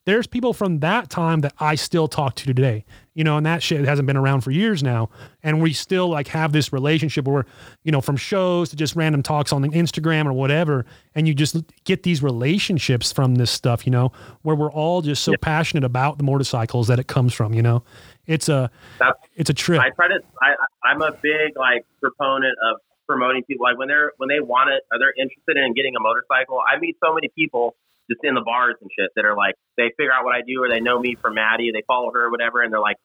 There's 0.06 0.26
people 0.26 0.52
from 0.52 0.80
that 0.80 1.08
time 1.08 1.40
that 1.40 1.54
I 1.58 1.76
still 1.76 2.08
talk 2.08 2.34
to 2.36 2.44
today, 2.44 2.84
you 3.14 3.24
know, 3.24 3.38
and 3.38 3.46
that 3.46 3.62
shit 3.62 3.84
hasn't 3.86 4.06
been 4.06 4.18
around 4.18 4.42
for 4.42 4.50
years 4.50 4.82
now. 4.82 5.08
And 5.42 5.62
we 5.62 5.72
still 5.72 6.08
like 6.08 6.28
have 6.28 6.52
this 6.52 6.74
relationship 6.74 7.26
where, 7.26 7.46
you 7.84 7.92
know, 7.92 8.02
from 8.02 8.16
shows 8.16 8.68
to 8.70 8.76
just 8.76 8.96
random 8.96 9.22
talks 9.22 9.50
on 9.50 9.62
Instagram 9.62 10.26
or 10.26 10.34
whatever. 10.34 10.84
And 11.14 11.26
you 11.26 11.32
just 11.32 11.56
get 11.84 12.02
these 12.02 12.22
relationships 12.22 13.12
from 13.12 13.36
this 13.36 13.50
stuff, 13.50 13.86
you 13.86 13.92
know, 13.92 14.12
where 14.42 14.54
we're 14.54 14.72
all 14.72 15.00
just 15.00 15.24
so 15.24 15.36
passionate 15.40 15.84
about 15.84 16.18
the 16.18 16.24
motorcycles 16.24 16.88
that 16.88 16.98
it 16.98 17.06
comes 17.06 17.32
from, 17.32 17.54
you 17.54 17.62
know, 17.62 17.82
it's 18.26 18.48
a, 18.48 18.70
That's 18.98 19.18
it's 19.36 19.50
a 19.50 19.54
trip. 19.54 19.80
I 19.80 19.90
try 19.90 20.08
to. 20.08 20.20
I, 20.40 20.54
I'm 20.84 21.02
a 21.02 21.12
big 21.12 21.56
like 21.56 21.84
proponent 22.00 22.56
of 22.70 22.80
promoting 23.06 23.42
people. 23.44 23.64
Like 23.64 23.78
when 23.78 23.88
they're 23.88 24.12
when 24.16 24.28
they 24.28 24.40
want 24.40 24.70
it, 24.70 24.82
or 24.92 24.98
they're 24.98 25.14
interested 25.18 25.56
in 25.56 25.74
getting 25.74 25.94
a 25.96 26.00
motorcycle. 26.00 26.60
I 26.60 26.78
meet 26.78 26.96
so 27.04 27.12
many 27.14 27.30
people 27.36 27.76
just 28.10 28.20
in 28.22 28.34
the 28.34 28.42
bars 28.42 28.76
and 28.80 28.90
shit 28.98 29.10
that 29.16 29.24
are 29.24 29.36
like 29.36 29.54
they 29.76 29.90
figure 29.96 30.12
out 30.12 30.24
what 30.24 30.34
I 30.34 30.42
do, 30.46 30.62
or 30.62 30.68
they 30.68 30.80
know 30.80 30.98
me 30.98 31.14
from 31.20 31.34
Maddie, 31.34 31.70
they 31.72 31.82
follow 31.86 32.10
her 32.12 32.26
or 32.26 32.30
whatever, 32.30 32.62
and 32.62 32.72
they're 32.72 32.80
like 32.80 32.96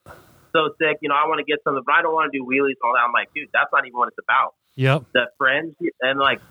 so 0.51 0.69
sick. 0.81 0.97
You 1.01 1.09
know, 1.09 1.15
I 1.15 1.27
want 1.27 1.39
to 1.39 1.45
get 1.45 1.59
something, 1.63 1.83
but 1.85 1.93
I 1.93 2.01
don't 2.01 2.13
want 2.13 2.31
to 2.31 2.37
do 2.37 2.43
wheelies 2.43 2.75
and 2.81 2.83
all 2.83 2.93
that. 2.93 3.03
I'm 3.05 3.13
like, 3.13 3.29
dude, 3.33 3.49
that's 3.53 3.69
not 3.71 3.85
even 3.85 3.97
what 3.97 4.07
it's 4.09 4.17
about. 4.23 4.55
Yep. 4.75 5.03
The 5.13 5.27
friends 5.37 5.75
and 6.01 6.19
like 6.19 6.41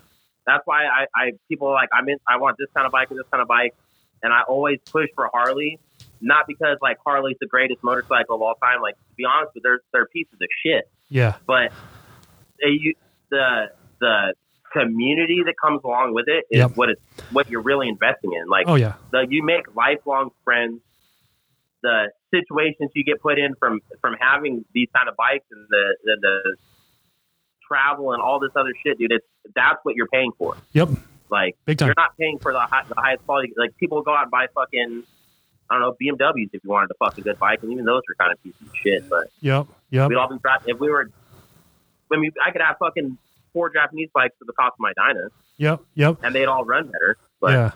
that's 0.45 0.61
why 0.65 0.85
I, 0.85 1.05
I 1.15 1.31
people 1.47 1.67
are 1.67 1.73
like 1.73 1.89
I'm 1.93 2.07
in. 2.09 2.17
I 2.27 2.37
want 2.37 2.57
this 2.57 2.69
kind 2.75 2.85
of 2.85 2.91
bike 2.91 3.09
and 3.09 3.19
this 3.19 3.27
kind 3.31 3.41
of 3.41 3.47
bike, 3.47 3.75
and 4.23 4.33
I 4.33 4.41
always 4.47 4.79
push 4.91 5.09
for 5.15 5.29
Harley. 5.33 5.79
Not 6.21 6.47
because 6.47 6.77
like 6.81 6.97
Harley's 7.05 7.37
the 7.39 7.47
greatest 7.47 7.83
motorcycle 7.83 8.35
of 8.35 8.41
all 8.41 8.55
time. 8.55 8.81
Like 8.81 8.95
to 8.95 9.15
be 9.15 9.25
honest, 9.25 9.53
with 9.53 9.63
they're 9.63 9.79
they're 9.93 10.07
pieces 10.07 10.33
of 10.41 10.47
shit 10.65 10.89
Yeah. 11.09 11.35
but 11.45 11.71
they, 12.61 12.69
you, 12.71 12.93
the 13.31 13.67
the 14.01 14.33
community 14.73 15.41
that 15.45 15.55
comes 15.61 15.81
along 15.83 16.13
with 16.13 16.27
it 16.27 16.45
is 16.51 16.59
Yep. 16.59 16.71
what 16.77 16.89
it's 16.89 17.01
what 17.31 17.49
you're 17.49 17.61
really 17.61 17.87
investing 17.89 18.31
in. 18.33 18.47
Like 18.47 18.65
Oh 18.67 18.75
yeah. 18.75 18.93
the, 19.11 19.25
you 19.29 19.43
make 19.43 19.75
lifelong 19.75 20.29
friends. 20.43 20.81
The 21.81 22.11
situations 22.29 22.91
you 22.93 23.05
get 23.05 23.21
put 23.21 23.39
in 23.39 23.55
from 23.55 23.79
from 24.01 24.15
having 24.19 24.65
these 24.73 24.89
kind 24.95 25.07
of 25.07 25.15
bikes 25.15 25.45
and 25.49 25.65
the 25.69 25.95
the, 26.03 26.17
the 26.21 26.55
travel 27.67 28.11
and 28.13 28.21
all 28.21 28.39
this 28.39 28.51
other 28.55 28.73
shit, 28.83 28.97
dude. 28.97 29.11
It's 29.11 29.25
that's 29.55 29.79
what 29.83 29.95
you're 29.95 30.07
paying 30.07 30.31
for. 30.37 30.57
Yep. 30.73 30.89
Like 31.29 31.55
Big 31.65 31.77
time. 31.77 31.87
you're 31.87 31.93
not 31.97 32.17
paying 32.17 32.39
for 32.39 32.51
the, 32.51 32.59
high, 32.59 32.83
the 32.87 32.95
highest 32.97 33.25
quality. 33.25 33.53
Like 33.57 33.77
people 33.77 34.01
go 34.01 34.13
out 34.15 34.23
and 34.23 34.31
buy 34.31 34.47
fucking. 34.53 35.03
I 35.71 35.77
don't 35.77 35.81
know 35.81 35.95
BMWs 36.01 36.49
if 36.51 36.63
you 36.63 36.69
wanted 36.69 36.87
to 36.87 36.95
fuck 36.97 37.15
a 37.19 37.21
good 37.21 37.37
bike, 37.37 37.61
and 37.61 37.71
even 37.71 37.85
those 37.85 38.01
are 38.09 38.15
kind 38.15 38.33
of 38.33 38.41
pieces 38.43 38.59
of 38.61 38.75
shit. 38.75 39.07
But 39.07 39.27
Yep. 39.41 39.67
Yep. 39.91 40.09
We'd 40.09 40.15
all 40.15 40.27
be. 40.27 40.37
If 40.65 40.79
we 40.79 40.89
were, 40.89 41.09
I 42.11 42.17
mean, 42.17 42.31
I 42.43 42.49
could 42.51 42.61
have 42.61 42.77
fucking 42.79 43.17
four 43.53 43.69
Japanese 43.69 44.09
bikes 44.13 44.35
for 44.39 44.45
the 44.45 44.53
cost 44.53 44.73
of 44.73 44.79
my 44.79 44.93
Dyna, 44.95 45.27
Yep. 45.57 45.81
Yep. 45.95 46.17
and 46.23 46.33
they'd 46.35 46.45
all 46.45 46.63
run 46.65 46.85
better. 46.87 47.17
But 47.41 47.51
yeah. 47.51 47.71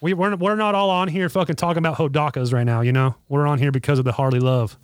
We, 0.00 0.14
we're, 0.14 0.34
we're 0.36 0.56
not 0.56 0.74
all 0.74 0.90
on 0.90 1.08
here 1.08 1.28
fucking 1.28 1.56
talking 1.56 1.78
about 1.78 1.96
Hodakas 1.96 2.52
right 2.52 2.64
now, 2.64 2.80
you 2.80 2.92
know? 2.92 3.14
We're 3.28 3.46
on 3.46 3.58
here 3.58 3.70
because 3.70 3.98
of 3.98 4.04
the 4.04 4.12
Harley 4.12 4.40
love, 4.40 4.76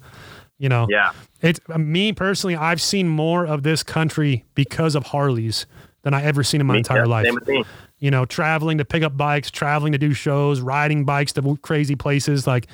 you 0.58 0.68
know? 0.68 0.86
yeah, 0.88 1.10
It's 1.42 1.60
me 1.76 2.12
personally, 2.12 2.54
I've 2.56 2.80
seen 2.80 3.08
more 3.08 3.44
of 3.46 3.62
this 3.64 3.82
country 3.82 4.44
because 4.54 4.94
of 4.94 5.04
Harleys 5.06 5.66
than 6.02 6.14
I 6.14 6.22
ever 6.22 6.44
seen 6.44 6.60
in 6.60 6.66
my 6.68 6.74
Me- 6.74 6.78
entire 6.78 7.04
yeah, 7.04 7.10
life. 7.10 7.24
Same 7.24 7.34
with 7.34 7.48
me. 7.48 7.64
You 7.98 8.12
know, 8.12 8.24
traveling 8.26 8.78
to 8.78 8.84
pick 8.84 9.02
up 9.02 9.16
bikes, 9.16 9.50
traveling 9.50 9.90
to 9.92 9.98
do 9.98 10.12
shows, 10.14 10.60
riding 10.60 11.04
bikes 11.04 11.32
to 11.32 11.58
crazy 11.62 11.96
places, 11.96 12.46
like, 12.46 12.68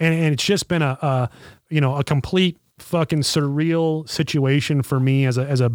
and, 0.00 0.12
and 0.12 0.32
it's 0.34 0.44
just 0.44 0.66
been 0.66 0.82
a, 0.82 0.98
a, 1.00 1.30
you 1.70 1.80
know, 1.80 1.94
a 1.96 2.02
complete 2.02 2.58
fucking 2.78 3.20
surreal 3.20 4.08
situation 4.08 4.82
for 4.82 4.98
me 4.98 5.26
as 5.26 5.38
a, 5.38 5.46
as 5.46 5.60
a, 5.60 5.70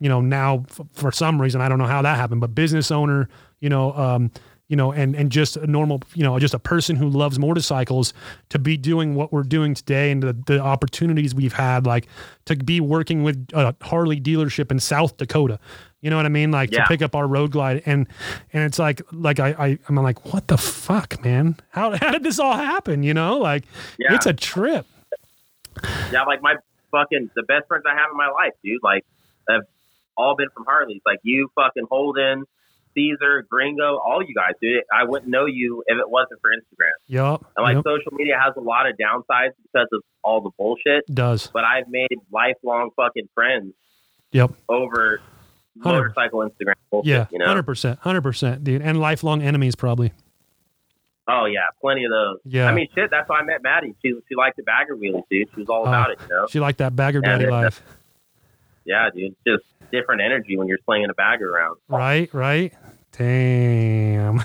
you 0.00 0.08
know, 0.08 0.20
now 0.20 0.64
f- 0.68 0.80
for 0.92 1.12
some 1.12 1.40
reason 1.40 1.60
I 1.60 1.68
don't 1.68 1.78
know 1.78 1.86
how 1.86 2.02
that 2.02 2.16
happened, 2.16 2.40
but 2.40 2.54
business 2.54 2.90
owner, 2.90 3.28
you 3.60 3.68
know, 3.68 3.92
um, 3.94 4.30
you 4.68 4.76
know, 4.76 4.92
and 4.92 5.16
and 5.16 5.32
just 5.32 5.56
a 5.56 5.66
normal, 5.66 6.00
you 6.14 6.22
know, 6.22 6.38
just 6.38 6.54
a 6.54 6.58
person 6.58 6.94
who 6.94 7.08
loves 7.08 7.38
motorcycles 7.40 8.12
to 8.50 8.58
be 8.60 8.76
doing 8.76 9.16
what 9.16 9.32
we're 9.32 9.42
doing 9.42 9.74
today 9.74 10.12
and 10.12 10.22
the, 10.22 10.32
the 10.46 10.60
opportunities 10.60 11.34
we've 11.34 11.52
had, 11.54 11.86
like 11.86 12.06
to 12.44 12.54
be 12.56 12.80
working 12.80 13.24
with 13.24 13.48
a 13.52 13.74
Harley 13.82 14.20
dealership 14.20 14.70
in 14.70 14.78
South 14.78 15.16
Dakota. 15.16 15.58
You 16.02 16.10
know 16.10 16.16
what 16.16 16.24
I 16.24 16.28
mean? 16.30 16.52
Like 16.52 16.70
to 16.70 16.84
pick 16.88 17.02
up 17.02 17.16
our 17.16 17.26
road 17.26 17.50
glide 17.50 17.82
and 17.84 18.06
and 18.52 18.62
it's 18.62 18.78
like 18.78 19.02
like 19.12 19.40
I, 19.40 19.48
I 19.58 19.78
I'm 19.88 19.96
like, 19.96 20.32
what 20.32 20.46
the 20.46 20.56
fuck, 20.56 21.22
man? 21.24 21.56
How 21.70 21.90
how 21.96 22.12
did 22.12 22.22
this 22.22 22.38
all 22.38 22.54
happen? 22.56 23.02
You 23.02 23.12
know, 23.14 23.38
like 23.38 23.64
Yeah. 23.98 24.14
it's 24.14 24.26
a 24.26 24.32
trip. 24.32 24.86
Yeah, 26.12 26.24
like 26.24 26.42
my 26.42 26.54
fucking 26.90 27.30
the 27.36 27.42
best 27.44 27.66
friends 27.68 27.84
I 27.90 27.94
have 27.94 28.10
in 28.10 28.16
my 28.16 28.28
life, 28.28 28.52
dude. 28.64 28.80
Like 28.82 29.04
have 29.48 29.62
all 30.16 30.36
been 30.36 30.48
from 30.54 30.64
Harleys. 30.64 31.00
Like 31.06 31.18
you, 31.22 31.48
fucking 31.54 31.84
Holden, 31.90 32.44
Caesar, 32.94 33.46
Gringo, 33.48 33.96
all 33.98 34.22
you 34.22 34.34
guys, 34.34 34.54
dude. 34.60 34.82
I 34.92 35.04
wouldn't 35.04 35.30
know 35.30 35.46
you 35.46 35.82
if 35.86 35.98
it 35.98 36.10
wasn't 36.10 36.40
for 36.40 36.50
Instagram. 36.50 36.90
Yup. 37.06 37.46
And 37.56 37.64
like 37.64 37.76
Yep. 37.76 37.84
social 37.86 38.12
media 38.12 38.38
has 38.42 38.54
a 38.56 38.60
lot 38.60 38.88
of 38.88 38.96
downsides 38.96 39.52
because 39.62 39.88
of 39.92 40.02
all 40.24 40.40
the 40.40 40.50
bullshit. 40.58 41.04
It 41.08 41.14
Does. 41.14 41.46
But 41.52 41.64
I've 41.64 41.88
made 41.88 42.08
lifelong 42.32 42.90
fucking 42.96 43.28
friends 43.34 43.72
Yep. 44.32 44.52
over 44.68 45.20
Hundred- 45.82 45.98
motorcycle 46.14 46.40
Instagram 46.40 46.74
bullshit. 46.90 47.08
Yeah. 47.08 47.26
you 47.30 47.38
know. 47.38 47.46
Hundred 47.46 47.62
percent. 47.64 48.00
Hundred 48.00 48.22
percent, 48.22 48.64
dude. 48.64 48.82
And 48.82 49.00
lifelong 49.00 49.40
enemies 49.42 49.76
probably. 49.76 50.12
Oh 51.28 51.44
yeah, 51.46 51.66
plenty 51.80 52.04
of 52.04 52.10
those. 52.10 52.38
Yeah. 52.44 52.68
I 52.68 52.74
mean, 52.74 52.88
shit. 52.94 53.10
That's 53.10 53.28
how 53.28 53.34
I 53.34 53.42
met 53.42 53.62
Maddie. 53.62 53.94
She 54.02 54.14
she 54.28 54.34
liked 54.36 54.56
the 54.56 54.62
bagger 54.62 54.96
wheelies, 54.96 55.22
dude. 55.30 55.48
She 55.54 55.60
was 55.60 55.68
all 55.68 55.82
Oh. 55.82 55.88
about 55.88 56.10
it, 56.10 56.18
you 56.22 56.28
know. 56.28 56.46
She 56.48 56.60
liked 56.60 56.78
that 56.78 56.96
bagger 56.96 57.20
daddy 57.20 57.44
yeah. 57.44 57.50
life. 57.50 57.82
Yeah, 58.84 59.08
dude. 59.14 59.36
It's 59.44 59.62
Just 59.62 59.90
different 59.92 60.22
energy 60.22 60.56
when 60.56 60.66
you're 60.66 60.78
slinging 60.84 61.10
a 61.10 61.14
bagger 61.14 61.54
around. 61.54 61.76
Right, 61.88 62.32
right. 62.34 62.72
Damn. 63.12 64.38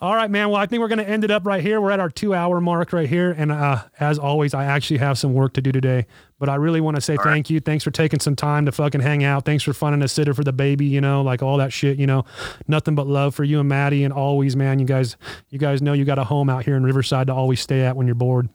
All 0.00 0.14
right, 0.14 0.30
man. 0.30 0.48
Well, 0.50 0.60
I 0.60 0.66
think 0.66 0.80
we're 0.80 0.88
going 0.88 0.98
to 0.98 1.08
end 1.08 1.24
it 1.24 1.30
up 1.30 1.46
right 1.46 1.62
here. 1.62 1.80
We're 1.80 1.92
at 1.92 2.00
our 2.00 2.10
two 2.10 2.34
hour 2.34 2.60
mark 2.60 2.92
right 2.92 3.08
here. 3.08 3.30
And 3.30 3.50
uh, 3.52 3.84
as 4.00 4.18
always, 4.18 4.54
I 4.54 4.64
actually 4.64 4.98
have 4.98 5.18
some 5.18 5.34
work 5.34 5.52
to 5.54 5.62
do 5.62 5.70
today. 5.72 6.06
But 6.40 6.48
I 6.48 6.56
really 6.56 6.80
want 6.80 6.96
to 6.96 7.00
say 7.00 7.16
thank 7.22 7.48
you. 7.48 7.60
Thanks 7.60 7.84
for 7.84 7.90
taking 7.92 8.18
some 8.20 8.34
time 8.34 8.66
to 8.66 8.72
fucking 8.72 9.00
hang 9.00 9.22
out. 9.22 9.44
Thanks 9.44 9.62
for 9.62 9.72
finding 9.72 10.02
a 10.02 10.08
sitter 10.08 10.34
for 10.34 10.42
the 10.42 10.52
baby, 10.52 10.84
you 10.86 11.00
know, 11.00 11.22
like 11.22 11.42
all 11.42 11.56
that 11.58 11.72
shit, 11.72 11.96
you 11.98 12.06
know. 12.06 12.24
Nothing 12.66 12.94
but 12.96 13.06
love 13.06 13.34
for 13.34 13.44
you 13.44 13.60
and 13.60 13.68
Maddie. 13.68 14.02
And 14.04 14.12
always, 14.12 14.56
man, 14.56 14.78
you 14.80 14.84
guys, 14.84 15.16
you 15.50 15.58
guys 15.60 15.80
know 15.80 15.92
you 15.92 16.04
got 16.04 16.18
a 16.18 16.24
home 16.24 16.50
out 16.50 16.64
here 16.64 16.76
in 16.76 16.82
Riverside 16.82 17.28
to 17.28 17.34
always 17.34 17.60
stay 17.60 17.82
at 17.82 17.96
when 17.96 18.06
you're 18.08 18.16
bored. 18.16 18.48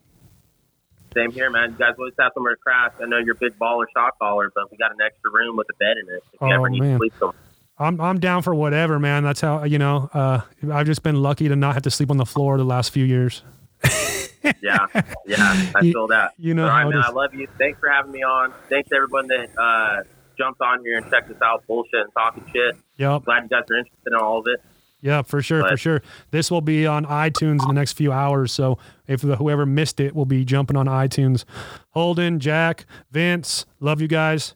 Same 1.16 1.32
here, 1.32 1.50
man. 1.50 1.72
You 1.72 1.78
guys 1.78 1.96
always 1.98 2.14
have 2.20 2.32
somewhere 2.34 2.54
to 2.56 2.62
crash. 2.62 2.92
I 3.02 3.06
know 3.06 3.18
you're 3.18 3.34
a 3.36 3.38
big 3.40 3.58
baller, 3.58 3.86
shot 3.96 4.14
caller, 4.20 4.52
but 4.54 4.70
we 4.72 4.78
got 4.78 4.92
an 4.92 4.98
extra 5.04 5.32
room 5.32 5.56
with 5.58 5.68
a 5.72 5.76
bed 5.78 5.96
in 5.98 6.14
it. 6.14 6.24
If 6.34 6.42
you 6.42 6.48
Oh, 6.48 6.52
ever 6.52 6.70
need 6.70 6.82
man. 6.82 6.92
to 6.92 6.98
sleep 6.98 7.14
somewhere. 7.18 7.36
I'm 7.82 8.00
I'm 8.02 8.20
down 8.20 8.42
for 8.42 8.54
whatever, 8.54 9.00
man. 9.00 9.24
That's 9.24 9.40
how 9.40 9.64
you 9.64 9.80
know. 9.80 10.10
Uh, 10.14 10.42
I've 10.70 10.86
just 10.86 11.02
been 11.02 11.16
lucky 11.22 11.48
to 11.48 11.56
not 11.56 11.76
have 11.76 11.84
to 11.84 11.92
sleep 11.92 12.12
on 12.12 12.18
the 12.18 12.26
floor 12.26 12.58
the 12.58 12.66
last 12.66 12.92
few 12.92 13.06
years. 13.06 13.42
Yeah, 14.62 14.88
yeah. 15.26 15.72
I 15.76 15.82
feel 15.82 16.08
that. 16.08 16.32
you 16.38 16.54
know 16.54 16.66
right, 16.68 16.86
man. 16.86 17.04
I 17.06 17.12
love 17.12 17.34
you. 17.34 17.48
Thanks 17.58 17.78
for 17.80 17.90
having 17.90 18.12
me 18.12 18.24
on. 18.24 18.54
Thanks 18.70 18.90
to 18.90 18.96
everyone 18.96 19.28
that 19.28 19.50
uh, 19.58 20.04
jumped 20.38 20.62
on 20.62 20.82
here 20.84 20.98
and 20.98 21.10
checked 21.12 21.30
us 21.30 21.42
out, 21.42 21.68
bullshit 21.68 22.02
and 22.02 22.14
talking 22.14 22.46
shit. 22.54 22.78
Yep. 22.96 23.26
Glad 23.26 23.44
you 23.44 23.50
guys 23.50 23.64
are 23.70 23.78
interested 23.78 24.08
in 24.08 24.16
all 24.16 24.40
of 24.40 24.46
it. 24.48 24.62
Yeah, 25.02 25.22
for 25.22 25.42
sure, 25.42 25.68
for 25.68 25.78
sure. 25.78 26.02
This 26.32 26.52
will 26.52 26.62
be 26.62 26.86
on 26.86 27.06
iTunes 27.06 27.62
in 27.62 27.68
the 27.68 27.74
next 27.74 27.94
few 27.94 28.12
hours. 28.12 28.52
So 28.52 28.78
if 29.08 29.22
whoever 29.22 29.66
missed 29.66 30.00
it 30.00 30.14
will 30.14 30.26
be 30.26 30.44
jumping 30.44 30.76
on 30.76 30.88
iTunes. 30.88 31.46
Holden, 31.92 32.40
Jack, 32.40 32.86
Vince, 33.12 33.66
love 33.80 34.02
you 34.02 34.08
guys. 34.10 34.56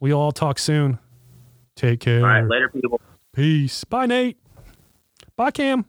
We 0.00 0.12
all 0.12 0.32
talk 0.32 0.58
soon. 0.58 0.98
Take 1.76 2.00
care. 2.00 2.20
All 2.20 2.26
right, 2.26 2.44
later, 2.44 2.68
people. 2.68 3.00
Peace. 3.32 3.84
Bye, 3.84 4.06
Nate. 4.06 4.36
Bye, 5.36 5.50
Cam. 5.50 5.86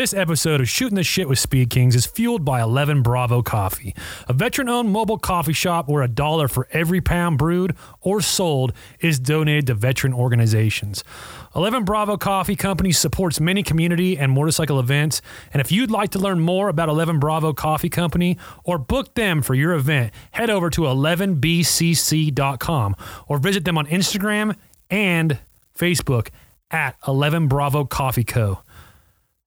This 0.00 0.14
episode 0.14 0.62
of 0.62 0.68
Shooting 0.70 0.96
the 0.96 1.04
Shit 1.04 1.28
with 1.28 1.38
Speed 1.38 1.68
Kings 1.68 1.94
is 1.94 2.06
fueled 2.06 2.42
by 2.42 2.62
11 2.62 3.02
Bravo 3.02 3.42
Coffee, 3.42 3.94
a 4.26 4.32
veteran 4.32 4.66
owned 4.70 4.88
mobile 4.88 5.18
coffee 5.18 5.52
shop 5.52 5.90
where 5.90 6.02
a 6.02 6.08
dollar 6.08 6.48
for 6.48 6.66
every 6.72 7.02
pound 7.02 7.36
brewed 7.36 7.76
or 8.00 8.22
sold 8.22 8.72
is 9.00 9.18
donated 9.18 9.66
to 9.66 9.74
veteran 9.74 10.14
organizations. 10.14 11.04
11 11.54 11.84
Bravo 11.84 12.16
Coffee 12.16 12.56
Company 12.56 12.92
supports 12.92 13.42
many 13.42 13.62
community 13.62 14.16
and 14.16 14.32
motorcycle 14.32 14.80
events. 14.80 15.20
And 15.52 15.60
if 15.60 15.70
you'd 15.70 15.90
like 15.90 16.08
to 16.12 16.18
learn 16.18 16.40
more 16.40 16.70
about 16.70 16.88
11 16.88 17.18
Bravo 17.18 17.52
Coffee 17.52 17.90
Company 17.90 18.38
or 18.64 18.78
book 18.78 19.14
them 19.14 19.42
for 19.42 19.54
your 19.54 19.74
event, 19.74 20.14
head 20.30 20.48
over 20.48 20.70
to 20.70 20.80
11bcc.com 20.80 21.36
or 23.28 23.36
visit 23.36 23.66
them 23.66 23.76
on 23.76 23.86
Instagram 23.88 24.56
and 24.88 25.40
Facebook 25.78 26.28
at 26.70 26.96
11 27.06 27.48
Bravo 27.48 27.84
Coffee 27.84 28.24
Co. 28.24 28.62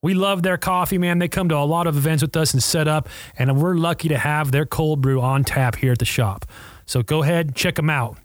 We 0.04 0.14
love 0.14 0.44
their 0.44 0.58
coffee, 0.58 1.00
man. 1.00 1.18
They 1.18 1.30
come 1.30 1.50
to 1.50 1.58
a 1.58 1.66
lot 1.66 1.88
of 1.88 1.98
events 1.98 2.22
with 2.22 2.36
us 2.38 2.54
and 2.54 2.62
set 2.62 2.88
up, 2.88 3.10
and 3.38 3.60
we're 3.60 3.76
lucky 3.76 4.10
to 4.10 4.18
have 4.18 4.52
their 4.52 4.66
cold 4.66 5.02
brew 5.02 5.22
on 5.22 5.46
tap 5.46 5.78
here 5.78 5.94
at 5.94 6.00
the 6.00 6.06
shop. 6.06 6.46
So 6.86 7.02
go 7.02 7.24
ahead, 7.24 7.56
check 7.56 7.76
them 7.76 7.90
out. 7.90 8.18